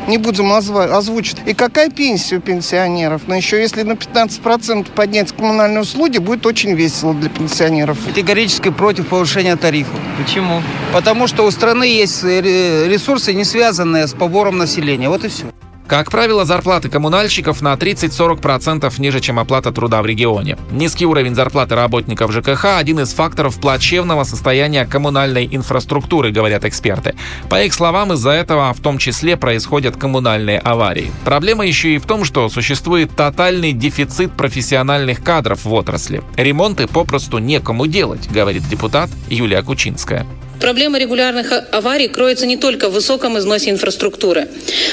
не 0.07 0.17
будем 0.17 0.53
озвучить. 0.53 1.35
И 1.45 1.53
какая 1.53 1.89
пенсия 1.89 2.37
у 2.37 2.39
пенсионеров? 2.39 3.23
Но 3.27 3.35
еще 3.35 3.59
если 3.59 3.83
на 3.83 3.91
15% 3.91 4.87
поднять 4.95 5.33
коммунальные 5.33 5.81
услуги, 5.81 6.19
будет 6.19 6.45
очень 6.45 6.75
весело 6.75 7.13
для 7.13 7.29
пенсионеров. 7.29 7.97
Категорически 8.05 8.69
против 8.69 9.07
повышения 9.07 9.57
тарифов. 9.57 9.99
Почему? 10.17 10.61
Потому 10.93 11.27
что 11.27 11.45
у 11.45 11.51
страны 11.51 11.83
есть 11.83 12.23
ресурсы, 12.23 13.33
не 13.33 13.43
связанные 13.43 14.07
с 14.07 14.13
побором 14.13 14.57
населения. 14.57 15.09
Вот 15.09 15.25
и 15.25 15.27
все. 15.27 15.43
Как 15.89 16.11
правило, 16.11 16.45
зарплаты 16.45 16.87
коммунальщиков 16.87 17.61
на 17.63 17.73
30-40% 17.73 18.93
ниже, 19.01 19.21
чем 19.21 19.39
оплата 19.39 19.71
труда 19.71 20.03
в 20.03 20.05
регионе. 20.05 20.55
Низкий 20.69 21.07
уровень 21.07 21.33
зарплаты 21.33 21.73
работников 21.73 22.31
ЖКХ– 22.31 22.65
один 22.77 22.99
из 22.99 23.11
факторов 23.11 23.59
плачевного 23.59 24.23
состояния 24.23 24.85
коммунальной 24.85 25.49
инфраструктуры, 25.51 26.31
говорят 26.31 26.63
эксперты. 26.63 27.15
По 27.49 27.63
их 27.63 27.73
словам, 27.73 28.13
из-за 28.13 28.29
этого 28.29 28.71
в 28.71 28.79
том 28.81 28.99
числе 28.99 29.35
происходят 29.35 29.97
коммунальные 29.97 30.59
аварии. 30.59 31.11
Проблема 31.25 31.65
еще 31.65 31.95
и 31.95 31.97
в 31.97 32.05
том, 32.05 32.23
что 32.23 32.49
существует 32.49 33.15
тотальный 33.15 33.73
дефицит 33.73 34.31
профессиональных 34.33 35.23
кадров 35.23 35.65
в 35.65 35.73
отрасли. 35.73 36.21
Ремонты 36.37 36.85
попросту 36.85 37.39
некому 37.39 37.87
делать, 37.87 38.29
говорит 38.29 38.61
депутат 38.69 39.09
Юлия 39.27 39.63
Кучинская. 39.63 40.27
Проблема 40.59 40.99
регулярных 40.99 41.53
аварий 41.71 42.09
кроется 42.09 42.45
не 42.45 42.57
только 42.57 42.89
в 42.89 42.93
высоком 42.93 43.37
износе 43.37 43.69
инфраструктуры. 43.69 44.49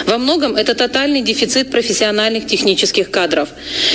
Во 0.07 0.17
многом 0.17 0.55
это 0.55 0.75
тотальный 0.75 1.23
дефицит 1.23 1.71
профессиональных 1.71 2.47
технических 2.47 3.11
кадров. 3.11 3.49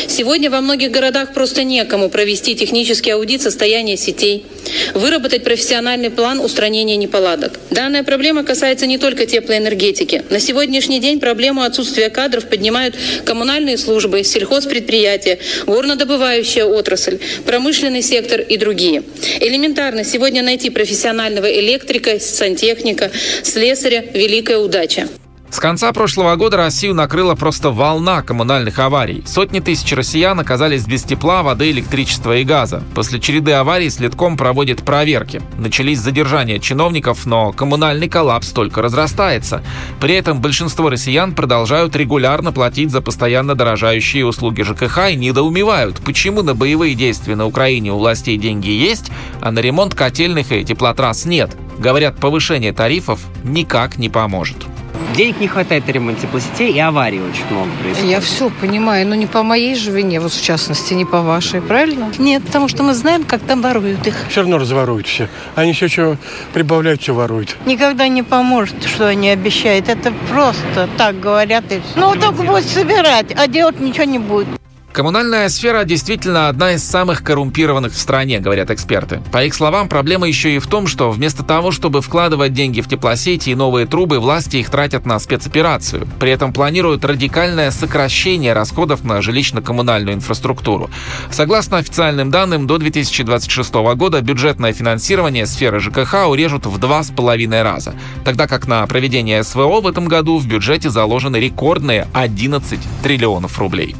Сегодня 0.07 0.49
во 0.49 0.59
многих 0.61 0.91
городах 0.91 1.33
просто 1.33 1.63
некому 1.63 2.09
провести 2.09 2.55
технический 2.55 3.11
аудит 3.11 3.41
состояния 3.41 3.95
сетей, 3.95 4.45
выработать 4.93 5.43
профессиональный 5.43 6.09
план 6.09 6.39
устранения 6.39 6.97
неполадок. 6.97 7.59
Данная 7.69 8.03
проблема 8.03 8.43
касается 8.43 8.85
не 8.85 8.97
только 8.97 9.25
теплоэнергетики. 9.25 10.23
На 10.29 10.39
сегодняшний 10.39 10.99
день 10.99 11.19
проблему 11.19 11.61
отсутствия 11.61 12.09
кадров 12.09 12.47
поднимают 12.47 12.95
коммунальные 13.23 13.77
службы, 13.77 14.23
сельхозпредприятия, 14.23 15.39
горнодобывающая 15.65 16.65
отрасль, 16.65 17.19
промышленный 17.45 18.01
сектор 18.01 18.41
и 18.41 18.57
другие. 18.57 19.03
Элементарно 19.39 20.03
сегодня 20.03 20.43
найти 20.43 20.69
профессионального 20.69 21.60
электрика, 21.61 22.19
сантехника, 22.19 23.11
слесаря– 23.43 24.03
великая 24.13 24.57
удача. 24.57 25.07
С 25.51 25.59
конца 25.59 25.91
прошлого 25.91 26.37
года 26.37 26.55
Россию 26.55 26.95
накрыла 26.95 27.35
просто 27.35 27.71
волна 27.71 28.21
коммунальных 28.21 28.79
аварий. 28.79 29.21
Сотни 29.27 29.59
тысяч 29.59 29.91
россиян 29.91 30.39
оказались 30.39 30.87
без 30.87 31.03
тепла, 31.03 31.43
воды, 31.43 31.71
электричества 31.71 32.37
и 32.37 32.45
газа. 32.45 32.81
После 32.95 33.19
череды 33.19 33.51
аварий 33.51 33.89
следком 33.89 34.37
проводит 34.37 34.83
проверки. 34.83 35.41
Начались 35.57 35.99
задержания 35.99 36.57
чиновников, 36.57 37.25
но 37.25 37.51
коммунальный 37.51 38.07
коллапс 38.07 38.51
только 38.51 38.81
разрастается. 38.81 39.61
При 39.99 40.15
этом 40.15 40.41
большинство 40.41 40.89
россиян 40.89 41.35
продолжают 41.35 41.97
регулярно 41.97 42.53
платить 42.53 42.89
за 42.89 43.01
постоянно 43.01 43.53
дорожающие 43.53 44.25
услуги 44.25 44.61
ЖКХ 44.61 45.09
и 45.11 45.17
недоумевают, 45.17 45.99
почему 45.99 46.43
на 46.43 46.55
боевые 46.55 46.95
действия 46.95 47.35
на 47.35 47.45
Украине 47.45 47.91
у 47.91 47.97
властей 47.97 48.37
деньги 48.37 48.69
есть, 48.69 49.11
а 49.41 49.51
на 49.51 49.59
ремонт 49.59 49.95
котельных 49.95 50.53
и 50.53 50.63
теплотрасс 50.63 51.25
нет. 51.25 51.51
Говорят, 51.77 52.15
повышение 52.17 52.71
тарифов 52.71 53.19
никак 53.43 53.97
не 53.97 54.07
поможет. 54.07 54.57
Денег 55.15 55.39
не 55.39 55.47
хватает 55.47 55.87
на 55.87 55.91
ремонт 55.91 56.19
теплосетей 56.19 56.71
и 56.71 56.79
аварий 56.79 57.19
очень 57.19 57.45
много 57.49 57.69
происходит. 57.81 58.09
Я 58.09 58.19
все 58.21 58.49
понимаю, 58.49 59.07
но 59.07 59.15
не 59.15 59.25
по 59.25 59.43
моей 59.43 59.75
же 59.75 59.91
вине, 59.91 60.19
вот 60.19 60.31
в 60.31 60.41
частности, 60.43 60.93
не 60.93 61.05
по 61.05 61.21
вашей, 61.21 61.61
правильно? 61.61 62.11
Нет, 62.17 62.43
потому 62.43 62.67
что 62.67 62.83
мы 62.83 62.93
знаем, 62.93 63.23
как 63.23 63.41
там 63.41 63.61
воруют 63.61 64.05
их. 64.07 64.15
Все 64.29 64.41
равно 64.41 64.57
разворуют 64.57 65.07
все. 65.07 65.27
Они 65.55 65.73
все, 65.73 65.87
что 65.87 66.17
прибавляют, 66.53 67.01
все 67.01 67.13
воруют. 67.13 67.57
Никогда 67.65 68.07
не 68.07 68.23
поможет, 68.23 68.83
что 68.85 69.07
они 69.07 69.29
обещают. 69.29 69.89
Это 69.89 70.13
просто 70.29 70.87
так 70.97 71.19
говорят. 71.19 71.71
И... 71.71 71.81
Ну, 71.95 72.13
только 72.15 72.43
будет 72.43 72.67
собирать, 72.67 73.33
а 73.35 73.47
делать 73.47 73.79
ничего 73.79 74.05
не 74.05 74.19
будет. 74.19 74.60
Коммунальная 74.93 75.47
сфера 75.47 75.85
действительно 75.85 76.49
одна 76.49 76.73
из 76.73 76.83
самых 76.83 77.23
коррумпированных 77.23 77.93
в 77.93 77.97
стране, 77.97 78.39
говорят 78.39 78.71
эксперты. 78.71 79.21
По 79.31 79.41
их 79.41 79.53
словам, 79.53 79.87
проблема 79.87 80.27
еще 80.27 80.53
и 80.53 80.59
в 80.59 80.67
том, 80.67 80.85
что 80.85 81.11
вместо 81.11 81.43
того, 81.43 81.71
чтобы 81.71 82.01
вкладывать 82.01 82.51
деньги 82.51 82.81
в 82.81 82.89
теплосети 82.89 83.51
и 83.51 83.55
новые 83.55 83.85
трубы, 83.85 84.19
власти 84.19 84.57
их 84.57 84.69
тратят 84.69 85.05
на 85.05 85.17
спецоперацию. 85.19 86.09
При 86.19 86.31
этом 86.31 86.51
планируют 86.51 87.05
радикальное 87.05 87.71
сокращение 87.71 88.51
расходов 88.51 89.05
на 89.05 89.21
жилищно-коммунальную 89.21 90.15
инфраструктуру. 90.15 90.89
Согласно 91.29 91.77
официальным 91.77 92.29
данным, 92.29 92.67
до 92.67 92.77
2026 92.77 93.73
года 93.95 94.19
бюджетное 94.21 94.73
финансирование 94.73 95.45
сферы 95.45 95.79
ЖКХ 95.79 96.27
урежут 96.27 96.65
в 96.65 96.77
два 96.79 97.01
с 97.01 97.11
половиной 97.11 97.63
раза, 97.63 97.93
тогда 98.25 98.45
как 98.45 98.67
на 98.67 98.85
проведение 98.87 99.41
СВО 99.43 99.79
в 99.79 99.87
этом 99.87 100.09
году 100.09 100.37
в 100.37 100.45
бюджете 100.45 100.89
заложены 100.89 101.37
рекордные 101.37 102.07
11 102.13 102.77
триллионов 103.03 103.57
рублей. 103.57 103.95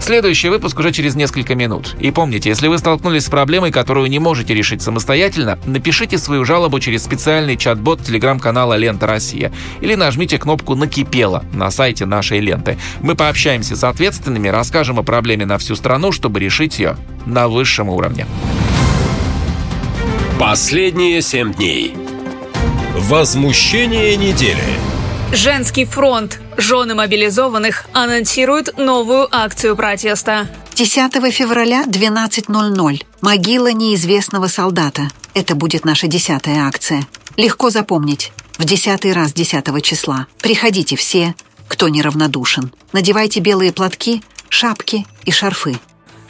Следующий 0.00 0.48
выпуск 0.48 0.78
уже 0.78 0.92
через 0.92 1.14
несколько 1.14 1.54
минут. 1.54 1.94
И 2.00 2.10
помните, 2.10 2.48
если 2.48 2.68
вы 2.68 2.78
столкнулись 2.78 3.26
с 3.26 3.30
проблемой, 3.30 3.70
которую 3.70 4.08
не 4.08 4.18
можете 4.18 4.54
решить 4.54 4.82
самостоятельно, 4.82 5.58
напишите 5.66 6.18
свою 6.18 6.44
жалобу 6.44 6.80
через 6.80 7.04
специальный 7.04 7.56
чат-бот 7.56 8.02
телеграм-канала 8.02 8.74
«Лента 8.74 9.06
Россия» 9.06 9.52
или 9.80 9.94
нажмите 9.94 10.38
кнопку 10.38 10.74
«Накипело» 10.74 11.44
на 11.52 11.70
сайте 11.70 12.06
нашей 12.06 12.40
ленты. 12.40 12.78
Мы 13.00 13.14
пообщаемся 13.14 13.76
с 13.76 13.84
ответственными, 13.84 14.48
расскажем 14.48 14.98
о 14.98 15.02
проблеме 15.02 15.46
на 15.46 15.58
всю 15.58 15.76
страну, 15.76 16.12
чтобы 16.12 16.40
решить 16.40 16.78
ее 16.78 16.96
на 17.26 17.48
высшем 17.48 17.88
уровне. 17.88 18.26
Последние 20.38 21.20
семь 21.20 21.52
дней. 21.52 21.94
Возмущение 22.96 24.16
недели. 24.16 24.56
Женский 25.32 25.84
фронт. 25.84 26.40
Жены 26.60 26.94
мобилизованных 26.94 27.86
анонсируют 27.94 28.76
новую 28.76 29.26
акцию 29.34 29.76
протеста. 29.76 30.46
10 30.74 31.32
февраля 31.32 31.84
12.00. 31.86 33.02
Могила 33.22 33.72
неизвестного 33.72 34.46
солдата. 34.46 35.08
Это 35.32 35.54
будет 35.54 35.86
наша 35.86 36.06
десятая 36.06 36.66
акция. 36.66 37.06
Легко 37.38 37.70
запомнить. 37.70 38.32
В 38.58 38.64
десятый 38.66 39.14
раз 39.14 39.32
10 39.32 39.82
числа. 39.82 40.26
Приходите 40.42 40.96
все, 40.96 41.34
кто 41.66 41.88
неравнодушен. 41.88 42.70
Надевайте 42.92 43.40
белые 43.40 43.72
платки, 43.72 44.22
шапки 44.50 45.06
и 45.24 45.30
шарфы. 45.30 45.78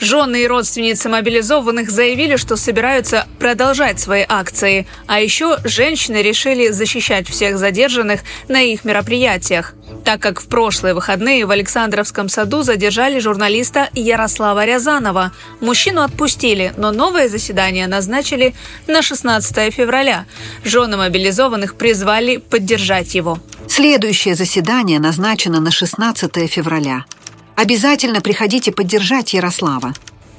Жены 0.01 0.45
и 0.45 0.47
родственницы 0.47 1.11
мобилизованных 1.11 1.91
заявили, 1.91 2.37
что 2.37 2.57
собираются 2.57 3.27
продолжать 3.39 4.01
свои 4.01 4.25
акции. 4.27 4.87
А 5.07 5.21
еще 5.21 5.59
женщины 5.65 6.23
решили 6.23 6.71
защищать 6.71 7.29
всех 7.29 7.59
задержанных 7.59 8.21
на 8.49 8.63
их 8.63 8.85
мероприятиях. 8.85 9.75
Так 10.05 10.21
как 10.21 10.41
в 10.41 10.47
прошлые 10.47 10.95
выходные 10.95 11.45
в 11.45 11.51
Александровском 11.51 12.31
саду 12.31 12.63
задержали 12.63 13.19
журналиста 13.19 13.91
Ярослава 13.93 14.65
Рязанова. 14.65 15.33
Мужчину 15.61 16.01
отпустили, 16.01 16.73
но 16.79 16.93
новое 16.93 17.29
заседание 17.29 17.87
назначили 17.87 18.55
на 18.87 19.03
16 19.03 19.73
февраля. 19.73 20.25
Жены 20.65 20.97
мобилизованных 20.97 21.75
призвали 21.75 22.39
поддержать 22.39 23.15
его. 23.15 23.39
Следующее 23.69 24.35
заседание 24.35 24.99
назначено 24.99 25.61
на 25.61 25.71
16 25.71 26.51
февраля. 26.51 27.05
Обязательно 27.61 28.23
приходите 28.23 28.73
поддержать 28.73 29.35
Ярослава. 29.35 29.93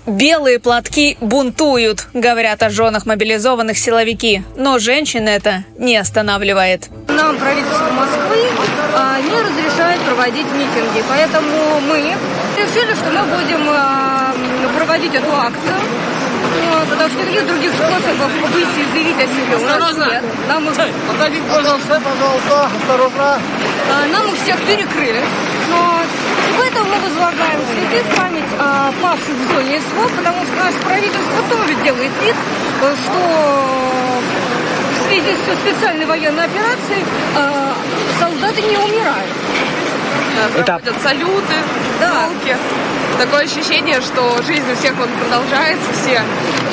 Белые 0.07 0.57
платки 0.57 1.17
бунтуют, 1.21 2.07
говорят 2.15 2.63
о 2.63 2.71
женах 2.71 3.05
мобилизованных 3.05 3.77
силовики. 3.77 4.41
Но 4.57 4.79
женщин 4.79 5.27
это 5.27 5.63
не 5.77 5.97
останавливает. 5.97 6.89
Нам 7.09 7.37
правительство 7.37 7.91
Москвы 7.91 8.41
а, 8.95 9.19
не 9.21 9.39
разрешает 9.39 10.01
проводить 10.01 10.47
митинги, 10.47 11.03
поэтому 11.07 11.79
мы 11.81 12.15
решили, 12.57 12.95
что 12.95 13.11
мы 13.11 13.37
будем 13.37 13.69
а, 13.69 14.33
проводить 14.75 15.13
эту 15.13 15.31
акцию. 15.31 15.75
Потому 16.89 17.07
что 17.07 17.19
никаких 17.19 17.45
других 17.45 17.71
способов 17.75 18.31
выйти 18.51 18.79
и 18.79 18.91
заявить 18.93 19.17
о 19.17 19.27
себе 19.27 19.57
у 19.57 19.79
нас 19.79 19.95
нет. 19.95 20.23
Нам 20.47 20.67
их... 20.67 20.73
Отойдите, 20.73 21.43
пожалуйста, 21.47 22.01
пожалуйста, 22.01 22.69
осторожно. 22.81 23.39
А, 23.93 24.07
нам 24.11 24.27
их 24.33 24.41
всех 24.41 24.59
перекрыли. 24.65 25.21
Но 25.71 26.01
поэтому 26.57 26.85
мы 26.85 26.99
возлагаем 26.99 27.59
цветы 27.71 28.03
в 28.03 28.15
память 28.15 28.51
о 28.59 28.91
павших 29.01 29.35
в 29.35 29.53
зоне 29.53 29.79
СВО, 29.79 30.07
потому 30.15 30.45
что 30.45 30.55
наше 30.55 30.77
правительство 30.79 31.43
тоже 31.49 31.73
делает 31.83 32.11
вид, 32.21 32.35
что 32.77 34.21
в 34.99 35.07
связи 35.07 35.35
с 35.35 35.59
специальной 35.59 36.05
военной 36.05 36.45
операцией 36.45 37.05
э, 37.35 37.73
солдаты 38.19 38.61
не 38.61 38.77
умирают. 38.77 39.31
Да, 40.35 40.63
проходят 40.63 40.95
салюты, 41.01 41.55
да. 41.99 42.27
Волки. 42.27 42.57
Такое 43.17 43.45
ощущение, 43.45 44.01
что 44.01 44.41
жизнь 44.43 44.69
у 44.71 44.75
всех 44.75 44.95
вот 44.95 45.09
продолжается, 45.19 45.87
все 46.01 46.21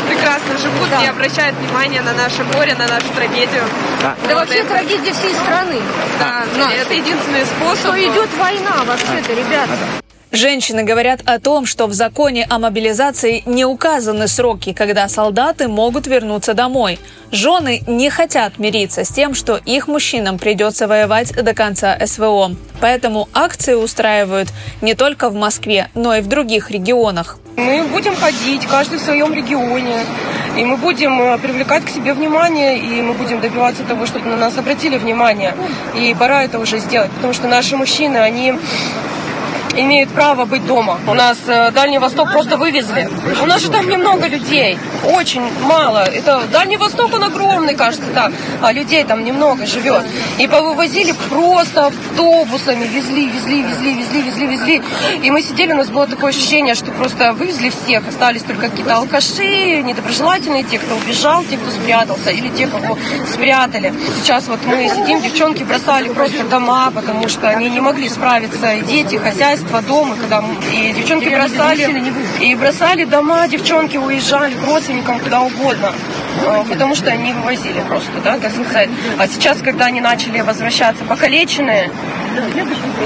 прекрасно 0.08 0.58
живут, 0.58 0.90
да. 0.90 1.00
не 1.00 1.08
обращают 1.08 1.56
внимания 1.56 2.00
на 2.02 2.14
наше 2.14 2.44
горе, 2.44 2.74
на 2.74 2.86
нашу 2.86 3.08
трагедию. 3.14 3.62
Да, 4.02 4.14
да 4.22 4.28
вот 4.34 4.34
вообще 4.34 4.60
это... 4.60 4.70
трагедия 4.70 5.12
всей 5.12 5.34
страны. 5.34 5.80
Да, 6.18 6.44
да. 6.56 6.72
это 6.72 6.94
единственный 6.94 7.44
способ. 7.44 7.78
Что 7.78 8.00
идет 8.00 8.28
война 8.38 8.84
вообще-то, 8.84 9.32
ребята. 9.32 9.76
Женщины 10.30 10.82
говорят 10.82 11.20
о 11.24 11.40
том, 11.40 11.64
что 11.64 11.86
в 11.86 11.94
законе 11.94 12.46
о 12.50 12.58
мобилизации 12.58 13.42
не 13.46 13.64
указаны 13.64 14.28
сроки, 14.28 14.74
когда 14.74 15.08
солдаты 15.08 15.68
могут 15.68 16.06
вернуться 16.06 16.52
домой. 16.52 16.98
Жены 17.32 17.82
не 17.86 18.10
хотят 18.10 18.58
мириться 18.58 19.04
с 19.04 19.08
тем, 19.08 19.34
что 19.34 19.56
их 19.56 19.88
мужчинам 19.88 20.38
придется 20.38 20.86
воевать 20.86 21.32
до 21.32 21.54
конца 21.54 21.98
СВО. 22.04 22.50
Поэтому 22.78 23.30
акции 23.32 23.72
устраивают 23.72 24.50
не 24.82 24.94
только 24.94 25.30
в 25.30 25.34
Москве, 25.34 25.88
но 25.94 26.14
и 26.14 26.20
в 26.20 26.26
других 26.26 26.70
регионах. 26.70 27.38
Мы 27.56 27.84
будем 27.84 28.14
ходить, 28.14 28.66
каждый 28.66 28.98
в 28.98 29.02
своем 29.02 29.32
регионе. 29.32 30.04
И 30.58 30.64
мы 30.64 30.76
будем 30.76 31.20
э, 31.20 31.38
привлекать 31.38 31.84
к 31.84 31.88
себе 31.88 32.12
внимание, 32.12 32.78
и 32.78 33.00
мы 33.00 33.14
будем 33.14 33.40
добиваться 33.40 33.82
того, 33.84 34.06
чтобы 34.06 34.26
на 34.26 34.36
нас 34.36 34.58
обратили 34.58 34.98
внимание. 34.98 35.54
И 35.96 36.14
пора 36.18 36.44
это 36.44 36.58
уже 36.58 36.78
сделать, 36.78 37.10
потому 37.12 37.32
что 37.32 37.48
наши 37.48 37.76
мужчины, 37.76 38.18
они 38.18 38.54
имеют 39.80 40.10
право 40.10 40.44
быть 40.44 40.66
дома. 40.66 40.98
У 41.06 41.14
нас 41.14 41.38
э, 41.46 41.70
Дальний 41.70 41.98
Восток 41.98 42.30
просто 42.32 42.56
вывезли. 42.56 43.08
У 43.42 43.46
нас 43.46 43.62
же 43.62 43.70
там 43.70 43.88
немного 43.88 44.26
людей, 44.26 44.78
очень 45.04 45.42
мало. 45.62 46.04
Это 46.04 46.42
Дальний 46.52 46.76
Восток, 46.76 47.12
он 47.14 47.24
огромный, 47.24 47.74
кажется, 47.74 48.10
да, 48.14 48.32
а 48.60 48.72
людей 48.72 49.04
там 49.04 49.24
немного 49.24 49.66
живет. 49.66 50.02
И 50.38 50.46
повывозили 50.46 51.14
просто 51.28 51.86
автобусами, 51.86 52.86
везли, 52.86 53.28
везли, 53.28 53.62
везли, 53.62 53.94
везли, 53.94 54.22
везли, 54.22 54.46
везли. 54.46 54.82
И 55.22 55.30
мы 55.30 55.42
сидели, 55.42 55.72
у 55.72 55.76
нас 55.76 55.88
было 55.88 56.06
такое 56.06 56.30
ощущение, 56.30 56.74
что 56.74 56.90
просто 56.92 57.32
вывезли 57.32 57.70
всех, 57.70 58.08
остались 58.08 58.42
только 58.42 58.68
какие-то 58.68 58.96
алкаши, 58.96 59.82
недоброжелательные, 59.82 60.64
те, 60.64 60.78
кто 60.78 60.96
убежал, 60.96 61.44
те, 61.44 61.56
кто 61.56 61.70
спрятался, 61.70 62.30
или 62.30 62.48
те, 62.48 62.66
кого 62.66 62.98
спрятали. 63.32 63.92
Сейчас 64.22 64.48
вот 64.48 64.60
мы 64.66 64.88
сидим, 64.88 65.20
девчонки 65.22 65.62
бросали 65.62 66.08
просто 66.08 66.44
дома, 66.44 66.90
потому 66.90 67.28
что 67.28 67.48
они 67.48 67.68
не 67.68 67.80
могли 67.80 68.08
справиться, 68.08 68.72
и 68.74 68.82
дети, 68.82 69.16
хозяйство, 69.16 69.67
хозяйство 69.68 69.82
дома, 69.82 70.16
когда 70.16 70.42
и 70.72 70.92
девчонки 70.92 71.28
бросали, 71.28 72.12
и 72.40 72.54
бросали 72.54 73.04
дома, 73.04 73.46
девчонки 73.48 73.96
уезжали 73.96 74.54
к 74.54 74.66
родственникам 74.66 75.20
куда 75.20 75.42
угодно, 75.42 75.92
а, 76.46 76.64
потому 76.64 76.94
что 76.94 77.10
они 77.10 77.32
вывозили 77.32 77.80
просто, 77.86 78.10
да, 78.24 78.36
сказать. 78.38 78.88
А 79.18 79.26
сейчас, 79.28 79.58
когда 79.58 79.86
они 79.86 80.00
начали 80.00 80.40
возвращаться 80.40 81.04
покалеченные, 81.04 81.90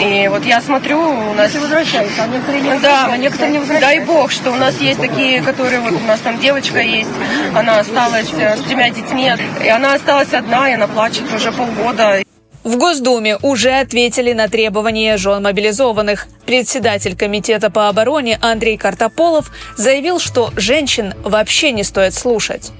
и 0.01 0.29
вот 0.29 0.45
я 0.45 0.61
смотрю, 0.61 1.01
у 1.01 1.35
нас... 1.35 1.55
возвращаются, 1.55 2.25
а 2.25 2.27
некоторые 2.27 2.63
не 2.63 2.79
Да, 2.81 3.09
а 3.11 3.17
некоторые 3.17 3.53
не 3.53 3.59
возвращаются. 3.59 3.97
Дай 3.97 4.07
бог, 4.07 4.31
что 4.31 4.51
у 4.51 4.57
нас 4.57 4.79
есть 4.81 5.01
такие, 5.01 5.43
которые, 5.43 5.81
вот 5.81 5.93
у 5.93 6.07
нас 6.07 6.21
там 6.21 6.39
девочка 6.39 6.81
есть, 6.81 7.11
она 7.55 7.79
осталась 7.79 8.29
э, 8.37 8.57
с 8.57 8.61
тремя 8.63 8.91
детьми, 8.91 9.33
и 9.65 9.69
она 9.69 9.95
осталась 9.95 10.33
одна, 10.33 10.71
и 10.71 10.75
она 10.75 10.87
плачет 10.87 11.33
уже 11.33 11.53
полгода. 11.53 12.23
В 12.65 12.77
Госдуме 12.77 13.39
уже 13.43 13.71
ответили 13.71 14.33
на 14.33 14.49
требования 14.49 15.17
жен 15.17 15.43
мобилизованных. 15.43 16.29
Председатель 16.47 17.17
Комитета 17.17 17.71
по 17.71 17.89
обороне 17.89 18.39
Андрей 18.41 18.77
Картополов 18.77 19.51
заявил, 19.77 20.21
что 20.21 20.53
женщин 20.57 21.15
вообще 21.25 21.73
не 21.73 21.83
стоит 21.83 22.15
слушать. 22.15 22.71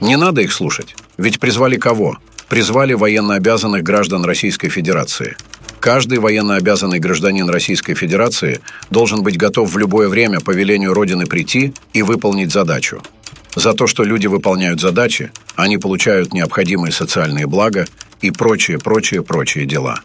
Не 0.00 0.16
надо 0.16 0.42
их 0.42 0.52
слушать. 0.52 0.94
Ведь 1.16 1.40
призвали 1.40 1.76
кого? 1.76 2.18
Призвали 2.48 2.92
военнообязанных 2.92 3.82
граждан 3.82 4.24
Российской 4.24 4.68
Федерации. 4.68 5.36
Каждый 5.78 6.18
военнообязанный 6.18 6.98
гражданин 6.98 7.48
Российской 7.48 7.94
Федерации 7.94 8.60
должен 8.90 9.22
быть 9.22 9.38
готов 9.38 9.72
в 9.72 9.78
любое 9.78 10.08
время 10.08 10.40
по 10.40 10.50
велению 10.50 10.92
Родины 10.92 11.24
прийти 11.24 11.72
и 11.94 12.02
выполнить 12.02 12.52
задачу. 12.52 13.02
За 13.54 13.74
то, 13.74 13.86
что 13.86 14.04
люди 14.04 14.26
выполняют 14.26 14.80
задачи, 14.80 15.32
они 15.56 15.76
получают 15.76 16.32
необходимые 16.32 16.92
социальные 16.92 17.46
блага 17.46 17.86
и 18.20 18.30
прочие, 18.30 18.78
прочие, 18.78 19.22
прочие 19.22 19.66
дела. 19.66 20.00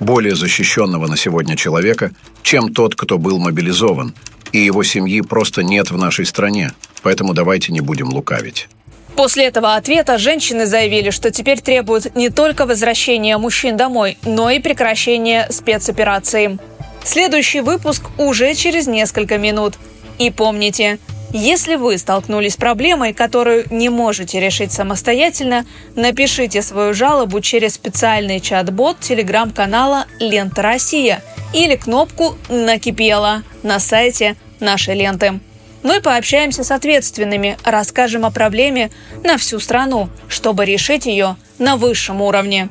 Более 0.00 0.34
защищенного 0.34 1.06
на 1.06 1.16
сегодня 1.16 1.56
человека, 1.56 2.12
чем 2.42 2.72
тот, 2.72 2.94
кто 2.94 3.18
был 3.18 3.38
мобилизован, 3.38 4.14
и 4.52 4.58
его 4.58 4.82
семьи 4.82 5.20
просто 5.20 5.62
нет 5.62 5.90
в 5.90 5.98
нашей 5.98 6.26
стране, 6.26 6.72
поэтому 7.02 7.34
давайте 7.34 7.72
не 7.72 7.80
будем 7.80 8.08
лукавить. 8.08 8.68
После 9.16 9.46
этого 9.46 9.74
ответа 9.74 10.16
женщины 10.16 10.64
заявили, 10.66 11.10
что 11.10 11.30
теперь 11.32 11.60
требуют 11.60 12.14
не 12.14 12.30
только 12.30 12.66
возвращения 12.66 13.36
мужчин 13.36 13.76
домой, 13.76 14.16
но 14.22 14.48
и 14.50 14.60
прекращения 14.60 15.48
спецоперации. 15.50 16.58
Следующий 17.02 17.60
выпуск 17.60 18.04
уже 18.16 18.54
через 18.54 18.86
несколько 18.86 19.38
минут. 19.38 19.74
И 20.18 20.30
помните, 20.30 20.98
если 21.32 21.74
вы 21.74 21.98
столкнулись 21.98 22.54
с 22.54 22.56
проблемой, 22.56 23.12
которую 23.12 23.66
не 23.70 23.90
можете 23.90 24.40
решить 24.40 24.72
самостоятельно, 24.72 25.66
напишите 25.94 26.62
свою 26.62 26.94
жалобу 26.94 27.40
через 27.40 27.74
специальный 27.74 28.40
чат-бот 28.40 29.00
телеграм-канала 29.00 30.06
«Лента 30.18 30.62
Россия» 30.62 31.22
или 31.52 31.76
кнопку 31.76 32.36
«Накипело» 32.48 33.42
на 33.62 33.78
сайте 33.78 34.36
нашей 34.58 34.94
ленты. 34.94 35.40
Мы 35.82 36.00
пообщаемся 36.00 36.64
с 36.64 36.70
ответственными, 36.70 37.56
расскажем 37.62 38.24
о 38.24 38.30
проблеме 38.30 38.90
на 39.22 39.36
всю 39.36 39.60
страну, 39.60 40.08
чтобы 40.28 40.64
решить 40.64 41.06
ее 41.06 41.36
на 41.58 41.76
высшем 41.76 42.20
уровне. 42.20 42.68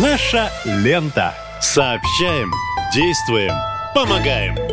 Наша 0.00 0.50
лента. 0.64 1.34
Сообщаем, 1.60 2.52
действуем, 2.92 3.54
помогаем. 3.94 4.71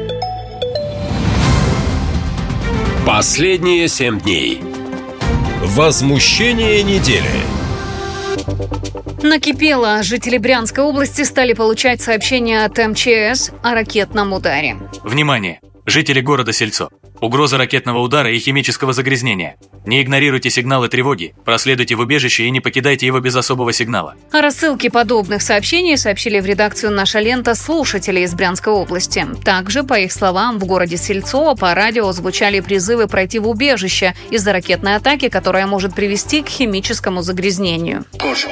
Последние 3.05 3.87
семь 3.87 4.19
дней. 4.19 4.61
Возмущение 5.63 6.83
недели. 6.83 7.25
Накипело. 9.23 10.03
Жители 10.03 10.37
Брянской 10.37 10.83
области 10.83 11.23
стали 11.23 11.53
получать 11.53 12.01
сообщения 12.01 12.63
от 12.65 12.77
МЧС 12.77 13.51
о 13.63 13.73
ракетном 13.73 14.33
ударе. 14.33 14.77
Внимание! 15.03 15.59
Жители 15.85 16.21
города 16.21 16.53
Сельцо. 16.53 16.89
Угроза 17.21 17.57
ракетного 17.57 17.99
удара 17.99 18.31
и 18.31 18.39
химического 18.39 18.93
загрязнения. 18.93 19.57
Не 19.85 20.01
игнорируйте 20.01 20.49
сигналы 20.49 20.87
тревоги, 20.87 21.33
проследуйте 21.45 21.95
в 21.95 21.99
убежище 21.99 22.45
и 22.45 22.49
не 22.49 22.59
покидайте 22.59 23.05
его 23.05 23.19
без 23.19 23.35
особого 23.35 23.73
сигнала. 23.73 24.15
О 24.31 24.41
рассылке 24.41 24.89
подобных 24.89 25.41
сообщений 25.41 25.97
сообщили 25.97 26.39
в 26.39 26.45
редакцию 26.45 26.91
«Наша 26.91 27.19
лента» 27.19 27.55
слушатели 27.55 28.21
из 28.21 28.33
Брянской 28.33 28.71
области. 28.71 29.27
Также, 29.43 29.83
по 29.83 29.99
их 29.99 30.11
словам, 30.11 30.59
в 30.59 30.65
городе 30.65 30.97
Сельцо 30.97 31.55
по 31.55 31.73
радио 31.73 32.11
звучали 32.11 32.59
призывы 32.59 33.07
пройти 33.07 33.39
в 33.39 33.47
убежище 33.47 34.15
из-за 34.29 34.53
ракетной 34.53 34.95
атаки, 34.95 35.29
которая 35.29 35.67
может 35.67 35.95
привести 35.95 36.41
к 36.41 36.47
химическому 36.47 37.21
загрязнению. 37.21 38.05
Кошу. 38.17 38.49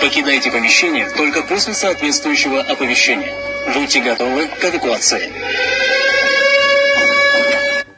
Покидайте 0.00 0.50
помещение 0.50 1.08
только 1.16 1.42
после 1.42 1.74
соответствующего 1.74 2.60
оповещения. 2.60 3.32
Будьте 3.74 4.00
готовы 4.00 4.46
к 4.46 4.64
эвакуации. 4.64 5.95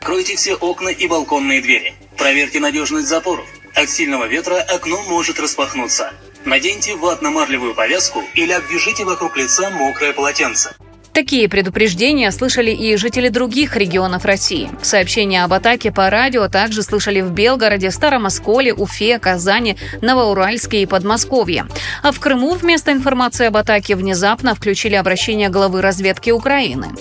Откройте 0.09 0.37
все 0.37 0.55
окна 0.55 0.89
и 0.89 1.07
балконные 1.07 1.61
двери. 1.61 1.93
Проверьте 2.17 2.61
надежность 2.61 3.09
запоров. 3.09 3.45
От 3.75 3.91
сильного 3.91 4.27
ветра 4.27 4.55
окно 4.55 5.03
может 5.07 5.39
распахнуться. 5.39 6.13
Наденьте 6.47 6.97
ватно-марлевую 6.97 7.75
повязку 7.75 8.23
или 8.35 8.53
обвяжите 8.53 9.05
вокруг 9.05 9.37
лица 9.37 9.69
мокрое 9.69 10.15
полотенце. 10.15 10.75
Такие 11.13 11.47
предупреждения 11.51 12.31
слышали 12.31 12.71
и 12.71 12.97
жители 12.97 13.29
других 13.29 13.77
регионов 13.77 14.25
России. 14.25 14.71
Сообщения 14.81 15.45
об 15.45 15.53
атаке 15.53 15.93
по 15.93 16.09
радио 16.09 16.49
также 16.49 16.83
слышали 16.83 17.21
в 17.21 17.31
Белгороде, 17.33 17.91
Старом 17.91 18.25
Осколе, 18.25 18.73
Уфе, 18.73 19.19
Казани, 19.19 19.77
Новоуральске 20.01 20.81
и 20.81 20.87
Подмосковье. 20.87 21.67
А 22.03 22.13
в 22.13 22.19
Крыму 22.19 22.55
вместо 22.55 22.93
информации 22.93 23.49
об 23.49 23.59
атаке 23.59 23.95
внезапно 23.95 24.55
включили 24.55 24.95
обращение 24.95 25.51
главы 25.51 25.83
разведки 25.83 26.31
Украины. 26.31 26.93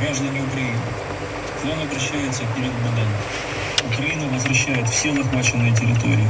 Граждане 0.00 0.42
Украины, 0.42 0.74
вам 1.64 1.82
обращается 1.82 2.42
Кирилл 2.54 2.72
Будан. 2.82 3.08
Украина 3.92 4.28
возвращает 4.32 4.88
все 4.88 5.14
захваченные 5.14 5.74
территории. 5.74 6.28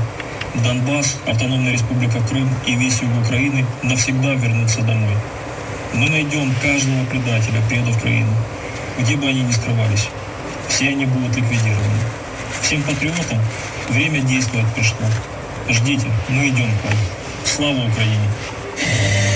Донбасс, 0.62 1.16
Автономная 1.26 1.72
Республика 1.72 2.20
Крым 2.28 2.48
и 2.66 2.76
весь 2.76 3.00
юг 3.00 3.10
Украины 3.24 3.66
навсегда 3.82 4.34
вернутся 4.34 4.82
домой. 4.82 5.16
Мы 5.92 6.08
найдем 6.08 6.52
каждого 6.62 7.04
предателя, 7.06 7.60
предав 7.68 7.96
Украину, 7.96 8.32
где 8.98 9.16
бы 9.16 9.26
они 9.26 9.42
ни 9.42 9.52
скрывались. 9.52 10.08
Все 10.68 10.88
они 10.88 11.06
будут 11.06 11.36
ликвидированы. 11.36 12.00
Всем 12.62 12.82
патриотам 12.82 13.40
время 13.88 14.20
действовать 14.20 14.66
пришло. 14.74 15.06
Ждите, 15.68 16.06
мы 16.28 16.48
идем 16.48 16.70
к 16.78 16.84
вам. 16.84 16.94
Слава 17.44 17.88
Украине! 17.88 19.33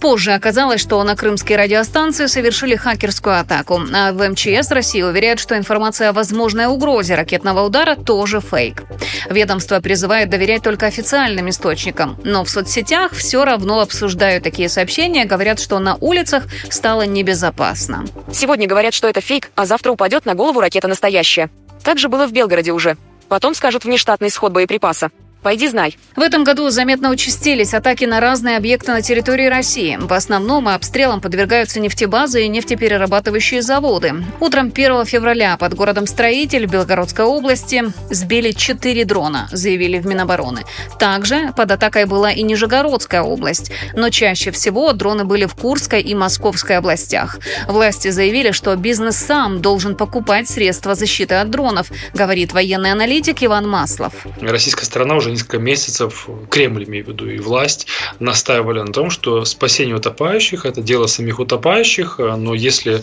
Позже 0.00 0.32
оказалось, 0.32 0.80
что 0.80 1.02
на 1.04 1.14
крымские 1.14 1.58
радиостанции 1.58 2.24
совершили 2.26 2.74
хакерскую 2.74 3.38
атаку. 3.38 3.80
А 3.94 4.12
в 4.12 4.28
МЧС 4.28 4.70
России 4.70 5.02
уверяют, 5.02 5.40
что 5.40 5.56
информация 5.58 6.08
о 6.08 6.12
возможной 6.14 6.66
угрозе 6.66 7.16
ракетного 7.16 7.60
удара 7.60 7.96
тоже 7.96 8.40
фейк. 8.40 8.82
Ведомство 9.28 9.78
призывает 9.80 10.30
доверять 10.30 10.62
только 10.62 10.86
официальным 10.86 11.50
источникам. 11.50 12.18
Но 12.24 12.44
в 12.44 12.50
соцсетях 12.50 13.12
все 13.12 13.44
равно 13.44 13.80
обсуждают 13.80 14.42
такие 14.42 14.70
сообщения, 14.70 15.26
говорят, 15.26 15.60
что 15.60 15.78
на 15.78 15.96
улицах 15.96 16.44
стало 16.70 17.02
небезопасно. 17.02 18.06
Сегодня 18.32 18.66
говорят, 18.66 18.94
что 18.94 19.06
это 19.06 19.20
фейк, 19.20 19.50
а 19.54 19.66
завтра 19.66 19.92
упадет 19.92 20.24
на 20.24 20.34
голову 20.34 20.60
ракета 20.60 20.88
настоящая. 20.88 21.50
Так 21.84 21.98
же 21.98 22.08
было 22.08 22.26
в 22.26 22.32
Белгороде 22.32 22.72
уже. 22.72 22.96
Потом 23.28 23.54
скажут 23.54 23.84
внештатный 23.84 24.30
сход 24.30 24.52
боеприпаса. 24.52 25.10
Пойди 25.42 25.68
знай. 25.68 25.96
В 26.16 26.20
этом 26.20 26.44
году 26.44 26.68
заметно 26.68 27.08
участились 27.08 27.72
атаки 27.72 28.04
на 28.04 28.20
разные 28.20 28.58
объекты 28.58 28.92
на 28.92 29.00
территории 29.00 29.46
России. 29.46 29.96
В 29.98 30.12
основном 30.12 30.68
обстрелам 30.68 31.22
подвергаются 31.22 31.80
нефтебазы 31.80 32.44
и 32.44 32.48
нефтеперерабатывающие 32.48 33.62
заводы. 33.62 34.22
Утром 34.38 34.66
1 34.66 35.06
февраля 35.06 35.56
под 35.56 35.74
городом 35.74 36.06
Строитель 36.06 36.66
в 36.66 36.70
Белгородской 36.70 37.24
области 37.24 37.84
сбили 38.10 38.52
4 38.52 39.04
дрона, 39.06 39.48
заявили 39.50 39.98
в 39.98 40.06
Минобороны. 40.06 40.64
Также 40.98 41.52
под 41.56 41.70
атакой 41.72 42.04
была 42.04 42.30
и 42.32 42.42
Нижегородская 42.42 43.22
область. 43.22 43.72
Но 43.94 44.10
чаще 44.10 44.50
всего 44.50 44.92
дроны 44.92 45.24
были 45.24 45.46
в 45.46 45.54
Курской 45.54 46.02
и 46.02 46.14
Московской 46.14 46.76
областях. 46.76 47.38
Власти 47.66 48.08
заявили, 48.08 48.50
что 48.50 48.76
бизнес 48.76 49.16
сам 49.16 49.62
должен 49.62 49.96
покупать 49.96 50.50
средства 50.50 50.94
защиты 50.94 51.36
от 51.36 51.48
дронов, 51.48 51.90
говорит 52.12 52.52
военный 52.52 52.92
аналитик 52.92 53.42
Иван 53.42 53.66
Маслов. 53.66 54.12
Российская 54.42 54.84
сторона 54.84 55.14
уже 55.14 55.29
несколько 55.30 55.58
месяцев, 55.58 56.28
Кремль, 56.50 56.84
имею 56.84 57.04
в 57.04 57.08
виду, 57.08 57.28
и 57.28 57.38
власть, 57.38 57.86
настаивали 58.18 58.80
на 58.80 58.92
том, 58.92 59.10
что 59.10 59.44
спасение 59.44 59.96
утопающих– 59.96 60.64
это 60.66 60.82
дело 60.82 61.06
самих 61.06 61.38
утопающих, 61.40 62.18
но 62.18 62.54
если 62.54 63.02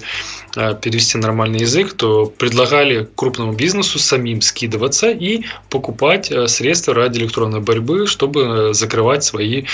э, 0.56 0.76
перевести 0.82 1.18
нормальный 1.18 1.60
язык, 1.60 1.94
то 1.94 2.26
предлагали 2.26 3.08
крупному 3.16 3.54
бизнесу 3.54 4.00
самим 4.00 4.42
скидываться 4.42 5.10
и 5.10 5.44
покупать 5.70 6.32
э, 6.32 6.48
средства 6.48 6.94
ради 6.94 7.20
электронной 7.20 7.62
борьбы, 7.62 8.08
чтобы 8.08 8.74
закрывать 8.74 9.24
свои 9.24 9.66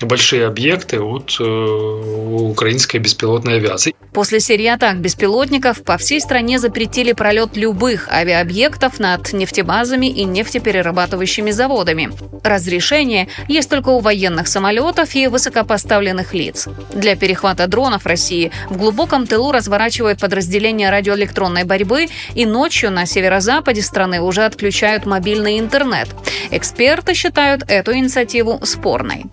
большие 0.00 0.46
объекты 0.46 1.00
от 1.00 1.36
э, 1.40 1.44
украинской 1.44 2.98
беспилотной 2.98 3.56
авиации. 3.56 3.94
После 4.12 4.40
серии 4.40 4.66
атак 4.66 5.00
беспилотников 5.00 5.82
по 5.82 5.96
всей 5.98 6.20
стране 6.20 6.58
запретили 6.58 7.12
пролет 7.12 7.56
любых 7.56 8.08
авиаобъектов 8.10 8.98
над 8.98 9.32
нефтебазами 9.32 10.06
и 10.06 10.24
нефтеперерабатывающими 10.24 11.50
заводами. 11.50 11.97
Разрешение 12.44 13.28
есть 13.48 13.68
только 13.68 13.90
у 13.90 14.00
военных 14.00 14.48
самолетов 14.48 15.14
и 15.14 15.26
высокопоставленных 15.26 16.34
лиц. 16.34 16.68
Для 16.92 17.16
перехвата 17.16 17.66
дронов 17.66 18.06
России 18.06 18.52
в 18.68 18.76
глубоком 18.76 19.26
тылу 19.26 19.52
разворачивают 19.52 20.20
подразделения 20.20 20.90
радиоэлектронной 20.90 21.64
борьбы 21.64 22.06
и 22.34 22.46
ночью 22.46 22.90
на 22.90 23.06
северо-западе 23.06 23.82
страны 23.82 24.20
уже 24.20 24.44
отключают 24.44 25.06
мобильный 25.06 25.58
интернет. 25.58 26.08
Эксперты 26.50 27.14
считают 27.14 27.64
эту 27.68 27.94
инициативу 27.94 28.60
спорной. 28.64 29.24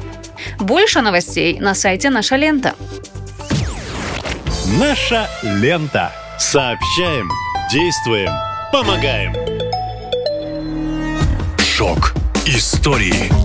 Больше 0.59 1.01
новостей 1.01 1.59
на 1.59 1.75
сайте 1.75 2.09
«Наша 2.09 2.35
лента». 2.35 2.73
Наша 4.79 5.29
лента. 5.43 6.11
Сообщаем, 6.39 7.29
действуем, 7.71 8.31
помогаем. 8.71 9.33
Шок 11.59 12.13
истории. 12.47 13.44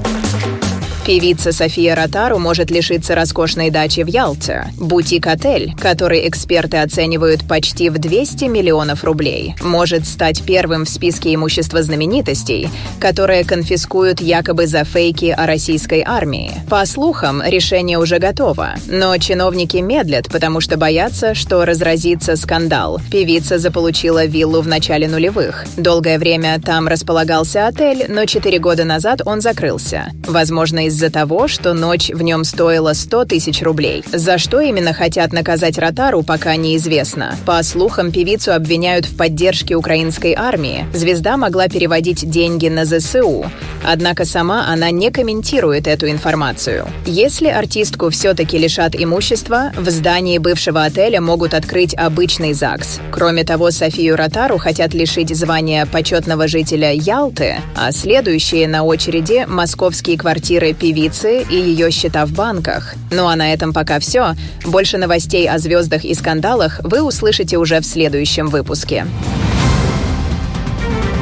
Певица 1.06 1.50
София 1.50 1.96
Ротару 1.96 2.38
может 2.38 2.70
лишиться 2.70 3.14
роскошной 3.14 3.70
дачи 3.70 4.00
в 4.00 4.06
Ялте. 4.06 4.66
Бутик-отель, 4.78 5.74
который 5.80 6.28
эксперты 6.28 6.76
оценивают 6.76 7.48
почти 7.48 7.88
в 7.88 7.98
200 7.98 8.44
миллионов 8.44 9.02
рублей, 9.02 9.54
может 9.62 10.06
стать 10.06 10.42
первым 10.44 10.84
в 10.84 10.90
списке 10.90 11.34
имущества 11.34 11.82
знаменитостей, 11.82 12.68
которые 13.00 13.44
конфискуют 13.44 14.20
якобы 14.20 14.66
за 14.66 14.84
фейки 14.84 15.34
о 15.36 15.46
российской 15.46 16.04
армии. 16.06 16.52
По 16.68 16.84
слухам, 16.84 17.42
решение 17.42 17.98
уже 17.98 18.18
готово, 18.18 18.74
но 18.86 19.16
чиновники 19.16 19.78
медлят, 19.78 20.28
потому 20.28 20.60
что 20.60 20.76
боятся, 20.76 21.34
что 21.34 21.64
разразится 21.64 22.36
скандал. 22.36 23.00
Певица 23.10 23.58
заполучила 23.58 24.26
виллу 24.26 24.60
в 24.60 24.68
начале 24.68 25.08
нулевых. 25.08 25.64
Долгое 25.78 26.18
время 26.18 26.60
там 26.60 26.86
располагался 26.88 27.66
отель, 27.66 28.04
но 28.08 28.26
четыре 28.26 28.58
года 28.58 28.84
назад 28.84 29.22
он 29.24 29.40
закрылся. 29.40 30.12
Возможно, 30.26 30.89
из-за 30.90 31.08
того, 31.08 31.46
что 31.48 31.72
ночь 31.72 32.10
в 32.10 32.20
нем 32.20 32.44
стоила 32.44 32.92
100 32.92 33.24
тысяч 33.26 33.62
рублей. 33.62 34.04
За 34.12 34.38
что 34.38 34.60
именно 34.60 34.92
хотят 34.92 35.32
наказать 35.32 35.78
Ротару, 35.78 36.22
пока 36.22 36.56
неизвестно. 36.56 37.36
По 37.46 37.62
слухам, 37.62 38.10
певицу 38.10 38.52
обвиняют 38.52 39.06
в 39.06 39.16
поддержке 39.16 39.76
украинской 39.76 40.34
армии. 40.36 40.84
Звезда 40.92 41.36
могла 41.36 41.68
переводить 41.68 42.28
деньги 42.28 42.68
на 42.68 42.84
ЗСУ. 42.84 43.46
Однако 43.84 44.24
сама 44.24 44.66
она 44.68 44.90
не 44.90 45.10
комментирует 45.10 45.86
эту 45.86 46.10
информацию. 46.10 46.86
Если 47.06 47.46
артистку 47.48 48.10
все-таки 48.10 48.58
лишат 48.58 48.94
имущества, 48.94 49.72
в 49.76 49.88
здании 49.90 50.38
бывшего 50.38 50.82
отеля 50.84 51.20
могут 51.20 51.54
открыть 51.54 51.94
обычный 51.94 52.52
ЗАГС. 52.52 53.00
Кроме 53.12 53.44
того, 53.44 53.70
Софию 53.70 54.16
Ротару 54.16 54.58
хотят 54.58 54.92
лишить 54.92 55.34
звания 55.34 55.86
почетного 55.86 56.48
жителя 56.48 56.92
Ялты, 56.92 57.56
а 57.76 57.92
следующие 57.92 58.66
на 58.68 58.82
очереди– 58.82 59.46
московские 59.48 60.18
квартиры 60.18 60.72
певицы 60.80 61.42
и 61.48 61.54
ее 61.54 61.90
счета 61.90 62.26
в 62.26 62.32
банках. 62.32 62.94
Ну 63.10 63.28
а 63.28 63.36
на 63.36 63.52
этом 63.52 63.72
пока 63.72 64.00
все. 64.00 64.34
Больше 64.64 64.98
новостей 64.98 65.48
о 65.48 65.58
звездах 65.58 66.04
и 66.04 66.14
скандалах 66.14 66.80
вы 66.82 67.02
услышите 67.02 67.58
уже 67.58 67.80
в 67.80 67.84
следующем 67.84 68.48
выпуске. 68.48 69.06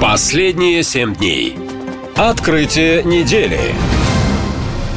Последние 0.01 0.83
семь 0.85 1.15
дней. 1.15 1.57
Открытие 2.17 3.03
недели. 3.03 3.61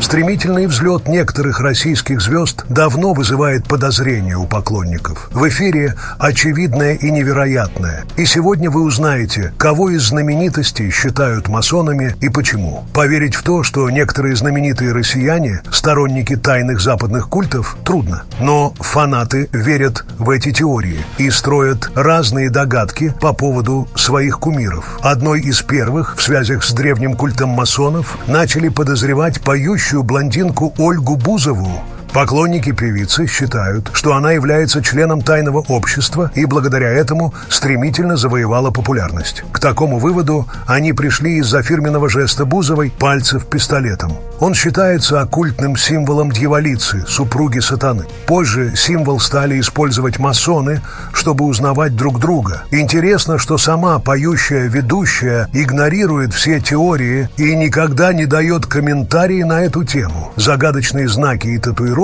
Стремительный 0.02 0.66
взлет 0.66 1.08
некоторых 1.08 1.60
российских 1.60 2.22
звезд 2.22 2.66
давно 2.68 3.14
вызывает 3.14 3.68
подозрения 3.68 4.36
у 4.36 4.48
поклонников. 4.48 5.30
В 5.32 5.48
эфире 5.48 5.96
очевидное 6.18 6.96
и 6.96 7.12
невероятное. 7.12 8.04
И 8.18 8.26
сегодня 8.26 8.72
вы 8.72 8.82
узнаете, 8.82 9.54
кого 9.60 9.92
из 9.92 10.02
знаменитостей 10.02 10.90
считают 10.90 11.48
масонами 11.48 12.16
и 12.20 12.30
почему. 12.30 12.84
Поверить 12.94 13.36
в 13.36 13.44
то, 13.44 13.62
что 13.62 13.90
некоторые 13.92 14.36
знаменитые 14.36 14.92
россияне– 14.92 15.62
сторонники 15.72 16.36
тайных 16.36 16.82
западных 16.82 17.30
культов, 17.30 17.78
трудно. 17.86 18.24
Но 18.40 18.74
фанаты 18.80 19.50
верят 19.54 20.04
в 20.18 20.32
эти 20.32 20.52
теории 20.52 21.06
и 21.20 21.30
строят 21.30 21.92
разные 21.94 22.50
догадки 22.50 23.14
по 23.22 23.34
поводу 23.34 23.88
своих 23.96 24.40
кумиров. 24.40 25.00
Одной 25.02 25.42
из 25.42 25.62
первых 25.62 26.18
в 26.18 26.24
связях 26.24 26.64
с 26.64 26.74
древним 26.74 27.14
культом 27.14 27.50
масонов 27.50 28.18
начали 28.28 28.70
подозревать 28.70 29.42
поющую 29.42 29.91
блондинку 30.00 30.74
Ольгу 30.78 31.18
Бузову, 31.18 31.70
Поклонники 32.14 32.74
певицы 32.74 33.26
считают, 33.26 33.90
что 33.94 34.14
она 34.14 34.34
является 34.34 34.84
членом 34.84 35.22
тайного 35.22 35.60
общества 35.70 36.30
и 36.36 36.44
благодаря 36.44 36.90
этому 36.90 37.34
стремительно 37.48 38.18
завоевала 38.18 38.70
популярность. 38.70 39.44
К 39.54 39.60
такому 39.60 39.98
выводу 39.98 40.46
они 40.68 40.92
пришли 40.92 41.38
из-за 41.38 41.64
фирменного 41.64 42.10
жеста 42.10 42.44
Бузовой 42.44 42.92
пальцев 42.92 43.46
пистолетом. 43.46 44.12
Он 44.42 44.54
считается 44.54 45.22
оккультным 45.22 45.78
символом 45.78 46.32
дьяволицы, 46.32 47.06
супруги 47.08 47.60
сатаны. 47.60 48.06
Позже 48.26 48.74
символ 48.76 49.20
стали 49.20 49.60
использовать 49.60 50.20
масоны, 50.20 50.82
чтобы 51.14 51.46
узнавать 51.46 51.96
друг 51.96 52.20
друга. 52.20 52.64
Интересно, 52.72 53.38
что 53.38 53.58
сама 53.58 54.00
поющая 54.00 54.68
ведущая 54.68 55.48
игнорирует 55.54 56.34
все 56.34 56.60
теории 56.60 57.30
и 57.38 57.56
никогда 57.56 58.12
не 58.12 58.26
дает 58.26 58.66
комментарии 58.66 59.44
на 59.44 59.62
эту 59.62 59.86
тему. 59.86 60.34
Загадочные 60.36 61.08
знаки 61.08 61.48
и 61.48 61.58
татуировки 61.58 62.01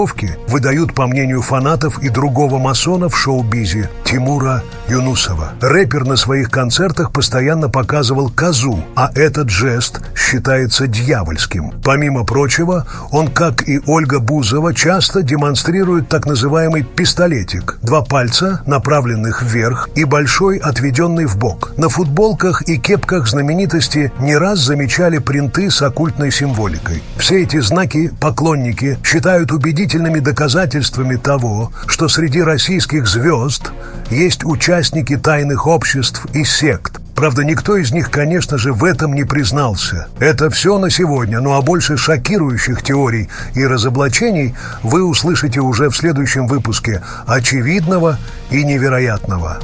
выдают, 0.48 0.94
по 0.94 1.08
мнению 1.08 1.42
фанатов 1.42 2.04
и 2.04 2.10
другого 2.10 2.60
масона 2.60 3.10
в 3.10 3.18
шоу-бизе 3.18 3.90
Тимура 4.04 4.62
Юнусова. 4.88 5.54
Рэпер 5.60 6.06
на 6.06 6.16
своих 6.16 6.52
концертах 6.52 7.12
постоянно 7.12 7.68
показывал 7.68 8.30
козу, 8.30 8.84
а 8.96 9.10
этот 9.16 9.50
жест 9.50 10.02
считается 10.16 10.86
дьявольским. 10.88 11.74
Помимо 11.84 12.26
прочего, 12.26 12.86
он, 13.12 13.30
как 13.30 13.68
и 13.68 13.82
Ольга 13.88 14.20
Бузова, 14.20 14.74
часто 14.74 15.24
демонстрирует 15.24 16.10
так 16.10 16.28
называемый 16.28 16.84
пистолетик. 16.84 17.80
Два 17.82 18.04
пальца, 18.04 18.62
направленных 18.68 19.42
вверх, 19.42 19.90
и 19.96 20.04
большой, 20.04 20.58
отведенный 20.58 21.26
в 21.26 21.38
бок. 21.38 21.74
На 21.78 21.90
футболках 21.90 22.62
и 22.70 22.78
кепках 22.78 23.28
знаменитости 23.28 24.12
не 24.20 24.38
раз 24.38 24.60
замечали 24.60 25.18
принты 25.18 25.72
с 25.72 25.82
оккультной 25.82 26.32
символикой. 26.32 27.02
Все 27.18 27.42
эти 27.42 27.60
знаки 27.60 28.12
поклонники 28.20 29.00
считают 29.04 29.52
убедительными 29.88 30.20
доказательствами 30.20 31.16
того, 31.16 31.72
что 31.88 32.10
среди 32.10 32.42
российских 32.42 33.08
звезд 33.08 33.72
есть 34.12 34.44
участники 34.44 35.16
тайных 35.18 35.66
обществ 35.68 36.26
и 36.34 36.44
сект, 36.44 37.00
Правда, 37.16 37.44
никто 37.44 37.76
из 37.78 37.92
них, 37.92 38.12
конечно 38.12 38.60
же, 38.60 38.74
в 38.74 38.84
этом 38.84 39.16
не 39.16 39.24
признался. 39.24 40.08
Это 40.20 40.52
все 40.52 40.78
на 40.78 40.92
сегодня, 40.92 41.40
ну 41.40 41.54
а 41.54 41.64
больше 41.64 41.98
шокирующих 41.98 42.84
теорий 42.84 43.28
и 43.56 43.66
разоблачений 43.66 44.54
вы 44.84 45.04
услышите 45.04 45.60
уже 45.60 45.90
в 45.90 45.98
следующем 45.98 46.46
выпуске 46.46 47.02
очевидного 47.26 48.20
и 48.52 48.64
невероятного. 48.64 49.58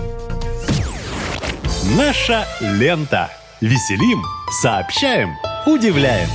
Наша 1.96 2.44
лента. 2.60 3.30
Веселим, 3.62 4.24
сообщаем, 4.64 5.30
удивляем. 5.68 6.30